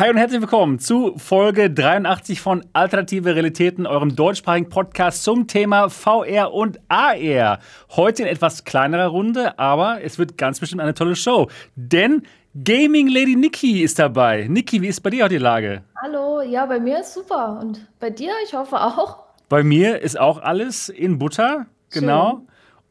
Hi 0.00 0.08
und 0.08 0.16
herzlich 0.16 0.40
willkommen 0.40 0.78
zu 0.78 1.12
Folge 1.18 1.70
83 1.70 2.40
von 2.40 2.64
Alternative 2.72 3.34
Realitäten, 3.34 3.86
eurem 3.86 4.16
deutschsprachigen 4.16 4.70
Podcast 4.70 5.22
zum 5.24 5.46
Thema 5.46 5.90
VR 5.90 6.54
und 6.54 6.80
AR. 6.88 7.58
Heute 7.90 8.22
in 8.22 8.28
etwas 8.30 8.64
kleinerer 8.64 9.08
Runde, 9.08 9.58
aber 9.58 10.02
es 10.02 10.18
wird 10.18 10.38
ganz 10.38 10.58
bestimmt 10.58 10.80
eine 10.80 10.94
tolle 10.94 11.16
Show. 11.16 11.50
Denn 11.76 12.22
Gaming 12.64 13.08
Lady 13.08 13.36
Niki 13.36 13.82
ist 13.82 13.98
dabei. 13.98 14.46
Niki, 14.48 14.80
wie 14.80 14.88
ist 14.88 15.02
bei 15.02 15.10
dir 15.10 15.24
heute 15.24 15.34
die 15.34 15.42
Lage? 15.42 15.82
Hallo, 16.00 16.40
ja, 16.40 16.64
bei 16.64 16.80
mir 16.80 17.00
ist 17.00 17.12
super. 17.12 17.58
Und 17.60 17.86
bei 17.98 18.08
dir, 18.08 18.32
ich 18.46 18.54
hoffe 18.54 18.80
auch. 18.80 19.18
Bei 19.50 19.62
mir 19.62 20.00
ist 20.00 20.18
auch 20.18 20.40
alles 20.40 20.88
in 20.88 21.18
Butter, 21.18 21.66
genau. 21.90 22.30
Schön. 22.30 22.48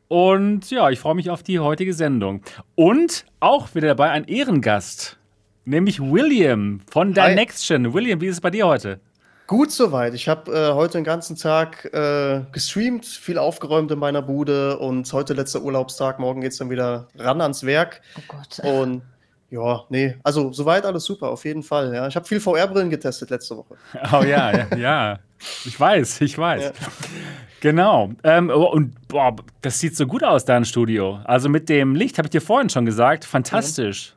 Und 0.10 0.70
ja, 0.70 0.88
ich 0.92 1.00
freue 1.00 1.16
mich 1.16 1.32
auf 1.32 1.42
die 1.42 1.58
heutige 1.58 1.96
Sendung. 1.96 2.44
Und 2.76 3.26
auch 3.40 3.74
wieder 3.74 3.88
dabei 3.88 4.12
ein 4.12 4.26
Ehrengast, 4.26 5.19
nämlich 5.70 6.02
William 6.02 6.82
von 6.90 7.14
der 7.14 7.36
Next 7.36 7.68
Gen. 7.68 7.94
William, 7.94 8.20
wie 8.20 8.28
ist 8.28 8.36
es 8.36 8.42
bei 8.42 8.50
dir 8.50 8.68
heute? 8.68 9.00
Gut 9.48 9.72
soweit. 9.72 10.14
Ich 10.14 10.28
habe 10.28 10.52
äh, 10.52 10.74
heute 10.74 11.00
den 11.00 11.04
ganzen 11.04 11.36
Tag 11.36 11.86
äh, 11.92 12.42
gestreamt, 12.52 13.06
viel 13.06 13.38
aufgeräumt 13.38 13.90
in 13.90 13.98
meiner 13.98 14.22
Bude 14.22 14.78
und 14.78 15.12
heute 15.12 15.34
letzter 15.34 15.64
Urlaubstag. 15.64 16.20
Morgen 16.20 16.42
geht 16.42 16.52
es 16.52 16.60
dann 16.60 16.70
wieder 16.70 17.08
ran 17.18 17.42
ans 17.42 17.66
Werk. 17.66 18.02
Oh 18.18 18.22
Gott. 18.28 18.60
Und 18.60 19.02
ja, 19.50 19.84
nee, 19.90 20.16
also 20.24 20.52
soweit 20.52 20.86
alles 20.86 21.06
super, 21.06 21.30
auf 21.30 21.46
jeden 21.46 21.64
Fall. 21.64 21.96
Ja. 21.96 22.08
Ich 22.08 22.16
habe 22.16 22.28
viel 22.28 22.40
VR-Brillen 22.40 22.92
getestet 22.92 23.32
letzte 23.32 23.58
Woche. 23.58 23.76
Oh 24.14 24.24
ja, 24.24 24.56
ja, 24.56 24.78
ja. 24.78 25.20
Ich 25.66 25.80
weiß, 25.80 26.22
ich 26.22 26.38
weiß. 26.38 26.66
Ja. 26.66 26.72
Genau. 27.62 28.12
Ähm, 28.24 28.52
oh, 28.54 28.66
und 28.66 29.08
boah, 29.08 29.36
das 29.62 29.80
sieht 29.80 29.96
so 29.96 30.06
gut 30.06 30.24
aus, 30.24 30.46
dein 30.46 30.66
Studio. 30.66 31.20
Also 31.24 31.50
mit 31.50 31.70
dem 31.70 31.96
Licht, 31.96 32.20
habe 32.20 32.28
ich 32.28 32.32
dir 32.32 32.42
vorhin 32.42 32.70
schon 32.70 32.86
gesagt, 32.86 33.26
fantastisch. 33.26 34.14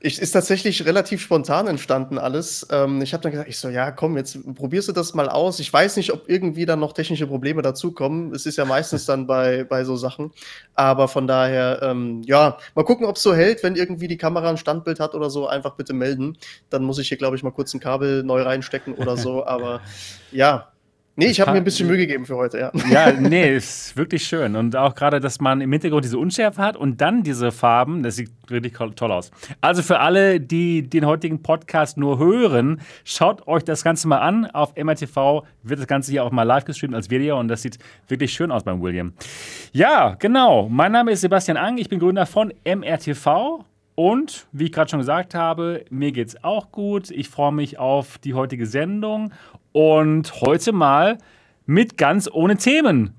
Ich, 0.00 0.20
ist 0.20 0.30
tatsächlich 0.30 0.86
relativ 0.86 1.20
spontan 1.20 1.66
entstanden 1.66 2.18
alles. 2.18 2.66
Ähm, 2.70 3.02
ich 3.02 3.12
habe 3.12 3.22
dann 3.22 3.32
gesagt, 3.32 3.48
ich 3.48 3.58
so, 3.58 3.68
ja, 3.68 3.90
komm, 3.90 4.16
jetzt 4.16 4.38
probierst 4.54 4.88
du 4.88 4.92
das 4.92 5.12
mal 5.14 5.28
aus. 5.28 5.58
Ich 5.58 5.72
weiß 5.72 5.96
nicht, 5.96 6.12
ob 6.12 6.28
irgendwie 6.28 6.66
dann 6.66 6.78
noch 6.78 6.92
technische 6.92 7.26
Probleme 7.26 7.62
dazukommen. 7.62 8.32
Es 8.32 8.46
ist 8.46 8.58
ja 8.58 8.64
meistens 8.64 9.06
dann 9.06 9.26
bei, 9.26 9.64
bei 9.64 9.82
so 9.82 9.96
Sachen. 9.96 10.30
Aber 10.74 11.08
von 11.08 11.26
daher, 11.26 11.80
ähm, 11.82 12.22
ja, 12.24 12.58
mal 12.76 12.84
gucken, 12.84 13.06
ob 13.06 13.16
es 13.16 13.22
so 13.22 13.34
hält. 13.34 13.64
Wenn 13.64 13.74
irgendwie 13.74 14.06
die 14.06 14.16
Kamera 14.16 14.50
ein 14.50 14.56
Standbild 14.56 15.00
hat 15.00 15.14
oder 15.14 15.30
so, 15.30 15.48
einfach 15.48 15.74
bitte 15.74 15.94
melden. 15.94 16.38
Dann 16.70 16.84
muss 16.84 16.98
ich 16.98 17.08
hier, 17.08 17.18
glaube 17.18 17.36
ich, 17.36 17.42
mal 17.42 17.50
kurz 17.50 17.74
ein 17.74 17.80
Kabel 17.80 18.22
neu 18.22 18.42
reinstecken 18.42 18.94
oder 18.94 19.16
so. 19.16 19.44
Aber 19.58 19.80
ja, 20.30 20.70
Nee, 21.20 21.26
ich 21.26 21.40
habe 21.40 21.50
mir 21.50 21.56
ein 21.56 21.64
bisschen 21.64 21.88
Mühe 21.88 21.96
gegeben 21.96 22.24
für 22.26 22.36
heute, 22.36 22.60
ja. 22.60 22.72
Ja, 22.88 23.10
nee, 23.10 23.56
ist 23.56 23.96
wirklich 23.96 24.22
schön. 24.22 24.54
Und 24.54 24.76
auch 24.76 24.94
gerade, 24.94 25.18
dass 25.18 25.40
man 25.40 25.60
im 25.60 25.72
Hintergrund 25.72 26.04
diese 26.04 26.16
Unschärfe 26.16 26.62
hat 26.62 26.76
und 26.76 27.00
dann 27.00 27.24
diese 27.24 27.50
Farben, 27.50 28.04
das 28.04 28.14
sieht 28.14 28.30
richtig 28.48 28.78
toll 28.94 29.10
aus. 29.10 29.32
Also 29.60 29.82
für 29.82 29.98
alle, 29.98 30.38
die 30.38 30.88
den 30.88 31.04
heutigen 31.06 31.42
Podcast 31.42 31.98
nur 31.98 32.20
hören, 32.20 32.80
schaut 33.02 33.48
euch 33.48 33.64
das 33.64 33.82
Ganze 33.82 34.06
mal 34.06 34.18
an. 34.18 34.46
Auf 34.46 34.76
MRTV 34.76 35.42
wird 35.64 35.80
das 35.80 35.88
Ganze 35.88 36.12
hier 36.12 36.22
auch 36.22 36.30
mal 36.30 36.44
live 36.44 36.64
gestreamt 36.64 36.94
als 36.94 37.10
Video 37.10 37.40
und 37.40 37.48
das 37.48 37.62
sieht 37.62 37.80
wirklich 38.06 38.32
schön 38.32 38.52
aus 38.52 38.62
beim 38.62 38.80
William. 38.80 39.12
Ja, 39.72 40.14
genau. 40.20 40.68
Mein 40.68 40.92
Name 40.92 41.10
ist 41.10 41.22
Sebastian 41.22 41.56
Ang, 41.56 41.78
ich 41.78 41.88
bin 41.88 41.98
Gründer 41.98 42.26
von 42.26 42.52
MRTV. 42.64 43.64
Und 43.96 44.46
wie 44.52 44.66
ich 44.66 44.72
gerade 44.72 44.88
schon 44.88 45.00
gesagt 45.00 45.34
habe, 45.34 45.84
mir 45.90 46.12
geht 46.12 46.28
es 46.28 46.44
auch 46.44 46.70
gut. 46.70 47.10
Ich 47.10 47.28
freue 47.28 47.50
mich 47.50 47.80
auf 47.80 48.18
die 48.18 48.32
heutige 48.34 48.64
Sendung 48.64 49.32
und 49.72 50.40
heute 50.40 50.72
mal 50.72 51.18
mit 51.66 51.98
ganz 51.98 52.30
ohne 52.32 52.56
Themen. 52.56 53.14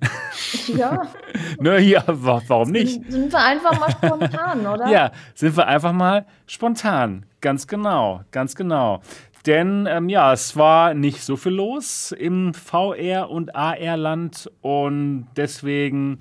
Ja. 0.75 1.03
ne, 1.59 1.79
ja, 1.79 2.03
warum 2.07 2.71
nicht? 2.71 2.99
Sind, 3.11 3.31
wir 3.31 3.43
einfach 3.43 3.79
mal 3.79 3.91
spontan, 3.91 4.65
oder? 4.65 4.87
ja, 4.87 5.11
sind 5.35 5.55
wir 5.55 5.67
einfach 5.67 5.93
mal 5.93 6.25
spontan. 6.47 7.25
Ganz 7.41 7.67
genau, 7.67 8.21
ganz 8.31 8.55
genau. 8.55 9.01
Denn 9.45 9.87
ähm, 9.87 10.09
ja, 10.09 10.33
es 10.33 10.57
war 10.57 10.93
nicht 10.93 11.21
so 11.21 11.37
viel 11.37 11.53
los 11.53 12.11
im 12.11 12.53
VR- 12.53 13.29
und 13.29 13.55
AR-Land 13.55 14.51
und 14.61 15.27
deswegen 15.37 16.19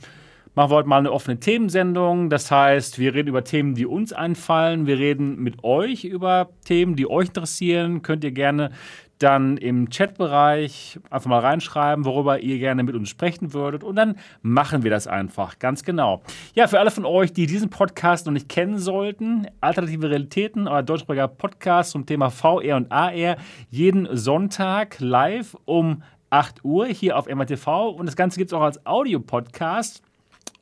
machen 0.54 0.70
wir 0.70 0.76
heute 0.76 0.88
mal 0.88 0.98
eine 0.98 1.12
offene 1.12 1.40
Themensendung. 1.40 2.30
Das 2.30 2.50
heißt, 2.50 2.98
wir 2.98 3.14
reden 3.14 3.28
über 3.28 3.44
Themen, 3.44 3.74
die 3.74 3.86
uns 3.86 4.12
einfallen. 4.12 4.86
Wir 4.86 4.98
reden 4.98 5.42
mit 5.42 5.64
euch 5.64 6.04
über 6.04 6.50
Themen, 6.64 6.96
die 6.96 7.08
euch 7.08 7.28
interessieren. 7.28 8.02
Könnt 8.02 8.24
ihr 8.24 8.32
gerne 8.32 8.70
dann 9.18 9.56
im 9.56 9.90
Chatbereich 9.90 10.98
einfach 11.10 11.28
mal 11.28 11.40
reinschreiben, 11.40 12.04
worüber 12.04 12.40
ihr 12.40 12.58
gerne 12.58 12.82
mit 12.82 12.94
uns 12.94 13.08
sprechen 13.08 13.52
würdet. 13.52 13.82
Und 13.82 13.96
dann 13.96 14.16
machen 14.42 14.82
wir 14.84 14.90
das 14.90 15.06
einfach, 15.06 15.58
ganz 15.58 15.82
genau. 15.82 16.22
Ja, 16.54 16.66
für 16.66 16.78
alle 16.78 16.90
von 16.90 17.04
euch, 17.04 17.32
die 17.32 17.46
diesen 17.46 17.70
Podcast 17.70 18.26
noch 18.26 18.32
nicht 18.32 18.48
kennen 18.48 18.78
sollten, 18.78 19.46
Alternative 19.60 20.10
Realitäten, 20.10 20.68
euer 20.68 20.82
deutschsprachiger 20.82 21.28
Podcast 21.28 21.90
zum 21.90 22.06
Thema 22.06 22.30
VR 22.30 22.76
und 22.76 22.92
AR, 22.92 23.36
jeden 23.70 24.08
Sonntag 24.16 25.00
live 25.00 25.56
um 25.64 26.02
8 26.30 26.64
Uhr 26.64 26.86
hier 26.86 27.18
auf 27.18 27.26
MRTV. 27.26 27.88
Und 27.90 28.06
das 28.06 28.16
Ganze 28.16 28.38
gibt 28.38 28.50
es 28.50 28.54
auch 28.54 28.62
als 28.62 28.84
Audiopodcast. 28.86 30.02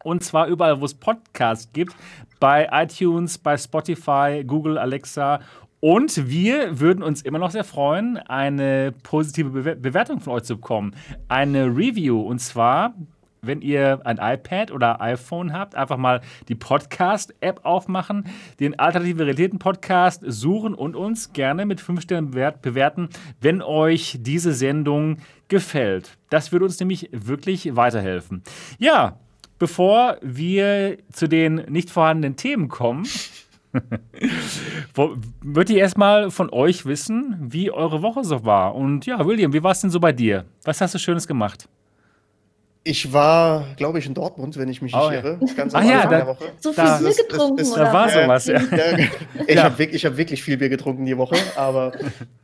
Und 0.04 0.22
zwar 0.22 0.46
überall, 0.46 0.80
wo 0.80 0.84
es 0.84 0.94
Podcasts 0.94 1.72
gibt. 1.72 1.94
Bei 2.38 2.68
iTunes, 2.70 3.38
bei 3.38 3.56
Spotify, 3.56 4.44
Google, 4.46 4.78
Alexa 4.78 5.40
und 5.80 6.28
wir 6.28 6.80
würden 6.80 7.02
uns 7.02 7.22
immer 7.22 7.38
noch 7.38 7.50
sehr 7.50 7.64
freuen, 7.64 8.16
eine 8.16 8.92
positive 9.02 9.50
Be 9.50 9.76
Bewertung 9.76 10.20
von 10.20 10.32
euch 10.32 10.44
zu 10.44 10.56
bekommen. 10.56 10.94
Eine 11.28 11.66
Review. 11.66 12.20
Und 12.20 12.38
zwar, 12.38 12.94
wenn 13.42 13.60
ihr 13.60 14.00
ein 14.04 14.18
iPad 14.18 14.72
oder 14.72 15.00
iPhone 15.00 15.52
habt, 15.52 15.74
einfach 15.74 15.98
mal 15.98 16.22
die 16.48 16.54
Podcast-App 16.54 17.60
aufmachen, 17.64 18.26
den 18.58 18.78
Alternative 18.78 19.24
Realitäten-Podcast 19.24 20.24
suchen 20.26 20.74
und 20.74 20.96
uns 20.96 21.32
gerne 21.32 21.66
mit 21.66 21.80
5 21.80 22.00
Sternen 22.00 22.30
bewerten, 22.30 23.10
wenn 23.40 23.60
euch 23.60 24.18
diese 24.20 24.52
Sendung 24.52 25.18
gefällt. 25.48 26.16
Das 26.30 26.52
würde 26.52 26.64
uns 26.64 26.80
nämlich 26.80 27.10
wirklich 27.12 27.76
weiterhelfen. 27.76 28.42
Ja, 28.78 29.18
bevor 29.58 30.16
wir 30.22 30.96
zu 31.12 31.28
den 31.28 31.56
nicht 31.68 31.90
vorhandenen 31.90 32.36
Themen 32.36 32.68
kommen, 32.68 33.06
Würde 35.42 35.72
ich 35.72 35.78
erstmal 35.78 36.30
von 36.30 36.50
euch 36.50 36.86
wissen, 36.86 37.36
wie 37.40 37.70
eure 37.70 38.02
Woche 38.02 38.24
so 38.24 38.44
war. 38.44 38.74
Und 38.74 39.06
ja, 39.06 39.24
William, 39.26 39.52
wie 39.52 39.62
war 39.62 39.72
es 39.72 39.80
denn 39.80 39.90
so 39.90 40.00
bei 40.00 40.12
dir? 40.12 40.44
Was 40.64 40.80
hast 40.80 40.94
du 40.94 40.98
Schönes 40.98 41.26
gemacht? 41.26 41.68
Ich 42.88 43.12
war, 43.12 43.64
glaube 43.76 43.98
ich, 43.98 44.06
in 44.06 44.14
Dortmund, 44.14 44.56
wenn 44.56 44.68
ich 44.68 44.80
mich 44.80 44.94
oh, 44.94 45.10
nicht 45.10 45.24
irre. 45.24 45.40
Ganz 45.56 45.74
am 45.74 45.82
ah, 45.82 45.90
ja, 45.90 46.02
da, 46.04 46.08
der 46.08 46.26
Woche. 46.28 46.44
So 46.60 46.72
viel 46.72 46.84
da, 46.84 46.98
Bier 46.98 47.14
getrunken, 47.14 47.56
das, 47.56 47.70
das, 47.70 47.78
Da 47.78 47.92
war 47.92 48.08
sowas, 48.08 48.46
ja. 48.46 48.60
ja. 48.60 48.98
Ich 49.48 49.56
ja. 49.56 49.64
habe 49.64 49.76
wirklich, 49.76 50.06
hab 50.06 50.16
wirklich 50.16 50.40
viel 50.40 50.56
Bier 50.56 50.68
getrunken 50.68 51.04
die 51.04 51.18
Woche, 51.18 51.34
aber 51.56 51.90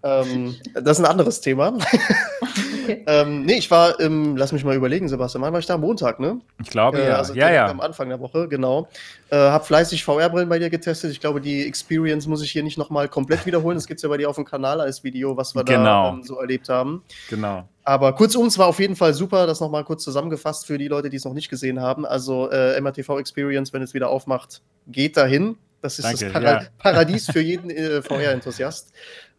ähm, 0.03 0.57
das 0.75 0.99
ist 0.99 1.05
ein 1.05 1.11
anderes 1.11 1.41
Thema. 1.41 1.79
Okay. 2.83 3.05
ähm, 3.07 3.45
nee, 3.45 3.55
ich 3.55 3.71
war, 3.71 3.99
ähm, 4.01 4.37
lass 4.37 4.53
mich 4.53 4.65
mal 4.65 4.75
überlegen, 4.75 5.09
Sebastian, 5.09 5.43
wann 5.43 5.53
war 5.53 5.61
ich 5.61 5.67
da? 5.67 5.79
Montag, 5.79 6.21
ne? 6.21 6.41
Ich 6.63 6.71
glaube, 6.71 6.99
äh, 6.99 7.09
ja. 7.09 7.17
Also 7.17 7.35
ja, 7.35 7.51
ja. 7.51 7.67
am 7.69 7.81
Anfang 7.81 8.09
der 8.09 8.21
Woche, 8.21 8.49
genau. 8.49 8.89
Äh, 9.31 9.37
hab 9.37 9.67
fleißig 9.67 10.05
VR-Brillen 10.05 10.49
bei 10.49 10.59
dir 10.59 10.71
getestet. 10.71 11.11
Ich 11.13 11.21
glaube, 11.21 11.41
die 11.41 11.67
Experience 11.67 12.27
muss 12.27 12.43
ich 12.43 12.51
hier 12.51 12.63
nicht 12.63 12.79
nochmal 12.79 13.09
komplett 13.09 13.47
wiederholen. 13.47 13.77
Das 13.77 13.87
gibt 13.87 13.99
es 13.99 14.03
ja 14.03 14.09
bei 14.09 14.17
dir 14.17 14.29
auf 14.29 14.37
dem 14.37 14.45
Kanal 14.45 14.81
als 14.81 15.05
Video, 15.05 15.37
was 15.37 15.55
wir 15.55 15.65
genau. 15.65 16.11
da 16.11 16.15
ähm, 16.15 16.23
so 16.23 16.39
erlebt 16.39 16.69
haben. 16.69 17.03
Genau. 17.31 17.69
Aber 17.85 18.15
kurzum, 18.15 18.47
es 18.47 18.59
war 18.59 18.67
auf 18.67 18.79
jeden 18.79 18.97
Fall 18.97 19.13
super, 19.15 19.47
das 19.47 19.61
nochmal 19.61 19.85
kurz 19.85 20.05
zusammengefasst 20.05 20.67
für 20.67 20.79
die 20.79 20.89
Leute, 20.89 21.11
die 21.11 21.17
es 21.17 21.25
noch 21.25 21.35
nicht 21.35 21.49
gesehen 21.49 21.81
haben. 21.81 22.07
Also 22.07 22.51
äh, 22.51 22.81
MRTV 22.81 23.19
Experience, 23.19 23.73
wenn 23.73 23.83
es 23.83 23.95
wieder 23.95 24.09
aufmacht, 24.09 24.63
geht 24.87 25.17
dahin. 25.17 25.57
Das 25.81 25.99
ist 25.99 26.05
Danke, 26.05 26.27
das 26.27 26.33
Para 26.33 26.63
ja. 26.63 26.69
Paradies 26.79 27.27
für 27.31 27.41
jeden 27.41 27.69
äh, 27.71 28.03
VR-Enthusiast. 28.03 28.93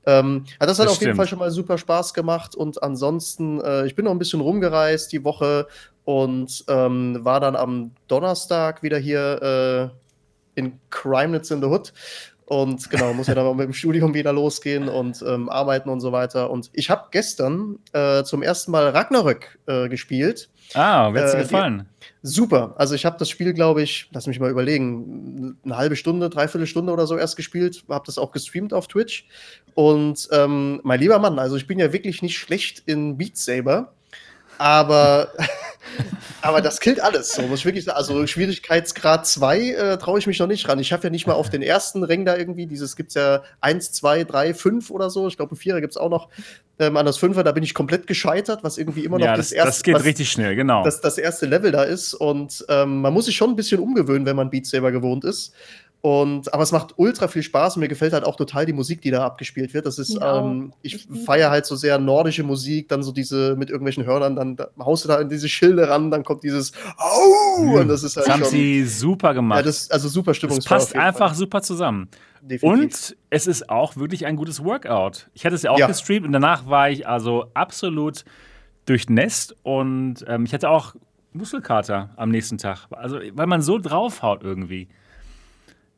Ähm, 0.06 0.46
ja, 0.60 0.66
das 0.66 0.80
hat 0.80 0.86
das 0.86 0.92
auf 0.92 0.96
stimmt. 0.96 1.08
jeden 1.08 1.18
Fall 1.18 1.28
schon 1.28 1.40
mal 1.40 1.52
super 1.52 1.78
Spaß 1.78 2.14
gemacht 2.14 2.56
und 2.56 2.82
ansonsten, 2.84 3.62
äh, 3.62 3.86
ich 3.86 3.96
bin 3.96 4.06
noch 4.06 4.12
ein 4.12 4.20
bisschen 4.20 4.42
rumgereist 4.42 5.12
die 5.12 5.24
Woche 5.24 5.68
und 6.04 6.66
ähm, 6.68 7.20
war 7.22 7.40
dann 7.40 7.56
am 7.56 7.92
Donnerstag 8.08 8.84
wieder 8.84 8.98
hier 8.98 9.94
äh, 10.56 10.60
in 10.60 10.80
Crimenitz 10.90 11.52
in 11.52 11.62
the 11.62 11.68
Hood 11.68 11.94
und 12.54 12.90
genau, 12.92 13.14
muss 13.14 13.28
ja 13.28 13.34
dann 13.34 13.48
auch 13.48 13.56
mit 13.56 13.66
dem 13.66 13.74
Studium 13.74 14.14
wieder 14.14 14.32
losgehen 14.32 14.88
und 14.88 15.24
ähm, 15.28 15.50
arbeiten 15.50 15.90
und 15.90 16.02
so 16.02 16.12
weiter. 16.12 16.52
Und 16.52 16.70
ich 16.74 16.92
habe 16.92 17.08
gestern 17.10 17.80
äh, 17.94 18.24
zum 18.24 18.44
ersten 18.44 18.72
Mal 18.72 18.90
Ragnarök 18.90 19.58
äh, 19.66 19.90
gespielt. 19.90 20.50
Ah, 20.76 21.12
wird 21.14 21.34
dir 21.34 21.40
äh, 21.40 21.42
gefallen? 21.42 21.90
super. 22.22 22.76
Also 22.78 22.94
ich 22.94 23.06
habe 23.06 23.18
das 23.18 23.30
Spiel, 23.30 23.54
glaube 23.54 23.82
ich, 23.82 24.08
lass 24.12 24.28
mich 24.28 24.40
mal 24.40 24.52
überlegen, 24.52 25.58
eine 25.66 25.78
halbe 25.78 25.96
Stunde, 25.96 26.30
dreiviertel 26.30 26.68
Stunde 26.68 26.94
oder 26.94 27.08
so 27.08 27.18
erst 27.18 27.38
gespielt, 27.38 27.84
habe 27.90 28.06
das 28.06 28.20
auch 28.20 28.32
gestreamt 28.32 28.74
auf 28.74 28.88
Twitch. 28.88 29.28
Und 29.74 30.30
ähm, 30.32 30.80
mein 30.84 31.00
lieber 31.00 31.18
Mann, 31.18 31.40
also 31.40 31.56
ich 31.56 31.66
bin 31.66 31.80
ja 31.80 31.92
wirklich 31.92 32.22
nicht 32.22 32.38
schlecht 32.38 32.84
in 32.86 33.18
Beat 33.18 33.38
Saber, 33.38 33.94
aber 34.58 35.30
Aber 36.44 36.60
das 36.62 36.82
killt 36.82 37.00
alles, 37.02 37.32
so 37.32 37.42
muss 37.44 37.60
ich 37.60 37.66
wirklich 37.66 37.86
sagen. 37.86 37.98
Also 37.98 38.28
Schwierigkeitsgrad 38.28 39.26
2 39.26 39.60
äh, 39.60 39.98
traue 39.98 40.20
ich 40.20 40.28
mich 40.28 40.40
noch 40.40 40.48
nicht 40.48 40.68
ran. 40.68 40.78
Ich 40.78 40.92
habe 40.92 41.04
ja 41.04 41.10
nicht 41.10 41.26
mal 41.26 41.34
auf 41.34 41.50
den 41.50 41.62
ersten 41.62 42.04
Ring 42.04 42.26
da 42.26 42.36
irgendwie, 42.36 42.68
dieses 42.68 42.98
gibt 42.98 43.10
es 43.10 43.16
ja 43.16 43.44
1, 43.62 43.94
2, 43.94 44.26
3, 44.26 44.54
5 44.54 44.92
oder 44.92 45.10
so. 45.10 45.26
Ich 45.30 45.38
glaube, 45.38 45.56
ein 45.56 45.56
Vierer 45.56 45.80
gibt 45.80 45.94
es 45.94 45.98
auch 45.98 46.10
noch. 46.10 46.28
Ähm, 46.80 46.98
an 46.98 47.06
das 47.06 47.18
Fünfer, 47.18 47.46
da 47.46 47.54
bin 47.54 47.64
ich 47.64 47.74
komplett 47.74 48.08
gescheitert, 48.08 48.64
was 48.64 48.78
irgendwie 48.78 49.06
immer 49.06 49.20
noch 49.20 49.26
ja, 49.26 49.38
das, 49.38 49.50
das 49.50 49.52
erste. 49.54 49.70
Das 49.70 49.84
geht 49.84 49.96
was, 49.96 50.04
richtig 50.04 50.30
schnell, 50.32 50.56
genau. 50.56 50.84
Das, 50.84 51.00
das 51.00 51.18
erste 51.18 51.46
Level 51.46 51.72
da 51.72 51.84
ist. 51.84 52.14
Und 52.14 52.66
ähm, 52.68 53.00
man 53.00 53.14
muss 53.14 53.26
sich 53.26 53.38
schon 53.38 53.52
ein 53.52 53.56
bisschen 53.56 53.80
umgewöhnen, 53.80 54.26
wenn 54.26 54.36
man 54.36 54.50
Beat 54.50 54.66
Saber 54.66 54.92
gewohnt 54.92 55.24
ist. 55.24 55.54
Und, 56.06 56.54
aber 56.54 56.64
es 56.64 56.74
macht 56.74 56.96
ultra 56.98 57.30
viel 57.30 57.44
Spaß 57.44 57.78
und 57.78 57.80
mir 57.80 57.88
gefällt 57.88 58.12
halt 58.12 58.26
auch 58.26 58.36
total 58.36 58.66
die 58.66 58.74
Musik, 58.74 59.02
die 59.02 59.10
da 59.10 59.26
abgespielt 59.26 59.74
wird. 59.74 59.86
Das 59.86 59.98
ist, 59.98 60.20
ähm, 60.22 60.74
ich 60.82 61.08
feiere 61.26 61.50
halt 61.50 61.66
so 61.66 61.78
sehr 61.78 61.98
nordische 61.98 62.44
Musik, 62.44 62.90
dann 62.90 63.04
so 63.04 63.14
diese 63.14 63.56
mit 63.56 63.70
irgendwelchen 63.70 64.06
Hörnern, 64.06 64.36
dann 64.36 64.58
da, 64.58 64.68
haust 64.80 65.06
du 65.06 65.08
da 65.08 65.22
in 65.22 65.30
diese 65.30 65.48
Schilde 65.48 65.88
ran, 65.88 66.12
dann 66.12 66.26
kommt 66.26 66.44
dieses 66.44 66.74
Au! 66.98 67.62
Mhm. 67.62 67.74
Und 67.76 67.88
das 67.88 68.04
ist 68.04 68.18
halt. 68.18 68.28
Das 68.28 68.34
haben 68.34 68.42
schon, 68.42 68.50
sie 68.52 68.84
super 68.84 69.34
gemacht. 69.34 69.60
Ja, 69.60 69.64
das, 69.64 69.90
also 69.92 70.10
super 70.10 70.34
Stimmung. 70.34 70.58
Es 70.58 70.66
passt 70.66 70.94
einfach 70.94 71.30
Fall. 71.30 71.38
super 71.38 71.62
zusammen. 71.62 72.10
Definitiv. 72.42 72.84
Und 72.84 73.18
es 73.30 73.48
ist 73.48 73.70
auch 73.70 73.96
wirklich 73.96 74.26
ein 74.26 74.36
gutes 74.36 74.62
Workout. 74.62 75.30
Ich 75.34 75.46
hatte 75.46 75.56
es 75.56 75.62
ja 75.62 75.72
auch 75.72 75.80
ja. 75.80 75.88
gestreamt 75.88 76.26
und 76.26 76.34
danach 76.34 76.68
war 76.68 76.90
ich 76.90 77.08
also 77.08 77.46
absolut 77.54 78.26
durchnässt 78.88 79.56
und 79.64 80.16
ähm, 80.28 80.44
ich 80.44 80.54
hatte 80.54 80.70
auch 80.70 80.96
Muskelkater 81.32 82.10
am 82.18 82.28
nächsten 82.28 82.58
Tag. 82.58 82.88
Also, 82.92 83.20
weil 83.32 83.48
man 83.48 83.62
so 83.62 83.80
draufhaut 83.80 84.44
irgendwie. 84.44 84.90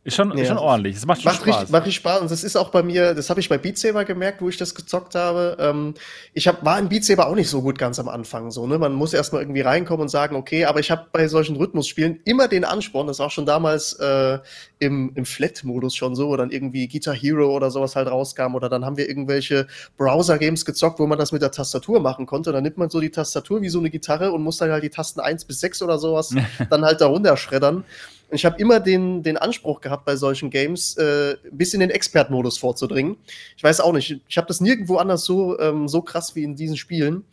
Ist 0.05 0.17
schon, 0.17 0.37
ja, 0.37 0.45
schon 0.45 0.59
ordentlich. 0.59 0.97
Es 0.97 1.05
macht 1.07 1.23
schon 1.23 1.31
macht 1.31 1.41
Spaß. 1.41 1.47
Richtig, 1.47 1.69
macht 1.71 1.81
richtig 1.81 1.95
Spaß. 1.95 2.21
Und 2.21 2.29
das 2.29 2.43
ist 2.43 2.55
auch 2.55 2.69
bei 2.69 2.83
mir, 2.83 3.15
das 3.15 3.31
habe 3.31 3.39
ich 3.39 3.49
bei 3.49 3.57
Beat 3.57 3.79
Saber 3.79 4.05
gemerkt, 4.05 4.39
wo 4.39 4.47
ich 4.49 4.55
das 4.55 4.75
gezockt 4.75 5.15
habe. 5.15 5.57
Ähm, 5.59 5.95
ich 6.35 6.47
hab, 6.47 6.63
war 6.63 6.77
in 6.77 6.89
Beat 6.89 7.03
Saber 7.03 7.25
auch 7.25 7.33
nicht 7.33 7.49
so 7.49 7.63
gut 7.63 7.79
ganz 7.79 7.97
am 7.97 8.07
Anfang. 8.07 8.51
So, 8.51 8.67
ne? 8.67 8.77
Man 8.77 8.93
muss 8.93 9.15
erstmal 9.15 9.41
irgendwie 9.41 9.61
reinkommen 9.61 10.03
und 10.03 10.09
sagen, 10.09 10.35
okay, 10.35 10.65
aber 10.65 10.79
ich 10.79 10.91
habe 10.91 11.07
bei 11.11 11.27
solchen 11.27 11.55
Rhythmusspielen 11.55 12.19
immer 12.23 12.47
den 12.47 12.65
Ansporn, 12.65 13.07
das 13.07 13.17
war 13.17 13.25
auch 13.25 13.31
schon 13.31 13.47
damals 13.47 13.93
äh, 13.93 14.37
im, 14.77 15.11
im 15.15 15.25
Flat-Modus 15.25 15.95
schon 15.95 16.15
so, 16.15 16.27
wo 16.27 16.37
dann 16.37 16.51
irgendwie 16.51 16.87
Guitar 16.87 17.15
Hero 17.15 17.55
oder 17.55 17.71
sowas 17.71 17.95
halt 17.95 18.07
rauskam. 18.07 18.53
Oder 18.53 18.69
dann 18.69 18.85
haben 18.85 18.97
wir 18.97 19.09
irgendwelche 19.09 19.65
Browser-Games 19.97 20.65
gezockt, 20.65 20.99
wo 20.99 21.07
man 21.07 21.17
das 21.17 21.31
mit 21.31 21.41
der 21.41 21.49
Tastatur 21.49 21.99
machen 21.99 22.27
konnte. 22.27 22.51
dann 22.51 22.61
nimmt 22.61 22.77
man 22.77 22.91
so 22.91 22.99
die 22.99 23.09
Tastatur 23.09 23.63
wie 23.63 23.69
so 23.69 23.79
eine 23.79 23.89
Gitarre 23.89 24.31
und 24.33 24.43
muss 24.43 24.57
dann 24.57 24.69
halt 24.69 24.83
die 24.83 24.91
Tasten 24.91 25.19
1 25.19 25.45
bis 25.45 25.61
6 25.61 25.81
oder 25.81 25.97
sowas 25.97 26.29
dann 26.69 26.85
halt 26.85 27.01
darunter 27.01 27.37
schreddern 27.37 27.83
ich 28.31 28.45
habe 28.45 28.59
immer 28.59 28.79
den, 28.79 29.23
den 29.23 29.37
Anspruch 29.37 29.81
gehabt, 29.81 30.05
bei 30.05 30.15
solchen 30.15 30.49
Games 30.49 30.97
äh, 30.97 31.35
bis 31.51 31.73
in 31.73 31.79
den 31.79 31.89
Expert-Modus 31.89 32.57
vorzudringen. 32.57 33.17
Ich 33.57 33.63
weiß 33.63 33.81
auch 33.81 33.93
nicht, 33.93 34.19
ich 34.27 34.37
habe 34.37 34.47
das 34.47 34.61
nirgendwo 34.61 34.97
anders 34.97 35.25
so, 35.25 35.59
ähm, 35.59 35.87
so 35.87 36.01
krass 36.01 36.35
wie 36.35 36.43
in 36.43 36.55
diesen 36.55 36.77
Spielen. 36.77 37.23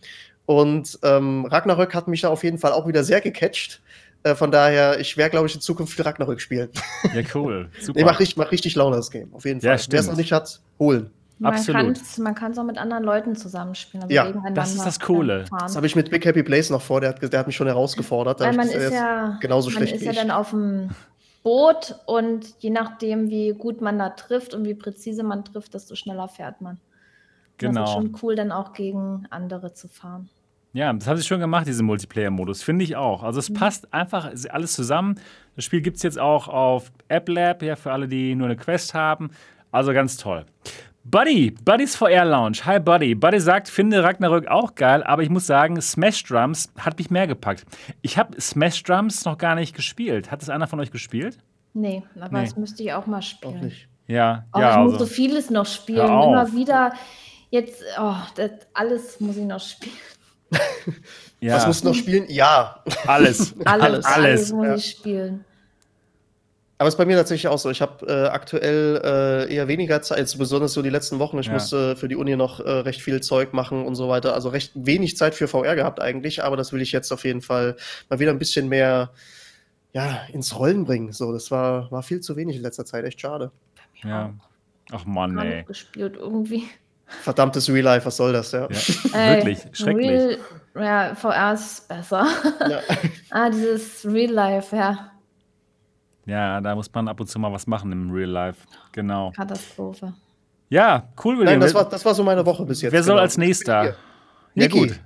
Und 0.47 0.99
ähm, 1.03 1.47
Ragnarök 1.47 1.95
hat 1.95 2.09
mich 2.09 2.23
da 2.23 2.29
auf 2.29 2.45
jeden 2.45 2.59
Fall 2.59 2.73
auch 2.73 2.87
wieder 2.87 3.05
sehr 3.05 3.21
gecatcht. 3.21 3.81
Äh, 4.23 4.35
von 4.35 4.51
daher, 4.51 5.01
ich 5.01 5.17
werde, 5.17 5.31
glaube 5.31 5.47
ich, 5.47 5.55
in 5.55 5.61
Zukunft 5.61 5.95
viel 5.95 6.05
Ragnarök 6.05 6.41
spielen. 6.41 6.69
Ja, 7.15 7.23
cool. 7.35 7.71
Super. 7.81 7.99
nee, 7.99 8.05
macht 8.05 8.21
richtig, 8.21 8.37
mach 8.37 8.53
richtig 8.53 8.75
Laune, 8.75 8.97
das 8.97 9.11
Game. 9.11 9.33
Auf 9.33 9.45
jeden 9.45 9.61
Fall. 9.61 9.77
Ja, 9.77 9.85
Wer 9.89 10.01
es 10.01 10.07
noch 10.07 10.17
nicht 10.17 10.33
hat, 10.33 10.61
holen. 10.79 11.11
Man 11.43 11.55
Absolut. 11.55 11.99
Man 12.19 12.35
kann 12.37 12.53
es 12.53 12.59
auch 12.59 12.65
mit 12.65 12.79
anderen 12.79 13.03
Leuten 13.03 13.35
zusammenspielen. 13.35 14.05
Also 14.05 14.15
ja, 14.15 14.51
das 14.51 14.77
ist 14.77 14.87
das 14.87 15.01
Coole. 15.01 15.45
Das 15.59 15.75
habe 15.75 15.87
ich 15.89 15.97
mit 15.97 16.09
Big 16.09 16.25
Happy 16.25 16.45
Place 16.45 16.71
noch 16.71 16.81
vor, 16.81 17.01
der 17.01 17.11
hat, 17.11 17.33
der 17.33 17.41
hat 17.41 17.49
mich 17.49 17.57
schon 17.57 17.67
herausgefordert. 17.67 18.39
Weil 18.39 18.55
man 18.55 18.69
ist 18.69 18.93
ja 18.93 19.39
genauso 19.41 19.69
man 19.71 19.79
schlecht 19.79 19.97
ist 19.97 20.05
ja 20.05 20.13
dann 20.13 20.31
auf 20.31 20.51
dem 20.51 20.91
Boot 21.43 21.97
und 22.07 22.55
je 22.61 22.71
nachdem, 22.71 23.29
wie 23.29 23.55
gut 23.55 23.81
man 23.81 23.99
da 23.99 24.11
trifft 24.11 24.55
und 24.55 24.65
wie 24.65 24.75
präzise 24.75 25.25
man 25.25 25.45
trifft, 25.45 25.75
desto 25.75 25.97
schneller 25.97 26.29
fährt 26.29 26.61
man. 26.61 26.79
Genau. 27.59 27.81
Das 27.81 27.91
ist 27.91 27.95
schon 27.95 28.17
cool, 28.23 28.37
dann 28.37 28.53
auch 28.53 28.73
gegen 28.73 29.27
andere 29.31 29.75
zu 29.75 29.89
fahren. 29.89 30.29
Ja, 30.73 30.93
das 30.93 31.09
haben 31.09 31.17
sie 31.17 31.25
schon 31.25 31.41
gemacht, 31.41 31.67
diesen 31.67 31.85
Multiplayer-Modus, 31.87 32.63
finde 32.63 32.85
ich 32.85 32.95
auch. 32.95 33.25
Also 33.25 33.41
es 33.41 33.51
mhm. 33.51 33.55
passt 33.55 33.93
einfach 33.93 34.31
alles 34.51 34.75
zusammen. 34.75 35.19
Das 35.57 35.65
Spiel 35.65 35.83
gibt 35.83 35.97
es 35.97 36.05
jetzt 36.05 36.21
auch 36.21 36.47
auf 36.47 36.93
App 37.09 37.29
Lab, 37.29 37.63
ja, 37.63 37.75
für 37.75 37.91
alle, 37.91 38.07
die 38.07 38.37
nur 38.37 38.47
eine 38.47 38.57
Quest 38.57 38.95
haben. 38.95 39.31
Also 39.73 39.93
ganz 39.93 40.17
toll. 40.17 40.47
Buddy, 41.05 41.51
Buddy's 41.51 41.97
VR 41.97 42.25
Lounge. 42.25 42.65
Hi 42.65 42.79
Buddy. 42.79 43.17
Buddy 43.17 43.41
sagt, 43.41 43.69
finde 43.69 44.05
Ragnarök 44.05 44.47
auch 44.47 44.77
geil, 44.77 45.03
aber 45.03 45.23
ich 45.23 45.31
muss 45.31 45.47
sagen, 45.47 45.81
Smash 45.81 46.23
Drums 46.23 46.71
hat 46.79 46.97
mich 46.97 47.11
mehr 47.11 47.27
gepackt. 47.27 47.65
Ich 48.03 48.19
habe 48.19 48.41
Smash 48.41 48.85
Drums 48.85 49.25
noch 49.25 49.37
gar 49.37 49.57
nicht 49.57 49.75
gespielt. 49.75 50.31
Hat 50.31 50.43
es 50.43 50.49
einer 50.49 50.69
von 50.69 50.79
euch 50.79 50.93
gespielt? 50.93 51.39
Nee, 51.75 52.05
aber 52.15 52.39
nee. 52.39 52.45
das 52.45 52.57
müsste 52.57 52.85
ich 52.85 52.93
auch 52.93 53.07
mal 53.07 53.21
spielen. 53.21 53.57
Auch 53.57 53.63
nicht. 53.63 53.89
Ja, 54.07 54.45
oh, 54.53 54.61
ja. 54.61 54.71
Ich 54.71 54.77
also. 54.77 54.91
muss 54.91 54.99
so 55.01 55.07
vieles 55.07 55.51
noch 55.51 55.67
spielen. 55.67 56.07
Immer 56.07 56.53
wieder. 56.53 56.93
Jetzt, 57.51 57.83
oh, 57.99 58.15
das, 58.37 58.51
alles 58.73 59.19
muss 59.19 59.37
ich 59.37 59.45
noch 59.45 59.61
spielen. 59.61 59.97
ja. 61.41 61.57
Was 61.57 61.67
musst 61.67 61.83
du 61.83 61.89
noch 61.89 61.95
spielen? 61.97 62.27
Ja. 62.29 62.77
Alles. 63.09 63.55
alles. 63.65 63.83
Alles, 63.83 64.05
alles 64.05 64.53
muss 64.53 64.67
ja. 64.67 64.75
ich 64.77 64.91
spielen. 64.91 65.45
Aber 66.83 66.89
es 66.89 66.95
ist 66.95 66.99
bei 66.99 67.07
mir 67.07 67.17
tatsächlich 67.17 67.47
auch 67.47 67.61
so. 67.61 67.71
Ich 67.71 67.81
habe 67.81 68.05
äh, 68.09 68.27
aktuell 68.27 69.01
äh, 69.05 69.55
eher 69.55 69.69
weniger 69.69 70.03
Zeit, 70.03 70.19
also 70.19 70.37
besonders 70.37 70.73
so 70.73 70.83
die 70.83 70.91
letzten 70.91 71.21
Wochen. 71.21 71.39
Ich 71.39 71.47
ja. 71.47 71.53
musste 71.53 71.95
für 71.95 72.09
die 72.09 72.17
Uni 72.17 72.35
noch 72.35 72.59
äh, 72.59 72.69
recht 72.69 73.01
viel 73.01 73.21
Zeug 73.21 73.53
machen 73.53 73.87
und 73.87 73.95
so 73.95 74.09
weiter. 74.09 74.35
Also 74.35 74.49
recht 74.49 74.73
wenig 74.75 75.17
Zeit 75.17 75.37
für 75.37 75.47
VR 75.47 75.77
gehabt 75.77 76.01
eigentlich, 76.03 76.43
aber 76.43 76.57
das 76.57 76.73
will 76.73 76.83
ich 76.83 76.91
jetzt 76.91 77.13
auf 77.13 77.25
jeden 77.25 77.41
Fall 77.41 77.77
mal 78.11 78.19
wieder 78.19 78.33
ein 78.33 78.41
bisschen 78.41 78.69
mehr 78.69 79.13
ja, 79.93 80.23
ins 80.33 80.59
Rollen 80.59 80.85
bringen. 80.85 81.13
So, 81.13 81.33
das 81.33 81.53
war, 81.53 81.89
war 81.93 82.03
viel 82.03 82.19
zu 82.19 82.35
wenig 82.35 82.57
in 82.57 82.63
letzter 82.63 82.85
Zeit. 82.85 83.05
Echt 83.05 83.21
schade. 83.21 83.53
Ja. 84.03 84.35
Ach 84.91 85.05
Mann, 85.05 85.39
ey. 85.39 85.63
gespielt 85.63 86.17
irgendwie. 86.17 86.65
Verdammtes 87.07 87.69
Real 87.69 87.85
Life, 87.85 88.07
was 88.07 88.17
soll 88.17 88.33
das, 88.33 88.51
ja? 88.51 88.67
ja 89.13 89.37
wirklich, 89.37 89.61
schrecklich. 89.71 90.11
Real, 90.11 90.39
ja, 90.75 91.15
VR 91.15 91.53
ist 91.53 91.87
besser. 91.87 92.27
Ja. 92.69 92.81
ah, 93.31 93.51
dieses 93.51 94.05
Real 94.05 94.33
Life, 94.33 94.75
ja. 94.75 95.12
Ja, 96.27 96.61
da 96.61 96.75
muss 96.75 96.93
man 96.93 97.09
ab 97.09 97.19
und 97.21 97.27
zu 97.27 97.39
mal 97.39 97.53
was 97.53 97.67
machen 97.67 97.91
im 97.93 98.11
Real 98.11 98.31
Life. 98.31 98.67
Genau. 98.93 99.33
Katastrophe. 99.35 100.15
Ja, 100.69 101.09
cool, 101.23 101.39
William. 101.39 101.55
Nein, 101.55 101.61
das 101.61 101.75
war, 101.75 101.89
das 101.89 102.05
war 102.05 102.15
so 102.15 102.23
meine 102.23 102.47
Woche 102.47 102.65
bis 102.65 102.81
jetzt. 102.81 102.93
Wer 102.93 103.03
soll 103.03 103.15
genau. 103.15 103.23
als 103.23 103.37
nächster? 103.37 103.97
Ja, 104.55 104.69
gut. 104.69 105.01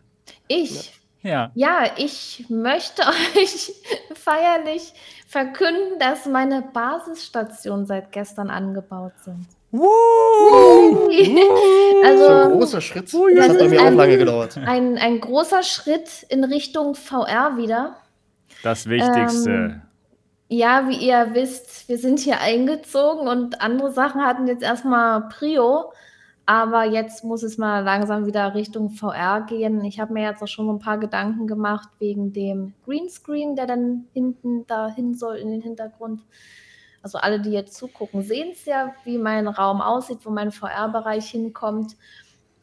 Ich. 0.47 0.93
Ja. 1.23 1.51
Ja, 1.55 1.91
ich 1.97 2.45
möchte 2.49 3.03
euch 3.37 3.73
feierlich 4.15 4.93
verkünden, 5.27 5.99
dass 5.99 6.27
meine 6.27 6.63
Basisstationen 6.73 7.87
seit 7.87 8.13
gestern 8.13 8.49
angebaut 8.49 9.15
sind. 9.25 9.47
Woo! 9.73 11.09
also, 12.05 12.25
so 12.25 12.33
ein 12.33 12.53
großer 12.53 12.81
Schritt. 12.81 13.13
Das, 13.13 13.21
das 13.35 13.49
hat 13.49 13.59
bei 13.59 13.69
mir 13.69 13.83
auch 13.83 13.91
lange 13.91 14.19
gedauert. 14.19 14.57
Ein, 14.57 14.97
ein 14.99 15.21
großer 15.21 15.63
Schritt 15.63 16.25
in 16.29 16.45
Richtung 16.45 16.95
VR 16.95 17.57
wieder. 17.57 17.97
Das 18.63 18.89
Wichtigste. 18.89 19.51
Ähm, 19.51 19.83
ja, 20.49 20.89
wie 20.89 21.07
ihr 21.07 21.35
wisst, 21.35 21.89
wir 21.89 21.99
sind 21.99 22.21
hier 22.21 22.41
eingezogen 22.41 23.29
und 23.29 23.61
andere 23.61 23.93
Sachen 23.93 24.23
hatten 24.25 24.47
jetzt 24.47 24.63
erstmal 24.63 25.29
Prio. 25.29 25.93
Aber 26.49 26.85
jetzt 26.85 27.25
muss 27.25 27.43
es 27.43 27.59
mal 27.59 27.83
langsam 27.83 28.25
wieder 28.27 28.55
Richtung 28.55 28.91
VR 28.91 29.41
gehen. 29.49 29.85
Ich 29.85 29.99
habe 29.99 30.13
mir 30.13 30.23
jetzt 30.23 30.41
auch 30.43 30.49
schon 30.49 30.71
ein 30.71 30.79
paar 30.79 30.99
Gedanken 30.99 31.49
gemacht 31.49 31.89
wegen 31.99 32.33
dem 32.33 32.73
Greenscreen, 32.85 33.57
der 33.57 33.67
dann 33.67 34.07
hinten 34.13 34.65
dahin 34.69 35.15
soll 35.15 35.37
in 35.39 35.51
den 35.51 35.61
Hintergrund. 35.61 36.23
Also 37.03 37.19
alle, 37.19 37.41
die 37.41 37.51
jetzt 37.51 37.75
zugucken, 37.75 38.23
sehen 38.23 38.51
es 38.53 38.65
ja, 38.65 38.95
wie 39.03 39.19
mein 39.19 39.49
Raum 39.49 39.81
aussieht, 39.81 40.21
wo 40.23 40.31
mein 40.31 40.53
VR-Bereich 40.53 41.29
hinkommt. 41.29 41.97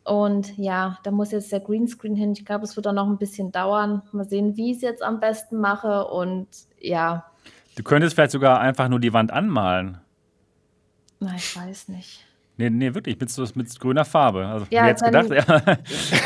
Und 0.06 0.58
ja, 0.58 0.98
da 1.04 1.12
muss 1.12 1.32
jetzt 1.32 1.52
der 1.52 1.60
Greenscreen 1.60 2.16
hin. 2.16 2.32
Ich 2.32 2.46
glaube, 2.46 2.64
es 2.64 2.78
wird 2.78 2.88
auch 2.88 2.94
noch 2.94 3.08
ein 3.08 3.18
bisschen 3.18 3.52
dauern. 3.52 4.02
Mal 4.14 4.26
sehen, 4.26 4.56
wie 4.56 4.72
ich 4.72 4.78
es 4.78 4.82
jetzt 4.82 5.04
am 5.04 5.20
besten 5.20 5.58
mache. 5.58 6.08
Und 6.08 6.48
ja, 6.80 7.26
Du 7.76 7.84
könntest 7.84 8.16
vielleicht 8.16 8.32
sogar 8.32 8.60
einfach 8.60 8.88
nur 8.88 9.00
die 9.00 9.14
Wand 9.14 9.32
anmalen. 9.32 10.00
Na, 11.20 11.34
ich 11.36 11.56
weiß 11.56 11.90
nicht. 11.90 12.26
Nee, 12.58 12.70
nee, 12.70 12.94
wirklich, 12.94 13.20
mit, 13.20 13.56
mit 13.56 13.80
grüner 13.80 14.06
Farbe. 14.06 14.46
Also, 14.46 14.68
ja, 14.70 14.88
jetzt 14.88 15.04
gedacht, 15.04 15.30
ja. 15.30 15.44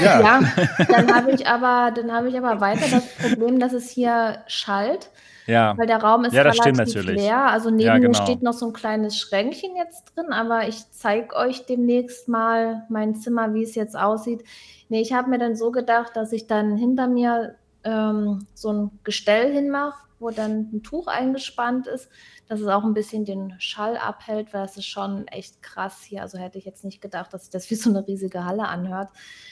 ja. 0.04 0.22
ja 0.22 0.42
dann 0.89 1.16
habe 1.16 1.32
ich, 1.32 1.48
aber, 1.48 1.94
hab 2.12 2.25
ich 2.25 2.38
aber 2.38 2.60
weiter 2.60 2.86
das 2.92 3.16
Problem, 3.16 3.60
dass 3.60 3.72
es 3.72 3.89
hier 3.89 4.39
schallt. 4.48 5.10
Ja. 5.46 5.77
Weil 5.77 5.88
der 5.88 6.04
Raum 6.04 6.25
ist 6.25 6.34
ja, 6.34 6.44
das 6.44 6.63
relativ 6.66 7.06
leer. 7.06 7.46
Also 7.46 7.70
neben 7.70 7.88
ja, 7.88 7.98
genau. 7.98 8.10
mir 8.10 8.16
steht 8.16 8.44
noch 8.44 8.51
so 8.51 8.68
ein 8.68 8.74
kleines 8.74 9.18
Schränkchen 9.18 9.77
jetzt 9.77 10.13
drin, 10.13 10.34
aber 10.34 10.68
ich 10.68 10.92
zeige 10.92 11.34
euch 11.38 11.66
demnächst 11.66 12.27
mal 12.27 12.84
mein 12.89 13.16
Zimmer, 13.16 13.54
wie 13.54 13.63
es 13.63 13.74
jetzt 13.74 13.98
aussieht. 13.98 14.44
Nee, 14.89 15.00
ich 15.00 15.13
habe 15.13 15.30
mir 15.30 15.39
dann 15.39 15.56
so 15.56 15.72
gedacht, 15.72 16.18
dass 16.18 16.34
ich 16.34 16.48
dann 16.48 16.75
hinter 16.75 17.08
mir 17.08 17.56
ähm, 17.86 18.46
so 18.54 18.74
ein 18.74 19.00
Gestell 19.06 19.54
hinmache, 19.54 19.98
wo 20.19 20.29
dann 20.29 20.69
ein 20.74 20.83
Tuch 20.83 21.07
eingespannt 21.07 21.88
ist, 21.88 22.09
dass 22.47 22.62
es 22.62 22.67
auch 22.67 22.83
ein 22.83 22.93
bisschen 22.93 23.25
den 23.25 23.53
Schall 23.59 23.97
abhält, 23.97 24.53
weil 24.53 24.63
es 24.63 24.77
ist 24.77 24.88
schon 24.88 25.27
echt 25.27 25.62
krass 25.62 26.01
hier. 26.03 26.21
Also 26.21 26.38
hätte 26.38 26.57
ich 26.57 26.65
jetzt 26.65 26.86
nicht 26.86 27.01
gedacht, 27.01 27.33
dass 27.33 27.43
sich 27.43 27.51
das 27.51 27.69
wie 27.69 27.75
so 27.75 27.89
eine 27.89 28.07
riesige 28.07 28.45
Halle 28.45 28.67
anhört. 28.67 29.09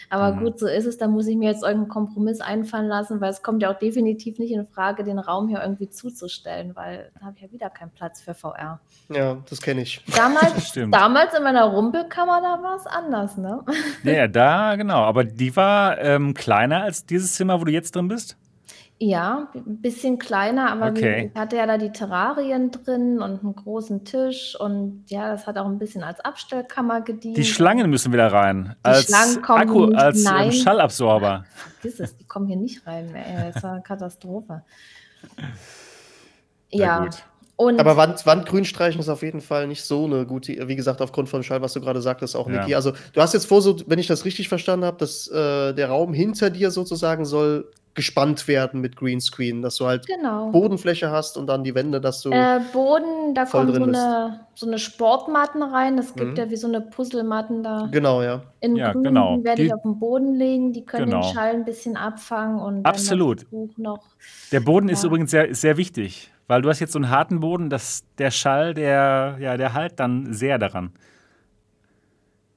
Aber 0.10 0.34
mhm. 0.34 0.44
gut, 0.44 0.60
so 0.60 0.68
ist 0.68 0.86
es. 0.86 0.98
Da 0.98 1.08
muss 1.08 1.28
ich 1.28 1.36
mir 1.36 1.50
jetzt 1.50 1.64
irgendeinen 1.64 1.90
Kompromiss 1.90 2.40
einfallen 2.42 2.88
lassen, 2.88 3.20
weil 3.20 3.32
es 3.32 3.44
kommt 3.44 3.62
ja 3.62 3.74
auch 3.74 3.80
definitiv 3.80 4.40
nicht 4.40 4.52
in 4.52 4.66
Frage, 4.66 5.04
den 5.04 5.20
Raum 5.20 5.50
hier 5.50 5.62
irgendwie 5.62 5.90
zuzustellen, 5.90 6.76
weil 6.76 7.12
da 7.20 7.26
habe 7.26 7.36
ich 7.36 7.44
ja 7.44 7.52
wieder 7.52 7.70
keinen 7.70 7.92
Platz 7.92 8.22
für 8.22 8.34
VR. 8.34 8.80
Ja, 9.10 9.38
das 9.50 9.62
kenne 9.62 9.82
ich. 9.82 10.04
Damals, 10.16 10.74
damals 10.92 11.34
in 11.38 11.44
meiner 11.44 11.66
Rumpelkammer, 11.66 12.42
da 12.42 12.64
war 12.64 12.78
es 12.78 12.88
anders, 12.88 13.38
ne? 13.38 13.64
Ja, 14.04 14.28
da, 14.28 14.76
genau. 14.76 15.04
Aber 15.04 15.24
die 15.24 15.56
war 15.56 16.00
ähm, 16.00 16.34
kleiner 16.34 16.84
als 16.84 17.06
dieses 17.06 17.34
Zimmer, 17.34 17.60
wo 17.60 17.66
du 17.66 17.72
jetzt 17.72 17.96
drin 17.96 18.08
bist? 18.08 18.38
Ja, 18.98 19.50
ein 19.54 19.82
bisschen 19.82 20.20
kleiner, 20.20 20.72
aber 20.72 20.92
okay. 20.92 21.30
ich 21.34 21.40
hatte 21.40 21.58
ja 21.58 21.68
da 21.68 21.78
die 21.78 21.92
Terrarien 21.92 22.72
drin 22.72 23.22
und 23.22 23.44
einen 23.44 23.54
großen 23.54 24.06
Tisch 24.06 24.56
und 24.58 25.04
ja, 25.08 25.30
das 25.30 25.48
hat 25.48 25.58
auch 25.58 25.66
ein 25.66 25.78
bisschen 25.78 26.02
als 26.02 26.22
Abstellkammer 26.22 27.02
gedient. 27.02 27.36
Die 27.36 27.44
Schlangen 27.44 27.90
müssen 27.90 28.14
wieder 28.14 28.32
rein. 28.32 28.74
Die 28.80 28.86
als 28.86 29.08
Schlangen 29.08 29.42
kommen 29.42 29.60
Akku, 29.60 29.86
nicht, 29.88 29.98
als 29.98 30.18
ähm, 30.20 30.24
nein. 30.24 30.52
Schallabsorber. 30.54 31.44
vergiss 31.82 32.00
es, 32.00 32.16
die 32.16 32.24
kommen 32.24 32.48
hier 32.48 32.56
nicht 32.56 32.88
rein. 32.88 33.14
Ey, 33.14 33.52
das 33.52 33.62
war 33.64 33.74
eine 33.74 33.82
Katastrophe. 33.82 34.64
ja, 36.70 37.00
gut. 37.00 37.26
Und 37.58 37.80
aber 37.80 37.98
Wand, 37.98 38.26
Wandgrün 38.26 38.64
streichen 38.64 39.00
ist 39.00 39.10
auf 39.10 39.24
jeden 39.24 39.42
Fall 39.42 39.68
nicht 39.68 39.84
so 39.84 40.06
eine 40.06 40.26
gute, 40.26 40.68
wie 40.68 40.76
gesagt, 40.76 41.02
aufgrund 41.02 41.28
von 41.28 41.44
Schall, 41.44 41.62
was 41.62 41.74
du 41.74 41.82
gerade 41.82 42.02
sagtest, 42.02 42.36
auch 42.36 42.48
Niki. 42.48 42.72
Ja. 42.72 42.78
Also 42.78 42.94
du 43.14 43.22
hast 43.22 43.34
jetzt 43.34 43.46
vor, 43.46 43.62
so, 43.62 43.78
wenn 43.88 44.00
ich 44.00 44.08
das 44.08 44.24
richtig 44.24 44.48
verstanden 44.50 44.86
habe, 44.86 44.98
dass 44.98 45.28
äh, 45.28 45.74
der 45.74 45.90
Raum 45.90 46.14
hinter 46.14 46.50
dir 46.50 46.72
sozusagen 46.72 47.26
soll 47.26 47.72
gespannt 47.96 48.48
werden 48.50 48.82
mit 48.82 48.98
Greenscreen, 48.98 49.62
dass 49.62 49.78
du 49.78 49.86
halt 49.86 50.06
genau. 50.06 50.52
Bodenfläche 50.52 51.10
hast 51.10 51.38
und 51.38 51.48
dann 51.48 51.64
die 51.64 51.74
Wände, 51.74 52.02
dass 52.02 52.22
du. 52.22 52.30
Äh, 52.30 52.60
Boden, 52.74 53.34
da 53.34 53.46
kommen 53.46 53.74
so 53.74 53.84
eine, 53.84 54.42
so 54.54 54.68
eine 54.68 54.78
Sportmatten 54.78 55.64
rein. 55.64 55.98
Es 55.98 56.14
gibt 56.14 56.32
mhm. 56.32 56.36
ja 56.36 56.50
wie 56.50 56.58
so 56.58 56.68
eine 56.68 56.82
Puzzlematten 56.82 57.64
da. 57.64 57.88
Genau, 57.92 58.22
ja. 58.22 58.44
In 58.60 58.76
ja, 58.76 58.92
Grün, 58.92 59.04
genau. 59.04 59.38
die 59.38 59.46
werde 59.46 59.64
ich 59.64 59.74
auf 59.74 59.82
den 59.82 59.98
Boden 59.98 60.36
legen, 60.36 60.74
die 60.74 60.86
können 60.86 61.06
genau. 61.06 61.22
den 61.22 61.34
Schall 61.34 61.54
ein 61.54 61.66
bisschen 61.66 61.96
abfangen 61.96 62.60
und 62.60 62.86
Absolut. 62.86 63.46
noch. 63.78 64.04
Der 64.52 64.60
Boden 64.60 64.90
ja. 64.90 64.94
ist 64.94 65.04
übrigens 65.06 65.32
sehr, 65.32 65.56
sehr 65.56 65.78
wichtig, 65.78 66.32
weil 66.48 66.62
du 66.62 66.70
hast 66.70 66.82
jetzt 66.82 66.92
so 66.92 67.00
einen 67.00 67.10
harten 67.10 67.40
Boden, 67.40 67.70
dass 67.70 68.04
der 68.18 68.32
Schall, 68.32 68.74
der, 68.74 69.38
ja, 69.40 69.56
der 69.56 69.74
halt 69.74 70.02
dann 70.02 70.34
sehr 70.34 70.60
daran. 70.60 70.92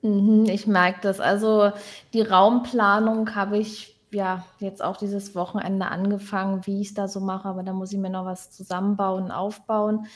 Mhm, 0.02 0.46
ich 0.46 0.66
merke 0.66 0.98
das. 1.02 1.20
Also 1.20 1.70
die 2.12 2.22
Raumplanung 2.22 3.36
habe 3.36 3.58
ich 3.58 3.97
ja 4.10 4.44
jetzt 4.58 4.82
auch 4.82 4.96
dieses 4.96 5.34
Wochenende 5.34 5.86
angefangen, 5.86 6.66
wie 6.66 6.80
ich 6.80 6.88
es 6.88 6.94
da 6.94 7.08
so 7.08 7.20
mache, 7.20 7.48
aber 7.48 7.62
da 7.62 7.72
muss 7.72 7.92
ich 7.92 7.98
mir 7.98 8.10
noch 8.10 8.24
was 8.24 8.50
zusammenbauen, 8.50 9.30
aufbauen. 9.30 10.06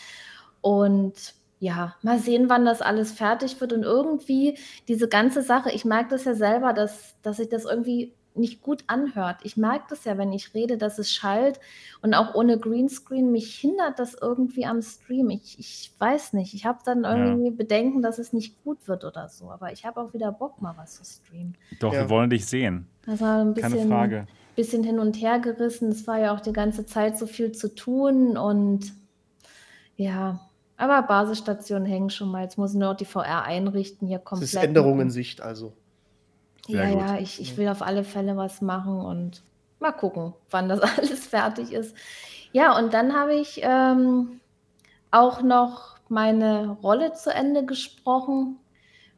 Und 0.61 1.34
ja, 1.58 1.94
mal 2.02 2.18
sehen, 2.18 2.49
wann 2.49 2.64
das 2.64 2.82
alles 2.82 3.12
fertig 3.12 3.61
wird. 3.61 3.72
Und 3.72 3.84
irgendwie 3.84 4.58
diese 4.88 5.08
ganze 5.08 5.42
Sache, 5.42 5.70
ich 5.70 5.84
merke 5.84 6.11
das 6.11 6.25
ja 6.25 6.34
selber, 6.34 6.72
dass, 6.72 7.14
dass 7.22 7.38
ich 7.38 7.49
das 7.49 7.64
irgendwie 7.64 8.14
nicht 8.34 8.62
gut 8.62 8.84
anhört. 8.87 9.40
Ich 9.42 9.56
merke 9.56 9.87
das 9.90 10.04
ja, 10.04 10.18
wenn 10.18 10.32
ich 10.32 10.54
rede, 10.54 10.78
dass 10.78 10.99
es 10.99 11.12
schallt 11.12 11.61
und 12.00 12.14
auch 12.14 12.34
ohne 12.34 12.58
Greenscreen 12.58 13.30
mich 13.30 13.54
hindert 13.56 13.99
das 13.99 14.16
irgendwie 14.20 14.64
am 14.66 14.82
Stream. 14.82 15.30
Ich, 15.30 15.58
ich 15.58 15.92
weiß 15.99 16.32
nicht. 16.32 16.54
Ich 16.54 16.66
habe 16.66 16.80
dann 16.84 17.04
irgendwie 17.04 17.50
ja. 17.50 17.54
Bedenken, 17.54 18.02
dass 18.02 18.18
es 18.18 18.32
nicht 18.32 18.62
gut 18.64 18.88
wird 18.88 19.04
oder 19.04 19.28
so. 19.28 19.50
Aber 19.50 19.72
ich 19.72 19.84
habe 19.84 20.00
auch 20.00 20.14
wieder 20.14 20.32
Bock, 20.32 20.61
mal 20.61 20.75
was 20.76 20.94
zu 20.94 21.04
streamen. 21.04 21.56
Doch, 21.78 21.92
ja. 21.92 22.00
wir 22.00 22.11
wollen 22.11 22.30
dich 22.30 22.46
sehen. 22.46 22.88
Das 23.06 23.21
war 23.21 23.40
ein 23.40 23.54
bisschen, 23.54 23.73
Keine 23.73 23.88
Frage. 23.88 24.26
bisschen 24.56 24.85
hin 24.85 24.99
und 24.99 25.16
her 25.16 25.38
gerissen. 25.40 25.90
Es 25.90 26.06
war 26.06 26.18
ja 26.18 26.35
auch 26.35 26.40
die 26.40 26.52
ganze 26.52 26.87
Zeit 26.87 27.18
so 27.18 27.26
viel 27.26 27.52
zu 27.52 27.75
tun 27.75 28.37
und 28.37 28.92
ja, 29.97 30.40
aber 30.76 31.02
Basisstationen 31.02 31.87
hängen 31.87 32.11
schon 32.11 32.30
mal. 32.30 32.42
Jetzt 32.42 32.59
muss 32.59 32.73
ich 32.73 32.78
nur 32.78 32.94
die 32.94 33.04
VR 33.04 33.44
einrichten 33.44 34.09
hier 34.09 34.18
komplett. 34.18 34.49
Es 34.49 34.54
ist 34.54 34.62
Änderung 34.62 35.00
in 35.00 35.11
Sicht 35.11 35.40
also. 35.40 35.73
Sehr 36.66 36.88
ja, 36.88 36.90
gut. 36.90 37.00
ja, 37.00 37.18
ich, 37.18 37.40
ich 37.40 37.56
will 37.56 37.68
auf 37.68 37.82
alle 37.82 38.04
Fälle 38.04 38.37
was 38.37 38.61
machen 38.61 39.00
und 39.00 39.42
mal 39.80 39.92
gucken, 39.92 40.32
wann 40.50 40.68
das 40.68 40.80
alles 40.99 41.26
fertig 41.26 41.73
ist. 41.73 41.94
Ja, 42.52 42.78
und 42.78 42.94
dann 42.94 43.14
habe 43.14 43.35
ich 43.35 43.61
ähm, 43.62 44.40
auch 45.11 45.42
noch 45.42 45.99
meine 46.09 46.71
Rolle 46.82 47.12
zu 47.14 47.32
Ende 47.32 47.64
gesprochen 47.64 48.59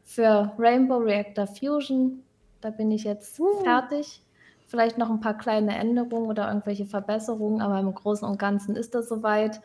für 0.03 0.53
Rainbow 0.59 0.99
Reactor 0.99 1.47
Fusion. 1.47 2.24
Da 2.65 2.71
bin 2.71 2.91
ich 2.91 3.05
jetzt 3.05 3.39
uh. 3.39 3.63
fertig. 3.63 4.23
Vielleicht 4.69 4.97
noch 4.97 5.11
ein 5.11 5.21
paar 5.21 5.37
kleine 5.37 5.77
Änderungen 5.77 6.31
oder 6.31 6.49
irgendwelche 6.49 6.87
Verbesserungen, 6.87 7.61
aber 7.61 7.79
im 7.79 7.95
Großen 7.95 8.27
und 8.27 8.39
Ganzen 8.39 8.75
ist 8.75 8.95
das 8.95 9.07
soweit. 9.07 9.61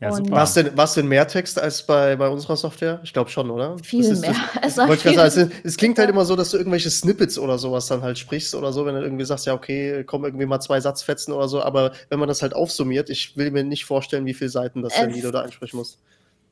Ja. 0.00 0.10
War 0.30 0.44
es 0.44 0.54
denn, 0.54 0.70
denn 0.74 1.08
mehr 1.08 1.28
Text 1.28 1.60
als 1.60 1.82
bei, 1.82 2.16
bei 2.16 2.26
unserer 2.26 2.56
Software? 2.56 3.00
Ich 3.04 3.12
glaube 3.12 3.28
schon, 3.28 3.50
oder? 3.50 3.76
Viel 3.82 4.02
ist, 4.02 4.22
mehr. 4.22 4.34
Das, 4.62 4.76
das, 4.76 4.88
es, 4.88 5.02
viel 5.02 5.20
also, 5.20 5.50
es 5.62 5.76
klingt 5.76 5.98
halt 5.98 6.08
immer 6.08 6.24
so, 6.24 6.36
dass 6.36 6.52
du 6.52 6.56
irgendwelche 6.56 6.88
Snippets 6.88 7.38
oder 7.38 7.58
sowas 7.58 7.86
dann 7.88 8.00
halt 8.00 8.16
sprichst 8.16 8.54
oder 8.54 8.72
so, 8.72 8.86
wenn 8.86 8.94
du 8.94 9.02
irgendwie 9.02 9.26
sagst, 9.26 9.44
ja, 9.44 9.52
okay, 9.52 10.02
kommen 10.04 10.24
irgendwie 10.24 10.46
mal 10.46 10.60
zwei 10.60 10.80
Satzfetzen 10.80 11.34
oder 11.34 11.48
so, 11.48 11.62
aber 11.62 11.92
wenn 12.08 12.18
man 12.18 12.28
das 12.28 12.40
halt 12.40 12.54
aufsummiert, 12.54 13.10
ich 13.10 13.36
will 13.36 13.50
mir 13.50 13.62
nicht 13.62 13.84
vorstellen, 13.84 14.24
wie 14.24 14.34
viele 14.34 14.48
Seiten 14.48 14.80
das 14.80 14.94
denn, 14.94 15.12
die 15.12 15.20
du 15.20 15.30
da 15.30 15.42
einsprechen 15.42 15.76
musst. 15.76 15.98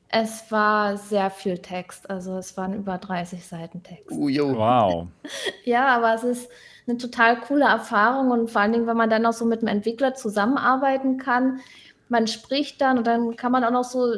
Es 0.09 0.51
war 0.51 0.97
sehr 0.97 1.29
viel 1.29 1.57
Text, 1.57 2.09
also 2.09 2.37
es 2.37 2.55
waren 2.55 2.73
über 2.73 2.97
30 2.97 3.45
Seiten 3.45 3.83
Text. 3.83 4.09
Uh, 4.11 4.29
wow. 4.55 5.07
ja, 5.65 5.87
aber 5.87 6.13
es 6.13 6.23
ist 6.23 6.49
eine 6.87 6.97
total 6.97 7.41
coole 7.41 7.65
Erfahrung 7.65 8.31
und 8.31 8.49
vor 8.49 8.61
allen 8.61 8.71
Dingen, 8.71 8.87
wenn 8.87 8.95
man 8.95 9.09
dann 9.09 9.25
auch 9.25 9.33
so 9.33 9.45
mit 9.45 9.59
einem 9.59 9.67
Entwickler 9.67 10.13
zusammenarbeiten 10.13 11.17
kann, 11.17 11.59
man 12.07 12.27
spricht 12.27 12.79
dann 12.79 12.97
und 12.97 13.05
dann 13.05 13.35
kann 13.35 13.51
man 13.51 13.65
auch 13.65 13.71
noch 13.71 13.83
so 13.83 14.13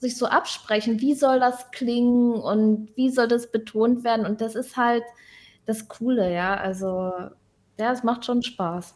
sich 0.00 0.16
so 0.16 0.26
absprechen, 0.26 1.00
wie 1.00 1.14
soll 1.14 1.40
das 1.40 1.70
klingen 1.70 2.32
und 2.32 2.90
wie 2.96 3.10
soll 3.10 3.28
das 3.28 3.50
betont 3.50 4.02
werden. 4.02 4.24
Und 4.26 4.40
das 4.40 4.54
ist 4.54 4.76
halt 4.76 5.04
das 5.66 5.88
Coole, 5.88 6.32
ja. 6.32 6.54
Also, 6.56 7.12
ja, 7.78 7.92
es 7.92 8.02
macht 8.02 8.24
schon 8.24 8.42
Spaß. 8.42 8.94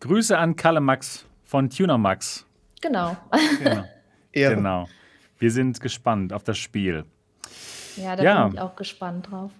Grüße 0.00 0.36
an 0.36 0.56
Kalle 0.56 0.80
Max 0.80 1.24
von 1.44 1.70
Tuner 1.70 1.96
Max. 1.96 2.46
Genau. 2.80 3.16
Genau. 3.62 3.84
genau. 4.32 4.86
Wir 5.42 5.50
sind 5.50 5.80
gespannt 5.80 6.32
auf 6.32 6.44
das 6.44 6.56
Spiel. 6.56 7.04
Ja, 7.96 8.14
da 8.14 8.22
ja. 8.22 8.44
bin 8.44 8.54
ich 8.54 8.60
auch 8.60 8.76
gespannt 8.76 9.28
drauf. 9.28 9.50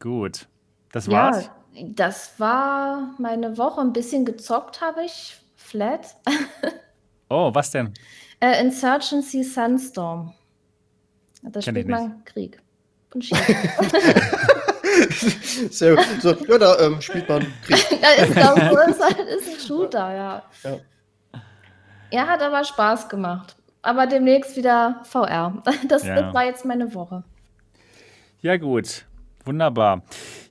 Gut. 0.00 0.48
Das 0.90 1.08
war's? 1.08 1.48
Ja, 1.74 1.86
das 1.90 2.40
war 2.40 3.14
meine 3.18 3.56
Woche. 3.56 3.80
Ein 3.80 3.92
bisschen 3.92 4.24
gezockt 4.24 4.80
habe 4.80 5.04
ich 5.04 5.36
Flat. 5.54 6.16
oh, 7.30 7.54
was 7.54 7.70
denn? 7.70 7.94
Äh, 8.40 8.60
Insurgency 8.60 9.44
Sunstorm. 9.44 10.34
Da 11.42 11.62
spielt 11.62 11.86
man 11.86 12.24
Krieg 12.24 12.60
und 13.14 13.24
Sehr 15.70 15.94
gut. 15.94 16.04
So, 16.20 16.34
ja, 16.48 16.58
da 16.58 16.80
ähm, 16.80 17.00
spielt 17.00 17.28
man 17.28 17.46
Krieg. 17.62 17.78
ja, 18.02 18.10
ist, 18.24 18.36
das 18.36 18.56
so, 18.56 18.76
ist, 18.76 19.00
halt, 19.00 19.20
ist 19.20 19.48
ein 19.48 19.60
Shooter, 19.68 20.12
ja. 20.12 20.42
ja. 20.64 20.80
Ja, 22.10 22.26
hat 22.26 22.42
aber 22.42 22.64
Spaß 22.64 23.08
gemacht. 23.08 23.54
Aber 23.82 24.06
demnächst 24.06 24.56
wieder 24.56 25.00
VR. 25.04 25.62
Das, 25.88 26.04
ja. 26.04 26.32
war 26.34 26.44
jetzt 26.44 26.64
meine 26.64 26.94
Woche. 26.94 27.24
Ja, 28.40 28.56
gut. 28.56 29.06
Wunderbar. 29.44 30.02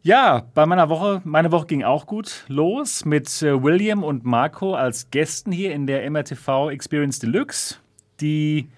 Ja, 0.02 0.44
bei 0.56 0.66
meiner 0.66 0.90
Woche, 0.90 1.22
meine 1.24 1.52
Woche 1.52 1.68
ging 1.68 1.84
auch 1.84 2.08
gut 2.08 2.46
los 2.48 3.06
mit 3.06 3.42
äh, 3.42 3.62
William 3.62 4.04
und 4.04 4.26
Marco 4.26 4.74
als 4.74 5.12
Gästen 5.12 5.52
hier 5.52 5.74
in 5.74 5.86
der 5.86 6.10
MRTV 6.10 6.72
Experience 6.72 7.20
Deluxe. 7.20 7.78
Die 8.20 8.70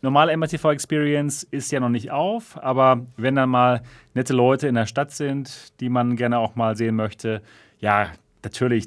normale 0.00 0.34
MRTV 0.36 0.70
Experience 0.70 1.42
ist 1.42 1.70
ja 1.72 1.80
noch 1.80 1.90
nicht 1.90 2.10
auf, 2.10 2.56
aber 2.62 3.06
wenn 3.16 3.36
dann 3.36 3.50
mal 3.50 3.82
nette 4.14 4.32
Leute 4.32 4.66
in 4.66 4.74
der 4.74 4.86
Stadt 4.86 5.10
sind, 5.10 5.78
die 5.80 5.90
man 5.90 6.16
gerne 6.16 6.38
auch 6.38 6.56
mal 6.56 6.76
sehen 6.76 6.96
möchte, 6.96 7.42
ja, 7.80 8.08
natürlich 8.42 8.86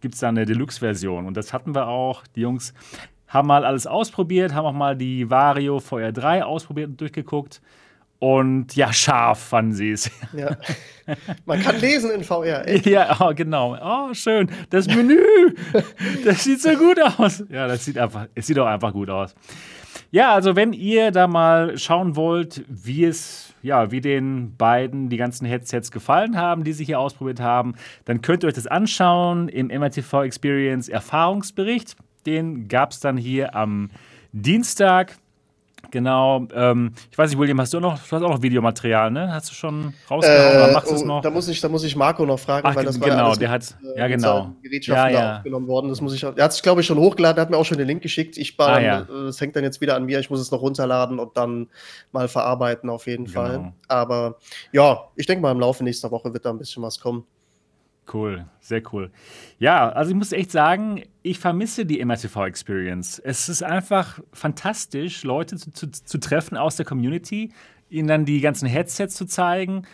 gibt 0.00 0.14
es 0.14 0.20
da 0.20 0.28
eine 0.28 0.46
Deluxe-Version. 0.46 1.26
Und 1.26 1.36
das 1.36 1.52
hatten 1.52 1.74
wir 1.74 1.88
auch. 1.88 2.24
Die 2.36 2.40
Jungs 2.40 2.72
haben 3.34 3.48
mal 3.48 3.64
alles 3.64 3.86
ausprobiert, 3.86 4.54
haben 4.54 4.64
auch 4.64 4.72
mal 4.72 4.96
die 4.96 5.28
Vario 5.28 5.78
VR3 5.78 6.42
ausprobiert 6.42 6.88
und 6.90 7.00
durchgeguckt. 7.00 7.60
Und 8.20 8.74
ja, 8.74 8.90
scharf 8.92 9.38
fanden 9.38 9.74
sie 9.74 9.90
es. 9.90 10.10
Ja. 10.34 10.56
Man 11.44 11.60
kann 11.60 11.78
lesen 11.78 12.10
in 12.10 12.24
VR. 12.24 12.66
Echt? 12.66 12.86
Ja, 12.86 13.14
oh, 13.20 13.32
genau. 13.34 13.76
Oh, 13.80 14.14
schön. 14.14 14.50
Das 14.70 14.86
Menü. 14.86 15.18
Das 16.24 16.42
sieht 16.42 16.62
so 16.62 16.70
gut 16.70 16.98
aus. 17.18 17.44
Ja, 17.50 17.66
das 17.66 17.84
sieht 17.84 17.98
einfach, 17.98 18.26
es 18.34 18.46
sieht 18.46 18.58
auch 18.58 18.66
einfach 18.66 18.92
gut 18.92 19.10
aus. 19.10 19.34
Ja, 20.10 20.32
also 20.32 20.56
wenn 20.56 20.72
ihr 20.72 21.10
da 21.10 21.26
mal 21.26 21.76
schauen 21.76 22.16
wollt, 22.16 22.64
wie 22.68 23.04
es, 23.04 23.52
ja, 23.62 23.90
wie 23.90 24.00
den 24.00 24.56
beiden 24.56 25.08
die 25.08 25.16
ganzen 25.16 25.44
Headsets 25.44 25.90
gefallen 25.90 26.38
haben, 26.38 26.64
die 26.64 26.72
sie 26.72 26.84
hier 26.84 27.00
ausprobiert 27.00 27.40
haben, 27.40 27.74
dann 28.04 28.22
könnt 28.22 28.44
ihr 28.44 28.46
euch 28.46 28.54
das 28.54 28.66
anschauen 28.66 29.48
im 29.48 29.66
MRTV 29.66 30.22
Experience 30.22 30.88
Erfahrungsbericht. 30.88 31.96
Den 32.26 32.68
gab 32.68 32.92
es 32.92 33.00
dann 33.00 33.16
hier 33.16 33.54
am 33.54 33.90
Dienstag. 34.32 35.16
Genau. 35.90 36.46
Ähm, 36.52 36.92
ich 37.10 37.16
weiß 37.16 37.30
nicht, 37.30 37.38
William, 37.38 37.60
hast 37.60 37.72
du 37.72 37.78
noch, 37.78 37.94
du 37.94 38.16
hast 38.16 38.22
auch 38.22 38.30
noch 38.30 38.42
Videomaterial, 38.42 39.12
ne? 39.12 39.32
Hast 39.32 39.50
du 39.50 39.54
schon 39.54 39.94
rausgehauen 40.10 40.52
äh, 40.52 40.56
oder 40.56 40.72
machst 40.72 40.90
du 40.90 40.94
oh, 40.94 40.96
es 40.96 41.04
noch? 41.04 41.22
Da 41.22 41.30
muss, 41.30 41.46
ich, 41.46 41.60
da 41.60 41.68
muss 41.68 41.84
ich 41.84 41.94
Marco 41.94 42.26
noch 42.26 42.38
fragen, 42.38 42.66
Ach, 42.66 42.74
weil 42.74 42.84
das 42.84 42.98
genau, 43.00 43.16
war 43.16 43.28
ja 43.28 43.36
der 43.36 43.50
hat, 43.50 43.76
äh, 43.94 43.98
ja 44.00 44.08
genau. 44.08 44.50
Gerätschaften 44.62 45.14
ja, 45.14 45.20
ja. 45.20 45.36
aufgenommen 45.36 45.68
worden. 45.68 45.88
Das 45.88 46.00
muss 46.00 46.12
ich, 46.14 46.22
er 46.22 46.34
hat 46.36 46.50
es, 46.50 46.62
glaube 46.62 46.80
ich, 46.80 46.86
schon 46.88 46.98
hochgeladen, 46.98 47.40
hat 47.40 47.50
mir 47.50 47.56
auch 47.56 47.64
schon 47.64 47.78
den 47.78 47.86
Link 47.86 48.02
geschickt. 48.02 48.36
Ich 48.38 48.58
war, 48.58 48.70
ah, 48.70 48.80
ja. 48.80 49.00
Äh, 49.02 49.26
das 49.26 49.40
hängt 49.40 49.54
dann 49.56 49.62
jetzt 49.62 49.80
wieder 49.80 49.94
an 49.94 50.04
mir. 50.04 50.18
Ich 50.18 50.30
muss 50.30 50.40
es 50.40 50.50
noch 50.50 50.62
runterladen 50.62 51.18
und 51.18 51.36
dann 51.36 51.68
mal 52.12 52.28
verarbeiten 52.28 52.90
auf 52.90 53.06
jeden 53.06 53.26
genau. 53.26 53.40
Fall. 53.40 53.72
Aber 53.88 54.38
ja, 54.72 55.04
ich 55.16 55.26
denke 55.26 55.42
mal, 55.42 55.52
im 55.52 55.60
Laufe 55.60 55.84
nächster 55.84 56.10
Woche 56.10 56.32
wird 56.32 56.44
da 56.44 56.50
ein 56.50 56.58
bisschen 56.58 56.82
was 56.82 56.98
kommen. 56.98 57.24
Cool, 58.12 58.44
sehr 58.60 58.82
cool. 58.92 59.10
Ja, 59.58 59.88
also 59.88 60.10
ich 60.10 60.16
muss 60.16 60.32
echt 60.32 60.50
sagen, 60.50 61.02
ich 61.22 61.38
vermisse 61.38 61.86
die 61.86 62.04
MRTV 62.04 62.44
Experience. 62.44 63.18
Es 63.18 63.48
ist 63.48 63.62
einfach 63.62 64.20
fantastisch, 64.32 65.24
Leute 65.24 65.56
zu, 65.56 65.72
zu, 65.72 65.90
zu, 65.90 66.18
treffen 66.18 66.56
aus 66.56 66.76
der 66.76 66.84
Community, 66.84 67.52
ihnen 67.88 68.08
dann 68.08 68.24
die 68.26 68.40
ganzen 68.40 68.68
Headsets 68.68 69.14
zu 69.14 69.24
zeigen 69.24 69.86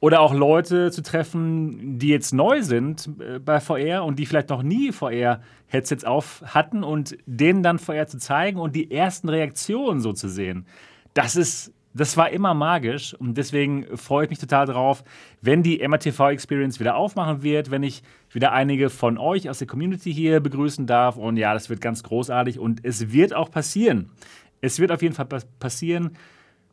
oder 0.00 0.20
auch 0.20 0.32
Leute 0.32 0.90
zu 0.90 1.02
treffen, 1.02 1.98
die 1.98 2.08
jetzt 2.08 2.32
neu 2.32 2.62
sind 2.62 3.10
äh, 3.20 3.38
bei 3.38 3.60
VR 3.60 4.04
und 4.04 4.18
die 4.18 4.24
vielleicht 4.24 4.48
noch 4.48 4.62
nie 4.62 4.90
VR-Headsets 4.90 6.04
auf 6.04 6.42
hatten 6.46 6.82
und 6.82 7.18
denen 7.26 7.62
dann 7.62 7.78
VR 7.78 8.06
zu 8.06 8.16
zeigen 8.16 8.58
und 8.58 8.74
die 8.74 8.90
ersten 8.90 9.28
Reaktionen 9.28 10.00
so 10.00 10.14
zu 10.14 10.28
sehen. 10.28 10.66
Das 11.12 11.36
ist 11.36 11.74
das 11.92 12.16
war 12.16 12.30
immer 12.30 12.54
magisch 12.54 13.14
und 13.14 13.36
deswegen 13.36 13.96
freue 13.96 14.24
ich 14.24 14.30
mich 14.30 14.38
total 14.38 14.66
drauf, 14.66 15.02
wenn 15.40 15.62
die 15.62 15.86
MRTV 15.86 16.30
Experience 16.30 16.78
wieder 16.78 16.96
aufmachen 16.96 17.42
wird, 17.42 17.70
wenn 17.70 17.82
ich 17.82 18.02
wieder 18.30 18.52
einige 18.52 18.90
von 18.90 19.18
euch 19.18 19.50
aus 19.50 19.58
der 19.58 19.66
Community 19.66 20.12
hier 20.14 20.40
begrüßen 20.40 20.86
darf. 20.86 21.16
Und 21.16 21.36
ja, 21.36 21.52
das 21.52 21.68
wird 21.68 21.80
ganz 21.80 22.02
großartig 22.02 22.58
und 22.58 22.84
es 22.84 23.12
wird 23.12 23.34
auch 23.34 23.50
passieren. 23.50 24.10
Es 24.60 24.78
wird 24.78 24.92
auf 24.92 25.02
jeden 25.02 25.14
Fall 25.14 25.26
passieren. 25.58 26.16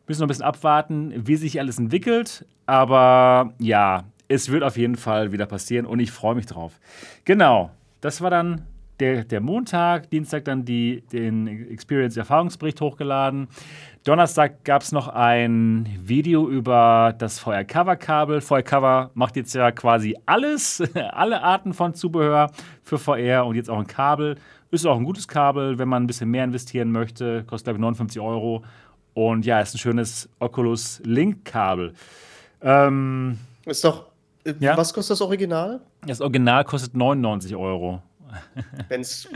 Müssen 0.07 0.21
noch 0.21 0.27
ein 0.27 0.29
bisschen 0.29 0.45
abwarten, 0.45 1.27
wie 1.27 1.35
sich 1.35 1.59
alles 1.59 1.79
entwickelt. 1.79 2.45
Aber 2.65 3.53
ja, 3.59 4.03
es 4.27 4.51
wird 4.51 4.63
auf 4.63 4.77
jeden 4.77 4.95
Fall 4.95 5.31
wieder 5.31 5.45
passieren 5.47 5.85
und 5.85 5.99
ich 5.99 6.11
freue 6.11 6.35
mich 6.35 6.45
drauf. 6.45 6.79
Genau, 7.25 7.71
das 8.01 8.21
war 8.21 8.29
dann 8.29 8.67
der, 8.99 9.23
der 9.23 9.41
Montag, 9.41 10.09
Dienstag 10.09 10.45
dann 10.45 10.65
die, 10.65 11.03
den 11.11 11.47
Experience-Erfahrungsbericht 11.71 12.81
hochgeladen. 12.81 13.47
Donnerstag 14.07 14.63
gab 14.63 14.83
es 14.83 14.93
noch 14.93 15.09
ein 15.09 15.85
Video 15.99 16.47
über 16.47 17.13
das 17.17 17.39
VR-Cover-Kabel. 17.39 18.39
VR-Cover 18.39 19.11
macht 19.15 19.35
jetzt 19.35 19.53
ja 19.53 19.69
quasi 19.71 20.17
alles, 20.25 20.81
alle 21.11 21.43
Arten 21.43 21.73
von 21.73 21.93
Zubehör 21.93 22.49
für 22.83 22.99
VR 22.99 23.45
und 23.45 23.55
jetzt 23.55 23.69
auch 23.69 23.77
ein 23.77 23.85
Kabel. 23.85 24.37
Ist 24.71 24.85
auch 24.85 24.95
ein 24.95 25.03
gutes 25.03 25.27
Kabel, 25.27 25.77
wenn 25.77 25.89
man 25.89 26.03
ein 26.03 26.07
bisschen 26.07 26.29
mehr 26.29 26.45
investieren 26.45 26.89
möchte. 26.89 27.43
Kostet, 27.43 27.65
glaube 27.65 27.79
ich, 27.79 27.81
59 27.81 28.21
Euro. 28.21 28.63
Und 29.13 29.45
ja, 29.45 29.59
ist 29.59 29.75
ein 29.75 29.79
schönes 29.79 30.29
Oculus 30.39 31.01
Link-Kabel. 31.03 31.91
Ähm, 32.61 33.37
ist 33.65 33.83
doch. 33.83 34.05
Äh, 34.45 34.53
ja? 34.61 34.77
Was 34.77 34.93
kostet 34.93 35.15
das 35.15 35.21
Original? 35.21 35.81
Das 36.05 36.21
Original 36.21 36.63
kostet 36.63 36.95
99 36.95 37.57
Euro. 37.57 38.01
Wenn 38.87 39.01
es 39.01 39.27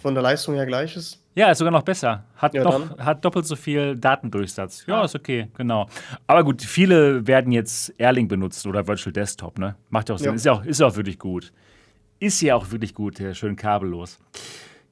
von 0.00 0.12
der 0.12 0.22
Leistung 0.22 0.54
her 0.54 0.66
gleich 0.66 0.96
ist. 0.96 1.18
Ja, 1.38 1.52
ist 1.52 1.58
sogar 1.58 1.70
noch 1.70 1.82
besser. 1.82 2.24
Hat, 2.34 2.52
ja, 2.52 2.64
noch, 2.64 2.98
hat 2.98 3.24
doppelt 3.24 3.46
so 3.46 3.54
viel 3.54 3.94
Datendurchsatz. 3.94 4.84
Ja, 4.88 5.04
ist 5.04 5.14
okay, 5.14 5.46
genau. 5.56 5.86
Aber 6.26 6.42
gut, 6.42 6.62
viele 6.62 7.28
werden 7.28 7.52
jetzt 7.52 7.94
Erling 7.96 8.26
benutzt 8.26 8.66
oder 8.66 8.88
Virtual 8.88 9.12
Desktop, 9.12 9.56
ne? 9.56 9.76
Macht 9.88 10.08
ja 10.08 10.16
auch 10.16 10.18
Sinn. 10.18 10.30
Ja. 10.30 10.34
Ist 10.34 10.44
ja 10.44 10.52
auch, 10.52 10.64
ist 10.64 10.80
ja 10.80 10.86
auch 10.88 10.96
wirklich 10.96 11.16
gut. 11.20 11.52
Ist 12.18 12.40
ja 12.40 12.56
auch 12.56 12.72
wirklich 12.72 12.92
gut, 12.92 13.20
der 13.20 13.34
schön 13.34 13.54
kabellos. 13.54 14.18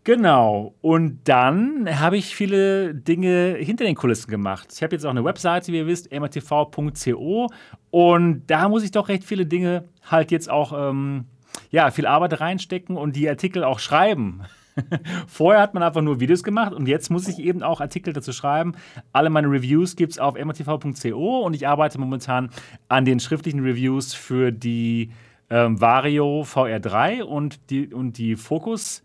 Genau. 0.05 0.77
Und 0.83 1.19
dann 1.25 1.99
habe 1.99 2.17
ich 2.17 2.37
viele 2.37 2.95
Dinge 2.95 3.57
hinter 3.59 3.85
den 3.85 3.97
Kulissen 3.97 4.31
gemacht. 4.31 4.69
Ich 4.73 4.85
habe 4.85 4.95
jetzt 4.95 5.05
auch 5.05 5.11
eine 5.11 5.25
Webseite, 5.25 5.73
wie 5.73 5.79
ihr 5.79 5.89
wisst, 5.89 6.13
mrtv.co. 6.13 7.49
Und 7.91 8.47
da 8.47 8.69
muss 8.69 8.85
ich 8.85 8.93
doch 8.93 9.09
recht 9.09 9.25
viele 9.25 9.47
Dinge 9.47 9.89
halt 10.09 10.31
jetzt 10.31 10.49
auch 10.49 10.91
ähm, 10.91 11.25
ja, 11.71 11.91
viel 11.91 12.07
Arbeit 12.07 12.41
reinstecken 12.41 12.97
und 12.97 13.17
die 13.17 13.29
Artikel 13.29 13.65
auch 13.65 13.81
schreiben. 13.81 14.43
Vorher 15.27 15.61
hat 15.61 15.75
man 15.75 15.83
einfach 15.83 16.03
nur 16.03 16.21
Videos 16.21 16.43
gemacht 16.43 16.73
und 16.73 16.87
jetzt 16.87 17.11
muss 17.11 17.29
ich 17.29 17.39
eben 17.39 17.63
auch 17.63 17.81
Artikel 17.81 18.13
dazu 18.13 18.33
schreiben. 18.33 18.75
Alle 19.13 19.31
meine 19.31 19.49
Reviews 19.49 19.97
gibt 19.97 20.13
es 20.13 20.19
auf 20.19 20.35
mrtv.co 20.35 21.41
und 21.41 21.55
ich 21.55 21.67
arbeite 21.67 21.99
momentan 21.99 22.51
an 22.89 23.05
den 23.05 23.21
schriftlichen 23.21 23.61
Reviews 23.61 24.15
für 24.15 24.53
die 24.53 25.11
ähm, 25.51 25.81
Vario 25.81 26.43
VR3 26.43 27.23
und 27.23 27.71
die, 27.71 27.93
und 27.93 28.19
die 28.19 28.37
Focus 28.37 29.03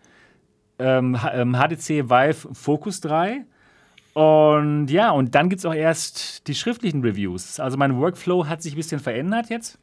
ähm, 0.79 1.15
HTC 1.15 1.89
ähm, 1.91 2.09
Vive 2.09 2.53
Focus 2.53 3.01
3. 3.01 3.45
Und 4.13 4.87
ja, 4.87 5.11
und 5.11 5.35
dann 5.35 5.49
gibt 5.49 5.59
es 5.59 5.65
auch 5.65 5.73
erst 5.73 6.47
die 6.47 6.55
schriftlichen 6.55 7.01
Reviews. 7.01 7.59
Also 7.59 7.77
mein 7.77 7.97
Workflow 7.97 8.47
hat 8.47 8.61
sich 8.61 8.73
ein 8.73 8.77
bisschen 8.77 8.99
verändert 8.99 9.49
jetzt. 9.49 9.79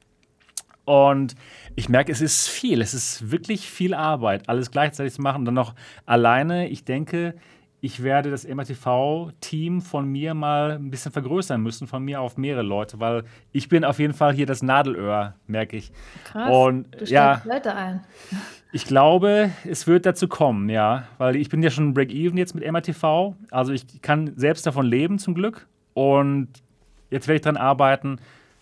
Und 0.89 1.35
ich 1.77 1.91
merke, 1.91 2.11
es 2.11 2.23
ist 2.23 2.49
viel. 2.49 2.81
Es 2.81 2.95
ist 2.95 3.31
wirklich 3.31 3.69
viel 3.69 3.93
Arbeit, 3.93 4.49
alles 4.49 4.71
gleichzeitig 4.71 5.13
zu 5.13 5.21
machen 5.21 5.41
und 5.41 5.45
dann 5.45 5.55
noch 5.55 5.75
alleine. 6.07 6.69
Ich 6.69 6.85
denke, 6.85 7.35
ich 7.83 8.03
werde 8.03 8.31
das 8.31 8.49
MRTV-Team 8.49 9.83
von 9.83 10.09
mir 10.09 10.33
mal 10.33 10.73
ein 10.73 10.91
bisschen 10.91 11.13
vergrößern 11.13 11.61
müssen, 11.61 11.89
von 11.89 12.03
mir 12.03 12.23
auf 12.23 12.39
mehrere 12.39 12.63
Leute, 12.63 13.01
weil 13.01 13.25
ich 13.53 13.69
bin 13.69 13.85
auf 13.85 13.99
jeden 13.99 14.15
Fall 14.15 14.33
hier 14.33 14.47
das 14.47 14.63
Nadelöhr, 14.63 15.35
merke 15.47 15.77
ich. 15.77 15.93
Krass, 16.25 16.51
und, 16.51 16.87
du 16.99 17.05
ja, 17.05 17.43
Leute 17.45 17.75
ein. 17.75 18.01
Ich 18.73 18.87
glaube, 18.87 19.51
es 19.69 19.87
wird 19.87 20.07
dazu 20.07 20.27
kommen, 20.27 20.71
ja, 20.71 21.07
weil 21.19 21.37
ich 21.37 21.51
bin 21.51 21.63
ja 21.63 21.69
schon 21.69 21.93
Break-Even 21.93 22.39
jetzt 22.39 22.55
mit 22.55 22.65
MRTV, 22.65 23.35
also 23.51 23.75
ich 23.75 24.01
kann 24.01 24.33
selbst 24.37 24.67
davon 24.67 24.87
leben 24.87 25.19
zum 25.19 25.35
Glück 25.35 25.67
und 25.93 26.49
jetzt 27.11 27.29
werde 27.29 27.37
ich 27.37 27.43
daran 27.43 27.59
arbeiten, 27.59 28.19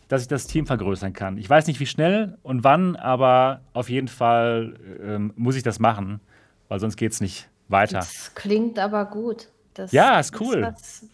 dass 0.08 0.22
ich 0.22 0.28
das 0.28 0.46
Team 0.46 0.66
vergrößern 0.66 1.12
kann. 1.12 1.36
Ich 1.38 1.48
weiß 1.48 1.66
nicht, 1.66 1.80
wie 1.80 1.86
schnell 1.86 2.38
und 2.42 2.64
wann, 2.64 2.96
aber 2.96 3.60
auf 3.72 3.90
jeden 3.90 4.08
Fall 4.08 4.78
ähm, 5.02 5.32
muss 5.36 5.56
ich 5.56 5.62
das 5.62 5.78
machen, 5.78 6.20
weil 6.68 6.78
sonst 6.78 6.96
geht 6.96 7.12
es 7.12 7.20
nicht 7.20 7.48
weiter. 7.68 7.98
Das 7.98 8.34
klingt 8.34 8.78
aber 8.78 9.04
gut. 9.06 9.48
Das 9.74 9.92
ja, 9.92 10.18
ist 10.20 10.40
cool. 10.40 10.72
Ist, 10.76 11.10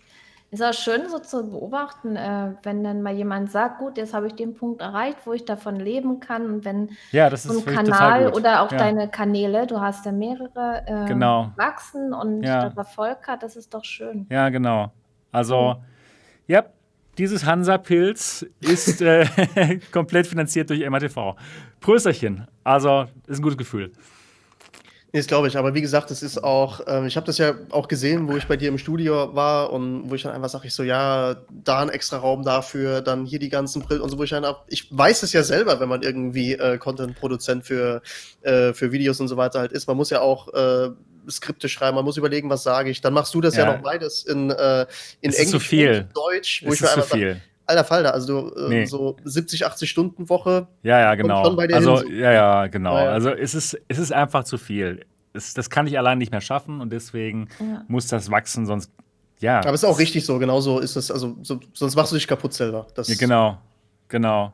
ist 0.51 0.63
auch 0.63 0.75
schön 0.75 1.09
so 1.09 1.19
zu 1.19 1.49
beobachten, 1.51 2.15
äh, 2.15 2.53
wenn 2.63 2.85
dann 2.85 3.01
mal 3.01 3.15
jemand 3.15 3.51
sagt, 3.51 3.79
gut, 3.79 3.97
jetzt 3.97 4.13
habe 4.13 4.27
ich 4.27 4.35
den 4.35 4.55
Punkt 4.55 4.83
erreicht, 4.83 5.17
wo 5.25 5.33
ich 5.33 5.47
davon 5.47 5.77
leben 5.77 6.21
kann. 6.21 6.45
Und 6.47 6.65
wenn 6.67 6.91
ja, 7.11 7.31
das 7.31 7.45
so 7.45 7.59
ein 7.59 7.65
Kanal 7.65 8.29
oder 8.35 8.61
auch 8.61 8.71
ja. 8.71 8.77
deine 8.77 9.09
Kanäle, 9.09 9.67
du 9.67 9.81
hast 9.81 10.05
ja 10.05 10.13
mehrere, 10.13 10.83
äh, 10.87 11.07
genau. 11.07 11.53
wachsen 11.57 12.13
und 12.13 12.43
ja. 12.43 12.71
Erfolg 12.77 13.27
hat, 13.27 13.43
das 13.43 13.57
ist 13.57 13.73
doch 13.73 13.85
schön. 13.85 14.27
Ja, 14.29 14.51
genau. 14.51 14.93
Also, 15.33 15.77
ja, 16.47 16.65
dieses 17.19 17.45
Hansa-Pilz 17.45 18.47
ist 18.61 19.03
äh, 19.03 19.27
komplett 19.93 20.27
finanziert 20.27 20.71
durch 20.71 20.89
MATV. 20.89 21.37
Prösterchen. 21.81 22.47
Also, 22.65 23.07
ist 23.27 23.39
ein 23.39 23.43
gutes 23.43 23.59
Gefühl. 23.59 23.93
Nee, 25.15 25.21
das 25.21 25.27
glaube 25.27 25.47
ich. 25.47 25.59
Aber 25.59 25.75
wie 25.75 25.83
gesagt, 25.83 26.11
es 26.11 26.23
ist 26.23 26.43
auch, 26.43 26.81
ähm, 26.87 27.05
ich 27.05 27.17
habe 27.17 27.27
das 27.27 27.37
ja 27.37 27.55
auch 27.71 27.87
gesehen, 27.87 28.29
wo 28.29 28.37
ich 28.37 28.47
bei 28.47 28.57
dir 28.57 28.69
im 28.69 28.79
Studio 28.79 29.35
war 29.35 29.71
und 29.71 30.11
wo 30.11 30.15
ich 30.15 30.23
dann 30.23 30.33
einfach 30.33 30.49
sage, 30.49 30.67
ich 30.69 30.75
so, 30.75 30.83
ja, 30.83 31.37
da 31.51 31.81
ein 31.81 31.91
extra 31.91 32.17
Raum 32.17 32.45
dafür, 32.45 33.03
dann 33.03 33.27
hier 33.27 33.39
die 33.39 33.51
ganzen 33.51 33.83
Brillen 33.83 34.01
und 34.01 34.09
so, 34.09 34.17
wo 34.17 34.23
ich 34.23 34.31
dann 34.31 34.47
auch, 34.47 34.63
ich 34.69 34.89
weiß 34.91 35.23
es 35.23 35.35
ja 35.35 35.43
selber, 35.43 35.81
wenn 35.81 35.89
man 35.91 36.01
irgendwie 36.01 36.55
äh, 36.55 36.79
Content-Produzent 36.79 37.67
für, 37.67 38.01
äh, 38.41 38.73
für 38.73 38.91
Videos 38.91 39.21
und 39.21 39.29
so 39.29 39.37
weiter 39.37 39.59
halt 39.59 39.73
ist. 39.73 39.87
Man 39.87 39.99
muss 39.99 40.09
ja 40.09 40.23
auch 40.23 40.49
äh, 40.55 40.89
Skripte 41.31 41.69
schreiben, 41.69 41.97
man 41.97 42.05
muss 42.05 42.17
überlegen, 42.17 42.51
was 42.51 42.63
sage 42.63 42.91
ich. 42.91 43.01
Dann 43.01 43.13
machst 43.13 43.35
du 43.35 43.41
das 43.41 43.57
ja, 43.57 43.65
ja 43.65 43.73
noch 43.75 43.83
beides 43.83 44.25
in, 44.25 44.51
äh, 44.51 44.87
in 45.21 45.33
Englisch 45.33 45.73
und 45.73 46.17
Deutsch, 46.17 46.63
wo 46.65 46.71
es 46.71 46.75
ich 46.77 46.81
mir 46.83 46.91
einfach 46.91 47.09
sage, 47.09 47.41
alter 47.67 47.85
Falter, 47.85 48.15
also 48.15 48.51
du, 48.51 48.55
äh, 48.55 48.69
nee. 48.69 48.85
so 48.85 49.17
70, 49.25 49.67
80 49.67 49.89
Stunden 49.89 50.29
Woche. 50.29 50.69
Ja, 50.83 51.01
ja, 51.01 51.15
genau. 51.15 51.43
also, 51.57 52.03
hin. 52.03 52.19
ja, 52.19 52.33
ja, 52.33 52.67
genau. 52.67 52.97
Ja, 52.97 53.05
ja. 53.05 53.11
Also 53.13 53.31
es 53.31 53.55
ist, 53.55 53.81
es 53.89 53.99
ist 53.99 54.13
einfach 54.13 54.45
zu 54.45 54.59
viel. 54.59 55.05
Es, 55.33 55.55
das 55.55 55.71
kann 55.71 55.87
ich 55.87 55.99
allein 55.99 56.19
nicht 56.19 56.31
mehr 56.31 56.41
schaffen 56.41 56.81
und 56.81 56.91
deswegen 56.91 57.49
ja. 57.59 57.85
muss 57.89 58.07
das 58.07 58.31
wachsen, 58.31 58.67
sonst 58.67 58.91
ja. 59.41 59.59
Aber 59.59 59.73
es 59.73 59.83
ist 59.83 59.89
auch 59.89 59.99
richtig 59.99 60.25
so, 60.25 60.39
genau 60.39 60.61
so 60.61 60.79
ist 60.79 60.95
es. 60.95 61.11
Also 61.11 61.37
so, 61.43 61.59
sonst 61.73 61.97
machst 61.97 62.13
du 62.13 62.17
dich 62.17 62.29
kaputt 62.29 62.55
selber. 62.55 62.87
Das 62.95 63.09
ja, 63.09 63.17
genau, 63.19 63.59
genau. 64.09 64.53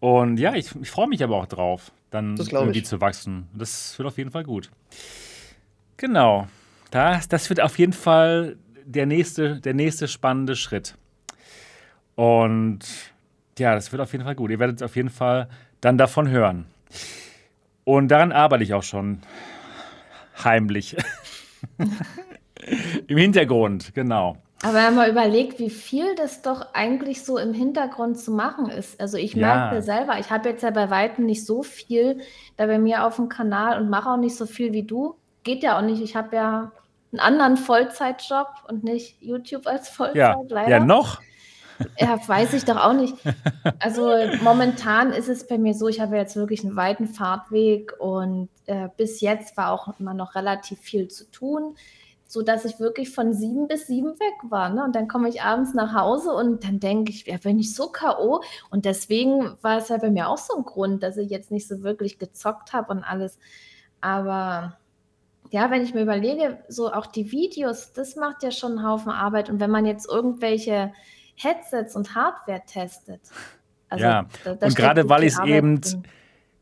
Und 0.00 0.38
ja, 0.38 0.54
ich, 0.54 0.74
ich 0.82 0.90
freue 0.90 1.06
mich 1.06 1.22
aber 1.22 1.36
auch 1.36 1.46
drauf, 1.46 1.92
dann 2.10 2.36
irgendwie 2.36 2.80
ich. 2.80 2.86
zu 2.86 3.00
wachsen. 3.00 3.48
Das 3.54 3.96
wird 3.98 4.08
auf 4.08 4.18
jeden 4.18 4.30
Fall 4.30 4.44
gut. 4.44 4.70
Genau. 5.96 6.46
Das, 6.90 7.28
das 7.28 7.48
wird 7.48 7.60
auf 7.60 7.78
jeden 7.78 7.92
Fall 7.92 8.56
der 8.84 9.06
nächste, 9.06 9.60
der 9.60 9.74
nächste 9.74 10.08
spannende 10.08 10.56
Schritt. 10.56 10.96
Und 12.14 12.80
ja, 13.58 13.74
das 13.74 13.92
wird 13.92 14.02
auf 14.02 14.12
jeden 14.12 14.24
Fall 14.24 14.34
gut. 14.34 14.50
Ihr 14.50 14.58
werdet 14.58 14.82
auf 14.82 14.96
jeden 14.96 15.10
Fall 15.10 15.48
dann 15.80 15.98
davon 15.98 16.28
hören. 16.28 16.66
Und 17.84 18.08
daran 18.08 18.32
arbeite 18.32 18.64
ich 18.64 18.74
auch 18.74 18.82
schon 18.82 19.20
heimlich. 20.42 20.96
Im 23.06 23.16
Hintergrund, 23.16 23.94
genau. 23.94 24.36
Aber 24.62 24.74
wenn 24.74 24.84
man 24.84 24.94
mal 24.94 25.10
überlegt, 25.10 25.58
wie 25.58 25.70
viel 25.70 26.14
das 26.16 26.42
doch 26.42 26.72
eigentlich 26.72 27.22
so 27.22 27.38
im 27.38 27.52
Hintergrund 27.52 28.18
zu 28.18 28.32
machen 28.32 28.68
ist. 28.68 28.98
Also 29.00 29.18
ich 29.18 29.34
ja. 29.34 29.46
merke 29.46 29.82
selber, 29.82 30.18
ich 30.18 30.30
habe 30.30 30.48
jetzt 30.48 30.62
ja 30.62 30.70
bei 30.70 30.90
weitem 30.90 31.26
nicht 31.26 31.44
so 31.44 31.62
viel 31.62 32.20
da 32.56 32.66
bei 32.66 32.78
mir 32.78 33.04
auf 33.04 33.16
dem 33.16 33.28
Kanal 33.28 33.80
und 33.80 33.90
mache 33.90 34.10
auch 34.10 34.16
nicht 34.16 34.34
so 34.34 34.46
viel 34.46 34.72
wie 34.72 34.82
du. 34.82 35.14
Geht 35.46 35.62
ja 35.62 35.78
auch 35.78 35.82
nicht. 35.82 36.02
Ich 36.02 36.16
habe 36.16 36.34
ja 36.34 36.72
einen 37.12 37.20
anderen 37.20 37.56
Vollzeitjob 37.56 38.48
und 38.66 38.82
nicht 38.82 39.22
YouTube 39.22 39.68
als 39.68 39.88
Vollzeit, 39.88 40.16
ja. 40.16 40.36
leider. 40.48 40.70
Ja, 40.70 40.80
noch? 40.80 41.20
Ja, 42.00 42.18
weiß 42.26 42.54
ich 42.54 42.64
doch 42.64 42.76
auch 42.76 42.94
nicht. 42.94 43.14
Also 43.78 44.12
momentan 44.42 45.12
ist 45.12 45.28
es 45.28 45.46
bei 45.46 45.56
mir 45.56 45.72
so, 45.74 45.86
ich 45.86 46.00
habe 46.00 46.16
jetzt 46.16 46.34
wirklich 46.34 46.64
einen 46.64 46.74
weiten 46.74 47.06
Fahrtweg 47.06 47.92
und 48.00 48.48
äh, 48.66 48.88
bis 48.96 49.20
jetzt 49.20 49.56
war 49.56 49.70
auch 49.70 49.94
immer 50.00 50.14
noch 50.14 50.34
relativ 50.34 50.80
viel 50.80 51.06
zu 51.06 51.30
tun, 51.30 51.76
sodass 52.26 52.64
ich 52.64 52.80
wirklich 52.80 53.10
von 53.10 53.32
sieben 53.32 53.68
bis 53.68 53.86
sieben 53.86 54.18
weg 54.18 54.34
war. 54.50 54.70
Ne? 54.70 54.82
Und 54.82 54.96
dann 54.96 55.06
komme 55.06 55.28
ich 55.28 55.42
abends 55.42 55.74
nach 55.74 55.94
Hause 55.94 56.32
und 56.32 56.64
dann 56.64 56.80
denke 56.80 57.12
ich, 57.12 57.26
ja, 57.26 57.36
bin 57.36 57.60
ich 57.60 57.72
so 57.72 57.88
K.O. 57.88 58.42
Und 58.70 58.84
deswegen 58.84 59.56
war 59.62 59.78
es 59.78 59.90
ja 59.90 59.98
bei 59.98 60.10
mir 60.10 60.28
auch 60.28 60.38
so 60.38 60.56
ein 60.56 60.64
Grund, 60.64 61.04
dass 61.04 61.16
ich 61.16 61.30
jetzt 61.30 61.52
nicht 61.52 61.68
so 61.68 61.84
wirklich 61.84 62.18
gezockt 62.18 62.72
habe 62.72 62.92
und 62.92 63.04
alles. 63.04 63.38
Aber 64.00 64.76
ja, 65.50 65.70
wenn 65.70 65.82
ich 65.82 65.94
mir 65.94 66.02
überlege, 66.02 66.58
so 66.68 66.92
auch 66.92 67.06
die 67.06 67.30
Videos, 67.32 67.92
das 67.92 68.16
macht 68.16 68.42
ja 68.42 68.50
schon 68.50 68.78
einen 68.78 68.86
Haufen 68.86 69.10
Arbeit. 69.10 69.50
Und 69.50 69.60
wenn 69.60 69.70
man 69.70 69.86
jetzt 69.86 70.08
irgendwelche 70.08 70.92
Headsets 71.36 71.94
und 71.94 72.14
Hardware 72.14 72.62
testet. 72.66 73.20
Also, 73.88 74.04
ja, 74.04 74.26
da, 74.44 74.54
da 74.54 74.66
und 74.66 74.76
gerade 74.76 75.08
weil 75.08 75.22
ich 75.22 75.34
es 75.34 75.38
eben, 75.44 75.80
drin. 75.80 76.02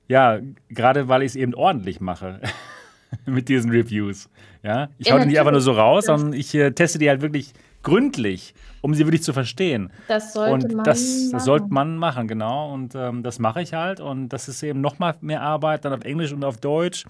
ja, 0.09 0.41
gerade 0.69 1.09
weil 1.09 1.23
ich 1.23 1.33
es 1.33 1.37
eben 1.37 1.55
ordentlich 1.55 2.01
mache 2.01 2.41
mit 3.27 3.49
diesen 3.49 3.71
Reviews. 3.71 4.29
Ja, 4.63 4.89
ich 4.99 5.07
ja, 5.07 5.15
hau 5.15 5.19
die 5.19 5.27
nicht 5.27 5.39
einfach 5.39 5.53
nur 5.53 5.61
so 5.61 5.73
raus, 5.73 6.07
sondern 6.07 6.33
ich 6.33 6.55
äh, 6.55 6.71
teste 6.73 6.99
die 6.99 7.09
halt 7.09 7.23
wirklich 7.23 7.53
gründlich, 7.83 8.55
um 8.81 8.95
sie 8.95 9.07
wirklich 9.07 9.23
zu 9.23 9.33
verstehen. 9.33 9.91
Das 10.09 10.33
sollte 10.33 10.67
und 10.67 10.75
man 10.75 10.85
das, 10.85 11.31
das 11.31 11.45
sollte 11.45 11.67
man 11.69 11.97
machen, 11.97 12.27
genau. 12.27 12.73
Und 12.73 12.95
ähm, 12.95 13.23
das 13.23 13.39
mache 13.39 13.63
ich 13.63 13.75
halt. 13.75 14.01
Und 14.01 14.31
das 14.31 14.49
ist 14.49 14.63
eben 14.63 14.81
noch 14.81 14.99
mal 14.99 15.15
mehr 15.21 15.43
Arbeit, 15.43 15.85
dann 15.85 15.93
auf 15.93 16.05
Englisch 16.05 16.33
und 16.33 16.45
auf 16.45 16.57
Deutsch. 16.59 17.05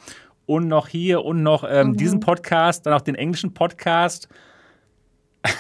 Und 0.47 0.69
noch 0.69 0.89
hier 0.89 1.25
und 1.25 1.43
noch 1.43 1.65
ähm, 1.69 1.89
mhm. 1.89 1.97
diesen 1.97 2.21
Podcast, 2.21 2.87
dann 2.87 2.93
auch 2.93 3.01
den 3.01 3.15
englischen 3.15 3.55
Podcast. 3.55 4.29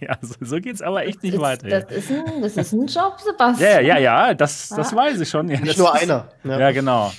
Ja, 0.00 0.16
so, 0.22 0.34
so 0.40 0.56
geht 0.60 0.76
es 0.76 0.80
aber 0.80 1.04
echt 1.04 1.22
nicht 1.22 1.34
das 1.34 1.42
weiter. 1.42 1.82
Das 1.82 1.92
ist, 1.92 2.10
ein, 2.10 2.40
das 2.40 2.56
ist 2.56 2.72
ein 2.72 2.86
Job, 2.86 3.20
Sebastian. 3.20 3.70
Ja, 3.70 3.80
ja, 3.82 3.98
ja, 3.98 4.32
das, 4.32 4.70
das 4.70 4.94
ah. 4.94 4.96
weiß 4.96 5.20
ich 5.20 5.28
schon. 5.28 5.46
Ja, 5.50 5.60
nicht 5.60 5.76
nur 5.76 5.94
ist, 5.94 6.04
einer. 6.04 6.26
Ja. 6.42 6.58
ja, 6.58 6.70
genau. 6.72 7.12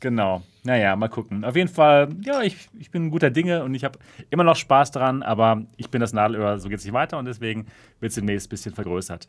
Genau. 0.00 0.42
Naja, 0.62 0.96
mal 0.96 1.08
gucken. 1.08 1.44
Auf 1.44 1.56
jeden 1.56 1.68
Fall, 1.68 2.08
ja, 2.22 2.42
ich, 2.42 2.68
ich 2.78 2.90
bin 2.90 3.10
guter 3.10 3.30
Dinge 3.30 3.62
und 3.64 3.74
ich 3.74 3.84
habe 3.84 3.98
immer 4.28 4.44
noch 4.44 4.56
Spaß 4.56 4.90
dran, 4.90 5.22
aber 5.22 5.62
ich 5.76 5.88
bin 5.90 6.00
das 6.00 6.12
Nadelöhr, 6.12 6.58
so 6.58 6.68
geht 6.68 6.78
es 6.78 6.84
nicht 6.84 6.92
weiter 6.92 7.16
und 7.16 7.26
deswegen 7.26 7.66
wird 8.00 8.10
es 8.10 8.16
demnächst 8.16 8.48
ein 8.48 8.50
bisschen 8.50 8.74
vergrößert. 8.74 9.26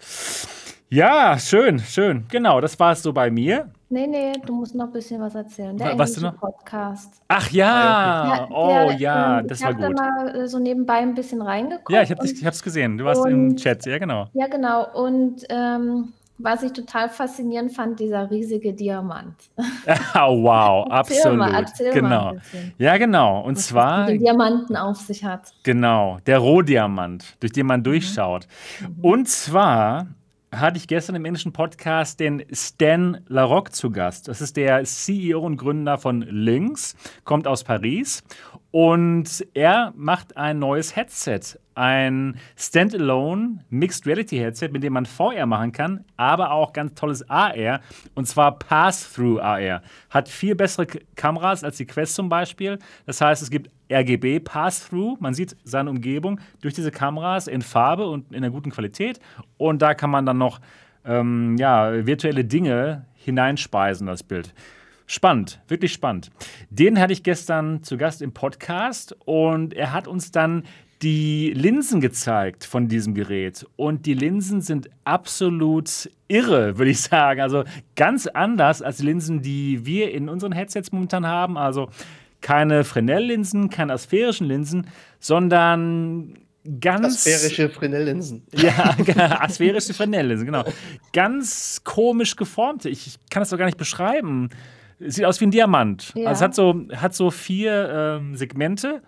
Ja, 0.90 1.40
schön, 1.40 1.80
schön. 1.80 2.26
Genau, 2.30 2.60
das 2.60 2.80
war 2.80 2.92
es 2.94 3.02
so 3.02 3.14
bei 3.14 3.30
mir. 3.32 3.70
Nee, 3.92 4.08
nee, 4.08 4.32
du 4.46 4.56
musst 4.56 4.74
noch 4.74 4.86
ein 4.86 4.94
bisschen 4.94 5.20
was 5.20 5.36
erzählen. 5.36 5.76
Der 5.76 6.00
was 6.00 6.14
du 6.14 6.22
noch? 6.22 6.40
Podcast. 6.40 7.22
Ach 7.28 7.52
ja, 7.52 8.36
ja 8.36 8.48
oh 8.50 8.88
der, 8.88 8.94
ja, 8.94 9.40
ähm, 9.40 9.48
das 9.48 9.62
war 9.62 9.74
gut. 9.74 9.80
Ich 9.82 9.86
habe 9.86 9.96
da 9.96 10.02
mal 10.02 10.36
äh, 10.36 10.48
so 10.48 10.60
nebenbei 10.60 11.00
ein 11.00 11.14
bisschen 11.14 11.42
reingeguckt. 11.42 11.90
Ja, 11.90 12.02
ich 12.02 12.10
habe 12.10 12.26
es 12.26 12.64
gesehen. 12.64 12.98
Du 12.98 13.04
warst 13.04 13.20
und, 13.20 13.32
im 13.32 13.58
Chat, 13.58 13.86
ja 13.86 13.98
genau. 13.98 14.28
Ja, 14.32 14.48
genau. 14.48 14.88
Und 14.94 15.44
ähm, 15.50 16.14
was 16.38 16.64
ich 16.64 16.72
total 16.72 17.10
faszinierend 17.10 17.74
fand, 17.74 18.00
dieser 18.00 18.32
riesige 18.32 18.72
Diamant. 18.72 19.36
oh, 19.58 20.42
wow, 20.42 20.88
erzähl 20.90 21.18
absolut. 21.18 21.38
Mal, 21.40 21.54
erzähl 21.54 21.92
genau. 21.92 22.34
Mal 22.34 22.42
ja, 22.78 22.98
genau. 22.98 23.42
Und 23.42 23.58
was 23.58 23.68
zwar. 23.68 24.06
Den 24.06 24.20
Diamanten 24.20 24.78
auf 24.78 25.00
sich 25.00 25.26
hat. 25.26 25.52
Genau, 25.64 26.18
der 26.26 26.40
Rohdiamant, 26.40 27.36
durch 27.42 27.52
den 27.52 27.68
man 27.68 27.82
mhm. 27.82 27.84
durchschaut. 27.84 28.48
Mhm. 28.80 29.04
Und 29.04 29.28
zwar 29.28 30.08
hatte 30.54 30.78
ich 30.78 30.88
gestern 30.88 31.16
im 31.16 31.26
englischen 31.26 31.54
Podcast 31.54 32.20
den 32.20 32.44
Stan 32.52 33.22
Larocque 33.28 33.72
zu 33.72 33.90
Gast. 33.90 34.28
Das 34.28 34.42
ist 34.42 34.58
der 34.58 34.84
CEO 34.84 35.40
und 35.40 35.58
Gründer 35.58 35.98
von 35.98 36.22
Lynx, 36.22 36.96
kommt 37.24 37.48
aus 37.48 37.64
Paris 37.64 38.24
und 38.72 39.46
er 39.54 39.94
macht 39.98 40.38
ein 40.38 40.60
neues 40.60 40.96
Headset, 40.96 41.60
ein 41.76 42.38
Standalone 42.56 43.66
Mixed 43.70 44.08
Reality 44.08 44.38
Headset, 44.38 44.70
mit 44.70 44.82
dem 44.84 44.94
man 44.94 45.06
VR 45.06 45.46
machen 45.46 45.74
kann, 45.74 46.06
aber 46.16 46.52
auch 46.52 46.72
ganz 46.72 46.94
tolles 46.94 47.30
AR 47.30 47.82
und 48.16 48.28
zwar 48.28 48.58
Pass-Through 48.58 49.42
AR. 49.42 49.82
Hat 50.10 50.30
viel 50.30 50.56
bessere 50.56 50.88
Kameras 51.16 51.66
als 51.66 51.78
die 51.78 51.86
Quest 51.86 52.16
zum 52.16 52.30
Beispiel. 52.30 52.80
Das 53.06 53.20
heißt, 53.20 53.42
es 53.42 53.50
gibt 53.50 53.70
RGB 53.92 54.40
Pass-Through. 54.40 55.18
Man 55.20 55.34
sieht 55.34 55.58
seine 55.66 55.90
Umgebung 55.90 56.40
durch 56.62 56.74
diese 56.74 56.92
Kameras 56.92 57.48
in 57.48 57.62
Farbe 57.62 58.08
und 58.08 58.32
in 58.32 58.38
einer 58.38 58.52
guten 58.52 58.72
Qualität. 58.72 59.20
Und 59.58 59.82
da 59.82 59.94
kann 59.94 60.10
man 60.10 60.26
dann 60.26 60.38
noch 60.38 60.62
ähm, 61.04 61.58
ja, 61.58 62.06
virtuelle 62.06 62.46
Dinge 62.46 63.06
hineinspeisen, 63.16 64.08
das 64.08 64.24
Bild. 64.24 64.54
Spannend, 65.12 65.60
wirklich 65.68 65.92
spannend. 65.92 66.32
Den 66.70 66.98
hatte 66.98 67.12
ich 67.12 67.22
gestern 67.22 67.84
zu 67.84 67.98
Gast 67.98 68.22
im 68.22 68.32
Podcast 68.32 69.14
und 69.26 69.74
er 69.74 69.92
hat 69.92 70.08
uns 70.08 70.32
dann 70.32 70.64
die 71.02 71.52
Linsen 71.54 72.00
gezeigt 72.00 72.64
von 72.64 72.88
diesem 72.88 73.14
Gerät. 73.14 73.68
Und 73.76 74.06
die 74.06 74.14
Linsen 74.14 74.62
sind 74.62 74.90
absolut 75.04 76.10
irre, 76.30 76.78
würde 76.78 76.92
ich 76.92 77.02
sagen. 77.02 77.42
Also 77.42 77.66
ganz 77.98 78.26
anders 78.26 78.82
als 78.82 79.00
die 79.00 79.04
Linsen, 79.04 79.42
die 79.42 79.86
wir 79.86 80.14
in 80.14 80.30
unseren 80.30 80.54
Headsets 80.54 80.94
momentan 80.94 81.28
haben. 81.28 81.58
Also 81.58 81.90
keine 82.40 82.86
Fresnel-Linsen, 82.86 83.70
keine 83.70 83.92
asphärischen 83.92 84.48
Linsen, 84.48 84.88
sondern 85.20 86.38
ganz. 86.80 87.28
Asphärische 87.28 87.68
Fresnel-Linsen. 87.68 88.44
Ja, 88.54 88.96
asphärische 89.42 89.94
Fresnel-Linsen, 89.94 90.46
genau. 90.46 90.64
Ganz 91.12 91.82
komisch 91.84 92.38
geformte. 92.38 92.88
Ich 92.88 93.18
kann 93.30 93.42
das 93.42 93.50
doch 93.50 93.58
gar 93.58 93.66
nicht 93.66 93.78
beschreiben. 93.78 94.48
Sieht 95.08 95.26
aus 95.26 95.40
wie 95.42 95.46
ein 95.46 95.52
Diamant. 95.52 96.14
Ja. 96.16 96.30
Also 96.30 96.40
es 96.40 96.42
hat 96.42 96.56
so, 96.56 96.86
hat 96.96 97.14
so 97.14 97.32
vier 97.32 98.20
ähm, 98.20 98.36
Segmente 98.36 99.02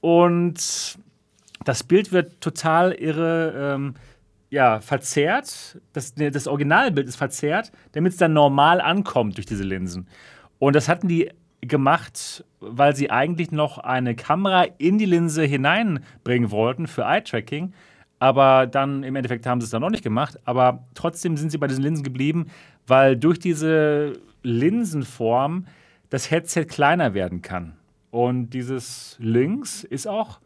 und 0.00 0.98
das 1.64 1.84
Bild 1.84 2.12
wird 2.12 2.40
total 2.40 2.92
irre 2.92 3.74
ähm, 3.74 3.94
ja, 4.50 4.80
verzerrt. 4.80 5.80
Das, 5.92 6.14
das 6.14 6.46
Originalbild 6.46 7.08
ist 7.08 7.16
verzerrt, 7.16 7.72
damit 7.92 8.12
es 8.12 8.18
dann 8.18 8.32
normal 8.32 8.80
ankommt 8.80 9.38
durch 9.38 9.46
diese 9.46 9.64
Linsen. 9.64 10.06
Und 10.58 10.76
das 10.76 10.88
hatten 10.88 11.08
die 11.08 11.30
gemacht, 11.62 12.44
weil 12.60 12.94
sie 12.94 13.10
eigentlich 13.10 13.52
noch 13.52 13.78
eine 13.78 14.14
Kamera 14.14 14.64
in 14.78 14.98
die 14.98 15.06
Linse 15.06 15.44
hineinbringen 15.44 16.50
wollten 16.50 16.86
für 16.86 17.02
Eye-Tracking. 17.02 17.72
Aber 18.18 18.66
dann 18.66 19.02
im 19.04 19.16
Endeffekt 19.16 19.46
haben 19.46 19.60
sie 19.60 19.64
es 19.64 19.70
dann 19.70 19.80
noch 19.80 19.90
nicht 19.90 20.04
gemacht. 20.04 20.38
Aber 20.44 20.84
trotzdem 20.94 21.36
sind 21.36 21.50
sie 21.50 21.58
bei 21.58 21.66
diesen 21.66 21.82
Linsen 21.82 22.04
geblieben, 22.04 22.46
weil 22.86 23.16
durch 23.16 23.38
diese 23.38 24.12
Linsenform 24.42 25.66
das 26.10 26.30
Headset 26.30 26.64
kleiner 26.66 27.14
werden 27.14 27.42
kann. 27.42 27.76
Und 28.10 28.50
dieses 28.50 29.16
Lynx 29.18 29.84
ist 29.84 30.06
auch, 30.06 30.40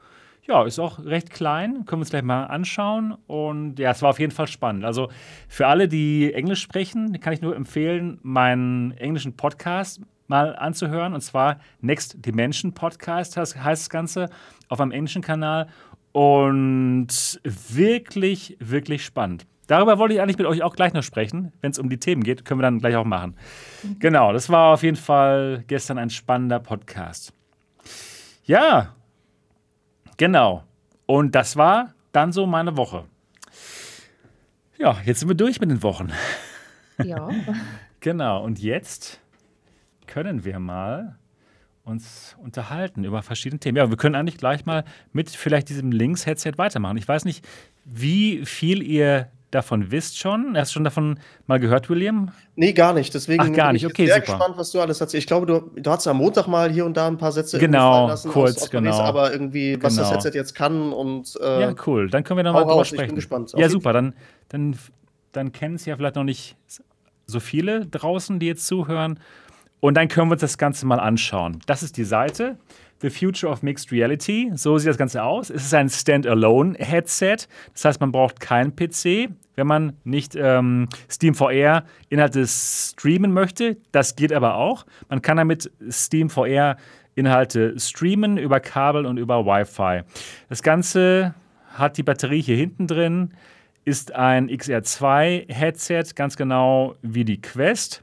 ja, 0.46 0.64
ist 0.64 0.78
auch 0.78 1.04
recht 1.04 1.30
klein. 1.30 1.84
Können 1.84 1.98
wir 2.00 2.04
uns 2.04 2.10
gleich 2.10 2.22
mal 2.22 2.44
anschauen. 2.44 3.16
Und 3.26 3.80
ja, 3.80 3.90
es 3.90 4.02
war 4.02 4.10
auf 4.10 4.20
jeden 4.20 4.30
Fall 4.30 4.46
spannend. 4.46 4.84
Also 4.84 5.10
für 5.48 5.66
alle, 5.66 5.88
die 5.88 6.32
Englisch 6.32 6.62
sprechen, 6.62 7.18
kann 7.18 7.32
ich 7.32 7.42
nur 7.42 7.56
empfehlen, 7.56 8.20
meinen 8.22 8.92
englischen 8.92 9.36
Podcast 9.36 10.00
mal 10.28 10.54
anzuhören. 10.54 11.14
Und 11.14 11.22
zwar 11.22 11.58
Next 11.80 12.24
Dimension 12.24 12.72
Podcast 12.72 13.36
heißt 13.36 13.56
das 13.56 13.90
Ganze 13.90 14.30
auf 14.68 14.80
einem 14.80 14.92
englischen 14.92 15.22
Kanal. 15.22 15.66
Und 16.12 17.40
wirklich, 17.42 18.56
wirklich 18.60 19.04
spannend. 19.04 19.46
Darüber 19.66 19.98
wollte 19.98 20.14
ich 20.14 20.20
eigentlich 20.20 20.38
mit 20.38 20.46
euch 20.46 20.62
auch 20.62 20.76
gleich 20.76 20.92
noch 20.92 21.02
sprechen. 21.02 21.52
Wenn 21.60 21.72
es 21.72 21.78
um 21.78 21.88
die 21.88 21.98
Themen 21.98 22.22
geht, 22.22 22.44
können 22.44 22.60
wir 22.60 22.62
dann 22.62 22.78
gleich 22.78 22.96
auch 22.96 23.04
machen. 23.04 23.36
Genau, 23.98 24.32
das 24.32 24.48
war 24.48 24.74
auf 24.74 24.82
jeden 24.82 24.96
Fall 24.96 25.64
gestern 25.66 25.98
ein 25.98 26.10
spannender 26.10 26.60
Podcast. 26.60 27.32
Ja, 28.44 28.94
genau. 30.16 30.62
Und 31.06 31.34
das 31.34 31.56
war 31.56 31.94
dann 32.12 32.32
so 32.32 32.46
meine 32.46 32.76
Woche. 32.76 33.04
Ja, 34.78 34.98
jetzt 35.04 35.20
sind 35.20 35.28
wir 35.28 35.34
durch 35.34 35.60
mit 35.60 35.70
den 35.70 35.82
Wochen. 35.82 36.12
Ja. 37.02 37.28
genau, 38.00 38.44
und 38.44 38.60
jetzt 38.60 39.20
können 40.06 40.44
wir 40.44 40.58
mal 40.58 41.16
uns 41.82 42.36
unterhalten 42.38 43.04
über 43.04 43.22
verschiedene 43.22 43.60
Themen. 43.60 43.76
Ja, 43.76 43.90
wir 43.90 43.96
können 43.96 44.14
eigentlich 44.14 44.38
gleich 44.38 44.66
mal 44.66 44.84
mit 45.12 45.30
vielleicht 45.30 45.68
diesem 45.68 45.92
Links-Headset 45.92 46.52
weitermachen. 46.56 46.96
Ich 46.96 47.06
weiß 47.06 47.24
nicht, 47.24 47.46
wie 47.84 48.44
viel 48.44 48.82
ihr 48.82 49.30
davon 49.56 49.90
wisst 49.90 50.18
schon? 50.18 50.56
Hast 50.56 50.70
du 50.70 50.74
schon 50.74 50.84
davon 50.84 51.18
mal 51.46 51.58
gehört, 51.58 51.90
William? 51.90 52.30
Nee, 52.54 52.72
gar 52.72 52.92
nicht. 52.92 53.12
Deswegen 53.12 53.42
Ach, 53.42 53.52
gar 53.52 53.72
nicht. 53.72 53.82
bin 53.82 53.90
ich 53.90 53.94
okay, 53.94 54.06
sehr 54.06 54.16
super. 54.16 54.38
gespannt, 54.38 54.54
was 54.56 54.70
du 54.70 54.80
alles 54.80 55.00
erzählst. 55.00 55.24
Ich 55.24 55.26
glaube, 55.26 55.46
du, 55.46 55.80
du 55.80 55.90
hast 55.90 56.06
am 56.06 56.18
Montag 56.18 56.46
mal 56.46 56.70
hier 56.70 56.86
und 56.86 56.96
da 56.96 57.08
ein 57.08 57.18
paar 57.18 57.32
Sätze 57.32 57.58
genau, 57.58 58.08
lassen 58.08 58.30
kurz, 58.30 58.56
aus, 58.56 58.62
aus 58.62 58.70
genau. 58.70 58.98
aber 59.00 59.32
irgendwie, 59.32 59.82
was 59.82 59.96
genau. 59.96 60.08
das 60.08 60.24
Headset 60.24 60.38
jetzt 60.38 60.54
kann 60.54 60.92
und 60.92 61.36
äh, 61.42 61.62
Ja, 61.62 61.74
cool. 61.86 62.08
Dann 62.08 62.22
können 62.22 62.38
wir 62.38 62.44
nochmal 62.44 62.64
drüber 62.64 62.84
sprechen. 62.84 63.02
Ich 63.02 63.08
bin 63.08 63.16
gespannt. 63.16 63.52
Ja, 63.56 63.68
super. 63.68 63.92
Dann, 63.92 64.14
dann, 64.48 64.78
dann 65.32 65.52
kennen 65.52 65.74
es 65.74 65.84
ja 65.86 65.96
vielleicht 65.96 66.16
noch 66.16 66.24
nicht 66.24 66.56
so 67.26 67.40
viele 67.40 67.86
draußen, 67.86 68.38
die 68.38 68.46
jetzt 68.46 68.66
zuhören. 68.66 69.18
Und 69.80 69.94
dann 69.94 70.08
können 70.08 70.28
wir 70.28 70.32
uns 70.32 70.40
das 70.40 70.58
Ganze 70.58 70.86
mal 70.86 71.00
anschauen. 71.00 71.60
Das 71.66 71.82
ist 71.82 71.96
die 71.96 72.04
Seite. 72.04 72.56
The 73.00 73.10
Future 73.10 73.52
of 73.52 73.62
Mixed 73.62 73.92
Reality. 73.92 74.50
So 74.54 74.78
sieht 74.78 74.88
das 74.88 74.98
Ganze 74.98 75.22
aus. 75.22 75.50
Es 75.50 75.64
ist 75.64 75.74
ein 75.74 75.88
Standalone-Headset. 75.88 77.48
Das 77.72 77.84
heißt, 77.84 78.00
man 78.00 78.12
braucht 78.12 78.40
keinen 78.40 78.74
PC, 78.74 79.30
wenn 79.54 79.66
man 79.66 79.92
nicht 80.04 80.34
ähm, 80.36 80.88
SteamVR 81.10 81.84
Inhalte 82.08 82.46
streamen 82.46 83.32
möchte. 83.32 83.76
Das 83.92 84.16
geht 84.16 84.32
aber 84.32 84.56
auch. 84.56 84.86
Man 85.08 85.22
kann 85.22 85.36
damit 85.36 85.70
SteamVR 85.88 86.76
Inhalte 87.14 87.78
streamen 87.78 88.36
über 88.36 88.60
Kabel 88.60 89.06
und 89.06 89.16
über 89.16 89.46
Wi-Fi. 89.46 90.02
Das 90.48 90.62
Ganze 90.62 91.34
hat 91.72 91.96
die 91.96 92.02
Batterie 92.02 92.42
hier 92.42 92.56
hinten 92.56 92.86
drin, 92.86 93.30
ist 93.84 94.14
ein 94.14 94.50
XR2-Headset, 94.50 96.14
ganz 96.14 96.36
genau 96.36 96.96
wie 97.02 97.24
die 97.24 97.40
Quest. 97.40 98.02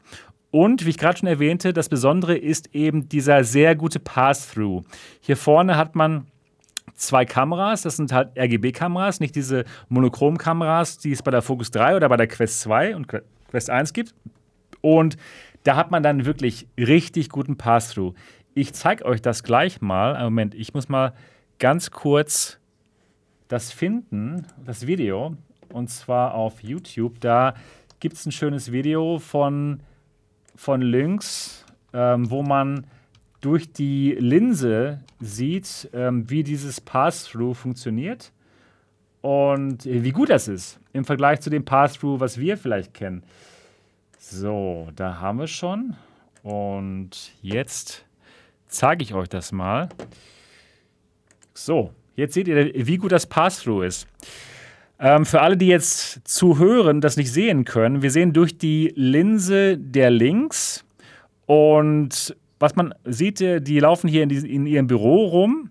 Und 0.53 0.85
wie 0.85 0.91
ich 0.91 0.99
gerade 0.99 1.17
schon 1.17 1.27
erwähnte, 1.27 1.73
das 1.73 1.89
Besondere 1.89 2.37
ist 2.37 2.75
eben 2.75 3.09
dieser 3.09 3.43
sehr 3.43 3.75
gute 3.75 3.99
Pass-Through. 3.99 4.83
Hier 5.19 5.35
vorne 5.35 5.77
hat 5.77 5.95
man 5.95 6.27
zwei 6.93 7.25
Kameras, 7.25 7.81
das 7.81 7.95
sind 7.95 8.11
halt 8.11 8.37
RGB-Kameras, 8.37 9.19
nicht 9.19 9.35
diese 9.35 9.65
Monochrom-Kameras, 9.89 10.99
die 10.99 11.11
es 11.11 11.23
bei 11.23 11.31
der 11.31 11.41
Focus 11.41 11.71
3 11.71 11.95
oder 11.95 12.07
bei 12.07 12.17
der 12.17 12.27
Quest 12.27 12.61
2 12.61 12.95
und 12.95 13.07
Quest 13.49 13.71
1 13.71 13.93
gibt. 13.93 14.13
Und 14.81 15.17
da 15.63 15.75
hat 15.75 15.89
man 15.89 16.03
dann 16.03 16.23
wirklich 16.23 16.67
richtig 16.77 17.29
guten 17.29 17.57
Pass-Through. 17.57 18.13
Ich 18.53 18.73
zeige 18.73 19.05
euch 19.05 19.23
das 19.23 19.41
gleich 19.41 19.81
mal. 19.81 20.23
Moment, 20.23 20.53
ich 20.53 20.75
muss 20.75 20.87
mal 20.87 21.13
ganz 21.57 21.89
kurz 21.89 22.59
das 23.47 23.71
finden, 23.71 24.45
das 24.63 24.85
Video. 24.85 25.35
Und 25.69 25.89
zwar 25.89 26.35
auf 26.35 26.61
YouTube. 26.61 27.19
Da 27.21 27.55
gibt 27.99 28.17
es 28.17 28.27
ein 28.27 28.31
schönes 28.31 28.71
Video 28.71 29.17
von 29.17 29.79
von 30.55 30.81
Lynx, 30.81 31.65
ähm, 31.93 32.29
wo 32.29 32.43
man 32.43 32.85
durch 33.41 33.73
die 33.73 34.15
Linse 34.19 34.99
sieht, 35.19 35.89
ähm, 35.93 36.29
wie 36.29 36.43
dieses 36.43 36.79
Pass-Through 36.81 37.55
funktioniert. 37.55 38.31
und 39.21 39.85
wie 39.85 40.11
gut 40.11 40.29
das 40.29 40.49
ist 40.49 40.79
im 40.91 41.05
Vergleich 41.05 41.41
zu 41.41 41.49
dem 41.49 41.65
Pass-Through, 41.65 42.19
was 42.19 42.37
wir 42.37 42.57
vielleicht 42.57 42.93
kennen. 42.93 43.23
So, 44.17 44.89
da 44.95 45.19
haben 45.19 45.39
wir 45.39 45.47
schon. 45.47 45.95
Und 46.43 47.31
jetzt 47.41 48.05
zeige 48.67 49.03
ich 49.03 49.13
euch 49.13 49.29
das 49.29 49.51
mal. 49.51 49.89
So, 51.53 51.93
jetzt 52.15 52.33
seht 52.33 52.47
ihr, 52.47 52.73
wie 52.85 52.97
gut 52.97 53.11
das 53.11 53.25
Pass-Through 53.25 53.83
ist. 53.83 54.07
Ähm, 54.99 55.25
für 55.25 55.41
alle, 55.41 55.57
die 55.57 55.67
jetzt 55.67 56.27
zuhören, 56.27 57.01
das 57.01 57.17
nicht 57.17 57.31
sehen 57.31 57.65
können, 57.65 58.01
wir 58.01 58.11
sehen 58.11 58.33
durch 58.33 58.57
die 58.57 58.93
Linse 58.95 59.77
der 59.77 60.09
Links 60.09 60.85
und 61.45 62.35
was 62.59 62.75
man 62.75 62.93
sieht, 63.03 63.41
äh, 63.41 63.59
die 63.59 63.79
laufen 63.79 64.07
hier 64.07 64.23
in, 64.23 64.29
die, 64.29 64.55
in 64.55 64.65
ihrem 64.65 64.87
Büro 64.87 65.25
rum 65.25 65.69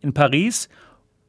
in 0.00 0.14
Paris 0.14 0.68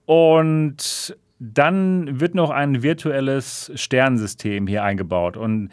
und 0.06 1.18
dann 1.40 2.20
wird 2.20 2.36
noch 2.36 2.50
ein 2.50 2.82
virtuelles 2.82 3.72
Sternensystem 3.76 4.66
hier 4.68 4.84
eingebaut. 4.84 5.38
Und 5.38 5.70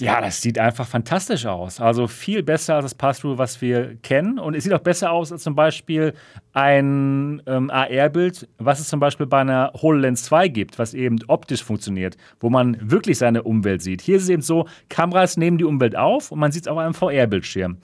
ja, 0.00 0.20
das 0.20 0.40
sieht 0.40 0.58
einfach 0.58 0.86
fantastisch 0.86 1.46
aus. 1.46 1.80
Also 1.80 2.06
viel 2.06 2.42
besser 2.42 2.76
als 2.76 2.84
das 2.84 2.94
Pass-Through, 2.94 3.38
was 3.38 3.60
wir 3.60 3.96
kennen. 4.02 4.38
Und 4.38 4.54
es 4.54 4.64
sieht 4.64 4.72
auch 4.72 4.80
besser 4.80 5.12
aus 5.12 5.30
als 5.32 5.42
zum 5.42 5.54
Beispiel 5.54 6.14
ein 6.52 7.42
ähm, 7.46 7.70
AR-Bild, 7.70 8.48
was 8.58 8.80
es 8.80 8.88
zum 8.88 9.00
Beispiel 9.00 9.26
bei 9.26 9.40
einer 9.40 9.72
HoloLens 9.80 10.24
2 10.24 10.48
gibt, 10.48 10.78
was 10.78 10.94
eben 10.94 11.18
optisch 11.28 11.62
funktioniert, 11.62 12.16
wo 12.40 12.50
man 12.50 12.76
wirklich 12.80 13.18
seine 13.18 13.42
Umwelt 13.42 13.82
sieht. 13.82 14.00
Hier 14.00 14.16
ist 14.16 14.24
es 14.24 14.28
eben 14.28 14.42
so, 14.42 14.66
Kameras 14.88 15.36
nehmen 15.36 15.58
die 15.58 15.64
Umwelt 15.64 15.96
auf 15.96 16.32
und 16.32 16.38
man 16.38 16.52
sieht 16.52 16.62
es 16.62 16.68
auf 16.68 16.78
einem 16.78 16.94
VR-Bildschirm. 16.94 17.78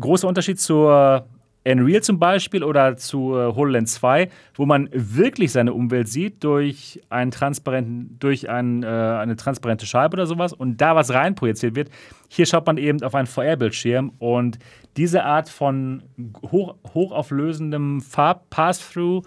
Großer 0.00 0.26
Unterschied 0.26 0.60
zur 0.60 1.26
Unreal 1.66 2.02
zum 2.02 2.18
Beispiel 2.18 2.62
oder 2.62 2.96
zu 2.96 3.34
äh, 3.34 3.54
HoloLens 3.54 3.94
2, 3.94 4.28
wo 4.54 4.66
man 4.66 4.88
wirklich 4.92 5.52
seine 5.52 5.72
Umwelt 5.72 6.08
sieht 6.08 6.44
durch, 6.44 7.00
einen 7.08 7.30
transparenten, 7.30 8.16
durch 8.18 8.50
ein, 8.50 8.82
äh, 8.82 8.86
eine 8.86 9.36
transparente 9.36 9.86
Scheibe 9.86 10.14
oder 10.14 10.26
sowas 10.26 10.52
und 10.52 10.80
da 10.80 10.94
was 10.94 11.12
reinprojiziert 11.12 11.74
wird. 11.74 11.90
Hier 12.28 12.46
schaut 12.46 12.66
man 12.66 12.76
eben 12.76 13.02
auf 13.02 13.14
einen 13.14 13.26
VR-Bildschirm 13.26 14.12
und 14.18 14.58
diese 14.96 15.24
Art 15.24 15.48
von 15.48 16.02
hoch, 16.50 16.76
hochauflösendem 16.92 18.00
Farb-Pass-Through 18.00 19.22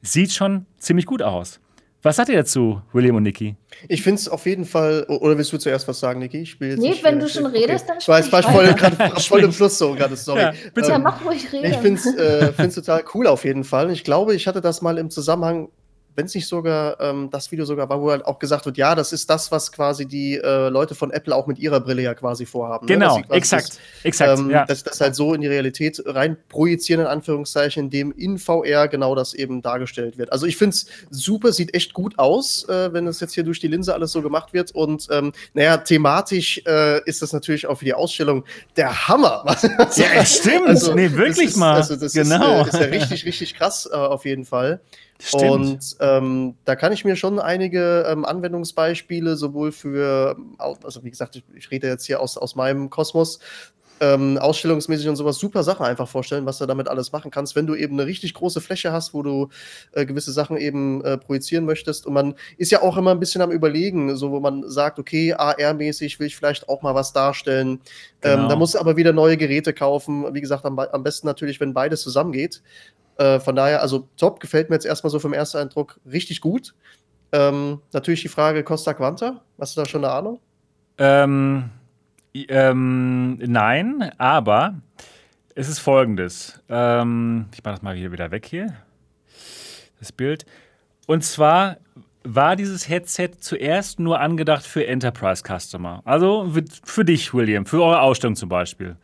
sieht 0.00 0.32
schon 0.32 0.66
ziemlich 0.78 1.06
gut 1.06 1.22
aus. 1.22 1.61
Was 2.04 2.16
sagt 2.16 2.30
ihr 2.30 2.36
dazu, 2.36 2.82
William 2.92 3.14
und 3.14 3.22
Niki? 3.22 3.54
Ich 3.86 4.02
finde 4.02 4.18
es 4.18 4.28
auf 4.28 4.44
jeden 4.46 4.64
Fall. 4.64 5.04
Oder 5.04 5.38
willst 5.38 5.52
du 5.52 5.58
zuerst 5.58 5.86
was 5.86 6.00
sagen, 6.00 6.18
Niki? 6.18 6.38
Ich 6.38 6.58
nee, 6.58 6.74
nicht, 6.74 7.04
wenn 7.04 7.20
du 7.20 7.28
schon 7.28 7.46
okay. 7.46 7.58
redest, 7.58 7.88
dann 7.88 8.00
sprich. 8.00 8.26
Ich 8.26 8.32
war 8.32 8.42
voll, 8.42 8.74
voll 9.18 9.44
im 9.44 9.52
Fluss 9.52 9.78
so 9.78 9.94
gerade, 9.94 10.16
sorry. 10.16 10.40
Ja, 10.40 10.52
bitte 10.74 10.90
ähm, 10.90 11.02
mach 11.02 11.24
ruhig 11.24 11.52
reden. 11.52 11.70
Ich 11.70 11.76
finde 11.76 12.00
es 12.00 12.58
äh, 12.58 12.68
total 12.68 13.04
cool 13.14 13.28
auf 13.28 13.44
jeden 13.44 13.62
Fall. 13.62 13.90
Ich 13.92 14.02
glaube, 14.02 14.34
ich 14.34 14.48
hatte 14.48 14.60
das 14.60 14.82
mal 14.82 14.98
im 14.98 15.10
Zusammenhang 15.10 15.68
wenn 16.14 16.26
es 16.26 16.34
nicht 16.34 16.46
sogar 16.46 17.00
ähm, 17.00 17.30
das 17.30 17.50
Video 17.50 17.64
sogar 17.64 17.88
war, 17.88 18.00
wo 18.00 18.10
halt 18.10 18.24
auch 18.24 18.38
gesagt 18.38 18.66
wird, 18.66 18.76
ja, 18.76 18.94
das 18.94 19.12
ist 19.12 19.30
das, 19.30 19.50
was 19.50 19.72
quasi 19.72 20.06
die 20.06 20.36
äh, 20.36 20.68
Leute 20.68 20.94
von 20.94 21.10
Apple 21.10 21.34
auch 21.34 21.46
mit 21.46 21.58
ihrer 21.58 21.80
Brille 21.80 22.02
ja 22.02 22.14
quasi 22.14 22.46
vorhaben. 22.46 22.86
Ne? 22.86 22.94
Genau, 22.94 23.18
ne? 23.18 23.24
exakt, 23.30 23.70
das, 23.70 23.78
exakt. 24.02 24.38
Ähm, 24.38 24.50
ja. 24.50 24.64
Dass 24.66 24.82
das 24.82 25.00
halt 25.00 25.14
so 25.14 25.34
in 25.34 25.40
die 25.40 25.46
Realität 25.46 26.02
rein 26.04 26.36
projizieren, 26.48 27.02
in 27.02 27.06
Anführungszeichen, 27.06 27.84
indem 27.84 28.12
in 28.12 28.38
VR 28.38 28.88
genau 28.88 29.14
das 29.14 29.34
eben 29.34 29.62
dargestellt 29.62 30.18
wird. 30.18 30.32
Also 30.32 30.46
ich 30.46 30.56
finde 30.56 30.74
es 30.74 30.86
super, 31.10 31.52
sieht 31.52 31.74
echt 31.74 31.94
gut 31.94 32.18
aus, 32.18 32.68
äh, 32.68 32.92
wenn 32.92 33.06
es 33.06 33.20
jetzt 33.20 33.34
hier 33.34 33.44
durch 33.44 33.60
die 33.60 33.68
Linse 33.68 33.94
alles 33.94 34.12
so 34.12 34.22
gemacht 34.22 34.52
wird. 34.52 34.72
Und 34.72 35.08
ähm, 35.10 35.32
naja, 35.54 35.78
thematisch 35.78 36.62
äh, 36.66 37.02
ist 37.04 37.22
das 37.22 37.32
natürlich 37.32 37.66
auch 37.66 37.78
für 37.78 37.84
die 37.84 37.94
Ausstellung 37.94 38.44
der 38.76 39.08
Hammer. 39.08 39.44
ja, 39.96 40.24
stimmt. 40.24 40.68
Also, 40.68 40.94
nee, 40.94 41.10
wirklich 41.12 41.48
ist, 41.48 41.56
mal. 41.56 41.76
Also 41.76 41.96
das 41.96 42.12
genau. 42.12 42.62
ist, 42.62 42.74
äh, 42.74 42.78
ist 42.78 42.80
ja 42.80 42.86
richtig, 42.86 43.24
richtig 43.24 43.54
krass 43.54 43.88
äh, 43.90 43.96
auf 43.96 44.24
jeden 44.24 44.44
Fall. 44.44 44.80
Stimmt. 45.24 45.44
Und 45.44 45.96
ähm, 46.00 46.54
da 46.64 46.74
kann 46.74 46.92
ich 46.92 47.04
mir 47.04 47.14
schon 47.14 47.38
einige 47.38 48.04
ähm, 48.08 48.24
Anwendungsbeispiele 48.24 49.36
sowohl 49.36 49.70
für, 49.70 50.36
also 50.58 51.04
wie 51.04 51.10
gesagt, 51.10 51.36
ich, 51.36 51.44
ich, 51.54 51.70
rede 51.70 51.86
jetzt 51.86 52.06
hier 52.06 52.20
aus, 52.20 52.36
aus 52.36 52.56
meinem 52.56 52.90
Kosmos, 52.90 53.38
ähm, 54.02 54.36
ausstellungsmäßig 54.36 55.08
und 55.08 55.14
sowas 55.14 55.38
super 55.38 55.62
Sachen 55.62 55.86
einfach 55.86 56.08
vorstellen, 56.08 56.44
was 56.44 56.58
du 56.58 56.66
damit 56.66 56.88
alles 56.88 57.12
machen 57.12 57.30
kannst, 57.30 57.54
wenn 57.54 57.68
du 57.68 57.76
eben 57.76 57.94
eine 57.94 58.06
richtig 58.06 58.34
große 58.34 58.60
Fläche 58.60 58.90
hast, 58.92 59.14
wo 59.14 59.22
du 59.22 59.48
äh, 59.92 60.04
gewisse 60.04 60.32
Sachen 60.32 60.56
eben 60.56 61.04
äh, 61.04 61.16
projizieren 61.16 61.64
möchtest. 61.64 62.04
Und 62.06 62.14
man 62.14 62.34
ist 62.56 62.72
ja 62.72 62.82
auch 62.82 62.96
immer 62.96 63.12
ein 63.12 63.20
bisschen 63.20 63.42
am 63.42 63.52
Überlegen, 63.52 64.16
so 64.16 64.32
wo 64.32 64.40
man 64.40 64.68
sagt, 64.68 64.98
okay, 64.98 65.34
AR-mäßig 65.34 66.18
will 66.18 66.26
ich 66.26 66.36
vielleicht 66.36 66.68
auch 66.68 66.82
mal 66.82 66.96
was 66.96 67.12
darstellen. 67.12 67.80
Ähm, 68.22 68.38
genau. 68.38 68.48
da 68.48 68.56
musst 68.56 68.74
du 68.74 68.80
aber 68.80 68.96
wieder 68.96 69.12
neue 69.12 69.36
Geräte 69.36 69.72
kaufen. 69.72 70.34
Wie 70.34 70.40
gesagt, 70.40 70.64
am, 70.64 70.76
am 70.76 71.02
besten 71.04 71.28
natürlich, 71.28 71.60
wenn 71.60 71.72
beides 71.72 72.02
zusammengeht. 72.02 72.60
Äh, 73.18 73.38
von 73.38 73.54
daher, 73.54 73.82
also 73.82 74.08
top, 74.16 74.40
gefällt 74.40 74.68
mir 74.68 74.76
jetzt 74.76 74.86
erstmal 74.86 75.12
so 75.12 75.20
vom 75.20 75.32
ersten 75.32 75.58
Eindruck 75.58 76.00
richtig 76.10 76.40
gut. 76.40 76.74
Ähm, 77.30 77.80
natürlich 77.92 78.22
die 78.22 78.28
Frage 78.28 78.64
Costa 78.64 78.94
Quanta. 78.94 79.42
Hast 79.60 79.76
du 79.76 79.80
da 79.80 79.86
schon 79.86 80.04
eine 80.04 80.12
Ahnung? 80.12 80.40
Ähm, 80.98 81.70
ähm, 82.34 83.38
nein, 83.38 84.10
aber 84.18 84.74
es 85.54 85.68
ist 85.68 85.78
folgendes. 85.78 86.60
Ähm, 86.68 87.46
ich 87.52 87.62
mache 87.62 87.74
das 87.74 87.82
mal 87.82 87.94
wieder 87.94 88.30
weg 88.30 88.46
hier. 88.46 88.74
Das 89.98 90.12
Bild. 90.12 90.46
Und 91.06 91.24
zwar 91.24 91.76
war 92.24 92.56
dieses 92.56 92.88
Headset 92.88 93.30
zuerst 93.40 93.98
nur 93.98 94.20
angedacht 94.20 94.64
für 94.64 94.86
Enterprise 94.86 95.42
Customer. 95.42 96.02
Also 96.04 96.52
für 96.84 97.04
dich, 97.04 97.34
William, 97.34 97.66
für 97.66 97.82
eure 97.82 98.00
Ausstellung 98.00 98.36
zum 98.36 98.48
Beispiel. 98.48 98.96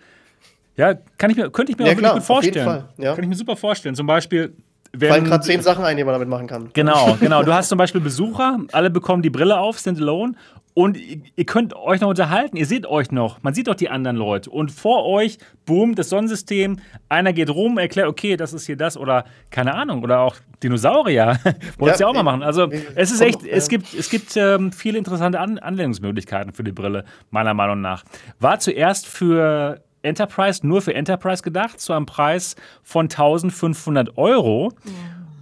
Ja, 0.77 0.95
kann 0.95 1.31
ich 1.31 1.37
mir, 1.37 1.51
könnte 1.51 1.73
ich 1.73 1.79
mir 1.79 1.87
ja, 1.87 1.93
auch 1.93 1.99
klar, 1.99 2.15
gut 2.15 2.23
vorstellen. 2.23 2.65
Fall, 2.65 2.89
ja. 2.99 3.15
Kann 3.15 3.25
ich 3.25 3.29
mir 3.29 3.35
super 3.37 3.57
vorstellen. 3.57 3.95
Zum 3.95 4.07
Beispiel. 4.07 4.55
Wenn, 4.93 5.11
Fallen 5.11 5.25
gerade 5.25 5.45
zehn 5.45 5.61
Sachen 5.61 5.85
ein, 5.85 5.97
die 5.97 6.05
man 6.05 6.15
damit 6.15 6.29
machen 6.29 6.47
kann. 6.47 6.71
Genau, 6.73 7.17
genau. 7.21 7.43
Du 7.43 7.53
hast 7.53 7.69
zum 7.69 7.79
Beispiel 7.79 8.01
Besucher, 8.01 8.59
alle 8.73 8.91
bekommen 8.91 9.23
die 9.23 9.31
Brille 9.31 9.59
auf, 9.59 9.79
sind 9.79 9.99
alone 9.99 10.35
und 10.79 10.97
ihr 10.97 11.45
könnt 11.45 11.75
euch 11.75 12.01
noch 12.01 12.09
unterhalten, 12.09 12.57
ihr 12.57 12.65
seht 12.65 12.87
euch 12.87 13.11
noch, 13.11 13.43
man 13.43 13.53
sieht 13.53 13.67
doch 13.67 13.75
die 13.75 13.91
anderen 13.91 14.17
Leute. 14.17 14.49
Und 14.49 14.71
vor 14.71 15.05
euch, 15.07 15.39
boom, 15.67 15.97
das 15.97 16.09
Sonnensystem, 16.09 16.79
einer 17.09 17.33
geht 17.33 17.51
rum, 17.51 17.79
erklärt, 17.79 18.07
okay, 18.07 18.37
das 18.37 18.53
ist 18.53 18.67
hier 18.67 18.77
das 18.77 18.97
oder 18.97 19.25
keine 19.51 19.75
Ahnung, 19.75 20.05
oder 20.05 20.21
auch 20.21 20.37
Dinosaurier, 20.63 21.41
wollt 21.79 21.95
ihr 21.97 22.01
ja, 22.01 22.07
auch 22.07 22.15
mal 22.15 22.23
machen. 22.23 22.45
Also 22.45 22.71
es 22.95 23.11
ist 23.11 23.21
echt, 23.21 23.45
es 23.45 23.69
gibt, 23.69 23.93
es 23.93 24.09
gibt 24.09 24.37
ähm, 24.37 24.71
viele 24.71 24.99
interessante 24.99 25.41
An 25.41 25.59
Anwendungsmöglichkeiten 25.59 26.53
für 26.53 26.63
die 26.63 26.71
Brille, 26.73 27.05
meiner 27.31 27.55
Meinung 27.55 27.81
nach. 27.81 28.05
War 28.39 28.61
zuerst 28.61 29.09
für 29.09 29.83
Enterprise, 30.03 30.67
nur 30.67 30.83
für 30.83 30.95
Enterprise 30.95 31.43
gedacht, 31.43 31.81
zu 31.81 31.93
einem 31.93 32.07
Preis 32.07 32.57
von 32.83 33.05
1500 33.07 34.17
Euro. 34.17 34.73
Ja. 34.85 34.93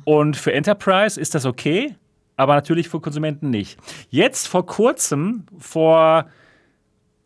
Und 0.05 0.37
für 0.37 0.53
Enterprise 0.53 1.21
ist 1.21 1.35
das 1.35 1.45
okay, 1.45 1.97
aber 2.37 2.55
natürlich 2.55 2.89
für 2.89 3.01
Konsumenten 3.01 3.51
nicht. 3.51 3.79
Jetzt 4.09 4.47
vor 4.49 4.67
kurzem, 4.67 5.45
vor, 5.59 6.27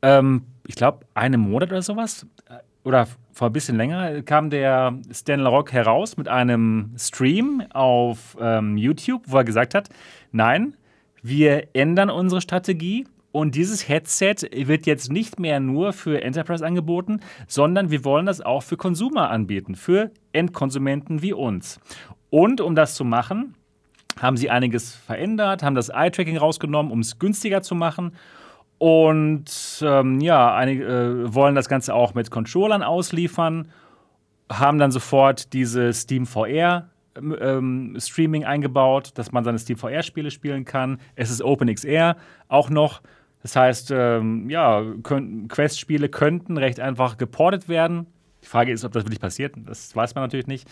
ähm, 0.02 0.42
ich 0.66 0.76
glaube, 0.76 1.06
einem 1.14 1.40
Monat 1.40 1.70
oder 1.70 1.82
sowas, 1.82 2.26
äh, 2.48 2.54
oder 2.84 3.06
vor 3.32 3.48
ein 3.48 3.52
bisschen 3.52 3.76
länger, 3.76 4.22
kam 4.22 4.50
der 4.50 4.98
Stan 5.12 5.40
LaRock 5.40 5.72
heraus 5.72 6.16
mit 6.16 6.28
einem 6.28 6.94
Stream 6.98 7.62
auf 7.72 8.36
ähm, 8.40 8.76
YouTube, 8.76 9.22
wo 9.26 9.36
er 9.36 9.44
gesagt 9.44 9.74
hat, 9.74 9.88
nein, 10.32 10.74
wir 11.22 11.68
ändern 11.74 12.10
unsere 12.10 12.40
Strategie 12.40 13.06
und 13.32 13.54
dieses 13.54 13.88
Headset 13.88 14.36
wird 14.52 14.86
jetzt 14.86 15.12
nicht 15.12 15.38
mehr 15.38 15.60
nur 15.60 15.92
für 15.92 16.22
Enterprise 16.22 16.64
angeboten, 16.66 17.20
sondern 17.46 17.90
wir 17.90 18.04
wollen 18.04 18.26
das 18.26 18.40
auch 18.40 18.62
für 18.62 18.76
Consumer 18.76 19.30
anbieten, 19.30 19.76
für 19.76 20.10
Endkonsumenten 20.32 21.22
wie 21.22 21.32
uns. 21.32 21.80
Und 22.30 22.60
um 22.60 22.74
das 22.74 22.94
zu 22.94 23.04
machen, 23.04 23.54
haben 24.20 24.36
sie 24.36 24.50
einiges 24.50 24.94
verändert, 24.94 25.62
haben 25.62 25.74
das 25.74 25.88
Eye-Tracking 25.88 26.36
rausgenommen, 26.36 26.90
um 26.90 27.00
es 27.00 27.18
günstiger 27.18 27.62
zu 27.62 27.74
machen. 27.74 28.12
Und 28.78 29.82
ähm, 29.82 30.20
ja, 30.20 30.54
einige 30.54 30.84
äh, 30.84 31.34
wollen 31.34 31.54
das 31.54 31.68
Ganze 31.68 31.94
auch 31.94 32.14
mit 32.14 32.30
Controllern 32.30 32.82
ausliefern, 32.82 33.70
haben 34.50 34.78
dann 34.78 34.90
sofort 34.90 35.52
diese 35.52 35.92
Steam 35.92 36.26
VR 36.26 36.88
ähm, 37.16 37.96
Streaming 37.98 38.44
eingebaut, 38.44 39.12
dass 39.14 39.32
man 39.32 39.44
seine 39.44 39.58
Steam 39.58 39.76
VR-Spiele 39.76 40.30
spielen 40.30 40.64
kann. 40.64 40.98
Es 41.14 41.30
ist 41.30 41.42
OpenXR 41.42 42.16
auch 42.48 42.70
noch. 42.70 43.02
Das 43.42 43.56
heißt, 43.56 43.90
ähm, 43.90 44.50
ja, 44.50 44.82
Quest-Spiele 45.02 46.08
könnten 46.08 46.56
recht 46.56 46.80
einfach 46.80 47.16
geportet 47.16 47.68
werden. 47.68 48.06
Die 48.42 48.46
Frage 48.46 48.72
ist, 48.72 48.84
ob 48.84 48.92
das 48.92 49.04
wirklich 49.04 49.20
passiert. 49.20 49.54
Das 49.66 49.94
weiß 49.94 50.14
man 50.14 50.24
natürlich 50.24 50.46
nicht. 50.46 50.68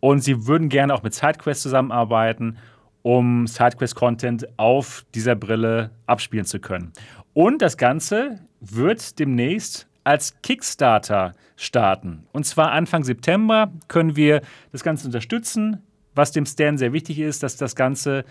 Und 0.00 0.20
sie 0.20 0.46
würden 0.46 0.68
gerne 0.68 0.94
auch 0.94 1.02
mit 1.02 1.14
SideQuest 1.14 1.62
zusammenarbeiten, 1.62 2.58
um 3.02 3.46
SideQuest-Content 3.46 4.58
auf 4.58 5.04
dieser 5.14 5.34
Brille 5.34 5.90
abspielen 6.06 6.46
zu 6.46 6.58
können. 6.58 6.92
Und 7.32 7.62
das 7.62 7.76
Ganze 7.76 8.40
wird 8.60 9.18
demnächst 9.18 9.88
als 10.04 10.40
Kickstarter 10.42 11.34
starten. 11.56 12.26
Und 12.32 12.44
zwar 12.44 12.72
Anfang 12.72 13.04
September 13.04 13.72
können 13.88 14.16
wir 14.16 14.40
das 14.72 14.82
Ganze 14.82 15.06
unterstützen. 15.06 15.82
Was 16.14 16.32
dem 16.32 16.46
Stan 16.46 16.76
sehr 16.76 16.92
wichtig 16.92 17.20
ist, 17.20 17.42
dass 17.42 17.56
das 17.56 17.76
Ganze 17.76 18.24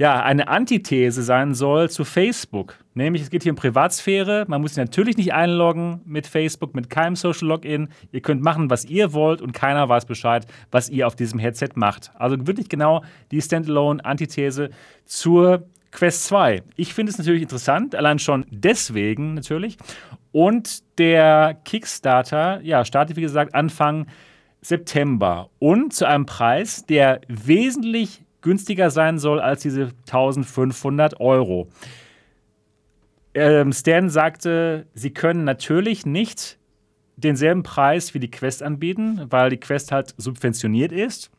ja, 0.00 0.22
eine 0.22 0.48
Antithese 0.48 1.22
sein 1.22 1.52
soll 1.52 1.90
zu 1.90 2.06
Facebook. 2.06 2.74
Nämlich, 2.94 3.20
es 3.20 3.28
geht 3.28 3.42
hier 3.42 3.52
um 3.52 3.56
Privatsphäre. 3.56 4.46
Man 4.48 4.62
muss 4.62 4.70
sich 4.70 4.82
natürlich 4.82 5.18
nicht 5.18 5.34
einloggen 5.34 6.00
mit 6.06 6.26
Facebook, 6.26 6.74
mit 6.74 6.88
keinem 6.88 7.16
Social 7.16 7.48
Login. 7.48 7.90
Ihr 8.10 8.22
könnt 8.22 8.40
machen, 8.40 8.70
was 8.70 8.86
ihr 8.86 9.12
wollt 9.12 9.42
und 9.42 9.52
keiner 9.52 9.86
weiß 9.90 10.06
Bescheid, 10.06 10.46
was 10.70 10.88
ihr 10.88 11.06
auf 11.06 11.16
diesem 11.16 11.38
Headset 11.38 11.68
macht. 11.74 12.12
Also 12.14 12.46
wirklich 12.46 12.70
genau 12.70 13.04
die 13.30 13.42
Standalone-Antithese 13.42 14.70
zur 15.04 15.68
Quest 15.92 16.24
2. 16.28 16.62
Ich 16.76 16.94
finde 16.94 17.12
es 17.12 17.18
natürlich 17.18 17.42
interessant, 17.42 17.94
allein 17.94 18.18
schon 18.18 18.46
deswegen 18.48 19.34
natürlich. 19.34 19.76
Und 20.32 20.82
der 20.98 21.58
Kickstarter, 21.66 22.62
ja, 22.62 22.86
startet 22.86 23.18
wie 23.18 23.20
gesagt 23.20 23.54
Anfang 23.54 24.06
September 24.62 25.50
und 25.58 25.92
zu 25.92 26.06
einem 26.06 26.24
Preis, 26.24 26.86
der 26.86 27.20
wesentlich 27.28 28.22
günstiger 28.42 28.90
sein 28.90 29.18
soll 29.18 29.40
als 29.40 29.62
diese 29.62 29.90
1500 30.06 31.20
Euro. 31.20 31.68
Ähm, 33.34 33.72
Stan 33.72 34.08
sagte, 34.10 34.86
sie 34.94 35.10
können 35.10 35.44
natürlich 35.44 36.04
nicht 36.04 36.58
denselben 37.16 37.62
Preis 37.62 38.14
wie 38.14 38.18
die 38.18 38.30
Quest 38.30 38.62
anbieten, 38.62 39.26
weil 39.30 39.50
die 39.50 39.60
Quest 39.60 39.92
halt 39.92 40.14
subventioniert 40.16 40.92
ist. 40.92 41.30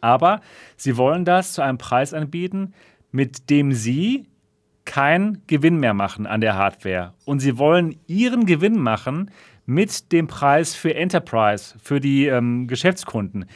Aber 0.00 0.40
sie 0.76 0.96
wollen 0.96 1.24
das 1.24 1.52
zu 1.52 1.62
einem 1.62 1.78
Preis 1.78 2.14
anbieten, 2.14 2.74
mit 3.10 3.50
dem 3.50 3.72
sie 3.72 4.26
keinen 4.84 5.42
Gewinn 5.46 5.78
mehr 5.78 5.94
machen 5.94 6.26
an 6.26 6.40
der 6.40 6.54
Hardware. 6.54 7.14
Und 7.24 7.40
sie 7.40 7.58
wollen 7.58 7.98
ihren 8.06 8.46
Gewinn 8.46 8.78
machen 8.78 9.30
mit 9.64 10.12
dem 10.12 10.28
Preis 10.28 10.76
für 10.76 10.94
Enterprise, 10.94 11.74
für 11.82 11.98
die 11.98 12.26
ähm, 12.26 12.68
Geschäftskunden. 12.68 13.46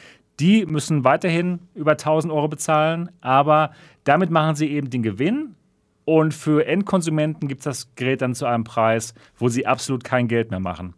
Die 0.41 0.65
müssen 0.65 1.03
weiterhin 1.03 1.59
über 1.75 1.91
1000 1.91 2.33
Euro 2.33 2.47
bezahlen, 2.47 3.11
aber 3.21 3.71
damit 4.03 4.31
machen 4.31 4.55
sie 4.55 4.71
eben 4.71 4.89
den 4.89 5.03
Gewinn. 5.03 5.55
Und 6.03 6.33
für 6.33 6.65
Endkonsumenten 6.65 7.47
gibt 7.47 7.59
es 7.59 7.65
das 7.65 7.95
Gerät 7.95 8.23
dann 8.23 8.33
zu 8.33 8.47
einem 8.47 8.63
Preis, 8.63 9.13
wo 9.37 9.49
sie 9.49 9.67
absolut 9.67 10.03
kein 10.03 10.27
Geld 10.27 10.49
mehr 10.49 10.59
machen. 10.59 10.95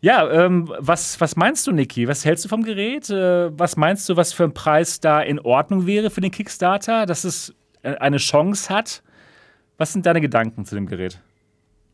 Ja, 0.00 0.30
ähm, 0.30 0.72
was, 0.78 1.20
was 1.20 1.34
meinst 1.34 1.66
du, 1.66 1.72
Niki? 1.72 2.06
Was 2.06 2.24
hältst 2.24 2.44
du 2.44 2.48
vom 2.48 2.62
Gerät? 2.62 3.10
Äh, 3.10 3.58
was 3.58 3.76
meinst 3.76 4.08
du, 4.08 4.16
was 4.16 4.32
für 4.32 4.44
ein 4.44 4.54
Preis 4.54 5.00
da 5.00 5.20
in 5.20 5.40
Ordnung 5.40 5.86
wäre 5.86 6.10
für 6.10 6.20
den 6.20 6.30
Kickstarter, 6.30 7.06
dass 7.06 7.24
es 7.24 7.54
äh, 7.82 7.96
eine 7.96 8.18
Chance 8.18 8.72
hat? 8.72 9.02
Was 9.78 9.92
sind 9.92 10.06
deine 10.06 10.20
Gedanken 10.20 10.64
zu 10.64 10.76
dem 10.76 10.86
Gerät? 10.86 11.18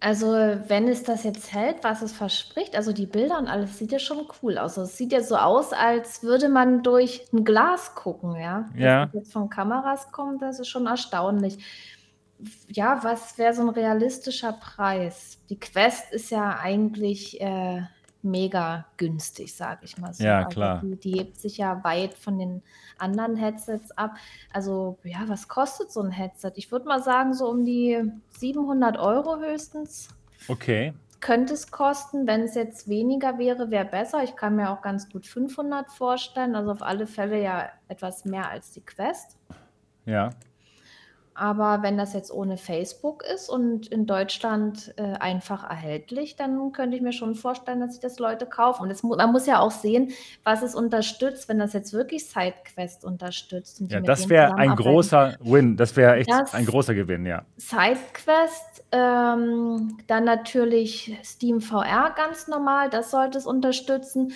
Also, 0.02 0.28
wenn 0.28 0.88
es 0.88 1.02
das 1.02 1.24
jetzt 1.24 1.52
hält, 1.52 1.84
was 1.84 2.00
es 2.00 2.12
verspricht, 2.12 2.74
also 2.74 2.90
die 2.92 3.04
Bilder 3.04 3.38
und 3.38 3.48
alles 3.48 3.78
sieht 3.78 3.92
ja 3.92 3.98
schon 3.98 4.26
cool 4.42 4.56
aus. 4.56 4.78
Also, 4.78 4.90
es 4.90 4.96
sieht 4.96 5.12
ja 5.12 5.22
so 5.22 5.36
aus, 5.36 5.74
als 5.74 6.22
würde 6.22 6.48
man 6.48 6.82
durch 6.82 7.26
ein 7.34 7.44
Glas 7.44 7.94
gucken, 7.94 8.34
ja. 8.36 8.66
Ja. 8.76 9.06
Dass 9.06 9.14
jetzt 9.14 9.32
von 9.32 9.50
Kameras 9.50 10.10
kommt, 10.10 10.40
das 10.40 10.58
ist 10.58 10.68
schon 10.68 10.86
erstaunlich. 10.86 11.58
Ja, 12.68 13.04
was 13.04 13.36
wäre 13.36 13.52
so 13.52 13.60
ein 13.60 13.68
realistischer 13.68 14.54
Preis? 14.54 15.38
Die 15.50 15.60
Quest 15.60 16.10
ist 16.12 16.30
ja 16.30 16.58
eigentlich 16.58 17.38
äh, 17.42 17.82
mega 18.22 18.86
günstig, 18.96 19.54
sage 19.54 19.80
ich 19.84 19.98
mal 19.98 20.12
so. 20.12 20.24
Ja, 20.24 20.38
also 20.38 20.50
klar. 20.50 20.80
die, 20.82 20.96
die 20.96 21.18
hebt 21.18 21.38
sich 21.40 21.58
ja 21.58 21.82
weit 21.84 22.14
von 22.14 22.38
den 22.38 22.62
anderen 22.98 23.36
Headsets 23.36 23.90
ab. 23.92 24.16
Also 24.52 24.98
ja, 25.04 25.24
was 25.26 25.48
kostet 25.48 25.90
so 25.90 26.00
ein 26.00 26.10
Headset? 26.10 26.52
Ich 26.56 26.70
würde 26.70 26.86
mal 26.86 27.02
sagen, 27.02 27.34
so 27.34 27.48
um 27.48 27.64
die 27.64 28.02
700 28.38 28.98
Euro 28.98 29.38
höchstens. 29.38 30.08
Okay. 30.48 30.92
Könnte 31.20 31.52
es 31.54 31.70
kosten, 31.70 32.26
wenn 32.26 32.42
es 32.42 32.54
jetzt 32.54 32.88
weniger 32.88 33.38
wäre, 33.38 33.70
wäre 33.70 33.84
besser. 33.84 34.22
Ich 34.22 34.36
kann 34.36 34.56
mir 34.56 34.70
auch 34.70 34.80
ganz 34.80 35.10
gut 35.10 35.26
500 35.26 35.90
vorstellen. 35.92 36.54
Also 36.54 36.72
auf 36.72 36.82
alle 36.82 37.06
Fälle 37.06 37.42
ja 37.42 37.68
etwas 37.88 38.24
mehr 38.24 38.48
als 38.48 38.70
die 38.72 38.80
Quest. 38.80 39.36
Ja. 40.06 40.30
Aber 41.34 41.82
wenn 41.82 41.96
das 41.96 42.12
jetzt 42.12 42.32
ohne 42.32 42.56
Facebook 42.56 43.22
ist 43.24 43.48
und 43.48 43.86
in 43.86 44.04
Deutschland 44.04 44.92
äh, 44.96 45.14
einfach 45.14 45.68
erhältlich, 45.68 46.36
dann 46.36 46.72
könnte 46.72 46.96
ich 46.96 47.02
mir 47.02 47.12
schon 47.12 47.34
vorstellen, 47.34 47.80
dass 47.80 47.92
sich 47.92 48.00
das 48.00 48.18
Leute 48.18 48.46
kaufen. 48.46 48.82
Und 48.82 48.88
das, 48.88 49.02
man 49.02 49.32
muss 49.32 49.46
ja 49.46 49.60
auch 49.60 49.70
sehen, 49.70 50.10
was 50.44 50.62
es 50.62 50.74
unterstützt, 50.74 51.48
wenn 51.48 51.58
das 51.58 51.72
jetzt 51.72 51.92
wirklich 51.92 52.26
SideQuest 52.26 53.04
unterstützt. 53.04 53.80
ja, 53.88 54.00
das 54.00 54.28
wäre 54.28 54.56
ein 54.56 54.74
großer 54.74 55.36
Win. 55.40 55.76
Das 55.76 55.96
wäre 55.96 56.16
echt 56.16 56.30
das 56.30 56.52
ein 56.52 56.66
großer 56.66 56.94
Gewinn, 56.94 57.24
ja. 57.24 57.44
SideQuest, 57.56 58.84
ähm, 58.92 59.98
dann 60.08 60.24
natürlich 60.24 61.16
Steam 61.24 61.60
VR 61.60 62.12
ganz 62.16 62.48
normal, 62.48 62.90
das 62.90 63.10
sollte 63.10 63.38
es 63.38 63.46
unterstützen. 63.46 64.32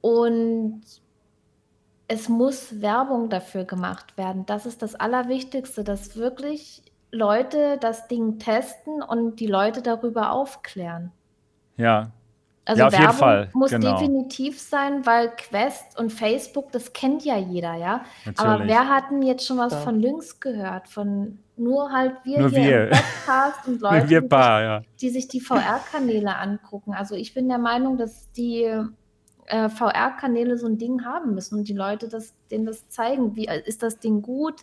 Und 0.00 0.82
es 2.10 2.28
muss 2.28 2.80
Werbung 2.82 3.28
dafür 3.28 3.62
gemacht 3.62 4.16
werden. 4.16 4.44
Das 4.44 4.66
ist 4.66 4.82
das 4.82 4.96
Allerwichtigste, 4.96 5.84
dass 5.84 6.16
wirklich 6.16 6.82
Leute 7.12 7.78
das 7.80 8.08
Ding 8.08 8.40
testen 8.40 9.00
und 9.00 9.38
die 9.38 9.46
Leute 9.46 9.80
darüber 9.80 10.32
aufklären. 10.32 11.12
Ja. 11.76 12.10
Also 12.64 12.80
ja, 12.80 12.86
auf 12.88 12.92
Werbung 12.92 13.06
jeden 13.06 13.18
Fall. 13.18 13.50
muss 13.54 13.70
genau. 13.70 13.92
definitiv 13.92 14.60
sein, 14.60 15.06
weil 15.06 15.30
Quest 15.36 16.00
und 16.00 16.12
Facebook, 16.12 16.72
das 16.72 16.92
kennt 16.92 17.24
ja 17.24 17.38
jeder, 17.38 17.76
ja. 17.76 18.04
Natürlich. 18.24 18.40
Aber 18.40 18.66
wer 18.66 18.88
hat 18.88 19.04
denn 19.12 19.22
jetzt 19.22 19.46
schon 19.46 19.58
was 19.58 19.72
ja. 19.72 19.78
von 19.78 20.00
Lynx 20.00 20.40
gehört? 20.40 20.88
Von 20.88 21.38
nur 21.56 21.92
halt 21.92 22.14
wir 22.24 22.40
nur 22.40 22.48
hier 22.50 22.60
wir. 22.60 22.84
im 22.86 22.90
Podcast 22.90 23.68
und 23.68 23.80
Leute, 23.82 24.08
wir 24.08 24.28
paar, 24.28 24.62
ja. 24.62 24.82
die 25.00 25.10
sich 25.10 25.28
die 25.28 25.40
VR-Kanäle 25.40 26.36
angucken. 26.36 26.92
Also 26.92 27.14
ich 27.14 27.34
bin 27.34 27.48
der 27.48 27.58
Meinung, 27.58 27.98
dass 27.98 28.32
die 28.32 28.68
äh, 29.50 29.68
VR-Kanäle 29.68 30.56
so 30.56 30.66
ein 30.66 30.78
Ding 30.78 31.04
haben 31.04 31.34
müssen 31.34 31.58
und 31.58 31.68
die 31.68 31.74
Leute 31.74 32.08
das, 32.08 32.34
denen 32.50 32.66
das 32.66 32.88
zeigen. 32.88 33.36
Wie 33.36 33.46
äh, 33.46 33.62
ist 33.64 33.82
das 33.82 33.98
Ding 33.98 34.22
gut? 34.22 34.56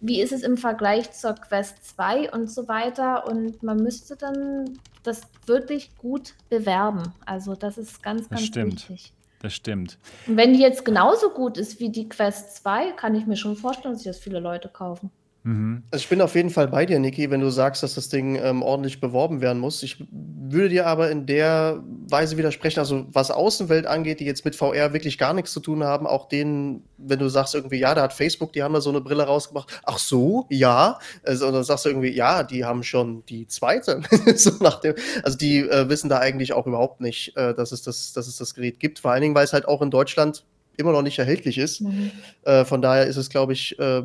Wie 0.00 0.20
ist 0.20 0.32
es 0.32 0.42
im 0.42 0.56
Vergleich 0.56 1.12
zur 1.12 1.34
Quest 1.34 1.84
2 1.96 2.32
und 2.32 2.50
so 2.50 2.68
weiter? 2.68 3.26
Und 3.26 3.62
man 3.62 3.78
müsste 3.78 4.16
dann 4.16 4.78
das 5.02 5.22
wirklich 5.46 5.96
gut 5.96 6.34
bewerben. 6.48 7.14
Also 7.26 7.54
das 7.54 7.78
ist 7.78 8.02
ganz, 8.02 8.28
ganz 8.28 8.40
das 8.40 8.44
stimmt. 8.44 8.88
wichtig. 8.88 9.12
Das 9.40 9.54
stimmt. 9.54 9.98
Und 10.26 10.36
wenn 10.36 10.52
die 10.52 10.60
jetzt 10.60 10.84
genauso 10.84 11.30
gut 11.30 11.56
ist 11.56 11.80
wie 11.80 11.90
die 11.90 12.08
Quest 12.08 12.56
2, 12.56 12.92
kann 12.92 13.14
ich 13.14 13.26
mir 13.26 13.36
schon 13.36 13.56
vorstellen, 13.56 13.94
dass 13.94 14.02
sich 14.02 14.10
das 14.10 14.18
viele 14.18 14.40
Leute 14.40 14.68
kaufen. 14.68 15.10
Mhm. 15.44 15.82
Also 15.90 16.02
ich 16.02 16.08
bin 16.08 16.20
auf 16.20 16.34
jeden 16.34 16.50
Fall 16.50 16.68
bei 16.68 16.84
dir, 16.84 16.98
Niki, 16.98 17.30
wenn 17.30 17.40
du 17.40 17.50
sagst, 17.50 17.82
dass 17.82 17.94
das 17.94 18.08
Ding 18.08 18.36
ähm, 18.36 18.62
ordentlich 18.62 19.00
beworben 19.00 19.40
werden 19.40 19.58
muss. 19.60 19.82
Ich 19.82 20.04
würde 20.10 20.68
dir 20.68 20.86
aber 20.86 21.10
in 21.10 21.26
der 21.26 21.82
Weise 22.08 22.36
widersprechen, 22.36 22.80
also 22.80 23.06
was 23.12 23.30
Außenwelt 23.30 23.86
angeht, 23.86 24.20
die 24.20 24.24
jetzt 24.24 24.44
mit 24.44 24.56
VR 24.56 24.92
wirklich 24.92 25.16
gar 25.16 25.34
nichts 25.34 25.52
zu 25.52 25.60
tun 25.60 25.84
haben, 25.84 26.06
auch 26.06 26.28
denen, 26.28 26.82
wenn 26.96 27.18
du 27.18 27.28
sagst 27.28 27.54
irgendwie, 27.54 27.78
ja, 27.78 27.94
da 27.94 28.02
hat 28.02 28.12
Facebook, 28.12 28.52
die 28.52 28.62
haben 28.62 28.74
da 28.74 28.80
so 28.80 28.90
eine 28.90 29.00
Brille 29.00 29.24
rausgebracht. 29.24 29.80
Ach 29.84 29.98
so, 29.98 30.46
ja. 30.50 30.98
Also, 31.24 31.46
und 31.46 31.52
dann 31.52 31.64
sagst 31.64 31.84
du 31.84 31.90
irgendwie, 31.90 32.10
ja, 32.10 32.42
die 32.42 32.64
haben 32.64 32.82
schon 32.82 33.24
die 33.26 33.46
zweite. 33.46 34.02
so 34.36 34.52
nach 34.60 34.80
dem, 34.80 34.94
also 35.22 35.38
die 35.38 35.60
äh, 35.60 35.88
wissen 35.88 36.08
da 36.08 36.18
eigentlich 36.18 36.52
auch 36.52 36.66
überhaupt 36.66 37.00
nicht, 37.00 37.36
äh, 37.36 37.54
dass, 37.54 37.72
es 37.72 37.82
das, 37.82 38.12
dass 38.12 38.26
es 38.26 38.36
das 38.36 38.54
Gerät 38.54 38.80
gibt. 38.80 38.98
Vor 38.98 39.12
allen 39.12 39.22
Dingen, 39.22 39.34
weil 39.34 39.44
es 39.44 39.52
halt 39.52 39.68
auch 39.68 39.82
in 39.82 39.90
Deutschland 39.90 40.44
immer 40.78 40.92
noch 40.92 41.02
nicht 41.02 41.18
erhältlich 41.18 41.58
ist. 41.58 41.80
Mhm. 41.80 42.12
Äh, 42.44 42.64
von 42.64 42.80
daher 42.80 43.06
ist 43.06 43.16
es, 43.16 43.28
glaube 43.28 43.52
ich, 43.52 43.78
äh, 43.78 44.02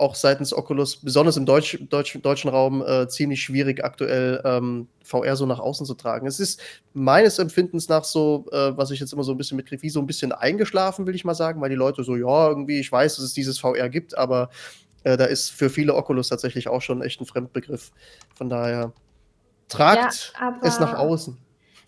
auch 0.00 0.14
seitens 0.14 0.52
Oculus, 0.52 0.96
besonders 0.96 1.36
im 1.36 1.46
Deutsch, 1.46 1.78
Deutsch, 1.88 2.18
deutschen 2.22 2.50
Raum, 2.50 2.82
äh, 2.82 3.06
ziemlich 3.08 3.42
schwierig 3.42 3.84
aktuell 3.84 4.40
ähm, 4.44 4.88
VR 5.04 5.36
so 5.36 5.46
nach 5.46 5.58
außen 5.58 5.84
zu 5.84 5.94
tragen. 5.94 6.26
Es 6.26 6.40
ist 6.40 6.60
meines 6.94 7.38
Empfindens 7.38 7.88
nach 7.88 8.04
so, 8.04 8.46
äh, 8.50 8.76
was 8.76 8.90
ich 8.90 9.00
jetzt 9.00 9.12
immer 9.12 9.24
so 9.24 9.32
ein 9.32 9.38
bisschen 9.38 9.56
mitkriege, 9.56 9.82
wie 9.82 9.90
so 9.90 10.00
ein 10.00 10.06
bisschen 10.06 10.32
eingeschlafen, 10.32 11.06
will 11.06 11.14
ich 11.14 11.24
mal 11.24 11.34
sagen, 11.34 11.60
weil 11.60 11.70
die 11.70 11.76
Leute 11.76 12.02
so, 12.02 12.16
ja, 12.16 12.48
irgendwie, 12.48 12.80
ich 12.80 12.90
weiß, 12.90 13.16
dass 13.16 13.24
es 13.24 13.34
dieses 13.34 13.58
VR 13.58 13.88
gibt, 13.88 14.16
aber 14.16 14.50
äh, 15.04 15.16
da 15.16 15.26
ist 15.26 15.50
für 15.50 15.68
viele 15.68 15.94
Oculus 15.94 16.28
tatsächlich 16.28 16.68
auch 16.68 16.82
schon 16.82 17.02
echt 17.02 17.20
ein 17.20 17.26
Fremdbegriff. 17.26 17.90
Von 18.34 18.48
daher, 18.48 18.92
tragt 19.68 20.34
ja, 20.40 20.58
es 20.62 20.80
nach 20.80 20.94
außen. 20.94 21.36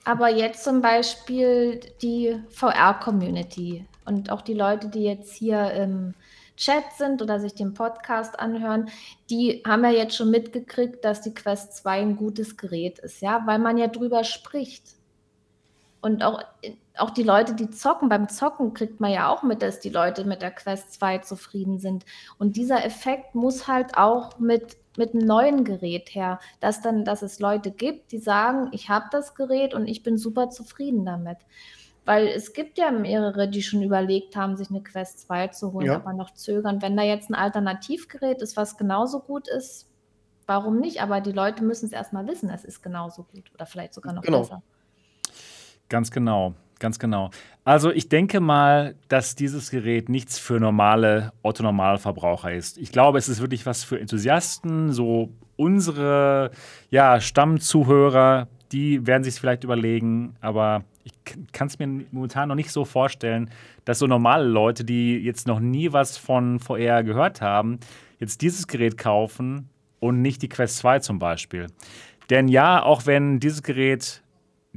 Aber 0.05 0.29
jetzt 0.29 0.64
zum 0.64 0.83
Beispiel 0.83 1.81
die 2.01 2.37
VR-Community 2.51 3.87
und 4.05 4.31
auch 4.31 4.42
die 4.42 4.55
Leute, 4.55 4.88
die 4.88 5.05
jetzt 5.05 5.35
hier 5.35 5.70
im 5.72 6.14
Chat 6.57 6.85
sind 6.97 7.23
oder 7.23 7.41
sich 7.41 7.55
den 7.55 7.75
Podcast 7.75 8.38
anhören, 8.38 8.88
die 9.31 9.62
haben 9.67 9.85
ja 9.85 9.91
jetzt 9.91 10.17
schon 10.17 10.31
mitgekriegt, 10.31 11.05
dass 11.05 11.21
die 11.21 11.35
Quest 11.35 11.77
2 11.77 12.01
ein 12.01 12.17
gutes 12.17 12.57
Gerät 12.57 12.99
ist, 12.99 13.21
ja, 13.21 13.43
weil 13.47 13.59
man 13.59 13.79
ja 13.79 13.88
drüber 13.88 14.25
spricht. 14.25 14.95
Und 16.03 16.25
auch, 16.25 16.43
auch 16.97 17.11
die 17.11 17.23
Leute, 17.23 17.55
die 17.55 17.71
zocken, 17.71 18.09
beim 18.09 18.29
Zocken 18.29 18.75
kriegt 18.75 19.01
man 19.01 19.12
ja 19.12 19.29
auch 19.29 19.45
mit, 19.45 19.62
dass 19.62 19.79
die 19.79 19.88
Leute 19.88 20.25
mit 20.25 20.43
der 20.43 20.51
Quest 20.51 20.93
2 20.95 21.19
zufrieden 21.19 21.79
sind. 21.79 22.05
Und 22.38 22.57
dieser 22.57 22.85
Effekt 22.85 23.37
muss 23.37 23.69
halt 23.69 23.97
auch 23.97 24.38
mit, 24.41 24.77
mit 24.97 25.15
einem 25.15 25.25
neuen 25.25 25.65
Gerät 25.65 26.12
her, 26.15 26.41
dass 26.59 26.81
dann, 26.81 27.05
dass 27.05 27.23
es 27.23 27.38
Leute 27.38 27.71
gibt, 27.71 28.11
die 28.11 28.19
sagen, 28.19 28.69
ich 28.73 28.88
habe 28.88 29.07
das 29.12 29.37
Gerät 29.37 29.75
und 29.75 29.87
ich 29.87 30.03
bin 30.03 30.19
super 30.19 30.51
zufrieden 30.51 31.05
damit. 31.05 31.38
Weil 32.05 32.27
es 32.27 32.53
gibt 32.53 32.79
ja 32.79 32.91
mehrere, 32.91 33.49
die 33.49 33.62
schon 33.62 33.83
überlegt 33.83 34.35
haben, 34.35 34.57
sich 34.57 34.71
eine 34.71 34.83
Quest 34.83 35.20
2 35.20 35.49
zu 35.49 35.72
holen, 35.72 35.87
ja. 35.87 35.97
aber 35.97 36.12
noch 36.12 36.35
zögern. 36.35 36.83
Wenn 36.83 36.97
da 36.97 37.05
jetzt 37.05 37.31
ein 37.31 37.35
Alternativgerät 37.35 38.43
ist, 38.43 38.57
was 38.57 38.76
genauso 38.76 39.20
gut 39.20 39.47
ist, 39.49 39.89
warum 40.47 40.81
nicht? 40.81 41.01
Aber 41.01 41.20
die 41.20 41.33
Leute 41.33 41.62
müssen 41.62 41.87
es 41.87 41.93
erstmal 41.93 42.26
wissen, 42.26 42.51
es 42.51 42.64
ist 42.64 42.83
genauso 42.83 43.22
gut 43.22 43.53
oder 43.55 43.66
vielleicht 43.66 43.95
sogar 43.95 44.12
noch 44.12 44.22
genau. 44.22 44.41
besser. 44.41 44.62
Ganz 45.89 46.11
genau. 46.11 46.55
Ganz 46.83 46.99
genau. 46.99 47.31
Also 47.62 47.93
ich 47.93 48.09
denke 48.09 48.41
mal, 48.41 48.97
dass 49.07 49.37
dieses 49.37 49.70
Gerät 49.70 50.09
nichts 50.09 50.41
für 50.41 50.59
normale 50.59 51.33
Otto-Normalverbraucher 51.43 52.53
ist. 52.53 52.76
Ich 52.76 52.91
glaube, 52.91 53.18
es 53.18 53.29
ist 53.29 53.41
wirklich 53.41 53.66
was 53.66 53.85
für 53.85 54.01
Enthusiasten, 54.01 54.93
so 54.93 55.29
unsere 55.55 56.51
ja, 56.91 57.20
Stammzuhörer, 57.20 58.49
die 58.73 59.07
werden 59.07 59.23
sich 59.25 59.35
vielleicht 59.35 59.64
überlegen, 59.64 60.35
aber 60.41 60.85
ich 61.05 61.12
kann 61.53 61.68
es 61.68 61.79
mir 61.79 61.87
momentan 62.11 62.49
noch 62.49 62.55
nicht 62.55 62.70
so 62.70 62.85
vorstellen, 62.85 63.51
dass 63.85 63.99
so 63.99 64.07
normale 64.07 64.45
Leute, 64.45 64.85
die 64.85 65.18
jetzt 65.18 65.47
noch 65.47 65.61
nie 65.61 65.93
was 65.93 66.16
von 66.16 66.59
VR 66.59 67.03
gehört 67.03 67.41
haben, 67.41 67.79
jetzt 68.18 68.41
dieses 68.41 68.66
Gerät 68.66 68.97
kaufen 68.97 69.68
und 70.01 70.23
nicht 70.23 70.43
die 70.43 70.49
Quest 70.49 70.79
2 70.79 71.01
zum 71.01 71.18
Beispiel. 71.18 71.66
Denn 72.31 72.49
ja, 72.49 72.83
auch 72.83 73.07
wenn 73.07 73.41
dieses 73.41 73.62
Gerät 73.62 74.23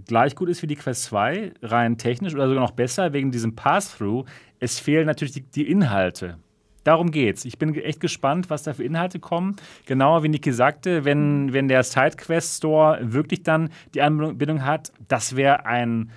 gleich 0.06 0.36
gut 0.36 0.50
ist 0.50 0.62
wie 0.62 0.68
die 0.68 0.76
Quest 0.76 1.04
2, 1.04 1.54
rein 1.62 1.98
technisch 1.98 2.34
oder 2.34 2.48
sogar 2.48 2.64
noch 2.64 2.72
besser 2.72 3.14
wegen 3.14 3.32
diesem 3.32 3.56
Pass-Through, 3.56 4.26
es 4.60 4.80
fehlen 4.80 5.06
natürlich 5.06 5.34
die, 5.34 5.42
die 5.42 5.70
Inhalte. 5.70 6.38
Darum 6.86 7.10
geht's. 7.10 7.46
Ich 7.46 7.58
bin 7.58 7.74
echt 7.74 8.00
gespannt, 8.00 8.52
was 8.52 8.62
da 8.62 8.74
für 8.74 8.84
Inhalte 8.84 9.20
kommen. 9.20 9.56
Genauer 9.88 10.22
wie 10.22 10.30
Niki 10.30 10.54
sagte, 10.54 11.04
wenn, 11.04 11.52
wenn 11.52 11.68
der 11.68 11.84
SideQuest 11.84 12.58
Store 12.58 13.00
wirklich 13.02 13.42
dann 13.42 13.70
die 13.96 14.04
Anbindung 14.04 14.64
hat, 14.64 14.94
das 15.08 15.36
wäre 15.36 15.66
ein 15.66 16.12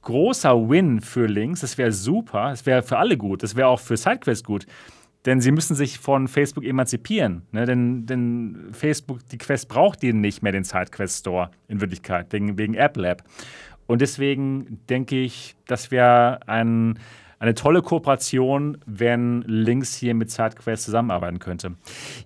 großer 0.00 0.70
Win 0.70 1.02
für 1.02 1.26
Links. 1.26 1.60
Das 1.60 1.76
wäre 1.76 1.92
super. 1.92 2.48
Das 2.48 2.64
wäre 2.64 2.82
für 2.82 2.96
alle 2.96 3.18
gut. 3.18 3.42
Das 3.42 3.54
wäre 3.54 3.68
auch 3.68 3.80
für 3.80 3.98
SideQuest 3.98 4.46
gut. 4.46 4.66
Denn 5.26 5.42
sie 5.42 5.52
müssen 5.52 5.74
sich 5.74 5.98
von 5.98 6.26
Facebook 6.26 6.64
emanzipieren. 6.64 7.42
Ne? 7.52 7.66
Denn, 7.66 8.06
denn 8.06 8.70
Facebook, 8.72 9.28
die 9.28 9.38
Quest 9.38 9.68
braucht 9.68 10.00
die 10.00 10.14
nicht 10.14 10.42
mehr, 10.42 10.52
den 10.52 10.64
SideQuest 10.64 11.20
Store 11.20 11.50
in 11.68 11.82
Wirklichkeit, 11.82 12.32
wegen, 12.32 12.56
wegen 12.56 12.72
App 12.72 12.96
Lab. 12.96 13.24
Und 13.86 14.00
deswegen 14.00 14.80
denke 14.88 15.20
ich, 15.20 15.54
das 15.66 15.90
wäre 15.90 16.40
ein, 16.46 16.98
eine 17.44 17.54
tolle 17.54 17.82
Kooperation, 17.82 18.78
wenn 18.86 19.42
Links 19.42 19.94
hier 19.94 20.14
mit 20.14 20.30
SideQuest 20.30 20.84
zusammenarbeiten 20.84 21.38
könnte. 21.38 21.76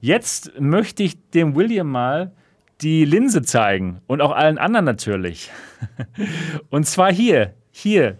Jetzt 0.00 0.52
möchte 0.60 1.02
ich 1.02 1.30
dem 1.30 1.56
William 1.56 1.90
mal 1.90 2.32
die 2.80 3.04
Linse 3.04 3.42
zeigen 3.42 4.00
und 4.06 4.20
auch 4.20 4.30
allen 4.30 4.58
anderen 4.58 4.84
natürlich. 4.84 5.50
und 6.70 6.86
zwar 6.86 7.12
hier, 7.12 7.54
hier, 7.72 8.18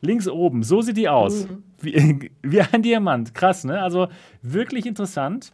links 0.00 0.26
oben. 0.26 0.64
So 0.64 0.82
sieht 0.82 0.96
die 0.96 1.08
aus. 1.08 1.46
Mhm. 1.48 1.62
Wie, 1.80 2.30
wie 2.42 2.60
ein 2.60 2.82
Diamant. 2.82 3.32
Krass, 3.32 3.64
ne? 3.64 3.80
Also 3.80 4.08
wirklich 4.42 4.86
interessant. 4.86 5.52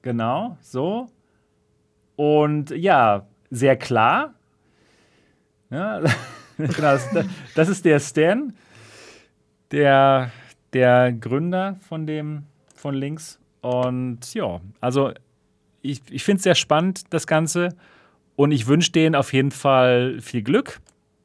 Genau, 0.00 0.56
so. 0.62 1.08
Und 2.16 2.70
ja, 2.70 3.26
sehr 3.50 3.76
klar. 3.76 4.34
Ja, 5.70 6.00
genau, 6.56 6.72
das, 6.78 7.08
das, 7.54 7.68
ist 7.68 7.84
der 7.84 8.00
Stan, 8.00 8.54
der, 9.70 10.30
der 10.72 11.12
Gründer 11.12 11.76
von 11.88 12.06
dem, 12.06 12.44
von 12.74 12.94
links. 12.94 13.38
Und 13.60 14.34
ja, 14.34 14.60
also 14.80 15.12
ich, 15.82 16.02
ich 16.10 16.24
finde 16.24 16.38
es 16.38 16.44
sehr 16.44 16.54
spannend, 16.54 17.12
das 17.12 17.26
Ganze. 17.26 17.70
Und 18.36 18.52
ich 18.52 18.66
wünsche 18.66 18.92
denen 18.92 19.14
auf 19.14 19.32
jeden 19.32 19.50
Fall 19.50 20.20
viel 20.20 20.42
Glück 20.42 20.80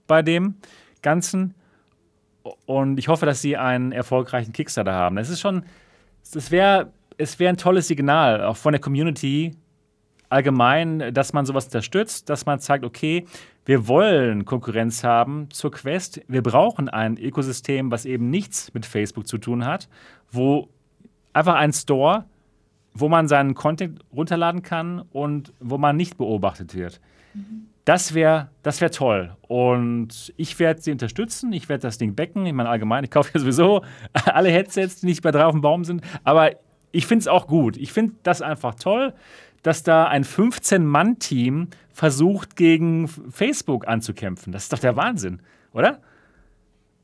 bei 0.08 0.22
dem 0.22 0.56
Ganzen. 1.02 1.54
Und 2.66 2.98
ich 2.98 3.08
hoffe, 3.08 3.26
dass 3.26 3.42
sie 3.42 3.56
einen 3.58 3.92
erfolgreichen 3.92 4.52
Kickstarter 4.52 4.94
haben. 4.94 5.16
Das 5.16 5.30
ist 5.30 5.40
schon, 5.40 5.64
das 6.34 6.52
wäre, 6.52 6.92
es 7.18 7.40
wäre 7.40 7.54
ein 7.54 7.58
tolles 7.58 7.88
Signal, 7.88 8.44
auch 8.44 8.58
von 8.58 8.74
der 8.74 8.82
Community 8.82 9.56
allgemein, 10.34 11.14
dass 11.14 11.32
man 11.32 11.46
sowas 11.46 11.66
unterstützt, 11.66 12.30
dass 12.30 12.46
man 12.46 12.60
sagt, 12.60 12.84
okay, 12.84 13.26
wir 13.66 13.88
wollen 13.88 14.44
Konkurrenz 14.46 15.04
haben 15.04 15.50
zur 15.52 15.72
Quest. 15.72 16.22
Wir 16.28 16.42
brauchen 16.42 16.90
ein 16.90 17.18
Ökosystem, 17.18 17.92
was 17.92 18.06
eben 18.06 18.30
nichts 18.30 18.74
mit 18.74 18.86
Facebook 18.86 19.28
zu 19.28 19.38
tun 19.38 19.66
hat, 19.66 19.88
wo 20.32 20.68
einfach 21.32 21.56
ein 21.56 21.72
Store, 21.72 22.26
wo 22.94 23.10
man 23.10 23.28
seinen 23.28 23.54
Content 23.54 24.00
runterladen 24.14 24.64
kann 24.64 25.04
und 25.12 25.54
wo 25.60 25.78
man 25.78 25.96
nicht 25.96 26.18
beobachtet 26.18 26.76
wird. 26.76 27.00
Das 27.86 28.14
wäre 28.14 28.50
das 28.62 28.82
wär 28.82 28.92
toll. 28.92 29.36
Und 29.48 30.34
ich 30.38 30.60
werde 30.60 30.82
sie 30.82 30.92
unterstützen. 30.92 31.52
Ich 31.54 31.70
werde 31.70 31.82
das 31.82 31.98
Ding 31.98 32.16
backen. 32.16 32.46
Ich 32.46 32.54
meine, 32.54 32.70
allgemein, 32.70 33.04
ich 33.04 33.12
kaufe 33.12 33.32
ja 33.34 33.40
sowieso 33.40 33.84
alle 34.26 34.50
Headsets, 34.50 35.02
die 35.02 35.08
nicht 35.08 35.22
bei 35.22 35.32
drei 35.32 35.46
auf 35.46 35.54
dem 35.54 35.62
Baum 35.62 35.84
sind. 35.84 36.02
Aber 36.24 36.52
ich 36.92 37.08
finde 37.08 37.22
es 37.22 37.28
auch 37.28 37.48
gut. 37.48 37.76
Ich 37.78 37.92
finde 37.92 38.14
das 38.24 38.42
einfach 38.42 38.76
toll, 38.76 39.14
dass 39.64 39.84
da 39.84 40.06
ein 40.06 40.24
15-Mann-Team 40.24 41.70
versucht, 41.92 42.56
gegen 42.56 43.08
Facebook 43.08 43.88
anzukämpfen. 43.88 44.54
Das 44.54 44.64
ist 44.64 44.74
doch 44.74 44.80
der 44.80 44.96
Wahnsinn, 44.96 45.42
oder? 45.74 46.00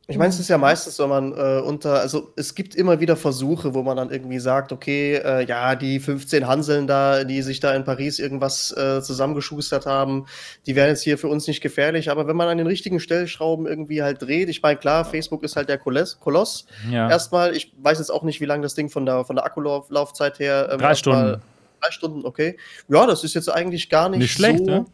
Ich 0.10 0.18
meine, 0.18 0.30
es 0.30 0.40
ist 0.40 0.50
ja 0.50 0.58
meistens, 0.58 0.98
wenn 0.98 1.10
man 1.10 1.34
äh, 1.34 1.62
unter, 1.62 2.00
also 2.00 2.34
es 2.36 2.56
gibt 2.56 2.74
immer 2.74 3.00
wieder 3.00 3.16
Versuche, 3.16 3.76
wo 3.76 3.84
man 3.84 3.96
dann 3.96 4.10
irgendwie 4.10 4.40
sagt, 4.40 4.72
okay, 4.72 5.18
äh, 5.18 5.46
ja, 5.46 5.76
die 5.76 6.00
15 6.00 6.48
Hanseln 6.48 6.88
da, 6.88 7.24
die 7.24 7.44
sich 7.44 7.60
da 7.60 7.76
in 7.76 7.84
Paris 7.84 8.18
irgendwas 8.18 8.76
äh, 8.76 9.04
zusammengeschustert 9.04 9.86
haben, 9.86 10.26
die 10.66 10.76
wären 10.76 10.90
jetzt 10.90 11.04
hier 11.04 11.20
für 11.20 11.28
uns 11.28 11.46
nicht 11.46 11.62
gefährlich. 11.62 12.10
Aber 12.10 12.28
wenn 12.28 12.36
man 12.36 12.48
an 12.48 12.58
den 12.58 12.66
richtigen 12.66 13.00
Stellschrauben 13.00 13.68
irgendwie 13.68 14.02
halt 14.02 14.24
dreht, 14.24 14.50
ich 14.50 14.64
meine, 14.64 14.80
klar, 14.80 15.06
Facebook 15.06 15.44
ist 15.44 15.56
halt 15.56 15.70
der 15.70 15.78
Koloss. 15.78 16.20
Koloss. 16.20 16.66
Ja. 16.90 17.08
Erstmal, 17.08 17.56
ich 17.56 17.72
weiß 17.78 18.00
jetzt 18.00 18.10
auch 18.10 18.24
nicht, 18.24 18.42
wie 18.42 18.46
lange 18.46 18.64
das 18.64 18.74
Ding 18.74 18.90
von 18.90 19.06
der, 19.06 19.26
von 19.26 19.36
der 19.36 19.46
Akkulaufzeit 19.46 20.40
her. 20.40 20.70
Ähm, 20.72 20.80
drei 20.80 20.96
Stunden. 20.96 21.40
Drei 21.82 21.92
Stunden, 21.92 22.26
okay. 22.26 22.58
Ja, 22.88 23.06
das 23.06 23.24
ist 23.24 23.34
jetzt 23.34 23.50
eigentlich 23.50 23.90
gar 23.90 24.10
nicht, 24.10 24.20
nicht 24.20 24.32
schlecht, 24.34 24.60
so. 24.60 24.66
Ne? 24.66 24.86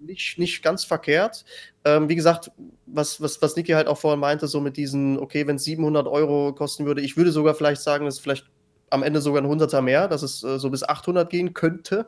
nicht, 0.00 0.38
nicht 0.38 0.62
ganz 0.62 0.84
verkehrt. 0.84 1.44
Ähm, 1.84 2.08
wie 2.08 2.16
gesagt, 2.16 2.50
was, 2.86 3.20
was, 3.20 3.40
was 3.42 3.56
Niki 3.56 3.72
halt 3.72 3.86
auch 3.86 3.98
vorhin 3.98 4.20
meinte, 4.20 4.46
so 4.46 4.60
mit 4.60 4.76
diesen, 4.76 5.18
okay, 5.18 5.46
wenn 5.46 5.56
es 5.56 5.64
700 5.64 6.06
Euro 6.06 6.52
kosten 6.54 6.86
würde, 6.86 7.00
ich 7.00 7.16
würde 7.16 7.32
sogar 7.32 7.54
vielleicht 7.54 7.82
sagen, 7.82 8.04
dass 8.04 8.14
es 8.14 8.20
vielleicht 8.20 8.46
am 8.90 9.02
Ende 9.04 9.20
sogar 9.20 9.40
ein 9.40 9.46
Hunderter 9.46 9.82
mehr, 9.82 10.08
dass 10.08 10.22
es 10.22 10.42
äh, 10.42 10.58
so 10.58 10.68
bis 10.68 10.82
800 10.82 11.30
gehen 11.30 11.54
könnte. 11.54 12.06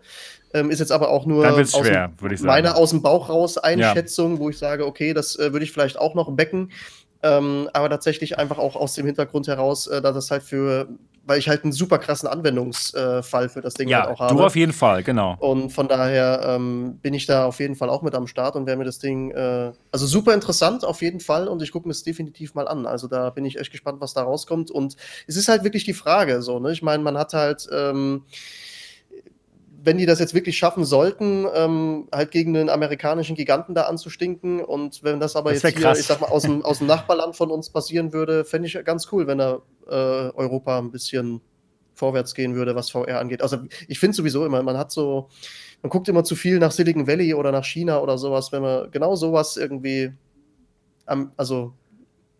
Ähm, 0.52 0.70
ist 0.70 0.80
jetzt 0.80 0.90
aber 0.90 1.10
auch 1.10 1.26
nur 1.26 1.44
schwer, 1.64 2.08
dem, 2.20 2.42
meine 2.42 2.74
aus 2.74 2.90
dem 2.90 3.02
Bauch 3.02 3.28
raus 3.28 3.56
Einschätzung, 3.56 4.34
ja. 4.34 4.38
wo 4.40 4.50
ich 4.50 4.58
sage, 4.58 4.84
okay, 4.84 5.14
das 5.14 5.38
äh, 5.38 5.52
würde 5.52 5.64
ich 5.64 5.72
vielleicht 5.72 5.98
auch 5.98 6.14
noch 6.14 6.32
becken. 6.32 6.72
Ähm, 7.22 7.70
aber 7.72 7.88
tatsächlich 7.88 8.38
einfach 8.38 8.58
auch 8.58 8.74
aus 8.74 8.94
dem 8.94 9.06
Hintergrund 9.06 9.46
heraus, 9.46 9.86
äh, 9.86 10.02
dass 10.02 10.14
das 10.14 10.30
halt 10.32 10.42
für 10.42 10.88
weil 11.24 11.38
ich 11.38 11.48
halt 11.48 11.64
einen 11.64 11.72
super 11.72 11.98
krassen 11.98 12.28
Anwendungsfall 12.28 13.48
für 13.48 13.60
das 13.60 13.74
Ding 13.74 13.88
ja, 13.88 14.02
halt 14.02 14.10
auch 14.10 14.20
habe. 14.20 14.34
Du 14.34 14.42
auf 14.44 14.56
jeden 14.56 14.72
Fall, 14.72 15.02
genau. 15.02 15.36
Und 15.38 15.70
von 15.70 15.88
daher 15.88 16.42
ähm, 16.44 16.98
bin 17.00 17.14
ich 17.14 17.26
da 17.26 17.46
auf 17.46 17.60
jeden 17.60 17.76
Fall 17.76 17.90
auch 17.90 18.02
mit 18.02 18.14
am 18.14 18.26
Start 18.26 18.56
und 18.56 18.66
werde 18.66 18.78
mir 18.78 18.84
das 18.84 18.98
Ding, 18.98 19.30
äh, 19.30 19.72
also 19.90 20.06
super 20.06 20.34
interessant 20.34 20.84
auf 20.84 21.02
jeden 21.02 21.20
Fall 21.20 21.48
und 21.48 21.62
ich 21.62 21.72
gucke 21.72 21.86
mir 21.86 21.92
es 21.92 22.02
definitiv 22.02 22.54
mal 22.54 22.66
an. 22.66 22.86
Also 22.86 23.06
da 23.06 23.30
bin 23.30 23.44
ich 23.44 23.58
echt 23.58 23.70
gespannt, 23.70 24.00
was 24.00 24.14
da 24.14 24.22
rauskommt. 24.22 24.70
Und 24.70 24.96
es 25.26 25.36
ist 25.36 25.48
halt 25.48 25.64
wirklich 25.64 25.84
die 25.84 25.94
Frage, 25.94 26.42
so, 26.42 26.58
ne? 26.58 26.72
Ich 26.72 26.82
meine, 26.82 27.02
man 27.02 27.16
hat 27.16 27.34
halt. 27.34 27.68
Ähm, 27.72 28.24
wenn 29.84 29.98
die 29.98 30.06
das 30.06 30.20
jetzt 30.20 30.34
wirklich 30.34 30.56
schaffen 30.56 30.84
sollten, 30.84 31.46
ähm, 31.54 32.08
halt 32.12 32.30
gegen 32.30 32.54
den 32.54 32.70
amerikanischen 32.70 33.34
Giganten 33.34 33.74
da 33.74 33.82
anzustinken 33.82 34.60
und 34.60 35.02
wenn 35.02 35.18
das 35.18 35.34
aber 35.34 35.52
das 35.52 35.62
jetzt 35.62 35.74
hier, 35.76 35.82
krass. 35.82 36.00
ich 36.00 36.06
sag 36.06 36.20
mal, 36.20 36.28
aus 36.28 36.42
dem, 36.42 36.64
aus 36.64 36.78
dem 36.78 36.86
Nachbarland 36.86 37.34
von 37.34 37.50
uns 37.50 37.70
passieren 37.70 38.12
würde, 38.12 38.44
fände 38.44 38.68
ich 38.68 38.84
ganz 38.84 39.08
cool, 39.12 39.26
wenn 39.26 39.38
da 39.38 39.60
äh, 39.88 39.90
Europa 39.90 40.78
ein 40.78 40.90
bisschen 40.90 41.40
vorwärts 41.94 42.34
gehen 42.34 42.54
würde, 42.54 42.74
was 42.74 42.90
VR 42.90 43.18
angeht. 43.18 43.42
Also 43.42 43.58
ich 43.88 43.98
finde 43.98 44.16
sowieso 44.16 44.46
immer, 44.46 44.62
man 44.62 44.78
hat 44.78 44.92
so, 44.92 45.28
man 45.82 45.90
guckt 45.90 46.08
immer 46.08 46.24
zu 46.24 46.36
viel 46.36 46.58
nach 46.58 46.72
Silicon 46.72 47.06
Valley 47.06 47.34
oder 47.34 47.50
nach 47.52 47.64
China 47.64 48.00
oder 48.00 48.18
sowas, 48.18 48.52
wenn 48.52 48.62
man 48.62 48.90
genau 48.90 49.16
sowas 49.16 49.56
irgendwie, 49.56 50.12
am, 51.06 51.32
also 51.36 51.74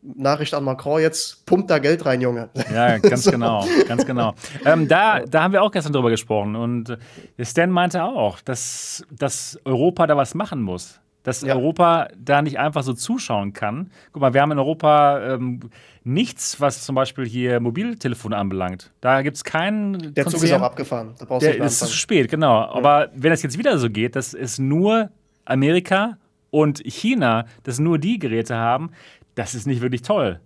Nachricht 0.03 0.53
an 0.53 0.64
Macron 0.64 1.00
jetzt, 1.00 1.46
pumpt 1.46 1.70
da 1.70 1.78
Geld 1.78 2.05
rein, 2.05 2.20
Junge. 2.20 2.50
Ja, 2.72 2.98
ganz 2.98 3.22
so. 3.24 3.30
genau, 3.30 3.64
ganz 3.86 4.05
genau. 4.05 4.34
Ähm, 4.64 4.88
da, 4.88 5.20
da 5.20 5.44
haben 5.44 5.53
wir 5.53 5.62
auch 5.62 5.70
gestern 5.70 5.92
drüber 5.92 6.11
gesprochen 6.11 6.57
und 6.57 6.98
Stan 7.40 7.70
meinte 7.70 8.03
auch, 8.03 8.40
dass, 8.40 9.05
dass 9.11 9.59
Europa 9.64 10.07
da 10.07 10.16
was 10.16 10.34
machen 10.34 10.61
muss. 10.61 10.98
Dass 11.22 11.42
ja. 11.42 11.55
Europa 11.55 12.09
da 12.18 12.42
nicht 12.42 12.59
einfach 12.59 12.82
so 12.82 12.94
zuschauen 12.94 13.53
kann. 13.53 13.92
Guck 14.11 14.22
mal, 14.22 14.34
wir 14.34 14.42
haben 14.42 14.50
in 14.50 14.59
Europa 14.59 15.34
ähm, 15.34 15.61
nichts, 16.03 16.61
was 16.61 16.82
zum 16.82 16.96
Beispiel 16.96 17.24
hier 17.24 17.61
Mobiltelefone 17.61 18.36
anbelangt. 18.36 18.90
Da 19.00 19.22
gibt 19.22 19.36
es 19.36 19.44
keinen. 19.44 20.14
Der 20.14 20.24
Konzern, 20.24 20.40
Zug 20.40 20.42
ist 20.42 20.53
auch 20.53 20.62
abgefahren. 20.62 21.14
Da 21.20 21.24
brauchst 21.24 21.46
der, 21.46 21.59
du 21.59 21.64
ist 21.64 21.78
zu 21.78 21.94
spät, 21.94 22.28
genau. 22.28 22.62
Ja. 22.62 22.72
Aber 22.72 23.11
wenn 23.14 23.30
es 23.30 23.40
jetzt 23.44 23.57
wieder 23.57 23.78
so 23.78 23.88
geht, 23.88 24.16
dass 24.16 24.34
es 24.34 24.59
nur 24.59 25.11
Amerika 25.44 26.18
und 26.50 26.80
China, 26.84 27.46
dass 27.62 27.78
nur 27.78 27.98
die 27.98 28.18
Geräte 28.18 28.57
haben, 28.57 28.90
das 29.34 29.54
ist 29.54 29.66
nicht 29.66 29.80
wirklich 29.80 30.02
toll. 30.02 30.40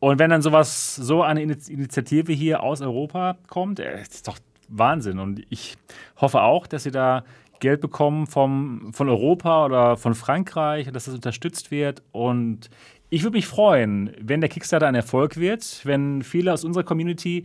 Und 0.00 0.18
wenn 0.18 0.30
dann 0.30 0.42
sowas, 0.42 0.96
so 0.96 1.22
eine 1.22 1.42
Initiative 1.42 2.32
hier 2.32 2.62
aus 2.62 2.80
Europa 2.80 3.38
kommt, 3.48 3.78
äh, 3.78 4.02
ist 4.02 4.26
doch 4.26 4.38
Wahnsinn. 4.68 5.18
Und 5.18 5.42
ich 5.48 5.76
hoffe 6.20 6.42
auch, 6.42 6.66
dass 6.66 6.82
sie 6.82 6.90
da 6.90 7.24
Geld 7.60 7.80
bekommen 7.80 8.26
vom, 8.26 8.92
von 8.92 9.08
Europa 9.08 9.64
oder 9.64 9.96
von 9.96 10.14
Frankreich, 10.14 10.90
dass 10.90 11.04
das 11.04 11.14
unterstützt 11.14 11.70
wird. 11.70 12.02
Und 12.10 12.68
ich 13.10 13.22
würde 13.22 13.36
mich 13.36 13.46
freuen, 13.46 14.10
wenn 14.20 14.40
der 14.40 14.50
Kickstarter 14.50 14.88
ein 14.88 14.96
Erfolg 14.96 15.36
wird, 15.36 15.82
wenn 15.84 16.22
viele 16.22 16.52
aus 16.52 16.64
unserer 16.64 16.82
Community 16.82 17.44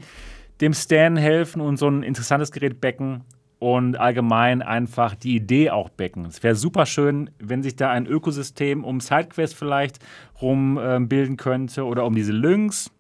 dem 0.59 0.73
Stan 0.73 1.15
helfen 1.15 1.61
und 1.61 1.77
so 1.77 1.87
ein 1.87 2.01
interessantes 2.01 2.51
Gerät 2.51 2.81
backen. 2.81 3.23
Und 3.59 3.99
allgemein 3.99 4.61
einfach 4.61 5.15
die 5.15 5.35
Idee 5.35 5.71
auch 5.71 5.89
becken. 5.89 6.25
Es 6.25 6.43
wäre 6.43 6.55
super 6.55 6.85
schön, 6.85 7.29
wenn 7.39 7.63
sich 7.63 7.75
da 7.75 7.89
ein 7.89 8.05
Ökosystem 8.05 8.83
um 8.83 8.99
Sidequest 8.99 9.55
vielleicht 9.55 9.99
rum 10.41 10.77
äh, 10.77 10.99
bilden 10.99 11.37
könnte 11.37 11.85
oder 11.85 12.05
um 12.05 12.15
diese 12.15 12.33
Lynx. 12.33 12.91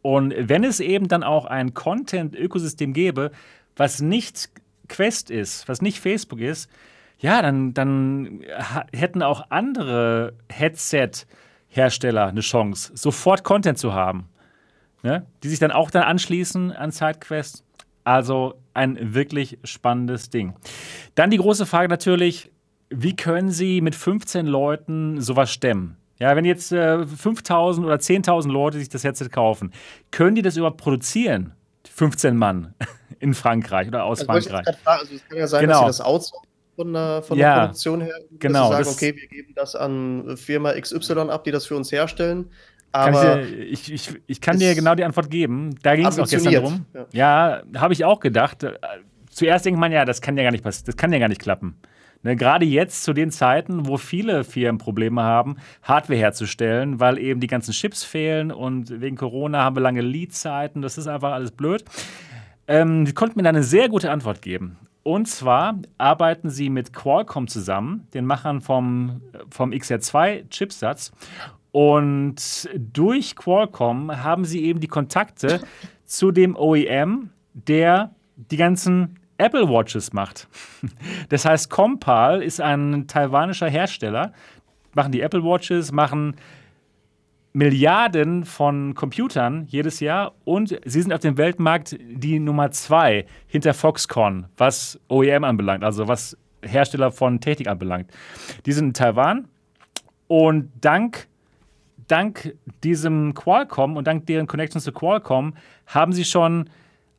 Und 0.00 0.34
wenn 0.38 0.64
es 0.64 0.80
eben 0.80 1.08
dann 1.08 1.22
auch 1.22 1.46
ein 1.46 1.74
Content-Ökosystem 1.74 2.92
gäbe, 2.92 3.32
was 3.74 4.00
nicht 4.00 4.48
Quest 4.88 5.30
ist, 5.30 5.68
was 5.68 5.82
nicht 5.82 5.98
Facebook 6.00 6.40
ist, 6.40 6.70
ja, 7.18 7.42
dann, 7.42 7.74
dann 7.74 8.40
hätten 8.92 9.22
auch 9.22 9.46
andere 9.50 10.34
Headset-Hersteller 10.50 12.26
eine 12.26 12.40
Chance, 12.40 12.92
sofort 12.94 13.42
Content 13.42 13.78
zu 13.78 13.94
haben. 13.94 14.28
Ne? 15.02 15.26
Die 15.42 15.48
sich 15.48 15.58
dann 15.58 15.70
auch 15.70 15.90
dann 15.90 16.02
anschließen 16.02 16.72
an 16.72 16.90
SideQuest. 16.90 17.64
Also 18.04 18.54
ein 18.76 19.14
wirklich 19.14 19.58
spannendes 19.64 20.30
Ding. 20.30 20.54
Dann 21.14 21.30
die 21.30 21.38
große 21.38 21.66
Frage 21.66 21.88
natürlich, 21.88 22.50
wie 22.90 23.16
können 23.16 23.50
Sie 23.50 23.80
mit 23.80 23.94
15 23.94 24.46
Leuten 24.46 25.20
sowas 25.20 25.50
stemmen? 25.50 25.96
Ja, 26.18 26.34
wenn 26.34 26.44
jetzt 26.44 26.72
äh, 26.72 27.06
5000 27.06 27.86
oder 27.86 27.96
10.000 27.96 28.50
Leute 28.50 28.78
sich 28.78 28.88
das 28.88 29.04
Headset 29.04 29.28
kaufen, 29.28 29.72
können 30.10 30.34
die 30.34 30.42
das 30.42 30.56
überhaupt 30.56 30.78
produzieren? 30.78 31.52
15 31.92 32.36
Mann 32.36 32.74
in 33.18 33.34
Frankreich 33.34 33.88
oder 33.88 34.04
aus 34.04 34.20
also 34.20 34.50
Frankreich. 34.50 34.76
Also 34.84 35.14
es 35.14 35.28
kann 35.28 35.38
ja 35.38 35.46
sein, 35.46 35.62
genau. 35.62 35.86
dass 35.86 35.96
sie 35.96 36.02
das 36.02 36.06
outsourcen 36.06 36.48
von, 36.76 36.92
der, 36.92 37.22
von 37.22 37.38
ja, 37.38 37.54
der 37.54 37.60
Produktion 37.62 38.00
her. 38.00 38.14
Genau. 38.38 38.70
Dass 38.70 38.78
sie 38.78 38.84
sagen, 38.84 38.96
okay, 38.96 39.20
wir 39.20 39.28
geben 39.28 39.52
das 39.54 39.74
an 39.74 40.36
Firma 40.36 40.72
XY 40.78 41.30
ab, 41.30 41.44
die 41.44 41.50
das 41.50 41.66
für 41.66 41.76
uns 41.76 41.92
herstellen. 41.92 42.50
Aber 42.92 43.42
ich, 43.42 43.92
ich, 43.92 44.10
ich, 44.26 44.40
kann 44.40 44.58
dir 44.58 44.74
genau 44.74 44.94
die 44.94 45.04
Antwort 45.04 45.30
geben. 45.30 45.74
Da 45.82 45.96
ging 45.96 46.06
es 46.06 46.18
auch 46.18 46.28
gestern 46.28 46.54
drum. 46.54 46.86
Ja, 46.94 47.06
ja 47.12 47.62
habe 47.80 47.92
ich 47.92 48.04
auch 48.04 48.20
gedacht. 48.20 48.66
Zuerst 49.30 49.66
denkt 49.66 49.78
man 49.78 49.92
ja, 49.92 50.04
das 50.04 50.22
kann 50.22 50.36
ja 50.36 50.44
gar 50.44 50.50
nicht 50.50 50.64
passieren, 50.64 50.86
das 50.86 50.96
kann 50.96 51.12
ja 51.12 51.18
gar 51.18 51.28
nicht 51.28 51.40
klappen. 51.40 51.76
Ne, 52.22 52.36
Gerade 52.36 52.64
jetzt 52.64 53.04
zu 53.04 53.12
den 53.12 53.30
Zeiten, 53.30 53.86
wo 53.86 53.98
viele 53.98 54.44
Firmen 54.44 54.78
Probleme 54.78 55.22
haben, 55.22 55.56
Hardware 55.82 56.18
herzustellen, 56.18 56.98
weil 56.98 57.18
eben 57.18 57.40
die 57.40 57.46
ganzen 57.46 57.72
Chips 57.72 58.02
fehlen 58.02 58.50
und 58.50 59.00
wegen 59.00 59.16
Corona 59.16 59.62
haben 59.62 59.76
wir 59.76 59.80
lange 59.80 60.00
Lead-Zeiten. 60.00 60.82
Das 60.82 60.98
ist 60.98 61.06
einfach 61.06 61.32
alles 61.32 61.52
blöd. 61.52 61.84
Ähm, 62.66 63.04
die 63.04 63.12
konnten 63.12 63.38
mir 63.38 63.44
da 63.44 63.50
eine 63.50 63.62
sehr 63.62 63.88
gute 63.88 64.10
Antwort 64.10 64.42
geben. 64.42 64.78
Und 65.02 65.26
zwar 65.28 65.78
arbeiten 65.98 66.50
sie 66.50 66.68
mit 66.68 66.92
Qualcomm 66.92 67.46
zusammen, 67.46 68.08
den 68.12 68.26
Machern 68.26 68.60
vom, 68.60 69.20
vom 69.50 69.70
XR2-Chipsatz. 69.70 71.12
Und 71.76 72.70
durch 72.74 73.36
Qualcomm 73.36 74.24
haben 74.24 74.46
sie 74.46 74.64
eben 74.64 74.80
die 74.80 74.88
Kontakte 74.88 75.60
zu 76.06 76.30
dem 76.30 76.56
OEM, 76.56 77.28
der 77.52 78.14
die 78.34 78.56
ganzen 78.56 79.18
Apple 79.36 79.68
Watches 79.68 80.14
macht. 80.14 80.48
Das 81.28 81.44
heißt, 81.44 81.68
Compal 81.68 82.42
ist 82.42 82.62
ein 82.62 83.06
taiwanischer 83.08 83.68
Hersteller, 83.68 84.32
machen 84.94 85.12
die 85.12 85.20
Apple 85.20 85.44
Watches, 85.44 85.92
machen 85.92 86.36
Milliarden 87.52 88.46
von 88.46 88.94
Computern 88.94 89.66
jedes 89.68 90.00
Jahr 90.00 90.32
und 90.44 90.74
sie 90.82 91.02
sind 91.02 91.12
auf 91.12 91.20
dem 91.20 91.36
Weltmarkt 91.36 91.98
die 92.00 92.38
Nummer 92.38 92.70
zwei 92.70 93.26
hinter 93.48 93.74
Foxconn, 93.74 94.46
was 94.56 94.98
OEM 95.08 95.44
anbelangt, 95.44 95.84
also 95.84 96.08
was 96.08 96.38
Hersteller 96.62 97.12
von 97.12 97.38
Technik 97.38 97.68
anbelangt. 97.68 98.10
Die 98.64 98.72
sind 98.72 98.86
in 98.86 98.94
Taiwan 98.94 99.48
und 100.26 100.72
dank, 100.80 101.28
dank 102.08 102.54
diesem 102.82 103.34
Qualcomm 103.34 103.96
und 103.96 104.06
dank 104.06 104.26
deren 104.26 104.46
Connections 104.46 104.84
zu 104.84 104.92
Qualcomm 104.92 105.54
haben 105.86 106.12
sie 106.12 106.24
schon 106.24 106.70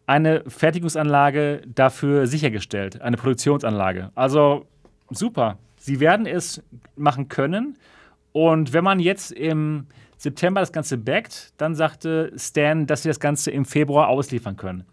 eine 0.05 0.43
Fertigungsanlage 0.47 1.61
dafür 1.67 2.27
sichergestellt, 2.27 3.01
eine 3.01 3.17
Produktionsanlage. 3.17 4.11
Also 4.15 4.65
super. 5.09 5.57
Sie 5.77 5.99
werden 5.99 6.25
es 6.25 6.63
machen 6.95 7.27
können. 7.27 7.77
Und 8.31 8.73
wenn 8.73 8.83
man 8.83 8.99
jetzt 8.99 9.31
im 9.31 9.87
September 10.17 10.61
das 10.61 10.71
Ganze 10.71 10.97
backt, 10.97 11.53
dann 11.57 11.75
sagte 11.75 12.31
Stan, 12.37 12.87
dass 12.87 13.03
sie 13.03 13.09
das 13.09 13.19
Ganze 13.19 13.51
im 13.51 13.65
Februar 13.65 14.07
ausliefern 14.07 14.57
können. 14.57 14.85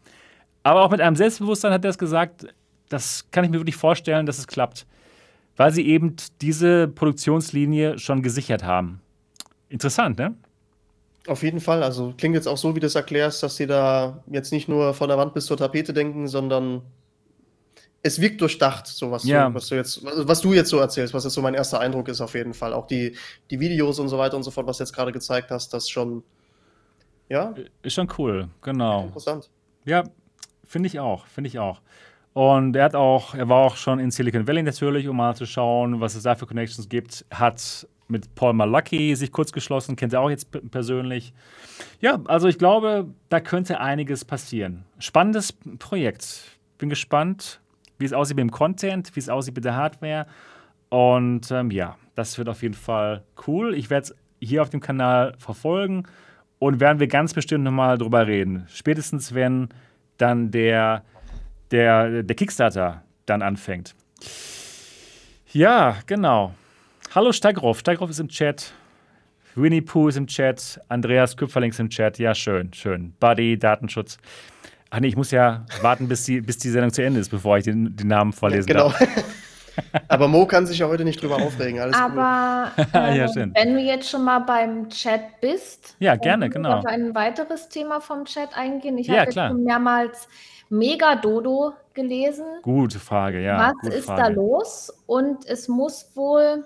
Aber 0.63 0.83
auch 0.83 0.91
mit 0.91 1.01
einem 1.01 1.17
Selbstbewusstsein 1.17 1.73
hat 1.73 1.85
er 1.85 1.91
es 1.91 1.99
gesagt, 1.99 2.47
das 2.89 3.31
kann 3.31 3.45
ich 3.45 3.51
mir 3.51 3.59
wirklich 3.59 3.77
vorstellen, 3.77 4.27
dass 4.27 4.39
es 4.39 4.47
klappt. 4.47 4.87
Weil 5.57 5.73
sie 5.73 5.87
eben 5.87 6.17
diese 6.41 6.89
Produktionslinie 6.89 7.99
schon 7.99 8.23
gesichert 8.23 8.65
haben. 8.65 9.01
Interessant, 9.69 10.19
ne? 10.19 10.35
Auf 11.27 11.43
jeden 11.43 11.61
Fall. 11.61 11.83
Also 11.83 12.13
klingt 12.17 12.35
jetzt 12.35 12.47
auch 12.47 12.59
so, 12.59 12.77
wie 12.77 12.81
du 12.81 12.87
es 12.87 12.95
erklärst, 12.95 13.43
dass 13.43 13.57
sie 13.57 13.67
da 13.67 14.23
jetzt 14.31 14.53
nicht 14.53 14.69
nur 14.69 14.93
von 14.95 15.09
der 15.09 15.17
Wand 15.17 15.33
bis 15.33 15.47
zur 15.47 15.57
Tapete 15.57 15.95
denken, 15.95 16.29
sondern 16.29 16.83
es 18.03 18.21
wirkt 18.21 18.43
durchdacht, 18.43 18.87
so 18.87 19.11
was, 19.11 19.25
ja. 19.25 19.49
du, 19.49 19.55
was, 19.55 19.69
du 19.69 19.77
jetzt, 19.77 20.05
was 20.05 20.43
du 20.43 20.53
jetzt 20.53 20.69
so 20.69 20.79
erzählst, 20.79 21.15
was 21.15 21.25
jetzt 21.25 21.33
so 21.33 21.41
mein 21.41 21.55
erster 21.55 21.81
Eindruck 21.81 22.09
ist, 22.09 22.21
auf 22.21 22.35
jeden 22.35 22.53
Fall. 22.53 22.75
Auch 22.75 22.87
die, 22.87 23.17
die 23.51 23.59
Videos 23.59 23.99
und 23.99 24.09
so 24.09 24.19
weiter 24.19 24.37
und 24.37 24.43
so 24.43 24.51
fort, 24.51 24.67
was 24.67 24.77
du 24.77 24.85
jetzt 24.85 24.93
gerade 24.93 25.11
gezeigt 25.11 25.51
hast, 25.51 25.73
das 25.73 25.89
schon. 25.89 26.23
Ja? 27.31 27.55
Ist 27.83 27.95
schon 27.95 28.09
cool, 28.19 28.49
genau. 28.61 29.05
Interessant. 29.05 29.49
Ja, 29.87 30.05
finde 30.65 30.89
ich 30.89 31.01
auch, 31.01 31.27
finde 31.27 31.49
ich 31.49 31.59
auch. 31.59 31.81
Und 32.35 32.77
er 32.77 32.85
hat 32.85 32.95
auch, 32.95 33.35
er 33.35 33.49
war 33.49 33.65
auch 33.65 33.77
schon 33.77 33.99
in 33.99 34.11
Silicon 34.11 34.47
Valley 34.47 34.63
natürlich, 34.63 35.09
um 35.09 35.17
mal 35.17 35.35
zu 35.35 35.47
schauen, 35.47 36.01
was 36.01 36.15
es 36.15 36.25
da 36.25 36.35
für 36.35 36.47
Connections 36.47 36.91
gibt. 36.91 37.25
Hat 37.31 37.87
mit 38.09 38.35
Paul 38.35 38.53
Malachy 38.53 39.15
sich 39.17 39.33
kurz 39.33 39.53
geschlossen, 39.53 39.97
kennt 39.97 40.13
er 40.13 40.21
auch 40.21 40.31
jetzt 40.31 40.51
persönlich. 40.71 41.33
Ja, 42.01 42.21
also 42.27 42.49
ich 42.49 42.59
glaube, 42.59 43.07
da 43.29 43.41
könnte 43.41 43.81
einiges 43.81 44.25
passieren. 44.25 44.85
Spannendes 44.99 45.53
Projekt. 45.53 46.59
Bin 46.79 46.91
gespannt, 46.91 47.61
wie 47.99 48.05
es 48.05 48.13
aussieht 48.13 48.37
mit 48.37 48.43
dem 48.43 48.51
Content, 48.51 49.15
wie 49.15 49.21
es 49.21 49.29
aussieht 49.29 49.55
mit 49.55 49.65
der 49.65 49.77
Hardware. 49.77 50.27
Und 50.89 51.51
ähm, 51.51 51.71
ja, 51.71 51.97
das 52.15 52.39
wird 52.39 52.49
auf 52.49 52.63
jeden 52.63 52.75
Fall 52.75 53.25
cool. 53.47 53.75
Ich 53.75 53.91
werde 53.91 54.05
es 54.05 54.15
hier 54.41 54.63
auf 54.63 54.71
dem 54.71 54.81
Kanal 54.81 55.35
verfolgen 55.39 56.05
und 56.59 56.81
werden 56.81 57.01
wir 57.01 57.09
ganz 57.09 57.35
bestimmt 57.35 57.65
nochmal 57.65 57.99
drüber 57.99 58.27
reden. 58.27 58.67
Spätestens, 58.69 59.35
wenn 59.35 59.69
dann 60.19 60.51
der, 60.51 61.05
der, 61.71 62.23
der 62.23 62.37
Kickstarter 62.37 63.03
dann 63.27 63.43
anfängt. 63.43 63.95
Ja, 65.53 65.97
genau. 66.07 66.55
Hallo 67.15 67.31
Steigroff. 67.31 67.79
Steigroff 67.79 68.11
ist 68.11 68.19
im 68.19 68.27
Chat. 68.27 68.73
Winnie 69.55 69.83
Pooh 69.83 70.09
ist 70.09 70.17
im 70.17 70.27
Chat. 70.27 70.81
Andreas 70.89 71.37
Küpferling 71.37 71.71
ist 71.71 71.79
im 71.79 71.89
Chat. 71.89 72.19
Ja, 72.19 72.35
schön, 72.35 72.75
schön. 72.75 73.15
Buddy, 73.21 73.57
Datenschutz. 73.57 74.19
Ach 74.91 74.99
nee, 74.99 75.07
ich 75.07 75.17
muss 75.17 75.31
ja 75.31 75.65
warten, 75.81 76.09
bis 76.09 76.25
die, 76.25 76.41
bis 76.41 76.59
die 76.59 76.71
Sendung 76.71 76.93
zu 76.93 77.05
Ende 77.05 77.21
ist, 77.21 77.29
bevor 77.29 77.57
ich 77.57 77.63
den, 77.63 77.95
den 77.95 78.09
Namen 78.09 78.33
vorlesen 78.33 78.67
genau. 78.67 78.89
darf. 78.89 79.01
Aber 80.09 80.27
Mo 80.27 80.45
kann 80.45 80.67
sich 80.67 80.81
ja 80.81 80.89
heute 80.89 81.05
nicht 81.05 81.23
drüber 81.23 81.37
aufregen. 81.37 81.79
Alles 81.79 81.95
Aber 81.95 82.73
äh, 82.79 82.83
ja, 83.17 83.33
wenn 83.37 83.75
du 83.75 83.81
jetzt 83.81 84.11
schon 84.11 84.25
mal 84.25 84.41
beim 84.41 84.89
Chat 84.89 85.41
bist, 85.41 85.95
ja, 86.01 86.17
gerne, 86.17 86.51
genau. 86.51 86.79
auf 86.79 86.85
ein 86.85 87.15
weiteres 87.15 87.69
Thema 87.69 88.01
vom 88.01 88.25
Chat 88.25 88.57
eingehen. 88.57 88.99
Ich 88.99 89.07
ja, 89.07 89.21
habe 89.21 89.25
jetzt 89.27 89.35
schon 89.35 89.63
mehrmals 89.63 90.29
Mega-Dodo 90.69 91.75
gelesen. 91.93 92.45
Gute 92.63 92.99
Frage, 92.99 93.41
ja. 93.41 93.73
Was 93.85 93.95
ist 93.95 94.07
Frage. 94.07 94.21
da 94.21 94.29
los? 94.31 94.93
Und 95.07 95.47
es 95.47 95.69
muss 95.69 96.11
wohl 96.17 96.65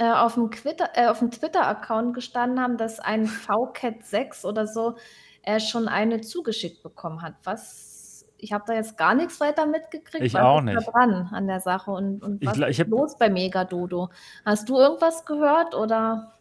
äh, 0.00 0.12
auf 0.12 0.32
dem, 0.34 0.50
äh, 0.94 1.14
dem 1.14 1.30
Twitter-Account 1.30 2.14
gestanden 2.14 2.58
haben, 2.58 2.78
dass 2.78 3.00
ein 3.00 3.26
VCAT 3.26 4.02
6 4.02 4.46
oder 4.46 4.66
so 4.66 4.96
äh, 5.42 5.60
schon 5.60 5.88
eine 5.88 6.22
zugeschickt 6.22 6.82
bekommen 6.82 7.20
hat. 7.20 7.34
Was 7.44 8.24
ich 8.38 8.54
habe 8.54 8.64
da 8.66 8.72
jetzt 8.72 8.96
gar 8.96 9.14
nichts 9.14 9.38
weiter 9.40 9.66
mitgekriegt. 9.66 10.24
Ich 10.24 10.38
auch 10.38 10.62
nicht. 10.62 10.78
Da 10.78 10.90
dran 10.90 11.28
an 11.30 11.46
der 11.46 11.60
Sache 11.60 11.90
und, 11.90 12.22
und 12.22 12.42
was 12.46 12.56
ich, 12.56 12.62
ich 12.62 12.80
ist 12.80 12.88
los 12.88 13.18
bei 13.18 13.28
Megadodo? 13.28 14.08
Hast 14.46 14.66
du 14.70 14.78
irgendwas 14.78 15.26
gehört 15.26 15.74
oder? 15.74 16.32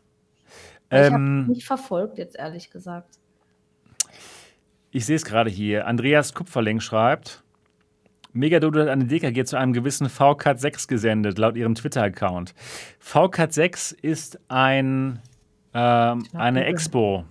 Ähm, 0.90 1.04
ich 1.04 1.12
habe 1.12 1.52
nicht 1.52 1.68
verfolgt 1.68 2.18
jetzt 2.18 2.38
ehrlich 2.38 2.72
gesagt. 2.72 3.20
Ich 4.92 5.06
sehe 5.06 5.18
es 5.18 5.26
gerade 5.26 5.50
hier. 5.50 5.86
Andreas 5.86 6.34
Kupferling 6.34 6.80
schreibt, 6.80 7.44
Megadodo 8.40 8.80
hat 8.80 8.88
eine 8.88 9.06
DKG 9.06 9.44
zu 9.44 9.58
einem 9.58 9.74
gewissen 9.74 10.10
VCAT 10.10 10.62
6 10.62 10.88
gesendet, 10.88 11.38
laut 11.38 11.58
ihrem 11.58 11.76
Twitter-Account. 11.76 12.56
VCAT 13.00 13.54
6 13.54 13.92
ist 13.92 14.40
ein, 14.48 15.20
äh, 15.74 15.78
eine 15.78 16.64
Expo. 16.66 17.26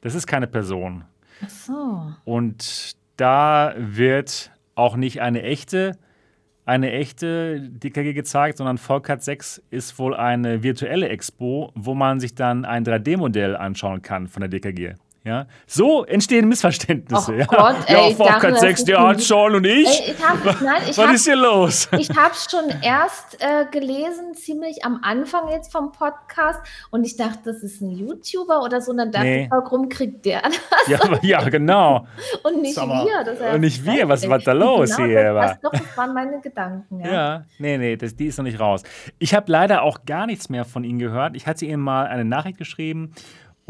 Das 0.00 0.14
ist 0.14 0.28
keine 0.28 0.46
Person. 0.46 1.04
Ach 1.44 1.50
so. 1.50 2.12
Und 2.24 2.92
da 3.16 3.74
wird 3.76 4.52
auch 4.76 4.94
nicht 4.94 5.20
eine 5.20 5.42
echte, 5.42 5.98
eine 6.64 6.92
echte 6.92 7.60
DKG 7.60 8.12
gezeigt, 8.12 8.58
sondern 8.58 8.78
VCAT 8.78 9.24
6 9.24 9.62
ist 9.70 9.98
wohl 9.98 10.14
eine 10.14 10.62
virtuelle 10.62 11.08
Expo, 11.08 11.72
wo 11.74 11.94
man 11.94 12.20
sich 12.20 12.36
dann 12.36 12.64
ein 12.64 12.84
3D-Modell 12.84 13.56
anschauen 13.56 14.00
kann 14.00 14.28
von 14.28 14.42
der 14.42 14.48
DKG 14.48 14.94
Ja, 15.22 15.46
so 15.66 16.04
entstehen 16.04 16.48
Missverständnisse. 16.48 17.32
Oh 17.32 17.34
ja, 17.38 17.44
Gott, 17.44 17.76
ey, 17.88 17.94
ja 17.94 18.08
ich 18.08 18.16
dachte, 18.16 18.54
6, 18.54 18.84
der 18.86 19.02
hat 19.06 19.22
schon 19.22 19.54
und 19.54 19.66
ich. 19.66 19.86
Ey, 19.86 20.12
ich 20.12 20.26
hab, 20.26 20.42
nein, 20.62 20.80
ich 20.88 20.96
Was 20.96 21.06
hab, 21.08 21.14
ist 21.14 21.24
hier 21.26 21.36
los? 21.36 21.88
Ich 21.98 22.08
habe 22.16 22.32
es 22.32 22.46
schon 22.50 22.64
erst 22.82 23.36
äh, 23.38 23.66
gelesen, 23.70 24.32
ziemlich 24.34 24.82
am 24.82 25.00
Anfang 25.02 25.50
jetzt 25.50 25.70
vom 25.72 25.92
Podcast, 25.92 26.60
und 26.90 27.04
ich 27.04 27.18
dachte, 27.18 27.38
das 27.44 27.62
ist 27.62 27.82
ein 27.82 27.90
YouTuber 27.90 28.62
oder 28.62 28.80
so. 28.80 28.92
Und 28.92 28.96
dann 28.96 29.12
dachte 29.12 29.26
Nee. 29.26 29.44
ich, 29.44 29.50
warum 29.50 29.90
kriegt 29.90 30.24
der 30.24 30.40
das? 30.40 30.58
Ja, 30.88 31.02
aber- 31.02 31.22
ja 31.22 31.46
genau. 31.50 32.06
Und 32.42 32.62
nicht 32.62 32.78
mal. 32.78 33.04
wir. 33.04 33.22
Das 33.24 33.54
Und 33.54 33.60
nicht 33.60 33.84
wir, 33.84 34.08
was 34.08 34.26
war 34.26 34.38
da 34.38 34.52
los 34.52 34.96
genau, 34.96 35.06
hier, 35.06 35.34
das, 35.34 35.60
doch, 35.60 35.70
das 35.70 35.96
waren 35.98 36.14
meine 36.14 36.40
Gedanken. 36.40 37.00
Ja. 37.00 37.12
Ja, 37.12 37.44
nee, 37.58 37.76
nee, 37.76 37.96
das, 37.96 38.16
die 38.16 38.24
ist 38.26 38.38
noch 38.38 38.44
nicht 38.44 38.58
raus. 38.58 38.84
Ich 39.18 39.34
habe 39.34 39.52
leider 39.52 39.82
auch 39.82 40.06
gar 40.06 40.24
nichts 40.24 40.48
mehr 40.48 40.64
von 40.64 40.82
Ihnen 40.82 40.98
gehört. 40.98 41.36
Ich 41.36 41.46
hatte 41.46 41.66
Ihnen 41.66 41.82
mal 41.82 42.06
eine 42.06 42.24
Nachricht 42.24 42.56
geschrieben 42.56 43.12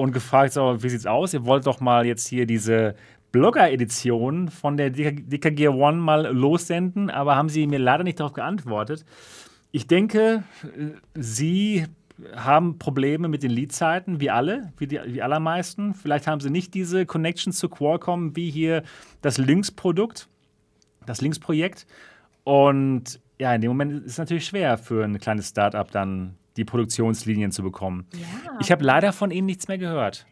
und 0.01 0.12
gefragt, 0.12 0.55
so, 0.55 0.82
wie 0.82 0.88
sieht's 0.88 1.07
aus? 1.07 1.34
Ihr 1.34 1.44
wollt 1.44 1.66
doch 1.66 1.80
mal 1.80 2.07
jetzt 2.07 2.26
hier 2.26 2.46
diese 2.46 2.94
Blogger-Edition 3.32 4.48
von 4.48 4.76
der 4.76 4.90
DK 4.90 5.28
DKG 5.28 5.68
One 5.68 5.98
mal 5.98 6.26
lossenden, 6.26 7.11
aber 7.11 7.36
haben 7.36 7.48
Sie 7.48 7.66
mir 7.66 7.78
leider 7.78 8.03
nicht 8.03 8.18
darauf 8.18 8.32
geantwortet. 8.32 9.05
Ich 9.72 9.86
denke, 9.86 10.42
äh, 10.64 10.92
Sie 11.14 11.86
haben 12.34 12.78
Probleme 12.78 13.28
mit 13.28 13.42
den 13.42 13.51
Leadzeiten, 13.51 14.20
wie 14.20 14.30
alle, 14.30 14.72
wie 14.78 14.86
die 14.86 15.01
wie 15.07 15.22
allermeisten. 15.22 15.94
Vielleicht 15.94 16.26
haben 16.26 16.40
Sie 16.40 16.51
nicht 16.51 16.74
diese 16.74 17.07
Connection 17.07 17.53
zu 17.53 17.68
Qualcomm 17.68 18.34
wie 18.36 18.51
hier 18.51 18.82
das 19.20 19.38
Lynx-Produkt, 19.38 20.28
das 21.07 21.20
Lynx-Projekt. 21.20 21.86
Und 22.44 23.20
ja, 23.38 23.55
in 23.55 23.61
dem 23.61 23.70
Moment 23.70 24.05
ist 24.05 24.12
es 24.12 24.18
natürlich 24.18 24.46
schwer 24.46 24.78
für 24.78 25.05
ein 25.05 25.18
kleines 25.18 25.48
Startup 25.48 25.90
dann 25.90 26.36
die 26.61 26.64
Produktionslinien 26.66 27.52
zu 27.52 27.62
bekommen. 27.62 28.06
Ja. 28.12 28.58
Ich 28.61 28.70
habe 28.70 28.84
leider 28.84 29.12
von 29.12 29.30
Ihnen 29.30 29.46
nichts 29.46 29.66
mehr 29.66 29.78
gehört. 29.78 30.26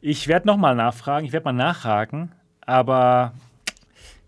Ich 0.00 0.26
werde 0.26 0.48
nochmal 0.48 0.74
nachfragen, 0.74 1.24
ich 1.24 1.32
werde 1.32 1.44
mal 1.44 1.52
nachhaken, 1.52 2.32
aber 2.60 3.34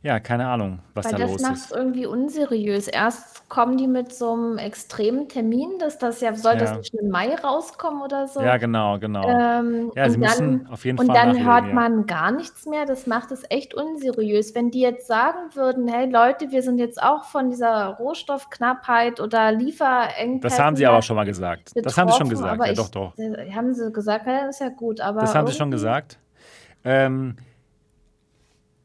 ja, 0.05 0.21
keine 0.21 0.47
Ahnung, 0.47 0.81
was 0.93 1.07
Weil 1.07 1.13
da 1.13 1.19
das 1.19 1.31
los 1.33 1.41
macht 1.43 1.55
es 1.57 1.65
ist. 1.65 1.73
irgendwie 1.73 2.05
unseriös. 2.05 2.89
Erst 2.89 3.49
kommen 3.49 3.79
die 3.79 3.87
mit 3.87 4.13
so 4.13 4.33
einem 4.35 4.59
extremen 4.59 5.29
Termin, 5.29 5.79
dass 5.79 5.99
das 5.99 6.21
ja, 6.21 6.35
soll 6.35 6.59
das 6.59 6.71
Ja. 6.71 6.77
nicht 6.77 6.91
schon 6.91 7.01
im 7.01 7.11
Mai 7.11 7.35
rauskommen 7.35 8.03
oder 8.03 8.29
so? 8.29 8.43
Ja, 8.43 8.59
genau, 8.59 8.99
genau. 8.99 9.27
Ähm, 9.27 9.91
ja, 9.97 10.09
Sie 10.11 10.17
und 10.17 10.21
müssen 10.21 10.65
dann, 10.65 10.73
auf 10.73 10.85
jeden 10.85 10.99
und 10.99 11.07
Fall 11.07 11.15
dann 11.17 11.29
nachlegen, 11.29 11.51
hört 11.51 11.67
ja. 11.69 11.73
man 11.75 12.07
gar 12.07 12.31
nichts 12.33 12.67
mehr. 12.67 12.85
Das 12.85 13.07
macht 13.07 13.33
es 13.33 13.45
echt 13.49 13.73
unseriös. 13.73 14.55
Wenn 14.55 14.71
die 14.71 14.81
jetzt 14.81 15.07
sagen 15.07 15.39
würden, 15.55 15.89
hey 15.89 16.11
Leute, 16.11 16.51
wir 16.51 16.63
sind 16.63 16.79
jetzt 16.79 17.03
auch 17.03 17.25
von 17.25 17.49
dieser 17.51 17.97
Rohstoffknappheit 17.99 19.21
oder 19.21 19.53
Lieferengpässen. 19.53 20.41
Das 20.43 20.59
haben 20.59 20.77
Sie 20.77 20.87
aber 20.87 21.01
schon 21.01 21.17
mal 21.17 21.25
gesagt. 21.25 21.73
Das 21.75 21.97
haben 21.97 22.11
Sie 22.11 22.19
schon 22.19 22.29
gesagt, 22.29 22.63
ja 22.63 22.71
ich, 22.73 22.77
doch, 22.79 22.91
doch. 22.91 23.17
äh, 23.19 23.51
Haben 23.53 23.73
Sie 23.73 23.91
gesagt, 23.91 24.27
ja, 24.27 24.47
das 24.47 24.57
ist 24.57 24.61
ja 24.61 24.69
gut, 24.69 25.01
aber 25.01 25.21
Das 25.23 25.35
haben 25.35 25.47
Sie 25.47 25.55
schon 25.55 25.71
gesagt. 25.71 26.19
Ähm, 26.85 27.37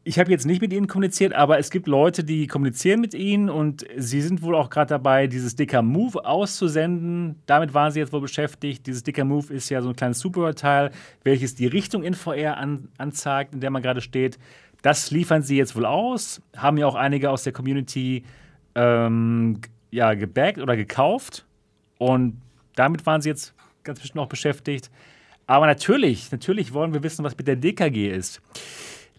ich 0.10 0.18
habe 0.18 0.32
jetzt 0.32 0.48
nicht 0.48 0.60
mit 0.60 0.74
Ihnen 0.74 0.88
kommuniziert, 0.88 1.34
aber 1.34 1.60
es 1.60 1.70
gibt 1.70 1.86
Leute, 1.86 2.24
die 2.24 2.48
kommunizieren 2.48 3.00
mit 3.00 3.14
Ihnen 3.14 3.48
und 3.48 3.86
Sie 3.96 4.24
sind 4.24 4.42
wohl 4.42 4.56
auch 4.56 4.72
gerade 4.72 4.90
dabei, 4.90 5.28
dieses 5.28 5.56
Dicker 5.56 5.84
Move 5.84 6.26
auszusenden. 6.26 7.36
Damit 7.46 7.76
waren 7.76 7.92
Sie 7.92 8.00
jetzt 8.00 8.12
wohl 8.12 8.22
beschäftigt. 8.22 8.88
Dieses 8.88 9.04
Dicker 9.04 9.24
Move 9.24 9.54
ist 9.54 9.70
ja 9.70 9.84
so 9.84 9.90
ein 9.90 9.96
kleines 9.96 10.20
Superteil, 10.20 10.90
welches 11.24 11.54
die 11.54 11.68
Richtung 11.68 12.02
in 12.02 12.16
VR 12.16 12.58
an, 12.58 12.88
anzeigt, 12.98 13.54
in 13.54 13.60
der 13.60 13.70
man 13.70 13.84
gerade 13.84 14.02
steht. 14.02 14.40
Das 14.82 15.12
liefern 15.12 15.44
Sie 15.44 15.58
jetzt 15.58 15.76
wohl 15.76 15.86
aus. 15.86 16.42
Haben 16.58 16.78
ja 16.78 16.88
auch 16.88 16.96
einige 16.96 17.30
aus 17.30 17.44
der 17.44 17.54
Community 17.54 18.24
ähm, 18.74 19.62
ja, 19.92 20.16
gebackt 20.16 20.58
oder 20.58 20.76
gekauft. 20.76 21.46
Und 22.00 22.42
damit 22.74 23.06
waren 23.06 23.22
Sie 23.22 23.30
jetzt 23.30 23.54
ganz 23.84 24.00
bestimmt 24.00 24.24
auch 24.24 24.30
beschäftigt. 24.30 24.90
Aber 25.46 25.68
natürlich, 25.68 26.32
natürlich 26.32 26.74
wollen 26.74 26.96
wir 26.96 27.04
wissen, 27.04 27.24
was 27.24 27.38
mit 27.38 27.48
der 27.48 27.58
DKG 27.58 28.10
ist. 28.10 28.42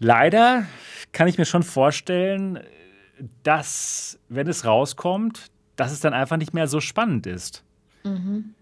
Leider 0.03 0.65
kann 1.11 1.27
ich 1.27 1.37
mir 1.37 1.45
schon 1.45 1.61
vorstellen, 1.61 2.59
dass, 3.43 4.19
wenn 4.29 4.47
es 4.47 4.65
rauskommt, 4.65 5.51
dass 5.75 5.91
es 5.91 5.99
dann 5.99 6.15
einfach 6.15 6.37
nicht 6.37 6.55
mehr 6.55 6.67
so 6.67 6.79
spannend 6.79 7.27
ist. 7.27 7.63
Mhm. 8.03 8.55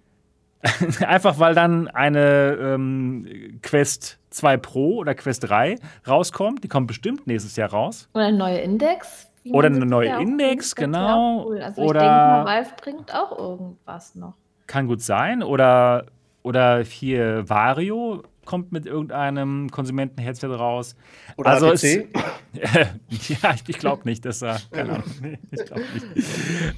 einfach 1.07 1.39
weil 1.39 1.55
dann 1.55 1.87
eine 1.87 2.57
ähm, 2.59 3.59
Quest 3.61 4.19
2 4.31 4.57
Pro 4.57 4.97
oder 4.97 5.15
Quest 5.15 5.49
3 5.49 5.75
rauskommt. 6.05 6.65
Die 6.65 6.67
kommt 6.67 6.87
bestimmt 6.87 7.25
nächstes 7.25 7.55
Jahr 7.55 7.69
raus. 7.69 8.09
Oder 8.13 8.25
ein 8.25 8.37
neuer 8.37 8.59
Index. 8.59 9.31
Oder 9.49 9.67
eine 9.67 9.85
neue 9.85 10.21
Index, 10.21 10.75
genau. 10.75 11.45
Cool. 11.45 11.61
Also 11.61 11.81
Oder- 11.81 12.01
ich 12.01 12.05
denke 12.05 12.15
mal, 12.15 12.45
Valve 12.45 12.71
bringt 12.81 13.15
auch 13.15 13.37
irgendwas 13.39 14.13
noch. 14.15 14.33
Kann 14.67 14.87
gut 14.87 15.01
sein. 15.01 15.41
Oder, 15.41 16.07
oder 16.43 16.83
hier 16.83 17.47
Vario 17.47 18.23
kommt 18.49 18.71
mit 18.71 18.87
irgendeinem 18.87 19.69
Konsumentenheadset 19.69 20.49
raus. 20.49 20.95
Oder 21.37 21.51
Also 21.51 21.71
es- 21.71 21.83
ja, 21.83 23.53
ich, 23.67 23.77
glaube 23.77 24.01
nicht, 24.05 24.25
dass 24.25 24.41
er. 24.41 24.59
Keine 24.71 24.93
Ahnung. 24.93 25.03
Nee, 25.21 25.37
ich 25.51 25.65
glaube 25.65 25.83
nicht. 26.15 26.27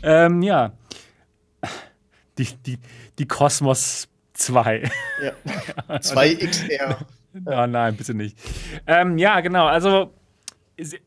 Ähm, 0.03 0.41
ja. 0.41 0.73
Die, 2.37 2.45
die, 2.65 2.77
die 3.17 3.25
Cosmos 3.25 4.09
2. 4.33 4.91
Ja. 5.23 5.31
2XR. 5.95 6.97
oh, 7.45 7.67
nein, 7.67 7.95
bitte 7.95 8.15
nicht. 8.15 8.37
Ähm, 8.85 9.17
ja, 9.17 9.39
genau. 9.39 9.67
Also, 9.67 10.13
sie, 10.77 10.99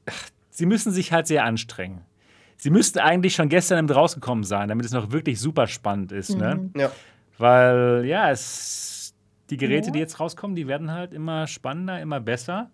sie 0.49 0.65
müssen 0.65 0.93
sich 0.93 1.12
halt 1.12 1.27
sehr 1.27 1.45
anstrengen. 1.45 2.01
Sie 2.57 2.71
müssten 2.71 3.01
eigentlich 3.01 3.35
schon 3.35 3.51
gestern 3.51 3.81
im 3.81 3.91
rausgekommen 3.91 4.45
sein, 4.45 4.71
damit 4.71 4.87
es 4.87 4.93
noch 4.93 5.12
wirklich 5.12 5.39
super 5.41 5.67
spannend 5.67 6.11
ist. 6.11 6.39
Ne? 6.39 6.55
Mhm. 6.55 6.81
Ja. 6.81 6.91
Weil, 7.37 8.05
ja, 8.07 8.31
es, 8.31 8.93
die 9.51 9.57
Geräte, 9.57 9.86
Ja. 9.88 9.92
die 9.92 9.99
jetzt 9.99 10.20
rauskommen, 10.20 10.57
die 10.57 10.66
werden 10.68 10.90
halt 10.92 11.12
immer 11.14 11.47
spannender, 11.47 12.01
immer 12.01 12.20
besser. 12.20 12.70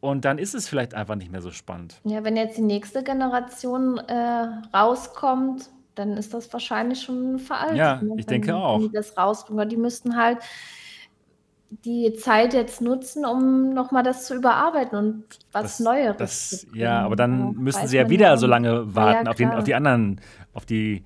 Und 0.00 0.24
dann 0.24 0.38
ist 0.38 0.54
es 0.54 0.68
vielleicht 0.68 0.94
einfach 0.94 1.14
nicht 1.14 1.30
mehr 1.30 1.42
so 1.42 1.50
spannend. 1.52 2.00
Ja, 2.04 2.24
wenn 2.24 2.36
jetzt 2.36 2.56
die 2.58 2.62
nächste 2.62 3.04
Generation 3.04 3.98
äh, 3.98 4.48
rauskommt, 4.76 5.70
dann 5.94 6.16
ist 6.16 6.34
das 6.34 6.52
wahrscheinlich 6.52 7.02
schon 7.02 7.38
veraltet. 7.38 7.76
Ja, 7.76 7.96
ne, 8.02 8.14
ich 8.16 8.26
wenn, 8.26 8.42
denke 8.42 8.56
auch. 8.56 8.80
Die 8.80 8.90
das 8.90 9.16
rausbringen. 9.16 9.60
Weil 9.60 9.68
Die 9.68 9.76
müssten 9.76 10.16
halt 10.16 10.38
die 11.84 12.12
Zeit 12.14 12.52
jetzt 12.52 12.82
nutzen, 12.82 13.24
um 13.24 13.72
nochmal 13.72 14.02
das 14.02 14.26
zu 14.26 14.34
überarbeiten 14.34 14.98
und 14.98 15.24
was 15.52 15.62
Das- 15.62 15.80
Neueres 15.80 16.16
Das, 16.18 16.50
zu 16.50 16.66
bringen. 16.66 16.80
ja, 16.82 17.00
aber 17.04 17.16
dann 17.16 17.38
Ja, 17.38 17.52
müssen 17.60 17.82
weiß 17.82 17.90
sie 17.90 17.96
ja 17.96 18.10
wieder 18.10 18.36
so 18.36 18.46
lange 18.46 18.94
warten 18.94 19.24
ja, 19.26 19.30
auf, 19.30 19.36
den, 19.36 19.50
auf 19.52 19.64
die 19.64 19.74
anderen, 19.74 20.20
auf 20.52 20.66
die, 20.66 21.02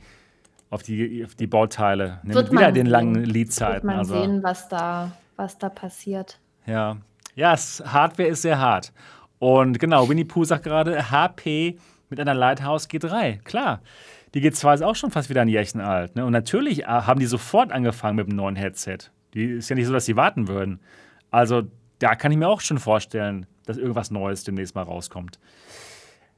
auf 0.77 0.83
die, 0.85 1.25
auf 1.25 1.35
die 1.35 1.47
Bauteile. 1.47 2.21
Wird 2.23 2.45
mit 2.45 2.53
wieder 2.53 2.67
man 2.67 2.75
den 2.75 2.87
langen 2.87 3.15
Wird 3.17 3.27
Leadzeiten. 3.27 3.87
man 3.87 3.99
Also, 3.99 4.15
sehen, 4.21 4.43
was 4.43 4.69
da, 4.69 5.13
was 5.37 5.59
da 5.59 5.69
passiert. 5.69 6.39
ja, 6.67 6.97
ja 7.35 7.53
es, 7.53 7.83
Hardware 7.85 8.29
ist 8.29 8.43
sehr 8.43 8.59
hart. 8.61 8.93
Und 9.39 9.79
genau, 9.79 10.09
Winnie 10.09 10.25
Pooh 10.25 10.45
sagt 10.45 10.65
gerade, 10.65 11.11
HP 11.11 11.79
mit 12.09 12.21
einer 12.21 12.35
Lighthouse 12.35 12.89
G3. 12.89 13.43
Klar, 13.43 13.81
die 14.35 14.41
G2 14.41 14.75
ist 14.77 14.83
auch 14.83 14.95
schon 14.97 15.11
fast 15.11 15.29
wieder 15.29 15.43
ein 15.43 15.49
Jährchen 15.49 15.81
alt. 15.81 16.15
Ne? 16.17 16.25
Und 16.25 16.33
natürlich 16.33 16.83
äh, 16.85 16.87
haben 16.87 17.21
die 17.21 17.27
sofort 17.27 17.73
angefangen 17.73 18.17
mit 18.17 18.29
dem 18.29 18.37
neuen 18.37 18.57
Headset. 18.57 18.99
Die 19.35 19.45
ist 19.45 19.69
ja 19.69 19.77
nicht 19.77 19.87
so, 19.87 19.93
dass 19.93 20.05
sie 20.07 20.17
warten 20.17 20.49
würden. 20.49 20.81
Also 21.31 21.63
da 21.99 22.15
kann 22.15 22.33
ich 22.33 22.39
mir 22.39 22.49
auch 22.49 22.61
schon 22.61 22.79
vorstellen, 22.79 23.47
dass 23.67 23.77
irgendwas 23.77 24.11
Neues 24.11 24.45
demnächst 24.45 24.75
mal 24.75 24.83
rauskommt. 24.83 25.39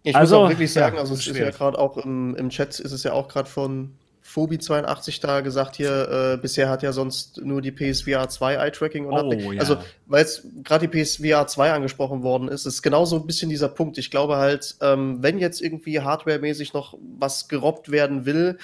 Ich 0.03 0.17
Also, 0.17 0.37
muss 0.37 0.45
auch 0.47 0.51
wirklich 0.51 0.73
sagen, 0.73 0.95
ja, 0.97 1.03
also 1.03 1.15
es 1.15 1.27
ist 1.27 1.37
ja 1.37 1.51
gerade 1.51 1.79
auch 1.79 1.99
im, 1.99 2.35
im 2.37 2.49
Chat 2.51 2.79
ist 2.81 2.93
es 2.93 3.03
ja 3.03 3.13
auch 3.13 3.29
gerade 3.29 3.49
von 3.51 3.95
Phobi82 4.33 5.21
da 5.21 5.41
gesagt 5.41 5.77
hier, 5.77 6.35
äh, 6.35 6.37
bisher 6.37 6.69
hat 6.69 6.83
ja 6.83 6.93
sonst 6.93 7.41
nur 7.43 7.63
die 7.63 7.73
PSVR 7.73 8.29
2 8.29 8.55
Eye-Tracking 8.55 9.07
und 9.07 9.15
Oh, 9.19 9.53
ja. 9.53 9.61
Also, 9.61 9.79
weil 10.07 10.21
jetzt 10.21 10.43
gerade 10.63 10.87
die 10.87 11.03
PSVR 11.03 11.47
2 11.47 11.73
angesprochen 11.73 12.23
worden 12.23 12.49
ist, 12.49 12.67
ist 12.67 12.83
genau 12.83 13.05
so 13.05 13.17
ein 13.17 13.27
bisschen 13.27 13.49
dieser 13.49 13.69
Punkt. 13.69 13.99
Ich 13.99 14.11
glaube 14.11 14.37
halt, 14.37 14.77
ähm, 14.81 15.23
wenn 15.23 15.39
jetzt 15.39 15.63
irgendwie 15.63 16.01
hardwaremäßig 16.01 16.73
noch 16.73 16.97
was 17.19 17.49
gerobbt 17.49 17.91
werden 17.91 18.27
will, 18.27 18.59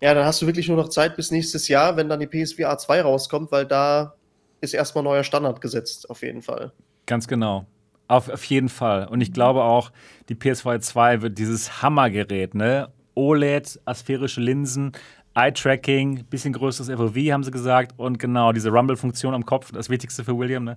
ja, 0.00 0.14
dann 0.14 0.24
hast 0.24 0.42
du 0.42 0.46
wirklich 0.46 0.68
nur 0.68 0.76
noch 0.76 0.88
Zeit 0.88 1.16
bis 1.16 1.30
nächstes 1.30 1.68
Jahr, 1.68 1.96
wenn 1.96 2.08
dann 2.08 2.20
die 2.20 2.26
PSVR 2.26 2.76
2 2.78 3.02
rauskommt, 3.02 3.52
weil 3.52 3.66
da 3.66 4.14
ist 4.60 4.74
erstmal 4.74 5.04
neuer 5.04 5.24
Standard 5.24 5.60
gesetzt, 5.60 6.10
auf 6.10 6.22
jeden 6.22 6.42
Fall. 6.42 6.72
Ganz 7.06 7.28
genau. 7.28 7.66
Auf, 8.08 8.28
auf 8.28 8.44
jeden 8.44 8.68
Fall. 8.68 9.06
Und 9.08 9.20
ich 9.20 9.32
glaube 9.32 9.62
auch, 9.62 9.92
die 10.28 10.34
PS2 10.34 10.80
2 10.80 11.22
wird 11.22 11.38
dieses 11.38 11.82
Hammergerät, 11.82 12.54
ne? 12.54 12.88
OLED, 13.14 13.80
asphärische 13.84 14.40
Linsen, 14.40 14.92
Eye-Tracking, 15.34 16.24
bisschen 16.26 16.52
größeres 16.52 16.90
FOV, 16.96 17.16
haben 17.32 17.42
sie 17.42 17.50
gesagt. 17.50 17.92
Und 17.96 18.18
genau, 18.18 18.52
diese 18.52 18.70
Rumble-Funktion 18.70 19.34
am 19.34 19.44
Kopf, 19.44 19.72
das 19.72 19.90
Wichtigste 19.90 20.24
für 20.24 20.36
William, 20.38 20.64
ne? 20.64 20.76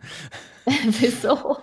Wieso? 0.65 1.57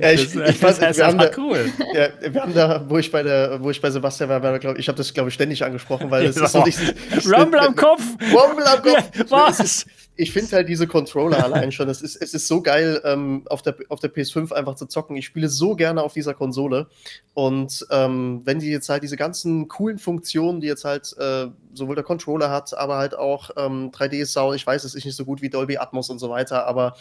Ja, 0.00 0.10
ich- 0.12 0.32
das, 0.32 0.50
ich 0.50 0.56
fand- 0.58 0.82
das 0.82 0.90
ist 0.90 0.96
wir 0.98 1.06
haben 1.06 1.18
da- 1.18 1.30
cool. 1.36 1.70
Ja, 1.94 2.08
wir 2.32 2.42
haben 2.42 2.54
da, 2.54 2.84
wo 2.88 2.98
ich 2.98 3.10
bei 3.10 3.22
der, 3.22 3.62
wo 3.62 3.70
ich 3.70 3.80
bei 3.80 3.90
Sebastian 3.90 4.28
war, 4.30 4.42
war 4.42 4.58
glaub, 4.58 4.78
ich 4.78 4.88
habe 4.88 4.96
das, 4.96 5.12
glaube 5.12 5.28
ich, 5.28 5.34
ständig 5.34 5.64
angesprochen, 5.64 6.10
weil 6.10 6.24
es 6.26 6.36
ist 6.36 6.52
so 6.52 6.64
nicht. 6.64 6.78
Rumble 7.26 7.60
am 7.60 7.74
Kopf! 7.76 8.02
Rumble 8.32 8.64
am 8.66 8.82
Kopf! 8.82 9.10
Was? 9.30 9.86
Ich 10.16 10.32
finde 10.32 10.52
halt 10.54 10.68
diese 10.68 10.86
Controller 10.86 11.42
allein 11.42 11.72
schon, 11.72 11.88
es 11.88 12.00
ist, 12.00 12.14
es 12.22 12.34
ist 12.34 12.46
so 12.46 12.62
geil, 12.62 13.00
ähm, 13.04 13.42
auf, 13.46 13.62
der, 13.62 13.74
auf 13.88 13.98
der 13.98 14.14
PS5 14.14 14.52
einfach 14.52 14.76
zu 14.76 14.86
zocken. 14.86 15.16
Ich 15.16 15.26
spiele 15.26 15.48
so 15.48 15.74
gerne 15.74 16.04
auf 16.04 16.12
dieser 16.12 16.34
Konsole. 16.34 16.86
Und 17.34 17.84
ähm, 17.90 18.42
wenn 18.44 18.60
die 18.60 18.68
jetzt 18.70 18.88
halt 18.88 19.02
diese 19.02 19.16
ganzen 19.16 19.66
coolen 19.66 19.98
Funktionen, 19.98 20.60
die 20.60 20.68
jetzt 20.68 20.84
halt 20.84 21.12
äh, 21.18 21.46
sowohl 21.72 21.96
der 21.96 22.04
Controller 22.04 22.48
hat, 22.48 22.78
aber 22.78 22.96
halt 22.98 23.16
auch 23.18 23.50
ähm, 23.56 23.90
3D-Sound, 23.90 24.54
ich 24.54 24.64
weiß, 24.64 24.84
es 24.84 24.94
ist 24.94 25.04
nicht 25.04 25.16
so 25.16 25.24
gut 25.24 25.42
wie 25.42 25.50
Dolby 25.50 25.78
Atmos 25.78 26.08
und 26.10 26.20
so 26.20 26.30
weiter, 26.30 26.64
aber 26.64 26.94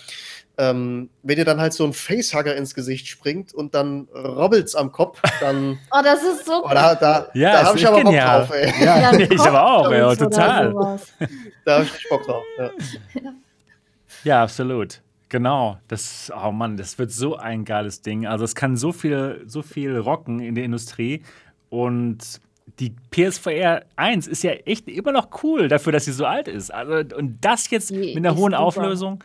ähm, 0.57 1.09
wenn 1.23 1.37
ihr 1.37 1.45
dann 1.45 1.59
halt 1.59 1.73
so 1.73 1.83
ein 1.83 1.93
Facehugger 1.93 2.55
ins 2.55 2.75
Gesicht 2.75 3.07
springt 3.07 3.53
und 3.53 3.73
dann 3.73 4.07
robbelt's 4.13 4.75
am 4.75 4.91
Kopf, 4.91 5.19
dann. 5.39 5.79
oh, 5.91 6.01
das 6.03 6.21
ist 6.21 6.45
so. 6.45 6.63
Oh, 6.63 6.69
da 6.69 6.93
da, 6.95 7.27
ja, 7.33 7.51
da 7.53 7.65
habe 7.65 7.77
ich 7.77 7.87
aber 7.87 8.03
Bock 8.03 8.13
drauf, 8.13 8.51
ey. 8.51 8.85
Ja, 8.85 9.11
ja 9.11 9.19
ich 9.31 9.41
aber 9.41 9.65
auch, 9.65 9.91
ey, 9.91 10.15
total. 10.15 10.99
Da 11.65 11.75
habe 11.75 11.85
ich 11.85 12.09
Bock 12.09 12.23
drauf. 12.25 12.43
Ja. 12.57 12.71
ja, 14.23 14.43
absolut. 14.43 15.01
Genau, 15.29 15.79
das, 15.87 16.31
oh 16.35 16.51
Mann, 16.51 16.77
das 16.77 16.99
wird 16.99 17.11
so 17.11 17.35
ein 17.37 17.65
geiles 17.65 18.03
Ding. 18.03 18.27
Also 18.27 18.45
es 18.45 18.53
kann 18.53 18.77
so 18.77 18.91
viel, 18.91 19.41
so 19.47 19.63
viel 19.63 19.97
rocken 19.97 20.39
in 20.39 20.53
der 20.53 20.63
Industrie 20.63 21.23
und 21.71 22.39
die 22.79 22.93
PSVR 23.09 23.83
1 23.95 24.27
ist 24.27 24.43
ja 24.43 24.51
echt 24.51 24.87
immer 24.87 25.11
noch 25.11 25.29
cool 25.43 25.67
dafür, 25.67 25.91
dass 25.91 26.05
sie 26.05 26.11
so 26.11 26.25
alt 26.25 26.47
ist. 26.47 26.71
Also, 26.71 27.15
und 27.15 27.39
das 27.41 27.69
jetzt 27.71 27.91
mit 27.91 28.15
einer 28.15 28.35
hohen 28.35 28.51
super. 28.51 28.59
Auflösung. 28.59 29.23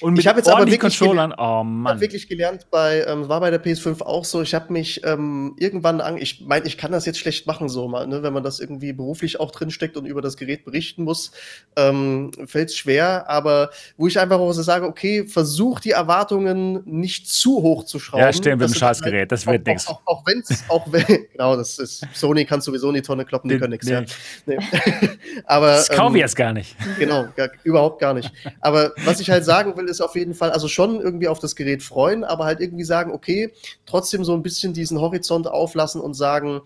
Und 0.00 0.12
mit 0.12 0.20
ich 0.20 0.26
habe 0.26 0.38
jetzt 0.38 0.48
aber 0.48 0.66
wirklich 0.66 0.80
Controllern, 0.80 1.34
oh 1.36 1.64
Mann. 1.64 1.96
Ich 1.96 2.00
wirklich 2.00 2.28
gelernt 2.28 2.66
bei, 2.70 3.04
ähm, 3.06 3.28
war 3.28 3.40
bei 3.40 3.50
der 3.50 3.62
PS5 3.62 4.02
auch 4.02 4.24
so, 4.24 4.42
ich 4.42 4.54
habe 4.54 4.72
mich 4.72 5.04
ähm, 5.04 5.54
irgendwann 5.58 6.00
an, 6.00 6.16
ich 6.16 6.44
meine, 6.46 6.66
ich 6.66 6.78
kann 6.78 6.92
das 6.92 7.04
jetzt 7.06 7.18
schlecht 7.18 7.46
machen 7.46 7.68
so 7.68 7.88
mal, 7.88 8.06
ne, 8.06 8.22
wenn 8.22 8.32
man 8.32 8.42
das 8.42 8.60
irgendwie 8.60 8.92
beruflich 8.92 9.40
auch 9.40 9.50
drinsteckt 9.50 9.96
und 9.96 10.06
über 10.06 10.22
das 10.22 10.36
Gerät 10.36 10.64
berichten 10.64 11.02
muss, 11.02 11.32
ähm, 11.76 12.30
fällt 12.46 12.68
es 12.68 12.76
schwer, 12.76 13.28
aber 13.28 13.70
wo 13.96 14.06
ich 14.06 14.18
einfach 14.20 14.38
auch 14.38 14.52
so 14.52 14.62
sage, 14.62 14.86
okay, 14.86 15.26
versuch 15.26 15.80
die 15.80 15.90
Erwartungen 15.90 16.82
nicht 16.84 17.28
zu 17.28 17.62
hoch 17.62 17.84
zu 17.84 17.98
schrauben. 17.98 18.22
Ja, 18.22 18.32
stimmt, 18.32 18.60
mit 18.60 18.70
dem 18.70 18.74
Scheißgerät, 18.74 19.20
halt, 19.20 19.32
das 19.32 19.46
wird 19.46 19.66
nichts. 19.66 19.88
Auch, 19.88 20.00
auch, 20.04 20.18
auch 20.18 20.26
wenn 20.26 20.42
es, 20.48 20.64
auch 20.68 20.86
wenn, 20.92 21.04
genau, 21.32 21.56
das 21.56 21.78
ist, 21.78 22.06
Sony 22.14 22.44
kann 22.44 22.60
sowieso 22.60 22.88
in 22.88 22.96
die 22.96 23.02
Tonne 23.02 23.24
kloppen, 23.24 23.50
die 23.50 23.58
können 23.58 23.72
nichts, 23.72 23.88
ja. 23.88 24.02
Nee. 24.46 24.58
aber, 25.44 25.72
das 25.72 25.88
kaufe 25.88 26.16
ich 26.16 26.20
ähm, 26.20 26.26
jetzt 26.26 26.36
gar 26.36 26.52
nicht. 26.52 26.76
Genau, 26.98 27.28
gar, 27.34 27.48
überhaupt 27.64 28.00
gar 28.00 28.14
nicht. 28.14 28.30
Aber 28.60 28.92
was 29.04 29.20
ich 29.20 29.30
halt 29.30 29.44
sagen 29.44 29.76
will, 29.76 29.87
ist 29.88 30.00
auf 30.00 30.14
jeden 30.14 30.34
Fall, 30.34 30.50
also 30.50 30.68
schon 30.68 31.00
irgendwie 31.00 31.28
auf 31.28 31.38
das 31.38 31.56
Gerät 31.56 31.82
freuen, 31.82 32.24
aber 32.24 32.44
halt 32.44 32.60
irgendwie 32.60 32.84
sagen, 32.84 33.12
okay, 33.12 33.52
trotzdem 33.86 34.24
so 34.24 34.34
ein 34.34 34.42
bisschen 34.42 34.72
diesen 34.72 35.00
Horizont 35.00 35.46
auflassen 35.46 36.00
und 36.00 36.14
sagen, 36.14 36.60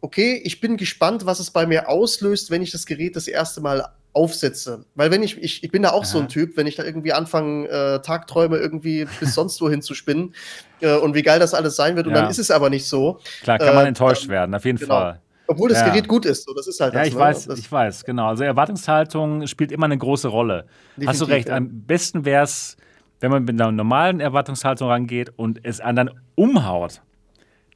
okay, 0.00 0.40
ich 0.44 0.60
bin 0.60 0.76
gespannt, 0.76 1.26
was 1.26 1.40
es 1.40 1.50
bei 1.50 1.66
mir 1.66 1.88
auslöst, 1.88 2.50
wenn 2.50 2.62
ich 2.62 2.70
das 2.70 2.86
Gerät 2.86 3.16
das 3.16 3.28
erste 3.28 3.60
Mal 3.60 3.84
aufsetze. 4.12 4.84
Weil 4.94 5.10
wenn 5.10 5.22
ich, 5.22 5.36
ich, 5.38 5.62
ich 5.62 5.70
bin 5.70 5.82
da 5.82 5.90
auch 5.90 6.02
Aha. 6.02 6.10
so 6.10 6.18
ein 6.18 6.28
Typ, 6.28 6.56
wenn 6.56 6.66
ich 6.66 6.76
da 6.76 6.84
irgendwie 6.84 7.12
anfange, 7.12 7.68
äh, 7.68 8.02
Tagträume 8.02 8.56
irgendwie 8.56 9.06
bis 9.20 9.34
sonst 9.34 9.60
wohin 9.60 9.82
zu 9.82 9.94
spinnen 9.94 10.34
äh, 10.80 10.96
und 10.96 11.14
wie 11.14 11.22
geil 11.22 11.38
das 11.38 11.54
alles 11.54 11.76
sein 11.76 11.96
wird 11.96 12.06
und 12.06 12.14
ja. 12.14 12.22
dann 12.22 12.30
ist 12.30 12.38
es 12.38 12.50
aber 12.50 12.70
nicht 12.70 12.86
so. 12.86 13.20
Klar, 13.42 13.58
kann 13.58 13.74
man 13.74 13.84
äh, 13.84 13.88
enttäuscht 13.88 14.28
werden, 14.28 14.54
auf 14.54 14.64
jeden 14.64 14.78
genau. 14.78 14.94
Fall. 14.94 15.20
Obwohl 15.48 15.70
das 15.70 15.80
ja. 15.80 15.88
Gerät 15.88 16.06
gut 16.06 16.26
ist, 16.26 16.44
so, 16.44 16.54
das 16.54 16.66
ist 16.66 16.78
halt 16.78 16.92
Ja, 16.92 17.00
das, 17.00 17.08
ich 17.08 17.14
ne? 17.14 17.20
weiß, 17.20 17.46
das 17.46 17.58
ich 17.58 17.72
weiß, 17.72 18.04
genau. 18.04 18.28
Also 18.28 18.44
Erwartungshaltung 18.44 19.46
spielt 19.46 19.72
immer 19.72 19.86
eine 19.86 19.96
große 19.96 20.28
Rolle. 20.28 20.66
Definitiv, 20.96 21.08
Hast 21.08 21.20
du 21.22 21.24
recht, 21.24 21.48
ja. 21.48 21.56
am 21.56 21.86
besten 21.86 22.24
wäre 22.24 22.44
es, 22.44 22.76
wenn 23.20 23.30
man 23.30 23.44
mit 23.44 23.60
einer 23.60 23.72
normalen 23.72 24.20
Erwartungshaltung 24.20 24.88
rangeht 24.88 25.32
und 25.36 25.64
es 25.64 25.80
anderen 25.80 26.10
umhaut. 26.34 27.00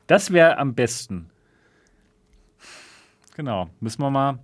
Das 0.07 0.33
wäre 0.33 0.59
am 0.59 0.75
besten. 0.75 1.31
Genau, 3.37 3.71
müssen 3.81 4.03
wir 4.03 4.11
mal 4.11 4.39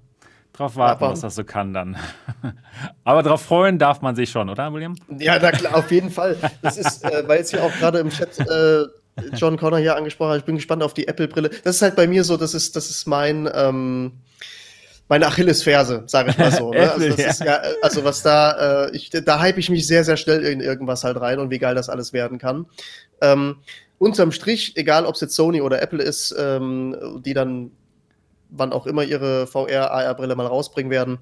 drauf 0.54 0.76
warten, 0.76 1.04
ja, 1.04 1.10
was 1.10 1.20
das 1.20 1.34
so 1.34 1.44
kann 1.44 1.74
dann. 1.74 1.96
Aber 3.04 3.22
drauf 3.22 3.42
freuen 3.42 3.78
darf 3.78 4.00
man 4.00 4.16
sich 4.16 4.30
schon, 4.30 4.48
oder, 4.48 4.72
William? 4.72 4.96
Ja, 5.18 5.38
na 5.38 5.52
klar, 5.52 5.76
auf 5.76 5.90
jeden 5.90 6.10
Fall. 6.10 6.36
Das 6.62 6.78
ist, 6.78 7.04
äh, 7.04 7.28
weil 7.28 7.38
jetzt 7.38 7.50
hier 7.50 7.62
auch 7.62 7.72
gerade 7.72 7.98
im 7.98 8.08
Chat 8.08 8.38
äh, 8.40 8.84
John 9.34 9.56
Connor 9.56 9.78
hier 9.78 9.96
angesprochen 9.96 10.32
hat, 10.32 10.38
ich 10.38 10.44
bin 10.44 10.56
gespannt 10.56 10.82
auf 10.82 10.94
die 10.94 11.08
Apple-Brille. 11.08 11.50
Das 11.64 11.76
ist 11.76 11.82
halt 11.82 11.96
bei 11.96 12.06
mir 12.06 12.24
so, 12.24 12.36
das 12.36 12.54
ist, 12.54 12.76
das 12.76 12.90
ist 12.90 13.06
mein, 13.06 13.48
ähm, 13.54 14.12
meine 15.08 15.26
Achillesferse, 15.26 16.04
sage 16.06 16.30
ich 16.30 16.38
mal 16.38 16.52
so. 16.52 16.72
Ne? 16.72 16.92
Also, 16.92 17.08
das 17.08 17.18
ist 17.18 17.44
ja, 17.44 17.60
also 17.82 18.04
was 18.04 18.22
da, 18.22 18.86
äh, 18.86 18.96
ich, 18.96 19.10
da 19.10 19.40
hype 19.40 19.58
ich 19.58 19.70
mich 19.70 19.86
sehr, 19.86 20.04
sehr 20.04 20.16
schnell 20.16 20.44
in 20.44 20.60
irgendwas 20.60 21.04
halt 21.04 21.20
rein 21.20 21.38
und 21.38 21.50
wie 21.50 21.58
geil 21.58 21.74
das 21.74 21.88
alles 21.88 22.12
werden 22.12 22.38
kann. 22.38 22.66
Ähm, 23.20 23.56
unterm 23.98 24.32
Strich, 24.32 24.76
egal 24.76 25.06
ob 25.06 25.14
es 25.14 25.20
jetzt 25.20 25.34
Sony 25.34 25.60
oder 25.60 25.82
Apple 25.82 26.02
ist, 26.02 26.34
ähm, 26.38 27.22
die 27.24 27.34
dann 27.34 27.70
wann 28.50 28.72
auch 28.72 28.86
immer 28.86 29.04
ihre 29.04 29.46
VR, 29.46 29.90
AR-Brille 29.90 30.34
mal 30.36 30.46
rausbringen 30.46 30.90
werden, 30.90 31.18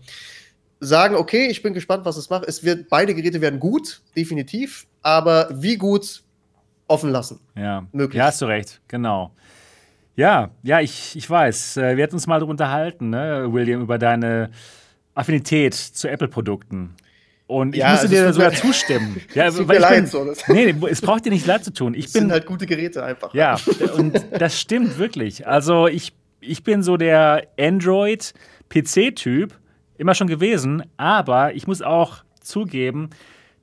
sagen, 0.81 1.17
okay, 1.17 1.49
ich 1.49 1.63
bin 1.63 1.75
gespannt, 1.75 2.05
was 2.05 2.17
es 2.17 2.31
macht. 2.31 2.45
Es 2.47 2.63
wird, 2.65 2.89
beide 2.89 3.15
Geräte 3.15 3.41
werden 3.41 3.61
gut, 3.61 4.03
definitiv, 4.15 4.87
aber 5.03 5.49
wie 5.53 5.77
gut 5.77 6.23
offen 6.89 7.11
lassen. 7.11 7.41
Ja, 7.57 7.87
möglich. 7.93 8.19
Ja, 8.19 8.27
hast 8.27 8.41
du 8.43 8.47
recht, 8.47 8.81
genau. 8.89 9.33
Ja, 10.17 10.51
ja, 10.63 10.81
ich, 10.81 11.15
ich 11.15 11.29
weiß. 11.29 11.77
Äh, 11.77 11.97
wir 11.97 12.05
hatten 12.05 12.15
uns 12.15 12.27
mal 12.27 12.39
darüber 12.39 12.53
unterhalten, 12.53 13.11
ne, 13.11 13.47
William, 13.53 13.83
über 13.83 13.99
deine 13.99 14.51
Affinität 15.15 15.75
zu 15.75 16.09
Apple-Produkten. 16.09 16.95
Und 17.47 17.75
ich 17.75 17.81
ja, 17.81 17.93
musste 17.93 18.09
dir 18.09 18.33
sogar 18.33 18.53
zustimmen. 18.53 19.21
Ja, 19.35 19.51
tut 19.51 19.69
mir 19.69 19.79
leid, 19.79 19.97
bin, 19.97 20.07
so. 20.07 20.27
Nee, 20.49 20.75
es 20.89 21.01
braucht 21.01 21.25
dir 21.27 21.31
nicht 21.31 21.47
leid 21.47 21.65
zu 21.65 21.73
tun. 21.73 21.95
Ich 21.95 22.07
das 22.07 22.15
bin, 22.15 22.23
sind 22.23 22.33
halt 22.33 22.47
gute 22.47 22.67
Geräte 22.67 23.05
einfach. 23.05 23.33
Ja, 23.35 23.57
und 23.97 24.25
das 24.33 24.59
stimmt 24.59 24.99
wirklich. 24.99 25.47
Also 25.47 25.87
ich, 25.87 26.13
ich 26.41 26.65
bin 26.65 26.83
so 26.83 26.97
der 26.97 27.47
Android-PC-Typ, 27.59 29.55
immer 29.99 30.15
schon 30.15 30.27
gewesen, 30.27 30.83
aber 30.97 31.55
ich 31.55 31.67
muss 31.69 31.83
auch 31.83 32.25
zugeben, 32.41 33.11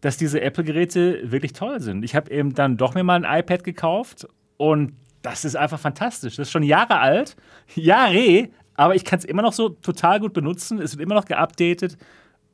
dass 0.04 0.18
diese 0.18 0.42
Apple-Geräte 0.42 1.32
wirklich 1.32 1.54
toll 1.54 1.80
sind. 1.80 2.04
Ich 2.04 2.14
habe 2.14 2.30
eben 2.30 2.54
dann 2.54 2.76
doch 2.76 2.94
mir 2.94 3.06
mal 3.06 3.24
ein 3.24 3.40
iPad 3.40 3.64
gekauft 3.64 4.28
und 4.58 4.98
das 5.22 5.46
ist 5.46 5.56
einfach 5.56 5.80
fantastisch. 5.80 6.36
Das 6.36 6.50
ist 6.50 6.52
schon 6.52 6.64
Jahre 6.64 7.00
alt, 7.00 7.38
Jahre, 7.76 8.50
aber 8.76 8.96
ich 8.96 9.06
kann 9.06 9.20
es 9.20 9.24
immer 9.24 9.42
noch 9.42 9.54
so 9.54 9.70
total 9.70 10.20
gut 10.20 10.34
benutzen. 10.34 10.82
Es 10.82 10.92
wird 10.92 11.06
immer 11.06 11.16
noch 11.16 11.24
geupdatet 11.24 11.98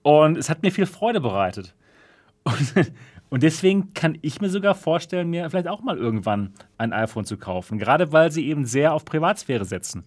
und 0.04 0.38
es 0.38 0.47
hat 0.47 0.62
mir 0.62 0.72
viel 0.72 0.86
Freude 0.86 1.20
bereitet. 1.22 1.74
Und, 2.45 2.93
und 3.30 3.43
deswegen 3.43 3.93
kann 3.93 4.18
ich 4.22 4.39
mir 4.39 4.50
sogar 4.50 4.74
vorstellen, 4.74 5.30
mir 5.30 5.47
vielleicht 5.50 5.68
auch 5.68 5.82
mal 5.82 5.97
irgendwann 5.97 6.54
ein 6.78 6.93
iPhone 6.93 7.26
zu 7.26 7.38
kaufen, 7.38 7.78
gerade 7.78 8.12
weil 8.14 8.32
sie 8.32 8.47
eben 8.47 8.66
sehr 8.66 8.93
auf 8.93 9.06
Privatsphäre 9.06 9.66
setzen. 9.66 10.06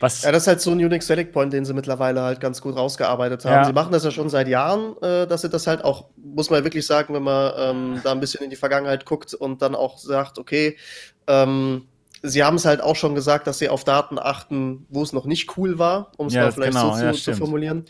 Was 0.00 0.22
ja, 0.22 0.32
das 0.32 0.44
ist 0.44 0.46
halt 0.48 0.60
so 0.62 0.70
ein 0.70 0.78
Unique 0.78 1.02
Select 1.02 1.32
Point, 1.32 1.52
den 1.52 1.66
sie 1.66 1.74
mittlerweile 1.74 2.22
halt 2.22 2.40
ganz 2.40 2.62
gut 2.62 2.74
rausgearbeitet 2.74 3.44
haben. 3.44 3.52
Ja. 3.52 3.64
Sie 3.66 3.72
machen 3.74 3.92
das 3.92 4.02
ja 4.02 4.10
schon 4.10 4.30
seit 4.30 4.48
Jahren, 4.48 4.96
äh, 5.02 5.26
dass 5.26 5.42
sie 5.42 5.50
das 5.50 5.66
halt 5.66 5.84
auch, 5.84 6.06
muss 6.16 6.48
man 6.48 6.64
wirklich 6.64 6.86
sagen, 6.86 7.12
wenn 7.12 7.22
man 7.22 7.52
ähm, 7.58 8.00
da 8.02 8.12
ein 8.12 8.20
bisschen 8.20 8.42
in 8.42 8.48
die 8.48 8.56
Vergangenheit 8.56 9.04
guckt 9.04 9.34
und 9.34 9.60
dann 9.60 9.74
auch 9.74 9.98
sagt, 9.98 10.38
okay, 10.38 10.78
ähm, 11.26 11.86
sie 12.22 12.42
haben 12.42 12.56
es 12.56 12.64
halt 12.64 12.80
auch 12.80 12.96
schon 12.96 13.14
gesagt, 13.14 13.46
dass 13.46 13.58
sie 13.58 13.68
auf 13.68 13.84
Daten 13.84 14.18
achten, 14.18 14.86
wo 14.88 15.02
es 15.02 15.12
noch 15.12 15.26
nicht 15.26 15.56
cool 15.56 15.78
war, 15.78 16.12
um 16.16 16.28
es 16.28 16.34
ja, 16.34 16.44
mal 16.44 16.52
vielleicht 16.52 16.72
genau, 16.72 16.92
so 16.92 16.98
zu, 16.98 17.04
ja, 17.04 17.12
zu 17.12 17.34
formulieren. 17.34 17.84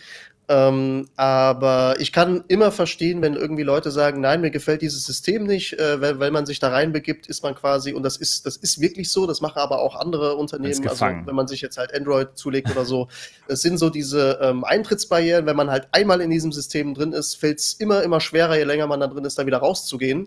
Ähm, 0.51 1.07
aber 1.15 1.95
ich 2.01 2.13
kann 2.13 2.43
immer 2.49 2.73
verstehen, 2.73 3.23
wenn 3.23 3.35
irgendwie 3.35 3.63
Leute 3.63 3.93
sagen, 3.93 4.21
nein, 4.21 4.41
mir 4.41 4.51
gefällt 4.51 4.83
dieses 4.83 5.05
System 5.05 5.45
nicht, 5.45 5.79
äh, 5.79 6.01
weil, 6.01 6.19
weil 6.19 6.33
man 6.33 6.45
sich 6.45 6.59
da 6.59 6.71
reinbegibt, 6.71 7.29
ist 7.29 7.45
man 7.45 7.55
quasi, 7.55 7.93
und 7.93 8.03
das 8.03 8.17
ist, 8.17 8.47
das 8.47 8.57
ist 8.57 8.81
wirklich 8.81 9.13
so, 9.13 9.29
das 9.29 9.41
machen 9.41 9.61
aber 9.61 9.81
auch 9.81 9.95
andere 9.95 10.35
Unternehmen, 10.35 10.89
also 10.89 11.05
wenn 11.05 11.37
man 11.37 11.47
sich 11.47 11.61
jetzt 11.61 11.79
halt 11.79 11.95
Android 11.95 12.31
zulegt 12.35 12.69
oder 12.69 12.85
so, 12.85 13.07
es 13.47 13.63
sind 13.63 13.79
so 13.79 13.91
diese 13.91 14.41
ähm, 14.43 14.65
Eintrittsbarrieren, 14.65 15.47
wenn 15.47 15.55
man 15.55 15.71
halt 15.71 15.87
einmal 15.93 16.21
in 16.21 16.31
diesem 16.31 16.51
System 16.51 16.95
drin 16.95 17.13
ist, 17.13 17.37
fällt 17.37 17.61
es 17.61 17.75
immer, 17.75 18.03
immer 18.03 18.19
schwerer, 18.19 18.59
je 18.59 18.65
länger 18.65 18.89
man 18.89 18.99
da 18.99 19.07
drin 19.07 19.25
ist, 19.25 19.39
da 19.39 19.47
wieder 19.47 19.59
rauszugehen. 19.59 20.27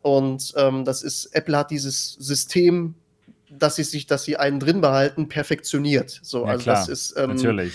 Und 0.00 0.54
ähm, 0.56 0.84
das 0.84 1.04
ist, 1.04 1.26
Apple 1.36 1.56
hat 1.56 1.70
dieses 1.70 2.14
System, 2.14 2.96
dass 3.48 3.76
sie 3.76 3.84
sich, 3.84 4.08
dass 4.08 4.24
sie 4.24 4.36
einen 4.36 4.58
drin 4.58 4.80
behalten, 4.80 5.28
perfektioniert. 5.28 6.18
So, 6.24 6.46
ja, 6.46 6.50
also 6.50 6.64
klar, 6.64 6.76
das 6.78 6.88
ist 6.88 7.14
ähm, 7.16 7.36
natürlich 7.36 7.74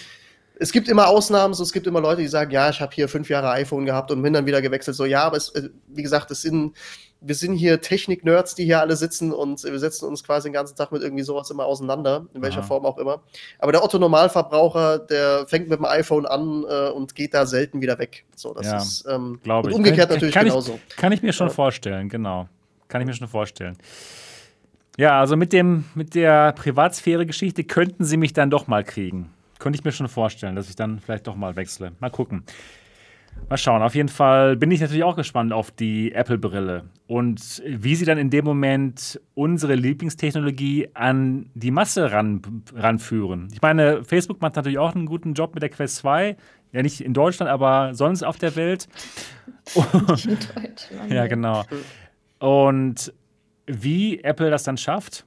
es 0.59 0.71
gibt 0.71 0.87
immer 0.87 1.07
Ausnahmen, 1.07 1.53
so, 1.53 1.63
es 1.63 1.71
gibt 1.71 1.87
immer 1.87 2.01
Leute, 2.01 2.21
die 2.21 2.27
sagen, 2.27 2.51
ja, 2.51 2.69
ich 2.69 2.81
habe 2.81 2.93
hier 2.93 3.07
fünf 3.07 3.29
Jahre 3.29 3.49
iPhone 3.51 3.85
gehabt 3.85 4.11
und 4.11 4.21
bin 4.21 4.33
dann 4.33 4.45
wieder 4.45 4.61
gewechselt. 4.61 4.95
So, 4.95 5.05
ja, 5.05 5.23
aber 5.23 5.37
es, 5.37 5.49
äh, 5.49 5.69
wie 5.87 6.03
gesagt, 6.03 6.31
es 6.31 6.41
sind, 6.41 6.75
wir 7.21 7.35
sind 7.35 7.55
hier 7.55 7.81
Technik-Nerds, 7.81 8.55
die 8.55 8.65
hier 8.65 8.79
alle 8.79 8.95
sitzen 8.95 9.31
und 9.31 9.63
wir 9.63 9.79
setzen 9.79 10.05
uns 10.05 10.23
quasi 10.23 10.49
den 10.49 10.53
ganzen 10.53 10.75
Tag 10.75 10.91
mit 10.91 11.01
irgendwie 11.01 11.23
sowas 11.23 11.49
immer 11.49 11.65
auseinander, 11.65 12.27
in 12.33 12.41
welcher 12.41 12.59
Aha. 12.59 12.67
Form 12.67 12.85
auch 12.85 12.97
immer. 12.97 13.21
Aber 13.59 13.71
der 13.71 13.83
Otto-Normalverbraucher, 13.83 14.99
der 14.99 15.47
fängt 15.47 15.69
mit 15.69 15.79
dem 15.79 15.85
iPhone 15.85 16.25
an 16.25 16.65
äh, 16.67 16.89
und 16.89 17.15
geht 17.15 17.33
da 17.33 17.45
selten 17.45 17.81
wieder 17.81 17.99
weg. 17.99 18.25
So, 18.35 18.53
das 18.53 18.65
ja, 18.65 18.77
ist 18.77 19.05
ähm, 19.09 19.39
glaube 19.43 19.69
ich. 19.69 19.75
umgekehrt 19.75 20.09
kann, 20.09 20.15
natürlich 20.15 20.33
kann 20.33 20.45
genauso. 20.45 20.79
Ich, 20.89 20.95
kann 20.95 21.11
ich 21.11 21.21
mir 21.21 21.33
schon 21.33 21.47
ja. 21.47 21.53
vorstellen, 21.53 22.09
genau. 22.09 22.47
Kann 22.87 23.01
ich 23.01 23.07
mir 23.07 23.13
schon 23.13 23.27
vorstellen. 23.27 23.77
Ja, 24.97 25.19
also 25.19 25.35
mit, 25.35 25.53
dem, 25.53 25.85
mit 25.93 26.15
der 26.15 26.53
Privatsphäre-Geschichte 26.53 27.63
könnten 27.65 28.05
sie 28.05 28.17
mich 28.17 28.33
dann 28.33 28.49
doch 28.49 28.67
mal 28.67 28.83
kriegen. 28.83 29.31
Könnte 29.59 29.79
ich 29.79 29.85
mir 29.85 29.91
schon 29.91 30.07
vorstellen, 30.07 30.55
dass 30.55 30.69
ich 30.69 30.75
dann 30.75 30.99
vielleicht 30.99 31.27
doch 31.27 31.35
mal 31.35 31.55
wechsle. 31.55 31.93
Mal 31.99 32.09
gucken. 32.09 32.43
Mal 33.49 33.57
schauen. 33.57 33.81
Auf 33.81 33.95
jeden 33.95 34.09
Fall 34.09 34.57
bin 34.57 34.71
ich 34.71 34.81
natürlich 34.81 35.03
auch 35.03 35.15
gespannt 35.15 35.53
auf 35.53 35.71
die 35.71 36.11
Apple-Brille 36.11 36.83
und 37.07 37.61
wie 37.65 37.95
sie 37.95 38.03
dann 38.03 38.17
in 38.17 38.29
dem 38.29 38.43
Moment 38.43 39.21
unsere 39.35 39.75
Lieblingstechnologie 39.75 40.89
an 40.93 41.49
die 41.53 41.71
Masse 41.71 42.11
ran, 42.11 42.41
ranführen. 42.75 43.47
Ich 43.53 43.61
meine, 43.61 44.03
Facebook 44.03 44.41
macht 44.41 44.55
natürlich 44.57 44.79
auch 44.79 44.93
einen 44.93 45.05
guten 45.05 45.33
Job 45.33 45.53
mit 45.53 45.63
der 45.63 45.69
Quest 45.69 45.97
2. 45.97 46.35
Ja, 46.73 46.81
nicht 46.81 46.99
in 46.99 47.13
Deutschland, 47.13 47.49
aber 47.49 47.93
sonst 47.93 48.23
auf 48.23 48.37
der 48.37 48.55
Welt. 48.57 48.87
in 49.75 50.05
Deutschland. 50.05 50.91
ja, 51.09 51.27
genau. 51.27 51.63
Und 52.39 53.13
wie 53.65 54.21
Apple 54.23 54.49
das 54.49 54.63
dann 54.63 54.77
schafft, 54.77 55.25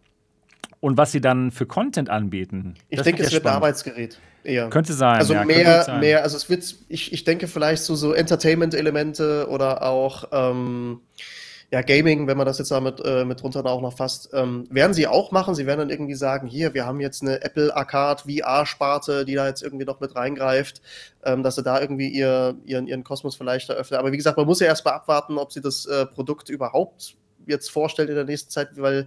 und 0.80 0.96
was 0.96 1.12
sie 1.12 1.20
dann 1.20 1.50
für 1.50 1.66
Content 1.66 2.10
anbieten. 2.10 2.74
Ich 2.88 3.00
denke, 3.02 3.22
es 3.22 3.32
wird 3.32 3.46
ein 3.46 3.54
Arbeitsgerät. 3.54 4.18
Eher. 4.42 4.70
Könnte 4.70 4.94
sein. 4.94 5.18
Also 5.18 5.34
ja, 5.34 5.44
mehr, 5.44 5.82
sein. 5.82 6.00
mehr, 6.00 6.22
also 6.22 6.36
es 6.36 6.48
wird, 6.48 6.74
ich, 6.88 7.12
ich 7.12 7.24
denke 7.24 7.46
vielleicht 7.46 7.82
so, 7.82 7.94
so 7.94 8.14
Entertainment-Elemente 8.14 9.48
oder 9.50 9.82
auch, 9.82 10.24
ähm, 10.32 11.00
ja, 11.72 11.82
Gaming, 11.82 12.26
wenn 12.26 12.36
man 12.36 12.46
das 12.46 12.58
jetzt 12.58 12.70
damit 12.70 13.00
äh, 13.04 13.24
mit 13.24 13.42
drunter 13.42 13.64
auch 13.64 13.80
noch 13.80 13.96
fasst, 13.96 14.30
ähm, 14.32 14.66
werden 14.70 14.92
sie 14.92 15.06
auch 15.06 15.30
machen. 15.30 15.54
Sie 15.54 15.66
werden 15.66 15.78
dann 15.78 15.90
irgendwie 15.90 16.14
sagen, 16.14 16.48
hier, 16.48 16.74
wir 16.74 16.84
haben 16.84 17.00
jetzt 17.00 17.22
eine 17.22 17.44
Apple 17.44 17.76
Arcade 17.76 18.22
VR-Sparte, 18.24 19.24
die 19.24 19.34
da 19.34 19.46
jetzt 19.46 19.62
irgendwie 19.62 19.84
noch 19.84 20.00
mit 20.00 20.16
reingreift, 20.16 20.82
ähm, 21.22 21.44
dass 21.44 21.54
sie 21.54 21.62
da 21.62 21.80
irgendwie 21.80 22.08
ihr, 22.08 22.56
ihren, 22.64 22.88
ihren 22.88 23.04
Kosmos 23.04 23.36
vielleicht 23.36 23.68
eröffnen. 23.68 24.00
Aber 24.00 24.10
wie 24.10 24.16
gesagt, 24.16 24.36
man 24.36 24.46
muss 24.46 24.58
ja 24.58 24.66
erst 24.66 24.84
mal 24.84 24.92
abwarten, 24.92 25.38
ob 25.38 25.52
sie 25.52 25.60
das 25.60 25.86
äh, 25.86 26.06
Produkt 26.06 26.48
überhaupt 26.48 27.14
jetzt 27.50 27.70
vorstellt 27.70 28.08
in 28.08 28.14
der 28.14 28.24
nächsten 28.24 28.50
Zeit, 28.50 28.68
weil 28.76 29.06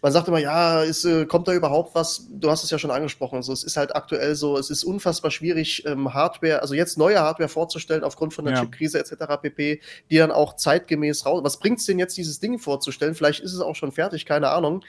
man 0.00 0.12
sagt 0.12 0.28
immer, 0.28 0.38
ja, 0.38 0.82
ist, 0.82 1.04
äh, 1.04 1.26
kommt 1.26 1.46
da 1.46 1.52
überhaupt 1.52 1.94
was? 1.94 2.26
Du 2.30 2.50
hast 2.50 2.64
es 2.64 2.70
ja 2.70 2.78
schon 2.78 2.90
angesprochen. 2.90 3.36
Also 3.36 3.52
es 3.52 3.62
ist 3.62 3.76
halt 3.76 3.94
aktuell 3.94 4.34
so, 4.34 4.58
es 4.58 4.70
ist 4.70 4.84
unfassbar 4.84 5.30
schwierig, 5.30 5.84
ähm, 5.86 6.12
Hardware, 6.12 6.62
also 6.62 6.74
jetzt 6.74 6.98
neue 6.98 7.20
Hardware 7.20 7.48
vorzustellen 7.48 8.04
aufgrund 8.04 8.34
von 8.34 8.44
der 8.44 8.54
ja. 8.54 8.60
Chipkrise 8.60 8.98
etc. 8.98 9.14
pp, 9.40 9.80
die 10.10 10.16
dann 10.16 10.32
auch 10.32 10.56
zeitgemäß 10.56 11.26
raus. 11.26 11.42
Was 11.44 11.58
bringt 11.58 11.78
es 11.78 11.86
denn 11.86 11.98
jetzt, 11.98 12.16
dieses 12.16 12.40
Ding 12.40 12.58
vorzustellen? 12.58 13.14
Vielleicht 13.14 13.40
ist 13.40 13.52
es 13.52 13.60
auch 13.60 13.76
schon 13.76 13.92
fertig, 13.92 14.26
keine 14.26 14.48
Ahnung. 14.48 14.82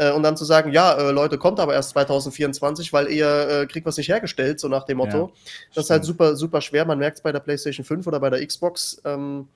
Äh, 0.00 0.12
und 0.12 0.22
dann 0.22 0.34
zu 0.34 0.46
sagen, 0.46 0.72
ja, 0.72 0.94
äh, 0.94 1.10
Leute, 1.10 1.36
kommt 1.36 1.60
aber 1.60 1.74
erst 1.74 1.90
2024, 1.90 2.90
weil 2.94 3.08
ihr 3.08 3.48
äh, 3.48 3.66
kriegt 3.66 3.84
was 3.84 3.98
nicht 3.98 4.08
hergestellt, 4.08 4.58
so 4.58 4.66
nach 4.68 4.84
dem 4.84 4.96
Motto. 4.96 5.26
Ja, 5.26 5.30
das 5.74 5.84
ist 5.84 5.90
halt 5.90 6.04
super, 6.04 6.36
super 6.36 6.62
schwer. 6.62 6.86
Man 6.86 6.98
merkt 6.98 7.18
es 7.18 7.22
bei 7.22 7.32
der 7.32 7.40
PlayStation 7.40 7.84
5 7.84 8.06
oder 8.06 8.18
bei 8.18 8.30
der 8.30 8.44
Xbox. 8.46 9.02
Ähm, 9.04 9.48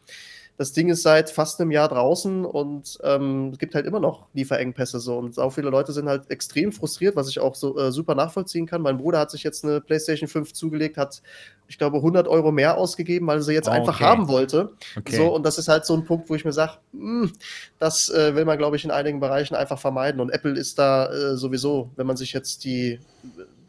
das 0.57 0.73
Ding 0.73 0.89
ist 0.89 1.03
seit 1.03 1.31
fast 1.31 1.61
einem 1.61 1.73
Jahr 1.73 1.89
draußen 1.89 2.45
und 2.45 2.99
ähm, 3.03 3.51
es 3.53 3.59
gibt 3.59 3.75
halt 3.75 3.87
immer 3.87 3.99
noch 3.99 4.27
Lieferengpässe 4.35 5.01
so. 5.01 5.19
Und 5.19 5.37
auch 5.39 5.51
viele 5.51 5.69
Leute 5.69 5.93
sind 5.93 6.09
halt 6.09 6.31
extrem 6.31 6.71
frustriert, 6.71 7.17
was 7.17 7.29
ich 7.29 7.41
auch 7.41 7.57
so 7.57 7.77
äh, 7.77 7.91
super 7.91 8.15
nachvollziehen 8.15 8.67
kann. 8.67 8.81
Mein 8.81 8.99
Bruder 8.99 9.19
hat 9.19 9.33
sich 9.33 9.43
jetzt 9.43 9.65
eine 9.65 9.81
PlayStation 9.81 10.29
5 10.29 10.53
zugelegt, 10.53 10.97
hat, 10.97 11.23
ich 11.67 11.77
glaube, 11.77 11.97
100 11.97 12.29
Euro 12.29 12.53
mehr 12.53 12.79
ausgegeben, 12.79 13.27
weil 13.27 13.39
er 13.39 13.43
sie 13.43 13.53
jetzt 13.53 13.69
oh, 13.69 13.73
einfach 13.73 13.97
okay. 13.97 14.05
haben 14.05 14.29
wollte. 14.29 14.71
Okay. 14.97 15.17
So, 15.17 15.35
und 15.35 15.45
das 15.45 15.59
ist 15.59 15.67
halt 15.67 15.87
so 15.87 15.95
ein 15.95 16.05
Punkt, 16.05 16.31
wo 16.31 16.37
ich 16.37 16.45
mir 16.45 16.53
sage, 16.53 16.75
hm, 16.93 17.33
das 17.81 18.09
äh, 18.11 18.37
will 18.37 18.45
man, 18.45 18.57
glaube 18.57 18.77
ich, 18.77 18.85
in 18.85 18.93
einigen 18.93 19.19
Bereichen 19.19 19.57
einfach 19.57 19.81
vermeiden. 19.81 20.21
Und 20.21 20.31
Apple 20.31 20.53
ist 20.53 20.79
da 20.79 21.13
äh, 21.13 21.37
sowieso, 21.37 21.91
wenn 21.97 22.07
man 22.07 22.17
sich 22.17 22.33
jetzt 22.33 22.65
die 22.65 23.01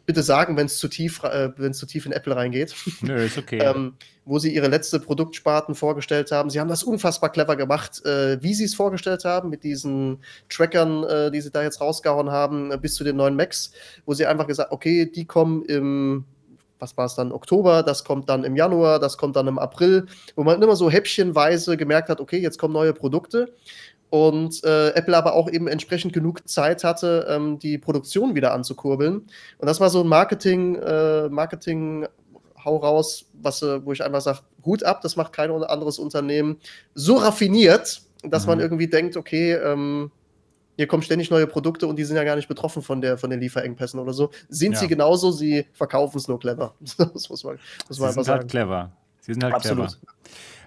bitte 0.05 0.23
sagen, 0.23 0.57
wenn 0.57 0.67
es 0.67 0.77
zu 0.77 0.87
tief, 0.87 1.23
äh, 1.23 1.51
wenn 1.57 1.71
es 1.71 1.77
zu 1.77 1.85
tief 1.85 2.05
in 2.05 2.11
Apple 2.11 2.35
reingeht. 2.35 2.75
Nö, 3.01 3.15
ist 3.15 3.37
okay. 3.37 3.59
ähm, 3.63 3.93
wo 4.25 4.39
sie 4.39 4.53
ihre 4.53 4.67
letzte 4.67 4.99
Produktsparten 4.99 5.75
vorgestellt 5.75 6.31
haben. 6.31 6.49
Sie 6.49 6.59
haben 6.59 6.67
das 6.67 6.83
unfassbar 6.83 7.31
clever 7.31 7.55
gemacht, 7.55 8.03
äh, 8.05 8.41
wie 8.41 8.53
sie 8.53 8.65
es 8.65 8.75
vorgestellt 8.75 9.23
haben, 9.23 9.49
mit 9.49 9.63
diesen 9.63 10.19
Trackern, 10.49 11.03
äh, 11.03 11.31
die 11.31 11.41
sie 11.41 11.51
da 11.51 11.61
jetzt 11.61 11.79
rausgehauen 11.79 12.31
haben, 12.31 12.71
äh, 12.71 12.77
bis 12.77 12.95
zu 12.95 13.03
den 13.03 13.17
neuen 13.17 13.35
Macs, 13.35 13.71
wo 14.05 14.13
sie 14.13 14.25
einfach 14.25 14.47
gesagt, 14.47 14.71
okay, 14.71 15.05
die 15.05 15.25
kommen 15.25 15.63
im 15.65 16.25
was 16.77 16.97
war 16.97 17.05
es 17.05 17.15
dann, 17.15 17.31
Oktober, 17.31 17.83
das 17.83 18.03
kommt 18.03 18.29
dann 18.29 18.43
im 18.43 18.55
Januar, 18.55 18.99
das 18.99 19.17
kommt 19.17 19.37
dann 19.37 19.47
im 19.47 19.57
April, 19.57 20.07
wo 20.35 20.43
man 20.43 20.61
immer 20.61 20.75
so 20.75 20.89
häppchenweise 20.89 21.77
gemerkt 21.77 22.09
hat, 22.09 22.19
okay, 22.19 22.37
jetzt 22.37 22.59
kommen 22.59 22.73
neue 22.73 22.93
Produkte 22.93 23.53
und 24.09 24.63
äh, 24.63 24.89
Apple 24.89 25.15
aber 25.17 25.33
auch 25.33 25.49
eben 25.49 25.67
entsprechend 25.67 26.13
genug 26.13 26.47
Zeit 26.47 26.83
hatte, 26.83 27.27
ähm, 27.29 27.59
die 27.59 27.77
Produktion 27.77 28.35
wieder 28.35 28.53
anzukurbeln. 28.53 29.17
Und 29.57 29.65
das 29.67 29.79
war 29.79 29.89
so 29.89 30.01
ein 30.01 30.07
Marketing, 30.07 30.75
äh, 30.75 31.29
Marketing 31.29 32.07
hau 32.63 32.77
raus, 32.77 33.25
was, 33.33 33.61
äh, 33.61 33.85
wo 33.85 33.91
ich 33.91 34.03
einfach 34.03 34.21
sage, 34.21 34.39
Hut 34.65 34.83
ab, 34.83 35.01
das 35.01 35.15
macht 35.15 35.33
kein 35.33 35.51
anderes 35.51 35.99
Unternehmen 35.99 36.57
so 36.93 37.15
raffiniert, 37.15 38.01
dass 38.23 38.43
mhm. 38.43 38.49
man 38.49 38.59
irgendwie 38.59 38.87
denkt, 38.87 39.17
okay, 39.17 39.53
ähm, 39.53 40.11
hier 40.77 40.87
kommen 40.87 41.03
ständig 41.03 41.29
neue 41.31 41.47
Produkte 41.47 41.87
und 41.87 41.95
die 41.97 42.03
sind 42.03 42.17
ja 42.17 42.23
gar 42.23 42.35
nicht 42.35 42.47
betroffen 42.47 42.81
von, 42.81 42.99
der, 43.01 43.17
von 43.17 43.29
den 43.29 43.39
Lieferengpässen 43.39 43.99
oder 43.99 44.13
so. 44.13 44.31
Sind 44.49 44.73
ja. 44.73 44.79
sie 44.79 44.87
genauso, 44.87 45.31
sie 45.31 45.65
verkaufen 45.73 46.17
es 46.17 46.27
nur 46.27 46.39
clever. 46.39 46.73
das 46.97 47.29
muss 47.29 47.43
man, 47.43 47.59
muss 47.87 47.99
man 47.99 48.11
sie 48.11 48.23
sind 48.23 48.27
halt 48.27 48.49
clever. 48.49 48.91
Sie 49.21 49.33
sind 49.33 49.43
halt 49.43 49.53
Absolut. 49.53 49.87
clever. 49.87 50.13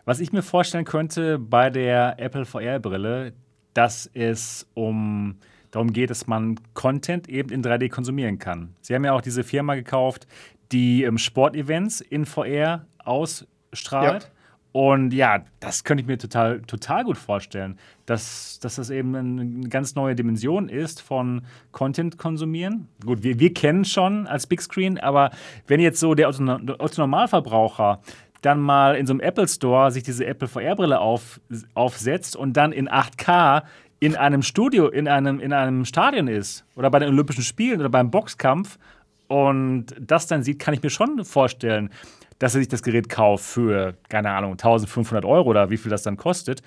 Was 0.08 0.20
ich 0.20 0.32
mir 0.32 0.40
vorstellen 0.40 0.86
könnte 0.86 1.38
bei 1.38 1.68
der 1.68 2.14
Apple 2.18 2.46
VR-Brille, 2.46 3.34
dass 3.74 4.10
es 4.14 4.66
um 4.72 5.36
darum 5.70 5.92
geht, 5.92 6.08
dass 6.08 6.26
man 6.26 6.58
Content 6.72 7.28
eben 7.28 7.50
in 7.50 7.62
3D 7.62 7.90
konsumieren 7.90 8.38
kann. 8.38 8.74
Sie 8.80 8.94
haben 8.94 9.04
ja 9.04 9.12
auch 9.12 9.20
diese 9.20 9.44
Firma 9.44 9.74
gekauft, 9.74 10.26
die 10.72 11.02
ähm, 11.02 11.18
Sportevents 11.18 12.00
in 12.00 12.24
VR 12.24 12.86
ausstrahlt. 13.04 14.22
Ja. 14.22 14.30
Und 14.72 15.12
ja, 15.12 15.44
das 15.60 15.84
könnte 15.84 16.02
ich 16.02 16.06
mir 16.06 16.18
total, 16.18 16.60
total 16.62 17.04
gut 17.04 17.16
vorstellen, 17.18 17.78
dass, 18.06 18.58
dass 18.60 18.76
das 18.76 18.90
eben 18.90 19.14
eine 19.14 19.68
ganz 19.68 19.94
neue 19.94 20.14
Dimension 20.14 20.68
ist 20.68 21.02
von 21.02 21.42
Content 21.72 22.16
konsumieren. 22.16 22.88
Gut, 23.04 23.22
wir, 23.22 23.40
wir 23.40 23.52
kennen 23.52 23.84
schon 23.84 24.26
als 24.26 24.46
Big 24.46 24.60
Screen, 24.62 24.98
aber 24.98 25.30
wenn 25.66 25.80
jetzt 25.80 26.00
so 26.00 26.14
der 26.14 26.28
Otto-Normalverbraucher 26.28 28.00
dann 28.42 28.60
mal 28.60 28.96
in 28.96 29.06
so 29.06 29.12
einem 29.12 29.20
Apple 29.20 29.48
Store 29.48 29.90
sich 29.90 30.02
diese 30.02 30.26
Apple 30.26 30.48
VR-Brille 30.48 31.00
auf, 31.00 31.40
aufsetzt 31.74 32.36
und 32.36 32.56
dann 32.56 32.72
in 32.72 32.88
8K 32.88 33.62
in 34.00 34.16
einem 34.16 34.42
Studio, 34.42 34.88
in 34.88 35.08
einem, 35.08 35.40
in 35.40 35.52
einem 35.52 35.84
Stadion 35.84 36.28
ist 36.28 36.64
oder 36.76 36.90
bei 36.90 37.00
den 37.00 37.08
Olympischen 37.08 37.42
Spielen 37.42 37.80
oder 37.80 37.88
beim 37.88 38.10
Boxkampf 38.10 38.78
und 39.26 39.86
das 40.00 40.26
dann 40.26 40.42
sieht, 40.42 40.58
kann 40.58 40.74
ich 40.74 40.82
mir 40.82 40.90
schon 40.90 41.24
vorstellen, 41.24 41.90
dass 42.38 42.54
er 42.54 42.60
sich 42.60 42.68
das 42.68 42.82
Gerät 42.82 43.08
kauft 43.08 43.44
für, 43.44 43.94
keine 44.08 44.30
Ahnung, 44.30 44.52
1500 44.52 45.24
Euro 45.24 45.50
oder 45.50 45.70
wie 45.70 45.76
viel 45.76 45.90
das 45.90 46.02
dann 46.02 46.16
kostet. 46.16 46.62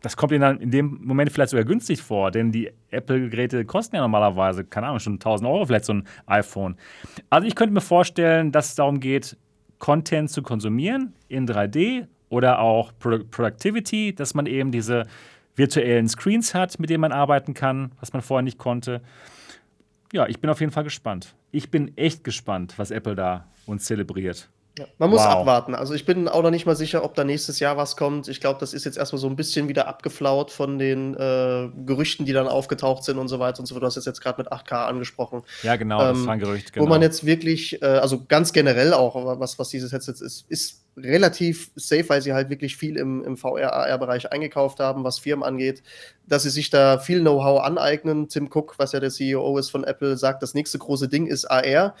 Das 0.00 0.16
kommt 0.16 0.32
ihm 0.32 0.40
dann 0.40 0.60
in 0.60 0.70
dem 0.70 1.00
Moment 1.02 1.32
vielleicht 1.32 1.50
sogar 1.50 1.64
günstig 1.64 2.00
vor, 2.00 2.30
denn 2.30 2.52
die 2.52 2.70
Apple-Geräte 2.90 3.64
kosten 3.64 3.96
ja 3.96 4.02
normalerweise, 4.02 4.64
keine 4.64 4.86
Ahnung, 4.86 5.00
schon 5.00 5.14
1000 5.14 5.50
Euro 5.50 5.66
vielleicht 5.66 5.86
so 5.86 5.94
ein 5.94 6.06
iPhone. 6.26 6.76
Also 7.28 7.48
ich 7.48 7.56
könnte 7.56 7.74
mir 7.74 7.80
vorstellen, 7.80 8.52
dass 8.52 8.68
es 8.68 8.74
darum 8.76 9.00
geht, 9.00 9.36
Content 9.78 10.30
zu 10.30 10.42
konsumieren 10.42 11.14
in 11.28 11.46
3D 11.46 12.06
oder 12.28 12.60
auch 12.60 12.92
Pro 12.98 13.18
Productivity, 13.30 14.14
dass 14.14 14.34
man 14.34 14.46
eben 14.46 14.72
diese 14.72 15.06
virtuellen 15.54 16.08
Screens 16.08 16.54
hat, 16.54 16.78
mit 16.78 16.90
denen 16.90 17.00
man 17.00 17.12
arbeiten 17.12 17.54
kann, 17.54 17.92
was 18.00 18.12
man 18.12 18.22
vorher 18.22 18.42
nicht 18.42 18.58
konnte. 18.58 19.00
Ja, 20.12 20.26
ich 20.26 20.40
bin 20.40 20.50
auf 20.50 20.60
jeden 20.60 20.72
Fall 20.72 20.84
gespannt. 20.84 21.34
Ich 21.50 21.70
bin 21.70 21.96
echt 21.96 22.24
gespannt, 22.24 22.74
was 22.76 22.90
Apple 22.90 23.14
da 23.14 23.46
uns 23.66 23.84
zelebriert. 23.84 24.48
Man 24.98 25.10
muss 25.10 25.20
wow. 25.20 25.28
abwarten. 25.28 25.74
Also 25.74 25.94
ich 25.94 26.04
bin 26.04 26.28
auch 26.28 26.42
noch 26.42 26.50
nicht 26.50 26.66
mal 26.66 26.76
sicher, 26.76 27.02
ob 27.04 27.14
da 27.14 27.24
nächstes 27.24 27.60
Jahr 27.60 27.76
was 27.76 27.96
kommt. 27.96 28.28
Ich 28.28 28.40
glaube, 28.40 28.60
das 28.60 28.74
ist 28.74 28.84
jetzt 28.84 28.98
erstmal 28.98 29.20
so 29.20 29.28
ein 29.28 29.36
bisschen 29.36 29.68
wieder 29.68 29.88
abgeflaut 29.88 30.50
von 30.50 30.78
den 30.78 31.14
äh, 31.14 31.68
Gerüchten, 31.84 32.26
die 32.26 32.32
dann 32.32 32.46
aufgetaucht 32.46 33.04
sind 33.04 33.18
und 33.18 33.28
so 33.28 33.38
weiter 33.38 33.60
und 33.60 33.66
so 33.66 33.74
fort. 33.74 33.82
Du 33.82 33.86
hast 33.86 33.96
es 33.96 34.04
jetzt 34.04 34.20
gerade 34.20 34.42
mit 34.42 34.52
8K 34.52 34.86
angesprochen. 34.86 35.42
Ja, 35.62 35.76
genau, 35.76 36.00
ähm, 36.02 36.14
das 36.14 36.26
war 36.26 36.32
ein 36.34 36.38
Gerücht. 36.40 36.72
Genau. 36.72 36.84
Wo 36.84 36.88
man 36.88 37.00
jetzt 37.00 37.24
wirklich, 37.24 37.80
äh, 37.82 37.86
also 37.86 38.24
ganz 38.26 38.52
generell 38.52 38.92
auch, 38.92 39.14
was, 39.40 39.58
was 39.58 39.68
dieses 39.70 39.92
Headset 39.92 40.22
ist, 40.22 40.44
ist 40.48 40.82
relativ 40.96 41.70
safe, 41.76 42.08
weil 42.08 42.22
sie 42.22 42.32
halt 42.32 42.48
wirklich 42.48 42.76
viel 42.76 42.96
im, 42.96 43.22
im 43.22 43.36
VR-AR-Bereich 43.36 44.32
eingekauft 44.32 44.80
haben, 44.80 45.04
was 45.04 45.18
Firmen 45.18 45.44
angeht, 45.44 45.82
dass 46.26 46.44
sie 46.44 46.50
sich 46.50 46.70
da 46.70 46.98
viel 46.98 47.20
Know-how 47.20 47.62
aneignen. 47.62 48.28
Tim 48.28 48.48
Cook, 48.52 48.74
was 48.78 48.92
ja 48.92 49.00
der 49.00 49.10
CEO 49.10 49.58
ist 49.58 49.70
von 49.70 49.84
Apple, 49.84 50.16
sagt, 50.16 50.42
das 50.42 50.54
nächste 50.54 50.78
große 50.78 51.08
Ding 51.08 51.26
ist 51.26 51.44
AR. 51.46 51.94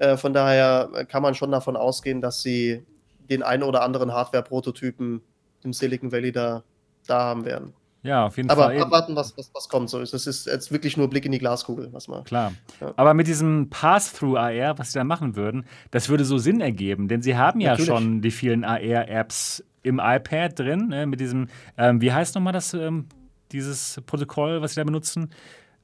Äh, 0.00 0.16
von 0.16 0.32
daher 0.32 1.06
kann 1.08 1.22
man 1.22 1.34
schon 1.34 1.52
davon 1.52 1.76
ausgehen, 1.76 2.20
dass 2.20 2.42
sie 2.42 2.84
den 3.28 3.42
einen 3.42 3.62
oder 3.62 3.82
anderen 3.82 4.12
Hardware-Prototypen 4.12 5.20
im 5.62 5.72
Silicon 5.72 6.10
Valley 6.10 6.32
da, 6.32 6.64
da 7.06 7.20
haben 7.20 7.44
werden. 7.44 7.74
Ja, 8.02 8.24
auf 8.24 8.38
jeden 8.38 8.48
aber 8.48 8.64
Fall. 8.64 8.76
Aber 8.76 8.86
abwarten, 8.86 9.14
was, 9.14 9.36
was, 9.36 9.50
was 9.52 9.68
kommt. 9.68 9.90
So, 9.90 10.00
das 10.00 10.26
ist 10.26 10.46
jetzt 10.46 10.72
wirklich 10.72 10.96
nur 10.96 11.10
Blick 11.10 11.26
in 11.26 11.32
die 11.32 11.38
Glaskugel. 11.38 11.90
Was 11.92 12.08
man, 12.08 12.24
Klar. 12.24 12.54
Ja. 12.80 12.94
Aber 12.96 13.12
mit 13.12 13.26
diesem 13.26 13.68
Pass-Through-AR, 13.68 14.78
was 14.78 14.92
sie 14.92 14.98
da 14.98 15.04
machen 15.04 15.36
würden, 15.36 15.66
das 15.90 16.08
würde 16.08 16.24
so 16.24 16.38
Sinn 16.38 16.62
ergeben, 16.62 17.08
denn 17.08 17.20
sie 17.20 17.36
haben 17.36 17.60
ja 17.60 17.72
Natürlich. 17.72 17.90
schon 17.90 18.22
die 18.22 18.30
vielen 18.30 18.64
AR-Apps 18.64 19.62
im 19.82 20.00
iPad 20.02 20.58
drin, 20.58 20.88
ne, 20.88 21.06
mit 21.06 21.20
diesem, 21.20 21.48
ähm, 21.76 22.00
wie 22.00 22.10
heißt 22.10 22.34
nochmal 22.34 22.54
das, 22.54 22.72
ähm, 22.72 23.06
dieses 23.52 24.00
Protokoll, 24.06 24.62
was 24.62 24.72
sie 24.72 24.80
da 24.80 24.84
benutzen 24.84 25.30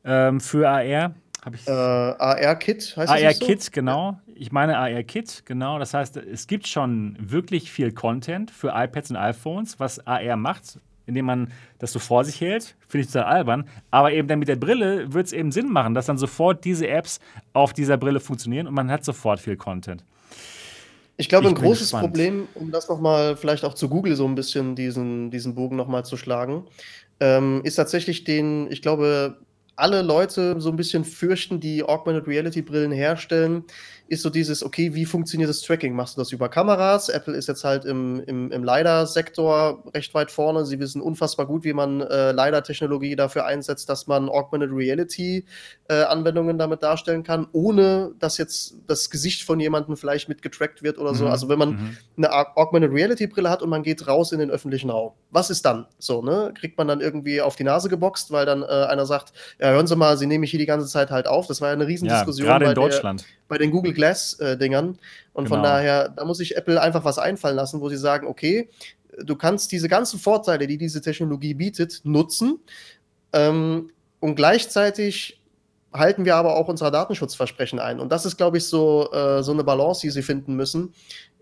ähm, 0.05 0.41
für 0.41 0.69
AR? 0.69 1.15
Äh, 1.67 1.71
AR-Kit 1.71 2.97
heißt 2.97 3.11
AR-Kit, 3.11 3.63
so? 3.63 3.71
genau. 3.73 4.19
Ich 4.35 4.53
meine 4.53 4.79
AR-Kit, 4.79 5.43
genau. 5.45 5.79
Das 5.79 5.95
heißt, 5.95 6.17
es 6.17 6.47
gibt 6.47 6.67
schon 6.67 7.17
wirklich 7.21 7.71
viel 7.71 7.93
Content 7.93 8.51
für 8.51 8.73
iPads 8.75 9.11
und 9.11 9.17
iPhones, 9.17 9.79
was 9.79 10.05
AR 10.07 10.37
macht, 10.37 10.81
indem 11.07 11.27
man 11.27 11.53
das 11.79 11.93
so 11.93 11.99
vor 11.99 12.25
sich 12.25 12.41
hält. 12.41 12.75
Finde 12.89 13.07
ich 13.07 13.13
total 13.13 13.25
albern. 13.25 13.69
Aber 13.91 14.13
eben 14.13 14.29
dann 14.29 14.39
mit 14.39 14.49
der 14.49 14.57
Brille 14.57 15.13
wird 15.13 15.27
es 15.27 15.33
eben 15.33 15.53
Sinn 15.53 15.71
machen, 15.71 15.95
dass 15.95 16.07
dann 16.07 16.19
sofort 16.19 16.65
diese 16.65 16.89
Apps 16.89 17.21
auf 17.53 17.73
dieser 17.73 17.97
Brille 17.97 18.21
funktionieren 18.21 18.67
und 18.67 18.75
man 18.75 18.91
hat 18.91 19.05
sofort 19.05 19.41
viel 19.41 19.57
Content. 19.57 20.05
Ich 21.19 21.29
glaube, 21.29 21.49
ein 21.49 21.55
großes 21.55 21.93
gespannt. 21.93 22.05
Problem, 22.05 22.49
um 22.55 22.71
das 22.71 22.89
nochmal 22.89 23.37
vielleicht 23.37 23.65
auch 23.65 23.75
zu 23.75 23.89
Google 23.89 24.17
so 24.17 24.27
ein 24.27 24.35
bisschen 24.35 24.75
diesen, 24.75 25.31
diesen 25.31 25.55
Bogen 25.55 25.77
nochmal 25.77 26.05
zu 26.05 26.17
schlagen, 26.17 26.65
ähm, 27.21 27.63
ist 27.65 27.77
tatsächlich 27.77 28.25
den, 28.25 28.71
ich 28.71 28.83
glaube, 28.83 29.39
alle 29.77 30.03
Leute 30.03 30.61
so 30.61 30.71
ein 30.71 30.77
bisschen 30.77 31.05
fürchten, 31.05 31.61
die 31.61 31.83
Augmented 31.83 32.27
Reality 32.27 32.63
Brillen 32.63 32.93
herstellen, 32.93 33.65
ist 34.09 34.23
so 34.23 34.31
dieses, 34.31 34.63
okay, 34.63 34.95
wie 34.95 35.05
funktioniert 35.05 35.51
das 35.51 35.61
Tracking? 35.61 35.95
Machst 35.95 36.17
du 36.17 36.21
das 36.21 36.31
über 36.33 36.49
Kameras? 36.49 37.09
Apple 37.09 37.35
ist 37.35 37.49
jetzt 37.49 37.65
halt 37.65 37.85
im, 37.85 38.21
im, 38.27 38.53
im 38.53 38.63
LiDAR-Sektor 38.63 39.85
recht 39.95 40.15
weit 40.15 40.31
vorne. 40.31 40.65
Sie 40.65 40.79
wissen 40.79 41.01
unfassbar 41.01 41.47
gut, 41.47 41.65
wie 41.65 41.73
man 41.73 42.01
äh, 42.01 42.31
LiDAR-Technologie 42.33 43.17
dafür 43.17 43.47
einsetzt, 43.47 43.89
dass 43.89 44.07
man 44.07 44.29
Augmented 44.29 44.71
Reality-Anwendungen 44.73 46.57
äh, 46.57 46.59
damit 46.59 46.83
darstellen 46.83 47.23
kann, 47.23 47.49
ohne 47.53 48.13
dass 48.19 48.39
jetzt 48.39 48.77
das 48.87 49.11
Gesicht 49.11 49.43
von 49.43 49.59
jemandem 49.59 49.97
vielleicht 49.97 50.29
mitgetrackt 50.29 50.83
wird 50.83 50.99
oder 50.99 51.13
mhm. 51.13 51.17
so. 51.17 51.27
Also 51.27 51.49
wenn 51.49 51.59
man 51.59 51.71
mhm. 51.71 51.97
eine 52.17 52.57
Augmented 52.57 52.93
Reality-Brille 52.93 53.51
hat 53.51 53.63
und 53.63 53.71
man 53.71 53.83
geht 53.83 54.07
raus 54.07 54.33
in 54.33 54.39
den 54.39 54.51
öffentlichen 54.51 54.91
Raum, 54.91 55.13
was 55.31 55.51
ist 55.51 55.67
dann? 55.67 55.87
So, 55.99 56.23
ne? 56.23 56.53
Kriegt 56.59 56.79
man 56.79 56.89
dann 56.89 57.01
irgendwie 57.01 57.41
auf 57.41 57.57
die 57.57 57.65
Nase 57.65 57.89
geboxt, 57.89 58.31
weil 58.31 58.47
dann 58.47 58.63
äh, 58.63 58.67
einer 58.67 59.05
sagt, 59.05 59.33
ja, 59.59 59.71
hören 59.71 59.87
Sie 59.87 59.97
mal, 59.97 60.17
Sie 60.17 60.27
nehmen 60.27 60.43
mich 60.43 60.51
hier 60.51 60.61
die 60.61 60.67
ganze 60.67 60.87
Zeit 60.87 61.11
halt 61.11 61.27
auf. 61.27 61.47
Das 61.47 61.61
war 61.61 61.69
ja 61.69 61.75
eine 61.75 61.87
Riesendiskussion. 61.87 62.47
Ja, 62.47 62.53
gerade 62.59 62.67
in 62.67 62.75
Deutschland. 62.75 63.23
Der, 63.23 63.37
bei 63.49 63.59
den 63.59 63.71
Google 63.71 63.93
Glass-Dingern. 63.93 64.89
Äh, 64.95 64.99
und 65.33 65.45
genau. 65.45 65.57
von 65.57 65.63
daher, 65.63 66.09
da 66.09 66.25
muss 66.25 66.39
sich 66.39 66.57
Apple 66.57 66.81
einfach 66.81 67.05
was 67.05 67.19
einfallen 67.19 67.57
lassen, 67.57 67.81
wo 67.81 67.89
sie 67.89 67.97
sagen, 67.97 68.27
okay, 68.27 68.69
du 69.23 69.37
kannst 69.37 69.73
diese 69.73 69.89
ganzen 69.89 70.19
Vorteile, 70.19 70.67
die 70.67 70.79
diese 70.79 71.01
Technologie 71.01 71.55
bietet, 71.55 72.01
nutzen. 72.05 72.59
Ähm, 73.33 73.91
und 74.21 74.35
gleichzeitig 74.35 75.41
halten 75.93 76.25
wir 76.25 76.37
aber 76.37 76.57
auch 76.57 76.69
unser 76.69 76.91
Datenschutzversprechen 76.91 77.79
ein. 77.79 78.01
Und 78.01 78.11
das 78.11 78.27
ist, 78.27 78.37
glaube 78.37 78.59
ich, 78.59 78.67
so, 78.67 79.11
äh, 79.13 79.43
so 79.43 79.53
eine 79.53 79.65
Balance, 79.65 80.03
die 80.03 80.11
sie 80.11 80.23
finden 80.23 80.55
müssen, 80.55 80.93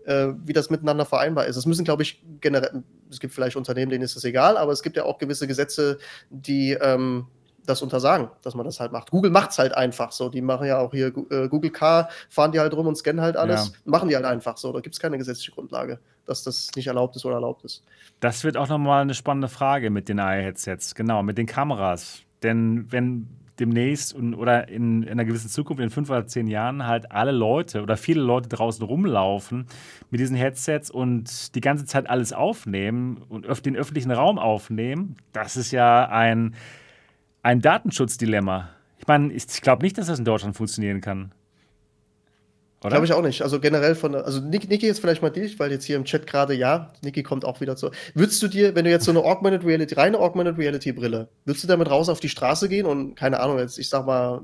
äh, 0.05 0.27
wie 0.43 0.53
das 0.53 0.69
miteinander 0.69 1.05
vereinbar 1.05 1.45
ist. 1.47 1.55
Es 1.55 1.65
müssen, 1.65 1.83
glaube 1.83 2.03
ich, 2.03 2.23
generell, 2.41 2.83
es 3.09 3.19
gibt 3.19 3.33
vielleicht 3.33 3.55
Unternehmen, 3.55 3.89
denen 3.89 4.03
ist 4.03 4.15
es 4.15 4.23
egal, 4.23 4.57
aber 4.57 4.71
es 4.71 4.83
gibt 4.83 4.97
ja 4.97 5.03
auch 5.03 5.17
gewisse 5.17 5.47
Gesetze, 5.47 5.97
die 6.29 6.71
ähm, 6.73 7.27
das 7.65 7.81
untersagen, 7.81 8.29
dass 8.43 8.55
man 8.55 8.65
das 8.65 8.79
halt 8.79 8.91
macht. 8.91 9.11
Google 9.11 9.31
macht 9.31 9.51
es 9.51 9.59
halt 9.59 9.75
einfach 9.75 10.11
so. 10.11 10.29
Die 10.29 10.41
machen 10.41 10.67
ja 10.67 10.79
auch 10.79 10.91
hier 10.91 11.07
äh, 11.29 11.47
Google 11.47 11.71
Car, 11.71 12.09
fahren 12.29 12.51
die 12.51 12.59
halt 12.59 12.73
rum 12.73 12.87
und 12.87 12.95
scannen 12.95 13.21
halt 13.21 13.37
alles. 13.37 13.67
Ja. 13.67 13.73
Machen 13.85 14.09
die 14.09 14.15
halt 14.15 14.25
einfach 14.25 14.57
so. 14.57 14.71
Da 14.71 14.79
gibt 14.79 14.95
es 14.95 14.99
keine 14.99 15.17
gesetzliche 15.17 15.51
Grundlage, 15.51 15.99
dass 16.25 16.43
das 16.43 16.69
nicht 16.75 16.87
erlaubt 16.87 17.15
ist 17.15 17.25
oder 17.25 17.35
erlaubt 17.35 17.63
ist. 17.63 17.83
Das 18.19 18.43
wird 18.43 18.57
auch 18.57 18.67
nochmal 18.67 19.01
eine 19.01 19.13
spannende 19.13 19.47
Frage 19.47 19.89
mit 19.89 20.09
den 20.09 20.19
AI-Headsets. 20.19 20.95
Genau, 20.95 21.23
mit 21.23 21.37
den 21.37 21.45
Kameras. 21.45 22.21
Denn 22.43 22.91
wenn 22.91 23.27
demnächst 23.59 24.13
und, 24.13 24.33
oder 24.35 24.67
in, 24.67 25.03
in, 25.03 25.09
einer 25.09 25.25
gewissen 25.25 25.49
Zukunft, 25.49 25.81
in 25.81 25.89
fünf 25.89 26.09
oder 26.09 26.27
zehn 26.27 26.47
Jahren, 26.47 26.85
halt 26.85 27.11
alle 27.11 27.31
Leute 27.31 27.81
oder 27.81 27.97
viele 27.97 28.21
Leute 28.21 28.49
draußen 28.49 28.85
rumlaufen 28.85 29.67
mit 30.09 30.19
diesen 30.19 30.35
Headsets 30.35 30.91
und 30.91 31.55
die 31.55 31.61
ganze 31.61 31.85
Zeit 31.85 32.09
alles 32.09 32.33
aufnehmen 32.33 33.21
und 33.29 33.45
den 33.65 33.75
öffentlichen 33.75 34.11
Raum 34.11 34.37
aufnehmen, 34.37 35.15
das 35.31 35.57
ist 35.57 35.71
ja 35.71 36.07
ein 36.09 36.55
ein 37.45 37.61
Datenschutzdilemma. 37.61 38.69
Ich 38.97 39.05
meine, 39.05 39.31
ich 39.31 39.45
glaube 39.61 39.83
nicht, 39.83 39.97
dass 39.99 40.07
das 40.07 40.17
in 40.17 40.25
Deutschland 40.25 40.57
funktionieren 40.57 40.99
kann. 40.99 41.31
Glaube 42.81 43.05
ich 43.05 43.13
auch 43.13 43.21
nicht. 43.21 43.41
Also 43.41 43.59
generell 43.59 43.95
von, 43.95 44.13
also 44.13 44.39
Niki, 44.41 44.67
Niki 44.67 44.85
jetzt 44.85 44.99
vielleicht 44.99 45.21
mal 45.21 45.29
dich, 45.31 45.59
weil 45.59 45.71
jetzt 45.71 45.85
hier 45.85 45.95
im 45.95 46.05
Chat 46.05 46.27
gerade 46.27 46.53
ja, 46.53 46.93
Niki 47.03 47.23
kommt 47.23 47.45
auch 47.45 47.61
wieder 47.61 47.75
zu. 47.75 47.89
Würdest 48.13 48.41
du 48.43 48.47
dir, 48.47 48.75
wenn 48.75 48.85
du 48.85 48.91
jetzt 48.91 49.05
so 49.05 49.11
eine 49.11 49.23
Augmented 49.23 49.63
Reality, 49.63 49.95
reine 49.95 50.19
Augmented 50.19 50.57
Reality 50.57 50.91
Brille, 50.91 51.29
würdest 51.45 51.63
du 51.63 51.67
damit 51.67 51.89
raus 51.89 52.09
auf 52.09 52.19
die 52.19 52.29
Straße 52.29 52.67
gehen 52.67 52.85
und 52.85 53.15
keine 53.15 53.39
Ahnung, 53.39 53.59
jetzt 53.59 53.79
ich 53.79 53.89
sag 53.89 54.05
mal 54.05 54.41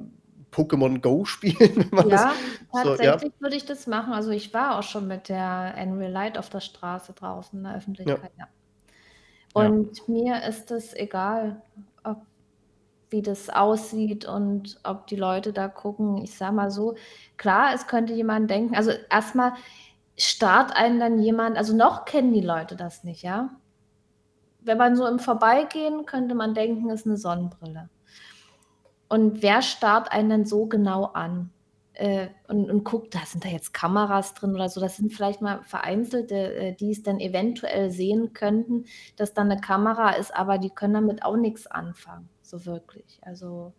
Pokémon 0.52 1.02
Go 1.02 1.26
spielen? 1.26 1.90
ja, 1.92 2.04
das, 2.04 2.34
tatsächlich 2.72 2.98
so, 2.98 3.28
ja? 3.28 3.32
würde 3.40 3.56
ich 3.56 3.66
das 3.66 3.88
machen. 3.88 4.14
Also 4.14 4.32
ich 4.32 4.54
war 4.54 4.80
auch 4.80 4.84
schon 4.84 5.08
mit 5.08 5.30
der 5.30 5.76
Unreal 5.78 6.12
Light 6.12 6.38
auf 6.38 6.50
der 6.50 6.62
Straße 6.62 7.14
draußen 7.14 7.60
in 7.60 7.64
der 7.64 7.76
Öffentlichkeit, 7.76 8.32
ja. 8.38 8.46
ja. 8.46 8.48
Und 9.54 9.98
ja. 9.98 10.04
mir 10.08 10.44
ist 10.48 10.72
es 10.72 10.96
egal, 10.96 11.62
wie 13.12 13.22
das 13.22 13.50
aussieht 13.50 14.26
und 14.26 14.80
ob 14.84 15.08
die 15.08 15.16
Leute 15.18 15.54
da 15.54 15.68
gucken. 15.68 16.18
Ich 16.18 16.36
sage 16.36 16.56
mal 16.56 16.72
so, 16.72 16.96
klar, 17.38 17.74
es 17.76 17.88
könnte 17.88 18.14
jemand 18.14 18.50
denken, 18.50 18.76
also 18.76 18.92
erstmal 19.10 19.54
starrt 20.18 20.76
einen 20.76 21.00
dann 21.00 21.20
jemand, 21.20 21.58
also 21.58 21.76
noch 21.76 22.06
kennen 22.06 22.34
die 22.34 22.42
Leute 22.42 22.76
das 22.76 23.04
nicht, 23.04 23.22
ja. 23.24 23.52
Wenn 24.62 24.78
man 24.78 24.96
so 24.96 25.08
im 25.08 25.20
Vorbeigehen, 25.20 26.06
könnte 26.06 26.36
man 26.36 26.54
denken, 26.54 26.90
ist 26.90 27.06
eine 27.06 27.18
Sonnenbrille. 27.18 27.90
Und 29.10 29.42
wer 29.42 29.62
starrt 29.62 30.12
einen 30.12 30.30
dann 30.30 30.46
so 30.46 30.68
genau 30.68 31.06
an? 31.06 31.52
Äh, 31.94 32.28
und, 32.48 32.72
und, 32.72 32.86
guckt, 32.86 33.14
da 33.16 33.20
sind 33.26 33.44
da 33.44 33.50
jetzt 33.50 33.74
Kameras 33.74 34.34
drin 34.34 34.56
oder 34.56 34.70
so. 34.70 34.80
Das 34.80 34.96
sind 34.98 35.12
vielleicht 35.14 35.42
mal 35.42 35.62
vereinzelte, 35.64 36.54
äh, 36.56 36.76
die 36.76 36.92
es 36.92 37.04
dann 37.04 37.20
eventuell 37.20 37.92
sehen 37.92 38.34
könnten, 38.34 38.86
dass 39.18 39.34
da 39.34 39.42
eine 39.42 39.60
Kamera 39.60 40.12
ist, 40.12 40.34
aber 40.34 40.58
die 40.58 40.70
können 40.70 40.94
damit 40.94 41.26
auch 41.26 41.36
nichts 41.36 41.68
anfangen 41.68 42.30
so 42.52 42.66
wirklich. 42.66 43.20
Also 43.22 43.74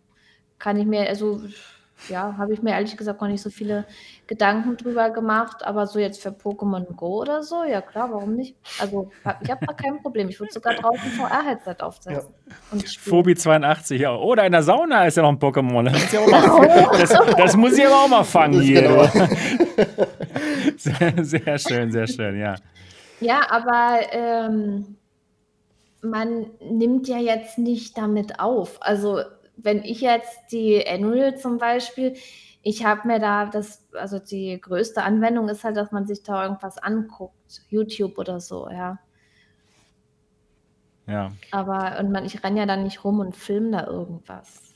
kann 0.59 0.77
ich 0.77 0.85
mir, 0.85 1.07
also 1.07 1.41
ja, 2.09 2.35
habe 2.37 2.53
ich 2.53 2.61
mir 2.61 2.71
ehrlich 2.71 2.97
gesagt 2.97 3.21
noch 3.21 3.27
nicht 3.27 3.41
so 3.41 3.49
viele 3.49 3.85
Gedanken 4.27 4.75
drüber 4.75 5.09
gemacht, 5.09 5.65
aber 5.65 5.87
so 5.87 5.99
jetzt 5.99 6.21
für 6.21 6.29
Pokémon 6.29 6.85
Go 6.95 7.21
oder 7.21 7.43
so, 7.43 7.63
ja 7.63 7.81
klar, 7.81 8.11
warum 8.11 8.35
nicht? 8.35 8.55
Also 8.79 9.11
ich 9.41 9.49
habe 9.49 9.65
da 9.65 9.73
kein 9.73 10.01
Problem. 10.01 10.27
Ich 10.27 10.39
würde 10.39 10.51
sogar 10.51 10.73
draußen 10.73 11.11
VR-Headset 11.11 11.75
aufsetzen. 11.81 12.33
Ja. 12.71 12.79
Phobi 12.99 13.35
82, 13.35 14.01
ja. 14.01 14.15
Oh, 14.15 14.35
da 14.35 14.43
in 14.45 14.51
der 14.51 14.63
Sauna 14.63 15.05
ist 15.05 15.15
ja 15.15 15.23
noch 15.23 15.29
ein 15.29 15.39
Pokémon. 15.39 15.89
Das, 15.89 16.11
ja 16.11 16.27
mal, 16.27 16.89
das, 16.99 17.09
das, 17.37 17.55
muss 17.55 17.77
ich 17.77 17.85
aber 17.85 18.03
auch 18.03 18.09
mal 18.09 18.23
fangen 18.23 18.61
hier. 18.61 18.81
Genau. 18.81 19.05
Sehr, 20.77 21.23
sehr, 21.23 21.57
schön, 21.59 21.91
sehr 21.91 22.07
schön, 22.07 22.39
ja. 22.39 22.55
Ja, 23.21 23.41
aber 23.49 23.99
ähm, 24.11 24.97
man 26.03 26.51
nimmt 26.59 27.07
ja 27.07 27.17
jetzt 27.17 27.57
nicht 27.57 27.97
damit 27.97 28.39
auf. 28.39 28.81
Also 28.81 29.21
wenn 29.55 29.83
ich 29.83 30.01
jetzt 30.01 30.51
die 30.51 30.83
Unreal 30.93 31.37
zum 31.37 31.57
Beispiel, 31.57 32.15
ich 32.61 32.85
habe 32.85 33.07
mir 33.07 33.19
da 33.19 33.45
das, 33.45 33.87
also 33.93 34.19
die 34.19 34.59
größte 34.59 35.03
Anwendung 35.03 35.49
ist 35.49 35.63
halt, 35.63 35.77
dass 35.77 35.91
man 35.91 36.05
sich 36.05 36.23
da 36.23 36.43
irgendwas 36.43 36.77
anguckt, 36.77 37.61
YouTube 37.69 38.17
oder 38.17 38.39
so, 38.39 38.69
ja. 38.69 38.99
Ja. 41.07 41.33
Aber 41.51 41.99
und 41.99 42.11
man, 42.11 42.25
ich 42.25 42.43
renne 42.43 42.59
ja 42.59 42.65
dann 42.65 42.83
nicht 42.83 43.03
rum 43.03 43.19
und 43.19 43.35
filme 43.35 43.71
da 43.71 43.87
irgendwas 43.87 44.72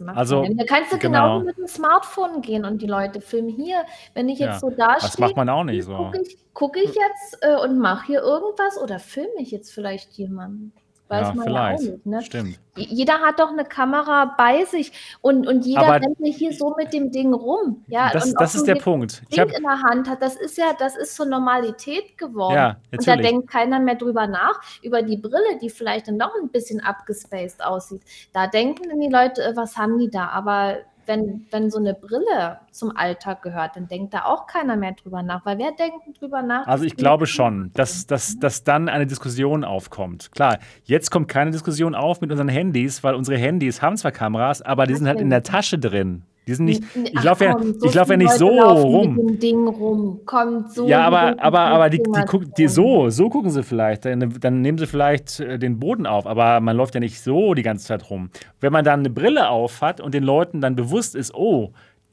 macht 0.00 0.16
also. 0.16 0.42
Da 0.42 0.64
kannst 0.64 0.92
du 0.92 0.98
genau. 0.98 1.38
genauso 1.38 1.44
mit 1.46 1.58
dem 1.58 1.66
Smartphone 1.66 2.42
gehen 2.42 2.64
und 2.64 2.82
die 2.82 2.86
Leute 2.86 3.20
filmen 3.20 3.48
hier. 3.48 3.84
Wenn 4.14 4.28
ich 4.28 4.38
jetzt 4.38 4.54
ja, 4.54 4.58
so 4.60 4.70
da 4.70 4.94
Das 4.94 5.18
macht 5.18 5.36
man 5.36 5.48
auch 5.48 5.64
nicht 5.64 5.84
so. 5.84 5.96
Gucke 5.96 6.22
ich, 6.22 6.38
guck 6.54 6.76
ich, 6.76 6.94
jetzt 6.94 7.38
äh, 7.42 7.56
und 7.56 7.78
mache 7.78 8.06
hier 8.06 8.22
irgendwas 8.22 8.78
oder 8.78 8.98
filme 8.98 9.40
ich 9.40 9.50
jetzt 9.50 9.72
vielleicht 9.72 10.12
jemanden? 10.12 10.72
Weiß 11.10 11.26
ja, 11.26 11.34
man 11.34 11.44
vielleicht. 11.44 11.82
Ja 11.82 11.88
auch 11.88 11.92
nicht, 11.92 12.06
ne? 12.06 12.22
Stimmt. 12.22 12.60
Jeder 12.76 13.14
hat 13.14 13.40
doch 13.40 13.50
eine 13.50 13.64
Kamera 13.64 14.32
bei 14.38 14.64
sich 14.64 14.92
und, 15.20 15.48
und 15.48 15.66
jeder 15.66 15.82
Aber 15.82 15.94
rennt 15.94 16.18
hier 16.22 16.52
so 16.52 16.72
mit 16.78 16.92
dem 16.92 17.10
Ding 17.10 17.34
rum. 17.34 17.84
Ja, 17.88 18.10
das, 18.12 18.32
das 18.32 18.54
ist 18.54 18.68
der 18.68 18.76
Punkt. 18.76 19.20
Ding 19.34 19.48
in 19.48 19.62
der 19.64 19.82
Hand 19.82 20.08
hat, 20.08 20.22
das 20.22 20.36
ist 20.36 20.56
ja, 20.56 20.66
das 20.78 20.96
ist 20.96 21.16
so 21.16 21.24
Normalität 21.24 22.16
geworden. 22.16 22.54
Ja, 22.54 22.76
und 22.92 23.08
da 23.08 23.16
denkt 23.16 23.50
keiner 23.50 23.80
mehr 23.80 23.96
drüber 23.96 24.28
nach, 24.28 24.60
über 24.82 25.02
die 25.02 25.16
Brille, 25.16 25.58
die 25.60 25.68
vielleicht 25.68 26.06
dann 26.06 26.16
noch 26.16 26.32
ein 26.40 26.48
bisschen 26.48 26.80
abgespaced 26.80 27.60
aussieht. 27.60 28.02
Da 28.32 28.46
denken 28.46 28.88
dann 28.88 29.00
die 29.00 29.10
Leute, 29.10 29.42
äh, 29.42 29.56
was 29.56 29.76
haben 29.76 29.98
die 29.98 30.10
da? 30.10 30.28
Aber 30.28 30.76
wenn, 31.10 31.44
wenn 31.50 31.70
so 31.70 31.78
eine 31.78 31.92
Brille 31.92 32.60
zum 32.70 32.96
Alltag 32.96 33.42
gehört, 33.42 33.74
dann 33.74 33.88
denkt 33.88 34.14
da 34.14 34.26
auch 34.26 34.46
keiner 34.46 34.76
mehr 34.76 34.92
drüber 34.92 35.24
nach. 35.24 35.44
Weil 35.44 35.58
wer 35.58 35.72
denkt 35.72 36.20
drüber 36.20 36.40
nach? 36.40 36.68
Also 36.68 36.84
ich 36.84 36.96
glaube 36.96 37.26
schon, 37.26 37.72
dass, 37.74 38.06
dass, 38.06 38.38
dass 38.38 38.62
dann 38.62 38.88
eine 38.88 39.08
Diskussion 39.08 39.64
aufkommt. 39.64 40.30
Klar, 40.30 40.58
jetzt 40.84 41.10
kommt 41.10 41.26
keine 41.26 41.50
Diskussion 41.50 41.96
auf 41.96 42.20
mit 42.20 42.30
unseren 42.30 42.48
Handys, 42.48 43.02
weil 43.02 43.16
unsere 43.16 43.36
Handys 43.36 43.82
haben 43.82 43.96
zwar 43.96 44.12
Kameras, 44.12 44.62
aber 44.62 44.86
die 44.86 44.94
sind 44.94 45.08
halt 45.08 45.20
in 45.20 45.30
der 45.30 45.42
Tasche 45.42 45.80
drin. 45.80 46.22
Die 46.50 46.54
sind 46.56 46.64
nicht. 46.64 46.82
Ich 46.96 47.22
laufe 47.22 47.44
ja, 47.44 47.56
so 47.60 47.86
ich 47.86 47.94
lauf 47.94 48.08
ja 48.08 48.16
nicht 48.16 48.32
so 48.32 48.48
rum. 48.48 49.14
Mit 49.14 49.28
dem 49.28 49.38
Ding 49.38 49.68
rum. 49.68 50.20
Kommt 50.26 50.72
so. 50.72 50.88
Ja, 50.88 51.02
aber, 51.06 51.40
aber, 51.40 51.60
aber 51.60 51.90
die, 51.90 51.98
die, 51.98 52.24
guck, 52.26 52.52
die, 52.56 52.66
so, 52.66 53.08
so 53.08 53.28
gucken 53.30 53.50
sie 53.50 53.62
vielleicht. 53.62 54.04
Dann, 54.04 54.34
dann 54.40 54.60
nehmen 54.60 54.76
sie 54.76 54.88
vielleicht 54.88 55.38
äh, 55.38 55.60
den 55.60 55.78
Boden 55.78 56.06
auf. 56.06 56.26
Aber 56.26 56.58
man 56.58 56.76
läuft 56.76 56.94
ja 56.94 57.00
nicht 57.00 57.20
so 57.20 57.54
die 57.54 57.62
ganze 57.62 57.86
Zeit 57.86 58.10
rum. 58.10 58.30
Wenn 58.58 58.72
man 58.72 58.84
dann 58.84 59.00
eine 59.00 59.10
Brille 59.10 59.48
auf 59.48 59.80
hat 59.80 60.00
und 60.00 60.12
den 60.12 60.24
Leuten 60.24 60.60
dann 60.60 60.74
bewusst 60.74 61.14
ist, 61.14 61.32
oh, 61.36 61.70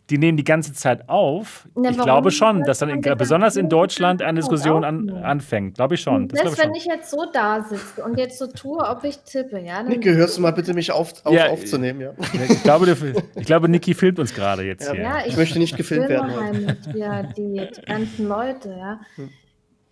die 0.10 0.18
nehmen 0.18 0.38
die 0.38 0.44
ganze 0.44 0.74
Zeit 0.74 1.10
auf. 1.10 1.68
Na, 1.76 1.90
ich 1.90 1.98
glaube 1.98 2.32
schon, 2.32 2.64
dass 2.64 2.80
dann 2.80 2.90
in, 2.90 3.02
besonders 3.02 3.58
in 3.58 3.68
Deutschland 3.70 4.22
eine 4.22 4.40
Diskussion 4.40 4.84
an, 4.84 5.10
anfängt. 5.10 5.76
Glaube 5.76 5.96
ich 5.96 6.02
schon. 6.02 6.30
Das, 6.30 6.42
das 6.42 6.58
wenn 6.58 6.74
ich 6.76 6.86
jetzt 6.86 7.12
so 7.12 7.26
da 7.32 7.62
sitze 7.64 8.04
und 8.04 8.18
jetzt 8.18 8.38
so 8.38 8.48
tue, 8.48 8.80
ob 8.80 9.04
ich 9.04 9.18
tippe, 9.20 9.60
ja. 9.60 9.84
Niki, 9.84 10.10
hörst 10.10 10.38
du 10.38 10.42
mal 10.42 10.52
bitte 10.52 10.74
mich 10.74 10.92
auf, 10.92 11.14
auf 11.26 11.34
ja, 11.34 11.50
aufzunehmen, 11.50 12.02
ja. 12.02 12.14
Ich 12.50 12.64
glaube, 12.64 12.96
ich 13.36 13.46
glaube, 13.46 13.68
Niki 13.70 13.94
filmt 13.94 14.20
uns 14.20 14.34
gerade 14.34 14.64
jetzt 14.64 14.88
ja. 14.88 14.94
hier. 14.94 15.04
Ja, 15.04 15.20
ich, 15.22 15.28
ich 15.28 15.38
möchte 15.38 15.60
nicht 15.60 15.76
gefilmt 15.76 16.08
werden. 16.08 16.36
Halt 16.36 16.96
ja, 16.96 17.24
die, 17.24 17.68
die 17.76 17.82
ganzen 17.82 18.28
Leute, 18.28 18.70
ja. 18.70 19.00
Hm. 19.16 19.30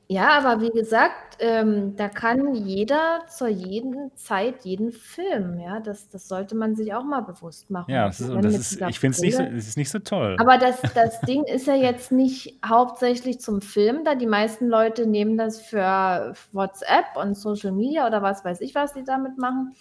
Ja, 0.08 0.38
aber 0.38 0.62
wie 0.62 0.70
gesagt, 0.70 1.38
ähm, 1.40 1.96
da 1.96 2.10
kann 2.10 2.54
jeder 2.54 3.24
zur 3.28 3.48
jeden 3.48 4.16
Zeit 4.16 4.64
jeden 4.64 4.92
Film, 4.92 5.60
ja. 5.60 5.80
Das, 5.80 6.10
das 6.10 6.28
sollte 6.28 6.56
man 6.56 6.76
sich 6.76 6.94
auch 6.94 7.04
mal 7.04 7.22
bewusst 7.22 7.72
machen. 7.72 7.92
Ja, 7.92 8.06
das 8.06 8.20
ist, 8.20 8.32
das 8.32 8.56
ist, 8.56 8.82
ich 8.82 9.00
finde 9.00 9.16
es 9.16 9.22
nicht, 9.22 9.36
so, 9.36 9.80
nicht 9.80 9.90
so 9.90 10.00
toll. 10.00 10.38
Aber 10.40 10.60
das, 10.60 10.80
das 10.94 11.20
Ding 11.22 11.44
ist 11.46 11.66
ja 11.66 11.74
jetzt 11.74 12.12
nicht 12.12 12.60
hauptsächlich 12.64 13.40
zum 13.40 13.62
Film 13.62 14.04
da. 14.04 14.14
Die 14.14 14.28
meisten 14.28 14.68
Leute 14.68 15.08
nehmen 15.08 15.38
das 15.38 15.60
für 15.60 16.34
WhatsApp 16.52 17.16
und 17.16 17.36
Social 17.36 17.72
Media 17.72 18.06
oder 18.06 18.22
was 18.22 18.46
weiß 18.46 18.62
ich, 18.62 18.76
was 18.76 18.94
die 18.94 19.04
damit 19.04 19.40
machen. 19.40 19.74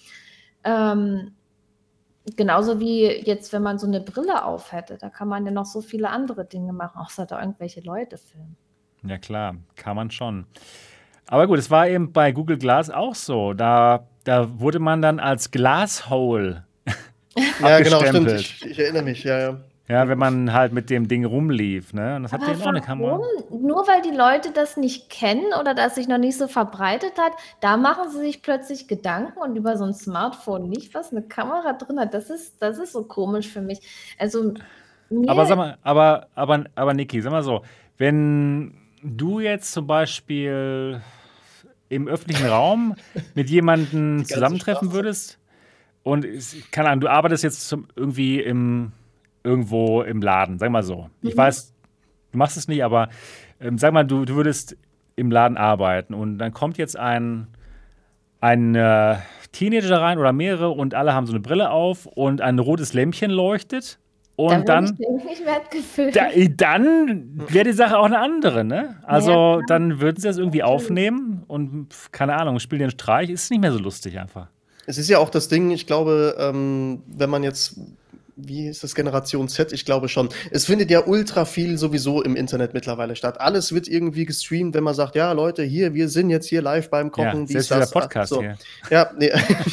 Ähm, 0.64 1.34
genauso 2.34 2.80
wie 2.80 3.04
jetzt, 3.04 3.52
wenn 3.52 3.62
man 3.62 3.78
so 3.78 3.86
eine 3.86 4.00
Brille 4.00 4.44
auf 4.46 4.72
hätte, 4.72 4.96
da 4.96 5.10
kann 5.10 5.28
man 5.28 5.44
ja 5.44 5.52
noch 5.52 5.66
so 5.66 5.82
viele 5.82 6.08
andere 6.08 6.46
Dinge 6.46 6.72
machen, 6.72 6.98
außer 7.04 7.26
da 7.26 7.40
irgendwelche 7.40 7.82
Leute 7.82 8.16
filmen. 8.16 8.56
Ja 9.06 9.18
klar, 9.18 9.56
kann 9.76 9.96
man 9.96 10.10
schon. 10.10 10.46
Aber 11.26 11.46
gut, 11.46 11.58
es 11.58 11.70
war 11.70 11.88
eben 11.88 12.12
bei 12.12 12.32
Google 12.32 12.58
Glass 12.58 12.90
auch 12.90 13.14
so. 13.14 13.54
Da, 13.54 14.06
da 14.24 14.60
wurde 14.60 14.78
man 14.78 15.02
dann 15.02 15.20
als 15.20 15.50
Glasshole. 15.50 16.64
ja, 17.60 17.80
genau, 17.80 18.04
stimmt. 18.04 18.32
Ich, 18.32 18.64
ich, 18.64 18.78
erinnere 18.78 19.02
mich, 19.02 19.24
ja, 19.24 19.38
ja. 19.38 19.60
Ja, 19.86 20.08
wenn 20.08 20.16
man 20.16 20.54
halt 20.54 20.72
mit 20.72 20.88
dem 20.88 21.08
Ding 21.08 21.26
rumlief, 21.26 21.92
ne? 21.92 22.16
Und 22.16 22.22
das 22.22 22.32
hat 22.32 22.40
auch 22.40 22.66
eine 22.66 22.80
Kamera. 22.80 23.20
Nur 23.50 23.86
weil 23.86 24.00
die 24.00 24.16
Leute 24.16 24.50
das 24.50 24.78
nicht 24.78 25.10
kennen 25.10 25.52
oder 25.60 25.74
das 25.74 25.96
sich 25.96 26.08
noch 26.08 26.16
nicht 26.16 26.38
so 26.38 26.48
verbreitet 26.48 27.12
hat, 27.18 27.32
da 27.60 27.76
machen 27.76 28.10
sie 28.10 28.20
sich 28.20 28.40
plötzlich 28.40 28.88
Gedanken 28.88 29.38
und 29.38 29.56
über 29.56 29.76
so 29.76 29.84
ein 29.84 29.92
Smartphone 29.92 30.70
nicht, 30.70 30.94
was 30.94 31.12
eine 31.12 31.20
Kamera 31.20 31.74
drin 31.74 32.00
hat. 32.00 32.14
Das 32.14 32.30
ist, 32.30 32.62
das 32.62 32.78
ist 32.78 32.92
so 32.92 33.04
komisch 33.04 33.48
für 33.48 33.60
mich. 33.60 33.80
Also 34.18 34.54
aber 35.26 35.44
sag 35.44 35.56
mal, 35.56 35.76
aber, 35.82 36.28
aber, 36.34 36.64
aber 36.74 36.94
Niki, 36.94 37.20
sag 37.20 37.30
mal 37.30 37.42
so, 37.42 37.62
wenn 37.98 38.72
du 39.04 39.40
jetzt 39.40 39.72
zum 39.72 39.86
Beispiel 39.86 41.00
im 41.88 42.08
öffentlichen 42.08 42.46
Raum 42.46 42.96
mit 43.34 43.50
jemandem 43.50 44.24
zusammentreffen 44.24 44.88
Straße. 44.88 44.94
würdest 44.94 45.38
und 46.02 46.26
keine 46.70 46.88
Ahnung, 46.88 47.02
du 47.02 47.08
arbeitest 47.08 47.44
jetzt 47.44 47.68
zum, 47.68 47.86
irgendwie 47.94 48.40
im 48.40 48.92
irgendwo 49.44 50.02
im 50.02 50.22
Laden, 50.22 50.58
sag 50.58 50.70
mal 50.70 50.82
so. 50.82 51.10
Mhm. 51.20 51.28
Ich 51.28 51.36
weiß, 51.36 51.74
du 52.32 52.38
machst 52.38 52.56
es 52.56 52.66
nicht, 52.66 52.82
aber 52.82 53.10
ähm, 53.60 53.78
sag 53.78 53.92
mal, 53.92 54.04
du, 54.04 54.24
du 54.24 54.34
würdest 54.34 54.76
im 55.16 55.30
Laden 55.30 55.56
arbeiten 55.56 56.14
und 56.14 56.38
dann 56.38 56.52
kommt 56.52 56.78
jetzt 56.78 56.98
ein, 56.98 57.46
ein 58.40 58.74
äh, 58.74 59.16
Teenager 59.52 60.00
rein 60.00 60.18
oder 60.18 60.32
mehrere 60.32 60.70
und 60.70 60.94
alle 60.94 61.14
haben 61.14 61.26
so 61.26 61.32
eine 61.32 61.40
Brille 61.40 61.70
auf 61.70 62.06
und 62.06 62.40
ein 62.40 62.58
rotes 62.58 62.94
Lämpchen 62.94 63.30
leuchtet. 63.30 63.98
Und 64.36 64.68
dann, 64.68 64.98
da, 66.12 66.28
dann 66.56 67.40
wäre 67.48 67.64
die 67.64 67.72
Sache 67.72 67.98
auch 67.98 68.06
eine 68.06 68.18
andere, 68.18 68.64
ne? 68.64 68.96
Also 69.04 69.30
ja, 69.30 69.60
dann 69.68 70.00
würden 70.00 70.20
sie 70.20 70.26
das 70.26 70.38
irgendwie 70.38 70.64
aufnehmen 70.64 71.44
und 71.46 71.88
keine 72.10 72.34
Ahnung, 72.34 72.58
spielen 72.58 72.80
den 72.80 72.90
Streich, 72.90 73.30
ist 73.30 73.50
nicht 73.50 73.60
mehr 73.60 73.70
so 73.70 73.78
lustig 73.78 74.18
einfach. 74.18 74.48
Es 74.86 74.98
ist 74.98 75.08
ja 75.08 75.18
auch 75.18 75.30
das 75.30 75.48
Ding, 75.48 75.70
ich 75.70 75.86
glaube, 75.86 76.34
ähm, 76.38 77.02
wenn 77.06 77.30
man 77.30 77.44
jetzt 77.44 77.78
wie 78.36 78.66
ist 78.66 78.82
das 78.82 78.94
Generation 78.94 79.48
Z? 79.48 79.72
Ich 79.72 79.84
glaube 79.84 80.08
schon. 80.08 80.28
Es 80.50 80.66
findet 80.66 80.90
ja 80.90 81.06
ultra 81.06 81.44
viel 81.44 81.78
sowieso 81.78 82.22
im 82.22 82.34
Internet 82.34 82.74
mittlerweile 82.74 83.14
statt. 83.14 83.40
Alles 83.40 83.72
wird 83.72 83.86
irgendwie 83.86 84.24
gestreamt, 84.24 84.74
wenn 84.74 84.82
man 84.82 84.94
sagt, 84.94 85.14
ja, 85.14 85.30
Leute, 85.32 85.62
hier, 85.62 85.94
wir 85.94 86.08
sind 86.08 86.30
jetzt 86.30 86.48
hier 86.48 86.60
live 86.60 86.90
beim 86.90 87.12
Kochen. 87.12 87.46
Ja, 87.46 87.58
ist 87.58 87.70
das. 87.70 87.90
der 87.90 88.00
Podcast 88.00 88.30
so. 88.30 88.40
hier. 88.40 88.56
Ja, 88.90 89.10
nee. 89.16 89.30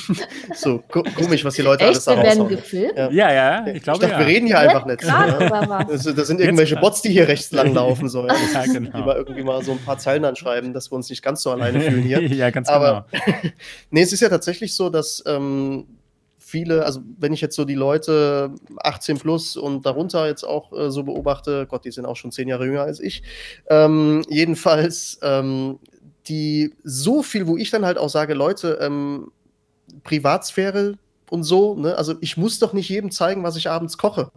so, 0.55 0.83
komisch, 0.87 1.43
was 1.43 1.55
die 1.55 1.63
Leute 1.63 1.85
Echt? 1.85 1.89
alles 1.89 2.05
da 2.05 2.13
raushauen. 2.13 2.49
gefilmt? 2.49 2.97
Ja. 2.97 3.09
ja, 3.09 3.33
ja, 3.33 3.67
ich 3.67 3.81
glaube, 3.81 3.97
ich 3.97 4.09
dachte, 4.09 4.13
ja. 4.13 4.19
wir 4.19 4.27
reden 4.27 4.45
hier 4.45 4.59
einfach 4.59 4.85
nicht. 4.85 5.03
Ja. 5.03 5.83
Das, 5.83 6.03
das, 6.03 6.27
sind 6.27 6.39
irgendwelche 6.39 6.75
Bots, 6.75 7.01
die 7.01 7.09
hier 7.09 7.27
rechts 7.27 7.51
lang 7.51 7.73
laufen 7.73 8.09
sollen. 8.09 8.33
ja, 8.53 8.65
genau. 8.65 8.97
Die 8.97 9.03
mal 9.03 9.15
irgendwie 9.15 9.43
mal 9.43 9.63
so 9.63 9.71
ein 9.71 9.79
paar 9.79 9.97
Zeilen 9.97 10.23
anschreiben, 10.23 10.73
dass 10.73 10.91
wir 10.91 10.95
uns 10.95 11.09
nicht 11.09 11.23
ganz 11.23 11.41
so 11.41 11.51
alleine 11.51 11.81
fühlen 11.81 12.03
hier. 12.03 12.21
ja, 12.27 12.51
ganz 12.51 12.69
Aber, 12.69 13.07
genau. 13.11 13.51
nee, 13.89 14.01
es 14.01 14.13
ist 14.13 14.19
ja 14.19 14.29
tatsächlich 14.29 14.75
so, 14.75 14.89
dass 14.89 15.23
ähm, 15.25 15.85
viele, 16.51 16.85
also 16.85 17.01
wenn 17.17 17.33
ich 17.33 17.41
jetzt 17.41 17.55
so 17.55 17.65
die 17.65 17.75
Leute 17.75 18.53
18 18.77 19.17
plus 19.17 19.57
und 19.57 19.85
darunter 19.85 20.27
jetzt 20.27 20.43
auch 20.43 20.71
äh, 20.73 20.91
so 20.91 21.03
beobachte, 21.03 21.65
Gott, 21.67 21.85
die 21.85 21.91
sind 21.91 22.05
auch 22.05 22.17
schon 22.17 22.31
zehn 22.31 22.47
Jahre 22.47 22.65
jünger 22.65 22.83
als 22.83 22.99
ich, 22.99 23.23
ähm, 23.69 24.23
jedenfalls, 24.29 25.19
ähm, 25.23 25.79
die 26.27 26.75
so 26.83 27.23
viel, 27.23 27.47
wo 27.47 27.57
ich 27.57 27.71
dann 27.71 27.85
halt 27.85 27.97
auch 27.97 28.09
sage, 28.09 28.33
Leute, 28.33 28.77
ähm, 28.81 29.31
Privatsphäre 30.03 30.97
und 31.29 31.43
so, 31.43 31.75
ne? 31.75 31.97
also 31.97 32.15
ich 32.21 32.37
muss 32.37 32.59
doch 32.59 32.73
nicht 32.73 32.89
jedem 32.89 33.09
zeigen, 33.09 33.43
was 33.43 33.55
ich 33.55 33.69
abends 33.69 33.97
koche. 33.97 34.29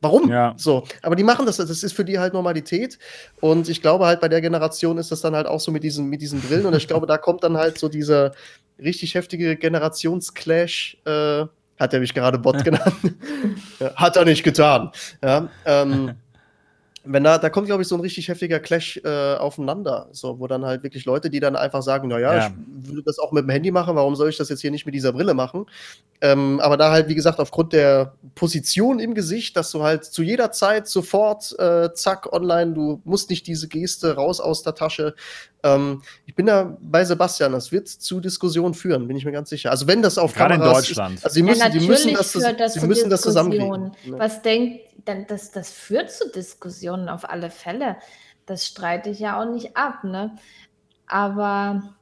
Warum? 0.00 0.30
Ja. 0.30 0.54
So, 0.58 0.84
aber 1.02 1.16
die 1.16 1.24
machen 1.24 1.46
das, 1.46 1.56
das 1.56 1.82
ist 1.82 1.94
für 1.94 2.04
die 2.04 2.18
halt 2.18 2.34
Normalität. 2.34 2.98
Und 3.40 3.70
ich 3.70 3.80
glaube 3.80 4.04
halt, 4.04 4.20
bei 4.20 4.28
der 4.28 4.42
Generation 4.42 4.98
ist 4.98 5.10
das 5.10 5.22
dann 5.22 5.34
halt 5.34 5.46
auch 5.46 5.60
so 5.60 5.72
mit 5.72 5.82
diesen, 5.82 6.10
mit 6.10 6.20
diesen 6.20 6.42
Brillen. 6.42 6.66
Und 6.66 6.76
ich 6.76 6.86
glaube, 6.86 7.06
da 7.06 7.16
kommt 7.16 7.42
dann 7.42 7.56
halt 7.56 7.78
so 7.78 7.88
dieser 7.88 8.32
richtig 8.78 9.14
heftige 9.14 9.56
Generationsclash. 9.56 10.98
Äh, 11.04 11.46
hat 11.78 11.92
er 11.92 12.00
mich 12.00 12.14
gerade 12.14 12.38
Bot 12.38 12.64
genannt? 12.64 13.14
hat 13.96 14.16
er 14.16 14.24
nicht 14.24 14.44
getan. 14.44 14.90
Ja, 15.22 15.48
ähm, 15.64 16.14
wenn 17.06 17.22
da, 17.22 17.36
da 17.36 17.50
kommt, 17.50 17.66
glaube 17.66 17.82
ich, 17.82 17.88
so 17.88 17.94
ein 17.94 18.00
richtig 18.00 18.28
heftiger 18.28 18.60
Clash 18.60 18.98
äh, 19.04 19.34
aufeinander, 19.34 20.08
so, 20.12 20.40
wo 20.40 20.46
dann 20.46 20.64
halt 20.64 20.82
wirklich 20.82 21.04
Leute, 21.04 21.28
die 21.28 21.38
dann 21.38 21.54
einfach 21.54 21.82
sagen, 21.82 22.08
naja, 22.08 22.34
ja. 22.34 22.46
ich 22.46 22.88
würde 22.88 23.02
das 23.02 23.18
auch 23.18 23.30
mit 23.30 23.44
dem 23.44 23.50
Handy 23.50 23.70
machen, 23.70 23.94
warum 23.94 24.16
soll 24.16 24.30
ich 24.30 24.38
das 24.38 24.48
jetzt 24.48 24.62
hier 24.62 24.70
nicht 24.70 24.86
mit 24.86 24.94
dieser 24.94 25.12
Brille 25.12 25.34
machen? 25.34 25.66
Ähm, 26.22 26.60
aber 26.60 26.78
da 26.78 26.90
halt, 26.90 27.08
wie 27.08 27.14
gesagt, 27.14 27.40
aufgrund 27.40 27.74
der 27.74 28.14
Position 28.34 29.00
im 29.00 29.14
Gesicht, 29.14 29.56
dass 29.56 29.70
du 29.70 29.82
halt 29.82 30.04
zu 30.04 30.22
jeder 30.22 30.50
Zeit 30.50 30.88
sofort, 30.88 31.54
äh, 31.58 31.92
zack, 31.92 32.32
online, 32.32 32.72
du 32.72 33.02
musst 33.04 33.28
nicht 33.28 33.46
diese 33.46 33.68
Geste 33.68 34.14
raus 34.14 34.40
aus 34.40 34.62
der 34.62 34.74
Tasche. 34.74 35.14
Ähm, 35.64 36.02
ich 36.26 36.34
bin 36.34 36.46
da 36.46 36.76
bei 36.80 37.04
Sebastian, 37.04 37.52
das 37.52 37.72
wird 37.72 37.88
zu 37.88 38.20
Diskussionen 38.20 38.74
führen, 38.74 39.08
bin 39.08 39.16
ich 39.16 39.24
mir 39.24 39.32
ganz 39.32 39.48
sicher. 39.48 39.70
Also 39.70 39.86
wenn 39.86 40.02
das 40.02 40.18
auf 40.18 40.34
Gerade 40.34 40.54
Kameras 40.54 40.68
in 40.68 40.94
Deutschland. 40.94 41.14
Ist, 41.16 41.24
also 41.24 41.34
sie 41.34 41.42
müssen, 41.42 41.60
ja, 41.60 41.68
die 41.70 41.80
müssen 41.80 42.14
das, 42.14 42.32
das 42.32 42.74
sie 42.74 42.86
müssen 42.86 43.10
das 43.10 43.22
zusammenkriegen. 43.22 43.92
Was 44.18 44.42
denkt 44.42 44.80
dann, 45.04 45.26
das, 45.26 45.50
das 45.50 45.70
führt 45.70 46.10
zu 46.10 46.30
Diskussionen 46.30 47.08
auf 47.08 47.28
alle 47.28 47.50
Fälle. 47.50 47.96
Das 48.46 48.66
streite 48.66 49.10
ich 49.10 49.20
ja 49.20 49.40
auch 49.40 49.50
nicht 49.50 49.76
ab, 49.76 50.04
ne? 50.04 50.36
Aber 51.06 51.94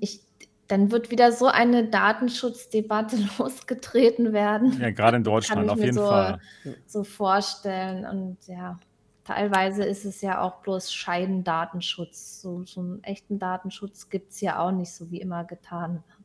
ich, 0.00 0.20
dann 0.68 0.90
wird 0.90 1.10
wieder 1.10 1.32
so 1.32 1.46
eine 1.46 1.84
Datenschutzdebatte 1.84 3.16
losgetreten 3.38 4.32
werden. 4.32 4.80
Ja, 4.80 4.90
gerade 4.90 5.18
in 5.18 5.24
Deutschland 5.24 5.70
auf 5.70 5.78
jeden 5.78 5.94
so, 5.94 6.06
Fall. 6.06 6.40
So 6.86 7.04
vorstellen 7.04 8.06
und 8.06 8.38
ja, 8.46 8.78
teilweise 9.26 9.84
ist 9.84 10.04
es 10.04 10.20
ja 10.20 10.40
auch 10.40 10.56
bloß 10.62 10.92
Scheidendatenschutz. 10.92 12.40
So, 12.40 12.64
so 12.64 12.80
einen 12.80 13.04
echten 13.04 13.38
Datenschutz 13.38 14.08
gibt 14.08 14.32
es 14.32 14.40
ja 14.40 14.58
auch 14.60 14.70
nicht, 14.70 14.92
so 14.92 15.10
wie 15.10 15.20
immer 15.20 15.44
getan 15.44 15.94
wird. 15.94 16.16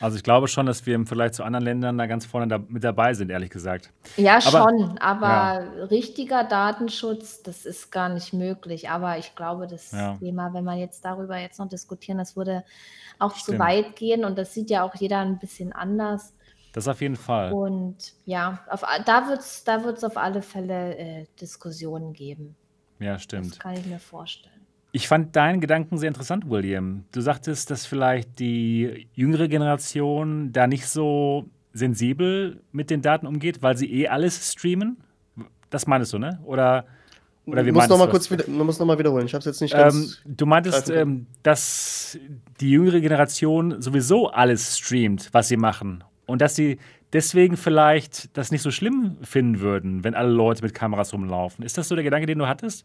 Also 0.00 0.16
ich 0.16 0.24
glaube 0.24 0.48
schon, 0.48 0.66
dass 0.66 0.84
wir 0.84 0.96
im 0.96 1.06
Vergleich 1.06 1.32
zu 1.32 1.44
anderen 1.44 1.64
Ländern 1.64 1.96
da 1.96 2.06
ganz 2.06 2.26
vorne 2.26 2.48
da, 2.48 2.58
mit 2.58 2.82
dabei 2.82 3.14
sind, 3.14 3.30
ehrlich 3.30 3.50
gesagt. 3.50 3.90
Ja, 4.16 4.34
aber, 4.34 4.68
schon, 4.68 4.98
aber 4.98 5.26
ja. 5.26 5.84
richtiger 5.84 6.44
Datenschutz, 6.44 7.42
das 7.42 7.64
ist 7.64 7.92
gar 7.92 8.08
nicht 8.08 8.32
möglich. 8.32 8.90
Aber 8.90 9.16
ich 9.18 9.34
glaube, 9.36 9.66
das 9.66 9.92
ja. 9.92 10.16
Thema, 10.16 10.52
wenn 10.52 10.64
wir 10.64 10.74
jetzt 10.74 11.04
darüber 11.04 11.38
jetzt 11.38 11.58
noch 11.58 11.68
diskutieren, 11.68 12.18
das 12.18 12.36
würde 12.36 12.64
auch 13.18 13.36
Stimmt. 13.36 13.56
zu 13.56 13.58
weit 13.60 13.96
gehen 13.96 14.24
und 14.24 14.36
das 14.36 14.52
sieht 14.52 14.68
ja 14.68 14.82
auch 14.82 14.94
jeder 14.96 15.20
ein 15.20 15.38
bisschen 15.38 15.72
anders. 15.72 16.34
Das 16.74 16.88
auf 16.88 17.00
jeden 17.00 17.14
Fall. 17.14 17.52
Und 17.52 18.14
ja, 18.24 18.58
auf, 18.68 18.82
da 19.06 19.28
wird 19.28 19.38
es 19.38 19.62
da 19.62 19.84
wird's 19.84 20.02
auf 20.02 20.16
alle 20.16 20.42
Fälle 20.42 20.98
äh, 20.98 21.24
Diskussionen 21.40 22.12
geben. 22.12 22.56
Ja, 22.98 23.16
stimmt. 23.16 23.52
Das 23.52 23.58
kann 23.60 23.74
ich 23.74 23.86
mir 23.86 24.00
vorstellen. 24.00 24.52
Ich 24.90 25.06
fand 25.06 25.36
deinen 25.36 25.60
Gedanken 25.60 25.98
sehr 25.98 26.08
interessant, 26.08 26.50
William. 26.50 27.04
Du 27.12 27.20
sagtest, 27.20 27.70
dass 27.70 27.86
vielleicht 27.86 28.40
die 28.40 29.06
jüngere 29.14 29.46
Generation 29.46 30.52
da 30.52 30.66
nicht 30.66 30.88
so 30.88 31.46
sensibel 31.72 32.60
mit 32.72 32.90
den 32.90 33.02
Daten 33.02 33.28
umgeht, 33.28 33.62
weil 33.62 33.76
sie 33.76 33.92
eh 33.92 34.08
alles 34.08 34.52
streamen. 34.52 34.96
Das 35.70 35.86
meinst 35.86 36.12
du, 36.12 36.18
ne? 36.18 36.40
Oder, 36.44 36.86
oder 37.46 37.64
wie 37.64 37.70
muss 37.70 37.88
noch 37.88 37.98
mal 37.98 38.08
kurz 38.08 38.28
wieder, 38.32 38.48
man 38.48 38.66
muss 38.66 38.80
noch 38.80 38.86
mal 38.86 38.98
wiederholen. 38.98 39.26
Ich 39.26 39.34
habe 39.34 39.40
es 39.40 39.46
jetzt 39.46 39.60
nicht 39.60 39.74
ganz. 39.74 40.22
Ähm, 40.24 40.36
du 40.36 40.46
meintest, 40.46 40.90
ähm, 40.90 41.26
dass 41.44 42.18
die 42.60 42.70
jüngere 42.70 43.00
Generation 43.00 43.80
sowieso 43.80 44.28
alles 44.28 44.78
streamt, 44.78 45.28
was 45.32 45.46
sie 45.46 45.56
machen. 45.56 46.02
Und 46.26 46.40
dass 46.40 46.54
sie 46.56 46.78
deswegen 47.12 47.56
vielleicht 47.56 48.36
das 48.36 48.50
nicht 48.50 48.62
so 48.62 48.70
schlimm 48.70 49.16
finden 49.22 49.60
würden, 49.60 50.04
wenn 50.04 50.14
alle 50.14 50.30
Leute 50.30 50.62
mit 50.62 50.74
Kameras 50.74 51.12
rumlaufen. 51.12 51.64
Ist 51.64 51.78
das 51.78 51.88
so 51.88 51.94
der 51.94 52.04
Gedanke, 52.04 52.26
den 52.26 52.38
du 52.38 52.46
hattest? 52.46 52.84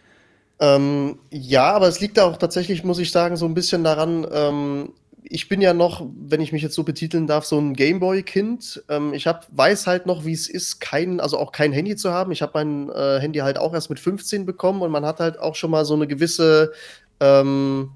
Ähm, 0.59 1.19
ja, 1.31 1.71
aber 1.71 1.87
es 1.87 1.99
liegt 1.99 2.19
auch 2.19 2.37
tatsächlich, 2.37 2.83
muss 2.83 2.99
ich 2.99 3.11
sagen, 3.11 3.37
so 3.37 3.45
ein 3.45 3.53
bisschen 3.53 3.83
daran, 3.83 4.27
ähm, 4.31 4.93
ich 5.23 5.47
bin 5.47 5.61
ja 5.61 5.73
noch, 5.73 6.05
wenn 6.15 6.41
ich 6.41 6.51
mich 6.51 6.61
jetzt 6.61 6.75
so 6.75 6.83
betiteln 6.83 7.27
darf, 7.27 7.45
so 7.45 7.57
ein 7.59 7.73
Gameboy-Kind. 7.73 8.83
Ähm, 8.89 9.13
ich 9.13 9.27
hab, 9.27 9.47
weiß 9.51 9.87
halt 9.87 10.05
noch, 10.05 10.25
wie 10.25 10.33
es 10.33 10.49
ist, 10.49 10.79
kein, 10.79 11.19
also 11.19 11.37
auch 11.37 11.51
kein 11.51 11.71
Handy 11.71 11.95
zu 11.95 12.11
haben. 12.11 12.31
Ich 12.31 12.41
habe 12.41 12.51
mein 12.55 12.89
äh, 12.89 13.19
Handy 13.19 13.39
halt 13.39 13.57
auch 13.57 13.73
erst 13.73 13.89
mit 13.89 13.99
15 13.99 14.45
bekommen 14.45 14.81
und 14.81 14.91
man 14.91 15.05
hat 15.05 15.19
halt 15.19 15.39
auch 15.39 15.55
schon 15.55 15.71
mal 15.71 15.85
so 15.85 15.93
eine 15.93 16.07
gewisse 16.07 16.71
ähm, 17.19 17.91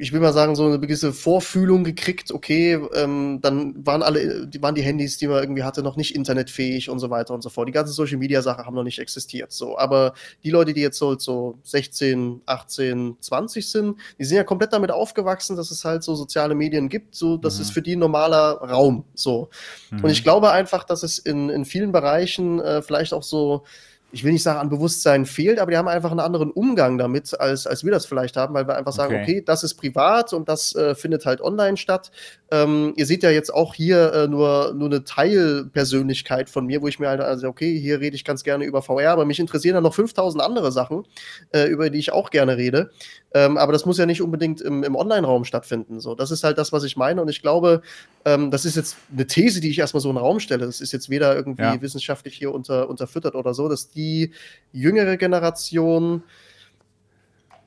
ich 0.00 0.12
will 0.12 0.20
mal 0.20 0.32
sagen, 0.32 0.54
so 0.54 0.64
eine 0.64 0.78
gewisse 0.78 1.12
Vorfühlung 1.12 1.82
gekriegt, 1.82 2.30
okay, 2.30 2.80
ähm, 2.94 3.40
dann 3.42 3.74
waren 3.84 4.02
alle, 4.02 4.46
die 4.46 4.62
waren 4.62 4.76
die 4.76 4.82
Handys, 4.82 5.18
die 5.18 5.26
man 5.26 5.42
irgendwie 5.42 5.64
hatte, 5.64 5.82
noch 5.82 5.96
nicht 5.96 6.14
internetfähig 6.14 6.88
und 6.88 7.00
so 7.00 7.10
weiter 7.10 7.34
und 7.34 7.42
so 7.42 7.50
fort. 7.50 7.66
Die 7.66 7.72
ganzen 7.72 7.92
Social 7.92 8.18
Media 8.18 8.40
Sachen 8.40 8.64
haben 8.64 8.76
noch 8.76 8.84
nicht 8.84 9.00
existiert. 9.00 9.50
So, 9.50 9.76
aber 9.76 10.14
die 10.44 10.50
Leute, 10.50 10.72
die 10.72 10.82
jetzt 10.82 10.98
so, 10.98 11.18
so 11.18 11.58
16, 11.64 12.42
18, 12.46 13.16
20 13.20 13.68
sind, 13.68 13.96
die 14.18 14.24
sind 14.24 14.36
ja 14.36 14.44
komplett 14.44 14.72
damit 14.72 14.92
aufgewachsen, 14.92 15.56
dass 15.56 15.72
es 15.72 15.84
halt 15.84 16.04
so 16.04 16.14
soziale 16.14 16.54
Medien 16.54 16.88
gibt. 16.88 17.16
So, 17.16 17.36
das 17.36 17.56
mhm. 17.56 17.62
ist 17.62 17.70
für 17.72 17.82
die 17.82 17.96
ein 17.96 17.98
normaler 17.98 18.52
Raum. 18.60 19.04
So. 19.14 19.50
Mhm. 19.90 20.04
Und 20.04 20.10
ich 20.10 20.22
glaube 20.22 20.52
einfach, 20.52 20.84
dass 20.84 21.02
es 21.02 21.18
in, 21.18 21.50
in 21.50 21.64
vielen 21.64 21.90
Bereichen 21.90 22.60
äh, 22.60 22.82
vielleicht 22.82 23.12
auch 23.12 23.24
so 23.24 23.64
ich 24.10 24.24
will 24.24 24.32
nicht 24.32 24.42
sagen, 24.42 24.58
an 24.58 24.70
Bewusstsein 24.70 25.26
fehlt, 25.26 25.58
aber 25.58 25.70
die 25.70 25.76
haben 25.76 25.88
einfach 25.88 26.10
einen 26.10 26.20
anderen 26.20 26.50
Umgang 26.50 26.96
damit, 26.96 27.38
als, 27.38 27.66
als 27.66 27.84
wir 27.84 27.92
das 27.92 28.06
vielleicht 28.06 28.36
haben, 28.36 28.54
weil 28.54 28.66
wir 28.66 28.76
einfach 28.76 28.92
sagen, 28.92 29.14
okay, 29.14 29.22
okay 29.22 29.42
das 29.44 29.64
ist 29.64 29.74
privat 29.74 30.32
und 30.32 30.48
das 30.48 30.74
äh, 30.74 30.94
findet 30.94 31.26
halt 31.26 31.40
online 31.40 31.76
statt. 31.76 32.10
Ähm, 32.50 32.94
ihr 32.96 33.04
seht 33.04 33.22
ja 33.22 33.30
jetzt 33.30 33.52
auch 33.52 33.74
hier 33.74 34.12
äh, 34.12 34.28
nur, 34.28 34.72
nur 34.74 34.88
eine 34.88 35.04
Teilpersönlichkeit 35.04 36.48
von 36.48 36.66
mir, 36.66 36.80
wo 36.80 36.88
ich 36.88 36.98
mir 36.98 37.08
halt, 37.08 37.20
also 37.20 37.48
okay, 37.48 37.78
hier 37.78 38.00
rede 38.00 38.16
ich 38.16 38.24
ganz 38.24 38.42
gerne 38.42 38.64
über 38.64 38.80
VR, 38.80 39.10
aber 39.10 39.26
mich 39.26 39.38
interessieren 39.38 39.74
dann 39.74 39.82
noch 39.82 39.94
5000 39.94 40.42
andere 40.42 40.72
Sachen, 40.72 41.04
äh, 41.52 41.66
über 41.66 41.90
die 41.90 41.98
ich 41.98 42.12
auch 42.12 42.30
gerne 42.30 42.56
rede. 42.56 42.90
Ähm, 43.34 43.58
aber 43.58 43.72
das 43.72 43.84
muss 43.84 43.98
ja 43.98 44.06
nicht 44.06 44.22
unbedingt 44.22 44.62
im, 44.62 44.82
im 44.82 44.96
Online-Raum 44.96 45.44
stattfinden. 45.44 46.00
So, 46.00 46.14
das 46.14 46.30
ist 46.30 46.42
halt 46.42 46.56
das, 46.56 46.72
was 46.72 46.84
ich 46.84 46.96
meine. 46.96 47.20
Und 47.20 47.28
ich 47.28 47.42
glaube, 47.42 47.82
ähm, 48.24 48.50
das 48.50 48.64
ist 48.64 48.76
jetzt 48.76 48.96
eine 49.12 49.26
These, 49.26 49.60
die 49.60 49.68
ich 49.68 49.78
erstmal 49.78 50.00
so 50.00 50.08
in 50.08 50.16
den 50.16 50.24
Raum 50.24 50.40
stelle. 50.40 50.64
Das 50.64 50.80
ist 50.80 50.92
jetzt 50.92 51.10
weder 51.10 51.36
irgendwie 51.36 51.62
ja. 51.62 51.80
wissenschaftlich 51.82 52.36
hier 52.36 52.54
unter, 52.54 52.88
unterfüttert 52.88 53.34
oder 53.34 53.52
so, 53.52 53.68
dass 53.68 53.90
die 53.90 54.32
jüngere 54.72 55.18
Generation 55.18 56.22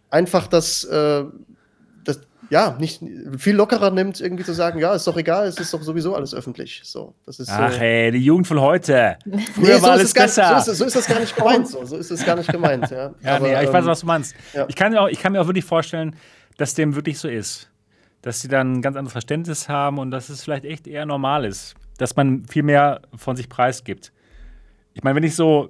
einfach 0.10 0.48
das, 0.48 0.84
äh, 0.84 1.24
das 1.24 1.32
ja, 2.52 2.76
nicht 2.78 3.02
viel 3.38 3.56
lockerer 3.56 3.92
nimmt, 3.92 4.20
irgendwie 4.20 4.44
zu 4.44 4.52
sagen, 4.52 4.78
ja, 4.78 4.94
ist 4.94 5.08
doch 5.08 5.16
egal, 5.16 5.48
es 5.48 5.58
ist 5.58 5.74
doch 5.74 5.82
sowieso 5.82 6.16
alles 6.16 6.36
öffentlich. 6.36 6.82
So, 6.84 7.16
das 7.26 7.40
ist 7.40 7.50
Ach, 7.50 7.72
so. 7.72 7.80
ey, 7.80 8.12
die 8.12 8.18
Jugend 8.18 8.46
von 8.46 8.60
heute. 8.60 9.18
Früher 9.56 9.78
nee, 9.78 9.82
war 9.82 9.92
alles 9.92 10.14
besser. 10.14 10.42
Gar, 10.42 10.62
so, 10.62 10.74
ist, 10.74 10.78
so, 10.80 10.86
ist, 10.86 10.96
das 10.98 11.08
gar 11.08 11.22
nicht 11.22 11.34
gemeint. 11.38 11.70
So, 11.70 11.86
so 11.86 11.96
ist 11.96 12.12
es 12.12 12.26
gar 12.26 12.36
nicht 12.36 12.52
gemeint. 12.52 12.92
Ja, 12.92 13.14
ja 13.24 13.36
Aber, 13.38 13.48
nee, 13.48 13.64
ich 13.64 13.72
weiß, 13.72 13.86
ähm, 13.86 13.90
was 13.90 14.02
du 14.02 14.06
meinst. 14.06 14.36
Ja. 14.54 14.66
Ich, 14.68 14.76
kann 14.76 14.92
mir 14.92 15.00
auch, 15.00 15.08
ich 15.08 15.22
kann 15.22 15.32
mir 15.32 15.40
auch 15.40 15.48
wirklich 15.48 15.64
vorstellen, 15.64 16.14
dass 16.58 16.74
dem 16.74 16.94
wirklich 16.94 17.20
so 17.20 17.30
ist. 17.30 17.70
Dass 18.22 18.42
sie 18.42 18.50
dann 18.50 18.74
ein 18.74 18.82
ganz 18.82 18.98
anderes 18.98 19.14
Verständnis 19.14 19.70
haben 19.70 19.98
und 19.98 20.12
dass 20.12 20.28
es 20.28 20.44
vielleicht 20.44 20.66
echt 20.66 20.88
eher 20.88 21.06
normal 21.06 21.46
ist. 21.46 21.76
Dass 22.00 22.18
man 22.18 22.44
viel 22.48 22.64
mehr 22.64 23.00
von 23.16 23.38
sich 23.38 23.48
preisgibt. 23.48 24.12
Ich 24.94 25.04
meine, 25.04 25.16
wenn 25.16 25.24
ich 25.24 25.38
so 25.38 25.70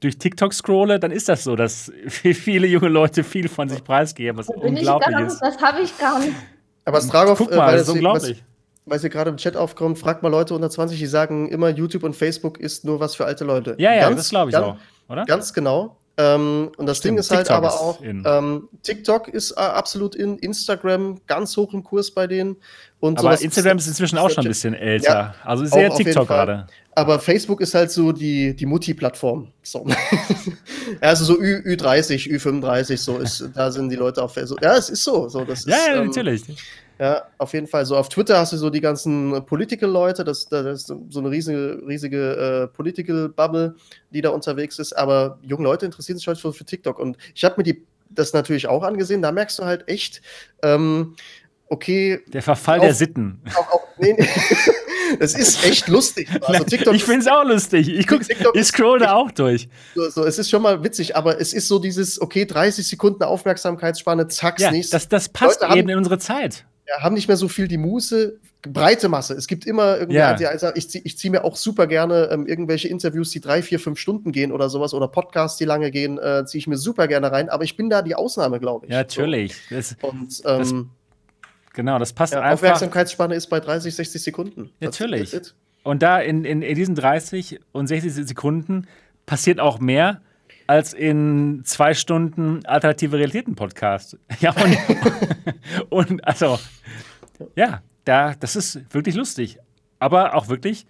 durch 0.00 0.18
TikTok 0.18 0.54
scrolle, 0.54 0.98
dann 1.00 1.10
ist 1.10 1.28
das 1.28 1.44
so, 1.44 1.56
dass 1.56 1.92
viele 2.08 2.66
junge 2.66 2.88
Leute 2.88 3.24
viel 3.24 3.48
von 3.48 3.68
sich 3.68 3.82
preisgeben, 3.82 4.38
was 4.38 4.48
unglaublich 4.48 5.16
ganz, 5.16 5.34
ist. 5.34 5.42
Das 5.42 5.58
habe 5.60 5.82
ich 5.82 5.96
gar 5.98 6.18
nicht. 6.20 6.34
Aber 6.84 7.00
Stragov, 7.00 7.38
Guck 7.38 7.50
mal, 7.50 7.66
weil 7.66 7.78
das 7.78 7.88
ist 7.88 7.94
unglaublich. 7.94 8.42
weil 8.86 8.98
sie 8.98 9.10
gerade 9.10 9.30
im 9.30 9.36
Chat 9.36 9.56
aufkommt, 9.56 9.98
fragt 9.98 10.22
mal 10.22 10.30
Leute 10.30 10.54
unter 10.54 10.70
20, 10.70 10.98
die 10.98 11.06
sagen 11.06 11.48
immer, 11.48 11.68
YouTube 11.68 12.02
und 12.02 12.16
Facebook 12.16 12.58
ist 12.58 12.84
nur 12.84 13.00
was 13.00 13.14
für 13.14 13.26
alte 13.26 13.44
Leute. 13.44 13.74
Ja, 13.78 13.92
ja, 13.92 14.08
ganz, 14.08 14.16
das 14.16 14.30
glaube 14.30 14.50
ich 14.50 14.54
ganz, 14.54 14.66
auch, 14.66 14.76
oder? 15.10 15.24
Ganz 15.26 15.52
genau. 15.52 15.97
Ähm, 16.20 16.72
und 16.76 16.86
das 16.86 16.98
Stimmt, 16.98 17.12
Ding 17.12 17.18
ist 17.20 17.30
halt 17.30 17.46
TikTok 17.46 17.56
aber 17.56 17.68
ist 17.68 17.74
auch, 17.74 18.02
ähm, 18.02 18.68
TikTok 18.82 19.28
ist 19.28 19.52
äh, 19.52 19.60
absolut 19.60 20.16
in, 20.16 20.36
Instagram 20.38 21.20
ganz 21.28 21.56
hoch 21.56 21.72
im 21.72 21.84
Kurs 21.84 22.10
bei 22.10 22.26
denen. 22.26 22.56
Und 22.98 23.20
aber 23.20 23.40
Instagram 23.40 23.78
ist 23.78 23.86
inzwischen 23.86 24.18
auch 24.18 24.28
schon 24.28 24.44
ein 24.44 24.48
bisschen 24.48 24.74
älter. 24.74 25.08
Ja, 25.08 25.34
also 25.44 25.64
sehr 25.64 25.90
TikTok 25.90 26.26
gerade. 26.26 26.66
Aber 26.96 27.20
Facebook 27.20 27.60
ist 27.60 27.72
halt 27.74 27.92
so 27.92 28.10
die, 28.10 28.56
die 28.56 28.66
Mutti-Plattform. 28.66 29.52
So. 29.62 29.86
also 31.00 31.24
so 31.24 31.38
Ü, 31.38 31.62
Ü30, 31.64 32.28
Ü35, 32.28 32.96
so 32.96 33.18
ist, 33.18 33.48
da 33.54 33.70
sind 33.70 33.88
die 33.88 33.94
Leute 33.94 34.20
auf 34.20 34.34
Facebook. 34.34 34.60
Ja, 34.60 34.76
es 34.76 34.90
ist 34.90 35.04
so. 35.04 35.28
so 35.28 35.44
das 35.44 35.64
ja, 35.66 35.76
ist, 35.76 35.86
ja, 35.86 35.94
ähm, 35.94 36.06
natürlich. 36.06 36.42
Ja, 36.98 37.24
auf 37.38 37.52
jeden 37.52 37.68
Fall. 37.68 37.86
So 37.86 37.96
auf 37.96 38.08
Twitter 38.08 38.38
hast 38.38 38.52
du 38.52 38.56
so 38.56 38.70
die 38.70 38.80
ganzen 38.80 39.44
Political-Leute, 39.46 40.24
das, 40.24 40.48
das 40.48 40.66
ist 40.66 40.86
so 41.10 41.20
eine 41.20 41.30
riesige, 41.30 41.80
riesige 41.86 42.64
äh, 42.64 42.66
Political-Bubble, 42.74 43.76
die 44.10 44.20
da 44.20 44.30
unterwegs 44.30 44.78
ist. 44.80 44.92
Aber 44.94 45.38
junge 45.42 45.62
Leute 45.62 45.86
interessieren 45.86 46.18
sich 46.18 46.26
heute 46.26 46.40
für, 46.40 46.52
für 46.52 46.64
TikTok. 46.64 46.98
Und 46.98 47.16
ich 47.34 47.44
habe 47.44 47.54
mir 47.58 47.62
die, 47.62 47.86
das 48.10 48.32
natürlich 48.32 48.66
auch 48.66 48.82
angesehen. 48.82 49.22
Da 49.22 49.30
merkst 49.30 49.60
du 49.60 49.64
halt 49.64 49.88
echt, 49.88 50.22
ähm, 50.62 51.14
okay. 51.68 52.20
Der 52.32 52.42
Verfall 52.42 52.80
auf, 52.80 52.86
der 52.86 52.94
Sitten. 52.94 53.42
Auch, 53.54 53.72
auch, 53.72 53.86
nee, 53.98 54.14
nee. 54.18 54.28
Das 55.18 55.34
ist 55.34 55.64
echt 55.64 55.88
lustig. 55.88 56.28
Also 56.42 56.64
TikTok 56.64 56.94
ich 56.94 57.02
finde 57.02 57.20
es 57.20 57.28
auch 57.28 57.42
lustig. 57.42 57.88
Ich, 57.88 58.06
guck, 58.06 58.20
ich 58.52 58.66
scroll 58.66 58.98
da 58.98 59.14
auch 59.14 59.30
durch. 59.30 59.66
So, 59.94 60.10
so, 60.10 60.24
es 60.26 60.38
ist 60.38 60.50
schon 60.50 60.60
mal 60.60 60.84
witzig, 60.84 61.16
aber 61.16 61.40
es 61.40 61.54
ist 61.54 61.66
so 61.66 61.78
dieses, 61.78 62.20
okay, 62.20 62.44
30 62.44 62.86
Sekunden 62.86 63.22
Aufmerksamkeitsspanne, 63.22 64.28
zack, 64.28 64.60
ja, 64.60 64.70
nächstes. 64.70 64.90
Das, 64.90 65.08
das 65.08 65.28
passt 65.30 65.62
Leute 65.62 65.72
eben 65.72 65.80
haben, 65.80 65.88
in 65.88 65.96
unsere 65.96 66.18
Zeit 66.18 66.66
ja, 66.88 67.02
haben 67.02 67.14
nicht 67.14 67.28
mehr 67.28 67.36
so 67.36 67.48
viel 67.48 67.68
die 67.68 67.76
Muße, 67.76 68.38
breite 68.62 69.08
Masse. 69.08 69.34
Es 69.34 69.46
gibt 69.46 69.66
immer 69.66 69.98
irgendwie, 69.98 70.16
ja. 70.16 70.30
also 70.30 70.68
ich, 70.74 70.88
ziehe 70.88 71.04
zieh 71.04 71.30
mir 71.30 71.44
auch 71.44 71.56
super 71.56 71.86
gerne 71.86 72.28
ähm, 72.32 72.46
irgendwelche 72.46 72.88
Interviews, 72.88 73.30
die 73.30 73.40
drei, 73.40 73.62
vier, 73.62 73.78
fünf 73.78 73.98
Stunden 73.98 74.32
gehen 74.32 74.52
oder 74.52 74.68
sowas 74.70 74.94
oder 74.94 75.06
Podcasts, 75.08 75.58
die 75.58 75.64
lange 75.64 75.90
gehen, 75.90 76.18
äh, 76.18 76.44
ziehe 76.46 76.60
ich 76.60 76.66
mir 76.66 76.78
super 76.78 77.06
gerne 77.06 77.30
rein. 77.30 77.48
Aber 77.50 77.64
ich 77.64 77.76
bin 77.76 77.90
da 77.90 78.02
die 78.02 78.14
Ausnahme, 78.14 78.58
glaube 78.58 78.86
ich. 78.86 78.92
Ja, 78.92 78.98
natürlich. 78.98 79.56
So. 79.68 79.76
Das, 79.76 79.96
Und 80.00 80.42
ähm, 80.44 80.58
das, 80.58 80.74
genau, 81.74 81.98
das 81.98 82.12
passt 82.12 82.32
ja, 82.32 82.40
einfach. 82.40 82.54
Aufmerksamkeitsspanne 82.54 83.34
ist 83.34 83.48
bei 83.48 83.60
30, 83.60 83.94
60 83.94 84.22
Sekunden. 84.22 84.70
Natürlich. 84.80 85.36
Und 85.84 86.02
da 86.02 86.18
in, 86.20 86.44
in, 86.44 86.62
in 86.62 86.74
diesen 86.74 86.94
30 86.94 87.60
und 87.72 87.86
60 87.86 88.26
Sekunden 88.26 88.86
passiert 89.26 89.60
auch 89.60 89.78
mehr, 89.78 90.22
als 90.68 90.92
in 90.92 91.62
zwei 91.64 91.94
Stunden 91.94 92.64
alternative 92.66 93.18
Realitäten-Podcast. 93.18 94.18
Ja, 94.40 94.54
und, 95.90 96.08
und 96.08 96.28
also, 96.28 96.58
ja, 97.56 97.82
da, 98.04 98.34
das 98.38 98.54
ist 98.54 98.80
wirklich 98.94 99.16
lustig. 99.16 99.58
Aber 99.98 100.34
auch 100.34 100.48
wirklich 100.48 100.86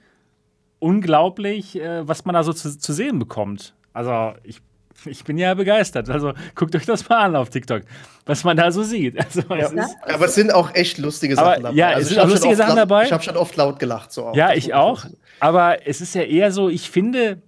unglaublich, 0.81 1.81
äh, 1.81 2.07
was 2.07 2.25
man 2.25 2.35
da 2.35 2.43
so 2.43 2.53
zu, 2.53 2.77
zu 2.77 2.93
sehen 2.93 3.19
bekommt. 3.19 3.75
Also, 3.95 4.35
ich 4.43 4.61
ich 5.05 5.23
bin 5.23 5.39
ja 5.39 5.55
begeistert. 5.55 6.11
Also 6.11 6.33
guckt 6.57 6.75
euch 6.75 6.85
das 6.85 7.09
mal 7.09 7.19
an 7.19 7.37
auf 7.37 7.51
TikTok, 7.51 7.83
was 8.27 8.43
man 8.43 8.57
da 8.57 8.73
so 8.73 8.83
sieht. 8.83 9.17
Also, 9.25 9.43
ja. 9.55 9.67
es 9.67 9.73
ist, 9.73 9.97
aber 10.03 10.25
es 10.25 10.35
sind 10.35 10.53
auch 10.53 10.75
echt 10.75 10.99
lustige 10.99 11.37
Sachen 11.37 11.47
aber, 11.47 11.63
dabei. 11.63 11.77
Ja, 11.77 11.89
also 11.91 12.01
es 12.01 12.09
sind 12.09 12.19
auch 12.19 12.29
lustige 12.29 12.57
Sachen 12.57 12.71
laut, 12.71 12.79
dabei. 12.79 13.05
Ich 13.05 13.13
habe 13.13 13.23
schon 13.23 13.37
oft 13.37 13.55
laut 13.55 13.79
gelacht. 13.79 14.13
So 14.13 14.33
ja, 14.35 14.53
ich 14.55 14.75
auch. 14.75 15.05
Aber 15.39 15.87
es 15.87 16.01
ist 16.01 16.17
ja 16.17 16.23
eher 16.23 16.51
so, 16.51 16.69
ich 16.69 16.91
finde, 16.91 17.41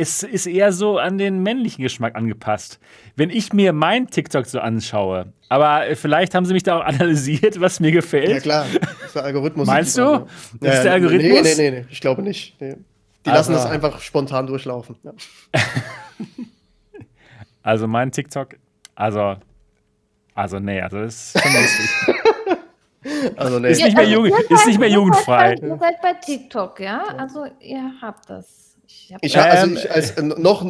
es 0.00 0.22
ist 0.22 0.46
eher 0.46 0.72
so 0.72 0.98
an 0.98 1.18
den 1.18 1.42
männlichen 1.42 1.82
Geschmack 1.82 2.16
angepasst. 2.16 2.80
Wenn 3.16 3.28
ich 3.28 3.52
mir 3.52 3.72
mein 3.72 4.06
TikTok 4.06 4.46
so 4.46 4.58
anschaue, 4.58 5.32
aber 5.50 5.94
vielleicht 5.94 6.34
haben 6.34 6.46
sie 6.46 6.54
mich 6.54 6.62
da 6.62 6.78
auch 6.78 6.84
analysiert, 6.84 7.60
was 7.60 7.80
mir 7.80 7.92
gefällt. 7.92 8.30
Ja, 8.30 8.40
klar. 8.40 8.66
Das 8.80 9.06
ist 9.06 9.14
der 9.14 9.24
Algorithmus. 9.24 9.66
Meinst 9.66 9.98
du? 9.98 10.02
Das 10.02 10.28
ja, 10.62 10.72
ist 10.72 10.82
der 10.84 10.92
Algorithmus? 10.92 11.42
Nee, 11.42 11.54
nee, 11.56 11.70
nee, 11.70 11.80
nee. 11.80 11.86
ich 11.90 12.00
glaube 12.00 12.22
nicht. 12.22 12.58
Nee. 12.60 12.76
Die 13.26 13.30
also. 13.30 13.52
lassen 13.52 13.52
das 13.52 13.66
einfach 13.66 14.00
spontan 14.00 14.46
durchlaufen. 14.46 14.96
Ja. 15.02 15.12
also 17.62 17.86
mein 17.86 18.10
TikTok, 18.10 18.56
also, 18.94 19.36
also 20.34 20.58
nee, 20.58 20.80
also 20.80 21.00
das 21.02 21.34
ist 21.34 21.42
schon 21.42 21.52
lustig. 21.52 21.90
Also 23.36 23.58
nee. 23.58 23.70
Ist 23.70 23.82
nicht 23.82 23.96
mehr, 23.96 24.06
Jugend, 24.06 24.34
ist 24.50 24.66
nicht 24.66 24.78
mehr 24.78 24.90
jugendfrei. 24.90 25.54
Ihr 25.54 25.78
seid 25.78 26.02
bei 26.02 26.12
TikTok, 26.12 26.80
ja? 26.80 27.02
Also 27.16 27.46
ihr 27.60 27.94
habt 28.02 28.28
das. 28.28 28.69
Ich, 29.20 29.36
hab, 29.36 29.46
also 29.46 29.66
ähm, 29.66 29.76
ich 29.76 29.90
als, 29.90 30.10
äh, 30.12 30.22
noch 30.22 30.64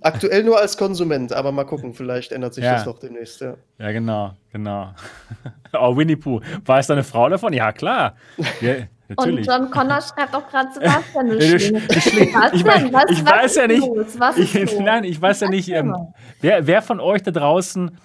aktuell 0.00 0.44
nur 0.44 0.58
als 0.58 0.76
Konsument, 0.76 1.32
aber 1.32 1.52
mal 1.52 1.64
gucken, 1.64 1.94
vielleicht 1.94 2.32
ändert 2.32 2.54
sich 2.54 2.64
ja. 2.64 2.74
das 2.74 2.84
doch 2.84 2.98
demnächst. 2.98 3.40
Ja. 3.40 3.54
ja, 3.78 3.92
genau, 3.92 4.32
genau. 4.52 4.92
oh, 5.72 5.96
Winnie 5.96 6.16
Pooh. 6.16 6.40
War 6.64 6.78
es 6.78 6.86
deine 6.86 7.04
Frau 7.04 7.28
davon? 7.28 7.52
Ja, 7.52 7.72
klar. 7.72 8.16
Ja, 8.60 8.74
Und 9.16 9.46
John 9.46 9.70
Connor 9.70 10.00
schreibt 10.02 10.34
auch 10.34 10.48
gerade 10.48 10.72
Sebastian 10.72 11.38
ich, 11.38 11.54
ich, 11.54 11.72
ich, 11.72 12.34
was, 12.34 13.10
ich 13.10 13.24
weiß 13.24 13.56
ja 13.56 13.66
nicht. 13.66 13.88
Ich, 14.36 14.78
nein, 14.80 15.04
ich 15.04 15.20
weiß 15.20 15.40
ja 15.40 15.48
nicht. 15.48 15.68
Ähm, 15.70 15.94
wer, 16.40 16.66
wer 16.66 16.82
von 16.82 17.00
euch 17.00 17.22
da 17.22 17.30
draußen 17.30 17.98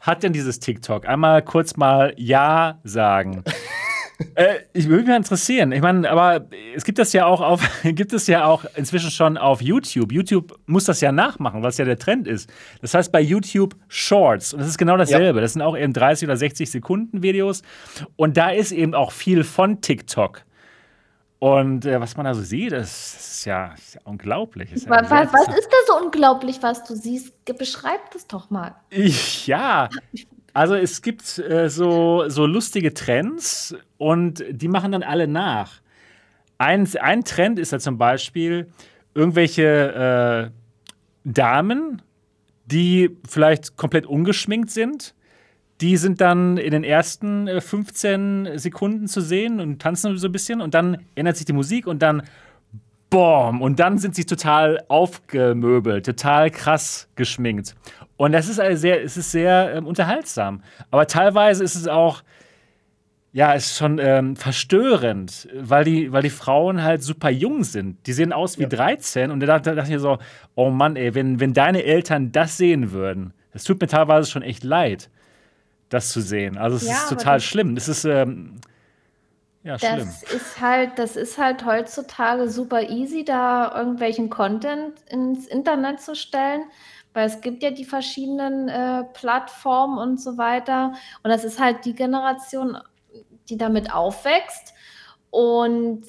hat 0.00 0.22
denn 0.22 0.32
dieses 0.32 0.60
TikTok? 0.60 1.08
Einmal 1.08 1.42
kurz 1.42 1.76
mal 1.76 2.12
Ja 2.16 2.78
sagen 2.84 3.42
äh, 4.34 4.56
ich 4.72 4.88
würde 4.88 5.04
mich 5.04 5.16
interessieren. 5.16 5.72
Ich 5.72 5.80
meine, 5.80 6.08
aber 6.08 6.46
es 6.74 6.84
gibt 6.84 6.98
das 6.98 7.12
ja 7.12 7.26
auch 7.26 7.40
auf, 7.40 7.62
gibt 7.82 8.12
es 8.12 8.26
ja 8.26 8.46
auch 8.46 8.64
inzwischen 8.76 9.10
schon 9.10 9.36
auf 9.36 9.60
YouTube. 9.60 10.12
YouTube 10.12 10.58
muss 10.66 10.84
das 10.84 11.00
ja 11.00 11.12
nachmachen, 11.12 11.62
was 11.62 11.78
ja 11.78 11.84
der 11.84 11.98
Trend 11.98 12.28
ist. 12.28 12.50
Das 12.80 12.94
heißt 12.94 13.10
bei 13.10 13.20
YouTube 13.20 13.74
Shorts 13.88 14.52
und 14.52 14.60
das 14.60 14.68
ist 14.68 14.78
genau 14.78 14.96
dasselbe. 14.96 15.38
Ja. 15.38 15.42
Das 15.42 15.54
sind 15.54 15.62
auch 15.62 15.76
eben 15.76 15.92
30 15.92 16.28
oder 16.28 16.36
60 16.36 16.70
Sekunden 16.70 17.22
Videos 17.22 17.62
und 18.16 18.36
da 18.36 18.50
ist 18.50 18.72
eben 18.72 18.94
auch 18.94 19.12
viel 19.12 19.44
von 19.44 19.80
TikTok. 19.80 20.42
Und 21.40 21.84
äh, 21.84 22.00
was 22.00 22.16
man 22.16 22.24
da 22.24 22.32
so 22.32 22.40
sieht, 22.40 22.72
das 22.72 23.14
ist 23.14 23.44
ja, 23.44 23.74
ist 23.74 23.96
ja 23.96 24.00
unglaublich. 24.04 24.72
Ist 24.72 24.86
ja 24.86 24.90
was, 24.90 25.10
was, 25.10 25.48
ist 25.48 25.68
da 25.68 25.76
so 25.92 26.02
unglaublich, 26.02 26.62
was 26.62 26.84
du 26.84 26.94
siehst? 26.94 27.34
Beschreib 27.44 28.10
das 28.12 28.26
doch 28.26 28.48
mal. 28.48 28.74
Ich, 28.88 29.46
ja, 29.46 29.90
also 30.54 30.76
es 30.76 31.02
gibt 31.02 31.38
äh, 31.38 31.68
so, 31.68 32.28
so 32.28 32.46
lustige 32.46 32.94
Trends 32.94 33.76
und 33.98 34.44
die 34.48 34.68
machen 34.68 34.92
dann 34.92 35.02
alle 35.02 35.26
nach. 35.26 35.80
Ein, 36.58 36.88
ein 37.00 37.24
Trend 37.24 37.58
ist 37.58 37.72
ja 37.72 37.80
zum 37.80 37.98
Beispiel 37.98 38.68
irgendwelche 39.14 40.52
äh, 40.54 40.58
Damen, 41.24 42.02
die 42.66 43.10
vielleicht 43.28 43.76
komplett 43.76 44.06
ungeschminkt 44.06 44.70
sind. 44.70 45.14
Die 45.80 45.96
sind 45.96 46.20
dann 46.20 46.56
in 46.56 46.70
den 46.70 46.84
ersten 46.84 47.48
äh, 47.48 47.60
15 47.60 48.50
Sekunden 48.56 49.08
zu 49.08 49.20
sehen 49.20 49.58
und 49.58 49.82
tanzen 49.82 50.16
so 50.16 50.28
ein 50.28 50.32
bisschen 50.32 50.60
und 50.60 50.72
dann 50.72 51.04
ändert 51.16 51.36
sich 51.36 51.46
die 51.46 51.52
Musik 51.52 51.88
und 51.88 52.00
dann 52.00 52.22
Boom! 53.10 53.62
Und 53.62 53.78
dann 53.78 53.98
sind 53.98 54.16
sie 54.16 54.24
total 54.24 54.82
aufgemöbelt, 54.88 56.04
total 56.04 56.50
krass 56.50 57.08
geschminkt. 57.14 57.76
Und 58.16 58.32
das 58.32 58.48
ist 58.48 58.60
also 58.60 58.80
sehr, 58.80 59.02
es 59.02 59.16
ist 59.16 59.32
sehr 59.32 59.74
ähm, 59.74 59.86
unterhaltsam. 59.86 60.62
Aber 60.90 61.06
teilweise 61.06 61.64
ist 61.64 61.74
es 61.74 61.88
auch 61.88 62.22
ja, 63.34 63.52
ist 63.52 63.76
schon 63.76 63.98
ähm, 63.98 64.36
verstörend, 64.36 65.48
weil 65.52 65.82
die, 65.82 66.12
weil 66.12 66.22
die 66.22 66.30
Frauen 66.30 66.84
halt 66.84 67.02
super 67.02 67.30
jung 67.30 67.64
sind. 67.64 68.06
Die 68.06 68.12
sehen 68.12 68.32
aus 68.32 68.58
wie 68.58 68.62
ja. 68.62 68.68
13 68.68 69.32
und 69.32 69.40
da 69.40 69.58
dachte, 69.58 69.76
ich 69.82 69.88
mir 69.88 69.98
so, 69.98 70.18
oh 70.54 70.70
Mann, 70.70 70.94
ey, 70.94 71.16
wenn, 71.16 71.40
wenn 71.40 71.52
deine 71.52 71.82
Eltern 71.82 72.30
das 72.30 72.56
sehen 72.56 72.92
würden, 72.92 73.34
das 73.52 73.64
tut 73.64 73.80
mir 73.80 73.88
teilweise 73.88 74.30
schon 74.30 74.42
echt 74.42 74.62
leid, 74.62 75.10
das 75.88 76.10
zu 76.10 76.20
sehen. 76.20 76.56
Also 76.56 76.76
es 76.76 76.86
ja, 76.86 76.94
ist 76.94 77.08
total 77.08 77.38
das 77.38 77.44
schlimm. 77.44 77.74
Das 77.74 77.88
ist 77.88 78.04
ähm, 78.04 78.60
ja, 79.64 79.78
das 79.78 79.80
schlimm. 79.80 80.08
ist 80.36 80.60
halt, 80.60 80.90
das 81.00 81.16
ist 81.16 81.36
halt 81.36 81.64
heutzutage 81.64 82.48
super 82.48 82.88
easy, 82.88 83.24
da 83.24 83.76
irgendwelchen 83.76 84.30
Content 84.30 84.92
ins 85.10 85.48
Internet 85.48 86.00
zu 86.00 86.14
stellen 86.14 86.62
weil 87.14 87.26
es 87.26 87.40
gibt 87.40 87.62
ja 87.62 87.70
die 87.70 87.86
verschiedenen 87.86 88.68
äh, 88.68 89.04
Plattformen 89.14 89.98
und 89.98 90.20
so 90.20 90.36
weiter. 90.36 90.92
Und 91.22 91.30
das 91.30 91.44
ist 91.44 91.58
halt 91.58 91.84
die 91.86 91.94
Generation 91.94 92.76
die 93.48 93.58
damit 93.58 93.92
aufwächst. 93.92 94.74
Und 95.30 96.04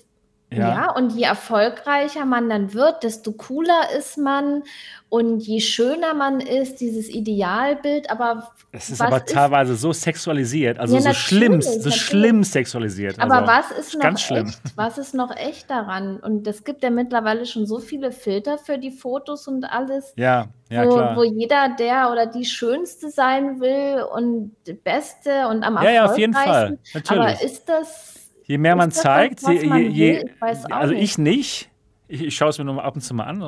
ja. 0.55 0.69
ja. 0.69 0.91
und 0.91 1.11
je 1.11 1.23
erfolgreicher 1.23 2.25
man 2.25 2.49
dann 2.49 2.73
wird, 2.73 3.03
desto 3.03 3.31
cooler 3.33 3.89
ist 3.97 4.17
man 4.17 4.63
und 5.09 5.39
je 5.39 5.59
schöner 5.59 6.13
man 6.13 6.41
ist, 6.41 6.81
dieses 6.81 7.09
Idealbild, 7.09 8.09
aber 8.09 8.51
es 8.71 8.89
ist 8.89 9.01
aber 9.01 9.17
ist, 9.17 9.33
teilweise 9.33 9.75
so 9.75 9.93
sexualisiert, 9.93 10.79
also 10.79 10.95
ja, 10.95 11.01
so 11.01 11.13
schlimm, 11.13 11.61
so 11.61 11.91
schlimm 11.91 12.43
sexualisiert. 12.43 13.19
Aber 13.19 13.47
also, 13.47 13.47
was 13.47 13.79
ist 13.79 13.93
noch 13.93 14.01
ganz 14.01 14.21
schlimm. 14.21 14.47
echt? 14.47 14.61
Was 14.75 14.97
ist 14.97 15.13
noch 15.13 15.35
echt 15.35 15.69
daran? 15.69 16.17
Und 16.17 16.47
es 16.47 16.63
gibt 16.63 16.83
ja 16.83 16.89
mittlerweile 16.89 17.45
schon 17.45 17.65
so 17.65 17.79
viele 17.79 18.11
Filter 18.11 18.57
für 18.57 18.77
die 18.77 18.91
Fotos 18.91 19.47
und 19.47 19.63
alles. 19.63 20.13
Ja, 20.17 20.47
ja 20.69 20.85
wo, 20.85 20.93
klar. 20.95 21.15
Wo 21.15 21.23
jeder 21.23 21.75
der 21.77 22.11
oder 22.11 22.25
die 22.25 22.45
Schönste 22.45 23.09
sein 23.09 23.61
will 23.61 24.03
und 24.03 24.51
Beste 24.83 25.47
und 25.47 25.63
am 25.63 25.75
ja, 25.83 25.91
ja, 25.91 26.05
auf 26.05 26.17
jeden 26.17 26.33
Fall. 26.33 26.77
Natürlich. 26.93 27.23
Aber 27.23 27.41
ist 27.41 27.69
das 27.69 28.14
Je 28.47 28.57
mehr 28.57 28.75
man 28.75 28.91
zeigt, 28.91 29.43
das, 29.43 29.49
je, 29.49 29.63
je, 29.63 29.89
je 29.89 30.19
ich 30.19 30.71
also 30.71 30.93
ich 30.93 31.17
nicht. 31.17 31.69
Ich, 32.07 32.21
ich 32.21 32.35
schaue 32.35 32.49
es 32.49 32.57
mir 32.59 32.65
nur 32.65 32.83
ab 32.83 32.95
und 32.95 33.01
zu 33.01 33.15
mal 33.15 33.23
an. 33.23 33.41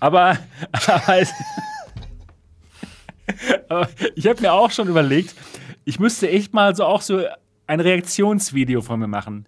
Aber, 0.00 0.36
aber, 0.80 1.26
aber 3.68 3.88
ich 4.16 4.26
habe 4.26 4.40
mir 4.40 4.52
auch 4.52 4.72
schon 4.72 4.88
überlegt, 4.88 5.34
ich 5.84 6.00
müsste 6.00 6.28
echt 6.28 6.52
mal 6.52 6.74
so 6.74 6.84
auch 6.84 7.02
so 7.02 7.22
ein 7.68 7.80
Reaktionsvideo 7.80 8.80
von 8.80 8.98
mir 8.98 9.06
machen. 9.06 9.46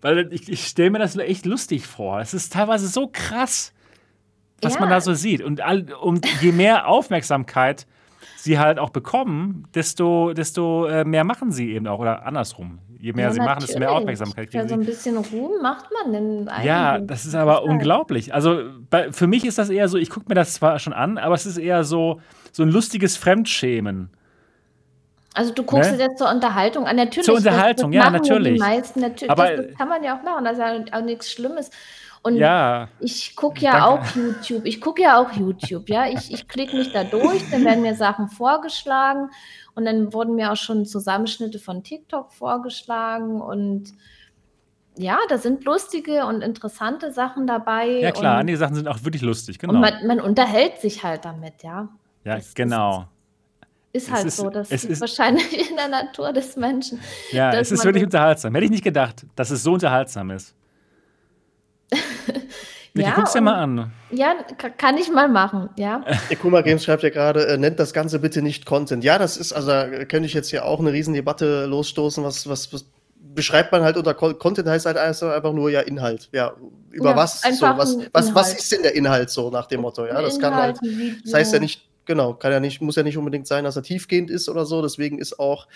Weil 0.00 0.32
ich, 0.32 0.48
ich 0.48 0.66
stelle 0.66 0.90
mir 0.90 0.98
das 0.98 1.16
echt 1.16 1.46
lustig 1.46 1.86
vor. 1.86 2.20
Es 2.20 2.34
ist 2.34 2.52
teilweise 2.52 2.88
so 2.88 3.08
krass, 3.12 3.72
was 4.60 4.74
ja. 4.74 4.80
man 4.80 4.90
da 4.90 5.00
so 5.00 5.14
sieht. 5.14 5.40
Und, 5.40 5.60
all, 5.60 5.92
und 5.92 6.26
je 6.40 6.52
mehr 6.52 6.88
Aufmerksamkeit 6.88 7.86
sie 8.42 8.58
halt 8.58 8.80
auch 8.80 8.90
bekommen, 8.90 9.68
desto, 9.72 10.32
desto 10.32 10.86
äh, 10.86 11.04
mehr 11.04 11.22
machen 11.22 11.52
sie 11.52 11.72
eben 11.72 11.86
auch. 11.86 12.00
Oder 12.00 12.26
andersrum. 12.26 12.80
Je 12.98 13.12
mehr 13.12 13.26
ja, 13.26 13.32
sie 13.32 13.40
machen, 13.40 13.60
desto 13.60 13.78
mehr 13.78 13.92
Aufmerksamkeit 13.92 14.50
kriegen 14.50 14.66
sie. 14.66 14.74
Ja, 14.74 14.76
so 14.76 14.80
ein 14.80 14.84
bisschen 14.84 15.16
Ruhm 15.16 15.62
macht 15.62 15.86
man 15.92 16.12
denn 16.12 16.48
eigentlich. 16.48 16.66
Ja, 16.66 16.98
das 16.98 17.24
ist 17.24 17.36
aber 17.36 17.62
unglaublich. 17.62 18.34
Also 18.34 18.62
bei, 18.90 19.12
für 19.12 19.28
mich 19.28 19.44
ist 19.44 19.58
das 19.58 19.70
eher 19.70 19.88
so, 19.88 19.96
ich 19.96 20.10
gucke 20.10 20.26
mir 20.28 20.34
das 20.34 20.54
zwar 20.54 20.78
schon 20.80 20.92
an, 20.92 21.18
aber 21.18 21.36
es 21.36 21.46
ist 21.46 21.56
eher 21.56 21.84
so, 21.84 22.20
so 22.50 22.64
ein 22.64 22.68
lustiges 22.68 23.16
Fremdschämen. 23.16 24.10
Also 25.34 25.54
du 25.54 25.62
guckst 25.62 25.92
ne? 25.92 25.98
dir 25.98 26.08
das 26.08 26.16
zur 26.16 26.28
Unterhaltung 26.28 26.86
an. 26.86 26.96
Natürlich, 26.96 27.24
zur 27.24 27.36
Unterhaltung, 27.36 27.92
das, 27.92 28.04
das 28.04 28.12
ja, 28.12 28.18
natürlich. 28.18 28.54
Die 28.54 28.58
meisten, 28.58 29.00
natürlich. 29.00 29.30
Aber, 29.30 29.56
das, 29.56 29.66
das, 29.66 29.78
kann 29.78 29.88
man 29.88 30.02
ja 30.02 30.18
auch 30.18 30.22
machen, 30.22 30.44
das 30.44 30.54
ist 30.54 30.58
ja 30.58 30.98
auch 30.98 31.04
nichts 31.04 31.30
Schlimmes. 31.30 31.70
Und 32.22 32.36
ja, 32.36 32.88
ich 33.00 33.34
gucke 33.34 33.60
ja 33.60 33.72
danke. 33.72 33.86
auch 33.88 34.16
YouTube. 34.16 34.64
Ich 34.64 34.80
gucke 34.80 35.02
ja 35.02 35.20
auch 35.20 35.32
YouTube, 35.32 35.88
ja. 35.88 36.06
Ich, 36.06 36.32
ich 36.32 36.46
klicke 36.46 36.76
mich 36.76 36.92
da 36.92 37.02
durch, 37.02 37.50
dann 37.50 37.64
werden 37.64 37.82
mir 37.82 37.96
Sachen 37.96 38.28
vorgeschlagen 38.28 39.30
und 39.74 39.84
dann 39.84 40.12
wurden 40.12 40.36
mir 40.36 40.52
auch 40.52 40.56
schon 40.56 40.86
Zusammenschnitte 40.86 41.58
von 41.58 41.82
TikTok 41.82 42.32
vorgeschlagen 42.32 43.40
und 43.40 43.92
ja, 44.96 45.18
da 45.28 45.38
sind 45.38 45.64
lustige 45.64 46.26
und 46.26 46.42
interessante 46.42 47.12
Sachen 47.12 47.46
dabei. 47.46 47.88
Ja, 47.88 48.12
klar, 48.12 48.38
einige 48.38 48.58
Sachen 48.58 48.74
sind 48.74 48.86
auch 48.86 49.02
wirklich 49.02 49.22
lustig, 49.22 49.58
genau. 49.58 49.74
Und 49.74 49.80
man, 49.80 50.06
man 50.06 50.20
unterhält 50.20 50.80
sich 50.80 51.02
halt 51.02 51.24
damit, 51.24 51.62
ja. 51.62 51.88
Ja, 52.24 52.36
das 52.36 52.54
genau. 52.54 53.08
Ist, 53.92 54.04
ist 54.08 54.12
halt 54.12 54.26
ist, 54.26 54.36
so, 54.36 54.50
das 54.50 54.70
ist, 54.70 54.84
ist, 54.84 55.00
wahrscheinlich 55.00 55.70
in 55.70 55.76
der 55.76 55.88
Natur 55.88 56.32
des 56.32 56.56
Menschen. 56.56 57.00
Ja, 57.32 57.52
es 57.52 57.72
ist 57.72 57.84
wirklich 57.84 58.04
unterhaltsam. 58.04 58.54
Hätte 58.54 58.66
ich 58.66 58.70
nicht 58.70 58.84
gedacht, 58.84 59.26
dass 59.34 59.50
es 59.50 59.62
so 59.62 59.72
unterhaltsam 59.72 60.30
ist. 60.30 60.54
Niki, 62.94 63.08
ja, 63.08 63.14
guck's 63.14 63.32
dir 63.32 63.40
mal 63.40 63.54
an. 63.54 63.90
Ja, 64.10 64.34
kann 64.76 64.98
ich 64.98 65.10
mal 65.10 65.28
machen, 65.28 65.70
ja. 65.76 66.04
Der 66.28 66.36
Kuma 66.36 66.60
Games 66.60 66.84
schreibt 66.84 67.02
ja 67.02 67.08
gerade, 67.08 67.46
äh, 67.46 67.56
nennt 67.56 67.80
das 67.80 67.94
Ganze 67.94 68.18
bitte 68.18 68.42
nicht 68.42 68.66
Content. 68.66 69.02
Ja, 69.02 69.18
das 69.18 69.38
ist, 69.38 69.52
also 69.54 69.68
da 69.68 70.04
könnte 70.04 70.26
ich 70.26 70.34
jetzt 70.34 70.50
hier 70.50 70.66
auch 70.66 70.78
eine 70.78 70.92
Riesendebatte 70.92 71.64
losstoßen, 71.64 72.22
was, 72.22 72.46
was, 72.48 72.70
was 72.72 72.84
beschreibt 73.34 73.72
man 73.72 73.82
halt 73.82 73.96
unter 73.96 74.12
Content 74.12 74.68
heißt 74.68 74.84
halt 74.84 74.98
einfach 74.98 75.52
nur 75.52 75.70
ja 75.70 75.80
Inhalt. 75.80 76.28
Ja, 76.32 76.52
über 76.90 77.10
ja, 77.10 77.16
was 77.16 77.40
so, 77.40 77.66
was, 77.66 77.96
was, 78.12 78.34
was 78.34 78.54
ist 78.54 78.70
denn 78.72 78.82
der 78.82 78.94
Inhalt 78.94 79.30
so 79.30 79.50
nach 79.50 79.66
dem 79.66 79.80
Motto? 79.80 80.04
Ja, 80.04 80.20
das 80.20 80.38
kann 80.38 80.54
halt, 80.54 80.78
das 81.24 81.32
heißt 81.32 81.54
ja 81.54 81.60
nicht 81.60 81.88
Genau, 82.04 82.34
kann 82.34 82.50
ja 82.50 82.58
nicht, 82.58 82.80
muss 82.80 82.96
ja 82.96 83.04
nicht 83.04 83.16
unbedingt 83.16 83.46
sein, 83.46 83.64
dass 83.64 83.76
er 83.76 83.82
tiefgehend 83.82 84.28
ist 84.30 84.48
oder 84.48 84.66
so. 84.66 84.82
Deswegen 84.82 85.18
ist 85.18 85.38
auch, 85.38 85.68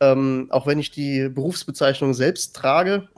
ähm, 0.00 0.46
auch 0.50 0.66
wenn 0.66 0.78
ich 0.78 0.90
die 0.90 1.28
Berufsbezeichnung 1.28 2.14
selbst 2.14 2.56
trage, 2.56 3.08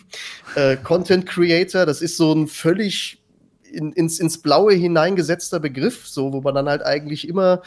äh, 0.54 0.76
Content 0.76 1.26
Creator, 1.26 1.84
das 1.84 2.00
ist 2.00 2.16
so 2.16 2.32
ein 2.32 2.46
völlig 2.46 3.22
in, 3.70 3.92
ins, 3.92 4.20
ins 4.20 4.40
Blaue 4.40 4.72
hineingesetzter 4.72 5.60
Begriff, 5.60 6.06
so, 6.06 6.32
wo 6.32 6.40
man 6.40 6.54
dann 6.54 6.68
halt 6.68 6.82
eigentlich 6.82 7.28
immer 7.28 7.60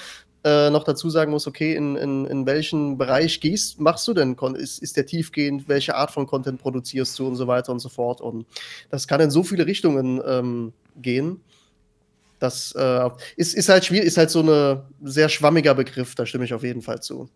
äh, 0.44 0.70
noch 0.70 0.84
dazu 0.84 1.10
sagen 1.10 1.32
muss, 1.32 1.46
okay, 1.46 1.76
in, 1.76 1.96
in, 1.96 2.26
in 2.26 2.46
welchen 2.46 2.98
Bereich 2.98 3.42
gehst, 3.42 3.80
machst 3.80 4.08
du 4.08 4.14
denn? 4.14 4.36
Ist, 4.56 4.82
ist 4.82 4.96
der 4.96 5.06
tiefgehend? 5.06 5.68
Welche 5.68 5.96
Art 5.96 6.12
von 6.12 6.26
Content 6.26 6.62
produzierst 6.62 7.20
du 7.20 7.28
und 7.28 7.36
so 7.36 7.48
weiter 7.48 7.72
und 7.72 7.80
so 7.80 7.90
fort? 7.90 8.22
Und 8.22 8.46
das 8.90 9.08
kann 9.08 9.20
in 9.20 9.30
so 9.30 9.44
viele 9.44 9.66
Richtungen 9.66 10.22
ähm, 10.26 10.74
gehen. 10.96 11.42
Das 12.39 12.73
äh, 12.73 13.09
ist, 13.35 13.55
ist 13.55 13.69
halt 13.69 13.85
schwierig, 13.85 14.07
ist 14.07 14.18
halt 14.18 14.30
so 14.30 14.41
ein 14.41 14.81
sehr 15.03 15.30
schwammiger 15.30 15.73
Begriff, 15.73 16.15
da 16.15 16.26
stimme 16.26 16.45
ich 16.45 16.53
auf 16.53 16.64
jeden 16.64 16.81
Fall 16.81 17.01
zu. 17.01 17.30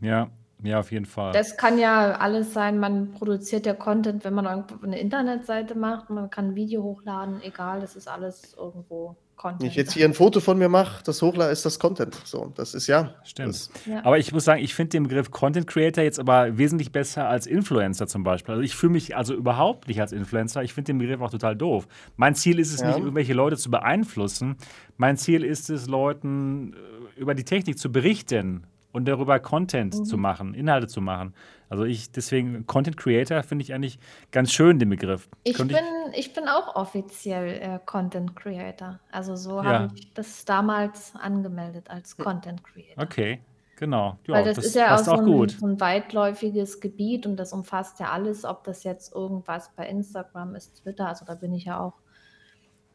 Ja, 0.00 0.30
ja, 0.62 0.80
auf 0.80 0.92
jeden 0.92 1.06
Fall. 1.06 1.32
Das 1.32 1.56
kann 1.56 1.78
ja 1.78 2.12
alles 2.12 2.52
sein, 2.52 2.78
man 2.78 3.12
produziert 3.12 3.66
ja 3.66 3.74
Content, 3.74 4.24
wenn 4.24 4.34
man 4.34 4.46
eine 4.46 4.98
Internetseite 4.98 5.74
macht, 5.76 6.10
man 6.10 6.30
kann 6.30 6.48
ein 6.48 6.54
Video 6.54 6.82
hochladen, 6.82 7.42
egal, 7.42 7.80
das 7.80 7.96
ist 7.96 8.08
alles 8.08 8.54
irgendwo 8.56 9.16
Content. 9.42 9.62
Wenn 9.62 9.68
ich 9.68 9.74
jetzt 9.74 9.92
hier 9.92 10.04
ein 10.04 10.14
Foto 10.14 10.38
von 10.38 10.56
mir 10.56 10.68
mache, 10.68 11.02
das 11.02 11.20
hochlade, 11.20 11.50
ist 11.50 11.66
das 11.66 11.80
Content. 11.80 12.14
So, 12.24 12.52
das 12.54 12.74
ist 12.74 12.86
ja. 12.86 13.14
Stimmt. 13.24 13.48
Das, 13.48 13.70
ja. 13.86 14.04
Aber 14.04 14.18
ich 14.18 14.32
muss 14.32 14.44
sagen, 14.44 14.62
ich 14.62 14.72
finde 14.72 14.90
den 14.90 15.02
Begriff 15.04 15.32
Content 15.32 15.66
Creator 15.66 16.04
jetzt 16.04 16.20
aber 16.20 16.58
wesentlich 16.58 16.92
besser 16.92 17.28
als 17.28 17.46
Influencer 17.46 18.06
zum 18.06 18.22
Beispiel. 18.22 18.52
Also 18.52 18.62
ich 18.62 18.76
fühle 18.76 18.92
mich 18.92 19.16
also 19.16 19.34
überhaupt 19.34 19.88
nicht 19.88 20.00
als 20.00 20.12
Influencer. 20.12 20.62
Ich 20.62 20.74
finde 20.74 20.92
den 20.92 20.98
Begriff 20.98 21.20
auch 21.20 21.30
total 21.30 21.56
doof. 21.56 21.88
Mein 22.16 22.36
Ziel 22.36 22.60
ist 22.60 22.72
es 22.72 22.82
ja. 22.82 22.88
nicht, 22.88 22.98
irgendwelche 22.98 23.34
Leute 23.34 23.56
zu 23.56 23.68
beeinflussen. 23.70 24.56
Mein 24.96 25.16
Ziel 25.16 25.42
ist 25.42 25.70
es, 25.70 25.88
Leuten 25.88 26.74
äh, 26.74 27.20
über 27.20 27.34
die 27.34 27.44
Technik 27.44 27.78
zu 27.78 27.90
berichten 27.90 28.64
und 28.92 29.06
darüber 29.06 29.40
Content 29.40 29.98
mhm. 29.98 30.04
zu 30.04 30.16
machen, 30.16 30.54
Inhalte 30.54 30.86
zu 30.86 31.00
machen. 31.00 31.34
Also 31.68 31.84
ich, 31.84 32.12
deswegen, 32.12 32.66
Content 32.66 32.96
Creator 32.96 33.42
finde 33.42 33.62
ich 33.62 33.72
eigentlich 33.72 33.98
ganz 34.30 34.52
schön, 34.52 34.78
den 34.78 34.90
Begriff. 34.90 35.28
Ich 35.42 35.56
bin, 35.56 35.70
ich, 35.70 36.18
ich 36.18 36.34
bin 36.34 36.46
auch 36.46 36.76
offiziell 36.76 37.48
äh, 37.48 37.80
Content 37.86 38.36
Creator. 38.36 39.00
Also 39.10 39.36
so 39.36 39.56
ja. 39.56 39.64
habe 39.64 39.94
ich 39.94 40.12
das 40.12 40.44
damals 40.44 41.14
angemeldet 41.16 41.88
als 41.88 42.16
Content 42.16 42.62
Creator. 42.62 43.02
Okay, 43.02 43.40
genau. 43.76 44.18
Ja, 44.26 44.34
Weil 44.34 44.44
das, 44.44 44.56
das 44.56 44.66
ist 44.66 44.76
ja 44.76 44.94
auch, 44.94 44.98
so 44.98 45.12
ein, 45.12 45.48
so 45.48 45.66
ein, 45.66 45.80
weitläufiges 45.80 46.80
Gebiet 46.80 47.26
und 47.26 47.36
das 47.36 47.54
umfasst 47.54 48.00
ja 48.00 48.10
alles, 48.10 48.44
ob 48.44 48.64
das 48.64 48.84
jetzt 48.84 49.14
irgendwas 49.14 49.70
bei 49.74 49.88
Instagram 49.88 50.54
ist, 50.54 50.82
Twitter, 50.82 51.08
also 51.08 51.24
da 51.24 51.34
bin 51.34 51.54
ich 51.54 51.64
ja 51.64 51.80
auch. 51.80 51.94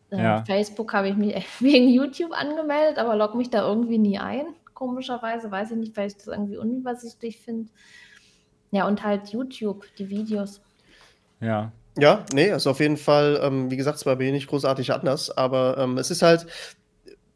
Äh, 0.10 0.24
ja. 0.24 0.46
Facebook 0.46 0.94
habe 0.94 1.10
ich 1.10 1.18
mich 1.18 1.36
wegen 1.60 1.90
YouTube 1.90 2.32
angemeldet, 2.32 3.00
aber 3.00 3.16
logge 3.16 3.38
mich 3.38 3.50
da 3.50 3.68
irgendwie 3.68 3.98
nie 3.98 4.20
ein 4.20 4.46
komischerweise. 4.78 5.50
Weiß 5.50 5.72
ich 5.72 5.78
nicht, 5.78 5.98
weil 5.98 6.08
ich 6.08 6.16
das 6.16 6.28
irgendwie 6.28 6.58
unübersichtlich 6.58 7.40
finde. 7.40 7.70
Ja, 8.70 8.88
und 8.88 9.04
halt 9.04 9.30
YouTube, 9.30 9.86
die 9.98 10.10
Videos. 10.10 10.62
Ja. 11.42 11.72
Ja, 12.00 12.26
nee, 12.32 12.52
ist 12.52 12.68
auf 12.68 12.80
jeden 12.80 12.98
Fall, 12.98 13.40
ähm, 13.42 13.72
wie 13.72 13.78
gesagt, 13.78 13.98
zwar 13.98 14.18
bei 14.18 14.26
mir 14.26 14.32
nicht 14.32 14.48
großartig 14.48 14.94
anders, 14.94 15.36
aber 15.36 15.80
ähm, 15.80 15.98
es 15.98 16.12
ist 16.12 16.22
halt, 16.22 16.46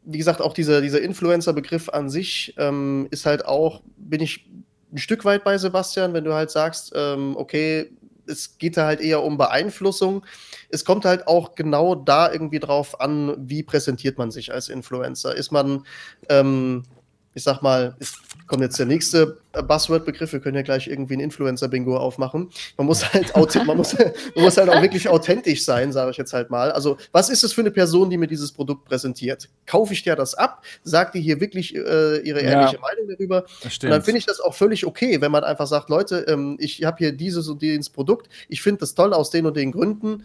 wie 0.04 0.18
gesagt, 0.18 0.40
auch 0.40 0.52
dieser, 0.52 0.80
dieser 0.80 1.00
Influencer-Begriff 1.00 1.88
an 1.88 2.08
sich 2.08 2.54
ähm, 2.58 3.08
ist 3.10 3.26
halt 3.26 3.44
auch, 3.44 3.82
bin 3.96 4.20
ich 4.20 4.48
ein 4.92 4.98
Stück 4.98 5.24
weit 5.24 5.42
bei 5.42 5.58
Sebastian, 5.58 6.14
wenn 6.14 6.22
du 6.22 6.32
halt 6.32 6.52
sagst, 6.52 6.92
ähm, 6.94 7.36
okay, 7.36 7.90
es 8.28 8.56
geht 8.58 8.76
da 8.76 8.86
halt 8.86 9.00
eher 9.00 9.24
um 9.24 9.36
Beeinflussung. 9.36 10.24
Es 10.68 10.84
kommt 10.84 11.04
halt 11.04 11.26
auch 11.26 11.56
genau 11.56 11.96
da 11.96 12.32
irgendwie 12.32 12.60
drauf 12.60 13.00
an, 13.00 13.34
wie 13.36 13.64
präsentiert 13.64 14.16
man 14.16 14.30
sich 14.30 14.52
als 14.52 14.68
Influencer. 14.68 15.34
Ist 15.34 15.50
man, 15.50 15.84
ähm, 16.28 16.84
ich 17.34 17.42
sag 17.42 17.62
mal, 17.62 17.96
es 17.98 18.18
kommt 18.46 18.62
jetzt 18.62 18.78
der 18.78 18.86
nächste 18.86 19.38
Buzzword-Begriff, 19.52 20.32
wir 20.32 20.40
können 20.40 20.56
ja 20.56 20.62
gleich 20.62 20.86
irgendwie 20.86 21.14
ein 21.14 21.20
Influencer-Bingo 21.20 21.96
aufmachen. 21.96 22.50
Man 22.76 22.86
muss 22.86 23.12
halt, 23.12 23.34
man 23.66 23.76
muss, 23.76 23.96
man 23.96 24.44
muss 24.44 24.56
halt 24.56 24.68
auch 24.68 24.82
wirklich 24.82 25.08
authentisch 25.08 25.64
sein, 25.64 25.92
sage 25.92 26.10
ich 26.10 26.16
jetzt 26.16 26.32
halt 26.32 26.50
mal. 26.50 26.70
Also, 26.70 26.98
was 27.12 27.28
ist 27.30 27.44
es 27.44 27.52
für 27.52 27.62
eine 27.62 27.70
Person, 27.70 28.10
die 28.10 28.18
mir 28.18 28.26
dieses 28.26 28.52
Produkt 28.52 28.84
präsentiert? 28.84 29.48
Kaufe 29.66 29.92
ich 29.92 30.02
dir 30.02 30.16
das 30.16 30.34
ab? 30.34 30.62
Sagt 30.84 31.14
die 31.14 31.20
hier 31.20 31.40
wirklich 31.40 31.74
äh, 31.74 32.18
ihre 32.18 32.40
ehrliche 32.40 32.76
ja, 32.76 32.80
Meinung 32.80 33.08
darüber? 33.08 33.44
Und 33.64 33.84
dann 33.84 34.02
finde 34.02 34.18
ich 34.18 34.26
das 34.26 34.40
auch 34.40 34.54
völlig 34.54 34.86
okay, 34.86 35.20
wenn 35.20 35.32
man 35.32 35.44
einfach 35.44 35.66
sagt, 35.66 35.88
Leute, 35.88 36.26
ähm, 36.28 36.56
ich 36.58 36.84
habe 36.84 36.98
hier 36.98 37.12
dieses 37.12 37.48
und 37.48 37.62
dieses 37.62 37.90
Produkt, 37.90 38.28
ich 38.48 38.62
finde 38.62 38.80
das 38.80 38.94
toll 38.94 39.12
aus 39.12 39.30
den 39.30 39.46
und 39.46 39.56
den 39.56 39.72
Gründen 39.72 40.24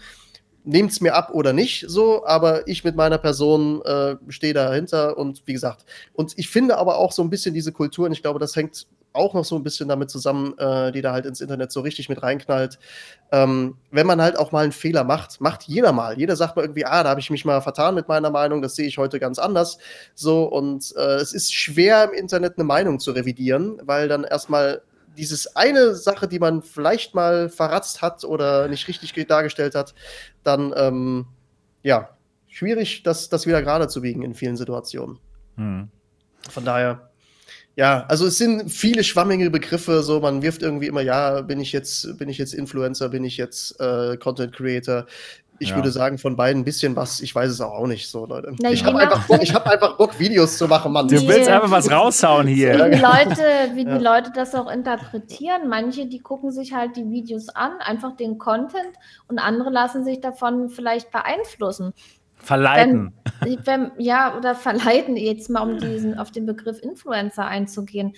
nehmt 0.67 0.91
es 0.91 1.01
mir 1.01 1.15
ab 1.15 1.29
oder 1.33 1.53
nicht, 1.53 1.85
so, 1.87 2.25
aber 2.25 2.67
ich 2.67 2.83
mit 2.83 2.95
meiner 2.95 3.17
Person 3.17 3.81
äh, 3.83 4.15
stehe 4.27 4.53
dahinter 4.53 5.17
und 5.17 5.41
wie 5.45 5.53
gesagt, 5.53 5.85
und 6.13 6.33
ich 6.37 6.49
finde 6.49 6.77
aber 6.77 6.97
auch 6.97 7.13
so 7.13 7.23
ein 7.23 7.29
bisschen 7.29 7.53
diese 7.53 7.71
Kultur, 7.71 8.05
und 8.05 8.11
ich 8.11 8.21
glaube, 8.21 8.39
das 8.39 8.55
hängt 8.55 8.85
auch 9.13 9.33
noch 9.33 9.45
so 9.45 9.55
ein 9.55 9.63
bisschen 9.63 9.87
damit 9.87 10.11
zusammen, 10.11 10.57
äh, 10.59 10.91
die 10.91 11.01
da 11.01 11.13
halt 11.13 11.25
ins 11.25 11.41
Internet 11.41 11.71
so 11.71 11.81
richtig 11.81 12.07
mit 12.09 12.21
reinknallt. 12.21 12.77
Ähm, 13.31 13.77
wenn 13.89 14.05
man 14.05 14.21
halt 14.21 14.37
auch 14.37 14.51
mal 14.51 14.63
einen 14.63 14.71
Fehler 14.71 15.03
macht, 15.03 15.41
macht 15.41 15.63
jeder 15.63 15.91
mal. 15.91 16.19
Jeder 16.19 16.35
sagt 16.35 16.55
mal 16.55 16.61
irgendwie, 16.61 16.85
ah, 16.85 17.01
da 17.01 17.09
habe 17.09 17.19
ich 17.19 17.31
mich 17.31 17.43
mal 17.43 17.61
vertan 17.61 17.95
mit 17.95 18.07
meiner 18.07 18.29
Meinung, 18.29 18.61
das 18.61 18.75
sehe 18.75 18.87
ich 18.87 18.97
heute 18.99 19.19
ganz 19.19 19.39
anders. 19.39 19.79
So, 20.13 20.43
und 20.43 20.93
äh, 20.95 21.15
es 21.15 21.33
ist 21.33 21.53
schwer 21.53 22.03
im 22.03 22.13
Internet 22.13 22.57
eine 22.57 22.65
Meinung 22.65 22.99
zu 22.99 23.11
revidieren, 23.11 23.81
weil 23.83 24.07
dann 24.07 24.23
erstmal 24.23 24.81
dieses 25.17 25.55
eine 25.55 25.95
Sache, 25.95 26.27
die 26.27 26.39
man 26.39 26.61
vielleicht 26.61 27.15
mal 27.15 27.49
verratzt 27.49 28.01
hat 28.01 28.23
oder 28.23 28.67
nicht 28.67 28.87
richtig 28.87 29.13
dargestellt 29.27 29.75
hat, 29.75 29.93
dann 30.43 30.73
ähm, 30.75 31.25
ja, 31.83 32.17
schwierig, 32.47 33.03
das, 33.03 33.29
das 33.29 33.45
wieder 33.45 33.61
gerade 33.61 33.87
zu 33.87 34.01
biegen 34.01 34.21
in 34.21 34.33
vielen 34.33 34.57
Situationen. 34.57 35.19
Hm. 35.55 35.89
Von 36.49 36.65
daher, 36.65 37.09
ja, 37.75 38.05
also 38.07 38.25
es 38.25 38.37
sind 38.37 38.71
viele 38.71 39.03
schwammige 39.03 39.49
Begriffe, 39.51 40.01
so 40.01 40.19
man 40.19 40.41
wirft 40.41 40.63
irgendwie 40.63 40.87
immer, 40.87 41.01
ja, 41.01 41.41
bin 41.41 41.59
ich 41.59 41.71
jetzt, 41.71 42.17
bin 42.17 42.29
ich 42.29 42.37
jetzt 42.37 42.53
Influencer, 42.53 43.09
bin 43.09 43.23
ich 43.23 43.37
jetzt 43.37 43.79
äh, 43.79 44.17
Content 44.17 44.53
Creator, 44.53 45.05
ich 45.59 45.69
ja. 45.69 45.75
würde 45.75 45.91
sagen, 45.91 46.17
von 46.17 46.35
beiden 46.35 46.61
ein 46.61 46.65
bisschen 46.65 46.95
was. 46.95 47.19
Ich 47.19 47.33
weiß 47.33 47.49
es 47.49 47.61
auch 47.61 47.87
nicht 47.87 48.09
so, 48.09 48.25
Leute. 48.25 48.53
Na, 48.61 48.71
ich 48.71 48.83
habe 48.83 48.99
einfach, 48.99 49.25
Bock, 49.27 49.41
hab 49.41 49.67
einfach 49.67 49.97
Bock, 49.97 50.19
Videos 50.19 50.57
zu 50.57 50.67
machen, 50.67 50.91
Mann. 50.91 51.07
Du 51.07 51.27
willst 51.27 51.49
einfach 51.49 51.71
was 51.71 51.91
raushauen 51.91 52.47
hier. 52.47 52.73
Wie 52.73 52.95
die 52.95 53.01
Leute, 53.01 53.75
wie 53.75 53.85
ja. 53.85 53.97
die 53.97 54.03
Leute 54.03 54.31
das 54.33 54.53
auch 54.55 54.69
interpretieren. 54.69 55.67
Manche, 55.67 56.05
die 56.05 56.19
gucken 56.19 56.51
sich 56.51 56.73
halt 56.73 56.95
die 56.95 57.09
Videos 57.09 57.49
an, 57.49 57.73
einfach 57.79 58.15
den 58.15 58.37
Content 58.37 58.93
und 59.27 59.39
andere 59.39 59.69
lassen 59.69 60.03
sich 60.03 60.21
davon 60.21 60.69
vielleicht 60.69 61.11
beeinflussen. 61.11 61.93
Verleiten. 62.35 63.13
Wenn, 63.41 63.65
wenn, 63.65 63.91
ja, 63.97 64.37
oder 64.37 64.55
verleiten, 64.55 65.17
jetzt 65.17 65.49
mal 65.49 65.61
um 65.61 65.77
diesen, 65.79 66.19
auf 66.19 66.31
den 66.31 66.45
Begriff 66.45 66.79
Influencer 66.81 67.45
einzugehen. 67.45 68.13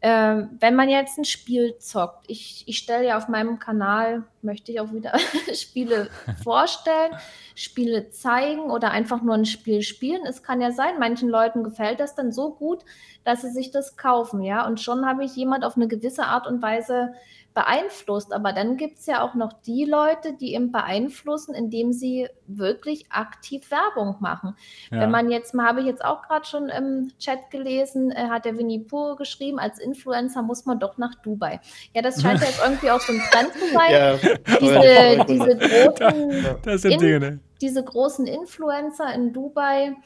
Äh, 0.00 0.44
wenn 0.60 0.76
man 0.76 0.88
jetzt 0.88 1.18
ein 1.18 1.24
Spiel 1.24 1.76
zockt, 1.78 2.24
ich, 2.28 2.62
ich 2.66 2.78
stelle 2.78 3.08
ja 3.08 3.16
auf 3.16 3.26
meinem 3.26 3.58
Kanal, 3.58 4.22
möchte 4.42 4.70
ich 4.70 4.80
auch 4.80 4.92
wieder 4.92 5.18
Spiele 5.54 6.08
vorstellen, 6.44 7.12
Spiele 7.56 8.10
zeigen 8.10 8.70
oder 8.70 8.92
einfach 8.92 9.22
nur 9.22 9.34
ein 9.34 9.44
Spiel 9.44 9.82
spielen. 9.82 10.24
Es 10.24 10.44
kann 10.44 10.60
ja 10.60 10.70
sein, 10.70 11.00
manchen 11.00 11.28
Leuten 11.28 11.64
gefällt 11.64 11.98
das 11.98 12.14
dann 12.14 12.30
so 12.30 12.54
gut, 12.54 12.84
dass 13.24 13.42
sie 13.42 13.50
sich 13.50 13.72
das 13.72 13.96
kaufen, 13.96 14.42
ja. 14.42 14.66
Und 14.66 14.80
schon 14.80 15.04
habe 15.04 15.24
ich 15.24 15.34
jemand 15.34 15.64
auf 15.64 15.76
eine 15.76 15.88
gewisse 15.88 16.26
Art 16.26 16.46
und 16.46 16.62
Weise 16.62 17.14
beeinflusst. 17.58 18.32
Aber 18.32 18.52
dann 18.52 18.76
gibt 18.76 19.00
es 19.00 19.06
ja 19.06 19.20
auch 19.20 19.34
noch 19.34 19.52
die 19.52 19.84
Leute, 19.84 20.32
die 20.32 20.54
ihn 20.54 20.70
beeinflussen, 20.70 21.56
indem 21.56 21.92
sie 21.92 22.28
wirklich 22.46 23.10
aktiv 23.10 23.68
Werbung 23.72 24.14
machen. 24.20 24.54
Ja. 24.92 25.00
Wenn 25.00 25.10
man 25.10 25.28
jetzt 25.28 25.54
mal, 25.54 25.66
habe 25.66 25.80
ich 25.80 25.86
jetzt 25.86 26.04
auch 26.04 26.22
gerade 26.22 26.46
schon 26.46 26.68
im 26.68 27.10
Chat 27.18 27.50
gelesen, 27.50 28.12
äh, 28.12 28.28
hat 28.28 28.44
der 28.44 28.56
Winnie 28.56 28.78
Pur 28.78 29.16
geschrieben, 29.16 29.58
als 29.58 29.80
Influencer 29.80 30.42
muss 30.42 30.66
man 30.66 30.78
doch 30.78 30.98
nach 30.98 31.16
Dubai. 31.16 31.60
Ja, 31.94 32.02
das 32.02 32.22
scheint 32.22 32.40
jetzt 32.42 32.60
irgendwie 32.62 32.92
auch 32.92 33.00
so 33.00 33.12
ein 33.12 33.22
Trend 33.32 33.52
zu 33.54 33.72
sein. 33.72 33.92
Ja. 33.92 34.16
Diese, 34.60 35.24
diese, 35.28 35.56
großen, 35.56 36.90
in, 36.92 37.20
ne? 37.20 37.40
diese 37.60 37.82
großen 37.82 38.26
Influencer 38.28 39.12
in 39.14 39.32
Dubai. 39.32 39.96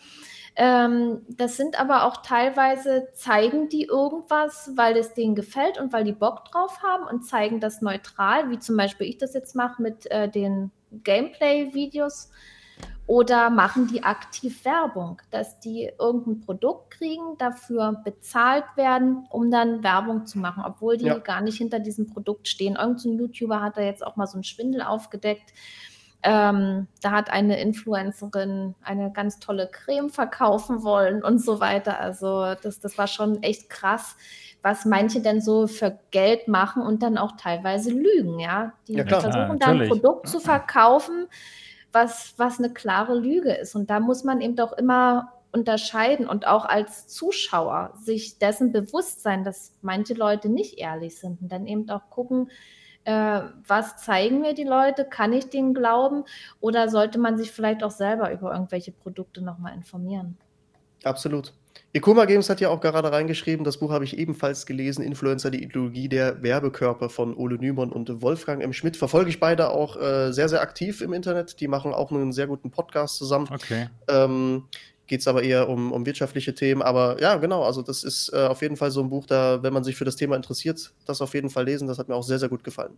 Ähm, 0.55 1.23
das 1.29 1.57
sind 1.57 1.81
aber 1.81 2.05
auch 2.05 2.19
teilweise, 2.19 3.09
zeigen 3.15 3.69
die 3.69 3.85
irgendwas, 3.85 4.71
weil 4.77 4.97
es 4.97 5.15
denen 5.15 5.35
gefällt 5.35 5.81
und 5.81 5.93
weil 5.93 6.05
die 6.05 6.13
Bock 6.13 6.45
drauf 6.45 6.83
haben 6.83 7.05
und 7.05 7.25
zeigen 7.25 7.59
das 7.59 7.81
neutral, 7.81 8.51
wie 8.51 8.59
zum 8.59 8.77
Beispiel 8.77 9.07
ich 9.07 9.19
das 9.19 9.33
jetzt 9.33 9.57
mache 9.57 9.81
mit 9.81 10.11
äh, 10.11 10.29
den 10.29 10.71
Gameplay-Videos. 11.05 12.31
Oder 13.07 13.51
machen 13.51 13.89
die 13.89 14.05
aktiv 14.05 14.65
Werbung, 14.65 15.21
dass 15.31 15.59
die 15.59 15.91
irgendein 15.99 16.41
Produkt 16.41 16.93
kriegen, 16.93 17.37
dafür 17.37 18.01
bezahlt 18.05 18.65
werden, 18.77 19.27
um 19.29 19.51
dann 19.51 19.83
Werbung 19.83 20.25
zu 20.25 20.39
machen, 20.39 20.63
obwohl 20.65 20.97
die 20.97 21.07
ja. 21.07 21.19
gar 21.19 21.41
nicht 21.41 21.59
hinter 21.59 21.81
diesem 21.81 22.07
Produkt 22.07 22.47
stehen. 22.47 22.77
Irgendein 22.77 23.19
YouTuber 23.19 23.61
hat 23.61 23.77
da 23.77 23.83
jetzt 23.83 24.07
auch 24.07 24.17
mal 24.17 24.27
so 24.27 24.35
einen 24.35 24.45
Schwindel 24.45 24.83
aufgedeckt 24.83 25.53
ähm, 26.23 26.87
da 27.01 27.11
hat 27.11 27.31
eine 27.31 27.61
Influencerin 27.61 28.75
eine 28.83 29.11
ganz 29.13 29.41
tolle 29.41 29.69
Creme 29.71 30.11
verkaufen 30.11 30.83
wollen 30.85 31.23
und 31.25 31.43
so 31.43 31.59
weiter. 31.59 31.99
Also 31.99 32.55
das, 32.63 32.79
das 32.79 32.97
war 32.97 33.09
schon 33.09 33.43
echt 33.43 33.69
krass, 33.69 34.17
was 34.63 34.85
manche 34.85 35.21
denn 35.21 35.41
so 35.41 35.67
für 35.67 35.99
Geld 36.13 36.47
machen 36.47 36.83
und 36.83 37.03
dann 37.03 37.19
auch 37.19 37.33
teilweise 37.37 37.91
lügen, 37.91 38.39
ja. 38.39 38.73
Die 38.87 38.95
ja, 38.95 39.05
versuchen 39.05 39.59
dann 39.59 39.81
ein 39.81 39.89
Produkt 39.89 40.29
zu 40.29 40.39
verkaufen, 40.39 41.27
was, 41.91 42.35
was 42.37 42.59
eine 42.59 42.73
klare 42.73 43.19
Lüge 43.19 43.53
ist. 43.53 43.75
Und 43.75 43.91
da 43.91 43.99
muss 43.99 44.23
man 44.23 44.41
eben 44.41 44.55
doch 44.55 44.73
immer 44.73 45.33
unterscheiden 45.51 46.27
und 46.27 46.47
auch 46.47 46.65
als 46.65 47.09
Zuschauer 47.09 47.95
sich 48.01 48.39
dessen 48.39 48.73
bewusst 48.73 49.23
sein, 49.23 49.45
dass 49.45 49.73
manche 49.83 50.15
Leute 50.15 50.49
nicht 50.49 50.79
ehrlich 50.79 51.19
sind 51.19 51.43
und 51.43 51.53
dann 51.53 51.67
eben 51.67 51.91
auch 51.91 52.09
gucken, 52.09 52.49
äh, 53.05 53.41
was 53.67 53.97
zeigen 53.97 54.41
mir 54.41 54.55
die 54.55 54.65
Leute? 54.65 55.05
Kann 55.05 55.33
ich 55.33 55.51
denen 55.51 55.75
glauben? 55.75 56.25
Oder 56.61 56.89
sollte 56.89 57.19
man 57.19 57.37
sich 57.37 57.51
vielleicht 57.51 57.83
auch 57.83 57.91
selber 57.91 58.33
über 58.33 58.53
irgendwelche 58.53 58.93
Produkte 58.93 59.43
nochmal 59.43 59.75
informieren? 59.75 60.37
Absolut. 61.05 61.53
Ikoma 61.95 62.25
Games 62.25 62.49
hat 62.49 62.61
ja 62.61 62.71
auch 62.71 62.81
gerade 62.81 63.13
reingeschrieben, 63.13 63.65
das 63.65 63.79
Buch 63.79 63.91
habe 63.91 64.05
ich 64.05 64.17
ebenfalls 64.17 64.65
gelesen, 64.65 65.03
Influencer, 65.03 65.51
die 65.51 65.63
Ideologie 65.63 66.09
der 66.09 66.43
Werbekörper 66.43 67.11
von 67.11 67.37
Ole 67.37 67.57
Nymon 67.57 67.93
und 67.93 68.23
Wolfgang 68.23 68.63
M. 68.63 68.73
Schmidt. 68.73 68.97
Verfolge 68.97 69.29
ich 69.29 69.41
beide 69.41 69.71
auch 69.71 69.97
äh, 69.97 70.33
sehr, 70.33 70.49
sehr 70.49 70.63
aktiv 70.63 71.03
im 71.03 71.13
Internet. 71.13 71.61
Die 71.61 71.69
machen 71.69 71.93
auch 71.93 72.11
einen 72.11 72.33
sehr 72.33 72.47
guten 72.47 72.71
Podcast 72.71 73.17
zusammen. 73.17 73.49
Okay. 73.53 73.89
Ähm, 74.09 74.65
geht 75.13 75.21
es 75.21 75.29
aber 75.29 75.43
eher 75.43 75.69
um, 75.69 75.93
um 75.93 76.07
wirtschaftliche 76.07 76.55
Themen. 76.55 76.81
Aber 76.81 77.21
ja, 77.21 77.37
genau, 77.37 77.65
also 77.65 77.83
das 77.83 78.03
ist 78.03 78.31
äh, 78.33 78.47
auf 78.47 78.63
jeden 78.63 78.79
Fall 78.79 78.91
so 78.91 79.03
ein 79.03 79.11
Buch, 79.11 79.27
da, 79.27 79.63
wenn 79.63 79.75
man 79.75 79.85
sich 79.85 79.95
für 79.95 80.07
das 80.07 80.17
Thema 80.17 80.37
interessiert, 80.37 80.91
das 81.05 81.21
auf 81.21 81.35
jeden 81.35 81.51
Fall 81.51 81.67
lesen. 81.67 81.87
Das 81.87 81.99
hat 81.99 82.09
mir 82.09 82.15
auch 82.15 82.23
sehr, 82.23 82.39
sehr 82.39 82.49
gut 82.49 82.65
gefallen. 82.65 82.93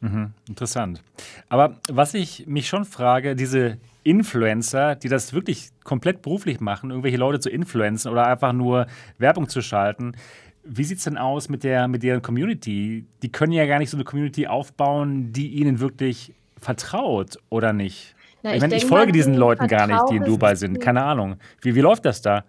Mhm, 0.00 0.32
interessant. 0.48 1.00
Aber 1.48 1.76
was 1.88 2.14
ich 2.14 2.48
mich 2.48 2.66
schon 2.66 2.84
frage, 2.84 3.36
diese 3.36 3.78
Influencer, 4.02 4.96
die 4.96 5.08
das 5.08 5.32
wirklich 5.32 5.68
komplett 5.84 6.22
beruflich 6.22 6.58
machen, 6.58 6.90
irgendwelche 6.90 7.18
Leute 7.18 7.38
zu 7.38 7.50
influenzen 7.50 8.10
oder 8.10 8.26
einfach 8.26 8.52
nur 8.52 8.88
Werbung 9.18 9.48
zu 9.48 9.62
schalten, 9.62 10.16
wie 10.64 10.82
sieht 10.82 10.98
es 10.98 11.04
denn 11.04 11.18
aus 11.18 11.48
mit, 11.48 11.62
der, 11.62 11.86
mit 11.86 12.02
deren 12.02 12.20
Community? 12.20 13.06
Die 13.22 13.30
können 13.30 13.52
ja 13.52 13.64
gar 13.66 13.78
nicht 13.78 13.90
so 13.90 13.96
eine 13.96 14.02
Community 14.02 14.48
aufbauen, 14.48 15.32
die 15.32 15.50
ihnen 15.50 15.78
wirklich 15.78 16.34
vertraut, 16.58 17.38
oder 17.48 17.72
nicht? 17.72 18.16
Na, 18.42 18.50
ich, 18.50 18.56
ich, 18.56 18.62
meine, 18.62 18.76
ich 18.76 18.86
folge 18.86 19.12
diesen 19.12 19.34
Leuten 19.34 19.66
gar 19.66 19.86
nicht, 19.86 20.02
die 20.10 20.16
in 20.16 20.24
Dubai 20.24 20.54
sind. 20.54 20.80
Keine 20.80 21.02
Ahnung. 21.04 21.36
Wie, 21.60 21.74
wie 21.74 21.80
läuft 21.80 22.04
das 22.04 22.22
da? 22.22 22.44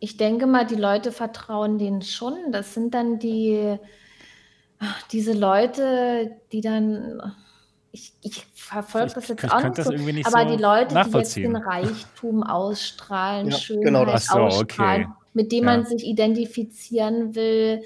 Ich 0.00 0.16
denke 0.16 0.46
mal, 0.46 0.66
die 0.66 0.76
Leute 0.76 1.12
vertrauen 1.12 1.78
denen 1.78 2.02
schon. 2.02 2.52
Das 2.52 2.74
sind 2.74 2.94
dann 2.94 3.18
die, 3.18 3.78
diese 5.10 5.32
Leute, 5.32 6.36
die 6.52 6.60
dann, 6.60 7.20
ich, 7.90 8.12
ich 8.22 8.46
verfolge 8.54 9.14
das 9.14 9.28
jetzt 9.28 9.44
ich 9.44 9.52
auch 9.52 9.62
nicht, 9.62 9.76
so, 9.76 9.90
nicht 9.90 10.26
aber 10.26 10.48
so 10.48 10.56
die 10.56 10.62
Leute, 10.62 11.02
die 11.04 11.18
jetzt 11.18 11.36
den 11.36 11.56
Reichtum 11.56 12.42
ausstrahlen, 12.42 13.48
ja, 13.48 13.56
Schönheit 13.56 13.84
genau 13.84 14.04
das. 14.04 14.26
So, 14.26 14.38
ausstrahlen, 14.38 15.04
okay. 15.04 15.14
mit 15.34 15.52
dem 15.52 15.64
ja. 15.64 15.76
man 15.76 15.86
sich 15.86 16.04
identifizieren 16.04 17.34
will, 17.34 17.82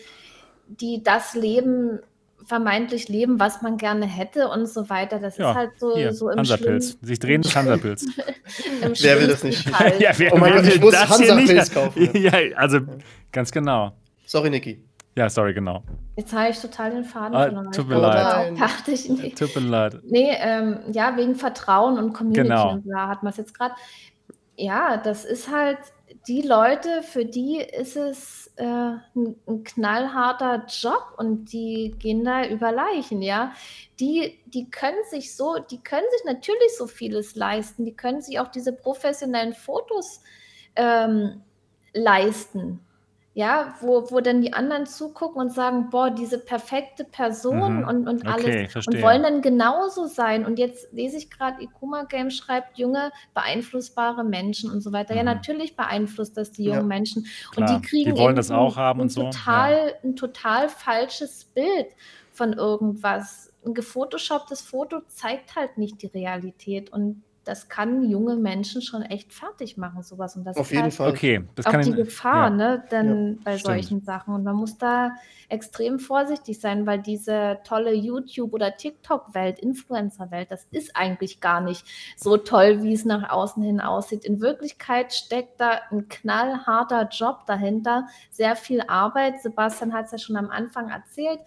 die 0.67 1.03
das 1.03 1.35
Leben 1.35 2.01
vermeintlich 2.47 3.09
leben, 3.09 3.41
was 3.41 3.63
man 3.63 3.77
gerne 3.77 4.07
hätte 4.07 4.49
und 4.49 4.69
so 4.69 4.89
weiter. 4.91 5.19
Das 5.19 5.37
ja, 5.37 5.51
ist 5.51 5.57
halt 5.57 5.71
so, 5.79 5.97
hier, 5.97 6.13
so 6.13 6.31
im 6.31 6.39
Hansapilz. 6.39 6.99
Sich 7.01 7.19
drehen 7.19 7.43
Hansapilz. 7.43 8.07
wer 9.01 9.21
will 9.21 9.29
das 9.29 9.45
nicht? 9.45 9.65
ja, 9.99 10.11
wer, 10.17 10.35
oh 10.35 10.39
mein 10.39 10.55
Gott, 10.55 10.67
ich 10.67 10.81
muss 10.81 10.97
Hansapilz 10.97 11.73
kaufen. 11.73 12.11
ja, 12.15 12.33
also 12.57 12.81
ganz 13.31 13.51
genau. 13.51 13.93
Sorry, 14.27 14.51
Niki. 14.51 14.85
Ja, 15.15 15.29
sorry, 15.29 15.53
genau. 15.53 15.83
Jetzt 16.17 16.33
habe 16.33 16.51
ich 16.51 16.59
total 16.59 16.91
den 16.91 17.05
Faden 17.05 17.35
ah, 17.35 17.45
verloren. 17.45 17.73
Tut 17.73 17.89
mir 17.89 17.99
leid. 17.99 18.55
Ich, 18.87 19.09
nee. 19.09 19.31
Tut 19.31 19.55
mir 19.57 19.69
leid. 19.69 19.99
Nee, 20.05 20.35
ähm, 20.41 20.79
ja, 20.91 21.17
wegen 21.17 21.35
Vertrauen 21.35 21.99
und 21.99 22.15
Community 22.15 22.43
genau. 22.43 22.73
und 22.73 22.85
bla 22.85 23.09
hat 23.09 23.23
man 23.23 23.31
es 23.31 23.37
jetzt 23.37 23.57
gerade. 23.57 23.75
Ja, 24.57 24.97
das 24.97 25.25
ist 25.25 25.51
halt 25.51 25.79
die 26.29 26.43
Leute, 26.43 27.03
für 27.03 27.25
die 27.25 27.57
ist 27.57 27.97
es 27.97 28.53
äh, 28.57 28.65
ein, 28.65 29.37
ein, 29.47 29.65
knallharter 29.65 30.67
Job 30.69 31.15
und 31.17 31.53
die 31.53 31.95
gehen 31.99 32.25
da 32.25 32.47
über 32.47 32.71
Leichen, 32.71 33.23
ja. 33.23 33.53
Die, 33.99 34.41
die 34.47 34.71
können 34.71 35.03
sich 35.11 35.35
so, 35.35 35.59
die 35.59 35.83
können 35.83 36.07
sich 36.13 36.25
natürlich 36.25 36.77
so 36.77 36.87
vieles 36.87 37.35
leisten, 37.35 37.85
die 37.85 37.97
können 37.97 38.21
sich 38.21 38.39
auch 38.39 38.49
diese 38.49 38.73
professionellen 38.73 39.53
Fotos 39.55 40.21
ähm, 40.77 41.43
leisten. 41.93 42.81
Ja, 43.35 43.75
wo, 43.81 44.11
wo 44.11 44.21
dann 44.21 44.43
die 44.43 44.53
anderen 44.53 44.85
zugucken 44.85 45.41
und 45.41 45.53
sagen, 45.53 45.89
boah, 45.89 46.11
diese 46.11 46.39
perfekte 46.39 47.05
Person 47.05 47.79
mhm. 47.79 47.89
und, 47.89 48.09
und 48.09 48.27
alles 48.27 48.45
okay, 48.45 48.69
und 48.87 49.03
wollen 49.03 49.23
dann 49.23 49.41
genauso 49.41 50.07
sein. 50.07 50.45
Und 50.45 50.59
jetzt 50.59 50.93
lese 50.93 51.17
ich 51.17 51.31
gerade, 51.31 51.63
Ikuma 51.63 52.05
Game 52.05 52.31
schreibt, 52.31 52.77
junge, 52.77 53.11
beeinflussbare 53.33 54.23
Menschen 54.23 54.71
und 54.71 54.83
so 54.83 54.93
weiter. 54.93 55.15
Mhm. 55.15 55.19
Ja, 55.19 55.25
natürlich 55.25 55.77
beeinflusst 55.77 56.37
das 56.37 56.53
die 56.53 56.65
jungen 56.65 56.81
ja, 56.81 56.87
Menschen. 56.87 57.27
Klar. 57.53 57.71
Und 57.71 57.77
die 57.77 57.89
kriegen 57.89 58.15
die 58.15 58.21
wollen 58.21 58.37
das 58.37 58.51
auch 58.51 58.77
haben 58.77 59.01
ein, 59.01 59.03
und 59.05 59.09
so. 59.09 59.23
Total, 59.23 59.73
ja. 59.89 59.93
ein 60.05 60.15
total 60.15 60.69
falsches 60.69 61.45
Bild 61.47 61.87
von 62.33 62.53
irgendwas. 62.53 63.51
Ein 63.65 63.73
gefotoshopptes 63.73 64.61
Foto 64.61 65.01
zeigt 65.07 65.57
halt 65.57 65.79
nicht 65.79 66.03
die 66.03 66.09
Realität. 66.09 66.93
Und 66.93 67.23
das 67.45 67.69
kann 67.69 68.09
junge 68.09 68.37
Menschen 68.37 68.83
schon 68.83 69.03
echt 69.03 69.33
fertig 69.33 69.77
machen, 69.77 70.03
sowas. 70.03 70.37
Und 70.37 70.45
das 70.45 70.57
Auf 70.57 70.67
ist 70.67 70.71
jeden 70.73 70.85
halt 70.85 70.95
Fall. 70.95 71.11
Okay, 71.11 71.45
das 71.57 71.67
auch 71.67 71.81
die 71.81 71.93
Gefahr, 71.93 72.51
ja. 72.51 72.51
ne? 72.51 72.85
Denn 72.91 73.33
ja, 73.33 73.39
bei 73.45 73.59
stimmt. 73.59 73.75
solchen 73.75 74.01
Sachen. 74.03 74.35
Und 74.35 74.45
man 74.45 74.55
muss 74.55 74.79
da 74.79 75.13
extrem 75.49 75.99
vorsichtig 75.99 76.61
sein, 76.61 76.87
weil 76.87 77.01
diese 77.01 77.59
tolle 77.65 77.93
YouTube- 77.93 78.53
oder 78.53 78.77
TikTok-Welt, 78.77 79.59
Influencer-Welt, 79.59 80.51
das 80.51 80.67
ist 80.71 80.95
eigentlich 80.95 81.41
gar 81.41 81.61
nicht 81.61 81.85
so 82.17 82.37
toll, 82.37 82.83
wie 82.83 82.93
es 82.93 83.05
nach 83.05 83.31
außen 83.31 83.63
hin 83.63 83.81
aussieht. 83.81 84.25
In 84.25 84.41
Wirklichkeit 84.41 85.13
steckt 85.13 85.61
da 85.61 85.81
ein 85.91 86.09
knallharter 86.09 87.09
Job 87.11 87.45
dahinter, 87.47 88.07
sehr 88.31 88.55
viel 88.55 88.83
Arbeit. 88.87 89.43
Sebastian 89.43 89.93
hat 89.93 90.07
es 90.07 90.13
ja 90.13 90.19
schon 90.19 90.37
am 90.37 90.51
Anfang 90.51 90.91
erzählt 90.91 91.41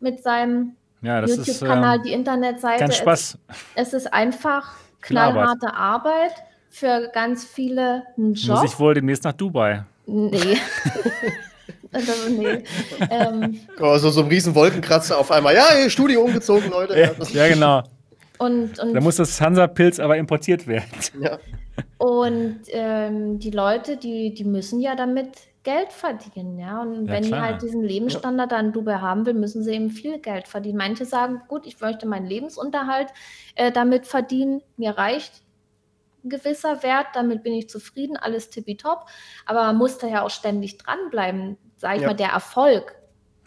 mit 0.00 0.22
seinem 0.22 0.76
ja, 1.02 1.24
YouTube-Kanal, 1.24 1.96
ähm, 1.96 2.02
die 2.04 2.12
Internetseite. 2.12 2.80
Ganz 2.80 2.96
Spaß. 2.96 3.38
Es, 3.74 3.88
es 3.88 3.94
ist 3.94 4.12
einfach 4.14 4.72
knallharte 5.02 5.74
Arbeit 5.74 6.32
für 6.70 7.10
ganz 7.12 7.44
viele 7.44 8.04
einen 8.16 8.34
Job. 8.34 8.62
Muss 8.62 8.72
ich 8.72 8.78
wohl 8.78 8.94
demnächst 8.94 9.24
nach 9.24 9.34
Dubai? 9.34 9.84
Nee. 10.06 10.56
also, 11.92 12.12
nee. 12.30 12.64
Ähm, 13.10 13.60
also 13.78 14.10
so 14.10 14.22
ein 14.22 14.28
riesen 14.28 14.54
Wolkenkratzer 14.54 15.18
auf 15.18 15.30
einmal. 15.30 15.54
Ja, 15.54 15.74
hier 15.74 15.90
Studio 15.90 16.22
umgezogen, 16.22 16.70
Leute. 16.70 16.98
Ja, 16.98 17.10
ja 17.32 17.48
genau. 17.48 17.82
Und, 18.38 18.78
und, 18.80 18.94
da 18.94 19.00
muss 19.00 19.16
das 19.16 19.40
Hansa-Pilz 19.40 20.00
aber 20.00 20.16
importiert 20.16 20.66
werden. 20.66 20.88
Ja. 21.20 21.38
Und 21.98 22.60
ähm, 22.70 23.38
die 23.38 23.50
Leute, 23.50 23.96
die, 23.96 24.34
die 24.34 24.44
müssen 24.44 24.80
ja 24.80 24.96
damit 24.96 25.28
Geld 25.62 25.92
verdienen, 25.92 26.58
ja. 26.58 26.82
Und 26.82 27.06
ja, 27.06 27.12
wenn 27.12 27.24
klar. 27.24 27.40
die 27.40 27.46
halt 27.46 27.62
diesen 27.62 27.82
Lebensstandard 27.82 28.50
ja. 28.50 28.58
dann 28.58 28.72
Dubai 28.72 28.98
haben 28.98 29.26
will, 29.26 29.34
müssen 29.34 29.62
sie 29.62 29.72
eben 29.72 29.90
viel 29.90 30.18
Geld 30.18 30.48
verdienen. 30.48 30.78
Manche 30.78 31.04
sagen, 31.04 31.42
gut, 31.48 31.66
ich 31.66 31.80
möchte 31.80 32.06
meinen 32.06 32.26
Lebensunterhalt 32.26 33.08
äh, 33.54 33.70
damit 33.70 34.06
verdienen, 34.06 34.62
mir 34.76 34.98
reicht 34.98 35.42
ein 36.24 36.30
gewisser 36.30 36.82
Wert, 36.82 37.08
damit 37.14 37.42
bin 37.42 37.52
ich 37.52 37.68
zufrieden, 37.68 38.16
alles 38.16 38.50
tippitopp. 38.50 39.06
Aber 39.46 39.62
man 39.62 39.76
muss 39.76 39.98
da 39.98 40.06
ja 40.06 40.22
auch 40.22 40.30
ständig 40.30 40.78
dranbleiben, 40.78 41.56
sag 41.76 41.96
ich 41.96 42.02
ja. 42.02 42.08
mal, 42.08 42.14
der 42.14 42.30
Erfolg 42.30 42.96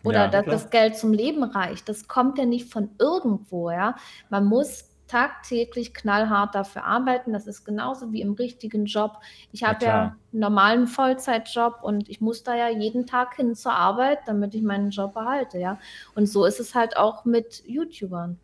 oder 0.06 0.28
dass 0.28 0.46
das 0.46 0.70
Geld 0.70 0.96
zum 0.98 1.14
Leben 1.14 1.44
reicht. 1.44 1.90
Das 1.90 2.08
kommt 2.08 2.38
ja 2.38 2.46
nicht 2.46 2.72
von 2.72 2.92
irgendwo, 3.00 3.72
ja. 3.72 3.96
Man 4.30 4.46
muss 4.46 4.95
tagtäglich 5.08 5.94
knallhart 5.94 6.56
dafür 6.56 6.84
arbeiten. 6.84 7.34
Das 7.34 7.48
ist 7.48 7.64
genauso 7.64 8.12
wie 8.12 8.22
im 8.22 8.34
richtigen 8.34 8.86
Job. 8.86 9.18
Ich 9.52 9.64
habe 9.64 9.86
ja, 9.86 9.92
ja, 9.92 10.02
einen 10.04 10.40
normalen 10.40 10.88
Vollzeitjob 10.88 11.84
und 11.84 12.10
ich 12.10 12.22
muss 12.22 12.44
da 12.44 12.56
ja 12.56 12.70
jeden 12.70 13.06
Tag 13.06 13.36
hin 13.36 13.56
zur 13.56 13.74
Arbeit, 13.74 14.20
damit 14.26 14.56
ich 14.56 14.64
meinen 14.64 14.90
Job 14.90 15.14
behalte, 15.14 15.60
ja. 15.60 15.80
Und 16.16 16.28
so 16.28 16.46
ist 16.46 16.60
es 16.60 16.76
halt 16.76 16.98
auch 16.98 17.26
mit 17.26 17.64
YouTubern. 17.66 18.38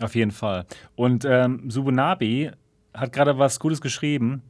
Auf 0.00 0.14
jeden 0.14 0.30
Fall. 0.30 0.66
Und 0.96 1.24
ähm, 1.24 1.70
Subunabi 1.70 2.50
hat 2.94 3.12
gerade 3.12 3.38
was 3.38 3.60
Gutes 3.60 3.80
geschrieben. 3.80 4.42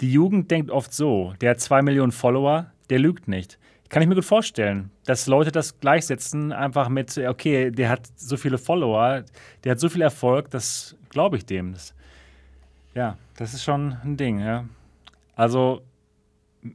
Die 0.00 0.12
Jugend 0.12 0.50
denkt 0.50 0.70
oft 0.70 0.92
so, 0.92 1.34
der 1.40 1.50
hat 1.50 1.60
zwei 1.60 1.82
Millionen 1.82 2.12
Follower, 2.12 2.66
der 2.90 2.98
lügt 2.98 3.28
nicht. 3.28 3.58
Kann 3.88 4.02
ich 4.02 4.08
mir 4.08 4.14
gut 4.14 4.24
vorstellen, 4.24 4.90
dass 5.06 5.26
Leute 5.26 5.50
das 5.50 5.80
gleichsetzen, 5.80 6.52
einfach 6.52 6.88
mit, 6.88 7.16
okay, 7.16 7.70
der 7.70 7.88
hat 7.88 8.02
so 8.16 8.36
viele 8.36 8.58
Follower, 8.58 9.24
der 9.64 9.72
hat 9.72 9.80
so 9.80 9.88
viel 9.88 10.02
Erfolg, 10.02 10.50
das 10.50 10.94
glaube 11.08 11.38
ich 11.38 11.46
dem. 11.46 11.72
Das, 11.72 11.94
ja, 12.94 13.16
das 13.36 13.54
ist 13.54 13.64
schon 13.64 13.96
ein 14.04 14.16
Ding, 14.16 14.40
ja. 14.40 14.66
Also, 15.36 15.82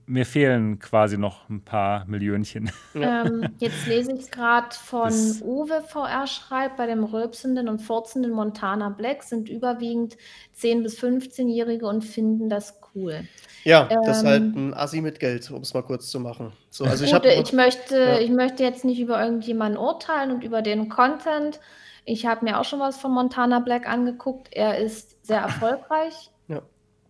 mir 0.05 0.25
fehlen 0.25 0.79
quasi 0.79 1.17
noch 1.17 1.49
ein 1.49 1.61
paar 1.63 2.05
Millionchen. 2.05 2.71
Ähm, 2.95 3.49
jetzt 3.57 3.87
lese 3.87 4.13
ich 4.13 4.29
gerade 4.29 4.67
von 4.71 5.05
das 5.05 5.41
Uwe 5.41 5.81
VR 5.81 6.27
schreibt, 6.27 6.77
bei 6.77 6.85
dem 6.85 7.03
rülpsenden 7.03 7.67
und 7.67 7.79
furzenden 7.79 8.31
Montana 8.31 8.89
Black 8.89 9.23
sind 9.23 9.49
überwiegend 9.49 10.15
10- 10.59 10.83
bis 10.83 10.99
15-Jährige 10.99 11.87
und 11.87 12.03
finden 12.03 12.49
das 12.49 12.79
cool. 12.93 13.27
Ja, 13.63 13.87
ähm, 13.89 14.01
das 14.05 14.19
ist 14.19 14.25
halt 14.25 14.43
ähm, 14.43 14.69
ein 14.69 14.73
Assi 14.73 15.01
mit 15.01 15.19
Geld, 15.19 15.49
um 15.49 15.61
es 15.61 15.73
mal 15.73 15.81
kurz 15.81 16.09
zu 16.09 16.19
machen. 16.19 16.53
So, 16.69 16.85
also 16.85 17.03
ich, 17.03 17.13
hab, 17.13 17.25
ich, 17.25 17.53
möchte, 17.53 17.97
ja. 17.97 18.19
ich 18.19 18.29
möchte 18.29 18.63
jetzt 18.63 18.85
nicht 18.85 18.99
über 18.99 19.23
irgendjemanden 19.23 19.77
urteilen 19.77 20.31
und 20.31 20.43
über 20.43 20.61
den 20.61 20.89
Content. 20.89 21.59
Ich 22.05 22.25
habe 22.25 22.45
mir 22.45 22.59
auch 22.59 22.65
schon 22.65 22.79
was 22.79 22.97
von 22.97 23.11
Montana 23.11 23.59
Black 23.59 23.87
angeguckt. 23.87 24.49
Er 24.51 24.77
ist 24.77 25.25
sehr 25.25 25.39
erfolgreich. 25.39 26.29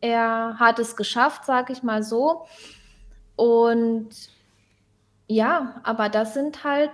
Er 0.03 0.59
hat 0.59 0.79
es 0.79 0.97
geschafft, 0.97 1.45
sage 1.45 1.71
ich 1.71 1.81
mal 1.81 2.03
so. 2.03 2.45
Und 3.37 4.09
ja, 5.27 5.79
aber 5.83 6.09
das 6.09 6.33
sind 6.33 6.65
halt 6.65 6.91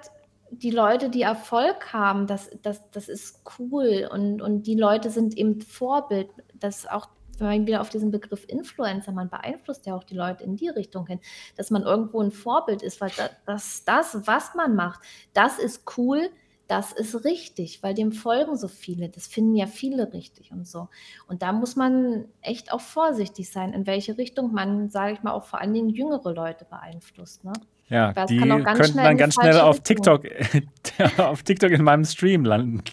die 0.52 0.70
Leute, 0.70 1.10
die 1.10 1.24
Erfolg 1.24 1.92
haben. 1.92 2.28
Das, 2.28 2.52
das, 2.62 2.88
das 2.92 3.10
ist 3.10 3.42
cool. 3.58 4.08
Und, 4.12 4.44
und 4.44 4.68
die 4.68 4.76
Leute 4.76 5.10
sind 5.10 5.36
eben 5.36 5.60
Vorbild. 5.60 6.30
Das 6.54 6.86
auch 6.86 7.08
wenn 7.40 7.48
man 7.48 7.66
wieder 7.68 7.82
auf 7.82 7.90
diesen 7.90 8.12
Begriff 8.12 8.46
Influencer, 8.48 9.12
man 9.12 9.30
beeinflusst 9.32 9.88
ja 9.88 9.96
auch 9.96 10.04
die 10.04 10.16
Leute 10.16 10.44
in 10.44 10.56
die 10.56 10.70
Richtung 10.70 11.08
hin, 11.08 11.20
dass 11.56 11.72
man 11.72 11.82
irgendwo 11.82 12.22
ein 12.22 12.32
Vorbild 12.32 12.84
ist, 12.84 13.02
weil 13.02 13.12
das, 13.48 13.86
das, 13.86 14.28
was 14.28 14.54
man 14.54 14.76
macht, 14.76 15.00
das 15.34 15.58
ist 15.58 15.98
cool, 15.98 16.30
das 16.70 16.92
ist 16.92 17.26
richtig, 17.26 17.82
weil 17.82 17.96
dem 17.96 18.12
folgen 18.12 18.56
so 18.56 18.68
viele. 18.68 19.10
Das 19.10 19.26
finden 19.26 19.56
ja 19.56 19.66
viele 19.66 20.14
richtig 20.14 20.52
und 20.52 20.68
so. 20.68 20.88
Und 21.28 21.42
da 21.42 21.52
muss 21.52 21.76
man 21.76 22.26
echt 22.42 22.72
auch 22.72 22.80
vorsichtig 22.80 23.50
sein, 23.50 23.74
in 23.74 23.88
welche 23.88 24.20
Richtung 24.20 24.54
man, 24.54 24.92
sage 24.92 25.14
ich 25.14 25.24
mal, 25.24 25.32
auch 25.32 25.46
vor 25.46 25.60
allen 25.60 25.74
Dingen 25.74 25.90
jüngere 25.90 26.32
Leute 26.32 26.66
beeinflusst. 26.66 27.44
Ne? 27.44 27.54
Ja, 27.90 28.14
die 28.28 28.38
könnten 28.38 28.98
dann 28.98 29.18
ganz 29.18 29.34
schnell 29.34 29.60
auf 29.60 29.80
TikTok, 29.80 30.26
auf 31.18 31.42
TikTok 31.42 31.72
in 31.72 31.84
meinem 31.84 32.06
Stream 32.06 32.46
landen. 32.46 32.84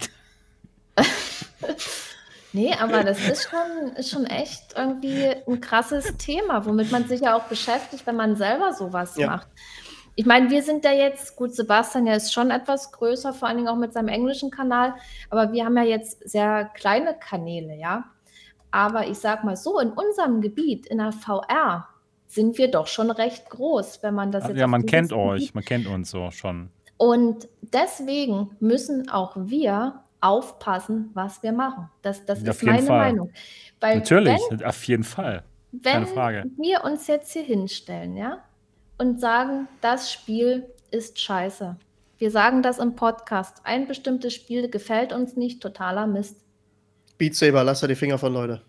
Nee, 2.52 2.72
aber 2.72 3.04
das 3.04 3.18
ist 3.28 3.50
schon, 3.50 3.94
ist 3.96 4.08
schon 4.08 4.24
echt 4.24 4.74
irgendwie 4.74 5.26
ein 5.46 5.60
krasses 5.60 6.16
Thema, 6.16 6.64
womit 6.64 6.90
man 6.90 7.06
sich 7.06 7.20
ja 7.20 7.36
auch 7.36 7.42
beschäftigt, 7.42 8.06
wenn 8.06 8.16
man 8.16 8.34
selber 8.34 8.72
sowas 8.72 9.14
ja. 9.18 9.26
macht. 9.26 9.48
Ich 10.18 10.24
meine, 10.26 10.51
wir 10.51 10.62
sind 10.62 10.84
ja 10.84 10.93
jetzt, 10.93 11.36
gut, 11.36 11.55
Sebastian 11.55 12.06
ja 12.06 12.14
ist 12.14 12.32
schon 12.32 12.51
etwas 12.51 12.90
größer, 12.90 13.34
vor 13.34 13.48
allen 13.48 13.59
Dingen 13.59 13.68
auch 13.68 13.76
mit 13.76 13.93
seinem 13.93 14.09
englischen 14.09 14.51
Kanal, 14.51 14.94
aber 15.28 15.52
wir 15.52 15.64
haben 15.66 15.76
ja 15.76 15.84
jetzt 15.84 16.28
sehr 16.28 16.70
kleine 16.74 17.14
Kanäle, 17.14 17.76
ja. 17.76 18.05
Aber 18.70 19.06
ich 19.06 19.18
sag 19.18 19.44
mal 19.44 19.56
so, 19.56 19.78
in 19.78 19.90
unserem 19.90 20.40
Gebiet, 20.40 20.86
in 20.86 20.98
der 20.98 21.12
VR, 21.12 21.88
sind 22.28 22.59
wir 22.59 22.70
doch 22.70 22.86
schon 22.86 23.10
recht 23.10 23.48
groß, 23.51 24.02
wenn 24.02 24.14
man 24.14 24.32
das 24.32 24.48
jetzt. 24.48 24.59
Ja, 24.59 24.66
man 24.66 24.86
kennt 24.86 25.12
euch, 25.12 25.55
man 25.55 25.64
kennt 25.64 25.86
uns 25.86 26.10
so 26.10 26.30
schon. 26.30 26.70
Und 26.97 27.48
deswegen 27.60 28.51
müssen 28.59 29.09
auch 29.10 29.36
wir 29.36 30.02
aufpassen, 30.20 31.10
was 31.14 31.43
wir 31.43 31.52
machen. 31.52 31.88
Das, 32.02 32.24
das 32.24 32.43
ja, 32.43 32.51
ist 32.51 32.62
meine 32.62 32.82
Fall. 32.82 32.98
Meinung. 32.98 33.30
Weil 33.80 33.98
Natürlich, 33.98 34.40
wenn, 34.51 34.64
auf 34.64 34.82
jeden 34.84 35.05
Fall. 35.05 35.44
Keine 35.82 36.06
wenn 36.06 36.14
Frage. 36.14 36.44
wir 36.56 36.84
uns 36.84 37.06
jetzt 37.06 37.32
hier 37.32 37.43
hinstellen, 37.43 38.16
ja, 38.16 38.38
und 38.98 39.20
sagen, 39.20 39.68
das 39.81 40.12
Spiel 40.12 40.66
ist 40.90 41.18
scheiße. 41.18 41.77
Wir 42.18 42.31
sagen 42.31 42.62
das 42.62 42.78
im 42.78 42.97
Podcast. 42.97 43.59
Ein 43.64 43.86
bestimmtes 43.86 44.35
Spiel 44.35 44.70
gefällt 44.70 45.12
uns 45.12 45.36
nicht, 45.36 45.62
totaler 45.62 46.06
Mist. 46.06 46.40
Beat 47.18 47.35
Saber, 47.35 47.64
lass 47.64 47.81
da 47.81 47.86
die 47.86 47.94
Finger 47.94 48.18
von 48.18 48.32
Leute. 48.32 48.62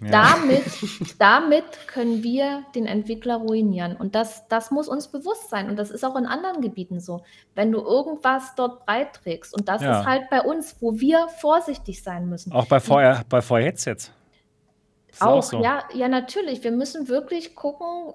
Damit, 0.00 0.64
damit 1.18 1.64
können 1.86 2.22
wir 2.22 2.64
den 2.74 2.86
Entwickler 2.86 3.36
ruinieren. 3.36 3.96
Und 3.96 4.14
das, 4.14 4.48
das 4.48 4.70
muss 4.70 4.88
uns 4.88 5.08
bewusst 5.08 5.50
sein. 5.50 5.68
Und 5.68 5.76
das 5.76 5.90
ist 5.90 6.04
auch 6.04 6.16
in 6.16 6.26
anderen 6.26 6.60
Gebieten 6.60 7.00
so. 7.00 7.22
Wenn 7.54 7.70
du 7.70 7.80
irgendwas 7.80 8.54
dort 8.56 8.86
beiträgst, 8.86 9.54
und 9.54 9.68
das 9.68 9.82
ja. 9.82 10.00
ist 10.00 10.06
halt 10.06 10.30
bei 10.30 10.40
uns, 10.40 10.76
wo 10.80 10.98
wir 10.98 11.28
vorsichtig 11.28 12.02
sein 12.02 12.28
müssen. 12.28 12.52
Auch 12.52 12.66
bei 12.66 12.80
VR, 12.80 13.22
bei 13.28 13.42
VR-Headsets. 13.42 14.10
Auch, 15.20 15.26
auch 15.26 15.42
so. 15.42 15.62
ja, 15.62 15.84
ja, 15.94 16.08
natürlich. 16.08 16.64
Wir 16.64 16.72
müssen 16.72 17.08
wirklich 17.08 17.54
gucken, 17.54 18.14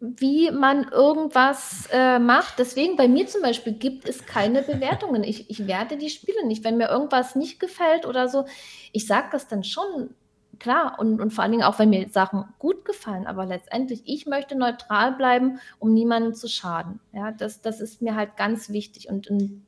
wie 0.00 0.50
man 0.50 0.88
irgendwas 0.88 1.86
äh, 1.92 2.18
macht. 2.18 2.58
Deswegen 2.58 2.96
bei 2.96 3.06
mir 3.06 3.26
zum 3.26 3.42
Beispiel 3.42 3.74
gibt 3.74 4.08
es 4.08 4.24
keine 4.24 4.62
Bewertungen. 4.62 5.22
Ich, 5.22 5.50
ich 5.50 5.66
werte 5.66 5.98
die 5.98 6.08
Spiele 6.08 6.46
nicht. 6.46 6.64
Wenn 6.64 6.78
mir 6.78 6.88
irgendwas 6.88 7.36
nicht 7.36 7.60
gefällt 7.60 8.06
oder 8.06 8.28
so, 8.28 8.46
ich 8.92 9.06
sage 9.06 9.28
das 9.32 9.46
dann 9.46 9.62
schon 9.62 10.14
klar, 10.58 10.96
und, 10.98 11.20
und 11.20 11.32
vor 11.32 11.42
allen 11.42 11.52
Dingen 11.52 11.64
auch, 11.64 11.78
wenn 11.78 11.90
mir 11.90 12.08
Sachen 12.08 12.44
gut 12.58 12.84
gefallen, 12.84 13.26
aber 13.26 13.46
letztendlich, 13.46 14.02
ich 14.04 14.26
möchte 14.26 14.56
neutral 14.56 15.12
bleiben, 15.12 15.58
um 15.78 15.92
niemandem 15.92 16.34
zu 16.34 16.48
schaden. 16.48 17.00
Ja, 17.12 17.32
das, 17.32 17.60
das 17.60 17.80
ist 17.80 18.00
mir 18.00 18.14
halt 18.14 18.36
ganz 18.36 18.70
wichtig. 18.70 19.08
Und, 19.08 19.28
und 19.28 19.66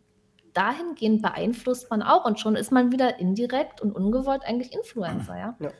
dahingehend 0.54 1.20
beeinflusst 1.22 1.90
man 1.90 2.02
auch 2.02 2.24
und 2.24 2.40
schon 2.40 2.56
ist 2.56 2.72
man 2.72 2.90
wieder 2.92 3.18
indirekt 3.18 3.80
und 3.80 3.92
ungewollt 3.92 4.44
eigentlich 4.44 4.72
Influencer, 4.72 5.36
ja. 5.36 5.56
ja. 5.58 5.70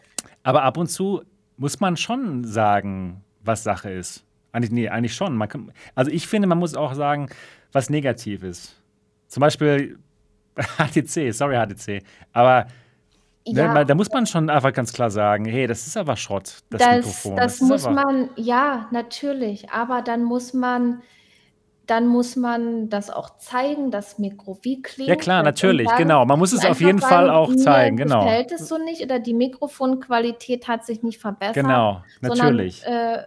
Aber 0.43 0.63
ab 0.63 0.77
und 0.77 0.89
zu 0.89 1.23
muss 1.57 1.81
man 1.81 1.97
schon 1.97 2.45
sagen, 2.45 3.23
was 3.45 3.63
Sache 3.63 3.91
ist. 3.91 4.25
Eigentlich, 4.53 4.71
nee, 4.71 4.89
eigentlich 4.89 5.15
schon. 5.15 5.39
Kann, 5.49 5.73
also 5.95 6.11
ich 6.11 6.27
finde, 6.27 6.47
man 6.47 6.59
muss 6.59 6.75
auch 6.75 6.95
sagen, 6.95 7.29
was 7.73 7.91
negativ 7.91 8.43
ist. 8.43 8.81
Zum 9.29 9.41
Beispiel 9.41 9.99
HTC, 10.57 11.33
sorry 11.33 11.57
HTC, 11.57 12.03
aber 12.33 12.67
ne, 13.47 13.63
ja. 13.63 13.73
ne, 13.73 13.87
da 13.87 13.95
muss 13.95 14.11
man 14.11 14.27
schon 14.27 14.51
einfach 14.51 14.73
ganz 14.73 14.93
klar 14.93 15.11
sagen, 15.11 15.47
hey, 15.47 15.67
das 15.67 15.87
ist 15.87 15.97
aber 15.97 16.17
Schrott, 16.17 16.59
das, 16.69 16.81
das 16.81 16.97
Mikrofon. 16.97 17.37
Das, 17.37 17.59
das 17.59 17.69
muss 17.69 17.85
man, 17.89 18.31
ja, 18.37 18.89
natürlich, 18.91 19.71
aber 19.71 20.03
dann 20.03 20.23
muss 20.23 20.53
man 20.53 21.03
dann 21.87 22.07
muss 22.07 22.37
man 22.37 22.89
das 22.89 23.11
auch 23.11 23.37
zeigen, 23.39 23.91
das 23.91 24.19
Mikro, 24.19 24.59
wie 24.63 24.81
klingt 24.83 25.09
Ja 25.09 25.17
klar, 25.17 25.43
natürlich, 25.43 25.89
genau. 25.97 26.25
Man 26.25 26.39
muss 26.39 26.53
es 26.53 26.65
auf 26.65 26.81
jeden 26.81 27.01
Fall 27.01 27.29
auch 27.29 27.55
zeigen, 27.57 27.97
genau. 27.97 28.25
Gefällt 28.25 28.53
es 28.53 28.69
so 28.69 28.79
nicht 28.79 29.03
oder 29.03 29.19
die 29.19 29.35
Mikrofonqualität 29.35 30.69
hat 30.69 30.87
sich 30.87 31.03
nicht 31.03 31.21
verbessert. 31.21 31.55
Genau, 31.55 32.03
natürlich. 32.21 32.83
Sondern, 32.83 33.17
äh, 33.17 33.23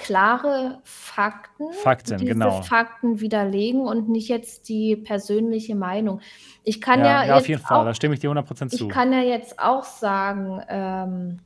klare 0.00 0.80
Fakten, 0.82 1.72
Fakten 1.72 2.16
diese 2.16 2.32
genau. 2.32 2.62
Fakten 2.62 3.20
widerlegen 3.20 3.82
und 3.82 4.08
nicht 4.08 4.28
jetzt 4.28 4.68
die 4.70 4.96
persönliche 4.96 5.74
Meinung. 5.74 6.20
Ich 6.64 6.80
kann 6.80 7.00
ja, 7.00 7.22
ja, 7.22 7.24
ja 7.24 7.36
auf 7.36 7.48
jeden 7.48 7.60
Fall, 7.60 7.84
da 7.84 7.92
stimme 7.92 8.14
ich 8.14 8.20
dir 8.20 8.30
100% 8.30 8.68
zu. 8.68 8.86
Ich 8.86 8.88
kann 8.88 9.12
ja 9.12 9.20
jetzt 9.20 9.58
auch 9.58 9.84
sagen, 9.84 10.62
ähm, 10.68 11.40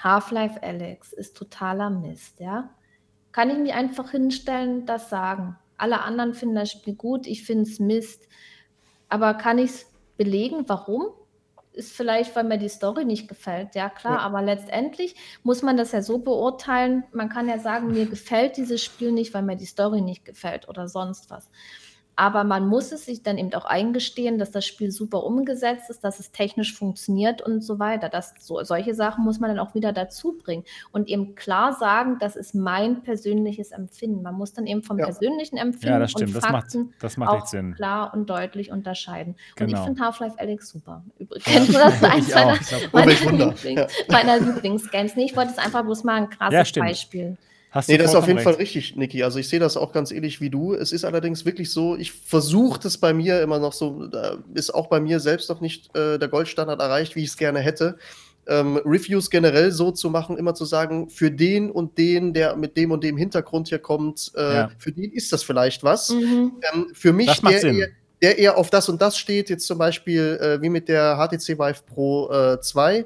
Half-Life 0.00 0.62
Alex 0.62 1.12
ist 1.12 1.36
totaler 1.36 1.90
Mist, 1.90 2.40
ja. 2.40 2.70
Kann 3.32 3.50
ich 3.50 3.58
mich 3.58 3.74
einfach 3.74 4.10
hinstellen, 4.10 4.86
das 4.86 5.10
sagen. 5.10 5.56
Alle 5.76 6.00
anderen 6.02 6.34
finden 6.34 6.54
das 6.54 6.70
Spiel 6.70 6.94
gut, 6.94 7.26
ich 7.26 7.44
finde 7.44 7.64
es 7.64 7.80
Mist. 7.80 8.28
Aber 9.10 9.34
kann 9.34 9.58
ich 9.58 9.70
es 9.70 9.92
belegen, 10.16 10.64
warum? 10.68 11.08
Ist 11.74 11.92
vielleicht, 11.92 12.34
weil 12.36 12.44
mir 12.44 12.58
die 12.58 12.68
Story 12.68 13.04
nicht 13.04 13.28
gefällt. 13.28 13.74
Ja, 13.74 13.90
klar, 13.90 14.14
ja. 14.14 14.20
aber 14.20 14.42
letztendlich 14.42 15.16
muss 15.42 15.62
man 15.62 15.76
das 15.76 15.92
ja 15.92 16.02
so 16.02 16.18
beurteilen. 16.18 17.04
Man 17.12 17.28
kann 17.28 17.48
ja 17.48 17.58
sagen, 17.58 17.92
mir 17.92 18.06
gefällt 18.06 18.56
dieses 18.56 18.82
Spiel 18.82 19.12
nicht, 19.12 19.34
weil 19.34 19.42
mir 19.42 19.56
die 19.56 19.66
Story 19.66 20.00
nicht 20.00 20.24
gefällt 20.24 20.68
oder 20.68 20.88
sonst 20.88 21.30
was. 21.30 21.50
Aber 22.16 22.44
man 22.44 22.66
muss 22.68 22.92
es 22.92 23.04
sich 23.04 23.22
dann 23.22 23.38
eben 23.38 23.52
auch 23.54 23.64
eingestehen, 23.64 24.38
dass 24.38 24.50
das 24.50 24.66
Spiel 24.66 24.90
super 24.90 25.24
umgesetzt 25.24 25.90
ist, 25.90 26.04
dass 26.04 26.20
es 26.20 26.30
technisch 26.30 26.74
funktioniert 26.74 27.42
und 27.42 27.62
so 27.62 27.78
weiter. 27.78 28.08
Das, 28.08 28.34
so, 28.38 28.62
solche 28.62 28.94
Sachen 28.94 29.24
muss 29.24 29.40
man 29.40 29.50
dann 29.50 29.58
auch 29.58 29.74
wieder 29.74 29.92
dazu 29.92 30.38
bringen 30.38 30.64
und 30.92 31.08
eben 31.08 31.34
klar 31.34 31.72
sagen, 31.72 32.18
das 32.20 32.36
ist 32.36 32.54
mein 32.54 33.02
persönliches 33.02 33.72
Empfinden. 33.72 34.22
Man 34.22 34.34
muss 34.34 34.52
dann 34.52 34.66
eben 34.66 34.82
vom 34.82 34.98
ja. 34.98 35.06
persönlichen 35.06 35.56
Empfinden 35.56 35.94
ja, 35.94 35.98
das 35.98 36.12
stimmt. 36.12 36.34
und 36.34 36.40
Fakten 36.40 36.92
das 37.00 37.16
macht, 37.16 37.26
das 37.26 37.32
macht 37.34 37.42
auch 37.42 37.46
Sinn. 37.46 37.74
klar 37.74 38.14
und 38.14 38.30
deutlich 38.30 38.70
unterscheiden. 38.70 39.34
Genau. 39.56 39.64
Und 39.64 39.68
ich 39.68 39.74
genau. 39.74 39.84
finde 39.86 40.02
Half-Life 40.02 40.38
Alex 40.38 40.68
super. 40.68 41.02
Übrigens, 41.18 41.72
ja. 41.72 41.84
das 41.84 41.94
ist 41.94 42.04
eins 42.04 42.34
meiner, 42.34 42.58
meiner, 42.92 43.46
Lieblings, 43.46 43.92
meiner 44.08 44.38
Lieblingsgames. 44.38 45.16
Nee, 45.16 45.24
ich 45.24 45.36
wollte 45.36 45.52
es 45.52 45.58
einfach 45.58 45.82
bloß 45.82 46.04
mal 46.04 46.22
ein 46.22 46.30
krasses 46.30 46.72
Beispiel. 46.72 47.36
Hast 47.74 47.88
nee, 47.88 47.98
das 47.98 48.10
ist 48.10 48.14
auf 48.14 48.28
jeden 48.28 48.38
recht. 48.38 48.44
Fall 48.44 48.54
richtig, 48.54 48.94
Niki. 48.94 49.24
Also 49.24 49.40
ich 49.40 49.48
sehe 49.48 49.58
das 49.58 49.76
auch 49.76 49.92
ganz 49.92 50.12
ähnlich 50.12 50.40
wie 50.40 50.48
du. 50.48 50.74
Es 50.74 50.92
ist 50.92 51.04
allerdings 51.04 51.44
wirklich 51.44 51.72
so, 51.72 51.96
ich 51.96 52.12
versuche 52.12 52.78
das 52.78 52.98
bei 52.98 53.12
mir 53.12 53.42
immer 53.42 53.58
noch 53.58 53.72
so, 53.72 54.06
da 54.06 54.38
ist 54.54 54.72
auch 54.72 54.86
bei 54.86 55.00
mir 55.00 55.18
selbst 55.18 55.50
noch 55.50 55.60
nicht 55.60 55.94
äh, 55.96 56.16
der 56.16 56.28
Goldstandard 56.28 56.80
erreicht, 56.80 57.16
wie 57.16 57.24
ich 57.24 57.30
es 57.30 57.36
gerne 57.36 57.58
hätte. 57.58 57.98
Ähm, 58.46 58.76
Reviews 58.84 59.28
generell 59.28 59.72
so 59.72 59.90
zu 59.90 60.08
machen, 60.08 60.38
immer 60.38 60.54
zu 60.54 60.64
sagen, 60.64 61.10
für 61.10 61.32
den 61.32 61.68
und 61.68 61.98
den, 61.98 62.32
der 62.32 62.54
mit 62.54 62.76
dem 62.76 62.92
und 62.92 63.02
dem 63.02 63.16
Hintergrund 63.16 63.66
hier 63.70 63.80
kommt, 63.80 64.30
äh, 64.36 64.54
ja. 64.54 64.70
für 64.78 64.92
den 64.92 65.10
ist 65.10 65.32
das 65.32 65.42
vielleicht 65.42 65.82
was. 65.82 66.10
Mhm. 66.10 66.52
Ähm, 66.72 66.86
für 66.94 67.12
mich, 67.12 67.40
der 67.40 67.60
eher, 67.60 67.88
der 68.22 68.38
eher, 68.38 68.56
auf 68.56 68.70
das 68.70 68.88
und 68.88 69.02
das 69.02 69.18
steht, 69.18 69.50
jetzt 69.50 69.66
zum 69.66 69.78
Beispiel 69.78 70.38
äh, 70.40 70.62
wie 70.62 70.68
mit 70.68 70.88
der 70.88 71.16
HTC 71.16 71.58
Vive 71.58 71.82
Pro 71.92 72.56
2, 72.60 72.98
äh, 72.98 73.04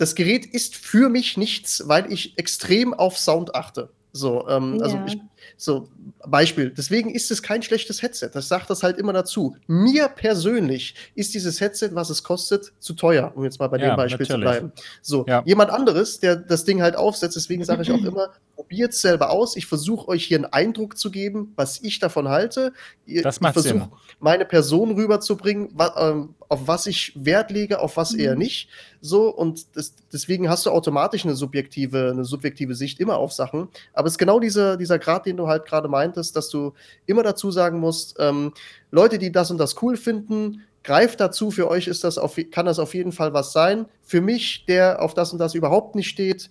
das 0.00 0.14
Gerät 0.14 0.46
ist 0.46 0.76
für 0.76 1.10
mich 1.10 1.36
nichts, 1.36 1.82
weil 1.84 2.10
ich 2.10 2.38
extrem 2.38 2.94
auf 2.94 3.18
Sound 3.18 3.54
achte. 3.54 3.90
So, 4.12 4.48
ähm, 4.48 4.78
also 4.80 4.96
ja. 4.96 5.02
also 5.02 5.14
ich, 5.14 5.20
so, 5.56 5.88
Beispiel. 6.26 6.70
Deswegen 6.70 7.10
ist 7.10 7.30
es 7.30 7.42
kein 7.42 7.62
schlechtes 7.62 8.02
Headset. 8.02 8.30
Das 8.32 8.48
sagt 8.48 8.70
das 8.70 8.82
halt 8.82 8.98
immer 8.98 9.12
dazu. 9.12 9.56
Mir 9.66 10.08
persönlich 10.08 10.94
ist 11.14 11.34
dieses 11.34 11.60
Headset, 11.60 11.90
was 11.92 12.10
es 12.10 12.22
kostet, 12.22 12.72
zu 12.78 12.94
teuer, 12.94 13.32
um 13.34 13.44
jetzt 13.44 13.58
mal 13.58 13.68
bei 13.68 13.78
ja, 13.78 13.90
dem 13.90 13.96
Beispiel 13.96 14.26
natürlich. 14.26 14.34
zu 14.34 14.40
bleiben. 14.40 14.72
So, 15.02 15.24
ja. 15.26 15.42
jemand 15.46 15.70
anderes, 15.70 16.20
der 16.20 16.36
das 16.36 16.64
Ding 16.64 16.82
halt 16.82 16.96
aufsetzt, 16.96 17.36
deswegen 17.36 17.64
sage 17.64 17.82
ich 17.82 17.90
auch 17.90 17.98
immer, 18.04 18.30
probiert 18.54 18.92
es 18.92 19.00
selber 19.00 19.30
aus. 19.30 19.56
Ich 19.56 19.66
versuche 19.66 20.08
euch 20.08 20.24
hier 20.24 20.38
einen 20.38 20.46
Eindruck 20.46 20.98
zu 20.98 21.10
geben, 21.10 21.52
was 21.56 21.80
ich 21.82 21.98
davon 21.98 22.28
halte. 22.28 22.72
Das 23.06 23.40
macht 23.40 23.56
ich 23.56 23.62
versuche 23.62 23.90
meine 24.20 24.44
Person 24.44 24.92
rüberzubringen, 24.92 25.74
ähm, 25.96 26.34
auf 26.48 26.66
was 26.66 26.86
ich 26.86 27.12
Wert 27.16 27.50
lege, 27.50 27.80
auf 27.80 27.96
was 27.96 28.12
mhm. 28.12 28.20
eher 28.20 28.36
nicht. 28.36 28.68
So, 29.00 29.34
und 29.34 29.76
das, 29.76 29.94
deswegen 30.12 30.48
hast 30.48 30.66
du 30.66 30.70
automatisch 30.70 31.24
eine 31.24 31.34
subjektive, 31.34 32.10
eine 32.10 32.24
subjektive 32.24 32.74
Sicht 32.74 33.00
immer 33.00 33.16
auf 33.16 33.32
Sachen. 33.32 33.68
Aber 33.94 34.06
es 34.06 34.14
ist 34.14 34.18
genau 34.18 34.38
dieser, 34.38 34.76
dieser 34.76 34.98
Grad, 34.98 35.26
den 35.26 35.29
du 35.36 35.48
halt 35.48 35.66
gerade 35.66 35.88
meintest, 35.88 36.36
dass 36.36 36.48
du 36.48 36.72
immer 37.06 37.22
dazu 37.22 37.50
sagen 37.50 37.78
musst, 37.78 38.16
ähm, 38.18 38.52
Leute, 38.90 39.18
die 39.18 39.32
das 39.32 39.50
und 39.50 39.58
das 39.58 39.80
cool 39.82 39.96
finden, 39.96 40.62
greift 40.82 41.20
dazu, 41.20 41.50
für 41.50 41.68
euch 41.68 41.86
ist 41.88 42.04
das 42.04 42.18
auf, 42.18 42.38
kann 42.50 42.66
das 42.66 42.78
auf 42.78 42.94
jeden 42.94 43.12
Fall 43.12 43.32
was 43.32 43.52
sein. 43.52 43.86
Für 44.02 44.20
mich, 44.20 44.64
der 44.66 45.02
auf 45.02 45.14
das 45.14 45.32
und 45.32 45.38
das 45.38 45.54
überhaupt 45.54 45.94
nicht 45.94 46.08
steht, 46.08 46.50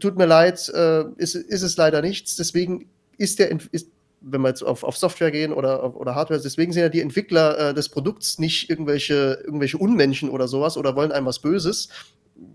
tut 0.00 0.16
mir 0.16 0.26
leid, 0.26 0.68
äh, 0.70 1.04
ist, 1.16 1.34
ist 1.34 1.62
es 1.62 1.76
leider 1.76 2.02
nichts. 2.02 2.36
Deswegen 2.36 2.88
ist 3.18 3.38
der, 3.38 3.56
ist, 3.70 3.88
wenn 4.20 4.40
wir 4.40 4.48
jetzt 4.48 4.62
auf, 4.62 4.82
auf 4.82 4.96
Software 4.96 5.30
gehen 5.30 5.52
oder, 5.52 5.96
oder 5.96 6.14
Hardware, 6.14 6.40
deswegen 6.40 6.72
sind 6.72 6.82
ja 6.82 6.88
die 6.88 7.00
Entwickler 7.00 7.70
äh, 7.70 7.74
des 7.74 7.88
Produkts 7.88 8.38
nicht 8.38 8.68
irgendwelche, 8.68 9.40
irgendwelche 9.44 9.78
Unmenschen 9.78 10.28
oder 10.28 10.48
sowas 10.48 10.76
oder 10.76 10.96
wollen 10.96 11.12
einem 11.12 11.26
was 11.26 11.38
Böses, 11.38 11.88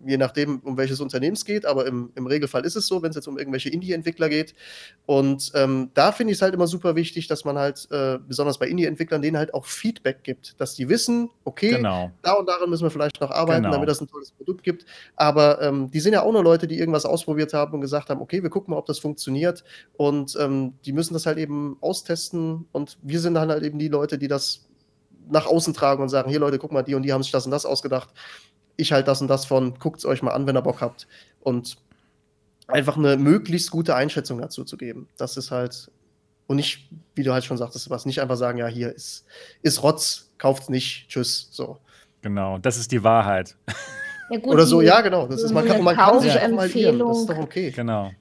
je 0.06 0.18
nachdem, 0.18 0.60
um 0.60 0.78
welches 0.78 1.00
Unternehmen 1.00 1.36
es 1.36 1.46
geht, 1.46 1.66
aber 1.66 1.86
im, 1.86 2.12
im 2.16 2.28
Regelfall 2.28 2.66
ist 2.66 2.76
es 2.76 2.88
so, 2.88 3.02
wenn 3.02 3.10
es 3.10 3.16
jetzt 3.16 3.28
um 3.28 3.38
irgendwelche 3.38 3.70
Indie-Entwickler 3.70 4.30
geht. 4.30 4.54
Und 5.06 5.52
ähm, 5.56 5.90
da 5.94 6.12
finde 6.12 6.32
ich 6.32 6.38
es 6.38 6.42
halt 6.42 6.54
immer 6.54 6.68
super 6.68 6.96
wichtig, 6.96 7.28
dass 7.28 7.46
man 7.46 7.58
halt, 7.58 7.88
äh, 7.92 8.20
besonders 8.28 8.60
bei 8.60 8.68
Indie-Entwicklern, 8.68 9.22
denen 9.22 9.38
halt 9.38 9.54
auch 9.54 9.66
Feedback 9.66 10.24
gibt, 10.24 10.60
dass 10.60 10.76
die 10.76 10.90
wissen, 10.90 11.30
okay, 11.44 11.72
genau. 11.72 12.12
da 12.22 12.34
und 12.34 12.48
daran 12.48 12.70
müssen 12.70 12.84
wir 12.84 12.92
vielleicht 12.92 13.22
noch 13.22 13.32
arbeiten, 13.32 13.64
genau. 13.64 13.74
damit 13.74 13.90
das 13.90 14.02
ein 14.02 14.08
tolles 14.08 14.32
Produkt 14.32 14.64
gibt. 14.64 14.86
Aber 15.16 15.62
ähm, 15.62 15.90
die 15.90 16.00
sind 16.00 16.14
ja 16.14 16.22
auch 16.24 16.32
nur 16.32 16.44
Leute, 16.44 16.68
die 16.68 16.78
irgendwas 16.78 17.06
ausprobiert 17.06 17.54
haben 17.54 17.74
und 17.74 17.82
gesagt 17.82 18.10
haben, 18.10 18.22
okay, 18.22 18.44
wir 18.44 18.50
gucken 18.50 18.72
mal, 18.72 18.78
ob 18.78 18.86
das 18.86 19.00
funktioniert. 19.00 19.64
Und 19.98 20.38
ähm, 20.40 20.74
die 20.86 20.94
müssen 20.94 21.14
das 21.14 21.26
halt 21.26 21.38
eben 21.38 21.78
austesten. 21.82 22.66
Und 22.72 22.98
wir 23.02 23.20
sind 23.20 23.34
dann 23.34 23.50
halt 23.50 23.64
eben 23.64 23.80
die 23.80 23.88
Leute, 23.88 24.18
die 24.18 24.28
das 24.28 24.68
nach 25.30 25.46
außen 25.46 25.74
tragen 25.74 26.02
und 26.02 26.10
sagen, 26.10 26.30
hier 26.30 26.40
Leute, 26.40 26.60
guck 26.60 26.72
mal, 26.72 26.82
die 26.82 26.96
und 26.96 27.04
die 27.04 27.14
haben 27.14 27.24
sich 27.24 27.32
das 27.32 27.46
und 27.46 27.52
das 27.52 27.66
ausgedacht 27.66 28.10
ich 28.78 28.92
halt 28.92 29.08
das 29.08 29.22
und 29.22 29.28
das 29.28 29.46
von, 29.46 29.76
guckt 29.80 30.00
es 30.00 30.06
euch 30.06 30.22
mal 30.22 30.32
an, 30.32 30.48
wenn 30.48 30.58
ihr 30.58 30.62
Bock 30.62 30.82
habt. 30.82 31.08
Und 31.40 31.78
einfach 32.68 32.98
eine 32.98 33.18
möglichst 33.18 33.72
gute 33.72 33.96
Einschätzung 33.96 34.40
dazu 34.40 34.64
zu 34.64 34.78
geben. 34.78 35.08
Das 35.18 35.38
ist 35.38 35.52
halt, 35.52 35.92
und 36.48 36.56
nicht, 36.56 36.90
wie 37.16 37.24
du 37.24 37.34
halt 37.34 37.44
schon 37.44 37.58
sagtest, 37.58 37.90
was 37.90 38.06
nicht 38.06 38.22
einfach 38.22 38.38
sagen, 38.38 38.58
ja, 38.58 38.68
hier 38.68 38.94
ist, 38.94 39.26
ist 39.62 39.84
Rotz, 39.84 40.32
kauft's 40.38 40.70
nicht, 40.70 41.08
tschüss, 41.10 41.50
so. 41.52 41.78
Genau, 42.22 42.58
das 42.60 42.78
ist 42.78 42.92
die 42.92 43.04
Wahrheit. 43.04 43.58
Ja, 44.30 44.40
gut, 44.40 44.54
Oder 44.54 44.66
so, 44.66 44.82
ja, 44.82 45.02
genau. 45.02 45.28
Das 45.28 45.42
ist, 45.42 45.52
man 45.52 45.66
kann, 45.66 45.84
man 45.84 45.96
kann 45.96 46.20
sich 46.22 46.32
einfach 46.40 46.56
mal 46.56 46.70
irren. 46.70 47.00
Das 47.00 47.18
ist 47.20 47.30
doch 47.30 47.38
okay. 47.38 47.72
Genau 47.72 48.12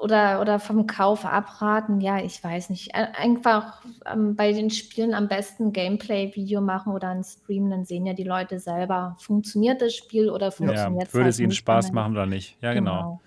oder, 0.00 0.40
oder 0.40 0.58
vom 0.58 0.86
Kauf 0.86 1.24
abraten, 1.24 2.00
ja, 2.00 2.18
ich 2.22 2.42
weiß 2.42 2.70
nicht. 2.70 2.94
Einfach 2.94 3.82
ähm, 4.04 4.36
bei 4.36 4.52
den 4.52 4.70
Spielen 4.70 5.14
am 5.14 5.28
besten 5.28 5.72
Gameplay-Video 5.72 6.60
machen 6.60 6.92
oder 6.92 7.08
einen 7.08 7.24
Stream, 7.24 7.70
dann 7.70 7.84
sehen 7.84 8.06
ja 8.06 8.12
die 8.12 8.24
Leute 8.24 8.58
selber, 8.58 9.16
funktioniert 9.18 9.80
das 9.80 9.94
Spiel 9.94 10.30
oder 10.30 10.52
funktioniert 10.52 11.08
es 11.08 11.12
ja, 11.12 11.14
Würde 11.14 11.24
halt 11.24 11.34
es 11.34 11.40
ihnen 11.40 11.52
Spaß 11.52 11.92
machen 11.92 12.12
oder 12.12 12.26
nicht? 12.26 12.56
Ja, 12.60 12.74
genau. 12.74 12.96
genau. 12.96 13.20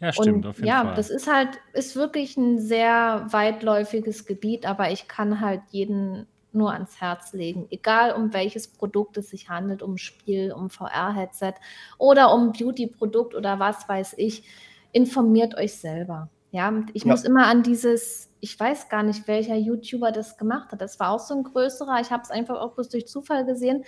Ja, 0.00 0.12
stimmt, 0.12 0.44
Und, 0.44 0.46
auf 0.46 0.56
jeden 0.56 0.66
ja, 0.66 0.84
Fall. 0.84 0.94
das 0.94 1.10
ist 1.10 1.32
halt, 1.32 1.50
ist 1.74 1.94
wirklich 1.94 2.36
ein 2.36 2.58
sehr 2.58 3.26
weitläufiges 3.30 4.26
Gebiet, 4.26 4.66
aber 4.66 4.90
ich 4.90 5.06
kann 5.06 5.40
halt 5.40 5.60
jeden 5.70 6.26
nur 6.50 6.72
ans 6.72 7.00
Herz 7.00 7.32
legen. 7.32 7.66
Egal 7.70 8.12
um 8.12 8.34
welches 8.34 8.68
Produkt 8.68 9.16
es 9.16 9.30
sich 9.30 9.48
handelt, 9.48 9.82
um 9.82 9.96
Spiel, 9.96 10.52
um 10.52 10.70
VR-Headset 10.70 11.54
oder 11.98 12.34
um 12.34 12.52
Beauty-Produkt 12.52 13.34
oder 13.34 13.58
was 13.58 13.88
weiß 13.88 14.14
ich 14.18 14.44
informiert 14.92 15.56
euch 15.56 15.74
selber. 15.74 16.28
Ja, 16.50 16.72
ich 16.92 17.04
ja. 17.04 17.10
muss 17.10 17.24
immer 17.24 17.46
an 17.46 17.62
dieses, 17.62 18.30
ich 18.40 18.58
weiß 18.58 18.88
gar 18.88 19.02
nicht, 19.02 19.26
welcher 19.26 19.56
YouTuber 19.56 20.12
das 20.12 20.36
gemacht 20.36 20.70
hat. 20.70 20.80
Das 20.80 21.00
war 21.00 21.10
auch 21.10 21.18
so 21.18 21.34
ein 21.34 21.44
größerer. 21.44 22.00
Ich 22.00 22.10
habe 22.10 22.22
es 22.22 22.30
einfach 22.30 22.60
auch 22.60 22.74
bloß 22.74 22.90
durch 22.90 23.06
Zufall 23.06 23.46
gesehen. 23.46 23.84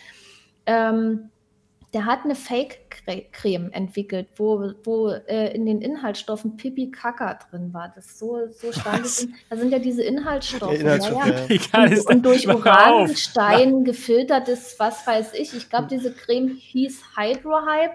Ähm, 0.65 1.31
der 1.95 2.07
hat 2.07 2.25
eine 2.25 2.35
Fake-Creme 2.35 3.71
entwickelt, 3.71 4.27
wo, 4.37 4.73
wo 4.83 5.11
äh, 5.11 5.55
in 5.55 5.65
den 5.65 5.81
Inhaltsstoffen 5.81 6.57
Pipi 6.57 6.91
Kaka 6.91 7.35
drin 7.35 7.73
war. 7.73 7.93
Das 7.95 8.19
so, 8.19 8.49
so 8.51 8.73
stand 8.73 9.07
es. 9.07 9.29
Da 9.49 9.57
sind 9.57 9.71
ja 9.71 9.79
diese 9.79 10.03
Inhaltsstoffe. 10.03 10.75
Inhaltsstoff, 10.75 11.25
ja, 11.25 11.85
ja. 11.85 11.99
Und, 12.01 12.07
und, 12.07 12.27
durch 12.27 12.49
Orangenstein 12.49 13.85
gefiltertes, 13.85 14.75
was 14.79 15.07
weiß 15.07 15.35
ich. 15.35 15.55
Ich 15.55 15.71
glaube, 15.71 15.87
diese 15.89 16.13
Creme 16.13 16.57
hieß 16.57 17.17
Hydro 17.17 17.65
Hype 17.65 17.95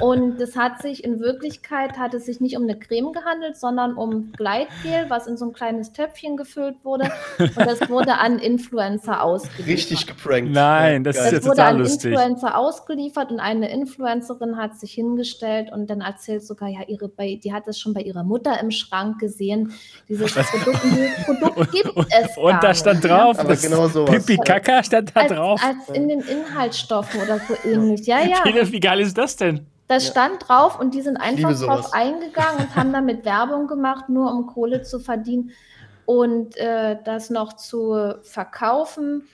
Und 0.00 0.40
es 0.40 0.56
hat 0.56 0.80
sich 0.80 1.04
in 1.04 1.20
Wirklichkeit 1.20 1.98
hat 1.98 2.14
es 2.14 2.26
sich 2.26 2.40
nicht 2.40 2.56
um 2.56 2.62
eine 2.62 2.78
Creme 2.78 3.12
gehandelt, 3.12 3.56
sondern 3.56 3.94
um 3.94 4.32
Gleitgel, 4.32 5.06
was 5.08 5.26
in 5.26 5.36
so 5.36 5.46
ein 5.46 5.52
kleines 5.52 5.92
Töpfchen 5.92 6.36
gefüllt 6.36 6.76
wurde. 6.82 7.10
Und 7.38 7.56
das 7.56 7.88
wurde 7.88 8.18
an 8.18 8.38
Influencer 8.38 9.22
ausgeliefert. 9.22 9.66
Richtig 9.66 10.06
geprankt. 10.06 10.52
Nein, 10.52 11.04
das, 11.04 11.16
das 11.16 11.26
ist 11.26 11.32
jetzt 11.32 11.46
total 11.46 11.78
lustig. 11.78 12.12
Das 12.12 12.20
wurde 12.20 12.22
an 12.22 12.30
Influencer 12.30 12.58
ausgeliefert 12.58 13.30
und 13.30 13.40
eine 13.40 13.70
Influencerin 13.70 14.56
hat 14.56 14.78
sich 14.78 14.92
hingestellt 14.92 15.70
und 15.72 15.88
dann 15.90 16.00
erzählt 16.00 16.44
sogar, 16.44 16.68
ja, 16.68 16.80
ihre, 16.86 17.08
bei, 17.08 17.38
die 17.42 17.52
hat 17.52 17.68
es 17.68 17.78
schon 17.78 17.92
bei 17.92 18.00
ihrer 18.00 18.24
Mutter 18.24 18.58
im 18.60 18.70
Schrank 18.70 19.18
gesehen. 19.18 19.72
Dieses 20.08 20.32
Produkt, 20.32 20.80
Produkt 21.24 21.72
gibt 21.72 21.92
es. 21.96 22.36
Und 22.36 22.62
da 22.62 22.74
stand 22.74 23.04
drauf, 23.04 23.36
ja, 23.36 23.54
genau 23.54 23.88
Pipi 24.04 24.36
Kaka 24.36 24.82
stand 24.82 25.14
da 25.14 25.20
als, 25.20 25.32
drauf. 25.32 25.60
Als 25.62 25.96
in 25.96 26.08
den 26.08 26.20
Inhaltsstoffen 26.20 27.20
oder 27.20 27.38
so 27.38 27.54
ähnlich. 27.68 28.06
Ja, 28.06 28.20
ja. 28.20 28.42
Wie 28.44 28.80
geil 28.80 29.00
ist 29.00 29.16
das 29.16 29.36
denn? 29.36 29.66
Das 29.92 30.06
stand 30.06 30.48
drauf 30.48 30.80
und 30.80 30.94
die 30.94 31.02
sind 31.02 31.18
einfach 31.18 31.52
drauf 31.52 31.92
eingegangen 31.92 32.60
und 32.60 32.76
haben 32.76 32.94
damit 32.94 33.24
Werbung 33.26 33.66
gemacht, 33.66 34.08
nur 34.08 34.32
um 34.32 34.46
Kohle 34.46 34.80
zu 34.80 35.00
verdienen 35.00 35.50
und 36.06 36.56
äh, 36.56 36.96
das 37.04 37.28
noch 37.28 37.52
zu 37.52 38.14
verkaufen. 38.22 39.28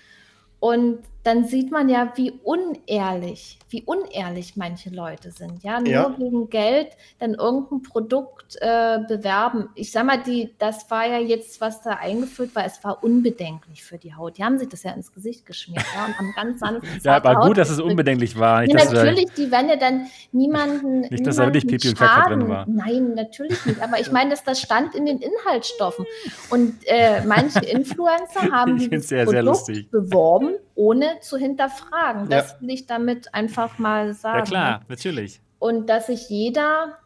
Und 0.59 0.98
dann 1.28 1.44
sieht 1.44 1.70
man 1.70 1.90
ja, 1.90 2.10
wie 2.14 2.32
unehrlich, 2.42 3.59
wie 3.68 3.82
unehrlich 3.82 4.56
manche 4.56 4.88
Leute 4.88 5.30
sind. 5.30 5.62
Ja, 5.62 5.78
nur 5.78 5.90
ja. 5.90 6.14
wegen 6.18 6.48
Geld 6.48 6.88
dann 7.18 7.34
irgendein 7.34 7.82
Produkt 7.82 8.56
äh, 8.62 9.00
bewerben. 9.06 9.68
Ich 9.74 9.92
sag 9.92 10.06
mal, 10.06 10.22
die, 10.22 10.55
das 10.59 10.90
war 10.90 11.06
ja 11.06 11.18
jetzt, 11.18 11.60
was 11.60 11.82
da 11.82 11.90
eingeführt 11.90 12.56
war, 12.56 12.64
es 12.64 12.82
war 12.82 13.05
unbedenklich 13.05 13.84
für 13.84 13.98
die 13.98 14.14
Haut. 14.14 14.38
Die 14.38 14.44
haben 14.44 14.59
sich 14.59 14.70
das 14.70 14.84
ja 14.84 14.92
ins 14.92 15.12
Gesicht 15.12 15.44
geschmiert 15.44 15.84
ja, 15.94 16.06
und 16.06 16.18
haben 16.18 16.32
ganz 16.34 16.60
sanft. 16.60 16.86
ja, 17.05 17.16
aber 17.16 17.36
Haut 17.36 17.48
gut, 17.48 17.59
dass 17.59 17.68
es 17.68 17.78
unbedenklich 17.78 18.38
war. 18.38 18.62
Nicht, 18.62 18.72
ja, 18.72 18.90
natürlich, 18.90 19.26
die 19.36 19.50
werden 19.50 19.68
ja 19.68 19.76
dann 19.76 20.06
niemanden. 20.32 21.00
Nicht, 21.10 21.26
dass 21.26 21.36
da 21.36 21.44
wirklich 21.44 21.66
Pipi 21.66 21.90
und 21.90 21.98
Kaka 21.98 22.30
drin 22.30 22.48
war. 22.48 22.64
Nein, 22.66 23.12
natürlich 23.14 23.66
nicht. 23.66 23.82
Aber 23.82 24.00
ich 24.00 24.10
meine, 24.12 24.30
dass 24.30 24.44
das 24.44 24.62
stand 24.62 24.94
in 24.94 25.05
den 25.05 25.18
Inhaltsstoffen. 25.18 26.06
Und 26.48 26.74
äh, 26.86 27.22
manche 27.26 27.60
Influencer 27.66 28.50
haben 28.50 28.78
dieses 28.78 29.09
sehr, 29.09 29.26
Produkt 29.26 29.66
sehr 29.66 29.82
beworben, 29.90 30.55
ohne 30.78 31.18
zu 31.20 31.36
hinterfragen. 31.36 32.28
Das 32.28 32.52
ja. 32.52 32.60
will 32.60 32.70
ich 32.70 32.86
damit 32.86 33.34
einfach 33.34 33.78
mal 33.78 34.14
sagen. 34.14 34.38
Ja 34.38 34.44
klar, 34.44 34.80
natürlich. 34.88 35.40
Und 35.59 35.90
dass 35.90 36.06
sich 36.06 36.30
jeder, 36.30 36.98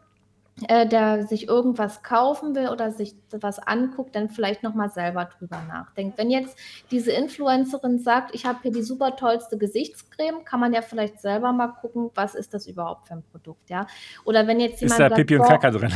äh, 0.68 0.86
der 0.86 1.26
sich 1.26 1.48
irgendwas 1.48 2.02
kaufen 2.02 2.54
will 2.54 2.68
oder 2.68 2.92
sich 2.92 3.14
was 3.30 3.58
anguckt, 3.58 4.14
dann 4.14 4.28
vielleicht 4.28 4.62
nochmal 4.62 4.90
selber 4.90 5.24
drüber 5.24 5.62
nachdenkt. 5.66 6.18
Wenn 6.18 6.30
jetzt 6.30 6.58
diese 6.90 7.12
Influencerin 7.12 7.98
sagt, 7.98 8.34
ich 8.34 8.44
habe 8.44 8.58
hier 8.60 8.72
die 8.72 8.82
super 8.82 9.16
tollste 9.16 9.56
Gesichtscreme, 9.56 10.44
kann 10.44 10.60
man 10.60 10.74
ja 10.74 10.82
vielleicht 10.82 11.22
selber 11.22 11.54
mal 11.54 11.68
gucken, 11.68 12.10
was 12.14 12.34
ist 12.34 12.52
das 12.52 12.66
überhaupt 12.66 13.08
für 13.08 13.14
ein 13.14 13.24
Produkt, 13.30 13.70
ja? 13.70 13.86
Oder 14.24 14.46
wenn 14.46 14.60
jetzt 14.60 14.82
jemand 14.82 14.92
ist 14.92 15.00
da 15.00 15.08
sagt, 15.08 15.16
Pipi 15.16 15.38
und 15.38 15.48
Kaka 15.48 15.70
drin? 15.70 15.92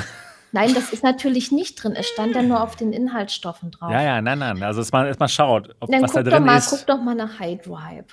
Nein, 0.52 0.74
das 0.74 0.93
ist 0.93 1.02
natürlich 1.02 1.52
nicht 1.52 1.82
drin. 1.82 1.94
Es 1.97 2.09
stand 2.09 2.35
ja 2.35 2.43
nur 2.43 2.62
auf 2.62 2.77
den 2.77 2.93
Inhaltsstoffen 2.93 3.70
drauf. 3.70 3.90
Ja, 3.90 4.02
ja, 4.02 4.23
nein, 4.23 4.39
nein. 4.39 4.62
Also, 4.62 4.81
dass 4.81 4.93
man 4.93 5.06
erstmal 5.06 5.28
schaut, 5.28 5.74
ob, 5.81 5.90
Dann 5.90 6.02
was 6.02 6.12
da 6.12 6.23
drin 6.23 6.44
mal, 6.44 6.59
ist. 6.59 6.70
Guck 6.70 6.86
doch 6.86 7.01
mal 7.01 7.14
nach 7.14 7.40
Hydro-Hype. 7.40 8.12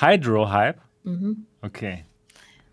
Hydro-Hype? 0.00 0.80
Mhm. 1.04 1.46
Okay. 1.62 2.04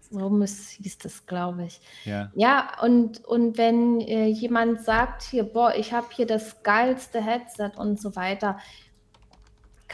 So 0.09 0.43
hieß 0.43 0.97
das, 0.99 1.25
glaube 1.25 1.65
ich. 1.65 1.81
Ja. 2.05 2.31
Ja, 2.35 2.67
und, 2.81 3.25
und 3.25 3.57
wenn 3.57 3.99
äh, 4.01 4.27
jemand 4.27 4.83
sagt 4.83 5.23
hier, 5.23 5.43
boah, 5.43 5.73
ich 5.75 5.91
habe 5.91 6.07
hier 6.11 6.27
das 6.27 6.61
geilste 6.61 7.19
Headset 7.19 7.71
und 7.77 7.99
so 7.99 8.15
weiter, 8.15 8.59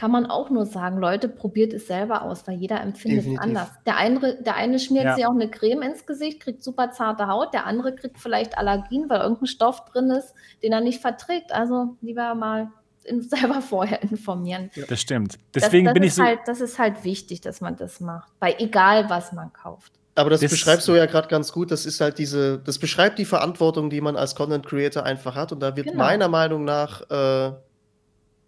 kann 0.00 0.10
man 0.10 0.24
auch 0.24 0.48
nur 0.48 0.64
sagen, 0.64 0.96
Leute, 0.96 1.28
probiert 1.28 1.74
es 1.74 1.86
selber 1.86 2.22
aus, 2.22 2.48
weil 2.48 2.54
jeder 2.54 2.80
empfindet 2.80 3.26
es 3.26 3.38
anders. 3.38 3.68
Der 3.84 3.98
eine, 3.98 4.38
der 4.40 4.56
eine 4.56 4.78
schmiert 4.78 5.04
ja. 5.04 5.14
sich 5.14 5.26
auch 5.26 5.34
eine 5.34 5.50
Creme 5.50 5.82
ins 5.82 6.06
Gesicht, 6.06 6.40
kriegt 6.40 6.64
super 6.64 6.90
zarte 6.90 7.26
Haut, 7.28 7.52
der 7.52 7.66
andere 7.66 7.94
kriegt 7.94 8.18
vielleicht 8.18 8.56
Allergien, 8.56 9.10
weil 9.10 9.20
irgendein 9.20 9.48
Stoff 9.48 9.84
drin 9.84 10.10
ist, 10.10 10.32
den 10.62 10.72
er 10.72 10.80
nicht 10.80 11.02
verträgt. 11.02 11.52
Also 11.52 11.98
lieber 12.00 12.34
mal 12.34 12.72
in, 13.04 13.20
selber 13.28 13.60
vorher 13.60 14.02
informieren. 14.02 14.70
Ja. 14.72 14.86
Das 14.88 15.02
stimmt. 15.02 15.38
Deswegen 15.54 15.84
das, 15.84 15.92
das 15.92 16.00
bin 16.00 16.02
ich 16.02 16.14
so. 16.14 16.22
Halt, 16.22 16.40
das 16.46 16.62
ist 16.62 16.78
halt 16.78 17.04
wichtig, 17.04 17.42
dass 17.42 17.60
man 17.60 17.76
das 17.76 18.00
macht, 18.00 18.32
bei 18.40 18.56
egal 18.58 19.10
was 19.10 19.32
man 19.34 19.52
kauft. 19.52 19.92
Aber 20.14 20.30
das, 20.30 20.40
das 20.40 20.50
beschreibst 20.50 20.88
du 20.88 20.94
ja 20.94 21.04
gerade 21.04 21.28
ganz 21.28 21.52
gut. 21.52 21.70
Das 21.70 21.84
ist 21.84 22.00
halt 22.00 22.16
diese, 22.16 22.58
das 22.58 22.78
beschreibt 22.78 23.18
die 23.18 23.26
Verantwortung, 23.26 23.90
die 23.90 24.00
man 24.00 24.16
als 24.16 24.34
Content 24.34 24.64
Creator 24.64 25.02
einfach 25.02 25.34
hat. 25.34 25.52
Und 25.52 25.60
da 25.60 25.76
wird 25.76 25.88
genau. 25.88 25.98
meiner 25.98 26.28
Meinung 26.28 26.64
nach 26.64 27.02
äh, 27.10 27.52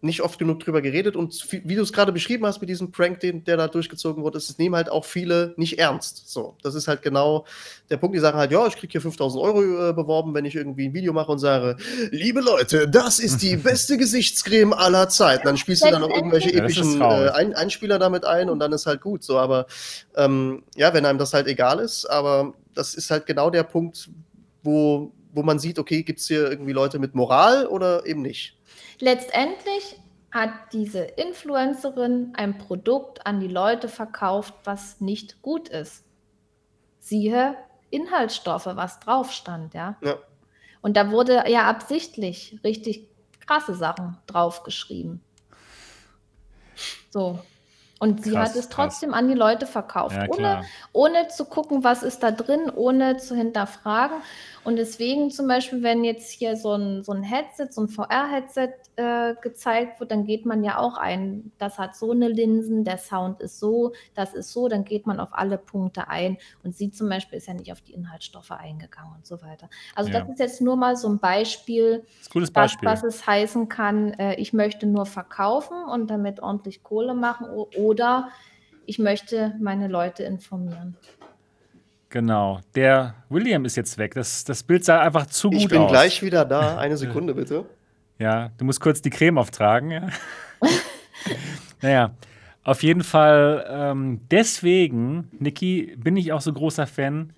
nicht 0.02 0.20
oft 0.20 0.36
genug 0.36 0.58
drüber 0.58 0.82
geredet 0.82 1.14
und 1.14 1.46
wie 1.64 1.76
du 1.76 1.82
es 1.82 1.92
gerade 1.92 2.10
beschrieben 2.10 2.44
hast 2.44 2.60
mit 2.60 2.68
diesem 2.68 2.90
Prank, 2.90 3.20
den, 3.20 3.44
der 3.44 3.56
da 3.56 3.68
durchgezogen 3.68 4.24
wurde, 4.24 4.36
ist, 4.38 4.50
es 4.50 4.58
nehmen 4.58 4.74
halt 4.74 4.90
auch 4.90 5.04
viele 5.04 5.54
nicht 5.56 5.78
ernst. 5.78 6.28
So, 6.28 6.56
das 6.60 6.74
ist 6.74 6.88
halt 6.88 7.02
genau 7.02 7.46
der 7.88 7.98
Punkt. 7.98 8.16
Die 8.16 8.20
sagen 8.20 8.36
halt, 8.36 8.50
ja, 8.50 8.66
ich 8.66 8.74
kriege 8.74 8.90
hier 8.90 9.00
5000 9.00 9.40
Euro 9.40 9.90
äh, 9.90 9.92
beworben, 9.92 10.34
wenn 10.34 10.44
ich 10.44 10.56
irgendwie 10.56 10.88
ein 10.88 10.94
Video 10.94 11.12
mache 11.12 11.30
und 11.30 11.38
sage, 11.38 11.76
liebe 12.10 12.40
Leute, 12.40 12.88
das 12.88 13.20
ist 13.20 13.42
die 13.42 13.56
beste 13.62 13.96
Gesichtscreme 13.96 14.72
aller 14.72 15.08
Zeiten. 15.08 15.44
Dann 15.44 15.56
spielst 15.56 15.84
du 15.84 15.90
dann 15.90 16.00
noch 16.00 16.10
irgendwelche 16.10 16.52
epischen 16.52 17.00
äh, 17.00 17.30
ein 17.30 17.54
Einspieler 17.54 18.00
damit 18.00 18.24
ein 18.24 18.50
und 18.50 18.58
dann 18.58 18.72
ist 18.72 18.86
halt 18.86 19.02
gut. 19.02 19.22
So, 19.22 19.38
aber 19.38 19.66
ähm, 20.16 20.64
ja, 20.74 20.92
wenn 20.94 21.06
einem 21.06 21.20
das 21.20 21.32
halt 21.32 21.46
egal 21.46 21.78
ist, 21.78 22.06
aber 22.06 22.54
das 22.74 22.96
ist 22.96 23.08
halt 23.12 23.24
genau 23.26 23.50
der 23.50 23.62
Punkt, 23.62 24.10
wo, 24.64 25.12
wo 25.32 25.44
man 25.44 25.60
sieht, 25.60 25.78
okay, 25.78 26.02
gibt 26.02 26.18
es 26.18 26.26
hier 26.26 26.50
irgendwie 26.50 26.72
Leute 26.72 26.98
mit 26.98 27.14
Moral 27.14 27.68
oder 27.68 28.04
eben 28.04 28.22
nicht. 28.22 28.58
Letztendlich 29.02 30.00
hat 30.30 30.52
diese 30.72 31.00
Influencerin 31.00 32.34
ein 32.36 32.56
Produkt 32.56 33.26
an 33.26 33.40
die 33.40 33.48
Leute 33.48 33.88
verkauft, 33.88 34.54
was 34.62 35.00
nicht 35.00 35.42
gut 35.42 35.68
ist. 35.68 36.04
Siehe 37.00 37.56
Inhaltsstoffe, 37.90 38.66
was 38.66 39.00
drauf 39.00 39.32
stand, 39.32 39.74
ja. 39.74 39.96
ja. 40.02 40.18
Und 40.82 40.96
da 40.96 41.10
wurde 41.10 41.50
ja 41.50 41.68
absichtlich 41.68 42.60
richtig 42.62 43.08
krasse 43.44 43.74
Sachen 43.74 44.18
draufgeschrieben. 44.28 45.20
So. 47.10 47.40
Und 48.02 48.24
sie 48.24 48.32
krass, 48.32 48.50
hat 48.50 48.56
es 48.56 48.68
trotzdem 48.68 49.10
krass. 49.10 49.20
an 49.20 49.28
die 49.28 49.34
Leute 49.34 49.64
verkauft, 49.64 50.16
ja, 50.16 50.26
ohne, 50.28 50.62
ohne 50.92 51.28
zu 51.28 51.44
gucken, 51.44 51.84
was 51.84 52.02
ist 52.02 52.24
da 52.24 52.32
drin, 52.32 52.68
ohne 52.74 53.16
zu 53.18 53.36
hinterfragen. 53.36 54.16
Und 54.64 54.74
deswegen 54.74 55.30
zum 55.30 55.46
Beispiel, 55.46 55.84
wenn 55.84 56.02
jetzt 56.02 56.30
hier 56.30 56.56
so 56.56 56.72
ein, 56.74 57.04
so 57.04 57.12
ein 57.12 57.22
Headset, 57.22 57.68
so 57.70 57.82
ein 57.82 57.88
VR-Headset 57.88 58.74
äh, 58.96 59.34
gezeigt 59.40 60.00
wird, 60.00 60.10
dann 60.10 60.24
geht 60.24 60.46
man 60.46 60.62
ja 60.62 60.78
auch 60.78 60.96
ein, 60.96 61.50
das 61.58 61.78
hat 61.78 61.96
so 61.96 62.12
eine 62.12 62.28
Linsen, 62.28 62.84
der 62.84 62.98
Sound 62.98 63.40
ist 63.40 63.58
so, 63.58 63.92
das 64.14 64.34
ist 64.34 64.52
so, 64.52 64.68
dann 64.68 64.84
geht 64.84 65.06
man 65.06 65.18
auf 65.18 65.30
alle 65.32 65.58
Punkte 65.58 66.08
ein. 66.08 66.38
Und 66.62 66.76
sie 66.76 66.90
zum 66.90 67.08
Beispiel 67.08 67.38
ist 67.38 67.48
ja 67.48 67.54
nicht 67.54 67.72
auf 67.72 67.80
die 67.80 67.92
Inhaltsstoffe 67.92 68.52
eingegangen 68.52 69.12
und 69.16 69.26
so 69.26 69.42
weiter. 69.42 69.68
Also 69.94 70.10
ja. 70.10 70.20
das 70.20 70.28
ist 70.28 70.38
jetzt 70.38 70.60
nur 70.60 70.76
mal 70.76 70.96
so 70.96 71.08
ein 71.08 71.18
Beispiel, 71.18 72.04
ein 72.34 72.52
Beispiel. 72.52 72.88
Was, 72.88 73.02
was, 73.02 73.14
es 73.14 73.26
heißen 73.26 73.68
kann, 73.68 74.12
äh, 74.14 74.34
ich 74.34 74.52
möchte 74.52 74.86
nur 74.86 75.06
verkaufen 75.06 75.76
und 75.84 76.08
damit 76.08 76.40
ordentlich 76.40 76.82
Kohle 76.82 77.14
machen 77.14 77.48
oder 77.92 78.28
ich 78.86 78.98
möchte 78.98 79.54
meine 79.60 79.86
Leute 79.86 80.24
informieren. 80.24 80.96
Genau. 82.08 82.60
Der 82.74 83.14
William 83.28 83.64
ist 83.64 83.76
jetzt 83.76 83.96
weg. 83.98 84.14
Das, 84.14 84.44
das 84.44 84.62
Bild 84.62 84.84
sah 84.84 85.00
einfach 85.00 85.26
zu 85.26 85.50
gut 85.50 85.56
aus. 85.56 85.62
Ich 85.62 85.68
bin 85.68 85.82
aus. 85.82 85.90
gleich 85.90 86.22
wieder 86.22 86.44
da. 86.44 86.78
Eine 86.84 86.96
Sekunde 86.96 87.34
bitte. 87.34 87.64
Ja, 88.18 88.50
du 88.58 88.64
musst 88.64 88.80
kurz 88.80 89.00
die 89.02 89.10
Creme 89.10 89.38
auftragen. 89.38 89.90
Ja. 89.90 90.08
naja, 91.82 92.10
auf 92.64 92.82
jeden 92.82 93.02
Fall. 93.02 93.66
Ähm, 93.68 94.20
deswegen, 94.30 95.28
Niki, 95.38 95.96
bin 95.96 96.16
ich 96.16 96.32
auch 96.32 96.40
so 96.40 96.52
großer 96.52 96.86
Fan 96.86 97.32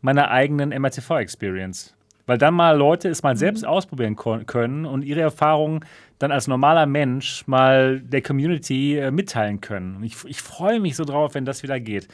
meiner 0.00 0.30
eigenen 0.30 0.70
MRTV-Experience. 0.70 1.94
Weil 2.26 2.38
dann 2.38 2.54
mal 2.54 2.76
Leute 2.76 3.08
es 3.08 3.22
mal 3.22 3.34
mhm. 3.34 3.38
selbst 3.38 3.66
ausprobieren 3.66 4.16
können 4.16 4.84
und 4.84 5.02
ihre 5.02 5.20
Erfahrungen 5.20 5.80
dann 6.18 6.32
als 6.32 6.46
normaler 6.48 6.86
Mensch 6.86 7.46
mal 7.46 8.00
der 8.00 8.22
Community 8.22 8.98
äh, 8.98 9.10
mitteilen 9.10 9.60
können. 9.60 10.02
Ich, 10.02 10.24
ich 10.24 10.42
freue 10.42 10.80
mich 10.80 10.96
so 10.96 11.04
drauf, 11.04 11.34
wenn 11.34 11.44
das 11.44 11.62
wieder 11.62 11.78
geht. 11.78 12.08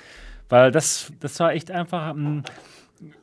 Weil 0.48 0.70
das, 0.70 1.12
das 1.20 1.40
war 1.40 1.52
echt 1.52 1.70
einfach 1.70 2.14
ein, 2.14 2.44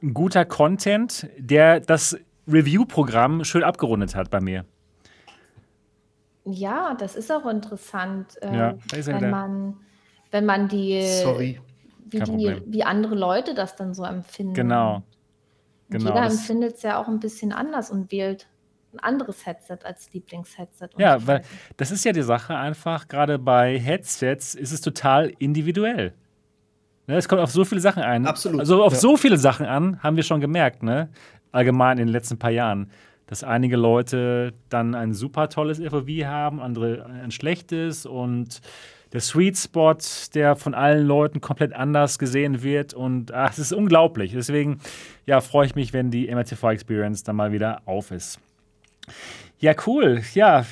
ein 0.01 0.13
guter 0.13 0.43
Content, 0.43 1.29
der 1.37 1.79
das 1.79 2.17
Review-Programm 2.47 3.43
schön 3.43 3.63
abgerundet 3.63 4.15
hat 4.15 4.29
bei 4.29 4.41
mir. 4.41 4.65
Ja, 6.43 6.95
das 6.95 7.15
ist 7.15 7.31
auch 7.31 7.45
interessant, 7.45 8.41
äh, 8.41 8.55
ja, 8.55 8.75
wenn, 8.91 9.29
man, 9.29 9.77
wenn 10.31 10.45
man 10.45 10.67
die, 10.67 11.03
Sorry. 11.03 11.61
Wie, 12.05 12.19
die, 12.19 12.61
wie 12.65 12.83
andere 12.83 13.15
Leute 13.15 13.53
das 13.53 13.75
dann 13.75 13.93
so 13.93 14.03
empfinden. 14.03 14.55
Genau. 14.55 15.03
genau 15.89 16.07
jeder 16.07 16.25
empfindet 16.25 16.75
es 16.75 16.81
ja 16.81 16.99
auch 16.99 17.07
ein 17.07 17.19
bisschen 17.19 17.53
anders 17.53 17.91
und 17.91 18.11
wählt 18.11 18.47
ein 18.93 18.99
anderes 18.99 19.45
Headset 19.45 19.79
als 19.83 20.11
Lieblingsheadset. 20.13 20.91
Ja, 20.97 21.25
weil 21.25 21.43
das 21.77 21.91
ist 21.91 22.03
ja 22.03 22.11
die 22.11 22.23
Sache 22.23 22.55
einfach, 22.55 23.07
gerade 23.07 23.39
bei 23.39 23.79
Headsets 23.79 24.55
ist 24.55 24.71
es 24.71 24.81
total 24.81 25.31
individuell. 25.39 26.13
Ne, 27.07 27.17
es 27.17 27.27
kommt 27.27 27.41
auf 27.41 27.51
so 27.51 27.65
viele 27.65 27.81
Sachen 27.81 28.03
ein. 28.03 28.25
Absolut. 28.25 28.59
Also 28.59 28.83
auf 28.83 28.93
ja. 28.93 28.99
so 28.99 29.17
viele 29.17 29.37
Sachen 29.37 29.65
an, 29.65 30.01
haben 30.03 30.15
wir 30.15 30.23
schon 30.23 30.41
gemerkt, 30.41 30.83
ne? 30.83 31.09
Allgemein 31.51 31.97
in 31.97 32.07
den 32.07 32.13
letzten 32.13 32.37
paar 32.37 32.51
Jahren. 32.51 32.91
Dass 33.27 33.43
einige 33.43 33.77
Leute 33.77 34.53
dann 34.69 34.93
ein 34.93 35.13
super 35.13 35.49
tolles 35.49 35.79
FOV 35.79 36.07
haben, 36.25 36.61
andere 36.61 37.05
ein 37.05 37.31
schlechtes 37.31 38.05
und 38.05 38.61
der 39.13 39.19
Sweet 39.19 39.57
Spot, 39.57 39.97
der 40.33 40.55
von 40.55 40.73
allen 40.73 41.05
Leuten 41.05 41.41
komplett 41.41 41.73
anders 41.73 42.19
gesehen 42.19 42.63
wird. 42.63 42.93
Und 42.93 43.33
ach, 43.33 43.51
es 43.51 43.59
ist 43.59 43.73
unglaublich. 43.73 44.31
Deswegen 44.33 44.79
ja, 45.25 45.41
freue 45.41 45.65
ich 45.65 45.75
mich, 45.75 45.93
wenn 45.93 46.11
die 46.11 46.33
MRTV 46.33 46.71
Experience 46.71 47.23
dann 47.23 47.35
mal 47.35 47.51
wieder 47.51 47.81
auf 47.85 48.11
ist. 48.11 48.39
Ja, 49.59 49.73
cool. 49.85 50.21
Ja, 50.33 50.65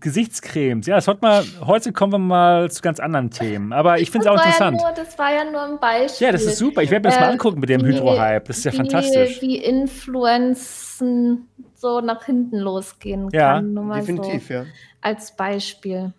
Gesichtscremes. 0.00 0.86
Ja, 0.86 0.96
das 0.96 1.06
hat 1.06 1.22
mal, 1.22 1.44
heute 1.64 1.92
kommen 1.92 2.12
wir 2.12 2.18
mal 2.18 2.70
zu 2.70 2.82
ganz 2.82 2.98
anderen 2.98 3.30
Themen. 3.30 3.72
Aber 3.72 4.00
ich 4.00 4.10
finde 4.10 4.26
es 4.26 4.32
auch 4.32 4.36
interessant. 4.36 4.80
Ja 4.80 4.88
nur, 4.88 4.96
das 4.96 5.18
war 5.18 5.32
ja 5.32 5.44
nur 5.50 5.62
ein 5.62 5.78
Beispiel. 5.78 6.26
Ja, 6.26 6.32
das 6.32 6.42
ist 6.42 6.58
super. 6.58 6.82
Ich 6.82 6.90
werde 6.90 7.08
mir 7.08 7.14
das 7.14 7.18
äh, 7.18 7.24
mal 7.24 7.32
angucken 7.32 7.60
mit 7.60 7.68
dem 7.68 7.84
Hydro-Hype. 7.84 8.46
Das 8.46 8.58
ist 8.58 8.64
ja 8.64 8.72
wie, 8.72 8.76
fantastisch. 8.76 9.40
Wie 9.40 9.58
Influenzen 9.58 11.48
so 11.74 12.00
nach 12.00 12.24
hinten 12.24 12.58
losgehen 12.58 13.28
ja, 13.32 13.54
kann. 13.54 13.74
Nur 13.74 13.94
definitiv, 13.94 14.48
so 14.48 14.54
ja. 14.54 14.64
Als 15.00 15.36
Beispiel. 15.36 16.12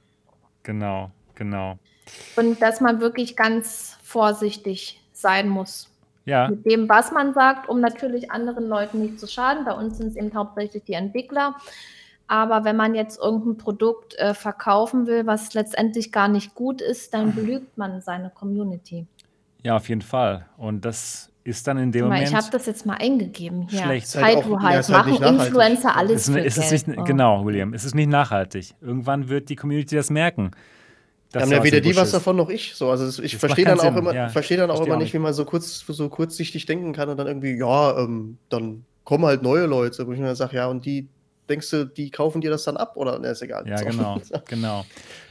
Genau, 0.64 1.12
genau. 1.36 1.78
Und 2.38 2.62
dass 2.62 2.80
man 2.80 3.02
wirklich 3.02 3.36
ganz 3.36 3.98
vorsichtig 4.02 5.02
sein 5.12 5.50
muss. 5.50 5.90
Ja. 6.28 6.50
Mit 6.50 6.66
dem, 6.66 6.90
was 6.90 7.14
man 7.14 7.34
sagt, 7.34 7.70
um 7.70 7.80
natürlich 7.80 8.32
anderen 8.32 8.68
Leuten 8.68 9.00
nicht 9.00 9.18
zu 9.18 9.28
schaden. 9.28 9.64
Bei 9.64 9.72
uns 9.72 9.98
sind 9.98 10.08
es 10.08 10.16
eben 10.18 10.34
hauptsächlich 10.36 10.84
die 10.84 10.94
Entwickler. 10.94 11.56
Aber 12.28 12.66
wenn 12.66 12.76
man 12.76 12.96
jetzt 12.96 13.18
irgendein 13.18 13.58
Produkt 13.58 14.14
äh, 14.16 14.34
verkaufen 14.34 15.08
will, 15.08 15.26
was 15.26 15.54
letztendlich 15.54 16.12
gar 16.12 16.28
nicht 16.28 16.54
gut 16.54 16.82
ist, 16.82 17.14
dann 17.14 17.34
belügt 17.34 17.78
man 17.78 18.02
seine 18.02 18.30
Community. 18.30 19.08
Ja, 19.64 19.78
auf 19.78 19.88
jeden 19.88 20.02
Fall. 20.02 20.46
Und 20.58 20.84
das 20.84 21.32
ist 21.46 21.66
dann 21.66 21.78
in 21.78 21.94
dem 21.94 22.04
Moment. 22.06 22.28
Ich 22.28 22.36
habe 22.36 22.48
das 22.52 22.66
jetzt 22.66 22.86
mal 22.86 22.98
eingegeben 23.00 23.70
hier. 23.70 23.84
Schlecht. 23.84 24.08
Zeit, 24.08 24.50
wo 24.50 24.60
halt, 24.60 24.90
halt 24.90 24.90
machen 24.90 25.24
Influencer 25.24 25.96
alles 25.96 26.28
ist, 26.28 26.34
für 26.34 26.42
ist 26.42 26.60
Geld. 26.60 26.88
Nicht, 26.90 27.00
oh. 27.00 27.04
Genau, 27.06 27.46
William. 27.46 27.74
Es 27.74 27.86
ist 27.86 27.96
nicht 27.96 28.10
nachhaltig. 28.10 28.76
Irgendwann 28.82 29.30
wird 29.30 29.48
die 29.48 29.56
Community 29.56 29.96
das 29.96 30.10
merken. 30.10 30.52
Das 31.32 31.44
haben 31.44 31.52
ja 31.52 31.64
weder 31.64 31.82
die 31.82 31.96
was 31.96 32.12
davon 32.12 32.38
noch 32.38 32.50
ich. 32.50 32.76
So, 32.76 32.90
also 32.90 33.22
ich 33.22 33.38
verstehe 33.38 33.66
dann, 33.66 33.80
auch 33.80 33.96
immer, 33.96 34.14
ja. 34.14 34.30
versteh 34.30 34.56
dann 34.56 34.72
auch 34.72 34.86
immer 34.86 34.98
nicht, 34.98 35.14
wie 35.14 35.20
man 35.20 35.34
so 35.34 35.46
kurz 35.46 35.84
so 35.86 36.10
kurzsichtig 36.10 36.66
denken 36.66 36.94
kann 36.94 37.10
und 37.10 37.18
dann 37.18 37.28
irgendwie, 37.28 37.58
ja, 37.58 38.00
ähm, 38.00 38.38
dann 38.50 38.86
kommen 39.04 39.26
halt 39.26 39.42
neue 39.42 39.66
Leute, 39.66 40.08
wo 40.08 40.14
ich 40.14 40.20
mir 40.20 40.36
sage, 40.36 40.56
ja, 40.56 40.68
und 40.68 40.86
die 40.86 41.10
denkst 41.50 41.70
du, 41.70 41.86
die 41.86 42.12
kaufen 42.12 42.42
dir 42.42 42.50
das 42.50 42.64
dann 42.64 42.78
ab 42.78 42.96
oder 42.96 43.20
ne, 43.20 43.30
ist 43.30 43.42
egal. 43.42 43.68
Ja, 43.68 43.82
genau, 43.82 44.22
genau. 44.48 44.86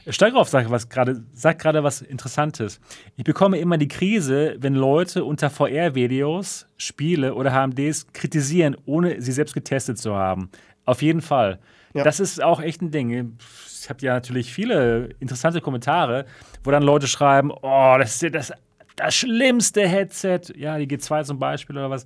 Steigrauf 0.07 0.49
sagt 0.49 0.69
was 0.69 0.89
gerade, 0.89 1.23
sagt 1.33 1.61
gerade 1.61 1.83
was 1.83 2.01
Interessantes. 2.01 2.79
Ich 3.17 3.23
bekomme 3.23 3.59
immer 3.59 3.77
die 3.77 3.87
Krise, 3.87 4.55
wenn 4.59 4.73
Leute 4.73 5.23
unter 5.23 5.49
VR-Videos 5.49 6.67
Spiele 6.77 7.35
oder 7.35 7.51
HMDs 7.51 8.07
kritisieren, 8.13 8.75
ohne 8.85 9.21
sie 9.21 9.31
selbst 9.31 9.53
getestet 9.53 9.97
zu 9.97 10.15
haben. 10.15 10.49
Auf 10.85 11.01
jeden 11.01 11.21
Fall. 11.21 11.59
Ja. 11.93 12.03
Das 12.03 12.19
ist 12.19 12.41
auch 12.41 12.61
echt 12.61 12.81
ein 12.81 12.91
Ding. 12.91 13.37
Ich 13.83 13.89
habe 13.89 14.05
ja 14.05 14.13
natürlich 14.13 14.53
viele 14.53 15.09
interessante 15.19 15.61
Kommentare, 15.61 16.25
wo 16.63 16.71
dann 16.71 16.83
Leute 16.83 17.07
schreiben, 17.07 17.51
oh, 17.51 17.95
das 17.97 18.21
ist 18.21 18.35
das, 18.35 18.53
das 18.95 19.15
schlimmste 19.15 19.87
Headset. 19.87 20.41
Ja, 20.55 20.77
die 20.77 20.87
G2 20.87 21.23
zum 21.23 21.39
Beispiel 21.39 21.77
oder 21.77 21.89
was 21.89 22.05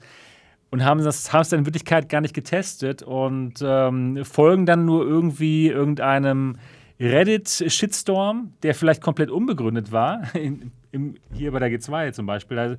und 0.72 0.86
haben 0.86 1.04
das 1.04 1.32
haben 1.32 1.42
es 1.42 1.50
dann 1.50 1.60
in 1.60 1.66
Wirklichkeit 1.66 2.10
gar 2.10 2.22
nicht 2.22 2.34
getestet 2.34 3.04
und 3.04 3.56
ähm, 3.62 4.24
folgen 4.24 4.66
dann 4.66 4.86
nur 4.86 5.06
irgendwie 5.06 5.68
irgendeinem 5.68 6.58
Reddit-Shitstorm, 7.00 8.54
der 8.64 8.74
vielleicht 8.74 9.02
komplett 9.02 9.30
unbegründet 9.30 9.92
war, 9.92 10.24
in, 10.36 10.72
im, 10.92 11.16
hier 11.34 11.52
bei 11.52 11.60
der 11.60 11.70
G2 11.70 12.14
zum 12.14 12.26
Beispiel. 12.26 12.58
Also, 12.58 12.78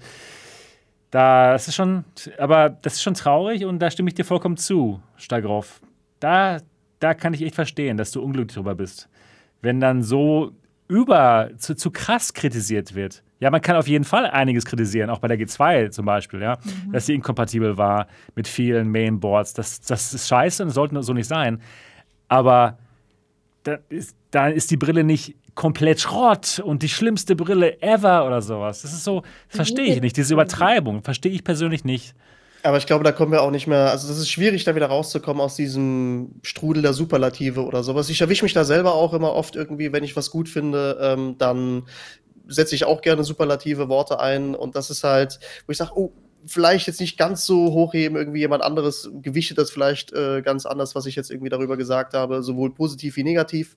das 1.10 1.69
ist 1.69 1.74
schon, 1.74 2.05
aber 2.39 2.70
das 2.70 2.94
ist 2.94 3.02
schon 3.02 3.12
traurig 3.12 3.66
und 3.66 3.78
da 3.81 3.90
stimme 3.90 4.09
ich 4.09 4.14
dir 4.14 4.24
vollkommen 4.24 4.56
zu, 4.56 5.02
Stagroff. 5.16 5.82
Da, 6.20 6.59
da 7.03 7.15
kann 7.15 7.35
ich 7.35 7.43
echt 7.43 7.55
verstehen, 7.55 7.97
dass 7.97 8.12
du 8.12 8.23
unglücklich 8.23 8.55
drüber 8.55 8.74
bist. 8.74 9.09
Wenn 9.61 9.81
dann 9.81 10.03
so 10.03 10.53
über, 10.89 11.51
zu, 11.57 11.74
zu 11.74 11.91
krass 11.91 12.35
kritisiert 12.35 12.95
wird. 12.95 13.23
Ja, 13.41 13.51
man 13.51 13.61
kann 13.61 13.77
auf 13.77 13.89
jeden 13.89 14.05
Fall 14.05 14.27
einiges 14.27 14.65
kritisieren, 14.65 15.11
auch 15.11 15.19
bei 15.19 15.29
der 15.29 15.39
G2 15.39 15.91
zum 15.91 16.05
Beispiel, 16.05 16.43
ja, 16.43 16.59
mhm. 16.62 16.93
dass 16.93 17.07
sie 17.07 17.15
inkompatibel 17.15 17.77
war 17.77 18.07
mit 18.37 18.47
vielen 18.47 18.89
Mainboards. 18.89 19.55
Das, 19.55 19.81
das 19.81 20.15
ist 20.15 20.29
scheiße 20.29 20.62
und 20.62 20.70
sollte 20.70 21.03
so 21.03 21.12
nicht 21.12 21.27
sein. 21.27 21.61
Aber 22.29 22.79
da 23.65 23.79
ist, 23.89 24.16
da 24.31 24.49
ist 24.49 24.70
die 24.70 24.77
Brille 24.77 25.03
nicht 25.03 25.35
komplett 25.55 26.01
Schrott 26.01 26.62
und 26.65 26.83
die 26.83 26.89
schlimmste 26.89 27.37
Brille 27.37 27.81
ever 27.83 28.27
oder 28.27 28.43
sowas. 28.43 28.83
Das 28.83 28.93
ist 28.93 29.05
so, 29.05 29.23
verstehe 29.49 29.95
ich 29.95 30.01
nicht. 30.01 30.16
Diese 30.16 30.35
Übertreibung 30.35 31.03
verstehe 31.03 31.33
ich 31.33 31.43
persönlich 31.43 31.85
nicht. 31.85 32.15
Aber 32.62 32.76
ich 32.76 32.86
glaube, 32.86 33.02
da 33.02 33.10
kommen 33.10 33.32
wir 33.32 33.43
auch 33.43 33.51
nicht 33.51 33.66
mehr. 33.66 33.90
Also, 33.90 34.06
das 34.09 34.18
ist 34.18 34.30
schwierig, 34.30 34.64
da 34.64 34.74
wieder 34.74 34.86
rauszukommen 34.86 35.40
aus 35.40 35.56
diesem 35.56 36.40
Strudel 36.43 36.82
der 36.82 36.93
Superlative 36.93 37.64
oder 37.64 37.82
sowas. 37.82 38.09
Ich 38.09 38.20
erwische 38.20 38.44
mich 38.44 38.52
da 38.52 38.64
selber 38.64 38.94
auch 38.94 39.14
immer 39.14 39.32
oft 39.32 39.56
irgendwie, 39.56 39.93
wenn 39.93 40.05
ich 40.05 40.16
was 40.16 40.30
gut 40.30 40.48
finde, 40.48 40.98
ähm, 41.01 41.36
dann 41.39 41.84
setze 42.47 42.74
ich 42.74 42.84
auch 42.84 43.01
gerne 43.01 43.24
superlative 43.24 43.89
Worte 43.89 44.20
ein. 44.20 44.55
Und 44.55 44.76
das 44.76 44.90
ist 44.90 45.02
halt, 45.02 45.40
wo 45.66 45.72
ich 45.72 45.78
sage, 45.78 45.93
oh, 45.97 46.12
vielleicht 46.47 46.86
jetzt 46.86 47.01
nicht 47.01 47.16
ganz 47.16 47.47
so 47.47 47.73
hochheben, 47.73 48.16
irgendwie 48.16 48.40
jemand 48.40 48.62
anderes 48.62 49.10
gewichtet 49.23 49.59
das 49.59 49.70
vielleicht 49.70 50.12
äh, 50.12 50.43
ganz 50.43 50.66
anders, 50.66 50.94
was 50.94 51.06
ich 51.06 51.16
jetzt 51.16 51.31
irgendwie 51.31 51.51
darüber 51.51 51.77
gesagt 51.77 52.14
habe, 52.14 52.43
sowohl 52.43 52.74
positiv 52.74 53.16
wie 53.16 53.24
negativ. 53.24 53.77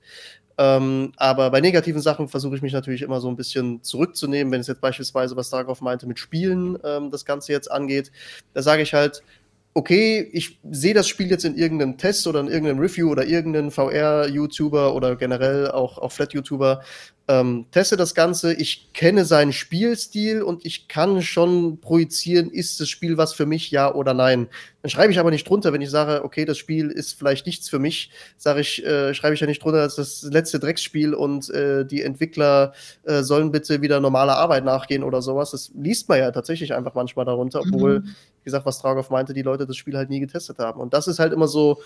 Ähm, 0.58 1.12
aber 1.18 1.52
bei 1.52 1.62
negativen 1.62 2.02
Sachen 2.02 2.28
versuche 2.28 2.56
ich 2.56 2.62
mich 2.62 2.74
natürlich 2.74 3.02
immer 3.02 3.20
so 3.20 3.28
ein 3.28 3.36
bisschen 3.36 3.84
zurückzunehmen, 3.84 4.52
wenn 4.52 4.62
es 4.62 4.68
jetzt 4.68 4.82
beispielsweise, 4.82 5.36
was 5.36 5.50
darauf 5.50 5.82
meinte, 5.82 6.08
mit 6.08 6.20
Spielen 6.20 6.78
ähm, 6.84 7.12
das 7.12 7.26
Ganze 7.26 7.52
jetzt 7.52 7.70
angeht. 7.70 8.12
Da 8.54 8.62
sage 8.62 8.82
ich 8.82 8.94
halt, 8.94 9.22
okay, 9.74 10.30
ich 10.32 10.58
sehe 10.72 10.94
das 10.94 11.10
Spiel 11.10 11.30
jetzt 11.30 11.44
in 11.44 11.58
irgendeinem 11.58 11.98
Test 11.98 12.26
oder 12.28 12.40
in 12.40 12.48
irgendeinem 12.48 12.80
Review 12.80 13.12
oder 13.12 13.26
irgendeinem 13.26 13.72
VR-YouTuber 13.72 14.96
oder 14.96 15.18
generell 15.18 15.70
auch, 15.70 15.98
auch 15.98 16.14
Flat-YouTuber 16.14 16.82
ähm, 17.28 17.66
teste 17.72 17.98
das 17.98 18.14
Ganze, 18.14 18.54
ich 18.54 18.94
kenne 18.94 19.26
seinen 19.26 19.52
Spielstil 19.52 20.44
und 20.44 20.64
ich 20.64 20.88
kann 20.88 21.24
schon 21.24 21.80
projizieren, 21.80 22.52
ist 22.52 22.80
das 22.80 22.90
Spiel 22.90 23.18
was 23.18 23.34
für 23.34 23.48
mich, 23.48 23.72
ja 23.72 23.92
oder 23.92 24.14
nein. 24.14 24.48
Dann 24.84 24.92
schreibe 24.92 25.12
ich 25.12 25.18
aber 25.18 25.32
nicht 25.32 25.50
drunter, 25.50 25.74
wenn 25.74 25.82
ich 25.82 25.90
sage, 25.90 26.24
okay, 26.24 26.46
das 26.46 26.60
Spiel 26.60 26.92
ist 26.92 27.18
vielleicht 27.18 27.48
nichts 27.48 27.68
für 27.68 27.80
mich, 27.80 28.12
sage 28.38 28.62
ich, 28.62 28.86
äh, 28.86 29.16
schreibe 29.16 29.34
ich 29.34 29.40
ja 29.40 29.48
nicht 29.48 29.64
drunter, 29.64 29.80
das 29.80 29.98
ist 29.98 30.24
das 30.24 30.32
letzte 30.32 30.60
Drecksspiel 30.60 31.16
und 31.16 31.50
äh, 31.50 31.84
die 31.84 32.04
Entwickler 32.04 32.74
äh, 33.04 33.24
sollen 33.24 33.52
bitte 33.52 33.82
wieder 33.82 34.00
normaler 34.00 34.38
Arbeit 34.38 34.64
nachgehen 34.64 35.04
oder 35.04 35.24
sowas. 35.24 35.50
Das 35.50 35.72
liest 35.74 36.08
man 36.08 36.20
ja 36.20 36.30
tatsächlich 36.30 36.76
einfach 36.76 36.94
manchmal 36.94 37.26
darunter, 37.26 37.62
obwohl, 37.62 38.02
mhm. 38.02 38.06
wie 38.06 38.44
gesagt, 38.44 38.68
was 38.68 38.80
Tragoff 38.80 39.10
meinte, 39.10 39.34
die 39.34 39.42
Leute 39.42 39.66
das 39.66 39.78
Spiel 39.78 39.98
halt 39.98 40.12
nie 40.12 40.20
getestet 40.20 40.60
haben. 40.60 40.80
Und 40.80 40.94
das 40.94 41.08
ist 41.08 41.18
halt 41.18 41.34
immer 41.34 41.48
so 41.48 41.82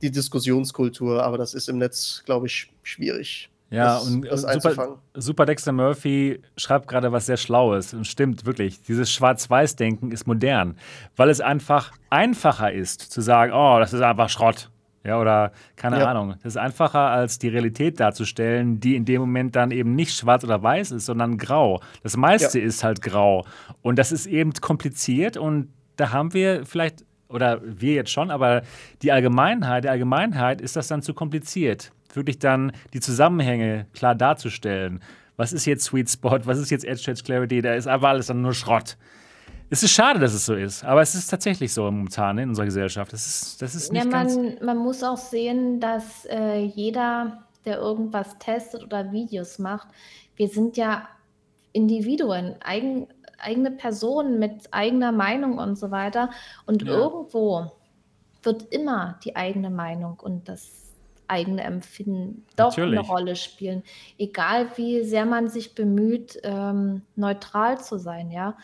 die 0.00 0.10
Diskussionskultur, 0.10 1.22
aber 1.22 1.36
das 1.36 1.52
ist 1.52 1.68
im 1.68 1.76
Netz, 1.76 2.22
glaube 2.24 2.46
ich, 2.46 2.72
schwierig. 2.82 3.49
Ja, 3.70 3.94
das, 3.94 4.08
und 4.08 4.26
das 4.26 4.42
Super, 4.42 4.98
Super, 5.14 5.46
Dexter 5.46 5.72
Murphy 5.72 6.42
schreibt 6.56 6.88
gerade 6.88 7.12
was 7.12 7.26
sehr 7.26 7.36
Schlaues. 7.36 7.94
Und 7.94 8.04
stimmt, 8.04 8.44
wirklich. 8.44 8.82
Dieses 8.82 9.12
Schwarz-Weiß-Denken 9.12 10.10
ist 10.10 10.26
modern, 10.26 10.76
weil 11.16 11.30
es 11.30 11.40
einfach 11.40 11.92
einfacher 12.10 12.72
ist, 12.72 13.00
zu 13.00 13.20
sagen, 13.20 13.52
oh, 13.52 13.78
das 13.78 13.92
ist 13.92 14.00
einfach 14.00 14.28
Schrott. 14.28 14.70
Ja, 15.04 15.18
oder 15.18 15.52
keine 15.76 16.00
ja. 16.00 16.10
Ahnung. 16.10 16.34
Das 16.42 16.54
ist 16.54 16.56
einfacher, 16.56 16.98
als 16.98 17.38
die 17.38 17.48
Realität 17.48 18.00
darzustellen, 18.00 18.80
die 18.80 18.96
in 18.96 19.04
dem 19.04 19.20
Moment 19.20 19.56
dann 19.56 19.70
eben 19.70 19.94
nicht 19.94 20.14
schwarz 20.14 20.44
oder 20.44 20.62
weiß 20.62 20.90
ist, 20.90 21.06
sondern 21.06 21.38
grau. 21.38 21.80
Das 22.02 22.16
meiste 22.16 22.58
ja. 22.58 22.66
ist 22.66 22.84
halt 22.84 23.00
grau. 23.00 23.46
Und 23.82 23.98
das 23.98 24.12
ist 24.12 24.26
eben 24.26 24.52
kompliziert 24.52 25.36
und 25.36 25.72
da 25.96 26.12
haben 26.12 26.34
wir 26.34 26.66
vielleicht, 26.66 27.04
oder 27.28 27.60
wir 27.62 27.94
jetzt 27.94 28.10
schon, 28.10 28.30
aber 28.30 28.62
die 29.00 29.12
Allgemeinheit, 29.12 29.84
der 29.84 29.92
Allgemeinheit 29.92 30.60
ist 30.60 30.76
das 30.76 30.88
dann 30.88 31.00
zu 31.00 31.14
kompliziert 31.14 31.92
wirklich 32.16 32.38
dann 32.38 32.72
die 32.92 33.00
Zusammenhänge 33.00 33.86
klar 33.92 34.14
darzustellen. 34.14 35.00
Was 35.36 35.52
ist 35.52 35.64
jetzt 35.66 35.84
Sweet 35.84 36.10
Spot? 36.10 36.38
Was 36.44 36.58
ist 36.58 36.70
jetzt 36.70 36.84
Edge 36.84 37.10
Edge 37.10 37.22
Clarity? 37.24 37.62
Da 37.62 37.74
ist 37.74 37.86
einfach 37.86 38.10
alles 38.10 38.26
dann 38.26 38.42
nur 38.42 38.54
Schrott. 38.54 38.96
Es 39.72 39.84
ist 39.84 39.92
schade, 39.92 40.18
dass 40.18 40.34
es 40.34 40.44
so 40.44 40.54
ist, 40.54 40.84
aber 40.84 41.00
es 41.00 41.14
ist 41.14 41.28
tatsächlich 41.28 41.72
so 41.72 41.84
momentan 41.84 42.38
in 42.38 42.48
unserer 42.48 42.66
Gesellschaft. 42.66 43.12
Das 43.12 43.24
ist, 43.24 43.62
das 43.62 43.76
ist 43.76 43.92
nicht 43.92 44.04
ja, 44.04 44.10
man, 44.10 44.26
ganz 44.26 44.60
man 44.60 44.76
muss 44.78 45.04
auch 45.04 45.16
sehen, 45.16 45.78
dass 45.78 46.24
äh, 46.24 46.58
jeder, 46.58 47.44
der 47.64 47.78
irgendwas 47.78 48.36
testet 48.38 48.82
oder 48.82 49.12
Videos 49.12 49.60
macht, 49.60 49.86
wir 50.34 50.48
sind 50.48 50.76
ja 50.76 51.08
Individuen, 51.72 52.56
eigen, 52.64 53.06
eigene 53.38 53.70
Personen 53.70 54.40
mit 54.40 54.72
eigener 54.72 55.12
Meinung 55.12 55.58
und 55.58 55.78
so 55.78 55.92
weiter. 55.92 56.30
Und 56.66 56.82
ja. 56.82 56.92
irgendwo 56.92 57.70
wird 58.42 58.64
immer 58.72 59.18
die 59.24 59.36
eigene 59.36 59.70
Meinung 59.70 60.18
und 60.18 60.48
das 60.48 60.89
eigene 61.30 61.62
Empfinden 61.62 62.46
doch 62.56 62.76
Natürlich. 62.76 62.98
eine 62.98 63.08
Rolle 63.08 63.36
spielen. 63.36 63.82
Egal 64.18 64.66
wie 64.76 65.02
sehr 65.04 65.24
man 65.24 65.48
sich 65.48 65.74
bemüht, 65.74 66.38
ähm, 66.42 67.02
neutral 67.16 67.80
zu 67.80 67.98
sein, 67.98 68.30
ja. 68.30 68.56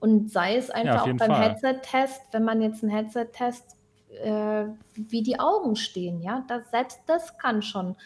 Und 0.00 0.30
sei 0.30 0.56
es 0.56 0.70
einfach 0.70 1.06
ja, 1.06 1.12
auch 1.12 1.16
beim 1.16 1.34
Headset-Test, 1.34 2.20
wenn 2.32 2.44
man 2.44 2.60
jetzt 2.60 2.82
ein 2.82 2.90
Headset-Test, 2.90 3.76
äh, 4.22 4.66
wie 4.94 5.22
die 5.22 5.40
Augen 5.40 5.76
stehen, 5.76 6.20
ja, 6.20 6.44
das, 6.46 6.70
selbst 6.70 7.00
das 7.06 7.38
kann 7.38 7.62
schon 7.62 7.96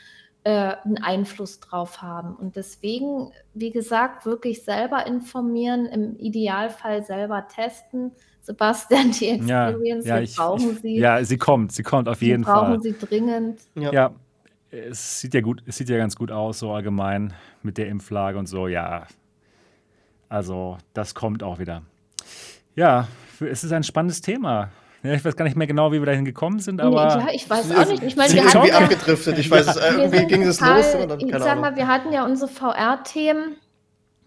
äh, 0.44 0.76
einen 0.84 0.98
Einfluss 0.98 1.60
drauf 1.60 2.00
haben. 2.00 2.36
Und 2.36 2.56
deswegen, 2.56 3.32
wie 3.54 3.70
gesagt, 3.70 4.24
wirklich 4.24 4.64
selber 4.64 5.06
informieren, 5.06 5.86
im 5.86 6.16
Idealfall 6.16 7.02
selber 7.02 7.48
testen. 7.48 8.12
Sebastian, 8.48 9.10
die 9.10 9.28
Experience, 9.28 10.06
ja, 10.06 10.16
ja, 10.16 10.22
ich, 10.22 10.34
brauchen 10.34 10.72
ich, 10.72 10.80
Sie. 10.80 10.96
Ja, 10.96 11.22
sie 11.22 11.36
kommt, 11.36 11.72
sie 11.72 11.82
kommt 11.82 12.08
auf 12.08 12.22
jeden 12.22 12.44
brauchen 12.44 12.54
Fall. 12.54 12.78
Brauchen 12.78 12.82
Sie 12.82 12.94
dringend. 12.98 13.60
Ja. 13.74 13.92
ja. 13.92 14.10
es 14.70 15.20
sieht 15.20 15.34
ja 15.34 15.42
gut, 15.42 15.62
es 15.66 15.76
sieht 15.76 15.90
ja 15.90 15.98
ganz 15.98 16.16
gut 16.16 16.32
aus, 16.32 16.60
so 16.60 16.72
allgemein 16.72 17.34
mit 17.62 17.76
der 17.76 17.88
Impflage 17.88 18.38
und 18.38 18.46
so, 18.46 18.66
ja. 18.66 19.06
Also, 20.30 20.78
das 20.94 21.14
kommt 21.14 21.42
auch 21.42 21.58
wieder. 21.58 21.82
Ja, 22.74 23.06
es 23.38 23.64
ist 23.64 23.72
ein 23.72 23.82
spannendes 23.82 24.22
Thema. 24.22 24.70
Ja, 25.02 25.12
ich 25.12 25.22
weiß 25.24 25.36
gar 25.36 25.44
nicht 25.44 25.56
mehr 25.56 25.66
genau, 25.66 25.92
wie 25.92 26.00
wir 26.00 26.06
dahin 26.06 26.24
gekommen 26.24 26.58
sind, 26.58 26.80
aber. 26.80 27.18
Ja, 27.18 27.28
ich 27.32 27.48
weiß 27.48 27.70
auch 27.76 27.86
nicht. 27.86 28.02
Ich 28.02 28.16
meine, 28.16 28.32
wir 28.32 28.44
irgendwie 28.44 28.72
hatten 28.72 28.84
abgedriftet. 28.84 29.38
Ich 29.38 29.50
weiß 29.50 29.66
ja. 29.66 29.72
es, 29.72 29.78
irgendwie 29.98 30.26
ging 30.26 30.42
es 30.42 30.58
los. 30.60 30.92
Dann, 30.92 31.20
ich 31.20 31.38
sag 31.38 31.60
mal, 31.60 31.76
wir 31.76 31.86
hatten 31.86 32.12
ja 32.12 32.24
unsere 32.24 32.50
VR-Themen. 32.50 33.56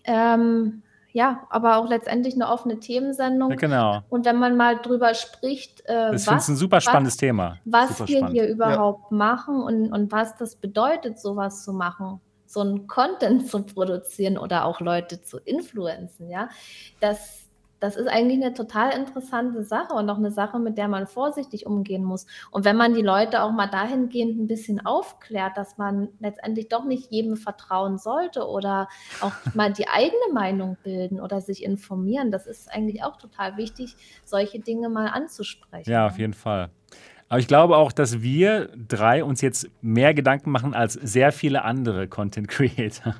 Ähm, 0.03 0.83
ja, 1.13 1.45
aber 1.49 1.77
auch 1.77 1.89
letztendlich 1.89 2.35
eine 2.35 2.47
offene 2.47 2.79
Themensendung. 2.79 3.51
Ja, 3.51 3.55
genau. 3.57 4.01
Und 4.09 4.25
wenn 4.25 4.37
man 4.37 4.55
mal 4.55 4.77
drüber 4.77 5.13
spricht, 5.13 5.81
äh, 5.85 6.11
das 6.11 6.27
was, 6.27 6.47
ein 6.47 6.55
super 6.55 6.81
spannendes 6.81 7.15
was, 7.15 7.19
Thema. 7.19 7.57
Was 7.65 7.97
super 7.97 8.07
wir 8.07 8.17
spannend. 8.17 8.35
hier 8.35 8.47
überhaupt 8.47 9.11
ja. 9.11 9.17
machen 9.17 9.61
und, 9.61 9.91
und 9.91 10.11
was 10.11 10.35
das 10.37 10.55
bedeutet, 10.55 11.19
sowas 11.19 11.63
zu 11.63 11.73
machen, 11.73 12.21
so 12.45 12.61
einen 12.61 12.87
Content 12.87 13.47
zu 13.47 13.63
produzieren 13.63 14.37
oder 14.37 14.65
auch 14.65 14.79
Leute 14.79 15.21
zu 15.21 15.37
influenzen, 15.37 16.29
ja, 16.29 16.49
das 16.99 17.40
das 17.81 17.95
ist 17.95 18.07
eigentlich 18.07 18.41
eine 18.41 18.53
total 18.53 18.93
interessante 18.93 19.63
Sache 19.63 19.93
und 19.93 20.09
auch 20.09 20.17
eine 20.17 20.31
Sache, 20.31 20.59
mit 20.59 20.77
der 20.77 20.87
man 20.87 21.07
vorsichtig 21.07 21.65
umgehen 21.65 22.03
muss. 22.03 22.27
Und 22.51 22.63
wenn 22.63 22.77
man 22.77 22.93
die 22.93 23.01
Leute 23.01 23.41
auch 23.41 23.51
mal 23.51 23.67
dahingehend 23.67 24.39
ein 24.39 24.47
bisschen 24.47 24.85
aufklärt, 24.85 25.57
dass 25.57 25.79
man 25.79 26.09
letztendlich 26.19 26.69
doch 26.69 26.85
nicht 26.85 27.11
jedem 27.11 27.35
vertrauen 27.37 27.97
sollte 27.97 28.47
oder 28.47 28.87
auch 29.19 29.33
mal 29.55 29.73
die 29.73 29.87
eigene 29.89 30.31
Meinung 30.31 30.77
bilden 30.83 31.19
oder 31.19 31.41
sich 31.41 31.63
informieren, 31.63 32.31
das 32.31 32.45
ist 32.45 32.71
eigentlich 32.71 33.03
auch 33.03 33.17
total 33.17 33.57
wichtig, 33.57 33.95
solche 34.23 34.59
Dinge 34.59 34.87
mal 34.87 35.07
anzusprechen. 35.07 35.89
Ja, 35.89 36.05
auf 36.05 36.19
jeden 36.19 36.33
Fall. 36.35 36.69
Aber 37.29 37.39
ich 37.39 37.47
glaube 37.47 37.77
auch, 37.77 37.91
dass 37.91 38.21
wir 38.21 38.69
drei 38.75 39.23
uns 39.23 39.41
jetzt 39.41 39.67
mehr 39.81 40.13
Gedanken 40.13 40.51
machen 40.51 40.75
als 40.75 40.93
sehr 40.93 41.31
viele 41.31 41.63
andere 41.63 42.07
Content 42.07 42.47
Creator 42.47 43.15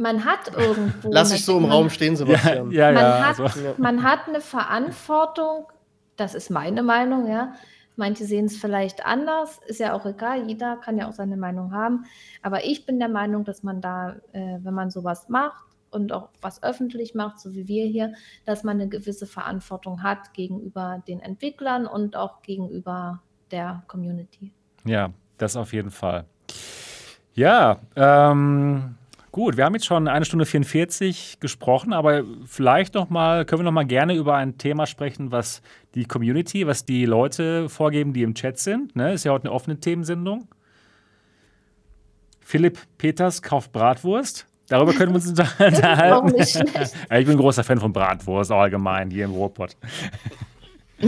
man 0.00 0.24
hat 0.24 0.54
irgendwo. 0.56 1.10
Lass 1.12 1.32
ich 1.32 1.44
so 1.44 1.58
im 1.58 1.66
Raum 1.66 1.90
stehen, 1.90 2.16
Sebastian. 2.16 2.70
Ja, 2.70 2.90
ja, 2.90 2.94
man, 2.94 3.02
ja, 3.02 3.28
hat, 3.28 3.40
also. 3.40 3.74
man 3.78 4.02
hat 4.02 4.26
eine 4.26 4.40
Verantwortung, 4.40 5.66
das 6.16 6.34
ist 6.34 6.50
meine 6.50 6.82
Meinung, 6.82 7.28
ja. 7.28 7.54
Manche 7.96 8.24
sehen 8.24 8.46
es 8.46 8.56
vielleicht 8.56 9.04
anders, 9.04 9.60
ist 9.66 9.78
ja 9.78 9.92
auch 9.92 10.06
egal, 10.06 10.48
jeder 10.48 10.76
kann 10.76 10.96
ja 10.96 11.08
auch 11.08 11.12
seine 11.12 11.36
Meinung 11.36 11.72
haben. 11.72 12.06
Aber 12.40 12.64
ich 12.64 12.86
bin 12.86 12.98
der 12.98 13.10
Meinung, 13.10 13.44
dass 13.44 13.62
man 13.62 13.82
da, 13.82 14.16
äh, 14.32 14.58
wenn 14.62 14.72
man 14.72 14.90
sowas 14.90 15.28
macht 15.28 15.64
und 15.90 16.12
auch 16.12 16.30
was 16.40 16.62
öffentlich 16.62 17.14
macht, 17.14 17.40
so 17.40 17.54
wie 17.54 17.68
wir 17.68 17.84
hier, 17.84 18.14
dass 18.46 18.64
man 18.64 18.80
eine 18.80 18.88
gewisse 18.88 19.26
Verantwortung 19.26 20.02
hat 20.02 20.32
gegenüber 20.32 21.02
den 21.06 21.20
Entwicklern 21.20 21.86
und 21.86 22.16
auch 22.16 22.40
gegenüber 22.40 23.20
der 23.50 23.82
Community. 23.86 24.52
Ja, 24.86 25.12
das 25.36 25.56
auf 25.56 25.74
jeden 25.74 25.90
Fall. 25.90 26.24
Ja, 27.34 27.80
ähm, 27.96 28.96
Gut, 29.32 29.56
wir 29.56 29.64
haben 29.64 29.74
jetzt 29.74 29.86
schon 29.86 30.08
eine 30.08 30.24
Stunde 30.24 30.44
44 30.44 31.38
gesprochen, 31.38 31.92
aber 31.92 32.24
vielleicht 32.46 32.94
noch 32.94 33.10
mal, 33.10 33.44
können 33.44 33.60
wir 33.60 33.64
noch 33.64 33.70
mal 33.72 33.86
gerne 33.86 34.14
über 34.14 34.34
ein 34.34 34.58
Thema 34.58 34.86
sprechen, 34.86 35.30
was 35.30 35.62
die 35.94 36.04
Community, 36.04 36.66
was 36.66 36.84
die 36.84 37.04
Leute 37.04 37.68
vorgeben, 37.68 38.12
die 38.12 38.22
im 38.22 38.34
Chat 38.34 38.58
sind. 38.58 38.96
Ne? 38.96 39.12
Ist 39.12 39.24
ja 39.24 39.30
heute 39.30 39.44
eine 39.44 39.52
offene 39.52 39.78
Themensendung. 39.78 40.48
Philipp 42.40 42.80
Peters 42.98 43.40
kauft 43.40 43.70
Bratwurst. 43.70 44.46
Darüber 44.66 44.92
können 44.92 45.12
wir 45.12 45.16
uns 45.16 45.28
unterhalten. 45.58 46.34
ich 46.36 46.54
bin 47.08 47.30
ein 47.30 47.36
großer 47.36 47.62
Fan 47.62 47.78
von 47.78 47.92
Bratwurst 47.92 48.50
allgemein 48.50 49.10
hier 49.10 49.26
im 49.26 49.30
Ruhrpott. 49.30 49.76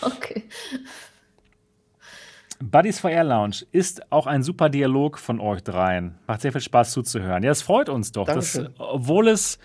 okay. 0.00 0.44
Buddies 2.60 3.00
VR 3.00 3.24
Lounge 3.24 3.64
ist 3.70 4.10
auch 4.10 4.26
ein 4.26 4.42
super 4.42 4.68
Dialog 4.68 5.18
von 5.18 5.40
euch 5.40 5.62
dreien. 5.62 6.18
Macht 6.26 6.40
sehr 6.40 6.52
viel 6.52 6.60
Spaß 6.60 6.92
zuzuhören. 6.92 7.42
Ja, 7.42 7.50
es 7.50 7.62
freut 7.62 7.88
uns 7.88 8.12
doch, 8.12 8.26
dass, 8.26 8.60
obwohl 8.78 9.28
es 9.28 9.58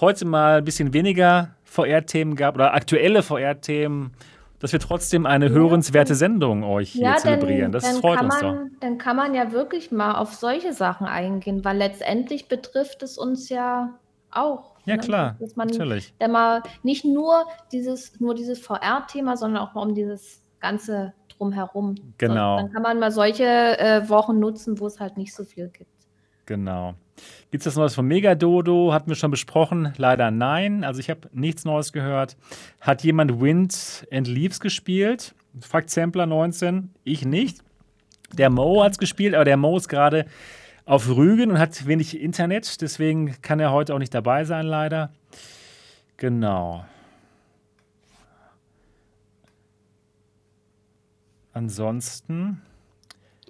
heute 0.00 0.24
mal 0.24 0.58
ein 0.58 0.64
bisschen 0.64 0.92
weniger 0.92 1.54
VR-Themen 1.64 2.34
gab 2.34 2.56
oder 2.56 2.74
aktuelle 2.74 3.22
VR-Themen, 3.22 4.12
dass 4.58 4.72
wir 4.72 4.80
trotzdem 4.80 5.26
eine 5.26 5.46
ja. 5.46 5.52
hörenswerte 5.52 6.14
Sendung 6.14 6.64
euch 6.64 6.90
hier 6.90 7.02
ja, 7.02 7.16
zelebrieren. 7.16 7.70
Das 7.70 7.98
freut 7.98 8.20
uns 8.20 8.42
man, 8.42 8.56
doch. 8.70 8.78
Dann 8.80 8.98
kann 8.98 9.16
man 9.16 9.34
ja 9.34 9.52
wirklich 9.52 9.92
mal 9.92 10.16
auf 10.16 10.34
solche 10.34 10.72
Sachen 10.72 11.06
eingehen, 11.06 11.64
weil 11.64 11.76
letztendlich 11.76 12.48
betrifft 12.48 13.02
es 13.02 13.16
uns 13.16 13.48
ja 13.48 13.94
auch. 14.32 14.76
Ja, 14.86 14.96
ne? 14.96 15.02
klar, 15.02 15.36
dass 15.38 15.56
man 15.56 15.68
natürlich. 15.68 16.14
Dann 16.18 16.32
mal 16.32 16.62
nicht 16.82 17.04
nur 17.04 17.46
dieses, 17.72 18.20
nur 18.20 18.34
dieses 18.34 18.58
VR-Thema, 18.58 19.36
sondern 19.36 19.62
auch 19.62 19.74
mal 19.74 19.82
um 19.82 19.94
dieses 19.94 20.42
ganze 20.60 21.14
drumherum. 21.40 21.94
Genau. 22.18 22.58
Dann 22.58 22.72
kann 22.72 22.82
man 22.82 22.98
mal 22.98 23.10
solche 23.10 23.44
äh, 23.44 24.08
Wochen 24.08 24.38
nutzen, 24.38 24.78
wo 24.78 24.86
es 24.86 25.00
halt 25.00 25.16
nicht 25.16 25.34
so 25.34 25.44
viel 25.44 25.68
gibt. 25.68 25.90
Genau. 26.46 26.94
Gibt 27.50 27.62
es 27.62 27.64
das 27.64 27.76
Neues 27.76 27.94
von 27.94 28.06
Megadodo? 28.06 28.92
Hatten 28.92 29.08
wir 29.08 29.14
schon 29.14 29.30
besprochen. 29.30 29.92
Leider 29.96 30.30
nein. 30.30 30.84
Also 30.84 31.00
ich 31.00 31.10
habe 31.10 31.28
nichts 31.32 31.64
Neues 31.64 31.92
gehört. 31.92 32.36
Hat 32.80 33.02
jemand 33.02 33.40
Wind 33.40 34.06
and 34.10 34.26
Leaves 34.26 34.60
gespielt? 34.60 35.34
Fragt 35.60 35.90
Sampler 35.90 36.26
19. 36.26 36.90
Ich 37.04 37.24
nicht. 37.24 37.62
Der 38.32 38.50
Mo 38.50 38.82
hat 38.82 38.92
es 38.92 38.98
gespielt, 38.98 39.34
aber 39.34 39.44
der 39.44 39.56
Mo 39.56 39.76
ist 39.76 39.88
gerade 39.88 40.26
auf 40.86 41.08
Rügen 41.08 41.50
und 41.50 41.58
hat 41.58 41.86
wenig 41.86 42.20
Internet. 42.20 42.80
Deswegen 42.80 43.40
kann 43.42 43.60
er 43.60 43.72
heute 43.72 43.94
auch 43.94 43.98
nicht 43.98 44.14
dabei 44.14 44.44
sein, 44.44 44.66
leider. 44.66 45.10
Genau. 46.16 46.84
Ansonsten. 51.60 52.62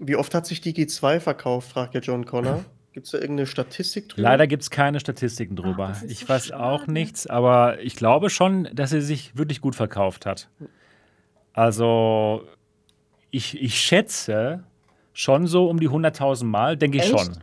Wie 0.01 0.17
oft 0.17 0.35
hat 0.35 0.45
sich 0.45 0.61
die 0.61 0.75
G2 0.75 1.21
verkauft, 1.21 1.71
fragt 1.71 1.95
ja 1.95 2.01
John 2.01 2.27
Connor. 2.27 2.65
Gibt 2.93 3.07
es 3.07 3.13
da 3.13 3.19
irgendeine 3.19 3.47
Statistik 3.47 4.09
drüber? 4.09 4.23
Leider 4.23 4.49
gibt 4.49 4.65
es 4.65 4.71
keine 4.71 4.99
Statistiken 4.99 5.55
drüber. 5.55 5.93
Ach, 5.95 6.03
ich 6.03 6.19
so 6.21 6.29
weiß 6.29 6.47
schade. 6.47 6.61
auch 6.61 6.89
nichts, 6.89 7.29
aber 7.29 7.81
ich 7.81 7.95
glaube 7.95 8.29
schon, 8.29 8.69
dass 8.73 8.91
sie 8.91 9.01
sich 9.01 9.37
wirklich 9.37 9.61
gut 9.61 9.77
verkauft 9.77 10.27
hat. 10.27 10.49
Also, 11.53 12.43
ich, 13.31 13.63
ich 13.63 13.79
schätze 13.81 14.65
schon 15.13 15.47
so 15.47 15.71
um 15.71 15.79
die 15.79 15.89
100.000 15.89 16.47
Mal, 16.47 16.77
denke 16.77 16.99
ich 16.99 17.05
Echt? 17.05 17.13
schon. 17.17 17.37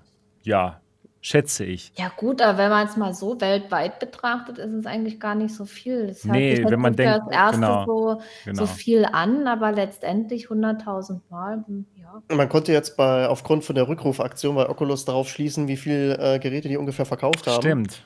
Ja, 0.43 0.81
schätze 1.27 1.65
ich. 1.65 1.91
Ja 1.97 2.11
gut, 2.15 2.41
aber 2.41 2.57
wenn 2.57 2.69
man 2.69 2.87
es 2.87 2.95
mal 2.97 3.13
so 3.13 3.39
weltweit 3.41 3.99
betrachtet, 3.99 4.57
ist 4.57 4.71
es 4.71 4.85
eigentlich 4.85 5.19
gar 5.19 5.35
nicht 5.35 5.53
so 5.53 5.65
viel. 5.65 6.07
Das 6.07 6.23
nee, 6.23 6.63
wenn 6.65 6.79
man 6.79 6.95
denkt, 6.95 7.23
das 7.25 7.33
erste 7.33 7.55
genau, 7.55 7.85
so, 7.85 8.21
genau. 8.45 8.65
so 8.65 8.65
viel 8.65 9.05
an, 9.05 9.47
aber 9.47 9.71
letztendlich 9.71 10.47
100.000 10.47 11.19
Mal, 11.29 11.63
hm, 11.67 11.85
ja. 11.95 12.35
Man 12.35 12.49
konnte 12.49 12.71
jetzt 12.71 12.97
bei, 12.97 13.27
aufgrund 13.27 13.63
von 13.63 13.75
der 13.75 13.87
Rückrufaktion 13.87 14.55
bei 14.55 14.69
Oculus 14.69 15.05
darauf 15.05 15.29
schließen, 15.29 15.67
wie 15.67 15.77
viele 15.77 16.17
äh, 16.17 16.39
Geräte 16.39 16.69
die 16.69 16.77
ungefähr 16.77 17.05
verkauft 17.05 17.45
haben. 17.47 17.61
Stimmt. 17.61 18.01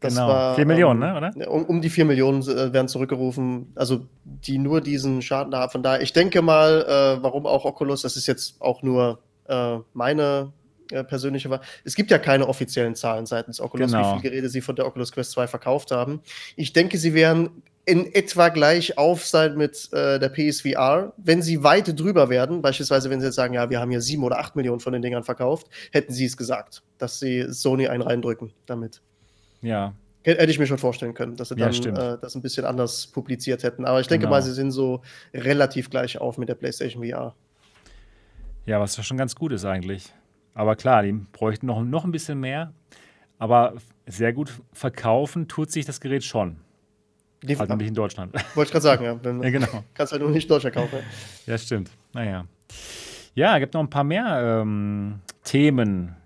Das 0.00 0.14
genau. 0.14 0.28
War, 0.28 0.54
4 0.56 0.66
Millionen, 0.66 1.02
ähm, 1.02 1.08
ne, 1.08 1.16
oder? 1.16 1.50
Um, 1.50 1.64
um 1.64 1.80
die 1.80 1.88
4 1.88 2.04
Millionen 2.04 2.42
äh, 2.42 2.72
werden 2.72 2.88
zurückgerufen, 2.88 3.72
also 3.74 4.06
die 4.24 4.58
nur 4.58 4.82
diesen 4.82 5.22
Schaden 5.22 5.54
haben. 5.54 5.70
Von 5.70 5.82
daher, 5.82 6.02
ich 6.02 6.12
denke 6.12 6.42
mal, 6.42 6.84
äh, 6.86 7.22
warum 7.22 7.46
auch 7.46 7.64
Oculus, 7.64 8.02
das 8.02 8.16
ist 8.16 8.26
jetzt 8.26 8.60
auch 8.60 8.82
nur 8.82 9.20
äh, 9.48 9.78
meine 9.94 10.52
äh, 10.90 11.04
persönliche 11.04 11.50
war. 11.50 11.60
Es 11.84 11.94
gibt 11.94 12.10
ja 12.10 12.18
keine 12.18 12.48
offiziellen 12.48 12.94
Zahlen 12.94 13.26
seitens 13.26 13.60
Oculus, 13.60 13.92
genau. 13.92 14.02
wie 14.16 14.20
viele 14.20 14.30
Geräte 14.30 14.48
sie 14.48 14.60
von 14.60 14.76
der 14.76 14.86
Oculus 14.86 15.12
Quest 15.12 15.32
2 15.32 15.46
verkauft 15.46 15.90
haben. 15.90 16.20
Ich 16.56 16.72
denke, 16.72 16.98
sie 16.98 17.14
werden 17.14 17.62
in 17.86 18.12
etwa 18.12 18.48
gleich 18.48 18.98
auf 18.98 19.24
sein 19.24 19.56
mit 19.56 19.92
äh, 19.92 20.18
der 20.18 20.28
PSVR. 20.28 21.12
Wenn 21.16 21.40
sie 21.40 21.62
weit 21.62 21.98
drüber 21.98 22.28
werden, 22.28 22.60
beispielsweise 22.60 23.10
wenn 23.10 23.20
sie 23.20 23.26
jetzt 23.26 23.36
sagen, 23.36 23.54
ja, 23.54 23.70
wir 23.70 23.80
haben 23.80 23.90
hier 23.90 24.00
sieben 24.00 24.24
oder 24.24 24.40
acht 24.40 24.56
Millionen 24.56 24.80
von 24.80 24.92
den 24.92 25.02
Dingern 25.02 25.22
verkauft, 25.22 25.68
hätten 25.92 26.12
sie 26.12 26.24
es 26.24 26.36
gesagt, 26.36 26.82
dass 26.98 27.20
sie 27.20 27.46
Sony 27.48 27.86
einen 27.86 28.02
reindrücken 28.02 28.52
damit. 28.66 29.02
Ja. 29.62 29.94
Hätte 30.24 30.50
ich 30.50 30.58
mir 30.58 30.66
schon 30.66 30.78
vorstellen 30.78 31.14
können, 31.14 31.36
dass 31.36 31.50
sie 31.50 31.54
dann 31.54 31.72
ja, 31.72 32.14
äh, 32.14 32.18
das 32.20 32.34
ein 32.34 32.42
bisschen 32.42 32.64
anders 32.64 33.06
publiziert 33.06 33.62
hätten. 33.62 33.84
Aber 33.84 34.00
ich 34.00 34.08
denke 34.08 34.26
genau. 34.26 34.34
mal, 34.34 34.42
sie 34.42 34.52
sind 34.52 34.72
so 34.72 35.02
relativ 35.32 35.88
gleich 35.88 36.18
auf 36.18 36.36
mit 36.36 36.48
der 36.48 36.56
PlayStation 36.56 37.04
VR. 37.04 37.36
Ja, 38.66 38.80
was 38.80 38.96
schon 39.06 39.16
ganz 39.16 39.36
gut 39.36 39.52
ist 39.52 39.64
eigentlich. 39.64 40.12
Aber 40.56 40.74
klar, 40.74 41.02
die 41.02 41.12
bräuchten 41.12 41.66
noch, 41.66 41.84
noch 41.84 42.04
ein 42.06 42.12
bisschen 42.12 42.40
mehr. 42.40 42.72
Aber 43.38 43.74
sehr 44.06 44.32
gut 44.32 44.50
verkaufen 44.72 45.48
tut 45.48 45.70
sich 45.70 45.84
das 45.84 46.00
Gerät 46.00 46.24
schon. 46.24 46.56
Die, 47.42 47.58
halt 47.58 47.68
nicht 47.76 47.88
in 47.88 47.94
Deutschland. 47.94 48.32
Wollte 48.54 48.68
ich 48.68 48.72
gerade 48.72 48.82
sagen, 48.82 49.04
ja. 49.04 49.18
Wenn, 49.22 49.42
ja, 49.42 49.50
genau. 49.50 49.84
Kannst 49.92 50.12
halt 50.12 50.22
nur 50.22 50.30
nicht 50.30 50.44
in 50.44 50.48
Deutschland 50.48 50.74
kaufen. 50.74 51.00
Ja, 51.44 51.58
stimmt. 51.58 51.90
Naja. 52.14 52.46
Ja, 53.34 53.54
es 53.54 53.60
gibt 53.60 53.74
noch 53.74 53.82
ein 53.82 53.90
paar 53.90 54.02
mehr 54.02 54.62
ähm, 54.62 55.20
Themen, 55.44 56.16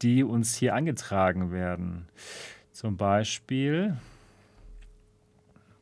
die 0.00 0.24
uns 0.24 0.56
hier 0.56 0.74
angetragen 0.74 1.52
werden. 1.52 2.08
Zum 2.72 2.96
Beispiel, 2.96 3.94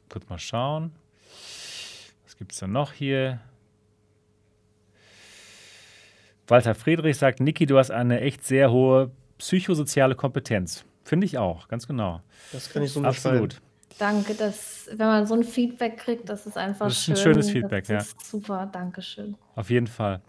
kurz 0.08 0.28
mal 0.28 0.40
schauen, 0.40 0.90
was 2.24 2.36
gibt 2.36 2.50
es 2.50 2.58
denn 2.58 2.72
noch 2.72 2.92
hier? 2.92 3.38
Walter 6.48 6.74
Friedrich 6.74 7.16
sagt, 7.16 7.40
Niki, 7.40 7.66
du 7.66 7.78
hast 7.78 7.90
eine 7.90 8.20
echt 8.20 8.44
sehr 8.44 8.70
hohe 8.72 9.10
psychosoziale 9.38 10.14
Kompetenz. 10.14 10.84
Finde 11.04 11.26
ich 11.26 11.38
auch, 11.38 11.68
ganz 11.68 11.86
genau. 11.86 12.20
Das 12.52 12.70
kann 12.72 12.82
ich 12.82 12.92
so 12.92 13.02
Absolut. 13.02 13.60
Danke, 13.98 14.34
dass, 14.34 14.88
wenn 14.90 15.06
man 15.06 15.26
so 15.26 15.34
ein 15.34 15.44
Feedback 15.44 15.96
kriegt, 15.98 16.28
das 16.28 16.46
ist 16.46 16.56
einfach 16.56 16.86
Das 16.86 16.98
ist 16.98 17.04
schön. 17.04 17.14
ein 17.14 17.20
schönes 17.20 17.50
Feedback, 17.50 17.86
das 17.86 18.12
ja. 18.12 18.18
super, 18.24 18.68
danke 18.70 19.02
schön. 19.02 19.34
Auf 19.56 19.70
jeden 19.70 19.86
Fall. 19.88 20.20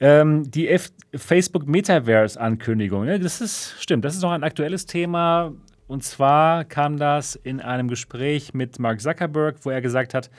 Ähm, 0.00 0.50
die 0.50 0.68
F 0.68 0.92
Facebook 1.14 1.66
Metaverse-Ankündigung, 1.66 3.04
ne, 3.04 3.18
das 3.18 3.40
ist, 3.40 3.74
stimmt, 3.80 4.04
das 4.04 4.14
ist 4.14 4.22
noch 4.22 4.32
ein 4.32 4.44
aktuelles 4.44 4.86
Thema. 4.86 5.52
Und 5.86 6.02
zwar 6.02 6.64
kam 6.64 6.96
das 6.96 7.36
in 7.36 7.60
einem 7.60 7.88
Gespräch 7.88 8.54
mit 8.54 8.78
Mark 8.78 9.00
Zuckerberg, 9.00 9.56
wo 9.62 9.70
er 9.70 9.80
gesagt 9.80 10.14
hat, 10.14 10.30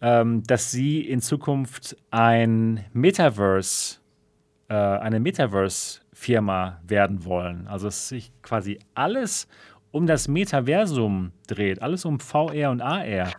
ähm, 0.00 0.42
dass 0.44 0.70
sie 0.70 1.00
in 1.00 1.20
Zukunft 1.20 1.96
ein 2.10 2.84
Metaverse, 2.92 3.98
äh, 4.68 4.74
eine 4.74 5.20
Metaverse-Firma 5.20 6.80
werden 6.86 7.24
wollen. 7.24 7.66
Also 7.68 7.86
dass 7.86 8.08
sich 8.08 8.32
quasi 8.42 8.78
alles 8.94 9.48
um 9.90 10.06
das 10.06 10.26
Metaversum 10.26 11.32
dreht, 11.46 11.80
alles 11.80 12.04
um 12.04 12.18
VR 12.18 12.70
und 12.70 12.80
AR. 12.80 13.32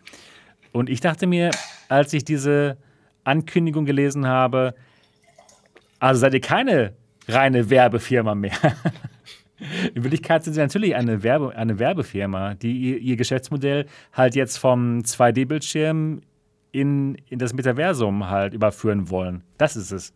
Und 0.72 0.89
ich 0.89 1.02
dachte 1.02 1.27
mir, 1.27 1.52
als 1.89 2.14
ich 2.14 2.23
diese 2.23 2.77
Ankündigung 3.23 3.85
gelesen 3.85 4.27
habe, 4.27 4.73
also 5.99 6.22
seid 6.22 6.34
ihr 6.34 6.41
keine 6.41 6.93
reine 7.27 7.69
Werbefirma 7.69 8.35
mehr. 8.35 8.53
In 9.95 10.03
Wirklichkeit 10.03 10.43
sind 10.43 10.53
sie 10.53 10.60
natürlich 10.60 10.95
eine, 10.95 11.23
Werbe, 11.23 11.56
eine 11.56 11.80
Werbefirma, 11.80 12.56
die 12.56 12.73
ihr, 12.73 12.97
ihr 12.99 13.15
Geschäftsmodell 13.15 13.85
halt 14.14 14.35
jetzt 14.35 14.57
vom 14.57 14.99
2D-Bildschirm 14.99 16.22
in, 16.72 17.15
in 17.30 17.39
das 17.39 17.53
Metaversum 17.53 18.30
halt 18.30 18.53
überführen 18.53 19.10
wollen. 19.10 19.43
Das 19.57 19.77
ist 19.77 19.91
es. 19.91 20.14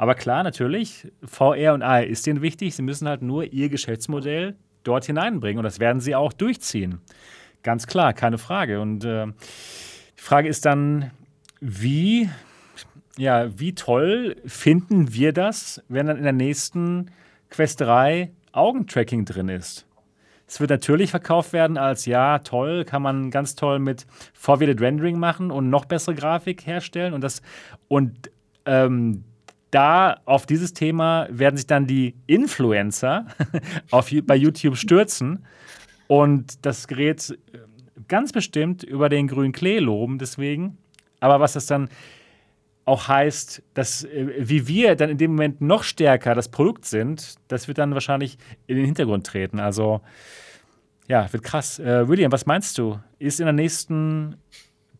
Aber 0.00 0.14
klar, 0.14 0.42
natürlich, 0.42 1.12
VR 1.22 1.74
und 1.74 1.82
AR 1.82 2.06
ist 2.06 2.26
denen 2.26 2.40
wichtig. 2.40 2.74
Sie 2.74 2.80
müssen 2.80 3.06
halt 3.06 3.20
nur 3.20 3.44
ihr 3.52 3.68
Geschäftsmodell 3.68 4.56
dort 4.82 5.04
hineinbringen 5.04 5.58
und 5.58 5.64
das 5.64 5.78
werden 5.78 6.00
sie 6.00 6.14
auch 6.14 6.32
durchziehen. 6.32 7.02
Ganz 7.62 7.86
klar, 7.86 8.14
keine 8.14 8.38
Frage. 8.38 8.80
Und 8.80 9.04
äh, 9.04 9.26
die 9.26 10.22
Frage 10.22 10.48
ist 10.48 10.64
dann, 10.64 11.10
wie, 11.60 12.30
ja, 13.18 13.50
wie 13.58 13.74
toll 13.74 14.36
finden 14.46 15.12
wir 15.12 15.34
das, 15.34 15.84
wenn 15.88 16.06
dann 16.06 16.16
in 16.16 16.22
der 16.22 16.32
nächsten 16.32 17.10
Quest 17.50 17.82
3 17.82 18.30
Augentracking 18.52 19.26
drin 19.26 19.50
ist? 19.50 19.86
Es 20.46 20.60
wird 20.60 20.70
natürlich 20.70 21.10
verkauft 21.10 21.52
werden 21.52 21.76
als, 21.76 22.06
ja, 22.06 22.38
toll, 22.38 22.86
kann 22.86 23.02
man 23.02 23.30
ganz 23.30 23.54
toll 23.54 23.78
mit 23.78 24.06
Forwarded 24.32 24.80
Rendering 24.80 25.18
machen 25.18 25.50
und 25.50 25.68
noch 25.68 25.84
bessere 25.84 26.14
Grafik 26.14 26.66
herstellen. 26.66 27.12
Und, 27.12 27.22
das, 27.22 27.42
und 27.88 28.30
ähm, 28.64 29.24
da 29.70 30.20
auf 30.24 30.46
dieses 30.46 30.72
Thema 30.72 31.28
werden 31.30 31.56
sich 31.56 31.66
dann 31.66 31.86
die 31.86 32.14
Influencer 32.26 33.26
auf, 33.90 34.10
bei 34.24 34.36
YouTube 34.36 34.76
stürzen 34.76 35.44
und 36.08 36.64
das 36.66 36.88
Gerät 36.88 37.38
äh, 37.52 37.58
ganz 38.08 38.32
bestimmt 38.32 38.82
über 38.82 39.08
den 39.08 39.28
grünen 39.28 39.52
Klee 39.52 39.78
loben, 39.78 40.18
deswegen. 40.18 40.78
Aber 41.20 41.40
was 41.40 41.52
das 41.52 41.66
dann 41.66 41.88
auch 42.84 43.08
heißt, 43.08 43.62
dass 43.74 44.04
äh, 44.04 44.34
wie 44.38 44.66
wir 44.66 44.96
dann 44.96 45.10
in 45.10 45.18
dem 45.18 45.32
Moment 45.32 45.60
noch 45.60 45.84
stärker 45.84 46.34
das 46.34 46.48
Produkt 46.48 46.84
sind, 46.84 47.36
das 47.48 47.68
wird 47.68 47.78
dann 47.78 47.94
wahrscheinlich 47.94 48.38
in 48.66 48.76
den 48.76 48.86
Hintergrund 48.86 49.26
treten. 49.26 49.60
Also 49.60 50.00
ja, 51.06 51.32
wird 51.32 51.42
krass. 51.42 51.78
Äh, 51.78 52.08
William, 52.08 52.32
was 52.32 52.46
meinst 52.46 52.78
du? 52.78 52.98
Ist 53.18 53.40
in 53.40 53.46
der 53.46 53.52
nächsten 53.52 54.36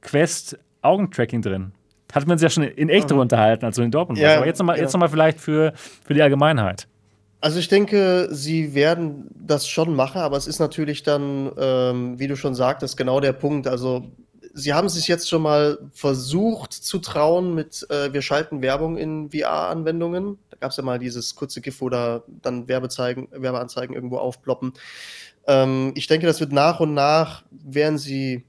Quest 0.01 0.59
Augentracking 0.83 1.43
drin? 1.43 1.73
Hat 2.13 2.27
man 2.27 2.39
sich 2.39 2.45
ja 2.45 2.51
schon 2.51 2.65
in 2.65 2.89
echt 2.89 3.11
darüber 3.11 3.23
unterhalten, 3.23 3.65
also 3.65 3.83
in 3.83 3.91
Dortmund. 3.91 4.19
Ja, 4.19 4.37
Aber 4.37 4.47
jetzt 4.47 4.59
nochmal 4.59 4.79
ja. 4.79 4.99
noch 4.99 5.11
vielleicht 5.11 5.41
für, 5.41 5.73
für 6.05 6.15
die 6.15 6.23
Allgemeinheit. 6.23 6.87
Also 7.41 7.59
ich 7.59 7.69
denke, 7.69 8.29
sie 8.31 8.75
werden 8.75 9.29
das 9.35 9.67
schon 9.67 9.95
machen, 9.95 10.21
aber 10.21 10.37
es 10.37 10.47
ist 10.47 10.59
natürlich 10.59 11.03
dann, 11.03 11.51
ähm, 11.59 12.19
wie 12.19 12.27
du 12.27 12.37
schon 12.37 12.55
sagtest, 12.55 12.99
genau 12.99 13.19
der 13.21 13.33
Punkt. 13.33 13.67
Also 13.67 14.05
sie 14.53 14.75
haben 14.75 14.89
sich 14.91 15.09
jetzt 15.09 15.29
schon 15.29 15.43
mal 15.43 15.79
versucht 15.93 16.73
zu 16.73 16.99
trauen 16.99 17.55
mit, 17.55 17.87
äh, 17.89 18.13
wir 18.13 18.21
schalten 18.21 18.61
Werbung 18.61 18.99
in 18.99 19.31
VR-Anwendungen. 19.31 20.39
Da 20.51 20.59
gab 20.61 20.71
es 20.71 20.77
ja 20.77 20.83
mal 20.83 20.99
dieses 20.99 21.35
kurze 21.35 21.63
GIF, 21.63 21.81
wo 21.81 21.89
da 21.89 22.23
dann 22.43 22.69
Werbezeigen, 22.69 23.29
Werbeanzeigen 23.31 23.95
irgendwo 23.95 24.19
aufploppen. 24.19 24.75
Ähm, 25.47 25.93
ich 25.95 26.07
denke, 26.07 26.27
das 26.27 26.41
wird 26.41 26.53
nach 26.53 26.81
und 26.81 26.93
nach, 26.93 27.45
werden 27.51 27.97
sie 27.97 28.45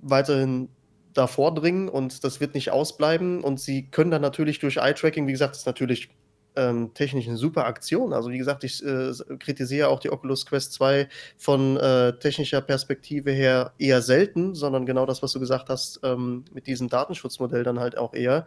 weiterhin 0.00 0.68
da 1.14 1.26
vordringen 1.26 1.88
und 1.88 2.24
das 2.24 2.40
wird 2.40 2.54
nicht 2.54 2.70
ausbleiben. 2.70 3.42
Und 3.42 3.60
sie 3.60 3.90
können 3.90 4.10
dann 4.10 4.22
natürlich 4.22 4.58
durch 4.58 4.76
Eye-Tracking, 4.76 5.26
wie 5.26 5.32
gesagt, 5.32 5.56
ist 5.56 5.66
natürlich 5.66 6.10
ähm, 6.56 6.92
technisch 6.94 7.26
eine 7.26 7.36
super 7.36 7.66
Aktion. 7.66 8.12
Also 8.12 8.30
wie 8.30 8.38
gesagt, 8.38 8.64
ich 8.64 8.84
äh, 8.84 9.12
kritisiere 9.38 9.88
auch 9.88 9.98
die 9.98 10.10
Oculus 10.10 10.46
Quest 10.46 10.72
2 10.74 11.08
von 11.36 11.76
äh, 11.76 12.16
technischer 12.18 12.60
Perspektive 12.60 13.32
her 13.32 13.72
eher 13.78 14.02
selten, 14.02 14.54
sondern 14.54 14.86
genau 14.86 15.06
das, 15.06 15.22
was 15.22 15.32
du 15.32 15.40
gesagt 15.40 15.68
hast, 15.68 16.00
ähm, 16.02 16.44
mit 16.52 16.66
diesem 16.66 16.88
Datenschutzmodell 16.88 17.64
dann 17.64 17.80
halt 17.80 17.98
auch 17.98 18.14
eher. 18.14 18.46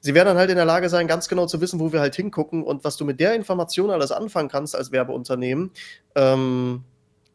Sie 0.00 0.14
werden 0.14 0.28
dann 0.28 0.36
halt 0.36 0.50
in 0.50 0.56
der 0.56 0.64
Lage 0.64 0.88
sein, 0.88 1.06
ganz 1.06 1.28
genau 1.28 1.46
zu 1.46 1.60
wissen, 1.60 1.80
wo 1.80 1.92
wir 1.92 2.00
halt 2.00 2.14
hingucken 2.14 2.62
und 2.62 2.84
was 2.84 2.96
du 2.96 3.04
mit 3.04 3.20
der 3.20 3.34
Information 3.34 3.90
alles 3.90 4.12
anfangen 4.12 4.48
kannst 4.48 4.76
als 4.76 4.92
Werbeunternehmen. 4.92 5.70
Ähm, 6.14 6.84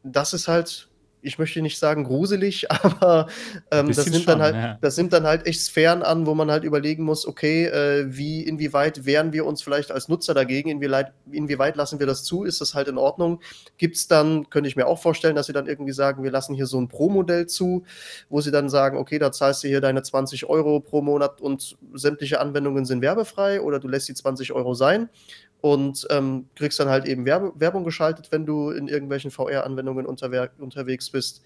das 0.04 0.34
ist 0.34 0.48
halt 0.48 0.89
ich 1.22 1.38
möchte 1.38 1.62
nicht 1.62 1.80
sagen 1.80 2.04
gruselig, 2.04 2.72
aber 2.72 3.28
ähm, 3.72 3.88
das, 3.88 4.06
nimmt 4.06 4.28
dann 4.28 4.38
schon, 4.38 4.42
halt, 4.42 4.56
ja. 4.56 4.78
das 4.82 4.98
nimmt 4.98 5.14
dann 5.14 5.26
halt 5.26 5.46
echt 5.46 5.62
Sphären 5.62 6.04
an, 6.04 6.26
wo 6.26 6.36
man 6.36 6.52
halt 6.52 6.64
überlegen 6.64 7.04
muss, 7.04 7.28
okay, 7.28 7.66
äh, 7.66 8.06
wie, 8.08 8.44
inwieweit 8.44 9.06
wehren 9.06 9.34
wir 9.34 9.46
uns 9.46 9.62
vielleicht 9.62 9.92
als 9.92 10.08
Nutzer 10.08 10.34
dagegen, 10.34 10.70
inwieweit, 10.70 11.14
inwieweit 11.32 11.76
lassen 11.76 12.00
wir 12.00 12.08
das 12.08 12.24
zu, 12.24 12.44
ist 12.44 12.62
das 12.62 12.74
halt 12.74 12.88
in 12.88 12.98
Ordnung? 12.98 13.42
Gibt 13.78 13.96
es 13.96 14.08
dann, 14.08 14.50
könnte 14.50 14.68
ich 14.68 14.76
mir 14.76 14.88
auch 14.88 15.02
vorstellen, 15.02 15.36
dass 15.36 15.48
sie 15.48 15.54
dann 15.54 15.68
irgendwie 15.68 15.94
sagen, 15.94 16.24
wir 16.24 16.32
lassen 16.32 16.56
hier 16.56 16.66
so 16.66 16.80
ein 16.80 16.88
Pro-Modell 16.88 17.48
zu, 17.48 17.84
wo 18.30 18.42
sie 18.42 18.52
dann 18.52 18.70
sagen, 18.70 18.98
okay, 18.98 19.20
da 19.20 19.32
zahlst 19.32 19.64
du 19.64 19.68
hier 19.68 19.82
deine 19.82 20.04
20 20.04 20.46
Euro 20.46 20.80
pro 20.80 21.02
Monat 21.02 21.42
und 21.42 21.78
sämtliche 21.94 22.40
Anwendungen 22.40 22.86
sind 22.86 23.02
werbefrei 23.02 23.62
oder 23.62 23.80
du 23.80 23.88
lässt 23.88 24.08
die 24.10 24.14
20 24.14 24.54
Euro 24.54 24.74
sein 24.74 25.10
und 25.62 26.08
ähm, 26.10 26.48
kriegst 26.56 26.80
dann 26.80 26.90
halt 26.90 27.06
eben 27.06 27.26
Werbe 27.26 27.52
Werbung 27.56 27.84
geschaltet, 27.84 28.32
wenn 28.32 28.46
du 28.46 28.72
in 28.72 28.88
irgendwelchen 28.88 29.30
VR-Anwendungen 29.30 30.06
unterwer 30.06 30.52
unterwegs 30.58 31.10
bist. 31.10 31.44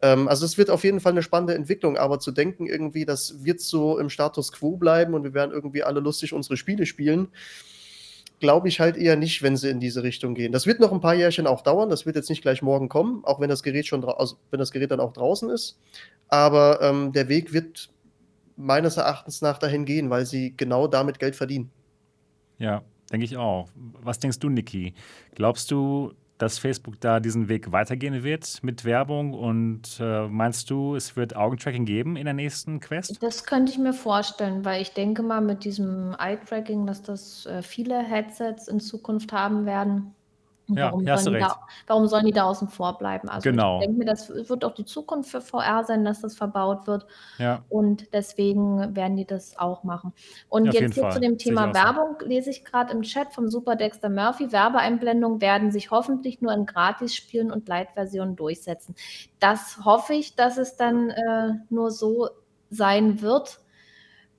Ähm, 0.00 0.28
also 0.28 0.44
es 0.44 0.58
wird 0.58 0.70
auf 0.70 0.84
jeden 0.84 1.00
Fall 1.00 1.12
eine 1.12 1.22
spannende 1.22 1.54
Entwicklung, 1.54 1.96
aber 1.96 2.20
zu 2.20 2.30
denken 2.30 2.66
irgendwie, 2.66 3.04
das 3.04 3.44
wird 3.44 3.60
so 3.60 3.98
im 3.98 4.10
Status 4.10 4.52
quo 4.52 4.76
bleiben 4.76 5.14
und 5.14 5.24
wir 5.24 5.34
werden 5.34 5.50
irgendwie 5.52 5.82
alle 5.82 6.00
lustig 6.00 6.32
unsere 6.32 6.56
Spiele 6.56 6.86
spielen, 6.86 7.28
glaube 8.38 8.68
ich 8.68 8.78
halt 8.78 8.96
eher 8.96 9.16
nicht, 9.16 9.42
wenn 9.42 9.56
sie 9.56 9.70
in 9.70 9.80
diese 9.80 10.04
Richtung 10.04 10.36
gehen. 10.36 10.52
Das 10.52 10.66
wird 10.66 10.78
noch 10.78 10.92
ein 10.92 11.00
paar 11.00 11.14
Jährchen 11.14 11.48
auch 11.48 11.62
dauern, 11.62 11.90
das 11.90 12.06
wird 12.06 12.14
jetzt 12.14 12.30
nicht 12.30 12.42
gleich 12.42 12.62
morgen 12.62 12.88
kommen, 12.88 13.24
auch 13.24 13.40
wenn 13.40 13.48
das 13.48 13.64
Gerät 13.64 13.86
schon 13.86 14.04
also 14.04 14.36
wenn 14.50 14.60
das 14.60 14.70
Gerät 14.70 14.92
dann 14.92 15.00
auch 15.00 15.12
draußen 15.12 15.50
ist. 15.50 15.80
Aber 16.28 16.80
ähm, 16.80 17.12
der 17.12 17.28
Weg 17.28 17.52
wird 17.52 17.90
meines 18.54 18.98
Erachtens 18.98 19.40
nach 19.40 19.58
dahin 19.58 19.84
gehen, 19.84 20.10
weil 20.10 20.26
sie 20.26 20.54
genau 20.56 20.86
damit 20.86 21.18
Geld 21.18 21.34
verdienen. 21.34 21.72
Ja, 22.58 22.82
denke 23.12 23.24
ich 23.24 23.36
auch. 23.36 23.68
Was 23.74 24.18
denkst 24.18 24.38
du, 24.38 24.48
Niki? 24.48 24.94
Glaubst 25.34 25.70
du, 25.70 26.12
dass 26.38 26.58
Facebook 26.58 27.00
da 27.00 27.20
diesen 27.20 27.48
Weg 27.48 27.72
weitergehen 27.72 28.22
wird 28.22 28.62
mit 28.62 28.84
Werbung 28.84 29.34
und 29.34 29.98
äh, 30.00 30.28
meinst 30.28 30.70
du, 30.70 30.94
es 30.94 31.16
wird 31.16 31.36
Augentracking 31.36 31.84
geben 31.84 32.16
in 32.16 32.24
der 32.24 32.34
nächsten 32.34 32.80
Quest? 32.80 33.22
Das 33.22 33.44
könnte 33.44 33.72
ich 33.72 33.78
mir 33.78 33.92
vorstellen, 33.92 34.64
weil 34.64 34.80
ich 34.80 34.92
denke 34.92 35.22
mal 35.22 35.40
mit 35.40 35.64
diesem 35.64 36.14
Eye-Tracking, 36.18 36.86
dass 36.86 37.02
das 37.02 37.46
äh, 37.46 37.62
viele 37.62 38.02
Headsets 38.02 38.68
in 38.68 38.80
Zukunft 38.80 39.32
haben 39.32 39.66
werden. 39.66 40.14
Warum, 40.68 41.06
ja, 41.06 41.16
sollen 41.16 41.40
da, 41.40 41.60
warum 41.86 42.06
sollen 42.06 42.26
die 42.26 42.32
da 42.32 42.44
außen 42.44 42.68
vor 42.68 42.98
bleiben? 42.98 43.28
Also 43.28 43.50
Genau. 43.50 43.78
ich 43.80 43.86
denke 43.86 43.98
mir, 44.00 44.04
das 44.04 44.28
wird 44.28 44.64
auch 44.64 44.74
die 44.74 44.84
Zukunft 44.84 45.30
für 45.30 45.40
VR 45.40 45.84
sein, 45.84 46.04
dass 46.04 46.20
das 46.20 46.36
verbaut 46.36 46.86
wird. 46.86 47.06
Ja, 47.38 47.64
Und 47.68 48.12
deswegen 48.12 48.94
werden 48.94 49.16
die 49.16 49.24
das 49.24 49.58
auch 49.58 49.82
machen. 49.84 50.12
Und 50.48 50.66
Ja, 50.66 50.72
jetzt 50.72 50.94
hier 50.94 51.04
Fall. 51.04 51.12
zu 51.12 51.20
dem 51.20 51.38
Thema 51.38 51.64
auch 51.64 51.74
so. 51.74 51.74
Werbung 51.74 52.16
lese 52.24 52.50
ich 52.50 52.64
gerade 52.64 52.92
im 52.92 53.02
Chat 53.02 53.32
vom 53.32 53.48
Super 53.48 53.76
Dexter 53.76 54.10
Murphy. 54.10 54.52
Werbeeinblendungen 54.52 55.40
werden 55.40 55.70
sich 55.72 55.90
hoffentlich 55.90 56.40
nur 56.42 56.52
in 56.52 56.66
Gratis-Spielen 56.66 57.50
und 57.50 57.66
Light-Versionen 57.68 58.36
durchsetzen. 58.36 58.94
Das 59.40 59.78
hoffe 59.84 60.14
ich, 60.14 60.36
dass 60.36 60.58
es 60.58 60.76
dann 60.76 61.10
äh, 61.10 61.52
nur 61.70 61.90
so 61.90 62.28
sein 62.70 63.22
wird, 63.22 63.60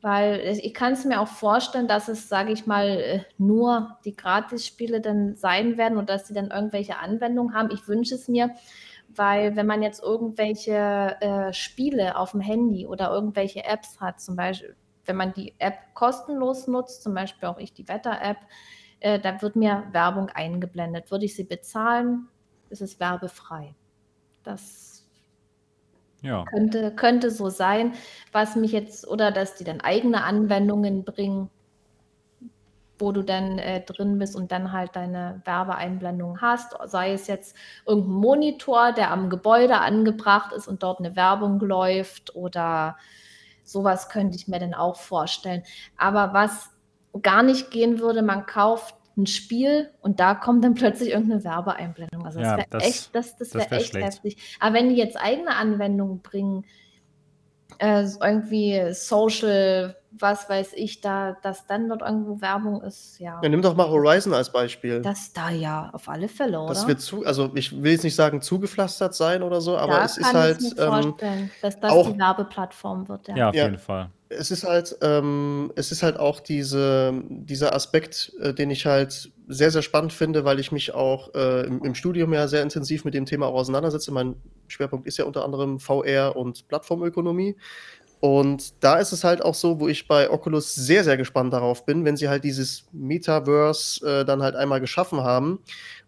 weil 0.02 0.58
ich 0.62 0.74
kann 0.74 0.94
es 0.94 1.04
mir 1.04 1.20
auch 1.20 1.28
vorstellen, 1.28 1.88
dass 1.88 2.08
es, 2.08 2.30
sage 2.30 2.52
ich 2.52 2.66
mal, 2.66 2.88
äh, 2.88 3.24
nur 3.38 3.98
die 4.06 4.16
Gratis-Spiele 4.16 5.02
dann 5.02 5.36
sein 5.36 5.78
werden 5.78 5.98
und 5.98 6.10
dass 6.10 6.28
sie 6.28 6.34
dann 6.34 6.52
irgendwelche 6.52 6.98
Anwendungen 7.00 7.54
haben. 7.54 7.70
Ich 7.72 7.88
wünsche 7.88 8.16
es 8.16 8.28
mir, 8.28 8.52
weil 9.10 9.56
wenn 9.56 9.66
man 9.66 9.84
jetzt 9.84 10.02
irgendwelche 10.02 11.18
äh, 11.20 11.54
Spiele 11.54 12.18
auf 12.18 12.32
dem 12.32 12.42
Handy 12.42 12.88
oder 12.88 13.12
irgendwelche 13.12 13.66
Apps 13.66 14.00
hat, 14.00 14.22
zum 14.22 14.36
Beispiel, 14.36 14.76
wenn 15.06 15.18
man 15.18 15.34
die 15.34 15.56
App 15.60 15.94
kostenlos 15.96 16.68
nutzt, 16.68 17.04
zum 17.04 17.14
Beispiel 17.14 17.50
auch 17.50 17.58
ich 17.58 17.74
die 17.74 17.88
Wetter-App, 17.88 18.38
äh, 19.00 19.20
da 19.20 19.42
wird 19.42 19.56
mir 19.56 19.88
Werbung 19.92 20.30
eingeblendet. 20.30 21.12
Würde 21.12 21.26
ich 21.26 21.36
sie 21.36 21.46
bezahlen, 21.46 22.28
ist 22.70 22.82
es 22.82 23.00
werbefrei. 23.00 23.76
Das 24.44 24.89
ja. 26.22 26.46
könnte, 26.46 26.92
könnte 26.96 27.32
so 27.32 27.50
sein, 27.50 27.94
was 28.32 28.56
mich 28.56 28.72
jetzt, 28.72 29.08
oder 29.08 29.32
dass 29.32 29.56
die 29.56 29.64
dann 29.64 29.82
eigene 29.82 30.24
Anwendungen 30.24 31.04
bringen. 31.04 31.50
wo 33.02 33.14
du 33.14 33.24
dann 33.24 33.60
äh, 33.60 33.82
drin 33.86 34.20
bist 34.20 34.36
und 34.36 34.52
dann 34.52 34.74
halt 34.74 34.96
deine 34.98 35.42
Werbeeinblendung 35.46 36.42
hast. 36.42 36.76
Sei 36.88 37.14
es 37.14 37.28
jetzt 37.28 37.56
irgendein 37.86 38.12
Monitor, 38.12 38.92
der 38.92 39.12
am 39.12 39.30
Gebäude 39.30 39.80
angebracht 39.80 40.52
ist 40.52 40.68
und 40.68 40.84
dort 40.84 41.00
eine 41.00 41.16
Werbung 41.16 41.62
läuft 41.62 42.36
oder 42.36 42.98
sowas 43.64 44.10
könnte 44.10 44.36
ich 44.36 44.50
mir 44.50 44.60
dann 44.60 44.74
auch 44.74 44.98
vorstellen. 44.98 45.64
Aber 45.96 46.34
was 46.34 46.72
gar 47.22 47.42
nicht 47.42 47.72
gehen 47.72 48.00
würde, 48.00 48.22
man 48.22 48.46
kauft 48.46 48.96
ein 49.20 49.28
Spiel 49.28 49.90
und 50.02 50.20
da 50.20 50.36
kommt 50.36 50.64
dann 50.64 50.74
plötzlich 50.74 51.10
irgendeine 51.10 51.44
Werbeeinblendung. 51.44 52.26
Also 52.26 52.40
das 52.40 52.48
ja, 52.48 52.58
wäre 52.58 52.84
echt, 52.84 53.14
das, 53.14 53.38
das 53.38 53.54
wäre 53.54 53.70
wär 53.70 53.78
echt 53.80 53.90
schlecht. 53.90 54.06
heftig. 54.06 54.58
Aber 54.60 54.76
wenn 54.76 54.90
die 54.90 54.96
jetzt 54.96 55.18
eigene 55.18 55.56
Anwendungen 55.56 56.22
bringen, 56.22 56.66
äh, 57.78 58.06
irgendwie 58.22 58.94
Social, 58.94 59.96
was 60.12 60.50
weiß 60.50 60.74
ich, 60.76 61.02
da, 61.02 61.38
dass 61.42 61.66
dann 61.68 61.88
dort 61.88 62.02
irgendwo 62.02 62.42
Werbung 62.42 62.82
ist, 62.82 63.20
ja. 63.20 63.40
ja. 63.42 63.50
Nimm 63.50 63.62
doch 63.62 63.76
mal 63.76 63.88
Horizon 63.90 64.34
als 64.34 64.52
Beispiel. 64.52 65.02
Das 65.02 65.32
da 65.34 65.50
ja, 65.50 65.90
auf 65.94 66.10
alle 66.10 66.28
Fälle, 66.28 66.60
oder? 66.60 66.70
Das 66.70 66.88
wird 66.88 67.00
zu, 67.00 67.26
also 67.26 67.52
ich 67.56 67.82
will 67.84 67.92
jetzt 67.92 68.04
nicht 68.04 68.16
sagen 68.16 68.42
zugepflastert 68.42 69.16
sein 69.16 69.44
oder 69.44 69.62
so, 69.62 69.78
aber 69.78 69.98
da 69.98 70.06
es 70.06 70.18
ist 70.18 70.34
halt. 70.34 70.62
Ich 70.62 70.76
mir 70.76 70.84
ähm, 70.84 70.90
vorstellen, 70.90 71.52
dass 71.62 71.80
das 71.80 71.92
auch, 71.92 72.12
die 72.12 72.20
Werbeplattform 72.20 73.08
wird, 73.08 73.28
ja. 73.30 73.36
Ja, 73.36 73.50
auf 73.50 73.56
ja. 73.56 73.66
jeden 73.66 73.78
Fall 73.78 74.10
es 74.30 74.52
ist 74.52 74.64
halt, 74.64 74.96
ähm, 75.02 75.72
es 75.76 75.92
ist 75.92 76.04
halt 76.04 76.18
auch 76.18 76.40
diese, 76.40 77.14
dieser 77.30 77.74
Aspekt, 77.74 78.32
äh, 78.40 78.54
den 78.54 78.70
ich 78.70 78.86
halt 78.86 79.32
sehr, 79.48 79.72
sehr 79.72 79.82
spannend 79.82 80.14
finde, 80.14 80.46
weil 80.46 80.60
ich 80.60 80.72
mich 80.72 80.94
auch 80.94 81.34
äh, 81.34 81.66
im, 81.66 81.84
im, 81.84 81.96
Studium 81.96 82.32
ja 82.34 82.48
sehr 82.48 82.62
intensiv 82.62 83.06
mit 83.06 83.16
dem 83.16 83.26
Thema 83.26 83.48
auch 83.48 83.56
auseinandersetze. 83.56 84.12
Mein 84.12 84.36
Schwerpunkt 84.68 85.08
ist 85.08 85.18
ja 85.18 85.26
unter 85.26 85.44
anderem 85.44 85.80
VR 85.80 86.36
und 86.36 86.68
Plattformökonomie. 86.68 87.56
Und 88.20 88.84
da 88.84 89.00
ist 89.00 89.14
es 89.14 89.24
halt 89.24 89.42
auch 89.42 89.56
so, 89.56 89.80
wo 89.80 89.88
ich 89.88 90.08
bei 90.08 90.30
Oculus 90.30 90.76
sehr, 90.76 91.06
sehr 91.06 91.16
gespannt 91.16 91.54
darauf 91.54 91.86
bin, 91.86 92.04
wenn 92.04 92.18
sie 92.18 92.28
halt 92.28 92.44
dieses 92.44 92.84
Metaverse 92.92 94.06
äh, 94.22 94.26
dann 94.26 94.44
halt 94.44 94.56
einmal 94.56 94.82
geschaffen 94.82 95.24
haben 95.24 95.60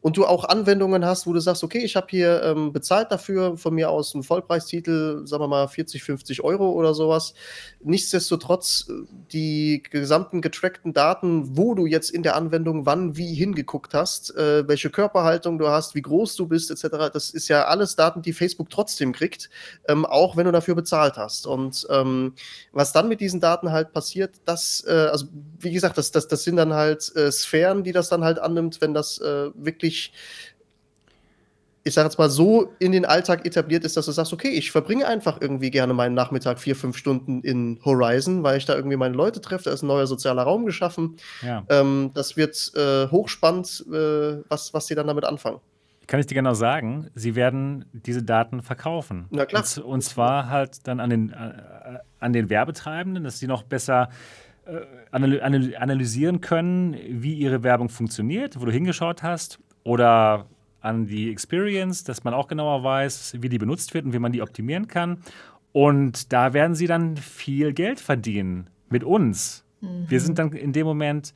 und 0.02 0.18
du 0.18 0.26
auch 0.26 0.46
Anwendungen 0.46 1.06
hast, 1.06 1.28
wo 1.28 1.34
du 1.34 1.40
sagst, 1.40 1.64
okay, 1.64 1.80
ich 1.80 1.96
habe 1.96 2.08
hier 2.10 2.44
ähm, 2.44 2.74
bezahlt 2.74 3.12
dafür, 3.12 3.56
von 3.58 3.74
mir 3.76 3.90
aus 3.90 4.14
einen 4.16 4.24
Vollpreistitel, 4.24 5.26
sagen 5.26 5.44
wir 5.44 5.48
mal 5.48 5.68
40, 5.68 6.04
50 6.04 6.44
Euro 6.44 6.72
oder 6.72 6.94
sowas. 6.96 7.36
Nichtsdestotrotz 7.84 8.88
äh, 8.90 8.94
die 9.32 9.84
gesamten 9.90 10.42
getrackten 10.42 10.94
Daten, 10.94 11.56
wo 11.56 11.76
du 11.76 11.86
jetzt 11.86 12.10
in 12.10 12.24
der 12.24 12.36
Anwendung 12.36 12.86
wann 12.88 13.16
wie 13.16 13.36
hingeguckt 13.36 13.94
hast, 13.94 14.36
äh, 14.36 14.68
welche 14.68 14.90
Körperhaltung 14.90 15.60
du 15.60 15.68
hast, 15.68 15.94
wie 15.94 16.02
groß 16.02 16.36
du 16.36 16.48
bist, 16.48 16.72
etc., 16.72 17.12
das 17.14 17.30
ist 17.30 17.48
ja 17.48 17.66
alles 17.66 17.96
Daten, 17.96 18.24
die 18.24 18.34
Facebook 18.34 18.72
trotzdem 18.72 19.12
kriegt, 19.14 19.50
ähm, 19.88 20.06
auch 20.06 20.36
wenn 20.36 20.46
du 20.46 20.52
dafür 20.52 20.74
bezahlt 20.74 21.18
hast. 21.18 21.46
Und 21.46 21.86
ähm, 21.92 22.34
was 22.72 22.92
dann 22.92 23.08
mit 23.08 23.22
diesen 23.22 23.40
Daten 23.40 23.72
halt 23.72 23.94
passiert, 23.94 24.36
das, 24.46 24.84
äh, 24.88 24.92
also 24.92 25.28
wie 25.60 25.72
gesagt, 25.72 26.00
das, 26.00 26.10
das, 26.12 26.28
das 26.28 26.44
sind 26.44 26.56
dann 26.56 26.74
halt 26.74 27.16
äh, 27.16 27.32
Sphären, 27.32 27.84
die 27.84 27.92
das 27.92 28.10
dann 28.10 28.24
halt 28.24 28.40
annimmt, 28.40 28.82
wenn 28.82 28.96
das 28.96 29.20
äh, 29.20 29.52
wirklich 29.54 29.91
wirklich, 29.92 30.14
ich 31.84 31.94
sage 31.94 32.08
jetzt 32.08 32.20
mal, 32.20 32.30
so 32.30 32.74
in 32.80 32.92
den 32.92 33.06
Alltag 33.06 33.46
etabliert 33.46 33.84
ist, 33.84 33.98
dass 33.98 34.06
du 34.06 34.12
sagst, 34.12 34.34
okay, 34.34 34.50
ich 34.50 34.72
verbringe 34.72 35.08
einfach 35.08 35.42
irgendwie 35.42 35.72
gerne 35.72 35.94
meinen 35.94 36.14
Nachmittag 36.14 36.60
vier, 36.60 36.76
fünf 36.76 36.96
Stunden 36.96 37.42
in 37.42 37.80
Horizon, 37.84 38.44
weil 38.44 38.58
ich 38.58 38.66
da 38.66 38.76
irgendwie 38.76 38.98
meine 38.98 39.16
Leute 39.16 39.42
treffe, 39.42 39.66
da 39.66 39.72
ist 39.72 39.82
ein 39.82 39.88
neuer 39.88 40.08
sozialer 40.08 40.44
Raum 40.44 40.66
geschaffen. 40.66 41.18
Ja. 41.42 41.64
Ähm, 41.70 42.12
das 42.14 42.38
wird 42.38 42.72
äh, 42.76 43.08
hochspannend, 43.08 43.86
äh, 43.92 44.44
was, 44.48 44.74
was 44.74 44.88
sie 44.88 44.96
dann 44.96 45.08
damit 45.08 45.26
anfangen. 45.26 45.60
Kann 46.06 46.20
ich 46.20 46.26
dir 46.26 46.36
genau 46.36 46.54
sagen, 46.54 47.10
sie 47.16 47.36
werden 47.36 47.86
diese 47.94 48.22
Daten 48.22 48.62
verkaufen. 48.62 49.28
Na 49.30 49.46
klar. 49.46 49.64
Und, 49.78 49.84
und 49.84 50.02
zwar 50.02 50.50
halt 50.50 50.86
dann 50.88 51.00
an 51.00 51.10
den, 51.10 51.30
äh, 51.32 52.00
an 52.20 52.34
den 52.34 52.50
Werbetreibenden, 52.50 53.24
dass 53.24 53.40
sie 53.40 53.48
noch 53.48 53.64
besser 53.64 54.10
äh, 54.66 54.82
analysieren 55.12 56.42
können, 56.42 56.96
wie 57.10 57.34
ihre 57.36 57.64
Werbung 57.64 57.90
funktioniert, 57.90 58.60
wo 58.60 58.66
du 58.66 58.72
hingeschaut 58.72 59.24
hast 59.24 59.60
oder 59.84 60.46
an 60.82 61.06
die 61.06 61.32
Experience, 61.32 62.04
dass 62.04 62.24
man 62.24 62.34
auch 62.34 62.48
genauer 62.48 62.84
weiß, 62.84 63.38
wie 63.40 63.50
die 63.50 63.60
benutzt 63.60 63.94
wird 63.94 64.06
und 64.06 64.14
wie 64.14 64.20
man 64.20 64.32
die 64.32 64.42
optimieren 64.42 64.88
kann. 64.88 65.20
Und 65.72 66.34
da 66.34 66.54
werden 66.54 66.76
sie 66.76 66.88
dann 66.88 67.18
viel 67.18 67.74
Geld 67.74 68.00
verdienen 68.00 68.68
mit 68.90 69.04
uns. 69.04 69.64
Mhm. 69.80 70.06
Wir 70.10 70.20
sind 70.20 70.40
dann 70.40 70.52
in 70.54 70.74
dem 70.74 70.86
Moment 70.86 71.34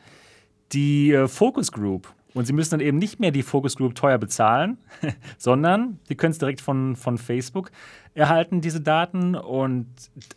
die 0.71 1.11
äh, 1.11 1.27
Focus 1.27 1.71
Group. 1.71 2.11
Und 2.33 2.45
sie 2.45 2.53
müssen 2.53 2.71
dann 2.71 2.79
eben 2.81 2.97
nicht 2.97 3.21
mehr 3.21 3.31
die 3.31 3.43
Focus 3.43 3.77
Group 3.77 3.95
teuer 3.95 4.17
bezahlen, 4.17 4.77
sondern 5.37 5.99
sie 6.03 6.15
können 6.15 6.31
es 6.31 6.37
direkt 6.37 6.59
von, 6.59 6.97
von 6.97 7.17
Facebook 7.17 7.71
erhalten, 8.13 8.59
diese 8.59 8.81
Daten. 8.81 9.35
Und 9.35 9.87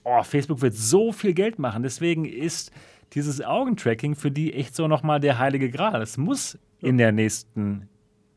oh, 0.05 0.23
Facebook 0.23 0.63
wird 0.63 0.75
so 0.75 1.11
viel 1.11 1.35
Geld 1.35 1.59
machen. 1.59 1.83
Deswegen 1.83 2.25
ist 2.25 2.71
dieses 3.15 3.43
Augentracking 3.43 4.15
für 4.15 4.31
die 4.31 4.55
echt 4.55 4.77
so 4.77 4.87
nochmal 4.87 5.19
der 5.19 5.39
heilige 5.41 5.71
Gral. 5.71 6.01
Es 6.01 6.19
muss 6.19 6.57
in 6.81 6.99
der 6.99 7.11
nächsten 7.11 7.89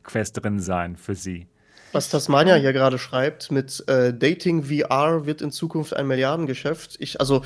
Quest 0.03 0.43
drin 0.43 0.59
sein 0.59 0.95
für 0.95 1.15
sie. 1.15 1.47
Was 1.91 2.09
Tasmania 2.09 2.55
hier 2.55 2.73
gerade 2.73 2.97
schreibt, 2.97 3.51
mit 3.51 3.83
äh, 3.87 4.13
Dating 4.13 4.63
VR 4.63 5.25
wird 5.25 5.41
in 5.41 5.51
Zukunft 5.51 5.95
ein 5.95 6.07
Milliardengeschäft. 6.07 6.95
Ich, 6.99 7.19
also 7.19 7.43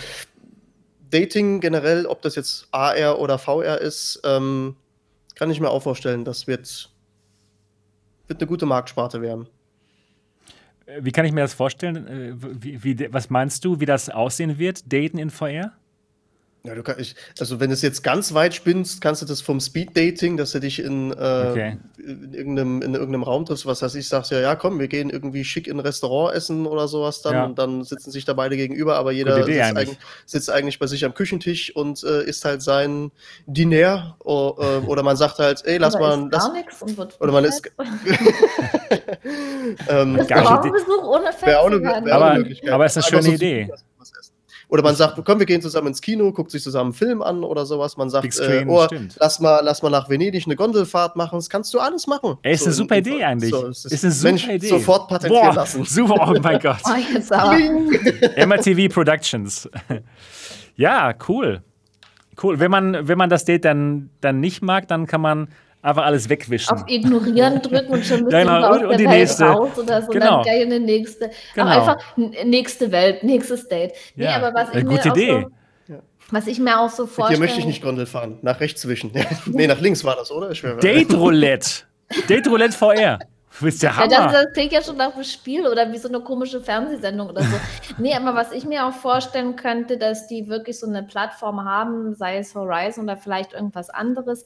Dating 1.10 1.62
generell, 1.62 2.06
ob 2.06 2.22
das 2.22 2.36
jetzt 2.36 2.68
AR 2.72 3.20
oder 3.20 3.40
VR 3.40 3.80
ist, 3.82 4.22
ähm, 4.24 4.76
kann 5.36 5.50
ich 5.50 5.60
mir 5.60 5.70
auch 5.70 5.84
vorstellen, 5.84 6.26
das 6.26 6.46
wird, 6.46 6.92
wird 8.28 8.40
eine 8.40 8.48
gute 8.48 8.66
Marktsparte 8.66 9.22
werden. 9.22 9.48
Wie 11.00 11.12
kann 11.12 11.26
ich 11.26 11.32
mir 11.32 11.42
das 11.42 11.54
vorstellen? 11.54 12.08
Äh, 12.08 12.34
wie, 12.40 12.84
wie, 12.84 13.14
was 13.14 13.30
meinst 13.30 13.66
du, 13.66 13.80
wie 13.80 13.86
das 13.86 14.10
aussehen 14.10 14.60
wird, 14.60 14.92
Daten 14.92 15.18
in 15.18 15.32
VR? 15.32 15.74
Ja, 16.66 16.74
du 16.74 16.84
kann, 16.84 16.96
ich, 17.00 17.16
also 17.40 17.60
wenn 17.60 17.70
du 17.70 17.74
es 17.74 17.82
jetzt 17.82 18.04
ganz 18.04 18.34
weit 18.34 18.56
spinnst, 18.56 19.02
kannst 19.02 19.22
du 19.22 19.26
das 19.26 19.42
vom 19.42 19.60
Speed-Dating, 19.60 20.36
dass 20.38 20.52
du 20.52 20.60
dich 20.60 20.80
in, 20.80 21.12
äh, 21.12 21.14
okay. 21.14 21.78
in, 21.98 22.34
irgendeinem, 22.34 22.82
in 22.82 22.94
irgendeinem 22.94 23.24
Raum 23.24 23.46
triffst, 23.46 23.66
was 23.66 23.82
heißt, 23.82 23.96
ich 23.96 24.08
sagst 24.08 24.32
ja, 24.32 24.40
ja, 24.40 24.56
komm, 24.56 24.80
wir 24.80 24.88
gehen 24.88 25.10
irgendwie 25.10 25.44
schick 25.44 25.68
in 25.68 25.78
ein 25.78 25.82
Restaurant 25.82 26.36
essen 26.36 26.66
oder 26.66 26.88
sowas 26.88 27.22
dann 27.22 27.34
ja. 27.34 27.46
und 27.46 27.60
dann 27.60 27.84
sitzen 27.84 28.10
sich 28.12 28.26
da 28.26 28.34
beide 28.34 28.58
gegenüber, 28.58 28.96
aber 28.96 29.12
jeder 29.12 29.44
sitzt 29.44 29.60
eigentlich. 29.62 29.98
sitzt, 30.26 30.50
eigentlich. 30.50 30.80
bei 30.80 30.88
sich 30.88 31.06
am 31.06 31.14
Küchentisch 31.14 31.76
und 31.76 32.04
äh, 32.04 32.24
isst 32.24 32.44
halt 32.46 32.64
sein 32.64 33.12
Diner 33.46 34.16
oder, 34.20 34.78
äh, 34.78 34.86
oder 34.86 35.04
man 35.04 35.18
sagt 35.18 35.38
halt, 35.38 35.64
ey, 35.66 35.78
lass 35.78 35.96
oder 35.96 36.18
mal. 36.18 36.30
Lass, 36.32 36.50
oder 37.20 37.32
man 37.32 37.46
ist. 37.46 37.62
ähm, 39.90 40.16
Restaurantbesuch 40.16 41.04
ohne 41.04 41.32
Fett. 41.32 41.56
Aber, 41.56 42.44
aber 42.72 42.86
es 42.86 42.98
ist 42.98 43.14
eine 43.14 43.24
schöne 43.24 43.36
Idee. 43.36 43.70
Oder 44.68 44.82
man 44.82 44.96
sagt, 44.96 45.20
komm, 45.24 45.40
wir 45.40 45.46
gehen 45.46 45.62
zusammen 45.62 45.88
ins 45.88 46.02
Kino, 46.02 46.32
guckt 46.32 46.52
sich 46.52 46.64
zusammen 46.64 46.88
einen 46.88 46.94
Film 46.94 47.22
an 47.22 47.44
oder 47.44 47.66
sowas. 47.66 47.98
Man 47.98 48.10
sagt, 48.10 48.34
Screen, 48.34 48.68
äh, 48.68 48.72
oh, 48.72 48.88
lass 49.20 49.40
mal, 49.40 49.62
lass 49.64 49.82
mal 49.84 49.90
nach 49.90 50.10
Venedig 50.10 50.46
eine 50.46 50.56
Gondelfahrt 50.56 51.16
machen. 51.16 51.38
Das 51.38 51.50
kannst 51.50 51.74
du 51.74 51.80
alles 51.80 52.08
machen. 52.08 52.38
Ey, 52.42 52.54
ist 52.54 52.62
so, 52.62 52.66
eine 52.68 52.74
super 52.74 52.98
Idee 52.98 53.24
eigentlich. 53.24 53.52
So, 53.52 53.68
ist, 53.68 53.86
ist 53.86 54.04
eine 54.04 54.14
super 54.14 54.30
Mensch, 54.30 54.48
Idee. 54.48 54.68
Sofort 54.68 55.08
patentieren 55.08 55.48
Boah, 55.48 55.56
lassen. 55.56 55.86
Super, 55.86 56.34
oh 56.36 56.40
mein 56.42 56.60
Gott. 56.60 56.82
MRTV 58.48 58.94
Productions. 58.94 59.70
ja, 60.76 61.14
cool. 61.28 61.62
Cool. 62.42 62.60
Wenn 62.60 62.72
man, 62.72 63.08
wenn 63.08 63.18
man 63.18 63.30
das 63.30 63.46
Date 63.46 63.66
dann, 63.66 64.10
dann 64.22 64.40
nicht 64.40 64.62
mag, 64.62 64.88
dann 64.88 65.06
kann 65.08 65.22
man 65.22 65.48
einfach 65.86 66.06
alles 66.06 66.28
wegwischen. 66.28 66.74
Auf 66.74 66.84
Ignorieren 66.88 67.62
drücken 67.62 67.94
und 67.94 68.06
schon 68.06 68.24
müssen 68.24 68.38
genau, 68.38 68.74
und, 68.74 68.86
und 68.86 69.00
die 69.00 69.06
Welt 69.06 69.20
nächste. 69.20 69.46
raus 69.46 69.78
oder 69.78 70.02
so. 70.02 70.12
Genau. 70.12 70.38
Dann 70.38 70.46
geil 70.46 70.62
eine 70.64 70.80
nächste. 70.80 71.32
Genau. 71.54 71.68
Aber 71.68 71.92
einfach 71.92 72.18
nächste 72.44 72.92
Welt, 72.92 73.24
nächstes 73.24 73.68
Date. 73.68 73.94
Nee, 74.16 74.26
ja, 74.26 74.36
aber 74.38 74.54
was 74.54 74.74
ich 74.74 74.86
gute 74.86 75.10
mir 75.10 75.16
Idee. 75.16 75.46
So, 75.88 75.96
was 76.32 76.48
ich 76.48 76.60
mir 76.60 76.80
auch 76.80 76.90
so 76.90 77.06
vorstelle. 77.06 77.38
Hier 77.38 77.46
möchte 77.46 77.60
ich 77.60 77.66
nicht 77.66 77.84
Gondel 77.84 78.06
fahren. 78.06 78.40
Nach 78.42 78.60
rechts 78.60 78.82
zwischen. 78.82 79.12
nee, 79.46 79.68
nach 79.68 79.80
links 79.80 80.04
war 80.04 80.16
das, 80.16 80.32
oder? 80.32 80.50
Date 80.50 81.14
Roulette. 81.14 81.84
Date 82.28 82.48
Roulette 82.48 82.74
VR. 82.76 83.20
Du 83.58 83.66
bist 83.66 83.82
der 83.82 83.96
Hammer. 83.96 84.12
Ja, 84.12 84.26
das, 84.26 84.34
das 84.34 84.54
klingt 84.54 84.74
ja 84.74 84.82
schon 84.82 84.98
nach 84.98 85.14
einem 85.14 85.24
Spiel 85.24 85.66
oder 85.66 85.90
wie 85.92 85.98
so 85.98 86.10
eine 86.10 86.20
komische 86.20 86.60
Fernsehsendung 86.60 87.30
oder 87.30 87.42
so. 87.42 87.56
nee, 87.98 88.14
aber 88.14 88.36
was 88.36 88.52
ich 88.52 88.66
mir 88.66 88.86
auch 88.86 88.94
vorstellen 88.94 89.56
könnte, 89.56 89.98
dass 89.98 90.28
die 90.28 90.50
wirklich 90.50 90.78
so 90.78 90.88
eine 90.88 91.04
Plattform 91.04 91.64
haben, 91.64 92.16
sei 92.16 92.38
es 92.38 92.54
Horizon 92.54 93.06
oder 93.06 93.16
vielleicht 93.16 93.54
irgendwas 93.54 93.90
anderes, 93.90 94.44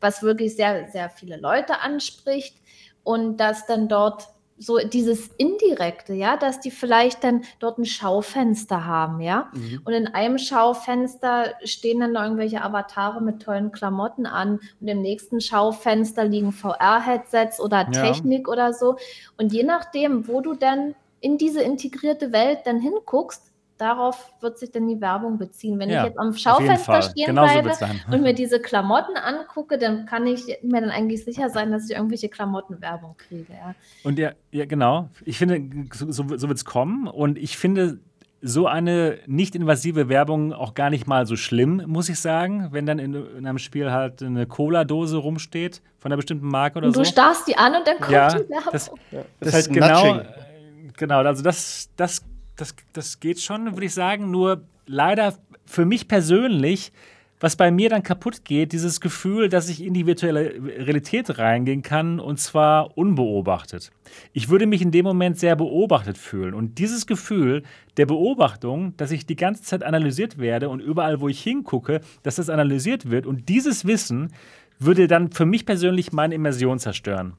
was 0.00 0.22
wirklich 0.22 0.56
sehr, 0.56 0.88
sehr 0.90 1.10
viele 1.10 1.36
Leute 1.36 1.80
anspricht 1.80 2.56
und 3.02 3.38
dass 3.38 3.66
dann 3.66 3.88
dort 3.88 4.28
so 4.58 4.78
dieses 4.78 5.28
Indirekte, 5.36 6.14
ja, 6.14 6.36
dass 6.36 6.60
die 6.60 6.70
vielleicht 6.70 7.22
dann 7.22 7.44
dort 7.60 7.78
ein 7.78 7.84
Schaufenster 7.84 8.84
haben, 8.84 9.20
ja. 9.20 9.50
Mhm. 9.54 9.82
Und 9.84 9.92
in 9.92 10.08
einem 10.08 10.38
Schaufenster 10.38 11.54
stehen 11.62 12.00
dann 12.00 12.16
irgendwelche 12.16 12.62
Avatare 12.62 13.22
mit 13.22 13.42
tollen 13.42 13.70
Klamotten 13.70 14.26
an 14.26 14.60
und 14.80 14.88
im 14.88 15.00
nächsten 15.00 15.40
Schaufenster 15.40 16.24
liegen 16.24 16.52
VR-Headsets 16.52 17.60
oder 17.60 17.90
Technik 17.90 18.48
ja. 18.48 18.52
oder 18.52 18.72
so. 18.72 18.96
Und 19.36 19.52
je 19.52 19.62
nachdem, 19.62 20.26
wo 20.26 20.40
du 20.40 20.54
dann 20.54 20.94
in 21.20 21.38
diese 21.38 21.62
integrierte 21.62 22.32
Welt 22.32 22.60
dann 22.64 22.80
hinguckst, 22.80 23.47
darauf 23.78 24.32
wird 24.40 24.58
sich 24.58 24.70
dann 24.70 24.86
die 24.88 25.00
Werbung 25.00 25.38
beziehen. 25.38 25.78
Wenn 25.78 25.88
ja, 25.88 26.02
ich 26.02 26.08
jetzt 26.08 26.18
am 26.18 26.34
Schaufenster 26.34 27.02
stehen 27.02 27.32
bleibe 27.34 27.72
und 28.10 28.22
mir 28.22 28.34
diese 28.34 28.60
Klamotten 28.60 29.16
angucke, 29.16 29.78
dann 29.78 30.04
kann 30.06 30.26
ich 30.26 30.58
mir 30.62 30.80
dann 30.80 30.90
eigentlich 30.90 31.24
sicher 31.24 31.48
sein, 31.48 31.70
dass 31.70 31.88
ich 31.88 31.96
irgendwelche 31.96 32.28
Klamottenwerbung 32.28 33.16
kriege. 33.16 33.52
Ja. 33.52 33.74
Und 34.04 34.18
ja, 34.18 34.32
ja, 34.50 34.66
genau. 34.66 35.08
Ich 35.24 35.38
finde, 35.38 35.86
so, 35.92 36.10
so 36.10 36.48
wird 36.48 36.58
es 36.58 36.64
kommen. 36.64 37.06
Und 37.06 37.38
ich 37.38 37.56
finde, 37.56 38.00
so 38.40 38.66
eine 38.66 39.18
nicht-invasive 39.26 40.08
Werbung 40.08 40.52
auch 40.52 40.74
gar 40.74 40.90
nicht 40.90 41.06
mal 41.06 41.26
so 41.26 41.36
schlimm, 41.36 41.82
muss 41.86 42.08
ich 42.08 42.20
sagen, 42.20 42.68
wenn 42.70 42.86
dann 42.86 42.98
in, 42.98 43.14
in 43.14 43.46
einem 43.46 43.58
Spiel 43.58 43.90
halt 43.90 44.22
eine 44.22 44.46
Cola-Dose 44.46 45.16
rumsteht 45.16 45.82
von 45.98 46.12
einer 46.12 46.16
bestimmten 46.16 46.46
Marke 46.46 46.78
oder 46.78 46.88
und 46.88 46.94
so. 46.94 47.02
Du 47.02 47.06
starrst 47.06 47.48
die 47.48 47.56
an 47.56 47.74
und 47.74 47.86
dann 47.86 47.98
kommt 47.98 48.10
ja, 48.10 48.28
die 48.28 48.48
Werbung. 48.48 48.72
Das, 48.72 48.90
Ja, 49.10 49.22
das, 49.40 49.48
ist 49.48 49.54
halt 49.54 49.74
genau, 49.74 50.14
Nudging. 50.14 50.92
genau, 50.96 51.18
also 51.18 51.42
das, 51.42 51.90
das, 51.96 52.24
das, 52.58 52.74
das 52.92 53.20
geht 53.20 53.40
schon, 53.40 53.72
würde 53.72 53.86
ich 53.86 53.94
sagen. 53.94 54.30
Nur 54.30 54.62
leider 54.86 55.34
für 55.64 55.84
mich 55.84 56.08
persönlich, 56.08 56.92
was 57.40 57.54
bei 57.54 57.70
mir 57.70 57.88
dann 57.88 58.02
kaputt 58.02 58.44
geht, 58.44 58.72
dieses 58.72 59.00
Gefühl, 59.00 59.48
dass 59.48 59.68
ich 59.68 59.82
in 59.82 59.94
die 59.94 60.06
virtuelle 60.06 60.54
Realität 60.60 61.38
reingehen 61.38 61.82
kann 61.82 62.18
und 62.18 62.40
zwar 62.40 62.98
unbeobachtet. 62.98 63.92
Ich 64.32 64.48
würde 64.48 64.66
mich 64.66 64.82
in 64.82 64.90
dem 64.90 65.04
Moment 65.04 65.38
sehr 65.38 65.54
beobachtet 65.54 66.18
fühlen. 66.18 66.52
Und 66.52 66.78
dieses 66.78 67.06
Gefühl 67.06 67.62
der 67.96 68.06
Beobachtung, 68.06 68.96
dass 68.96 69.12
ich 69.12 69.24
die 69.24 69.36
ganze 69.36 69.62
Zeit 69.62 69.84
analysiert 69.84 70.38
werde 70.38 70.68
und 70.68 70.80
überall, 70.80 71.20
wo 71.20 71.28
ich 71.28 71.40
hingucke, 71.40 72.00
dass 72.24 72.36
das 72.36 72.50
analysiert 72.50 73.08
wird 73.08 73.26
und 73.26 73.48
dieses 73.48 73.86
Wissen 73.86 74.32
würde 74.80 75.06
dann 75.06 75.30
für 75.30 75.46
mich 75.46 75.64
persönlich 75.64 76.12
meine 76.12 76.34
Immersion 76.34 76.78
zerstören 76.78 77.34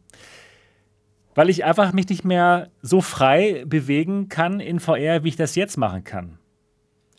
weil 1.40 1.50
ich 1.50 1.64
einfach 1.64 1.94
mich 1.94 2.10
nicht 2.10 2.26
mehr 2.26 2.68
so 2.82 3.00
frei 3.00 3.64
bewegen 3.66 4.28
kann 4.28 4.60
in 4.60 4.82
VR, 4.82 5.24
wie 5.24 5.30
ich 5.30 5.38
das 5.38 5.56
jetzt 5.56 5.78
machen 5.78 6.04
kann. 6.04 6.38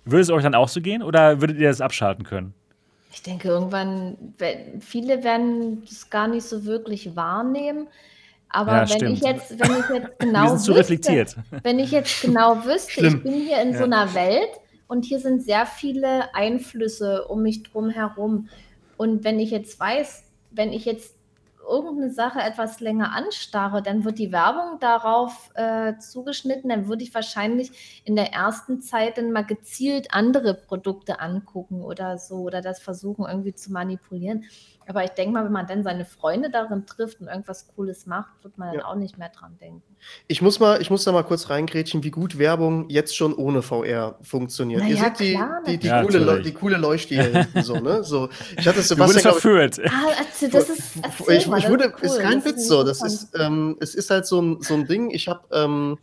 Würde 0.04 0.20
es 0.20 0.28
euch 0.28 0.42
dann 0.42 0.54
auch 0.54 0.68
so 0.68 0.82
gehen 0.82 1.02
oder 1.02 1.40
würdet 1.40 1.56
ihr 1.58 1.68
das 1.68 1.80
abschalten 1.80 2.22
können? 2.26 2.52
Ich 3.14 3.22
denke, 3.22 3.48
irgendwann, 3.48 4.18
we- 4.36 4.78
viele 4.80 5.24
werden 5.24 5.80
das 5.88 6.10
gar 6.10 6.28
nicht 6.28 6.44
so 6.44 6.66
wirklich 6.66 7.16
wahrnehmen. 7.16 7.88
Aber 8.50 8.72
Ja, 8.72 8.80
wenn 8.80 8.88
stimmt. 8.88 9.12
ich 9.16 9.20
jetzt, 9.22 9.58
wenn 9.58 9.70
ich 9.80 9.88
jetzt 9.88 10.18
genau 10.18 10.42
Wir 10.42 10.48
sind 10.50 10.58
zu 10.60 10.66
wüsste, 10.72 10.80
reflektiert. 10.80 11.36
wenn 11.62 11.78
ich 11.78 11.90
jetzt 11.90 12.20
genau 12.20 12.62
wüsste, 12.66 12.90
Schlimm. 12.92 13.14
ich 13.16 13.22
bin 13.22 13.32
hier 13.32 13.62
in 13.62 13.72
so 13.72 13.78
Ja. 13.78 13.84
einer 13.86 14.12
Welt 14.14 14.50
und 14.86 15.06
hier 15.06 15.18
sind 15.20 15.42
sehr 15.42 15.64
viele 15.64 16.34
Einflüsse 16.34 17.24
um 17.26 17.40
mich 17.42 17.62
drum 17.62 17.88
herum. 17.88 18.50
Und 18.98 19.24
wenn 19.24 19.40
ich 19.40 19.50
jetzt 19.50 19.80
weiß, 19.80 20.24
wenn 20.50 20.74
ich 20.74 20.84
jetzt 20.84 21.14
irgendeine 21.70 22.10
Sache 22.12 22.40
etwas 22.40 22.80
länger 22.80 23.12
anstarre, 23.12 23.82
dann 23.82 24.04
wird 24.04 24.18
die 24.18 24.32
Werbung 24.32 24.78
darauf 24.80 25.50
äh, 25.54 25.96
zugeschnitten, 25.98 26.68
dann 26.68 26.88
würde 26.88 27.04
ich 27.04 27.14
wahrscheinlich 27.14 28.02
in 28.04 28.16
der 28.16 28.32
ersten 28.32 28.80
Zeit 28.80 29.16
dann 29.16 29.32
mal 29.32 29.44
gezielt 29.44 30.12
andere 30.12 30.54
Produkte 30.54 31.20
angucken 31.20 31.82
oder 31.82 32.18
so 32.18 32.42
oder 32.42 32.60
das 32.60 32.80
versuchen 32.80 33.24
irgendwie 33.26 33.54
zu 33.54 33.72
manipulieren. 33.72 34.44
Aber 34.90 35.04
ich 35.04 35.10
denke 35.10 35.32
mal, 35.34 35.44
wenn 35.44 35.52
man 35.52 35.68
dann 35.68 35.84
seine 35.84 36.04
Freunde 36.04 36.50
darin 36.50 36.84
trifft 36.84 37.20
und 37.20 37.28
irgendwas 37.28 37.68
Cooles 37.76 38.06
macht, 38.06 38.42
wird 38.42 38.58
man 38.58 38.70
dann 38.70 38.78
Ja. 38.80 38.86
auch 38.86 38.96
nicht 38.96 39.18
mehr 39.18 39.28
dran 39.28 39.56
denken. 39.60 39.82
Ich 40.26 40.42
muss, 40.42 40.58
mal, 40.58 40.82
ich 40.82 40.90
muss 40.90 41.04
da 41.04 41.12
mal 41.12 41.22
kurz 41.22 41.48
reingrätschen, 41.48 42.02
wie 42.02 42.10
gut 42.10 42.38
Werbung 42.38 42.88
jetzt 42.88 43.16
schon 43.16 43.32
ohne 43.32 43.62
VR 43.62 44.18
funktioniert. 44.20 44.80
Na 44.82 44.88
Ihr 44.88 44.96
ja, 44.96 45.04
seht 45.04 45.20
die, 45.20 45.34
klar, 45.34 45.62
die, 45.64 45.78
die, 45.78 45.86
Ja, 45.86 46.02
coole, 46.02 46.18
natürlich. 46.20 46.46
die 46.46 46.52
coole 46.54 46.76
Leuchte 46.76 47.14
hier 47.14 47.22
hinten 47.44 47.62
so, 47.62 47.76
ne? 47.76 48.02
So, 48.02 48.28
ich 48.58 48.66
hatte 48.66 48.78
Du 48.78 48.82
Sebastian, 48.82 49.18
ich, 49.18 49.22
verführt. 49.22 49.80
Ah, 49.86 50.08
erzähl, 50.18 50.50
das 50.50 50.68
ist, 50.70 50.82
erzähl 51.02 51.36
ich, 51.36 51.46
mal, 51.46 51.58
ich 51.58 51.64
das 51.64 51.72
wurde, 51.72 51.84
ist, 51.84 51.94
cool, 52.00 52.06
ist 52.06 52.18
kein 52.18 52.34
das 52.42 52.44
Witz 52.46 52.66
so. 52.66 52.82
Das 52.82 53.02
ist, 53.02 53.28
ähm, 53.38 53.76
es 53.80 53.94
ist 53.94 54.10
halt 54.10 54.26
so 54.26 54.42
ein, 54.42 54.60
so 54.60 54.74
ein 54.74 54.86
Ding. 54.88 55.10
Ich 55.10 55.28
habe, 55.28 55.42
ähm, 55.52 55.98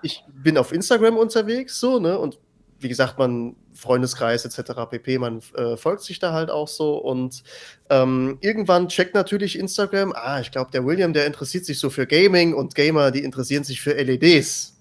ich 0.00 0.24
bin 0.32 0.56
auf 0.56 0.72
Instagram 0.72 1.18
unterwegs, 1.18 1.78
so, 1.78 1.98
ne? 2.00 2.18
Und 2.18 2.38
wie 2.78 2.88
gesagt, 2.88 3.18
man 3.18 3.56
Freundeskreis 3.74 4.44
etc. 4.44 4.72
pp. 4.90 5.18
Man 5.18 5.40
äh, 5.56 5.76
folgt 5.76 6.02
sich 6.02 6.18
da 6.18 6.32
halt 6.32 6.50
auch 6.50 6.68
so 6.68 6.96
und 6.98 7.42
ähm, 7.90 8.38
irgendwann 8.40 8.88
checkt 8.88 9.14
natürlich 9.14 9.58
Instagram. 9.58 10.12
Ah, 10.14 10.40
ich 10.40 10.50
glaube, 10.50 10.70
der 10.70 10.84
William, 10.84 11.12
der 11.12 11.26
interessiert 11.26 11.64
sich 11.64 11.78
so 11.78 11.90
für 11.90 12.06
Gaming 12.06 12.54
und 12.54 12.74
Gamer, 12.74 13.10
die 13.10 13.22
interessieren 13.22 13.64
sich 13.64 13.80
für 13.80 13.92
LEDs. 13.92 14.76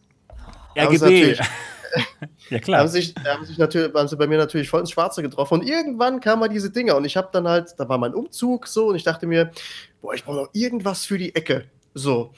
RGB. 0.78 1.38
ja, 2.50 2.60
klar. 2.60 2.82
haben 2.82 2.90
sich, 2.90 3.14
da 3.14 3.36
haben 3.36 3.46
sich 3.46 3.58
natürlich, 3.58 3.94
haben 3.94 4.08
sie 4.08 4.18
bei 4.18 4.28
mir 4.28 4.38
natürlich 4.38 4.70
voll 4.70 4.82
ins 4.82 4.92
Schwarze 4.92 5.22
getroffen. 5.22 5.62
Und 5.62 5.68
irgendwann 5.68 6.20
kamen 6.20 6.42
mal 6.42 6.50
diese 6.50 6.70
Dinger. 6.70 6.96
Und 6.96 7.06
ich 7.06 7.16
habe 7.16 7.30
dann 7.32 7.48
halt, 7.48 7.76
da 7.78 7.88
war 7.88 7.98
mein 7.98 8.14
Umzug 8.14 8.68
so, 8.68 8.88
und 8.88 8.96
ich 8.96 9.04
dachte 9.04 9.28
mir, 9.28 9.52
boah, 10.02 10.14
ich 10.14 10.24
brauche 10.24 10.38
noch 10.38 10.50
irgendwas 10.54 11.06
für 11.06 11.18
die 11.18 11.34
Ecke. 11.36 11.66
So. 11.94 12.34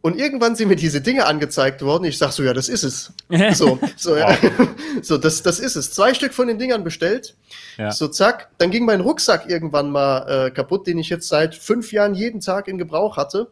Und 0.00 0.16
irgendwann 0.16 0.54
sind 0.54 0.68
mir 0.68 0.76
diese 0.76 1.00
Dinge 1.00 1.26
angezeigt 1.26 1.82
worden. 1.82 2.04
Ich 2.04 2.18
sag 2.18 2.30
so, 2.30 2.42
ja, 2.44 2.54
das 2.54 2.68
ist 2.68 2.84
es. 2.84 3.12
So, 3.54 3.78
so, 3.96 4.16
ja. 4.16 4.36
so 5.02 5.18
das, 5.18 5.42
das 5.42 5.58
ist 5.58 5.74
es. 5.74 5.90
Zwei 5.90 6.14
Stück 6.14 6.32
von 6.34 6.46
den 6.46 6.58
Dingern 6.58 6.84
bestellt. 6.84 7.34
Ja. 7.76 7.90
So, 7.90 8.06
zack. 8.06 8.48
Dann 8.58 8.70
ging 8.70 8.84
mein 8.84 9.00
Rucksack 9.00 9.50
irgendwann 9.50 9.90
mal 9.90 10.46
äh, 10.46 10.50
kaputt, 10.52 10.86
den 10.86 10.98
ich 10.98 11.08
jetzt 11.08 11.28
seit 11.28 11.54
fünf 11.56 11.92
Jahren 11.92 12.14
jeden 12.14 12.40
Tag 12.40 12.68
in 12.68 12.78
Gebrauch 12.78 13.16
hatte. 13.16 13.48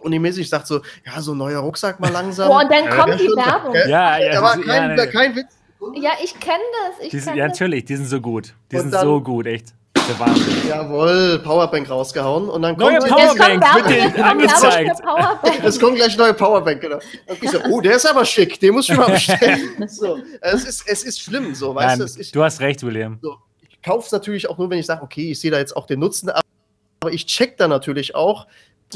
Und 0.00 0.12
die 0.12 0.20
mäßig 0.20 0.48
sagt 0.48 0.68
so, 0.68 0.80
ja, 1.04 1.20
so 1.20 1.32
ein 1.32 1.38
neuer 1.38 1.58
Rucksack 1.58 1.98
mal 1.98 2.12
langsam. 2.12 2.48
Boah, 2.48 2.60
und 2.62 2.70
dann 2.70 2.88
kommt 2.88 3.08
ja, 3.08 3.16
die 3.16 3.26
schon. 3.26 3.36
Werbung. 3.36 3.74
Ja, 3.74 3.88
Ja, 3.88 4.18
ja, 4.18 4.32
da 4.34 4.42
war 4.42 4.52
kein, 4.60 4.96
ja, 4.96 5.04
nee. 5.04 5.10
kein 5.10 5.34
Witz. 5.34 5.52
Ja, 5.94 6.10
ich 6.22 6.38
kenne 6.38 6.58
das. 6.98 7.04
Ich 7.04 7.10
Die 7.10 7.18
sind, 7.18 7.30
kenn 7.30 7.38
ja, 7.38 7.48
das. 7.48 7.58
natürlich, 7.58 7.84
die 7.84 7.96
sind 7.96 8.06
so 8.06 8.20
gut. 8.20 8.54
Die 8.70 8.76
Und 8.76 8.82
sind 8.82 8.94
dann- 8.94 9.02
so 9.02 9.20
gut, 9.20 9.46
echt. 9.46 9.74
Der 10.08 10.18
Wahnsinn. 10.18 10.54
Jawohl, 10.66 11.38
Powerbank 11.40 11.90
rausgehauen 11.90 12.48
und 12.48 12.62
dann 12.62 12.76
Neue 12.76 12.98
kommt 12.98 13.12
kommt 13.12 13.36
Powerbank 13.36 13.62
kommt 13.62 13.90
Werbung 13.90 14.22
angezeigt. 14.22 14.96
für 14.96 15.02
Powerbank. 15.02 15.64
es 15.64 15.78
kommt 15.78 15.96
gleich 15.96 16.16
neue 16.16 16.32
Powerbank, 16.32 16.80
genau. 16.80 16.98
Ich 17.42 17.50
so, 17.50 17.58
oh, 17.68 17.82
der 17.82 17.96
ist 17.96 18.06
aber 18.06 18.24
schick, 18.24 18.58
den 18.58 18.72
muss 18.72 18.88
ich 18.88 18.96
mal 18.96 19.10
bestellen. 19.10 19.84
so, 19.86 20.18
es 20.40 20.64
ist, 20.64 20.88
es 20.88 21.02
ist 21.04 21.20
schlimm, 21.20 21.54
so, 21.54 21.74
weißt 21.74 21.88
Nein, 21.88 21.98
du, 21.98 22.04
es 22.06 22.16
ist, 22.16 22.34
du 22.34 22.42
hast 22.42 22.60
recht, 22.60 22.82
William. 22.82 23.18
so, 23.20 23.36
ich 23.68 23.82
kaufe 23.82 24.06
es 24.06 24.12
natürlich 24.12 24.48
auch 24.48 24.56
nur, 24.56 24.70
wenn 24.70 24.78
ich 24.78 24.86
sage, 24.86 25.02
okay, 25.02 25.32
ich 25.32 25.40
sehe 25.40 25.50
da 25.50 25.58
jetzt 25.58 25.76
auch 25.76 25.84
den 25.84 26.00
Nutzen, 26.00 26.30
aber 26.30 27.12
ich 27.12 27.26
check 27.26 27.58
da 27.58 27.68
natürlich 27.68 28.14
auch 28.14 28.46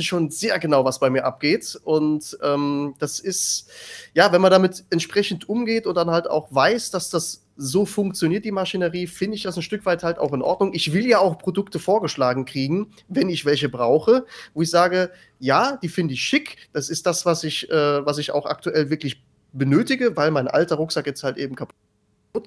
schon 0.00 0.30
sehr 0.30 0.58
genau, 0.58 0.86
was 0.86 0.98
bei 0.98 1.10
mir 1.10 1.26
abgeht. 1.26 1.78
Und 1.84 2.38
ähm, 2.42 2.94
das 2.98 3.20
ist, 3.20 3.68
ja, 4.14 4.32
wenn 4.32 4.40
man 4.40 4.50
damit 4.50 4.84
entsprechend 4.88 5.46
umgeht 5.46 5.86
und 5.86 5.94
dann 5.96 6.10
halt 6.10 6.28
auch 6.30 6.48
weiß, 6.50 6.90
dass 6.90 7.10
das 7.10 7.41
so 7.56 7.84
funktioniert, 7.84 8.44
die 8.44 8.50
Maschinerie, 8.52 9.06
finde 9.06 9.36
ich 9.36 9.42
das 9.42 9.56
ein 9.56 9.62
Stück 9.62 9.84
weit 9.84 10.02
halt 10.02 10.18
auch 10.18 10.32
in 10.32 10.42
Ordnung. 10.42 10.72
Ich 10.74 10.92
will 10.92 11.06
ja 11.06 11.18
auch 11.18 11.38
Produkte 11.38 11.78
vorgeschlagen 11.78 12.44
kriegen, 12.44 12.92
wenn 13.08 13.28
ich 13.28 13.44
welche 13.44 13.68
brauche, 13.68 14.24
wo 14.54 14.62
ich 14.62 14.70
sage, 14.70 15.10
ja, 15.38 15.76
die 15.82 15.88
finde 15.88 16.14
ich 16.14 16.22
schick. 16.22 16.56
Das 16.72 16.88
ist 16.88 17.06
das, 17.06 17.26
was 17.26 17.44
ich, 17.44 17.70
äh, 17.70 18.04
was 18.06 18.18
ich 18.18 18.32
auch 18.32 18.46
aktuell 18.46 18.90
wirklich 18.90 19.22
benötige, 19.52 20.16
weil 20.16 20.30
mein 20.30 20.48
alter 20.48 20.76
Rucksack 20.76 21.06
jetzt 21.06 21.22
halt 21.24 21.36
eben 21.36 21.54
kaputt 21.54 21.74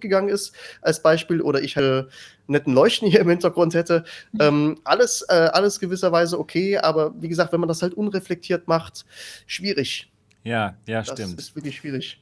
gegangen 0.02 0.30
ist, 0.30 0.56
als 0.82 1.02
Beispiel, 1.03 1.41
oder 1.41 1.61
ich 1.61 1.76
hätte 1.76 2.10
netten 2.48 2.73
Leuchten 2.73 3.07
hier 3.07 3.19
im 3.19 3.30
Hintergrund 3.30 3.76
hätte. 3.76 4.03
Ähm, 4.40 4.80
alles, 4.84 5.23
äh, 5.30 5.49
alles 5.53 5.80
gewisserweise 5.80 6.40
okay, 6.40 6.77
aber 6.77 7.14
wie 7.22 7.27
gesagt, 7.27 7.53
wenn 7.53 7.60
man 7.60 7.69
das 7.69 7.84
halt 7.84 7.94
unreflektiert 7.94 8.68
macht, 8.68 9.06
schwierig. 9.45 10.11
Ja, 10.44 10.76
ja, 10.88 11.02
Das 11.03 11.11
stimmt. 11.11 11.40
ist 11.40 11.56
wirklich 11.56 11.76
schwierig. 11.77 12.19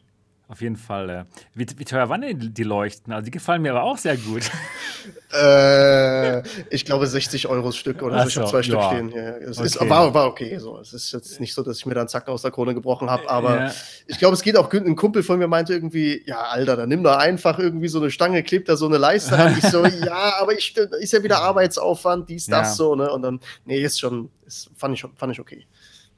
Auf 0.53 0.61
jeden 0.61 0.75
Fall. 0.75 1.09
Äh. 1.09 1.25
Wie, 1.55 1.65
wie 1.77 1.83
teuer 1.83 2.09
waren 2.09 2.21
denn 2.21 2.53
die, 2.53 2.61
Leuchten? 2.63 3.11
Also 3.11 3.25
die 3.25 3.31
gefallen 3.31 3.63
mir 3.63 3.71
aber 3.71 3.81
auch 3.81 3.97
sehr 3.97 4.15
gut. 4.17 4.43
Äh, 5.33 6.43
ich 6.69 6.85
glaube 6.85 7.07
60 7.07 7.47
Euro 7.47 7.65
das 7.65 7.75
Stück 7.75 8.03
oder 8.03 8.21
so. 8.21 8.27
Ich 8.29 8.37
habe 8.37 8.49
zwei 8.51 8.61
Stück 8.63 8.75
ja. 8.75 8.87
stehen. 8.87 9.09
Ja, 9.09 9.31
es 9.37 9.59
ist, 9.59 9.77
Okay. 9.77 9.89
war, 9.89 10.13
war 10.13 10.27
okay. 10.27 10.57
So. 10.59 10.77
Es 10.77 10.93
ist 10.93 11.11
jetzt 11.11 11.39
nicht 11.41 11.55
so, 11.55 11.63
dass 11.63 11.79
ich 11.79 11.85
mir 11.87 11.95
dann 11.95 12.07
Zacken 12.07 12.31
aus 12.31 12.43
der 12.43 12.51
Krone 12.51 12.75
gebrochen 12.75 13.09
habe, 13.09 13.27
aber 13.27 13.55
Ja. 13.55 13.71
ich 14.05 14.19
glaube, 14.19 14.35
es 14.35 14.43
geht 14.43 14.55
auch 14.55 14.69
gut. 14.69 14.85
Ein 14.85 14.95
Kumpel 14.95 15.23
von 15.23 15.39
mir 15.39 15.47
meinte 15.47 15.73
irgendwie, 15.73 16.21
ja, 16.27 16.43
Alter, 16.43 16.77
dann 16.77 16.87
nimm 16.87 17.03
doch 17.03 17.17
einfach 17.17 17.57
irgendwie 17.57 17.87
so 17.87 17.99
eine 17.99 18.11
Stange, 18.11 18.43
klebt 18.43 18.69
da 18.69 18.77
so 18.77 18.85
eine 18.85 18.99
Leiste 18.99 19.35
an. 19.35 19.57
Ich 19.57 19.65
so, 19.65 19.83
ja, 20.05 20.35
aber 20.39 20.53
ich, 20.53 20.77
ist 20.77 21.11
ja 21.11 21.23
wieder 21.23 21.41
Arbeitsaufwand, 21.41 22.29
dies, 22.29 22.45
das, 22.45 22.77
so, 22.77 22.95
ne? 22.95 23.11
Und 23.11 23.23
dann, 23.23 23.39
nee, 23.65 23.81
ist 23.81 23.99
schon, 23.99 24.29
ist, 24.45 24.69
fand, 24.77 24.93
ich, 24.95 25.03
fand 25.15 25.33
ich 25.33 25.39
okay. 25.39 25.65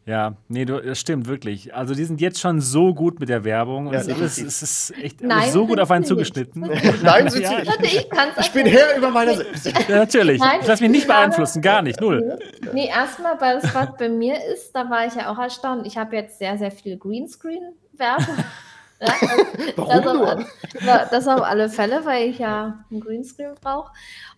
Ja, 0.08 0.36
nee, 0.50 0.66
du, 0.66 0.80
das 0.80 1.00
stimmt 1.00 1.28
wirklich. 1.28 1.74
Also 1.74 1.96
die 1.96 2.04
sind 2.06 2.22
jetzt 2.22 2.40
schon 2.40 2.62
so 2.62 2.94
gut 2.94 3.20
mit 3.20 3.28
der 3.28 3.44
Werbung. 3.44 3.92
Ja, 3.92 3.94
es, 3.94 4.08
ist, 4.08 4.10
definitiv. 4.10 4.48
es 4.48 4.62
ist 4.62 4.98
echt 5.02 5.22
Nein, 5.22 5.52
so 5.52 5.66
gut 5.66 5.80
auf 5.80 5.90
einen 5.90 6.06
zugeschnitten. 6.06 6.62
Nein, 7.02 7.28
sind 7.30 7.48
sie 7.48 7.56
nicht. 7.56 7.96
Ich 7.96 8.10
kann's 8.12 8.34
Ich 8.40 8.52
bin 8.52 8.68
Herr 8.68 8.98
über 8.98 9.10
meine 9.10 9.36
selbst. 9.36 9.66
Ja, 9.66 9.98
natürlich. 9.98 10.40
Nein, 10.40 10.60
ich 10.62 10.68
lass 10.68 10.80
mich 10.80 10.92
nicht 10.92 11.08
beeinflussen, 11.08 11.60
gar 11.60 11.82
nicht, 11.82 12.00
null. 12.02 12.38
Nee, 12.72 12.88
erstmal, 12.88 13.42
weil 13.42 13.60
das 13.60 13.74
was 13.74 13.98
bei 13.98 14.10
mir 14.10 14.36
ist, 14.54 14.76
da 14.76 14.88
war 14.92 15.08
ich 15.08 15.16
ja 15.16 15.32
auch 15.32 15.40
erstaunt. 15.40 15.88
Ich 15.88 15.98
habe 15.98 16.16
jetzt 16.16 16.38
sehr, 16.38 16.56
sehr 16.60 16.72
viel 16.72 16.98
Greenscreen-Werbung. 16.98 18.38
Ja, 19.02 19.14
Warum 19.76 20.04
das, 20.04 20.14
nur? 20.14 20.38
auf, 20.38 21.10
das 21.12 21.28
auf 21.28 21.42
alle 21.42 21.68
Fälle, 21.68 22.06
weil 22.06 22.30
ich 22.30 22.40
ja 22.40 22.86
einen 22.90 23.02
Greenscreen 23.02 23.54
brauche. 23.62 23.92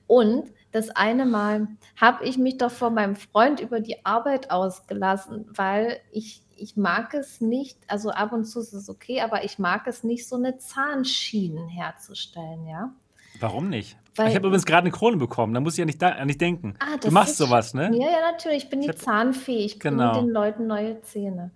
Und 0.08 0.50
das 0.72 0.90
eine 0.90 1.26
Mal 1.26 1.68
habe 2.00 2.26
ich 2.26 2.38
mich 2.38 2.58
doch 2.58 2.72
von 2.72 2.94
meinem 2.94 3.16
Freund 3.16 3.60
über 3.60 3.80
die 3.80 4.06
Arbeit 4.06 4.52
ausgelassen, 4.52 5.46
weil 5.56 6.00
ich, 6.12 6.44
ich 6.56 6.76
mag 6.78 7.14
es 7.14 7.42
nicht, 7.42 7.78
also 7.88 8.10
ab 8.12 8.34
und 8.34 8.46
zu 8.46 8.60
ist 8.60 8.74
es 8.74 8.90
okay, 8.90 9.22
aber 9.22 9.44
ich 9.44 9.60
mag 9.60 9.88
es 9.88 10.04
nicht, 10.04 10.28
so 10.28 10.36
eine 10.36 10.58
Zahnschienen 10.58 11.68
herzustellen, 11.70 12.68
ja. 12.68 12.92
Warum 13.40 13.70
nicht? 13.70 13.98
Weil- 14.16 14.30
ich 14.30 14.36
habe 14.36 14.48
übrigens 14.48 14.66
gerade 14.66 14.82
eine 14.88 14.92
Krone 14.92 15.18
bekommen, 15.18 15.54
da 15.54 15.60
muss 15.60 15.74
ich 15.74 15.80
ja 15.80 15.86
nicht, 15.86 16.02
da, 16.02 16.26
nicht 16.26 16.42
denken. 16.42 16.74
Ah, 16.80 16.98
du 16.98 17.12
machst 17.12 17.38
sowas, 17.38 17.74
ne? 17.76 17.92
Ja, 17.94 18.10
ja, 18.10 18.32
natürlich. 18.32 18.64
Ich 18.64 18.70
bin 18.70 18.82
die 18.82 18.88
Ich 18.88 18.94
hab- 18.94 19.00
Zahnfee. 19.02 19.64
Ich 19.66 19.78
bringe 19.80 19.98
Genau. 19.98 20.22
den 20.22 20.30
Leuten 20.30 20.66
neue 20.68 21.00
Zähne. 21.02 21.52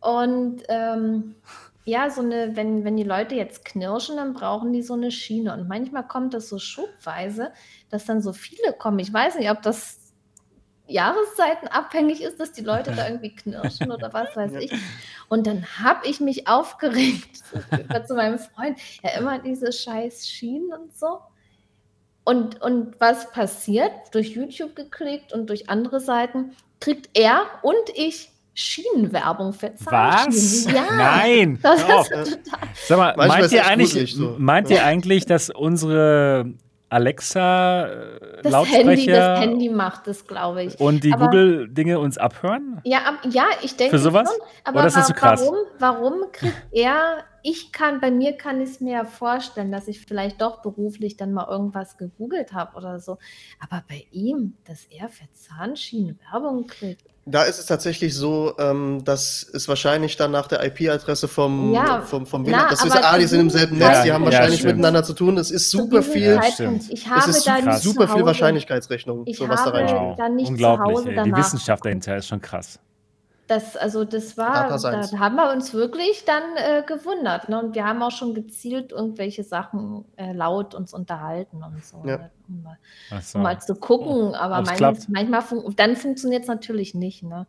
Und 0.00 0.62
ähm, 0.68 1.34
ja, 1.86 2.10
so 2.10 2.20
eine, 2.20 2.56
wenn, 2.56 2.84
wenn 2.84 2.96
die 2.96 3.04
Leute 3.04 3.36
jetzt 3.36 3.64
knirschen, 3.64 4.16
dann 4.16 4.34
brauchen 4.34 4.72
die 4.72 4.82
so 4.82 4.94
eine 4.94 5.12
Schiene. 5.12 5.54
Und 5.54 5.68
manchmal 5.68 6.06
kommt 6.06 6.34
das 6.34 6.48
so 6.48 6.58
schubweise, 6.58 7.52
dass 7.90 8.04
dann 8.04 8.20
so 8.20 8.32
viele 8.32 8.72
kommen. 8.72 8.98
Ich 8.98 9.12
weiß 9.12 9.38
nicht, 9.38 9.48
ob 9.50 9.62
das 9.62 10.12
Jahreszeiten 10.88 11.68
abhängig 11.68 12.22
ist, 12.22 12.40
dass 12.40 12.50
die 12.50 12.62
Leute 12.62 12.92
da 12.92 13.06
irgendwie 13.06 13.36
knirschen 13.36 13.92
oder 13.92 14.12
was 14.12 14.34
weiß 14.34 14.54
ich. 14.54 14.72
Und 15.28 15.46
dann 15.46 15.64
habe 15.80 16.08
ich 16.08 16.20
mich 16.20 16.48
aufgeregt 16.48 17.36
zu 18.06 18.14
meinem 18.14 18.40
Freund. 18.40 18.80
Ja, 19.04 19.18
immer 19.18 19.38
diese 19.38 19.72
scheiß 19.72 20.28
Schienen 20.28 20.72
und 20.72 20.96
so. 20.96 21.20
Und, 22.24 22.60
und 22.62 23.00
was 23.00 23.30
passiert? 23.30 23.92
Durch 24.10 24.30
YouTube 24.30 24.74
geklickt 24.74 25.32
und 25.32 25.50
durch 25.50 25.70
andere 25.70 26.00
Seiten 26.00 26.56
kriegt 26.80 27.16
er 27.16 27.46
und 27.62 27.90
ich 27.94 28.32
Schienenwerbung 28.56 29.52
für 29.52 29.74
Zahnschienen. 29.74 30.34
Was? 30.34 30.72
Ja, 30.72 30.96
Nein! 30.96 31.58
Das 31.62 31.80
ist 31.82 32.08
total 32.08 32.68
Sag 32.74 32.98
mal, 32.98 33.14
meint 33.28 33.52
ihr, 33.52 33.66
eigentlich, 33.66 34.14
so. 34.14 34.34
meint 34.38 34.70
ihr 34.70 34.82
eigentlich, 34.82 35.26
dass 35.26 35.50
unsere 35.50 36.54
Alexa 36.88 37.86
äh, 37.86 38.42
das 38.42 38.52
Lautsprecher 38.52 38.88
Handy, 38.88 39.06
das 39.06 39.40
Handy 39.40 39.68
macht 39.68 40.06
das, 40.06 40.26
glaube 40.26 40.62
ich. 40.64 40.80
Und 40.80 41.04
die 41.04 41.10
Google-Dinge 41.10 41.98
uns 41.98 42.16
abhören? 42.16 42.80
Ja, 42.84 42.98
ab, 43.00 43.14
ja, 43.28 43.44
ich 43.62 43.76
denke 43.76 43.98
Für 43.98 44.02
sowas? 44.02 44.30
Schon, 44.30 44.40
aber 44.64 44.78
Oder 44.78 44.86
ist 44.86 44.96
das 44.96 45.08
so 45.08 45.12
krass? 45.12 45.42
Warum, 45.42 45.56
warum 45.78 46.32
kriegt 46.32 46.54
er, 46.72 47.24
ich 47.42 47.72
kann, 47.72 48.00
bei 48.00 48.10
mir 48.10 48.38
kann 48.38 48.62
ich 48.62 48.70
es 48.70 48.80
mir 48.80 48.92
ja 48.92 49.04
vorstellen, 49.04 49.70
dass 49.70 49.86
ich 49.86 50.00
vielleicht 50.00 50.40
doch 50.40 50.62
beruflich 50.62 51.18
dann 51.18 51.34
mal 51.34 51.46
irgendwas 51.46 51.98
gegoogelt 51.98 52.54
habe 52.54 52.74
oder 52.76 53.00
so. 53.00 53.18
Aber 53.60 53.84
bei 53.86 54.06
ihm, 54.12 54.54
dass 54.64 54.84
er 54.86 55.10
für 55.10 55.30
Zahnschienen 55.32 56.18
Werbung 56.30 56.66
kriegt. 56.66 57.04
Da 57.28 57.42
ist 57.42 57.58
es 57.58 57.66
tatsächlich 57.66 58.14
so, 58.14 58.54
ähm, 58.56 59.04
dass 59.04 59.44
es 59.52 59.66
wahrscheinlich 59.66 60.16
dann 60.16 60.30
nach 60.30 60.46
der 60.46 60.64
IP-Adresse 60.64 61.26
vom, 61.26 61.72
ja, 61.72 62.02
vom, 62.02 62.24
vom 62.24 62.46
WLAN, 62.46 62.66
das 62.70 62.84
ist, 62.84 62.92
ah, 62.92 63.18
die 63.18 63.24
sind 63.24 63.40
im 63.40 63.50
selben 63.50 63.78
Netz, 63.78 64.04
die 64.04 64.12
haben 64.12 64.24
wahrscheinlich 64.24 64.60
ja, 64.60 64.68
miteinander 64.68 65.02
zu 65.02 65.12
tun. 65.12 65.36
Es 65.36 65.50
ist 65.50 65.68
super 65.68 66.04
viel, 66.04 66.38
ich 66.88 67.08
habe 67.08 67.18
es 67.18 67.36
ist 67.38 67.46
da 67.48 67.78
super 67.78 68.06
viel 68.06 68.24
Wahrscheinlichkeitsrechnung, 68.24 69.24
ich 69.26 69.38
so 69.38 69.48
was 69.48 69.64
da 69.64 69.70
reinspielt. 69.70 70.16
Dann 70.18 70.36
nicht 70.36 70.48
Unglaublich, 70.50 70.98
zu 70.98 71.02
Hause 71.02 71.22
die 71.24 71.34
Wissenschaft 71.34 71.84
dahinter 71.84 72.16
ist 72.16 72.28
schon 72.28 72.40
krass. 72.40 72.78
Das, 73.46 73.76
also 73.76 74.04
das 74.04 74.36
war, 74.36 74.76
da 74.76 75.18
haben 75.18 75.36
wir 75.36 75.52
uns 75.52 75.72
wirklich 75.72 76.24
dann 76.24 76.42
äh, 76.56 76.82
gewundert. 76.84 77.48
Ne? 77.48 77.62
Und 77.62 77.74
wir 77.76 77.84
haben 77.86 78.02
auch 78.02 78.10
schon 78.10 78.34
gezielt 78.34 78.90
irgendwelche 78.90 79.44
Sachen 79.44 80.04
äh, 80.16 80.32
laut 80.32 80.74
uns 80.74 80.92
unterhalten 80.92 81.62
und 81.62 81.84
so. 81.84 82.02
Ja. 82.04 82.18
Ne? 82.18 82.30
Um, 82.48 82.62
mal, 82.62 82.78
so. 83.22 83.38
um, 83.38 83.42
mal, 83.44 83.60
zu 83.60 83.76
gucken. 83.76 84.34
Aber 84.34 84.62
manchmal, 84.62 84.96
manchmal 85.08 85.42
fun 85.42 85.74
dann 85.76 85.94
funktioniert 85.94 86.42
es 86.42 86.48
natürlich 86.48 86.94
nicht. 86.94 87.22
Ne? 87.22 87.46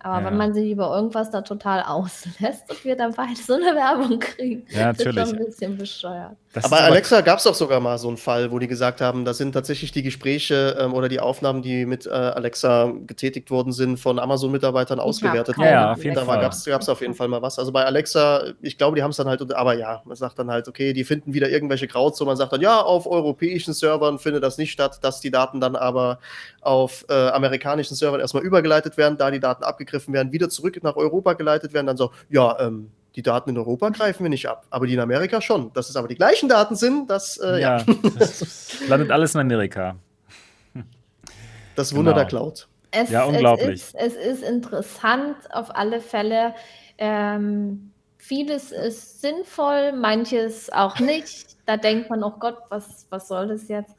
Aber 0.00 0.20
ja. 0.20 0.26
wenn 0.26 0.36
man 0.36 0.54
sich 0.54 0.70
über 0.70 0.94
irgendwas 0.96 1.30
da 1.30 1.42
total 1.42 1.82
auslässt 1.82 2.70
und 2.70 2.84
wir 2.84 2.96
dann 2.96 3.12
beide 3.12 3.36
so 3.36 3.54
eine 3.54 3.64
Werbung 3.74 4.18
kriegen, 4.18 4.66
ja, 4.70 4.86
natürlich. 4.86 5.16
ist 5.16 5.28
schon 5.28 5.38
ein 5.38 5.44
bisschen 5.44 5.78
bescheuert. 5.78 6.36
Das 6.54 6.64
aber 6.66 6.80
Alexa 6.82 7.20
gab 7.20 7.38
es 7.38 7.44
doch 7.44 7.54
sogar 7.54 7.80
mal 7.80 7.98
so 7.98 8.06
einen 8.06 8.16
Fall, 8.16 8.52
wo 8.52 8.60
die 8.60 8.68
gesagt 8.68 9.00
haben, 9.00 9.24
das 9.24 9.38
sind 9.38 9.52
tatsächlich 9.52 9.90
die 9.90 10.04
Gespräche 10.04 10.76
ähm, 10.78 10.94
oder 10.94 11.08
die 11.08 11.18
Aufnahmen, 11.18 11.62
die 11.62 11.84
mit 11.84 12.06
äh, 12.06 12.10
Alexa 12.10 12.92
getätigt 13.06 13.50
worden 13.50 13.72
sind, 13.72 13.98
von 13.98 14.20
Amazon-Mitarbeitern 14.20 15.00
ausgewertet 15.00 15.58
worden. 15.58 15.68
Ja, 15.68 15.92
auf 15.92 16.04
jeden 16.04 16.14
da 16.14 16.24
Fall. 16.24 16.36
Da 16.36 16.42
gab 16.70 16.80
es 16.80 16.88
auf 16.88 17.00
jeden 17.00 17.14
Fall 17.14 17.26
mal 17.26 17.42
was. 17.42 17.58
Also 17.58 17.72
bei 17.72 17.84
Alexa, 17.84 18.44
ich 18.62 18.78
glaube, 18.78 18.94
die 18.94 19.02
haben 19.02 19.10
es 19.10 19.16
dann 19.16 19.26
halt, 19.26 19.52
aber 19.52 19.74
ja, 19.74 20.02
man 20.04 20.16
sagt 20.16 20.38
dann 20.38 20.48
halt, 20.48 20.68
okay, 20.68 20.92
die 20.92 21.02
finden 21.02 21.34
wieder 21.34 21.50
irgendwelche 21.50 21.88
Grauzonen. 21.88 22.28
Man 22.28 22.36
sagt 22.36 22.52
dann, 22.52 22.60
ja, 22.60 22.80
auf 22.80 23.08
europäischen 23.08 23.74
Servern 23.74 24.20
findet 24.20 24.44
das 24.44 24.56
nicht 24.56 24.70
statt, 24.70 25.00
dass 25.02 25.20
die 25.20 25.32
Daten 25.32 25.60
dann 25.60 25.74
aber 25.74 26.20
auf 26.60 27.04
äh, 27.08 27.28
amerikanischen 27.30 27.96
Servern 27.96 28.20
erstmal 28.20 28.44
übergeleitet 28.44 28.96
werden, 28.96 29.18
da 29.18 29.32
die 29.32 29.40
Daten 29.40 29.64
abgegriffen 29.74 30.14
werden, 30.14 30.32
wieder 30.32 30.48
zurück 30.48 30.78
nach 30.82 30.96
Europa 30.96 31.34
geleitet 31.34 31.72
werden, 31.72 31.86
dann 31.86 31.96
so, 31.96 32.12
ja, 32.28 32.58
ähm, 32.60 32.90
die 33.16 33.22
Daten 33.22 33.50
in 33.50 33.58
Europa 33.58 33.90
greifen 33.90 34.24
wir 34.24 34.30
nicht 34.30 34.48
ab, 34.48 34.66
aber 34.70 34.86
die 34.86 34.94
in 34.94 35.00
Amerika 35.00 35.40
schon. 35.40 35.72
Dass 35.72 35.88
es 35.88 35.96
aber 35.96 36.08
die 36.08 36.16
gleichen 36.16 36.48
Daten 36.48 36.74
sind, 36.74 37.08
das, 37.08 37.36
äh, 37.38 37.60
ja. 37.60 37.78
ja. 37.78 37.84
Das 38.18 38.88
landet 38.88 39.10
alles 39.10 39.34
in 39.34 39.40
Amerika. 39.40 39.96
Das 41.76 41.94
Wunder 41.94 42.12
genau. 42.12 42.22
der 42.22 42.28
Cloud. 42.28 42.68
Es, 42.90 43.10
ja, 43.10 43.24
unglaublich. 43.24 43.82
Es 43.94 44.14
ist, 44.14 44.16
es 44.16 44.38
ist 44.38 44.42
interessant 44.42 45.36
auf 45.50 45.74
alle 45.74 46.00
Fälle. 46.00 46.54
Ähm, 46.98 47.90
vieles 48.18 48.70
ist 48.72 49.20
sinnvoll, 49.20 49.92
manches 49.92 50.72
auch 50.72 50.98
nicht. 51.00 51.56
Da 51.66 51.76
denkt 51.76 52.10
man, 52.10 52.22
oh 52.22 52.34
Gott, 52.38 52.58
was, 52.68 53.06
was 53.10 53.28
soll 53.28 53.48
das 53.48 53.68
jetzt? 53.68 53.94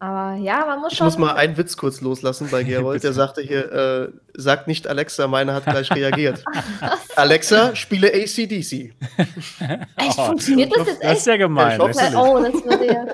Aber 0.00 0.36
ja, 0.36 0.64
man 0.66 0.80
muss 0.80 0.92
ich 0.92 0.98
schon. 0.98 1.08
Ich 1.08 1.18
muss 1.18 1.26
mal 1.26 1.34
einen 1.34 1.56
Witz 1.56 1.76
kurz 1.76 2.00
loslassen 2.00 2.48
bei 2.50 2.62
Gerold. 2.64 3.02
Der 3.02 3.12
sagte 3.12 3.42
hier: 3.42 3.72
äh, 3.72 4.08
Sagt 4.34 4.68
nicht 4.68 4.86
Alexa, 4.86 5.26
meine 5.26 5.54
hat 5.54 5.64
gleich 5.64 5.90
reagiert. 5.94 6.44
Alexa, 7.16 7.74
spiele 7.74 8.08
ACDC. 8.08 8.94
Echt, 9.96 10.14
funktioniert 10.14 10.72
das 10.76 10.86
jetzt 10.86 11.02
echt? 11.02 11.12
Das 11.12 11.18
ist 11.18 11.26
ja 11.26 11.36
gemein. 11.36 11.80
Ja, 11.80 11.86
das 11.88 12.14
oh, 12.14 12.42
das 12.42 12.64
würde 12.64 12.86
ja. 12.86 13.06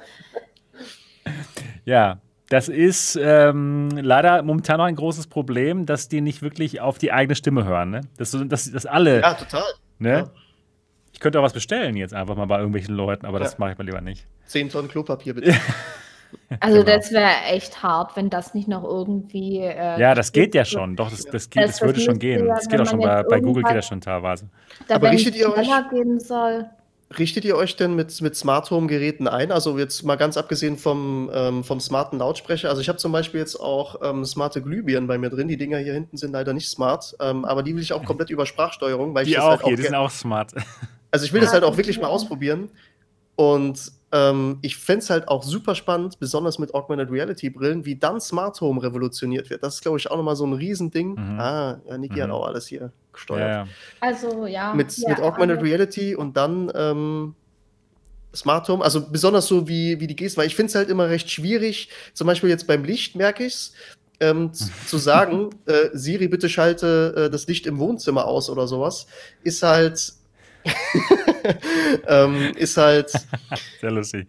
ja. 1.85 2.19
Das 2.49 2.69
ist 2.69 3.19
ähm, 3.19 3.89
leider 3.93 4.43
momentan 4.43 4.77
noch 4.77 4.85
ein 4.85 4.95
großes 4.95 5.27
Problem, 5.29 5.87
dass 5.87 6.09
die 6.09 6.21
nicht 6.21 6.43
wirklich 6.43 6.83
auf 6.83 6.99
die 6.99 7.11
eigene 7.11 7.35
Stimme 7.35 7.65
hören. 7.65 7.91
Ne? 7.91 8.03
Dass, 8.19 8.37
dass, 8.47 8.71
dass 8.71 8.85
alle. 8.85 9.23
Ja, 9.23 9.33
total. 9.33 9.63
Ne? 9.99 10.11
Ja. 10.11 10.31
Ich 11.15 11.21
könnte 11.21 11.39
auch 11.39 11.45
was 11.45 11.55
bestellen 11.55 11.97
jetzt 11.97 12.13
einfach 12.13 12.37
mal 12.37 12.45
bei 12.45 12.59
irgendwelchen 12.59 12.95
Leuten, 12.95 13.25
aber 13.25 13.39
ja. 13.39 13.45
das 13.45 13.59
mache 13.59 13.73
ich 13.73 13.79
mal 13.79 13.85
lieber 13.85 14.03
nicht. 14.03 14.27
Zehn 14.45 14.69
Tonnen 14.69 14.89
Klopapier 14.89 15.33
bitte. 15.35 15.55
Also 16.61 16.83
genau. 16.83 16.97
das 16.97 17.13
wäre 17.13 17.31
echt 17.51 17.83
hart, 17.83 18.17
wenn 18.17 18.31
das 18.31 18.55
nicht 18.55 18.69
noch 18.69 18.85
irgendwie. 18.85 19.59
Äh, 19.59 19.99
ja, 20.01 20.15
das 20.15 20.33
geht 20.33 20.55
ja 20.55 20.65
schon. 20.65 20.97
Doch, 20.97 21.11
das, 21.11 21.25
das, 21.25 21.49
geht, 21.49 21.63
das, 21.63 21.79
das 21.79 21.83
würde 21.83 22.01
schon 22.01 22.19
gehen. 22.19 22.47
Ja, 22.47 22.55
das 22.57 22.69
geht 22.69 22.81
auch 22.81 22.87
schon 22.87 23.01
bei, 23.01 23.23
bei 23.23 23.41
Google 23.41 23.63
geht 23.63 23.77
das 23.77 23.87
schon 23.87 24.01
teilweise. 24.01 24.49
Aber 24.89 25.11
richtet 25.11 25.35
ihr 25.37 25.49
euch? 25.53 25.69
Gehen 25.91 26.21
soll. 26.21 26.67
Richtet 27.19 27.45
ihr 27.45 27.57
euch 27.57 27.77
denn 27.77 27.95
mit, 27.95 28.21
mit 28.23 28.37
Smart 28.37 28.71
Home 28.71 28.87
Geräten 28.87 29.29
ein? 29.29 29.53
Also 29.53 29.79
jetzt 29.79 30.03
mal 30.03 30.17
ganz 30.17 30.37
abgesehen 30.37 30.79
vom, 30.79 31.31
ähm, 31.35 31.65
vom 31.65 31.81
smarten 31.81 32.19
Lautsprecher. 32.19 32.69
Also 32.69 32.81
ich 32.81 32.89
habe 32.89 32.99
zum 32.99 33.13
Beispiel 33.13 33.41
jetzt 33.41 33.57
auch 33.57 34.01
ähm, 34.03 34.25
smarte 34.25 34.63
Glühbirnen 34.63 35.07
bei 35.07 35.19
mir 35.19 35.29
drin. 35.29 35.49
Die 35.49 35.57
Dinger 35.57 35.79
hier 35.79 35.93
hinten 35.93 36.17
sind 36.17 36.33
leider 36.33 36.53
nicht 36.53 36.69
smart, 36.69 37.15
ähm, 37.21 37.45
aber 37.45 37.63
die 37.63 37.75
will 37.75 37.83
ich 37.83 37.93
auch 37.93 38.05
komplett 38.05 38.31
über 38.31 38.47
Sprachsteuerung. 38.47 39.15
Weil 39.15 39.25
die 39.25 39.33
ich 39.33 39.39
auch 39.39 39.51
halt 39.51 39.63
hier, 39.63 39.73
auch 39.73 39.77
die 39.77 39.83
sind 39.83 39.95
auch 39.95 40.11
smart. 40.11 40.53
Also 41.11 41.27
ich 41.27 41.33
will 41.35 41.43
das 41.43 41.53
halt 41.53 41.65
auch 41.65 41.77
wirklich 41.77 42.01
mal 42.01 42.09
ausprobieren. 42.09 42.71
Und 43.37 43.93
ähm, 44.13 44.59
ich 44.61 44.77
fände 44.77 45.01
es 45.01 45.11
halt 45.11 45.29
auch 45.29 45.43
super 45.43 45.75
spannend, 45.75 46.19
besonders 46.21 46.59
mit 46.59 46.75
Augmented 46.75 47.11
Reality 47.11 47.49
Brillen, 47.49 47.87
wie 47.87 47.97
dann 47.97 48.21
Smart 48.21 48.61
Home 48.61 48.83
revolutioniert 48.83 49.49
wird. 49.49 49.63
Das 49.63 49.77
ist, 49.77 49.81
glaube 49.81 49.99
ich, 49.99 50.11
auch 50.11 50.17
nochmal 50.17 50.37
so 50.37 50.47
ein 50.47 50.53
Riesending. 50.53 51.13
Mhm. 51.13 51.41
Ah, 51.41 51.81
ja, 51.89 51.97
Niki 51.97 52.17
mhm. 52.17 52.23
hat 52.23 52.31
auch 52.31 52.47
alles 52.47 52.67
hier 52.67 52.93
gesteuert. 53.13 53.41
Ja, 53.41 53.65
ja. 53.65 53.69
Also, 54.01 54.47
ja. 54.47 54.75
Mit, 54.75 54.97
ja, 54.99 55.09
mit 55.09 55.21
Augmented 55.21 55.59
also, 55.59 55.67
Reality 55.67 56.15
und 56.15 56.37
dann 56.37 56.71
ähm, 56.75 57.35
Smart 58.35 58.69
Home, 58.69 58.85
also 58.85 59.09
besonders 59.09 59.47
so 59.47 59.67
wie, 59.67 59.99
wie 59.99 60.07
die 60.07 60.17
Geste, 60.17 60.39
weil 60.39 60.47
ich 60.47 60.57
finde 60.57 60.69
es 60.69 60.75
halt 60.75 60.91
immer 60.91 61.09
recht 61.09 61.31
schwierig, 61.31 61.89
zum 62.13 62.27
Beispiel 62.27 62.51
jetzt 62.51 62.67
beim 62.67 62.85
Licht 62.85 63.17
merke 63.17 63.45
ich 63.45 63.55
es, 63.55 63.73
ähm, 64.21 64.53
zu 64.87 64.99
sagen, 64.99 65.51
äh, 65.65 65.89
Siri, 65.95 66.29
bitte 66.29 66.51
schalte 66.51 67.15
äh, 67.17 67.31
das 67.31 67.47
Licht 67.47 67.67
im 67.67 67.79
Wohnzimmer 67.79 68.27
aus 68.27 68.51
oder 68.51 68.67
sowas, 68.67 69.07
ist 69.43 69.63
halt 69.63 70.15
ähm, 72.07 72.53
ist 72.57 72.77
halt. 72.77 73.11
Sehr 73.81 73.91
lustig. 73.91 74.27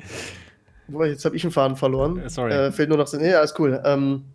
Jetzt 1.05 1.26
habe 1.26 1.35
ich 1.35 1.43
einen 1.43 1.51
Faden 1.51 1.77
verloren. 1.77 2.19
Äh, 2.19 2.30
sorry. 2.30 2.51
Äh, 2.51 2.72
fehlt 2.72 2.89
nur 2.89 2.97
noch. 2.97 3.11
Nee, 3.14 3.34
alles 3.34 3.53
cool. 3.57 3.81
Ähm, 3.85 4.26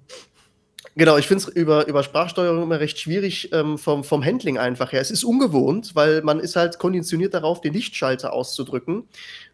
Genau, 0.98 1.16
ich 1.16 1.28
finde 1.28 1.44
es 1.44 1.48
über, 1.54 1.86
über 1.86 2.02
Sprachsteuerung 2.02 2.60
immer 2.60 2.80
recht 2.80 2.98
schwierig 2.98 3.52
ähm, 3.52 3.78
vom, 3.78 4.02
vom 4.02 4.24
Handling 4.24 4.58
einfach 4.58 4.90
her. 4.90 5.00
Es 5.00 5.12
ist 5.12 5.22
ungewohnt, 5.22 5.94
weil 5.94 6.22
man 6.22 6.40
ist 6.40 6.56
halt 6.56 6.80
konditioniert 6.80 7.34
darauf, 7.34 7.60
den 7.60 7.72
Lichtschalter 7.72 8.32
auszudrücken. 8.32 9.04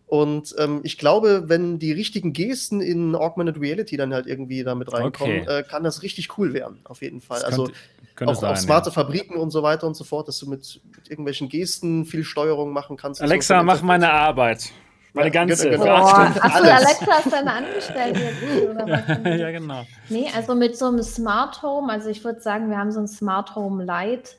Und 0.06 0.54
ähm, 0.58 0.80
ich 0.82 0.98
glaube, 0.98 1.44
wenn 1.46 1.78
die 1.78 1.92
richtigen 1.92 2.32
Gesten 2.32 2.80
in 2.80 3.14
Augmented 3.14 3.60
Reality 3.60 3.96
dann 3.96 4.12
halt 4.12 4.26
irgendwie 4.26 4.62
damit 4.62 4.92
reinkommen, 4.92 5.42
okay. 5.42 5.60
äh, 5.60 5.62
kann 5.62 5.82
das 5.82 6.02
richtig 6.02 6.38
cool 6.38 6.52
werden, 6.52 6.80
auf 6.84 7.00
jeden 7.02 7.20
Fall. 7.20 7.40
Das 7.40 7.46
also 7.46 7.70
könnte, 8.14 8.32
auch, 8.32 8.40
sein, 8.40 8.52
auch, 8.52 8.56
smarte 8.56 8.90
ja. 8.90 8.92
Fabriken 8.92 9.36
und 9.36 9.50
so 9.50 9.62
weiter 9.62 9.86
und 9.86 9.94
so 9.94 10.04
fort, 10.04 10.28
dass 10.28 10.38
du 10.38 10.48
mit, 10.48 10.80
mit 10.94 11.10
irgendwelchen 11.10 11.48
Gesten 11.48 12.04
viel 12.04 12.22
Steuerung 12.22 12.72
machen 12.72 12.96
kannst. 12.96 13.22
Alexa, 13.22 13.60
so. 13.60 13.64
mach 13.64 13.82
meine 13.82 14.12
Arbeit. 14.12 14.70
Meine 15.14 15.28
ja, 15.28 15.32
ganze. 15.32 15.70
Genau. 15.70 15.84
Oh, 15.84 15.88
achso, 15.88 16.40
Alexa 16.40 17.18
ist 17.24 17.32
deine 17.32 17.52
Angestellte. 17.52 18.20
Oder 18.68 18.86
was 18.86 19.38
ja, 19.40 19.50
genau. 19.52 19.86
Nee, 20.08 20.28
also 20.34 20.54
mit 20.54 20.76
so 20.76 20.86
einem 20.88 21.02
Smart 21.02 21.62
Home, 21.62 21.90
also 21.90 22.08
ich 22.10 22.22
würde 22.24 22.40
sagen, 22.40 22.68
wir 22.68 22.76
haben 22.76 22.90
so 22.90 23.00
ein 23.00 23.08
Smart 23.08 23.54
Home 23.54 23.84
Lite. 23.84 24.32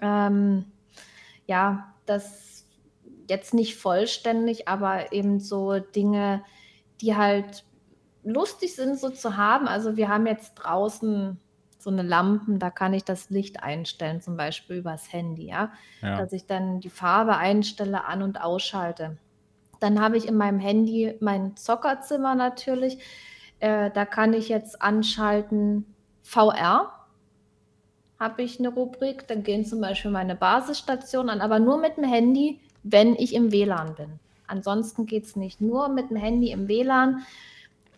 Ähm, 0.00 0.64
ja, 1.46 1.92
das 2.06 2.51
jetzt 3.32 3.54
nicht 3.54 3.76
vollständig, 3.76 4.68
aber 4.68 5.12
eben 5.12 5.40
so 5.40 5.78
Dinge, 5.78 6.44
die 7.00 7.16
halt 7.16 7.64
lustig 8.22 8.76
sind, 8.76 8.98
so 8.98 9.08
zu 9.10 9.36
haben. 9.36 9.66
Also 9.66 9.96
wir 9.96 10.08
haben 10.08 10.26
jetzt 10.26 10.54
draußen 10.54 11.40
so 11.78 11.90
eine 11.90 12.02
Lampen, 12.02 12.58
da 12.58 12.70
kann 12.70 12.94
ich 12.94 13.04
das 13.04 13.30
Licht 13.30 13.62
einstellen, 13.62 14.20
zum 14.20 14.36
Beispiel 14.36 14.76
übers 14.76 15.12
Handy, 15.12 15.46
ja? 15.46 15.72
ja. 16.00 16.18
Dass 16.18 16.32
ich 16.32 16.46
dann 16.46 16.80
die 16.80 16.90
Farbe 16.90 17.36
einstelle, 17.36 18.04
an- 18.04 18.22
und 18.22 18.40
ausschalte. 18.40 19.18
Dann 19.80 20.00
habe 20.00 20.16
ich 20.16 20.28
in 20.28 20.36
meinem 20.36 20.60
Handy 20.60 21.16
mein 21.20 21.56
Zockerzimmer 21.56 22.36
natürlich. 22.36 22.98
Äh, 23.58 23.90
da 23.90 24.04
kann 24.04 24.32
ich 24.32 24.48
jetzt 24.48 24.80
anschalten 24.80 25.86
VR. 26.22 26.92
Habe 28.20 28.42
ich 28.42 28.60
eine 28.60 28.68
Rubrik, 28.68 29.26
dann 29.26 29.42
gehen 29.42 29.64
zum 29.64 29.80
Beispiel 29.80 30.12
meine 30.12 30.36
Basisstationen 30.36 31.30
an, 31.30 31.40
aber 31.40 31.58
nur 31.58 31.78
mit 31.78 31.96
dem 31.96 32.04
Handy 32.04 32.60
wenn 32.82 33.14
ich 33.14 33.34
im 33.34 33.52
WLAN 33.52 33.94
bin. 33.94 34.20
Ansonsten 34.46 35.06
geht 35.06 35.24
es 35.24 35.36
nicht. 35.36 35.60
Nur 35.60 35.88
mit 35.88 36.10
dem 36.10 36.16
Handy 36.16 36.50
im 36.50 36.68
WLAN. 36.68 37.22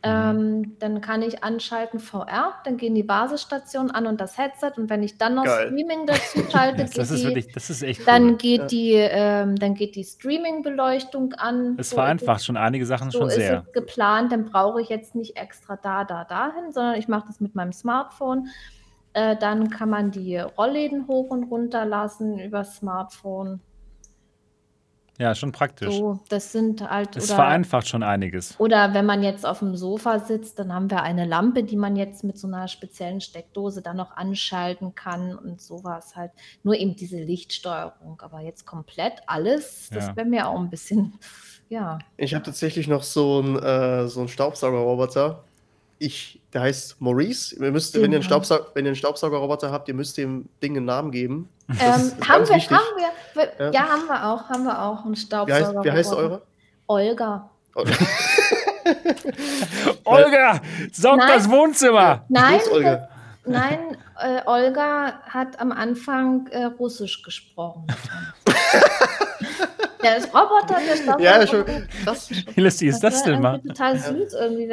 Ähm, 0.06 0.77
dann 0.81 1.01
kann 1.01 1.23
ich 1.23 1.43
anschalten 1.43 1.98
VR, 1.98 2.56
dann 2.66 2.77
gehen 2.77 2.94
die 2.94 3.02
Basisstationen 3.02 3.90
an 3.90 4.06
und 4.06 4.20
das 4.20 4.36
Headset 4.36 4.73
und 4.77 4.90
wenn 4.90 5.02
ich 5.02 5.16
dann 5.16 5.35
noch 5.35 5.44
Geil. 5.44 5.69
Streaming 5.69 6.05
dazu 6.05 6.40
schalte, 6.52 6.82
wirklich, 6.94 7.82
echt 7.82 8.06
dann 8.06 8.32
cool. 8.32 8.36
geht 8.36 8.61
ja. 8.61 8.66
die, 8.66 8.93
ähm, 8.93 9.56
dann 9.56 9.74
geht 9.74 9.97
die 9.97 10.05
Streaming-Beleuchtung 10.05 11.32
an. 11.32 11.77
Es 11.78 11.89
so 11.89 11.97
vereinfacht 11.97 12.44
schon 12.44 12.59
einige 12.59 12.85
Sachen 12.85 13.11
so 13.11 13.20
schon 13.20 13.31
sehr. 13.31 13.61
Ist 13.61 13.66
es 13.69 13.73
geplant, 13.73 14.31
dann 14.31 14.44
brauche 14.44 14.82
ich 14.82 14.90
jetzt 14.90 15.15
nicht 15.15 15.39
extra 15.39 15.77
da, 15.77 16.05
da, 16.05 16.24
dahin, 16.24 16.70
sondern 16.70 16.97
ich 16.97 17.09
mache 17.09 17.24
das 17.28 17.40
mit 17.40 17.55
meinem 17.55 17.73
Smartphone. 17.73 18.48
Äh, 19.15 19.36
dann 19.39 19.70
kann 19.70 19.89
man 19.89 20.11
die 20.11 20.36
Rollläden 20.36 21.06
hoch 21.06 21.31
und 21.31 21.44
runter 21.44 21.86
lassen 21.86 22.39
über 22.39 22.65
Smartphone. 22.65 23.61
Ja, 25.18 25.34
schon 25.34 25.52
praktisch. 25.52 25.94
So, 25.94 26.18
das 26.28 26.50
sind 26.50 26.88
halt. 26.88 27.16
Es 27.16 27.30
vereinfacht 27.30 27.88
schon 27.88 28.02
einiges. 28.02 28.58
Oder 28.58 28.94
wenn 28.94 29.06
man 29.06 29.22
jetzt 29.22 29.46
auf 29.46 29.60
dem 29.60 29.76
Sofa 29.76 30.18
sitzt, 30.18 30.58
dann 30.58 30.72
haben 30.72 30.90
wir 30.90 31.02
eine 31.02 31.24
Lampe, 31.24 31.62
die 31.62 31.76
man 31.76 31.94
jetzt 31.94 32.24
mit 32.24 32.36
so 32.36 32.48
einer 32.48 32.66
speziellen 32.66 33.20
Steckdose 33.20 33.80
dann 33.80 33.96
noch 33.96 34.16
anschalten 34.16 34.94
kann 34.96 35.36
und 35.36 35.60
sowas 35.60 36.16
halt. 36.16 36.32
Nur 36.64 36.74
eben 36.74 36.96
diese 36.96 37.18
Lichtsteuerung. 37.18 38.20
Aber 38.22 38.40
jetzt 38.40 38.66
komplett 38.66 39.22
alles, 39.26 39.88
das 39.92 40.06
ja. 40.06 40.16
wäre 40.16 40.26
mir 40.26 40.48
auch 40.48 40.58
ein 40.58 40.70
bisschen, 40.70 41.14
ja. 41.68 42.00
Ich 42.16 42.34
habe 42.34 42.44
tatsächlich 42.44 42.88
noch 42.88 43.04
so 43.04 43.38
einen, 43.38 43.56
äh, 43.56 44.08
so 44.08 44.20
einen 44.20 44.28
Staubsaugerroboter. 44.28 45.44
Ich, 45.98 46.40
der 46.52 46.62
heißt 46.62 47.00
Maurice. 47.00 47.56
Ihr 47.56 47.70
müsst, 47.70 47.94
wenn, 47.94 48.12
ihr 48.12 48.16
einen 48.16 48.22
Staubsauger, 48.22 48.66
wenn 48.74 48.84
ihr 48.84 48.90
einen 48.90 48.96
Staubsaugerroboter 48.96 49.70
habt, 49.70 49.88
ihr 49.88 49.94
müsst 49.94 50.16
dem 50.16 50.48
Ding 50.62 50.76
einen 50.76 50.86
Namen 50.86 51.10
geben. 51.10 51.48
Ähm, 51.68 52.12
haben, 52.28 52.48
wir, 52.48 52.56
haben 52.56 52.84
wir, 53.34 53.52
ja. 53.58 53.70
ja. 53.70 53.88
haben 53.88 54.06
wir 54.06 54.26
auch, 54.26 54.48
haben 54.48 54.64
wir 54.64 54.82
auch 54.82 55.04
einen 55.04 55.16
Staubsauger. 55.16 55.60
Wie 55.60 55.64
heißt, 55.64 55.84
wie 55.84 55.90
heißt 55.90 56.12
eure? 56.14 56.42
Olga. 56.86 57.50
Olga, 60.04 60.60
saug 60.92 61.16
nein, 61.16 61.28
das 61.34 61.48
Wohnzimmer. 61.50 62.24
Nein, 62.28 62.60
Olga? 62.70 63.08
nein, 63.46 63.96
äh, 64.20 64.42
Olga 64.46 65.20
hat 65.22 65.58
am 65.58 65.72
Anfang 65.72 66.46
äh, 66.48 66.64
Russisch 66.64 67.22
gesprochen. 67.22 67.86
der 70.02 70.18
ist 70.18 70.28
Roboter, 70.28 70.76
der 70.86 70.96
Staubsauger. 70.96 71.22
Ja, 71.22 71.46
schon. 71.46 71.64
Das, 72.04 72.30
Wie 72.30 72.60
lustig 72.60 72.88
ist 72.88 73.00
das, 73.00 73.14
das 73.14 73.24
denn 73.24 73.40
mal? 73.40 73.60
Total 73.60 73.98
süß 73.98 74.34
irgendwie, 74.34 74.68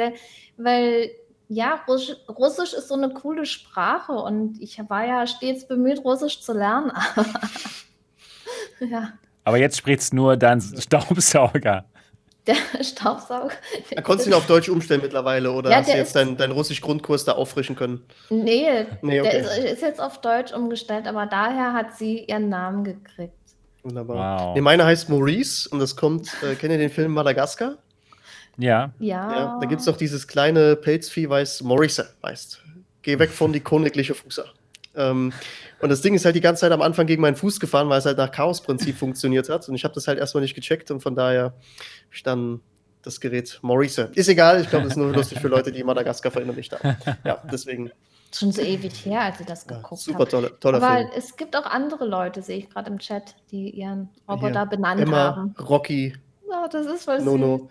weil, 0.62 1.10
ja, 1.48 1.80
Russisch, 1.86 2.16
Russisch, 2.28 2.72
ist 2.72 2.88
so 2.88 2.94
eine 2.94 3.10
coole 3.10 3.46
Sprache 3.46 4.12
und 4.12 4.60
ich 4.60 4.78
war 4.88 5.06
ja 5.06 5.26
stets 5.26 5.66
bemüht, 5.66 6.04
Russisch 6.04 6.40
zu 6.40 6.52
lernen. 6.52 6.92
ja. 8.80 9.12
Aber 9.44 9.58
jetzt 9.58 9.76
sprichst 9.76 10.14
nur 10.14 10.36
dein 10.36 10.60
Staubsauger. 10.60 11.84
Der 12.46 12.56
Staubsauger. 12.82 13.52
Da 13.94 14.02
konntest 14.02 14.26
du 14.26 14.32
ihn 14.32 14.34
auf 14.34 14.46
Deutsch 14.46 14.68
umstellen 14.68 15.00
mittlerweile 15.00 15.52
oder 15.52 15.70
ja, 15.70 15.76
hast 15.76 15.92
du 15.92 15.96
jetzt 15.96 16.16
deinen 16.16 16.36
dein 16.36 16.50
Russisch-Grundkurs 16.50 17.24
da 17.24 17.32
auffrischen 17.32 17.76
können? 17.76 18.04
Nee, 18.30 18.86
nee 19.00 19.20
okay. 19.20 19.30
der 19.30 19.40
ist, 19.40 19.58
ist, 19.58 19.82
jetzt 19.82 20.00
auf 20.00 20.20
Deutsch 20.20 20.52
umgestellt, 20.52 21.06
aber 21.06 21.26
daher 21.26 21.72
hat 21.72 21.96
sie 21.96 22.24
ihren 22.24 22.48
Namen 22.48 22.82
gekriegt. 22.82 23.34
Wunderbar. 23.84 24.40
Wow. 24.40 24.54
Nee, 24.56 24.60
meine 24.60 24.84
heißt 24.84 25.08
Maurice 25.08 25.68
und 25.70 25.78
das 25.78 25.94
kommt, 25.94 26.30
äh, 26.42 26.56
kennt 26.56 26.72
ihr 26.72 26.78
den 26.78 26.90
Film 26.90 27.12
Madagaskar? 27.12 27.76
Ja. 28.62 28.92
Ja. 28.98 29.32
ja 29.32 29.58
da 29.60 29.66
gibt 29.66 29.80
es 29.80 29.86
doch 29.86 29.96
dieses 29.96 30.26
kleine 30.26 30.76
Pelzvieh, 30.76 31.28
weiß 31.28 31.62
Morrison 31.62 32.06
heißt. 32.24 32.62
Geh 33.02 33.18
weg 33.18 33.30
von 33.30 33.52
die 33.52 33.60
königliche 33.60 34.14
Fußer. 34.14 34.44
Ähm, 34.94 35.32
und 35.80 35.88
das 35.88 36.02
Ding 36.02 36.14
ist 36.14 36.24
halt 36.24 36.36
die 36.36 36.40
ganze 36.40 36.60
Zeit 36.60 36.72
am 36.72 36.82
Anfang 36.82 37.06
gegen 37.06 37.22
meinen 37.22 37.36
Fuß 37.36 37.58
gefahren, 37.58 37.88
weil 37.88 37.98
es 37.98 38.06
halt 38.06 38.18
nach 38.18 38.30
Chaos-Prinzip 38.30 38.96
funktioniert 38.96 39.48
hat. 39.48 39.68
Und 39.68 39.74
ich 39.74 39.84
habe 39.84 39.94
das 39.94 40.06
halt 40.06 40.18
erstmal 40.18 40.42
nicht 40.42 40.54
gecheckt 40.54 40.90
und 40.90 41.00
von 41.00 41.14
daher 41.14 41.44
habe 41.44 41.54
ich 42.12 42.22
dann 42.22 42.60
das 43.02 43.20
Gerät 43.20 43.58
Maurice. 43.62 44.10
Ist 44.14 44.28
egal, 44.28 44.60
ich 44.60 44.70
glaube, 44.70 44.84
das 44.84 44.92
ist 44.92 44.98
nur 44.98 45.12
lustig 45.12 45.40
für 45.40 45.48
Leute, 45.48 45.72
die 45.72 45.82
Madagaskar 45.82 46.30
verinnerlicht 46.30 46.72
haben. 46.72 46.96
Ja, 47.24 47.42
deswegen. 47.50 47.90
Schon 48.34 48.52
so 48.52 48.62
ewig 48.62 49.04
her, 49.04 49.22
als 49.22 49.40
ich 49.40 49.46
das 49.46 49.66
geguckt 49.66 49.90
habe. 49.90 49.96
super 50.00 50.26
tolle, 50.26 50.58
toller 50.58 50.82
Aber 50.82 50.98
Film. 50.98 51.10
es 51.16 51.36
gibt 51.36 51.54
auch 51.54 51.66
andere 51.66 52.06
Leute, 52.06 52.40
sehe 52.40 52.58
ich 52.58 52.70
gerade 52.70 52.90
im 52.90 52.98
Chat, 52.98 53.34
die 53.50 53.70
ihren 53.70 54.08
Roboter 54.26 54.60
Hier, 54.60 54.66
benannt 54.66 55.00
Emma, 55.02 55.36
haben. 55.36 55.54
Rocky. 55.60 56.14
Oh, 56.48 56.66
das 56.70 56.86
ist 56.86 57.04
voll 57.04 57.20
Nono. 57.20 57.58
Süß. 57.58 57.68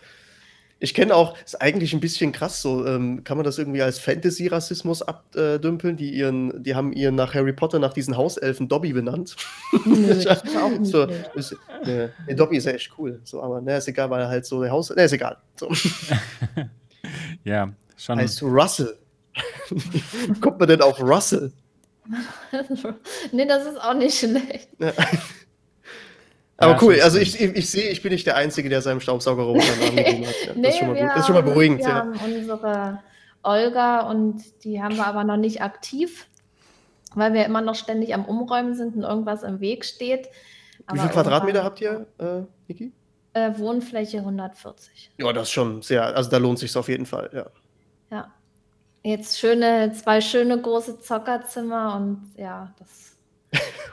Ich 0.84 0.95
kenne 0.95 1.16
auch, 1.16 1.38
ist 1.45 1.62
eigentlich 1.62 1.94
ein 1.94 1.99
bisschen 1.99 2.32
krass 2.32 2.60
so, 2.60 2.88
ähm, 2.88 3.24
kann 3.24 3.38
man 3.38 3.44
das 3.44 3.60
irgendwie 3.60 3.84
als 3.84 3.99
Fantasy-Rassismus 3.99 5.03
abdümpeln? 5.03 5.95
Die, 5.95 6.10
ihren, 6.10 6.64
die 6.64 6.74
haben 6.74 6.91
ihren 6.91 7.14
nach 7.14 7.36
Harry 7.36 7.53
Potter 7.53 7.78
nach 7.78 7.94
diesen 7.94 8.18
Hauselfen 8.18 8.68
Dobby 8.68 8.91
benannt. 8.91 9.36
Auch 9.74 10.70
nicht 10.72 10.91
so, 10.91 11.06
ist, 11.36 11.56
ne, 11.86 12.12
nee, 12.26 12.34
Dobby 12.34 12.58
ist 12.58 12.66
ja 12.66 12.72
echt 12.72 12.91
cool. 12.98 13.22
So, 13.24 13.44
aber 13.44 13.62
ne, 13.62 13.78
ist 13.78 13.88
egal, 13.90 14.10
weil 14.10 14.22
er 14.22 14.28
halt 14.28 14.44
so 14.48 14.60
der 14.60 14.72
Haus. 14.72 14.90
Ne, 14.90 15.03
ist 15.03 15.14
egal. 15.14 15.38
So. 15.56 15.72
ja, 17.44 17.72
schon. 17.95 18.18
Heißt 18.18 18.41
Russell. 18.41 18.98
Wie 19.70 20.40
kommt 20.40 20.58
man 20.58 20.68
denn 20.68 20.82
auf 20.82 20.99
Russell? 20.99 21.52
nee, 23.32 23.45
das 23.45 23.68
ist 23.68 23.80
auch 23.80 23.94
nicht 23.94 24.18
schlecht. 24.18 24.70
Aber 26.62 26.74
ja, 26.74 26.80
cool, 26.82 27.02
also 27.02 27.18
ich, 27.18 27.42
ich, 27.42 27.56
ich 27.56 27.70
sehe, 27.70 27.90
ich 27.90 28.04
bin 28.04 28.12
nicht 28.12 28.28
der 28.28 28.36
Einzige, 28.36 28.70
der 28.70 28.84
seinem 28.84 29.00
Staubsaugerroboter 29.00 29.76
Namen 29.78 29.96
gegeben 29.96 30.28
hat. 30.28 30.36
Ja, 30.46 30.54
nee, 30.54 30.62
das, 30.62 30.74
ist 30.74 30.80
schon 30.80 30.88
mal, 30.90 30.96
das 30.96 31.18
ist 31.18 31.26
schon 31.26 31.36
mal 31.36 31.44
beruhigend. 31.44 31.80
Wir 31.80 31.88
ja. 31.88 31.96
haben 31.96 32.14
unsere 32.24 33.00
Olga 33.42 34.02
und 34.02 34.44
die 34.64 34.82
haben 34.82 34.96
wir 34.96 35.08
aber 35.08 35.24
noch 35.24 35.38
nicht 35.38 35.64
aktiv, 35.64 36.28
weil 37.16 37.34
wir 37.34 37.46
immer 37.46 37.62
noch 37.62 37.74
ständig 37.74 38.14
am 38.14 38.26
Umräumen 38.26 38.76
sind 38.76 38.96
und 38.96 39.02
irgendwas 39.02 39.42
im 39.42 39.60
Weg 39.60 39.86
steht. 39.86 40.30
Aber 40.86 40.98
Wie 40.98 41.02
viele 41.02 41.14
Quadratmeter 41.14 41.64
habt 41.64 41.82
ihr, 41.82 42.06
äh, 42.20 42.42
Niki? 42.68 42.92
Äh, 43.34 43.58
Wohnfläche 43.58 44.20
140. 44.20 45.12
Ja, 45.18 45.34
das 45.34 45.44
ist 45.44 45.52
schon 45.52 45.82
sehr, 45.82 46.16
also 46.16 46.30
da 46.30 46.38
lohnt 46.38 46.60
sich 46.60 46.76
auf 46.78 46.90
jeden 46.90 47.08
Fall, 47.08 47.30
ja. 47.34 47.46
Ja. 48.12 48.32
Jetzt 49.04 49.40
schöne, 49.40 49.94
zwei 49.94 50.22
schöne 50.22 50.62
große 50.62 51.00
Zockerzimmer 51.00 51.96
und 51.96 52.34
ja, 52.38 52.72
das 52.78 53.11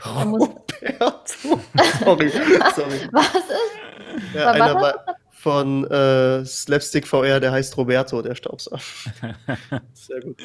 Roberto. 0.05 1.61
sorry, 2.05 2.29
sorry. 2.75 3.09
Was 3.13 3.35
ist? 3.35 4.35
Ja, 4.35 4.53
einer 4.53 4.75
war 4.75 5.17
von 5.31 5.85
äh, 5.91 6.45
Slapstick 6.45 7.07
VR, 7.07 7.41
der 7.41 7.53
heißt 7.53 7.77
Roberto, 7.77 8.23
der 8.23 8.35
Staubsauger. 8.35 8.81
Sehr 9.93 10.21
gut. 10.21 10.41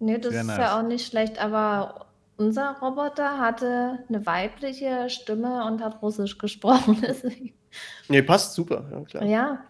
Nee, 0.00 0.18
das 0.18 0.32
Sehr 0.32 0.40
ist 0.42 0.46
nice. 0.46 0.58
ja 0.58 0.78
auch 0.78 0.82
nicht 0.82 1.06
schlecht, 1.06 1.38
aber 1.42 2.06
unser 2.36 2.76
Roboter 2.80 3.38
hatte 3.38 3.98
eine 4.08 4.24
weibliche 4.26 5.10
Stimme 5.10 5.64
und 5.64 5.82
hat 5.82 6.02
Russisch 6.02 6.38
gesprochen. 6.38 6.98
Deswegen. 7.06 7.52
Nee, 8.08 8.22
passt 8.22 8.54
super, 8.54 8.84
ja 8.90 9.00
klar. 9.02 9.24
Ja. 9.24 9.64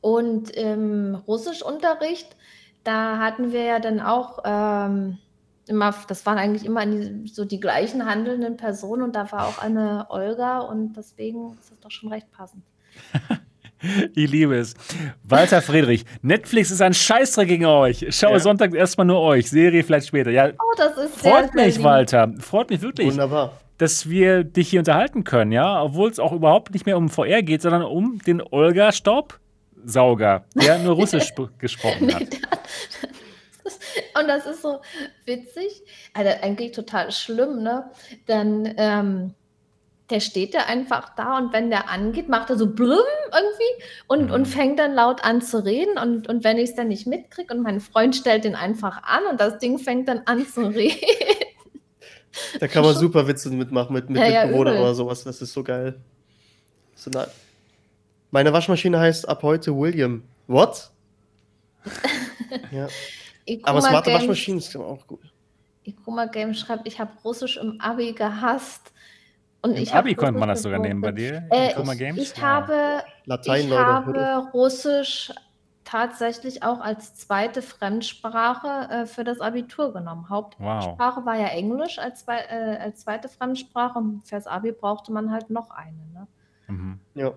Und 0.00 0.50
im 0.50 1.14
Russischunterricht, 1.14 2.36
da 2.84 3.18
hatten 3.18 3.52
wir 3.52 3.64
ja 3.64 3.80
dann 3.80 4.00
auch 4.00 4.40
ähm, 4.44 5.18
immer, 5.68 5.94
das 6.08 6.24
waren 6.26 6.38
eigentlich 6.38 6.64
immer 6.64 6.84
die, 6.86 7.28
so 7.28 7.44
die 7.44 7.60
gleichen 7.60 8.06
handelnden 8.06 8.56
Personen 8.56 9.02
und 9.02 9.14
da 9.14 9.30
war 9.32 9.46
auch 9.46 9.58
eine 9.58 10.06
Olga 10.10 10.60
und 10.60 10.94
deswegen 10.94 11.52
ist 11.60 11.70
das 11.70 11.80
doch 11.80 11.90
schon 11.90 12.10
recht 12.12 12.30
passend. 12.32 12.62
Ich 14.14 14.30
liebe 14.30 14.56
es. 14.56 14.74
Walter 15.22 15.62
Friedrich, 15.62 16.04
Netflix 16.22 16.70
ist 16.70 16.82
ein 16.82 16.94
Scheißdreck 16.94 17.48
gegen 17.48 17.66
euch. 17.66 18.06
Schaue 18.10 18.32
ja. 18.32 18.40
Sonntag 18.40 18.74
erstmal 18.74 19.06
nur 19.06 19.20
euch, 19.20 19.48
Serie 19.48 19.84
vielleicht 19.84 20.08
später. 20.08 20.30
Ja, 20.30 20.48
oh, 20.48 20.74
das 20.76 20.96
ist 20.96 21.20
Freut 21.20 21.52
sehr, 21.52 21.64
mich, 21.66 21.74
sehr 21.76 21.84
Walter. 21.84 22.32
Freut 22.40 22.70
mich 22.70 22.82
wirklich. 22.82 23.08
Wunderbar. 23.08 23.52
Dass 23.76 24.08
wir 24.08 24.42
dich 24.42 24.70
hier 24.70 24.80
unterhalten 24.80 25.22
können, 25.22 25.52
ja, 25.52 25.80
obwohl 25.80 26.10
es 26.10 26.18
auch 26.18 26.32
überhaupt 26.32 26.72
nicht 26.74 26.86
mehr 26.86 26.96
um 26.96 27.08
VR 27.08 27.42
geht, 27.42 27.62
sondern 27.62 27.82
um 27.82 28.18
den 28.26 28.42
Olga 28.42 28.90
Staubsauger, 28.90 30.44
der 30.56 30.78
nur 30.80 30.96
Russisch 30.96 31.32
gesprochen 31.58 32.12
hat. 32.12 32.26
Und 34.18 34.28
das 34.28 34.46
ist 34.46 34.62
so 34.62 34.80
witzig, 35.24 35.82
also 36.14 36.30
eigentlich 36.42 36.72
total 36.72 37.12
schlimm, 37.12 37.62
ne? 37.62 37.90
Dann, 38.26 38.74
ähm, 38.76 39.34
der 40.10 40.20
steht 40.20 40.54
da 40.54 40.60
einfach 40.60 41.14
da 41.16 41.36
und 41.36 41.52
wenn 41.52 41.68
der 41.68 41.90
angeht, 41.90 42.28
macht 42.28 42.48
er 42.50 42.56
so 42.56 42.66
blum 42.66 42.98
irgendwie 43.26 43.84
und, 44.06 44.26
mhm. 44.26 44.32
und 44.32 44.46
fängt 44.46 44.78
dann 44.78 44.94
laut 44.94 45.22
an 45.22 45.42
zu 45.42 45.62
reden. 45.64 45.98
Und, 45.98 46.28
und 46.28 46.44
wenn 46.44 46.56
ich 46.56 46.70
es 46.70 46.76
dann 46.76 46.88
nicht 46.88 47.06
mitkriege 47.06 47.52
und 47.52 47.62
mein 47.62 47.80
Freund 47.80 48.16
stellt 48.16 48.44
den 48.44 48.54
einfach 48.54 49.02
an 49.02 49.24
und 49.30 49.40
das 49.40 49.58
Ding 49.58 49.78
fängt 49.78 50.08
dann 50.08 50.22
an 50.24 50.46
zu 50.46 50.62
reden. 50.62 50.96
Da 52.58 52.68
kann 52.68 52.84
man 52.84 52.94
super 52.96 53.26
Witze 53.26 53.50
mitmachen 53.50 53.92
mit, 53.92 54.08
mit 54.08 54.22
ja, 54.22 54.46
ja, 54.46 54.50
oder 54.54 54.94
sowas. 54.94 55.24
Das 55.24 55.42
ist 55.42 55.52
so 55.52 55.62
geil. 55.62 56.00
So 56.94 57.10
Meine 58.30 58.52
Waschmaschine 58.52 58.98
heißt 58.98 59.28
ab 59.28 59.42
heute 59.42 59.76
William. 59.76 60.22
What? 60.46 60.90
ja. 62.72 62.88
Ikuma 63.48 63.70
Aber 63.70 63.80
smarte 63.80 64.10
Games, 64.10 64.20
Waschmaschinen 64.20 64.58
ist 64.58 64.76
auch 64.76 65.06
gut. 65.06 65.32
Ikuma 65.84 66.26
Games 66.26 66.60
schreibt, 66.60 66.86
ich 66.86 67.00
habe 67.00 67.10
Russisch 67.24 67.56
im 67.56 67.80
Abi 67.80 68.12
gehasst. 68.12 68.92
Und 69.62 69.72
Im 69.72 69.82
ich 69.82 69.92
Abi 69.92 70.14
konnte 70.14 70.38
man 70.38 70.48
das 70.48 70.62
sogar 70.62 70.78
nehmen 70.78 71.00
bei 71.00 71.10
dir? 71.10 71.48
Äh, 71.50 71.70
ich, 71.70 71.98
Games? 71.98 72.18
ich, 72.18 72.42
habe, 72.42 73.02
Latein, 73.24 73.62
ich 73.62 73.68
Leute, 73.70 73.84
habe 73.84 74.50
Russisch 74.52 75.32
tatsächlich 75.88 76.62
auch 76.62 76.80
als 76.80 77.14
zweite 77.14 77.62
Fremdsprache 77.62 78.88
äh, 78.90 79.06
für 79.06 79.24
das 79.24 79.40
Abitur 79.40 79.92
genommen. 79.92 80.28
Hauptsprache 80.28 81.20
wow. 81.20 81.26
war 81.26 81.36
ja 81.36 81.46
Englisch 81.46 81.98
als, 81.98 82.24
äh, 82.28 82.76
als 82.78 83.00
zweite 83.00 83.28
Fremdsprache 83.28 83.98
und 83.98 84.22
fürs 84.28 84.46
Abi 84.46 84.72
brauchte 84.72 85.12
man 85.12 85.32
halt 85.32 85.48
noch 85.48 85.70
eine. 85.70 86.06
Ne? 86.12 86.26
Mhm. 86.68 87.00
Ja. 87.14 87.32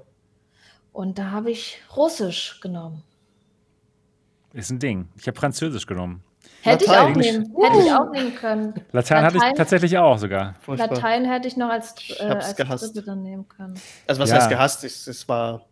Und 0.91 1.17
da 1.17 1.31
habe 1.31 1.49
ich 1.49 1.81
Russisch 1.95 2.59
genommen. 2.59 3.03
Ist 4.53 4.71
ein 4.71 4.79
Ding. 4.79 5.09
Ich 5.17 5.27
habe 5.27 5.37
Französisch 5.37 5.85
genommen. 5.85 6.23
Hätte 6.63 6.85
ich, 6.85 6.91
auch 6.91 7.09
nehmen, 7.09 7.55
hätte 7.59 7.79
ich 7.79 7.91
auch 7.91 8.11
nehmen 8.11 8.35
können. 8.35 8.73
Latein, 8.91 9.23
Latein 9.23 9.25
hatte 9.25 9.37
ich 9.37 9.57
tatsächlich 9.57 9.97
auch 9.97 10.17
sogar. 10.19 10.53
Furchtbar. 10.61 10.89
Latein 10.89 11.25
hätte 11.25 11.47
ich 11.47 11.57
noch 11.57 11.69
als, 11.69 11.95
äh, 12.19 12.23
als 12.23 12.55
Dritte 12.55 13.01
dann 13.01 13.23
nehmen 13.23 13.47
können. 13.47 13.79
Also 14.07 14.21
was 14.21 14.29
ja. 14.29 14.35
heißt 14.35 14.49
gehasst? 14.49 14.83
Es, 14.83 15.07
es 15.07 15.27
war 15.27 15.65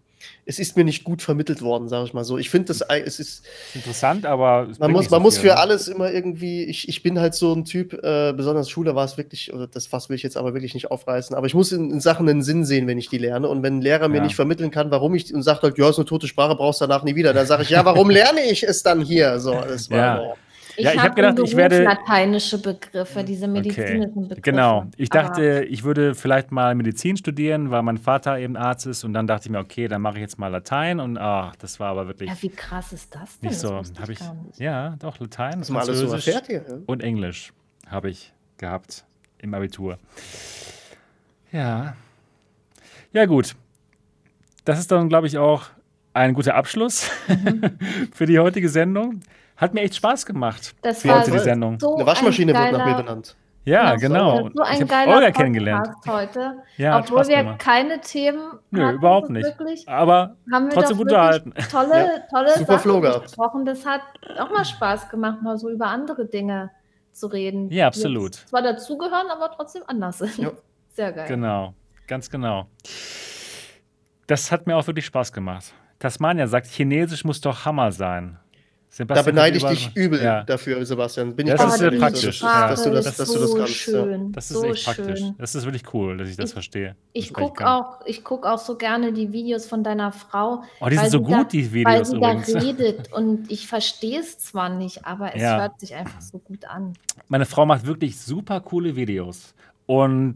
es 0.50 0.58
ist 0.58 0.76
mir 0.76 0.84
nicht 0.84 1.04
gut 1.04 1.22
vermittelt 1.22 1.62
worden, 1.62 1.90
sage 1.90 2.06
ich 2.06 2.14
mal 2.16 2.24
so. 2.24 2.40
Ich 2.40 2.50
finde 2.50 2.70
das, 2.70 2.82
es 2.82 3.20
ist 3.20 3.46
interessant, 3.76 4.26
aber 4.26 4.68
man 4.80 4.92
muss, 4.92 5.12
man 5.12 5.20
so 5.20 5.24
muss 5.24 5.38
für 5.38 5.50
ne? 5.50 5.58
alles 5.58 5.88
immer 5.88 6.12
irgendwie. 6.12 6.64
Ich, 6.64 6.90
ich 6.90 7.04
bin 7.04 7.20
halt 7.20 7.36
so 7.36 7.54
ein 7.54 7.66
Typ, 7.66 7.94
äh, 7.94 8.34
besonders 8.34 8.68
Schule 8.68 8.96
war 8.96 9.06
es 9.06 9.16
wirklich, 9.16 9.54
oder 9.54 9.68
das 9.68 9.86
Fass 9.86 10.10
will 10.10 10.16
ich 10.16 10.24
jetzt 10.24 10.38
aber 10.38 10.56
wirklich 10.56 10.74
nicht 10.74 10.90
aufreißen. 10.90 11.36
Aber 11.36 11.46
ich 11.46 11.54
muss 11.54 11.72
in, 11.72 11.92
in 11.92 12.00
Sachen 12.00 12.28
einen 12.28 12.42
Sinn 12.42 12.66
sehen, 12.66 12.88
wenn 12.88 12.98
ich 12.98 13.10
die 13.10 13.20
lerne. 13.20 13.48
Und 13.48 13.62
wenn 13.62 13.78
ein 13.78 13.82
Lehrer 13.84 14.08
mir 14.08 14.22
nicht 14.22 14.36
vermitteln 14.36 14.72
kann, 14.72 14.90
warum 14.90 15.14
ich 15.14 15.32
und 15.32 15.44
sagt 15.44 15.62
halt, 15.62 15.78
ja, 15.78 15.88
ist 15.88 16.00
eine 16.00 16.06
tote 16.06 16.28
Sprache, 16.28 16.56
brauchst 16.56 16.82
du 16.82 16.88
danach 16.88 17.04
nie 17.04 17.14
wieder, 17.14 17.32
dann 17.32 17.46
sage 17.46 17.62
ich, 17.62 17.70
ja, 17.70 17.86
warum 17.86 18.10
lerne 18.10 18.42
ich 18.42 18.64
es 18.64 18.82
dann 18.82 19.02
hier? 19.02 19.40
So, 19.40 19.54
das 19.54 19.92
war 19.92 19.98
ja. 19.98 20.34
Ich 20.80 20.86
ja, 20.86 20.94
ich 20.94 21.02
habe 21.02 21.14
gedacht, 21.14 21.38
ich 21.44 21.58
werde 21.58 21.84
lateinische 21.84 22.62
Begriffe, 22.62 23.22
diese 23.26 23.50
medizinischen 23.50 24.12
okay. 24.12 24.22
Begriffe. 24.22 24.42
Genau. 24.42 24.86
Ich 24.96 25.10
dachte, 25.10 25.58
Aber 25.58 25.68
ich 25.68 25.84
würde 25.84 26.16
vielleicht 26.16 26.54
mal 26.54 26.74
Medizin 26.74 27.18
studieren, 27.18 27.70
weil 27.70 27.84
mein 27.84 27.98
Vater 27.98 28.40
eben 28.40 28.56
Arzt 28.56 28.88
ist 28.88 29.04
und 29.04 29.14
dann 29.14 29.28
dachte 29.28 29.48
ich 29.48 29.52
mir, 29.52 29.60
okay, 29.60 29.90
dann 29.90 30.02
mache 30.02 30.16
ich 30.16 30.22
jetzt 30.22 30.40
mal 30.40 30.48
Latein 30.48 31.02
und 31.02 31.18
ach, 31.18 31.54
das 31.58 31.82
war 31.82 31.90
aber 31.90 32.08
wirklich 32.08 32.30
Ja, 32.30 32.36
wie 32.40 32.50
krass 32.50 32.94
ist 32.94 33.14
das 33.14 33.40
denn? 33.40 33.50
Nicht 33.50 33.60
so, 33.60 33.76
habe 33.76 34.14
ich, 34.14 34.20
ich 34.54 34.60
Ja, 34.60 34.96
doch 35.00 35.20
Latein, 35.20 35.60
das 35.60 35.70
alles 35.70 36.00
so 36.00 36.16
hier, 36.16 36.42
ja? 36.48 36.62
und 36.86 37.04
Englisch 37.04 37.52
habe 37.88 38.10
ich 38.10 38.32
gehabt 38.58 39.04
im 39.40 39.54
Abitur. 39.54 39.98
Ja. 41.52 41.94
Ja, 43.12 43.26
gut. 43.26 43.54
Das 44.64 44.80
ist 44.80 44.90
dann, 44.92 45.10
glaube 45.10 45.28
ich, 45.28 45.38
auch 45.38 45.66
ein 46.14 46.34
guter 46.34 46.56
Abschluss 46.56 47.10
mhm. 47.28 47.78
für 48.14 48.26
die 48.26 48.40
heutige 48.40 48.70
Sendung. 48.70 49.20
Hat 49.60 49.74
mir 49.74 49.82
echt 49.82 49.96
Spaß 49.96 50.26
gemacht. 50.26 50.74
Das 50.82 51.06
war 51.06 51.24
die 51.24 51.38
Sendung. 51.38 51.80
So 51.80 51.96
Eine 51.96 52.06
Waschmaschine 52.06 52.54
wird 52.54 52.72
nach 52.72 52.86
mir 52.86 52.96
benannt. 52.96 53.36
Ja, 53.66 53.96
genau. 53.96 54.50
So 54.56 54.64
ein 54.64 54.82
ich 54.82 54.88
geiler 54.88 55.16
Olga 55.16 55.32
kennengelernt 55.32 55.90
heute. 56.08 56.64
Ja, 56.78 57.00
obwohl 57.00 57.28
wir 57.28 57.38
gemacht. 57.38 57.60
keine 57.60 58.00
Themen 58.00 58.54
Nö, 58.72 58.86
hatten, 58.86 58.96
überhaupt 58.96 59.30
nicht. 59.30 59.46
Wirklich, 59.46 59.88
Aber 59.88 60.38
haben 60.52 60.68
wir 60.68 60.72
trotzdem 60.72 60.98
gut 60.98 61.08
unterhalten. 61.08 61.54
Tolle, 61.70 61.90
ja. 61.94 62.20
tolle 62.32 62.58
Super 62.58 62.80
Sachen 62.80 63.22
gesprochen. 63.22 63.66
Das 63.66 63.86
hat 63.86 64.02
auch 64.40 64.50
mal 64.50 64.64
Spaß 64.64 65.10
gemacht, 65.10 65.42
mal 65.42 65.58
so 65.58 65.70
über 65.70 65.88
andere 65.88 66.26
Dinge 66.26 66.72
zu 67.12 67.28
reden. 67.28 67.70
Ja, 67.70 67.88
absolut. 67.88 68.36
zwar 68.36 68.62
dazugehören, 68.62 69.28
aber 69.30 69.52
trotzdem 69.54 69.84
anders 69.88 70.20
sind. 70.20 70.38
Ja. 70.38 70.52
Sehr 70.90 71.12
geil. 71.12 71.28
Genau, 71.28 71.74
ganz 72.08 72.30
genau. 72.30 72.68
Das 74.26 74.52
hat 74.52 74.68
mir 74.68 74.78
auch 74.78 74.88
wirklich 74.88 75.06
Spaß 75.06 75.34
gemacht. 75.34 75.74
Tasmania 76.00 76.48
sagt, 76.48 76.68
Chinesisch 76.68 77.26
muss 77.26 77.42
doch 77.42 77.66
Hammer 77.66 77.92
sein. 77.92 78.40
Sebastian 78.92 79.24
da 79.24 79.32
beneide 79.32 79.58
ich 79.58 79.64
dich 79.64 79.96
übel 79.96 80.22
ja. 80.22 80.44
dafür, 80.44 80.84
Sebastian. 80.84 81.36
Bin 81.36 81.46
das 81.46 81.64
ist 81.64 81.78
sehr 81.78 81.92
praktisch, 81.92 82.42
ja. 82.42 82.70
dass, 82.70 82.84
du 82.84 82.90
das, 82.90 83.18
dass 83.18 83.28
so 83.28 83.36
du 83.36 83.42
das 83.42 83.56
kannst. 83.56 83.74
Schön. 83.76 84.22
Ja. 84.24 84.28
Das 84.32 84.50
ist 84.50 84.58
so 84.58 84.64
echt 84.66 84.86
praktisch. 84.86 85.20
Schön. 85.20 85.36
Das 85.38 85.54
ist 85.54 85.66
wirklich 85.66 85.94
cool, 85.94 86.18
dass 86.18 86.28
ich 86.28 86.36
das 86.36 86.50
ich, 86.50 86.54
verstehe. 86.54 86.96
Ich 87.14 87.32
gucke 87.32 87.70
auch, 87.70 88.00
guck 88.24 88.48
auch 88.48 88.58
so 88.58 88.78
gerne 88.78 89.14
die 89.14 89.32
Videos 89.32 89.68
von 89.68 89.84
deiner 89.84 90.12
Frau. 90.12 90.64
Oh, 90.82 90.90
die 90.90 90.98
sind 90.98 91.12
so 91.12 91.22
gut, 91.22 91.32
da, 91.32 91.44
die 91.44 91.72
Videos 91.72 91.94
weil 91.94 92.06
sie 92.06 92.16
übrigens. 92.16 92.52
da 92.52 92.60
redet 92.60 93.14
und 93.14 93.52
ich 93.52 93.68
verstehe 93.68 94.22
es 94.22 94.40
zwar 94.40 94.70
nicht, 94.70 95.06
aber 95.06 95.36
es 95.36 95.44
hört 95.44 95.80
sich 95.80 95.94
einfach 95.94 96.22
so 96.22 96.40
gut 96.40 96.66
an. 96.66 96.94
Meine 97.28 97.46
Frau 97.46 97.68
macht 97.68 97.86
wirklich 97.86 98.20
super 98.20 98.60
coole 98.60 98.96
Videos 98.96 99.54
und 99.86 100.36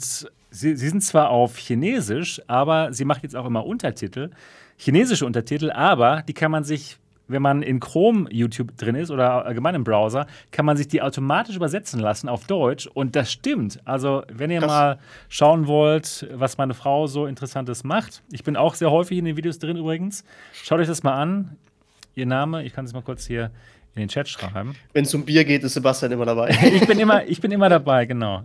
sie, 0.52 0.76
sie 0.76 0.90
sind 0.90 1.04
zwar 1.04 1.32
auf 1.32 1.58
Chinesisch, 1.58 2.40
aber 2.46 2.94
sie 2.94 3.04
macht 3.04 3.24
jetzt 3.24 3.36
auch 3.36 3.48
immer 3.48 3.66
Untertitel, 3.66 4.30
chinesische 4.78 5.26
Untertitel, 5.26 5.72
aber 5.72 6.22
die 6.22 6.34
kann 6.34 6.52
man 6.52 6.64
sich 6.64 7.00
wenn 7.28 7.42
man 7.42 7.62
in 7.62 7.80
Chrome 7.80 8.28
YouTube 8.30 8.76
drin 8.78 8.96
ist 8.96 9.12
oder 9.12 9.46
allgemein 9.46 9.76
im 9.76 9.84
Browser, 9.84 10.28
kann 10.52 10.66
man 10.66 10.78
sich 10.78 10.88
die 10.88 11.02
automatisch 11.02 11.56
übersetzen 11.56 12.00
lassen 12.00 12.30
auf 12.30 12.46
Deutsch. 12.46 12.88
Und 12.88 13.16
das 13.16 13.32
stimmt. 13.32 13.80
Also, 13.86 14.24
wenn 14.32 14.52
ihr 14.52 14.60
Krass. 14.60 14.68
mal 14.68 15.00
schauen 15.30 15.68
wollt, 15.68 16.28
was 16.34 16.58
meine 16.58 16.74
Frau 16.74 17.08
so 17.08 17.26
Interessantes 17.26 17.84
macht, 17.84 18.24
ich 18.32 18.44
bin 18.44 18.56
auch 18.56 18.76
sehr 18.76 18.92
häufig 18.92 19.18
in 19.18 19.26
den 19.26 19.38
Videos 19.38 19.60
drin 19.60 19.78
übrigens. 19.78 20.24
Schaut 20.52 20.80
euch 20.80 20.88
das 20.88 21.04
mal 21.04 21.14
an. 21.14 21.58
Ihr 22.16 22.26
Name, 22.26 22.64
ich 22.64 22.74
kann 22.74 22.86
es 22.86 22.94
mal 22.94 23.02
kurz 23.02 23.26
hier 23.26 23.52
in 23.96 24.02
den 24.02 24.10
Chat 24.10 24.28
schreiben. 24.28 24.76
Wenn 24.92 25.06
es 25.06 25.14
um 25.14 25.24
Bier 25.24 25.46
geht, 25.46 25.64
ist 25.64 25.74
Sebastian 25.74 26.12
immer 26.12 26.26
dabei. 26.26 26.50
ich, 26.74 26.88
bin 26.88 27.00
immer, 27.00 27.26
ich 27.26 27.40
bin 27.40 27.52
immer 27.52 27.70
dabei, 27.70 28.06
genau. 28.06 28.44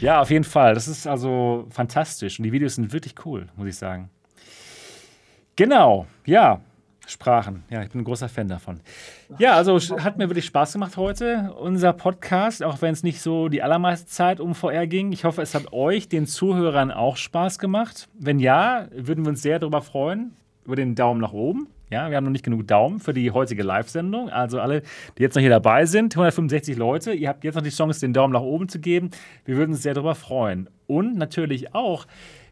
ja, 0.00 0.20
auf 0.20 0.30
jeden 0.30 0.44
Fall. 0.44 0.74
Das 0.74 0.88
ist 0.88 1.06
also 1.06 1.66
fantastisch. 1.70 2.38
Und 2.38 2.44
die 2.44 2.52
Videos 2.52 2.74
sind 2.74 2.92
wirklich 2.92 3.14
cool, 3.24 3.48
muss 3.56 3.68
ich 3.68 3.76
sagen. 3.76 4.10
Genau, 5.56 6.06
ja. 6.26 6.60
Sprachen. 7.06 7.62
Ja, 7.70 7.82
ich 7.82 7.90
bin 7.90 8.00
ein 8.00 8.04
großer 8.04 8.28
Fan 8.28 8.48
davon. 8.48 8.80
Ja, 9.38 9.54
also 9.54 9.78
hat 9.98 10.18
mir 10.18 10.28
wirklich 10.28 10.44
Spaß 10.44 10.72
gemacht 10.72 10.96
heute, 10.96 11.54
unser 11.58 11.92
Podcast, 11.92 12.62
auch 12.64 12.82
wenn 12.82 12.92
es 12.92 13.02
nicht 13.02 13.22
so 13.22 13.48
die 13.48 13.62
allermeiste 13.62 14.06
Zeit 14.08 14.40
um 14.40 14.54
VR 14.54 14.86
ging. 14.86 15.12
Ich 15.12 15.24
hoffe, 15.24 15.40
es 15.40 15.54
hat 15.54 15.72
euch, 15.72 16.08
den 16.08 16.26
Zuhörern, 16.26 16.90
auch 16.90 17.16
Spaß 17.16 17.58
gemacht. 17.58 18.08
Wenn 18.18 18.40
ja, 18.40 18.88
würden 18.92 19.24
wir 19.24 19.30
uns 19.30 19.42
sehr 19.42 19.58
darüber 19.60 19.82
freuen, 19.82 20.34
über 20.64 20.76
den 20.76 20.96
Daumen 20.96 21.20
nach 21.20 21.32
oben. 21.32 21.68
Ja, 21.88 22.10
wir 22.10 22.16
haben 22.16 22.24
noch 22.24 22.32
nicht 22.32 22.44
genug 22.44 22.66
Daumen 22.66 22.98
für 22.98 23.14
die 23.14 23.30
heutige 23.30 23.62
Live-Sendung. 23.62 24.28
Also 24.28 24.58
alle, 24.60 24.82
die 25.16 25.22
jetzt 25.22 25.36
noch 25.36 25.40
hier 25.40 25.50
dabei 25.50 25.86
sind, 25.86 26.14
165 26.14 26.76
Leute, 26.76 27.12
ihr 27.12 27.28
habt 27.28 27.44
jetzt 27.44 27.54
noch 27.54 27.62
die 27.62 27.70
Chance, 27.70 28.00
den 28.00 28.12
Daumen 28.12 28.32
nach 28.32 28.40
oben 28.40 28.68
zu 28.68 28.80
geben. 28.80 29.10
Wir 29.44 29.56
würden 29.56 29.70
uns 29.72 29.82
sehr 29.82 29.94
darüber 29.94 30.16
freuen. 30.16 30.68
Und 30.88 31.16
natürlich 31.16 31.74
auch, 31.74 32.06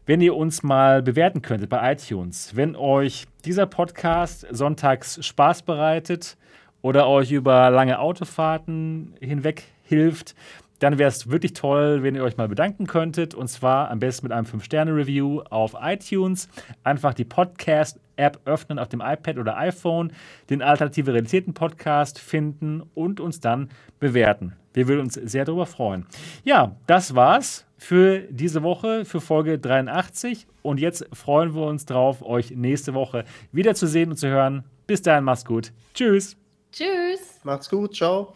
wenn 0.05 0.21
ihr 0.21 0.35
uns 0.35 0.63
mal 0.63 1.01
bewerten 1.01 1.41
könntet 1.41 1.69
bei 1.69 1.93
iTunes. 1.93 2.55
Wenn 2.55 2.75
euch 2.75 3.25
dieser 3.43 3.65
Podcast 3.65 4.45
sonntags 4.51 5.25
Spaß 5.25 5.63
bereitet 5.63 6.37
oder 6.81 7.07
euch 7.07 7.31
über 7.31 7.69
lange 7.71 7.99
Autofahrten 7.99 9.15
hinweg 9.19 9.63
hilft, 9.83 10.35
dann 10.79 10.97
wäre 10.97 11.09
es 11.09 11.29
wirklich 11.29 11.53
toll, 11.53 12.03
wenn 12.03 12.15
ihr 12.15 12.23
euch 12.23 12.37
mal 12.37 12.47
bedanken 12.47 12.87
könntet. 12.87 13.33
Und 13.33 13.47
zwar 13.47 13.89
am 13.89 13.99
besten 13.99 14.25
mit 14.25 14.33
einem 14.33 14.45
5-Sterne-Review 14.45 15.41
auf 15.49 15.75
iTunes. 15.81 16.49
Einfach 16.83 17.13
die 17.13 17.25
Podcast-App 17.25 18.39
öffnen 18.45 18.79
auf 18.79 18.89
dem 18.89 19.01
iPad 19.01 19.37
oder 19.37 19.57
iPhone, 19.57 20.11
den 20.49 20.61
Alternative 20.61 21.13
Realitäten-Podcast 21.13 22.19
finden 22.19 22.83
und 22.93 23.19
uns 23.19 23.39
dann 23.39 23.69
bewerten. 23.99 24.53
Wir 24.73 24.87
würden 24.87 25.01
uns 25.01 25.13
sehr 25.13 25.45
darüber 25.45 25.65
freuen. 25.65 26.05
Ja, 26.43 26.75
das 26.87 27.15
war's 27.15 27.65
für 27.77 28.19
diese 28.29 28.63
Woche, 28.63 29.05
für 29.05 29.21
Folge 29.21 29.57
83. 29.57 30.47
Und 30.61 30.79
jetzt 30.79 31.07
freuen 31.13 31.55
wir 31.55 31.63
uns 31.63 31.85
drauf, 31.85 32.21
euch 32.21 32.51
nächste 32.51 32.93
Woche 32.93 33.23
wiederzusehen 33.51 34.11
und 34.11 34.17
zu 34.17 34.27
hören. 34.27 34.65
Bis 34.87 35.01
dahin, 35.01 35.23
macht's 35.23 35.45
gut. 35.45 35.71
Tschüss. 35.93 36.35
Tschüss. 36.71 37.39
Macht's 37.43 37.69
gut. 37.69 37.95
Ciao. 37.95 38.33